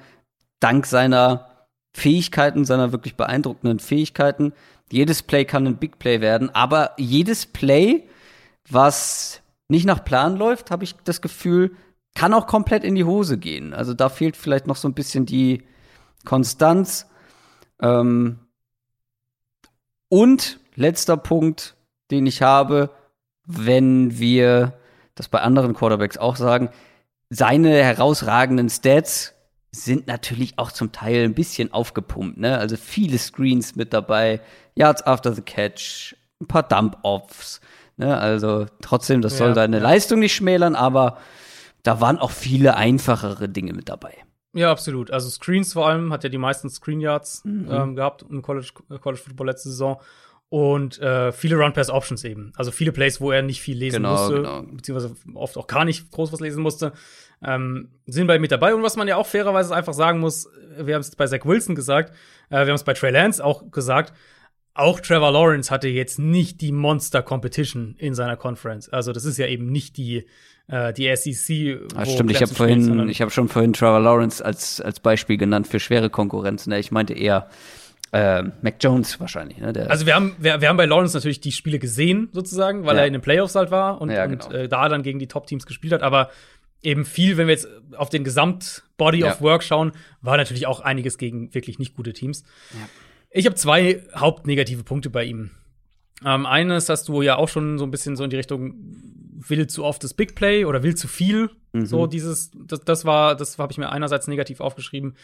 dank 0.59 0.85
seiner 0.85 1.47
Fähigkeiten, 1.93 2.65
seiner 2.65 2.91
wirklich 2.91 3.15
beeindruckenden 3.15 3.79
Fähigkeiten. 3.79 4.53
Jedes 4.91 5.23
Play 5.23 5.45
kann 5.45 5.67
ein 5.67 5.77
Big 5.77 5.99
Play 5.99 6.21
werden, 6.21 6.49
aber 6.49 6.91
jedes 6.97 7.45
Play, 7.45 8.07
was 8.69 9.41
nicht 9.67 9.85
nach 9.85 10.03
Plan 10.03 10.37
läuft, 10.37 10.71
habe 10.71 10.83
ich 10.83 10.95
das 11.03 11.21
Gefühl, 11.21 11.75
kann 12.15 12.33
auch 12.33 12.47
komplett 12.47 12.83
in 12.83 12.95
die 12.95 13.03
Hose 13.03 13.37
gehen. 13.37 13.73
Also 13.73 13.93
da 13.93 14.09
fehlt 14.09 14.35
vielleicht 14.37 14.67
noch 14.67 14.75
so 14.75 14.87
ein 14.87 14.93
bisschen 14.93 15.25
die 15.25 15.63
Konstanz. 16.25 17.07
Ähm, 17.81 18.39
und 20.09 20.59
letzter 20.75 21.17
Punkt, 21.17 21.75
den 22.11 22.25
ich 22.25 22.41
habe, 22.41 22.89
wenn 23.45 24.19
wir 24.19 24.73
das 25.15 25.29
bei 25.29 25.41
anderen 25.41 25.73
Quarterbacks 25.73 26.17
auch 26.17 26.35
sagen, 26.35 26.69
seine 27.29 27.83
herausragenden 27.83 28.69
Stats 28.69 29.33
sind 29.71 30.07
natürlich 30.07 30.59
auch 30.59 30.71
zum 30.71 30.91
Teil 30.91 31.23
ein 31.23 31.33
bisschen 31.33 31.71
aufgepumpt, 31.71 32.37
ne? 32.37 32.57
Also 32.57 32.75
viele 32.75 33.17
Screens 33.17 33.77
mit 33.77 33.93
dabei, 33.93 34.41
Yards 34.75 35.01
after 35.03 35.33
the 35.33 35.41
catch, 35.41 36.13
ein 36.41 36.47
paar 36.47 36.63
Dump-Offs, 36.63 37.61
ne? 37.95 38.17
Also 38.17 38.65
trotzdem, 38.81 39.21
das 39.21 39.37
soll 39.37 39.55
seine 39.55 39.77
ja. 39.77 39.83
Leistung 39.83 40.19
nicht 40.19 40.35
schmälern, 40.35 40.75
aber 40.75 41.19
da 41.83 42.01
waren 42.01 42.17
auch 42.17 42.31
viele 42.31 42.75
einfachere 42.75 43.49
Dinge 43.49 43.73
mit 43.73 43.89
dabei. 43.89 44.13
Ja, 44.53 44.69
absolut. 44.71 45.11
Also 45.11 45.29
Screens 45.29 45.73
vor 45.73 45.87
allem 45.87 46.11
hat 46.11 46.23
ja 46.23 46.29
die 46.29 46.37
meisten 46.37 46.69
Screen 46.69 46.99
Yards 46.99 47.43
mhm. 47.45 47.67
ähm, 47.71 47.95
gehabt 47.95 48.25
im 48.29 48.41
College, 48.41 48.71
äh, 48.89 48.97
College 48.97 49.21
Football 49.23 49.47
letzte 49.47 49.69
Saison. 49.69 50.01
Und 50.49 50.99
äh, 50.99 51.31
viele 51.31 51.55
Run-Pass-Options 51.55 52.25
eben. 52.25 52.51
Also 52.57 52.71
viele 52.71 52.91
Plays, 52.91 53.21
wo 53.21 53.31
er 53.31 53.41
nicht 53.41 53.61
viel 53.61 53.77
lesen 53.77 54.03
genau, 54.03 54.11
musste, 54.11 54.35
genau. 54.35 54.63
beziehungsweise 54.63 55.15
oft 55.33 55.57
auch 55.57 55.65
gar 55.65 55.85
nicht 55.85 56.11
groß 56.11 56.33
was 56.33 56.41
lesen 56.41 56.61
musste, 56.61 56.91
ähm, 57.41 57.91
sind 58.05 58.27
bei 58.27 58.35
ihm 58.35 58.41
mit 58.41 58.51
dabei. 58.51 58.75
Und 58.75 58.83
was 58.83 58.97
man 58.97 59.07
ja 59.07 59.15
auch 59.15 59.27
fairerweise 59.27 59.73
einfach 59.73 59.93
sagen 59.93 60.19
muss, 60.19 60.49
wir 60.77 60.95
haben 60.95 61.01
es 61.01 61.15
bei 61.15 61.25
Zach 61.25 61.45
Wilson 61.45 61.73
gesagt, 61.73 62.13
äh, 62.49 62.65
wir 62.65 62.67
haben 62.67 62.71
es 62.71 62.83
bei 62.83 62.93
Trey 62.93 63.11
Lance 63.11 63.41
auch 63.41 63.71
gesagt, 63.71 64.11
auch 64.73 64.99
Trevor 64.99 65.31
Lawrence 65.31 65.69
hatte 65.69 65.87
jetzt 65.87 66.19
nicht 66.19 66.61
die 66.61 66.71
Monster-Competition 66.71 67.95
in 67.97 68.15
seiner 68.15 68.37
Conference. 68.37 68.89
Also 68.89 69.11
das 69.11 69.25
ist 69.25 69.37
ja 69.37 69.47
eben 69.47 69.71
nicht 69.71 69.97
die 69.97 70.25
äh, 70.67 70.93
die 70.93 71.13
SEC. 71.15 71.81
Ah, 71.95 72.05
stimmt, 72.05 72.31
ich 72.31 72.41
habe 72.41 72.53
vorhin, 72.53 73.09
ich 73.09 73.21
habe 73.21 73.31
schon 73.31 73.49
vorhin 73.49 73.73
Trevor 73.73 73.99
Lawrence 73.99 74.43
als 74.43 74.79
als 74.79 74.99
Beispiel 74.99 75.37
genannt 75.37 75.67
für 75.67 75.79
schwere 75.79 76.09
Konkurrenz. 76.09 76.67
Ne? 76.67 76.79
Ich 76.79 76.91
meinte 76.91 77.13
eher 77.13 77.49
äh, 78.13 78.43
Mac 78.61 78.75
Jones 78.79 79.19
wahrscheinlich. 79.19 79.57
Ne? 79.57 79.73
Der 79.73 79.89
also 79.89 80.05
wir 80.05 80.15
haben 80.15 80.35
wir, 80.39 80.61
wir 80.61 80.69
haben 80.69 80.77
bei 80.77 80.85
Lawrence 80.85 81.15
natürlich 81.15 81.41
die 81.41 81.51
Spiele 81.51 81.79
gesehen 81.79 82.29
sozusagen, 82.31 82.85
weil 82.85 82.95
ja. 82.95 83.01
er 83.01 83.07
in 83.07 83.13
den 83.13 83.21
Playoffs 83.21 83.55
halt 83.55 83.71
war 83.71 83.99
und, 84.01 84.09
ja, 84.09 84.25
genau. 84.25 84.45
und 84.45 84.53
äh, 84.53 84.69
da 84.69 84.87
dann 84.87 85.03
gegen 85.03 85.19
die 85.19 85.27
Top-Teams 85.27 85.65
gespielt 85.65 85.93
hat. 85.93 86.01
Aber 86.01 86.29
eben 86.81 87.05
viel, 87.05 87.37
wenn 87.37 87.47
wir 87.47 87.53
jetzt 87.53 87.67
auf 87.95 88.09
den 88.09 88.23
Gesamt-Body 88.23 89.19
ja. 89.19 89.31
of 89.31 89.41
Work 89.41 89.63
schauen, 89.63 89.91
war 90.21 90.37
natürlich 90.37 90.67
auch 90.67 90.79
einiges 90.79 91.17
gegen 91.17 91.53
wirklich 91.53 91.79
nicht 91.79 91.95
gute 91.95 92.13
Teams. 92.13 92.43
Ja. 92.73 92.87
Ich 93.31 93.45
habe 93.45 93.55
zwei 93.55 94.03
hauptnegative 94.13 94.83
Punkte 94.83 95.09
bei 95.09 95.23
ihm. 95.23 95.51
Ähm, 96.23 96.45
eines 96.45 96.89
hast 96.89 97.07
du 97.07 97.21
ja 97.21 97.37
auch 97.37 97.49
schon 97.49 97.79
so 97.79 97.85
ein 97.85 97.91
bisschen 97.91 98.15
so 98.15 98.23
in 98.23 98.29
die 98.29 98.35
Richtung 98.35 98.75
will 99.47 99.65
zu 99.67 99.83
oft 99.83 100.03
das 100.03 100.13
Big 100.13 100.35
Play 100.35 100.65
oder 100.65 100.83
will 100.83 100.95
zu 100.95 101.07
viel. 101.07 101.49
Mhm. 101.73 101.85
So 101.85 102.07
dieses, 102.07 102.51
das, 102.53 102.81
das 102.81 103.05
war, 103.05 103.35
das 103.35 103.57
habe 103.57 103.71
ich 103.71 103.77
mir 103.77 103.89
einerseits 103.89 104.27
negativ 104.27 104.59
aufgeschrieben. 104.59 105.15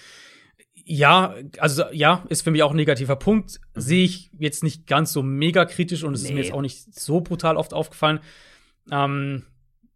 Ja, 0.86 1.36
also 1.60 1.84
ja, 1.92 2.24
ist 2.30 2.44
für 2.44 2.52
mich 2.52 2.64
auch 2.64 2.72
ein 2.72 2.78
negativer 2.78 3.18
Punkt. 3.18 3.60
Mhm. 3.76 3.82
Sehe 3.82 4.06
ich 4.06 4.32
jetzt 4.40 4.64
nicht 4.64 4.88
ganz 4.88 5.12
so 5.14 5.22
mega 5.22 5.66
kritisch 5.66 6.04
und 6.04 6.14
es 6.14 6.24
nee. 6.24 6.30
ist 6.30 6.34
mir 6.34 6.42
jetzt 6.42 6.54
auch 6.54 6.62
nicht 6.62 6.98
so 6.98 7.22
brutal 7.22 7.58
oft 7.58 7.74
aufgefallen. 7.74 8.20
Ähm, 8.90 9.44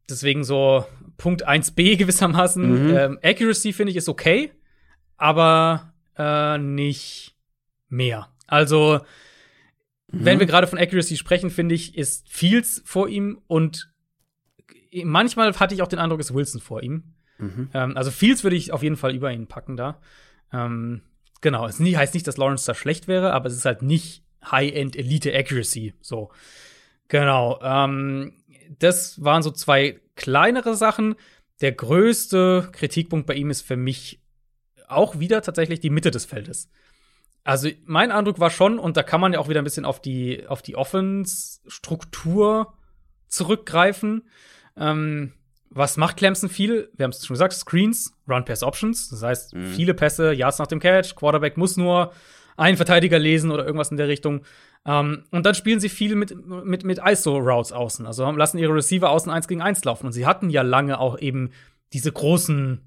deswegen 0.10 0.44
so 0.44 0.86
Punkt 1.18 1.48
1b 1.48 1.96
gewissermaßen. 1.98 2.88
Mhm. 2.88 2.96
Ähm, 2.96 3.20
Accuracy 3.24 3.74
finde 3.74 3.92
ich 3.92 3.98
ist 3.98 4.10
okay, 4.10 4.52
aber 5.18 5.94
äh, 6.18 6.58
nicht 6.58 7.31
mehr. 7.92 8.30
Also, 8.48 9.00
mhm. 10.12 10.26
wenn 10.26 10.40
wir 10.40 10.48
gerade 10.48 10.68
von 10.68 10.80
Accuracy 10.80 11.18
sprechen, 11.18 11.50
finde 11.50 11.76
ich, 11.76 11.98
ist 11.98 12.30
Fields 12.30 12.82
vor 12.86 13.08
ihm 13.08 13.42
und 13.48 13.92
manchmal 15.04 15.54
hatte 15.54 15.76
ich 15.76 15.82
auch 15.82 15.88
den 15.88 16.00
Eindruck, 16.00 16.20
es 16.20 16.30
ist 16.30 16.36
Wilson 16.36 16.62
vor 16.62 16.84
ihm. 16.84 17.14
Mhm. 17.38 17.70
Ähm, 17.74 17.98
also 17.98 18.12
Fields 18.12 18.44
würde 18.44 18.56
ich 18.56 18.72
auf 18.72 18.84
jeden 18.84 18.98
Fall 18.98 19.16
über 19.16 19.32
ihn 19.32 19.48
packen 19.48 19.78
da. 19.78 20.00
Ähm, 20.54 21.02
genau, 21.42 21.66
es 21.66 21.80
nie, 21.80 21.96
heißt 21.96 22.14
nicht, 22.14 22.28
dass 22.28 22.38
Lawrence 22.38 22.66
da 22.66 22.74
schlecht 22.74 23.08
wäre, 23.08 23.34
aber 23.34 23.48
es 23.48 23.56
ist 23.56 23.66
halt 23.66 23.82
nicht 23.82 24.24
High-End 24.44 24.96
Elite 24.96 25.34
Accuracy. 25.34 25.94
So. 26.02 26.32
Genau. 27.08 27.60
Ähm, 27.62 28.34
das 28.80 29.24
waren 29.24 29.44
so 29.44 29.52
zwei 29.52 30.00
kleinere 30.16 30.76
Sachen. 30.76 31.16
Der 31.62 31.72
größte 31.72 32.70
Kritikpunkt 32.72 33.28
bei 33.28 33.36
ihm 33.36 33.50
ist 33.50 33.62
für 33.62 33.78
mich 33.78 34.22
auch 34.88 35.20
wieder 35.20 35.42
tatsächlich 35.42 35.80
die 35.80 35.90
Mitte 35.90 36.12
des 36.12 36.26
Feldes. 36.26 36.70
Also 37.44 37.70
mein 37.86 38.12
Eindruck 38.12 38.40
war 38.40 38.50
schon, 38.50 38.78
und 38.78 38.98
da 38.98 39.04
kann 39.04 39.20
man 39.22 39.34
ja 39.34 39.40
auch 39.40 39.50
wieder 39.50 39.62
ein 39.62 39.64
bisschen 39.64 39.86
auf 39.86 40.00
die, 40.02 40.46
auf 40.48 40.62
die 40.62 40.76
Offense-Struktur 40.76 42.74
zurückgreifen. 43.28 44.28
Ähm, 44.78 45.34
was 45.70 45.98
macht 45.98 46.18
Clemson 46.18 46.50
viel? 46.50 46.92
Wir 46.96 47.06
haben 47.06 47.12
es 47.12 47.26
schon 47.26 47.34
gesagt, 47.34 47.54
Screens, 47.54 48.14
Run-Pass-Options. 48.28 49.10
Das 49.10 49.24
heißt, 49.24 49.56
mhm. 49.56 49.68
viele 49.68 49.94
Pässe, 49.94 50.34
Yards 50.34 50.60
nach 50.60 50.68
dem 50.68 50.80
Catch, 50.80 51.16
Quarterback 51.16 51.58
muss 51.58 51.78
nur 51.78 52.12
einen 52.58 52.78
Verteidiger 52.78 53.18
lesen 53.18 53.52
oder 53.52 53.66
irgendwas 53.66 53.90
in 53.90 53.98
der 53.98 54.08
Richtung. 54.08 54.42
Ähm, 54.86 55.24
und 55.32 55.46
dann 55.46 55.56
spielen 55.56 55.80
sie 55.80 55.90
viel 55.90 56.16
mit, 56.16 56.36
mit, 56.46 56.84
mit 56.84 57.00
ISO-Routes 57.04 57.72
außen. 57.72 58.06
Also 58.06 58.30
lassen 58.32 58.58
ihre 58.58 58.76
Receiver 58.76 59.10
außen 59.10 59.32
eins 59.32 59.48
gegen 59.48 59.62
eins 59.62 59.84
laufen. 59.84 60.06
Und 60.06 60.12
sie 60.12 60.26
hatten 60.26 60.50
ja 60.50 60.62
lange 60.62 61.00
auch 61.00 61.18
eben 61.20 61.52
diese 61.94 62.12
großen, 62.12 62.82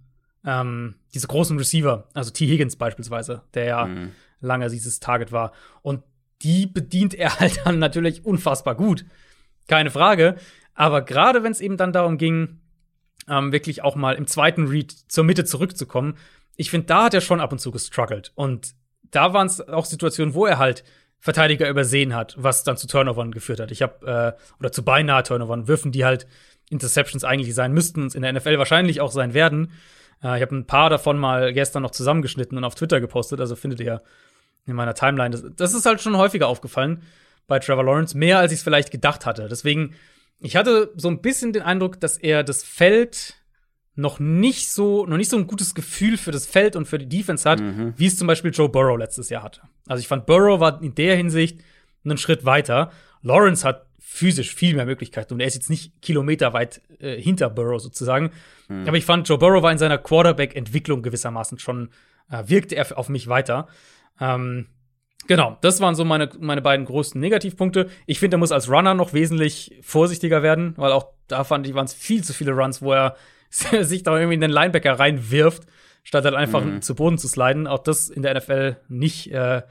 ähm, 0.45 0.95
diese 1.15 1.27
großen 1.27 1.57
Receiver. 1.57 2.09
Also 2.15 2.31
T. 2.31 2.47
Higgins 2.47 2.77
beispielsweise, 2.77 3.43
der 3.55 3.65
ja 3.65 3.87
mhm. 3.87 4.13
Lange 4.41 4.69
dieses 4.69 5.01
Target 5.01 5.33
war. 5.33 5.53
Und 5.83 6.03
die 6.43 6.67
bedient 6.67 7.15
er 7.15 7.39
halt 7.41 7.61
dann 7.65 7.79
natürlich 7.79 8.25
unfassbar 8.25 8.75
gut. 8.75 9.05
Keine 9.67 9.91
Frage. 9.91 10.37
Aber 10.75 11.03
gerade 11.03 11.43
wenn 11.43 11.53
es 11.53 11.61
eben 11.61 11.77
dann 11.77 11.93
darum 11.93 12.19
ging, 12.19 12.61
ähm, 13.29 13.53
wirklich 13.53 13.83
auch 13.83 13.97
mal 13.97 14.15
im 14.15 14.27
zweiten 14.27 14.67
Read 14.67 14.93
zur 14.93 15.25
Mitte 15.25 15.45
zurückzukommen. 15.45 16.17
Ich 16.57 16.71
finde, 16.71 16.87
da 16.87 17.05
hat 17.05 17.15
er 17.15 17.21
schon 17.21 17.41
ab 17.41 17.53
und 17.53 17.59
zu 17.59 17.71
gestruggelt. 17.71 18.33
Und 18.35 18.75
da 19.11 19.33
waren 19.33 19.47
es 19.47 19.61
auch 19.61 19.87
Situationen, 19.87 20.35
wo 20.35 20.47
er 20.47 20.59
halt 20.59 20.85
Verteidiger 21.19 21.69
übersehen 21.71 22.15
hat, 22.15 22.35
was 22.39 22.65
dann 22.65 22.77
zu 22.77 22.87
Turnovern 22.87 23.33
geführt 23.33 23.61
hat. 23.61 23.71
Ich 23.71 23.81
habe 23.81 24.37
äh, 24.37 24.61
oder 24.61 24.73
zu 24.73 24.85
beinahe 24.85 25.23
Turnovern, 25.23 25.69
Würfen, 25.69 25.91
die 25.91 26.05
halt 26.05 26.27
Interceptions 26.69 27.25
eigentlich 27.25 27.55
sein 27.55 27.73
müssten 27.73 28.03
und 28.03 28.15
in 28.15 28.23
der 28.23 28.33
NFL 28.33 28.59
wahrscheinlich 28.59 29.01
auch 29.01 29.11
sein 29.11 29.33
werden. 29.33 29.73
Äh, 30.23 30.37
ich 30.37 30.43
habe 30.43 30.55
ein 30.55 30.67
paar 30.67 30.91
davon 30.91 31.19
mal 31.19 31.53
gestern 31.55 31.83
noch 31.83 31.93
zusammengeschnitten 31.93 32.59
und 32.59 32.65
auf 32.65 32.75
Twitter 32.75 33.01
gepostet, 33.01 33.41
also 33.41 33.57
findet 33.57 33.81
ihr 33.81 34.03
in 34.67 34.75
meiner 34.75 34.95
Timeline. 34.95 35.31
Das, 35.31 35.45
das 35.57 35.75
ist 35.75 35.87
halt 35.87 36.01
schon 36.01 36.17
häufiger 36.17 36.49
aufgefallen 36.49 37.03
bei 37.47 37.59
Trevor 37.59 37.85
Lawrence, 37.85 38.17
mehr 38.17 38.39
als 38.39 38.53
ich 38.53 38.59
es 38.59 38.65
vielleicht 38.65 38.91
gedacht 38.91 39.27
hatte. 39.27 39.49
Deswegen, 39.49 39.95
ich 40.41 40.57
hatte 40.57 40.93
so 40.97 41.09
ein 41.09 41.21
bisschen 41.21 41.53
den 41.53 41.63
Eindruck, 41.63 42.01
dass 42.01 42.17
er 42.17 42.43
das 42.43 42.63
Feld 42.63 43.35
noch 43.97 44.19
nicht 44.19 44.71
so, 44.71 45.07
noch 45.07 45.17
nicht 45.17 45.31
so 45.31 45.37
ein 45.37 45.47
gutes 45.47 45.75
Gefühl 45.75 46.17
für 46.17 46.33
das 46.33 46.47
Feld 46.47 46.75
und 46.75 46.87
für 46.87 46.99
die 46.99 47.09
Defense 47.09 47.49
hat, 47.49 47.61
mhm. 47.61 47.95
wie 47.97 48.07
es 48.07 48.17
zum 48.17 48.27
Beispiel 48.27 48.51
Joe 48.53 48.69
Burrow 48.69 48.99
letztes 48.99 49.29
Jahr 49.31 49.43
hatte. 49.43 49.63
Also 49.87 50.01
ich 50.01 50.09
fand, 50.09 50.27
Burrow 50.27 50.59
war 50.59 50.83
in 50.83 50.95
der 50.95 51.17
Hinsicht 51.17 51.61
einen 52.05 52.19
Schritt 52.19 52.45
weiter. 52.45 52.91
Lawrence 53.23 53.67
hat 53.67 53.87
physisch 54.01 54.55
viel 54.55 54.75
mehr 54.75 54.87
Möglichkeiten 54.87 55.35
und 55.35 55.41
er 55.41 55.47
ist 55.47 55.55
jetzt 55.55 55.71
nicht 55.71 56.01
kilometerweit 56.03 56.83
äh, 56.99 57.21
hinter 57.21 57.51
Burrow 57.51 57.81
sozusagen. 57.81 58.31
Mhm. 58.69 58.87
Aber 58.87 58.97
ich 58.97 59.05
fand, 59.05 59.29
Joe 59.29 59.39
Burrow 59.39 59.63
war 59.63 59.73
in 59.73 59.79
seiner 59.79 59.99
Quarterback-Entwicklung 59.99 61.03
gewissermaßen 61.03 61.59
schon, 61.59 61.91
äh, 62.31 62.43
wirkte 62.47 62.77
er 62.77 62.99
auf 62.99 63.09
mich 63.09 63.29
weiter. 63.29 63.69
Ähm, 64.21 64.67
genau, 65.27 65.59
das 65.61 65.81
waren 65.81 65.95
so 65.95 66.05
meine, 66.05 66.31
meine 66.39 66.63
beiden 66.63 66.87
größten 66.87 67.21
Negativpunkte. 67.21 67.89
Ich 68.07 68.19
finde, 68.19 68.37
er 68.37 68.39
muss 68.39 68.53
als 68.53 68.71
Runner 68.71 68.95
noch 68.95 69.13
wesentlich 69.13 69.79
vorsichtiger 69.83 70.43
werden, 70.43 70.75
weil 70.77 70.93
auch 70.93 71.09
da 71.29 71.45
fand 71.45 71.67
ich, 71.67 71.75
waren 71.75 71.87
es 71.87 71.95
viel 71.95 72.23
zu 72.23 72.33
viele 72.33 72.53
Runs, 72.53 72.83
wo 72.83 72.93
er 72.93 73.17
sich 73.51 74.03
da 74.03 74.17
irgendwie 74.17 74.35
in 74.35 74.41
den 74.41 74.51
Linebacker 74.51 74.99
reinwirft, 74.99 75.65
statt 76.03 76.25
halt 76.25 76.35
einfach 76.35 76.65
mhm. 76.65 76.83
zu 76.83 76.95
Boden 76.95 77.19
zu 77.19 77.29
sliden. 77.29 77.67
Auch 77.67 77.79
das 77.81 78.11
in 78.11 78.23
der 78.23 78.35
NFL 78.35 78.77
nicht, 78.89 79.31
äh, 79.33 79.63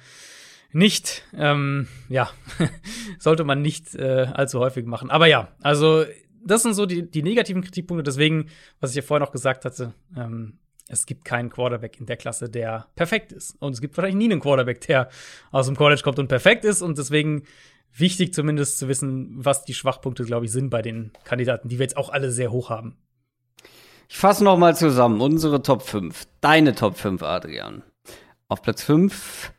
nicht, 0.71 1.23
ähm, 1.37 1.87
ja, 2.09 2.29
sollte 3.19 3.43
man 3.43 3.61
nicht 3.61 3.93
äh, 3.95 4.27
allzu 4.33 4.59
häufig 4.59 4.85
machen. 4.85 5.11
Aber 5.11 5.27
ja, 5.27 5.49
also 5.61 6.05
das 6.45 6.63
sind 6.63 6.73
so 6.73 6.85
die, 6.85 7.09
die 7.09 7.23
negativen 7.23 7.61
Kritikpunkte. 7.61 8.03
Deswegen, 8.03 8.47
was 8.79 8.91
ich 8.91 8.97
ja 8.97 9.01
vorher 9.01 9.25
noch 9.25 9.31
gesagt 9.31 9.65
hatte, 9.65 9.93
ähm, 10.17 10.57
es 10.87 11.05
gibt 11.05 11.25
keinen 11.25 11.49
Quarterback 11.49 11.99
in 11.99 12.05
der 12.05 12.17
Klasse, 12.17 12.49
der 12.49 12.87
perfekt 12.95 13.31
ist. 13.31 13.55
Und 13.59 13.73
es 13.73 13.81
gibt 13.81 13.95
wahrscheinlich 13.97 14.17
nie 14.27 14.31
einen 14.31 14.41
Quarterback, 14.41 14.81
der 14.81 15.09
aus 15.51 15.67
dem 15.67 15.75
College 15.75 16.01
kommt 16.03 16.19
und 16.19 16.27
perfekt 16.27 16.65
ist. 16.65 16.81
Und 16.81 16.97
deswegen 16.97 17.43
wichtig 17.95 18.33
zumindest 18.33 18.79
zu 18.79 18.87
wissen, 18.87 19.31
was 19.33 19.65
die 19.65 19.73
Schwachpunkte, 19.73 20.23
glaube 20.23 20.45
ich, 20.45 20.51
sind 20.51 20.69
bei 20.69 20.81
den 20.81 21.11
Kandidaten, 21.23 21.69
die 21.69 21.79
wir 21.79 21.83
jetzt 21.83 21.97
auch 21.97 22.09
alle 22.09 22.31
sehr 22.31 22.51
hoch 22.51 22.69
haben. 22.69 22.97
Ich 24.09 24.17
fasse 24.17 24.43
noch 24.43 24.57
mal 24.57 24.75
zusammen 24.75 25.21
unsere 25.21 25.61
Top 25.63 25.83
5. 25.83 26.27
Deine 26.41 26.75
Top 26.75 26.97
5, 26.97 27.23
Adrian. 27.23 27.83
Auf 28.47 28.61
Platz 28.61 28.83
5 28.83 29.53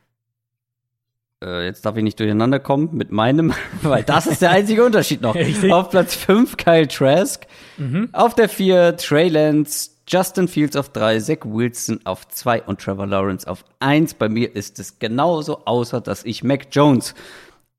äh, 1.43 1.65
jetzt 1.65 1.85
darf 1.85 1.97
ich 1.97 2.03
nicht 2.03 2.19
durcheinander 2.19 2.59
kommen 2.59 2.89
mit 2.93 3.11
meinem, 3.11 3.53
weil 3.81 4.03
das 4.03 4.25
ist 4.27 4.41
der 4.41 4.51
einzige 4.51 4.83
Unterschied 4.83 5.21
noch. 5.21 5.35
Auf 5.69 5.89
Platz 5.89 6.15
5 6.15 6.57
Kyle 6.57 6.87
Trask. 6.87 7.45
Mhm. 7.77 8.09
Auf 8.13 8.35
der 8.35 8.49
4 8.49 8.97
Trey 8.97 9.29
Lance, 9.29 9.91
Justin 10.07 10.47
Fields 10.47 10.75
auf 10.75 10.89
3, 10.89 11.19
Zach 11.19 11.39
Wilson 11.43 11.99
auf 12.03 12.27
2 12.27 12.63
und 12.63 12.79
Trevor 12.79 13.07
Lawrence 13.07 13.47
auf 13.47 13.65
1. 13.79 14.13
Bei 14.15 14.29
mir 14.29 14.55
ist 14.55 14.79
es 14.79 14.99
genauso, 14.99 15.65
außer 15.65 16.01
dass 16.01 16.23
ich 16.23 16.43
Mac 16.43 16.67
Jones 16.71 17.15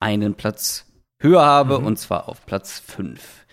einen 0.00 0.34
Platz 0.34 0.86
höher 1.20 1.44
habe 1.44 1.78
mhm. 1.78 1.86
und 1.86 1.98
zwar 1.98 2.28
auf 2.28 2.44
Platz 2.46 2.80
5. 2.80 3.46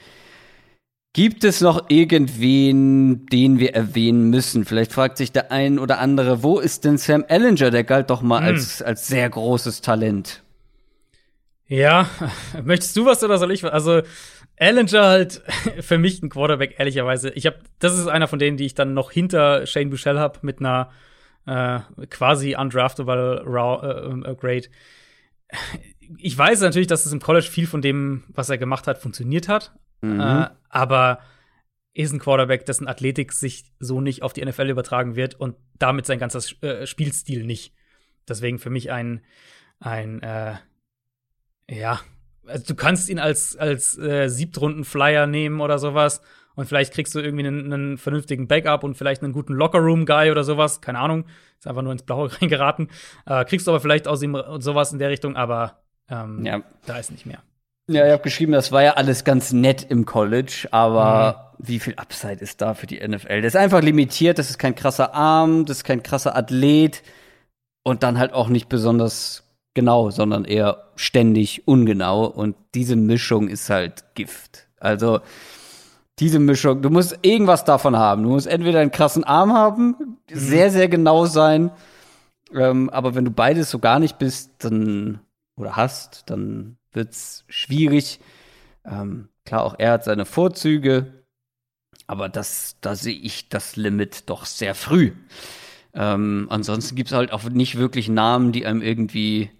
Gibt 1.15 1.43
es 1.43 1.61
noch 1.61 1.89
irgendwen, 1.89 3.27
den 3.27 3.59
wir 3.59 3.75
erwähnen 3.75 4.31
müssen? 4.31 4.65
Vielleicht 4.65 4.91
fragt 4.91 5.17
sich 5.17 5.31
der 5.31 5.51
ein 5.51 5.77
oder 5.77 5.99
andere, 5.99 6.41
wo 6.41 6.57
ist 6.57 6.85
denn 6.85 6.97
Sam 6.97 7.23
Ellinger? 7.27 7.69
Der 7.69 7.83
galt 7.83 8.09
doch 8.09 8.23
mal 8.23 8.39
hm. 8.39 8.47
als, 8.47 8.81
als 8.81 9.07
sehr 9.07 9.29
großes 9.29 9.81
Talent. 9.81 10.42
Ja, 11.67 12.09
möchtest 12.63 12.95
du 12.95 13.05
was 13.05 13.23
oder 13.23 13.37
soll 13.37 13.51
ich 13.51 13.63
was? 13.63 13.71
Also, 13.71 14.01
Ellinger 14.55 15.03
halt 15.03 15.41
für 15.79 15.97
mich 15.97 16.21
ein 16.21 16.29
Quarterback, 16.29 16.75
ehrlicherweise. 16.77 17.31
Ich 17.31 17.45
habe, 17.45 17.59
das 17.79 17.97
ist 17.97 18.07
einer 18.07 18.27
von 18.27 18.39
denen, 18.39 18.57
die 18.57 18.65
ich 18.65 18.75
dann 18.75 18.93
noch 18.93 19.11
hinter 19.11 19.65
Shane 19.65 19.89
Bouchel 19.89 20.19
habe 20.19 20.39
mit 20.41 20.59
einer 20.59 20.91
äh, 21.45 21.79
quasi 22.07 22.55
undraftable 22.55 23.43
äh, 23.45 24.31
äh, 24.31 24.35
Grade. 24.35 24.67
Ich 26.17 26.37
weiß 26.37 26.59
natürlich, 26.59 26.89
dass 26.89 27.05
es 27.05 27.13
im 27.13 27.21
College 27.21 27.47
viel 27.49 27.65
von 27.65 27.81
dem, 27.81 28.25
was 28.27 28.49
er 28.49 28.57
gemacht 28.57 28.87
hat, 28.87 28.97
funktioniert 28.97 29.47
hat. 29.47 29.73
Mhm. 30.01 30.19
Äh, 30.19 30.49
aber 30.67 31.19
ist 31.93 32.11
ein 32.11 32.19
Quarterback, 32.19 32.65
dessen 32.65 32.89
Athletik 32.89 33.31
sich 33.31 33.71
so 33.79 34.01
nicht 34.01 34.21
auf 34.21 34.33
die 34.33 34.43
NFL 34.43 34.69
übertragen 34.69 35.15
wird 35.15 35.35
und 35.35 35.55
damit 35.79 36.05
sein 36.05 36.19
ganzer 36.19 36.41
äh, 36.61 36.85
Spielstil 36.85 37.45
nicht. 37.45 37.73
Deswegen 38.27 38.59
für 38.59 38.69
mich 38.69 38.91
ein, 38.91 39.21
ein 39.79 40.21
äh, 40.21 40.55
ja, 41.73 41.99
also 42.47 42.65
du 42.65 42.75
kannst 42.75 43.09
ihn 43.09 43.19
als, 43.19 43.55
als 43.55 43.97
äh, 43.97 44.27
Siebtrunden-Flyer 44.29 45.27
nehmen 45.27 45.61
oder 45.61 45.79
sowas 45.79 46.21
und 46.55 46.67
vielleicht 46.67 46.93
kriegst 46.93 47.15
du 47.15 47.19
irgendwie 47.19 47.47
einen, 47.47 47.73
einen 47.73 47.97
vernünftigen 47.97 48.47
Backup 48.47 48.83
und 48.83 48.95
vielleicht 48.95 49.23
einen 49.23 49.33
guten 49.33 49.53
Locker-Room-Guy 49.53 50.31
oder 50.31 50.43
sowas, 50.43 50.81
keine 50.81 50.99
Ahnung, 50.99 51.25
ist 51.57 51.67
einfach 51.67 51.81
nur 51.81 51.91
ins 51.91 52.03
Blaue 52.03 52.31
reingeraten. 52.41 52.89
Äh, 53.25 53.45
kriegst 53.45 53.67
du 53.67 53.71
aber 53.71 53.79
vielleicht 53.79 54.07
aus 54.07 54.21
ihm 54.21 54.37
sowas 54.59 54.91
in 54.93 54.99
der 54.99 55.09
Richtung, 55.09 55.35
aber 55.35 55.83
ähm, 56.09 56.45
ja. 56.45 56.61
da 56.85 56.97
ist 56.97 57.11
nicht 57.11 57.25
mehr. 57.25 57.41
Ja, 57.87 58.05
ich 58.05 58.11
habe 58.13 58.23
geschrieben, 58.23 58.53
das 58.53 58.71
war 58.71 58.81
ja 58.81 58.93
alles 58.93 59.25
ganz 59.25 59.51
nett 59.51 59.85
im 59.89 60.05
College, 60.05 60.67
aber 60.71 61.53
mhm. 61.57 61.67
wie 61.67 61.79
viel 61.79 61.95
Upside 61.95 62.39
ist 62.39 62.61
da 62.61 62.75
für 62.75 62.87
die 62.87 63.05
NFL? 63.05 63.41
Das 63.41 63.55
ist 63.55 63.59
einfach 63.59 63.81
limitiert, 63.81 64.37
das 64.37 64.49
ist 64.49 64.57
kein 64.57 64.75
krasser 64.75 65.13
Arm, 65.13 65.65
das 65.65 65.77
ist 65.77 65.83
kein 65.83 66.01
krasser 66.01 66.35
Athlet 66.35 67.03
und 67.83 68.03
dann 68.03 68.19
halt 68.19 68.31
auch 68.31 68.47
nicht 68.47 68.69
besonders 68.69 69.43
genau, 69.73 70.09
sondern 70.09 70.45
eher 70.45 70.91
ständig 70.95 71.67
ungenau 71.67 72.25
und 72.25 72.55
diese 72.75 72.95
Mischung 72.95 73.47
ist 73.47 73.69
halt 73.69 74.03
Gift. 74.15 74.67
Also 74.79 75.21
diese 76.19 76.39
Mischung, 76.39 76.81
du 76.81 76.89
musst 76.89 77.17
irgendwas 77.21 77.65
davon 77.65 77.97
haben. 77.97 78.23
Du 78.23 78.29
musst 78.29 78.47
entweder 78.47 78.79
einen 78.79 78.91
krassen 78.91 79.23
Arm 79.23 79.53
haben, 79.53 79.95
mhm. 79.99 80.17
sehr, 80.31 80.69
sehr 80.69 80.87
genau 80.87 81.25
sein, 81.25 81.71
ähm, 82.53 82.89
aber 82.89 83.15
wenn 83.15 83.25
du 83.25 83.31
beides 83.31 83.69
so 83.69 83.79
gar 83.79 83.99
nicht 83.99 84.17
bist, 84.19 84.51
dann 84.59 85.19
oder 85.55 85.75
hast, 85.75 86.29
dann 86.29 86.77
wird's 86.91 87.45
schwierig. 87.47 88.19
Ähm, 88.85 89.29
klar, 89.45 89.63
auch 89.63 89.75
er 89.77 89.93
hat 89.93 90.03
seine 90.03 90.25
Vorzüge, 90.25 91.25
aber 92.07 92.29
das, 92.29 92.77
da 92.81 92.95
sehe 92.95 93.15
ich 93.15 93.49
das 93.49 93.75
Limit 93.75 94.29
doch 94.29 94.45
sehr 94.45 94.75
früh. 94.75 95.13
Ähm, 95.93 96.47
ansonsten 96.49 96.95
gibt 96.95 97.11
es 97.11 97.15
halt 97.15 97.31
auch 97.31 97.43
nicht 97.43 97.77
wirklich 97.77 98.09
Namen, 98.09 98.51
die 98.51 98.65
einem 98.65 98.81
irgendwie 98.81 99.51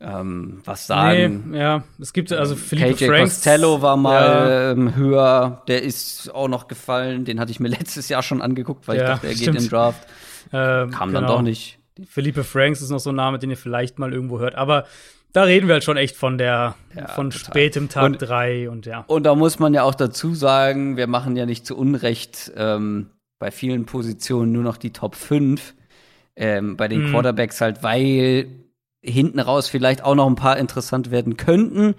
ähm, 0.00 0.62
was 0.64 0.86
sagen. 0.86 1.50
Nee, 1.50 1.58
ja, 1.58 1.84
es 2.00 2.12
gibt 2.12 2.32
also 2.32 2.56
Philippe 2.56 2.94
KJ 2.94 3.06
Franks. 3.06 3.34
Costello 3.34 3.82
war 3.82 3.96
mal 3.96 4.24
ja. 4.24 4.70
ähm, 4.72 4.96
höher, 4.96 5.62
der 5.68 5.82
ist 5.82 6.34
auch 6.34 6.48
noch 6.48 6.68
gefallen, 6.68 7.24
den 7.24 7.38
hatte 7.38 7.50
ich 7.50 7.60
mir 7.60 7.68
letztes 7.78 8.08
Jahr 8.08 8.22
schon 8.22 8.40
angeguckt, 8.40 8.88
weil 8.88 8.96
ja, 8.96 9.02
ich 9.02 9.08
dachte, 9.08 9.26
er 9.28 9.34
stimmt. 9.34 9.56
geht 9.56 9.64
im 9.64 9.70
Draft. 9.70 10.06
Ähm, 10.52 10.90
Kam 10.90 11.08
genau. 11.10 11.20
dann 11.20 11.28
doch 11.28 11.42
nicht. 11.42 11.78
Philippe 12.08 12.44
Franks 12.44 12.80
ist 12.80 12.90
noch 12.90 12.98
so 12.98 13.10
ein 13.10 13.16
Name, 13.16 13.38
den 13.38 13.50
ihr 13.50 13.58
vielleicht 13.58 13.98
mal 13.98 14.12
irgendwo 14.12 14.38
hört, 14.38 14.54
aber 14.54 14.86
da 15.32 15.42
reden 15.42 15.68
wir 15.68 15.74
halt 15.74 15.84
schon 15.84 15.96
echt 15.96 16.16
von 16.16 16.38
der 16.38 16.74
ja, 16.96 17.08
von 17.08 17.30
total. 17.30 17.46
spätem 17.46 17.88
Tag 17.88 18.04
und, 18.04 18.22
drei 18.22 18.70
und 18.70 18.86
ja. 18.86 19.04
Und 19.06 19.24
da 19.24 19.34
muss 19.34 19.58
man 19.58 19.74
ja 19.74 19.82
auch 19.82 19.94
dazu 19.94 20.34
sagen, 20.34 20.96
wir 20.96 21.06
machen 21.06 21.36
ja 21.36 21.46
nicht 21.46 21.66
zu 21.66 21.76
Unrecht 21.76 22.50
ähm, 22.56 23.10
bei 23.38 23.50
vielen 23.50 23.86
Positionen 23.86 24.52
nur 24.52 24.62
noch 24.62 24.76
die 24.76 24.92
Top 24.92 25.14
5. 25.14 25.74
Ähm, 26.36 26.76
bei 26.76 26.88
den 26.88 27.04
mhm. 27.04 27.10
Quarterbacks 27.10 27.60
halt, 27.60 27.82
weil 27.82 28.46
hinten 29.02 29.40
raus 29.40 29.68
vielleicht 29.68 30.04
auch 30.04 30.14
noch 30.14 30.26
ein 30.26 30.34
paar 30.34 30.56
interessant 30.58 31.10
werden 31.10 31.36
könnten. 31.36 31.94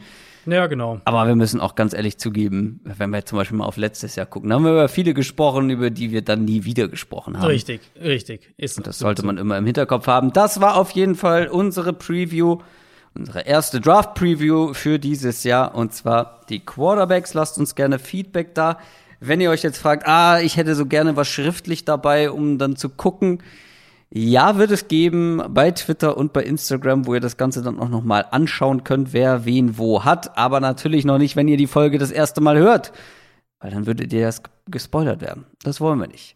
Ja, 0.46 0.66
genau. 0.68 1.00
Aber 1.06 1.28
wir 1.28 1.36
müssen 1.36 1.60
auch 1.60 1.76
ganz 1.76 1.94
ehrlich 1.94 2.18
zugeben, 2.18 2.80
wenn 2.84 3.12
wir 3.12 3.18
jetzt 3.18 3.30
zum 3.30 3.38
Beispiel 3.38 3.58
mal 3.58 3.66
auf 3.66 3.78
letztes 3.78 4.16
Jahr 4.16 4.26
gucken, 4.26 4.52
haben 4.52 4.64
wir 4.64 4.72
über 4.72 4.90
viele 4.90 5.14
gesprochen, 5.14 5.70
über 5.70 5.92
die 5.92 6.12
wir 6.12 6.24
dann 6.24 6.46
nie 6.46 6.64
wieder 6.64 6.88
gesprochen 6.88 7.38
haben. 7.38 7.46
Richtig, 7.46 7.82
richtig. 8.02 8.52
Ist 8.58 8.78
Und 8.78 8.88
das 8.88 8.98
sollte 8.98 9.24
man 9.24 9.38
immer 9.38 9.58
im 9.58 9.66
Hinterkopf 9.66 10.08
haben. 10.08 10.34
Das 10.34 10.60
war 10.60 10.78
auf 10.78 10.92
jeden 10.92 11.16
Fall 11.16 11.48
unsere 11.48 11.94
Preview 11.94 12.58
unsere 13.14 13.42
erste 13.42 13.82
Draft-Preview 13.82 14.74
für 14.74 15.00
dieses 15.00 15.44
Jahr 15.44 15.76
und 15.76 15.94
zwar 15.94 16.42
die 16.50 16.60
Quarterbacks. 16.60 17.34
Lasst 17.34 17.58
uns 17.58 17.76
gerne 17.76 18.00
Feedback 18.00 18.56
da. 18.56 18.80
Wenn 19.20 19.42
ihr 19.42 19.52
euch 19.52 19.64
jetzt 19.64 19.78
fragt, 19.78 20.08
ah, 20.08 20.40
ich 20.40 20.58
hätte 20.58 20.76
so 20.76 20.86
gerne 20.86 21.16
was 21.16 21.28
schriftlich 21.28 21.86
dabei, 21.86 22.32
um 22.32 22.58
dann 22.58 22.76
zu 22.76 22.90
gucken. 22.90 23.44
Ja, 24.14 24.58
wird 24.58 24.72
es 24.72 24.90
geben 24.90 25.42
bei 25.52 25.72
Twitter 25.72 26.18
und 26.18 26.34
bei 26.34 26.44
Instagram, 26.44 27.08
wo 27.08 27.14
ihr 27.14 27.22
das 27.22 27.38
Ganze 27.38 27.62
dann 27.62 27.80
auch 27.80 27.88
noch 27.88 28.04
mal 28.04 28.26
anschauen 28.30 28.84
könnt, 28.84 29.14
wer 29.14 29.46
wen 29.46 29.78
wo 29.78 30.04
hat. 30.04 30.38
Aber 30.38 30.60
natürlich 30.60 31.06
noch 31.06 31.18
nicht, 31.18 31.38
wenn 31.38 31.48
ihr 31.48 31.56
die 31.56 31.68
Folge 31.68 31.98
das 31.98 32.12
erste 32.12 32.42
Mal 32.42 32.58
hört, 32.58 32.92
weil 33.62 33.72
dann 33.72 33.86
würdet 33.86 34.12
ihr 34.12 34.20
ja 34.20 34.30
gespoilert 34.70 35.22
werden. 35.22 35.46
Das 35.64 35.80
wollen 35.80 36.00
wir 36.00 36.08
nicht. 36.08 36.36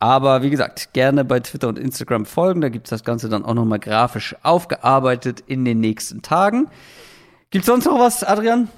Aber 0.00 0.42
wie 0.42 0.50
gesagt, 0.50 0.92
gerne 0.92 1.24
bei 1.24 1.40
Twitter 1.40 1.68
und 1.68 1.78
Instagram 1.78 2.26
folgen. 2.26 2.60
Da 2.60 2.68
gibt's 2.68 2.90
das 2.90 3.04
Ganze 3.04 3.30
dann 3.30 3.44
auch 3.44 3.54
nochmal 3.54 3.80
grafisch 3.80 4.36
aufgearbeitet 4.42 5.42
in 5.46 5.64
den 5.64 5.80
nächsten 5.80 6.20
Tagen. 6.20 6.68
Gibt's 7.50 7.68
sonst 7.68 7.86
noch 7.86 7.98
was, 7.98 8.22
Adrian? 8.22 8.68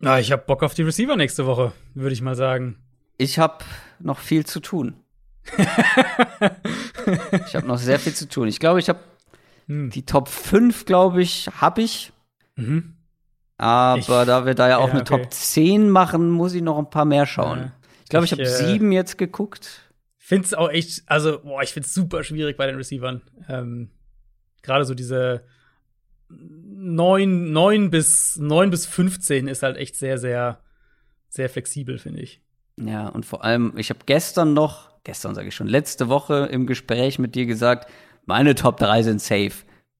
Na, 0.00 0.20
ich 0.20 0.32
hab 0.32 0.46
Bock 0.46 0.62
auf 0.62 0.74
die 0.74 0.82
Receiver 0.82 1.16
nächste 1.16 1.46
Woche, 1.46 1.72
würde 1.94 2.12
ich 2.12 2.20
mal 2.20 2.36
sagen. 2.36 2.76
Ich 3.16 3.38
habe 3.38 3.64
noch 4.00 4.18
viel 4.18 4.44
zu 4.44 4.60
tun. 4.60 4.96
ich 7.46 7.54
habe 7.54 7.66
noch 7.66 7.78
sehr 7.78 7.98
viel 7.98 8.14
zu 8.14 8.28
tun. 8.28 8.48
Ich 8.48 8.60
glaube, 8.60 8.80
ich 8.80 8.88
habe 8.88 9.00
hm. 9.66 9.90
die 9.90 10.04
Top 10.04 10.28
5, 10.28 10.84
glaube 10.84 11.22
ich, 11.22 11.48
habe 11.60 11.82
ich. 11.82 12.12
Mhm. 12.56 12.94
Aber 13.56 13.98
ich, 13.98 14.06
da 14.06 14.46
wir 14.46 14.54
da 14.54 14.68
ja 14.68 14.78
auch 14.78 14.88
ja, 14.88 14.94
eine 14.94 15.02
okay. 15.02 15.22
Top 15.22 15.32
10 15.32 15.90
machen, 15.90 16.30
muss 16.30 16.54
ich 16.54 16.62
noch 16.62 16.78
ein 16.78 16.90
paar 16.90 17.04
mehr 17.04 17.26
schauen. 17.26 17.58
Ja. 17.58 17.72
Ich 18.02 18.10
glaube, 18.10 18.26
ich, 18.26 18.32
ich 18.32 18.38
habe 18.38 18.48
äh, 18.48 18.66
sieben 18.66 18.92
jetzt 18.92 19.16
geguckt. 19.16 19.80
Finde 20.18 20.46
es 20.46 20.54
auch 20.54 20.70
echt, 20.70 21.02
also, 21.06 21.40
boah, 21.40 21.62
ich 21.62 21.72
finde 21.72 21.86
es 21.86 21.94
super 21.94 22.24
schwierig 22.24 22.56
bei 22.56 22.66
den 22.66 22.76
Receivern. 22.76 23.22
Ähm, 23.48 23.90
Gerade 24.62 24.84
so 24.84 24.94
diese 24.94 25.44
9, 26.30 27.52
9, 27.52 27.90
bis, 27.90 28.36
9 28.36 28.70
bis 28.70 28.86
15 28.86 29.48
ist 29.48 29.62
halt 29.62 29.76
echt 29.76 29.96
sehr, 29.96 30.18
sehr, 30.18 30.60
sehr 31.28 31.48
flexibel, 31.48 31.98
finde 31.98 32.22
ich. 32.22 32.40
Ja, 32.76 33.08
und 33.08 33.26
vor 33.26 33.44
allem, 33.44 33.74
ich 33.76 33.90
habe 33.90 34.00
gestern 34.06 34.54
noch, 34.54 34.93
gestern 35.04 35.34
sage 35.34 35.48
ich 35.48 35.54
schon, 35.54 35.68
letzte 35.68 36.08
Woche 36.08 36.48
im 36.50 36.66
Gespräch 36.66 37.18
mit 37.18 37.34
dir 37.34 37.46
gesagt, 37.46 37.90
meine 38.24 38.54
Top 38.54 38.78
3 38.78 39.02
sind 39.02 39.20
safe. 39.20 39.52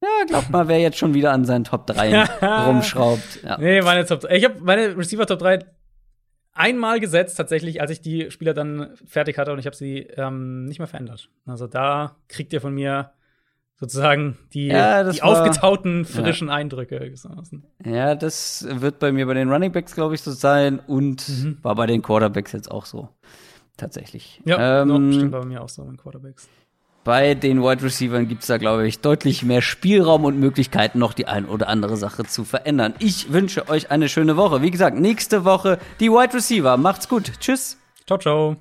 Ja, 0.02 0.08
glaub 0.26 0.50
mal, 0.50 0.68
wer 0.68 0.80
jetzt 0.80 0.98
schon 0.98 1.14
wieder 1.14 1.32
an 1.32 1.44
seinen 1.44 1.64
Top 1.64 1.86
3 1.86 2.24
rumschraubt. 2.66 3.42
Ja. 3.42 3.58
Nee, 3.58 3.80
meine 3.82 4.04
Top 4.04 4.20
3. 4.20 4.36
Ich 4.36 4.44
habe 4.44 4.60
meine 4.60 4.96
Receiver 4.96 5.26
Top 5.26 5.38
3 5.38 5.60
einmal 6.52 7.00
gesetzt, 7.00 7.36
tatsächlich, 7.36 7.80
als 7.80 7.90
ich 7.90 8.00
die 8.00 8.30
Spieler 8.30 8.54
dann 8.54 8.90
fertig 9.06 9.38
hatte 9.38 9.52
und 9.52 9.58
ich 9.58 9.66
habe 9.66 9.76
sie 9.76 10.00
ähm, 10.16 10.64
nicht 10.64 10.78
mehr 10.78 10.88
verändert. 10.88 11.28
Also 11.46 11.66
da 11.66 12.16
kriegt 12.28 12.52
ihr 12.52 12.60
von 12.60 12.74
mir 12.74 13.12
sozusagen 13.74 14.38
die, 14.52 14.68
ja, 14.68 15.10
die 15.10 15.20
war, 15.20 15.28
aufgetauten, 15.28 16.04
frischen 16.04 16.48
ja. 16.48 16.54
Eindrücke. 16.54 17.12
Ja, 17.84 18.14
das 18.14 18.66
wird 18.70 18.98
bei 19.00 19.10
mir 19.10 19.26
bei 19.26 19.34
den 19.34 19.50
Running 19.50 19.72
Backs, 19.72 19.94
glaube 19.94 20.14
ich, 20.14 20.22
so 20.22 20.30
sein 20.30 20.78
und 20.78 21.28
mhm. 21.28 21.58
war 21.62 21.74
bei 21.74 21.86
den 21.86 22.02
Quarterbacks 22.02 22.52
jetzt 22.52 22.70
auch 22.70 22.86
so. 22.86 23.08
Tatsächlich. 23.76 24.40
Ja, 24.44 24.82
ähm, 24.82 25.12
stimmt 25.12 25.32
bei 25.32 25.44
mir 25.44 25.62
auch 25.62 25.68
so, 25.68 25.82
bei 25.82 25.90
den 25.90 25.96
Quarterbacks. 25.96 26.48
Bei 27.04 27.34
den 27.34 27.62
Wide 27.62 27.82
Receivers 27.82 28.26
gibt 28.26 28.40
es 28.42 28.46
da, 28.46 28.56
glaube 28.56 28.88
ich, 28.88 29.00
deutlich 29.00 29.42
mehr 29.42 29.60
Spielraum 29.60 30.24
und 30.24 30.40
Möglichkeiten, 30.40 30.98
noch 30.98 31.12
die 31.12 31.26
ein 31.26 31.44
oder 31.44 31.68
andere 31.68 31.98
Sache 31.98 32.24
zu 32.24 32.44
verändern. 32.44 32.94
Ich 32.98 33.30
wünsche 33.30 33.68
euch 33.68 33.90
eine 33.90 34.08
schöne 34.08 34.38
Woche. 34.38 34.62
Wie 34.62 34.70
gesagt, 34.70 34.98
nächste 34.98 35.44
Woche 35.44 35.78
die 36.00 36.10
Wide 36.10 36.32
Receiver. 36.32 36.78
Macht's 36.78 37.08
gut. 37.08 37.32
Tschüss. 37.40 37.76
Ciao, 38.06 38.18
ciao. 38.18 38.56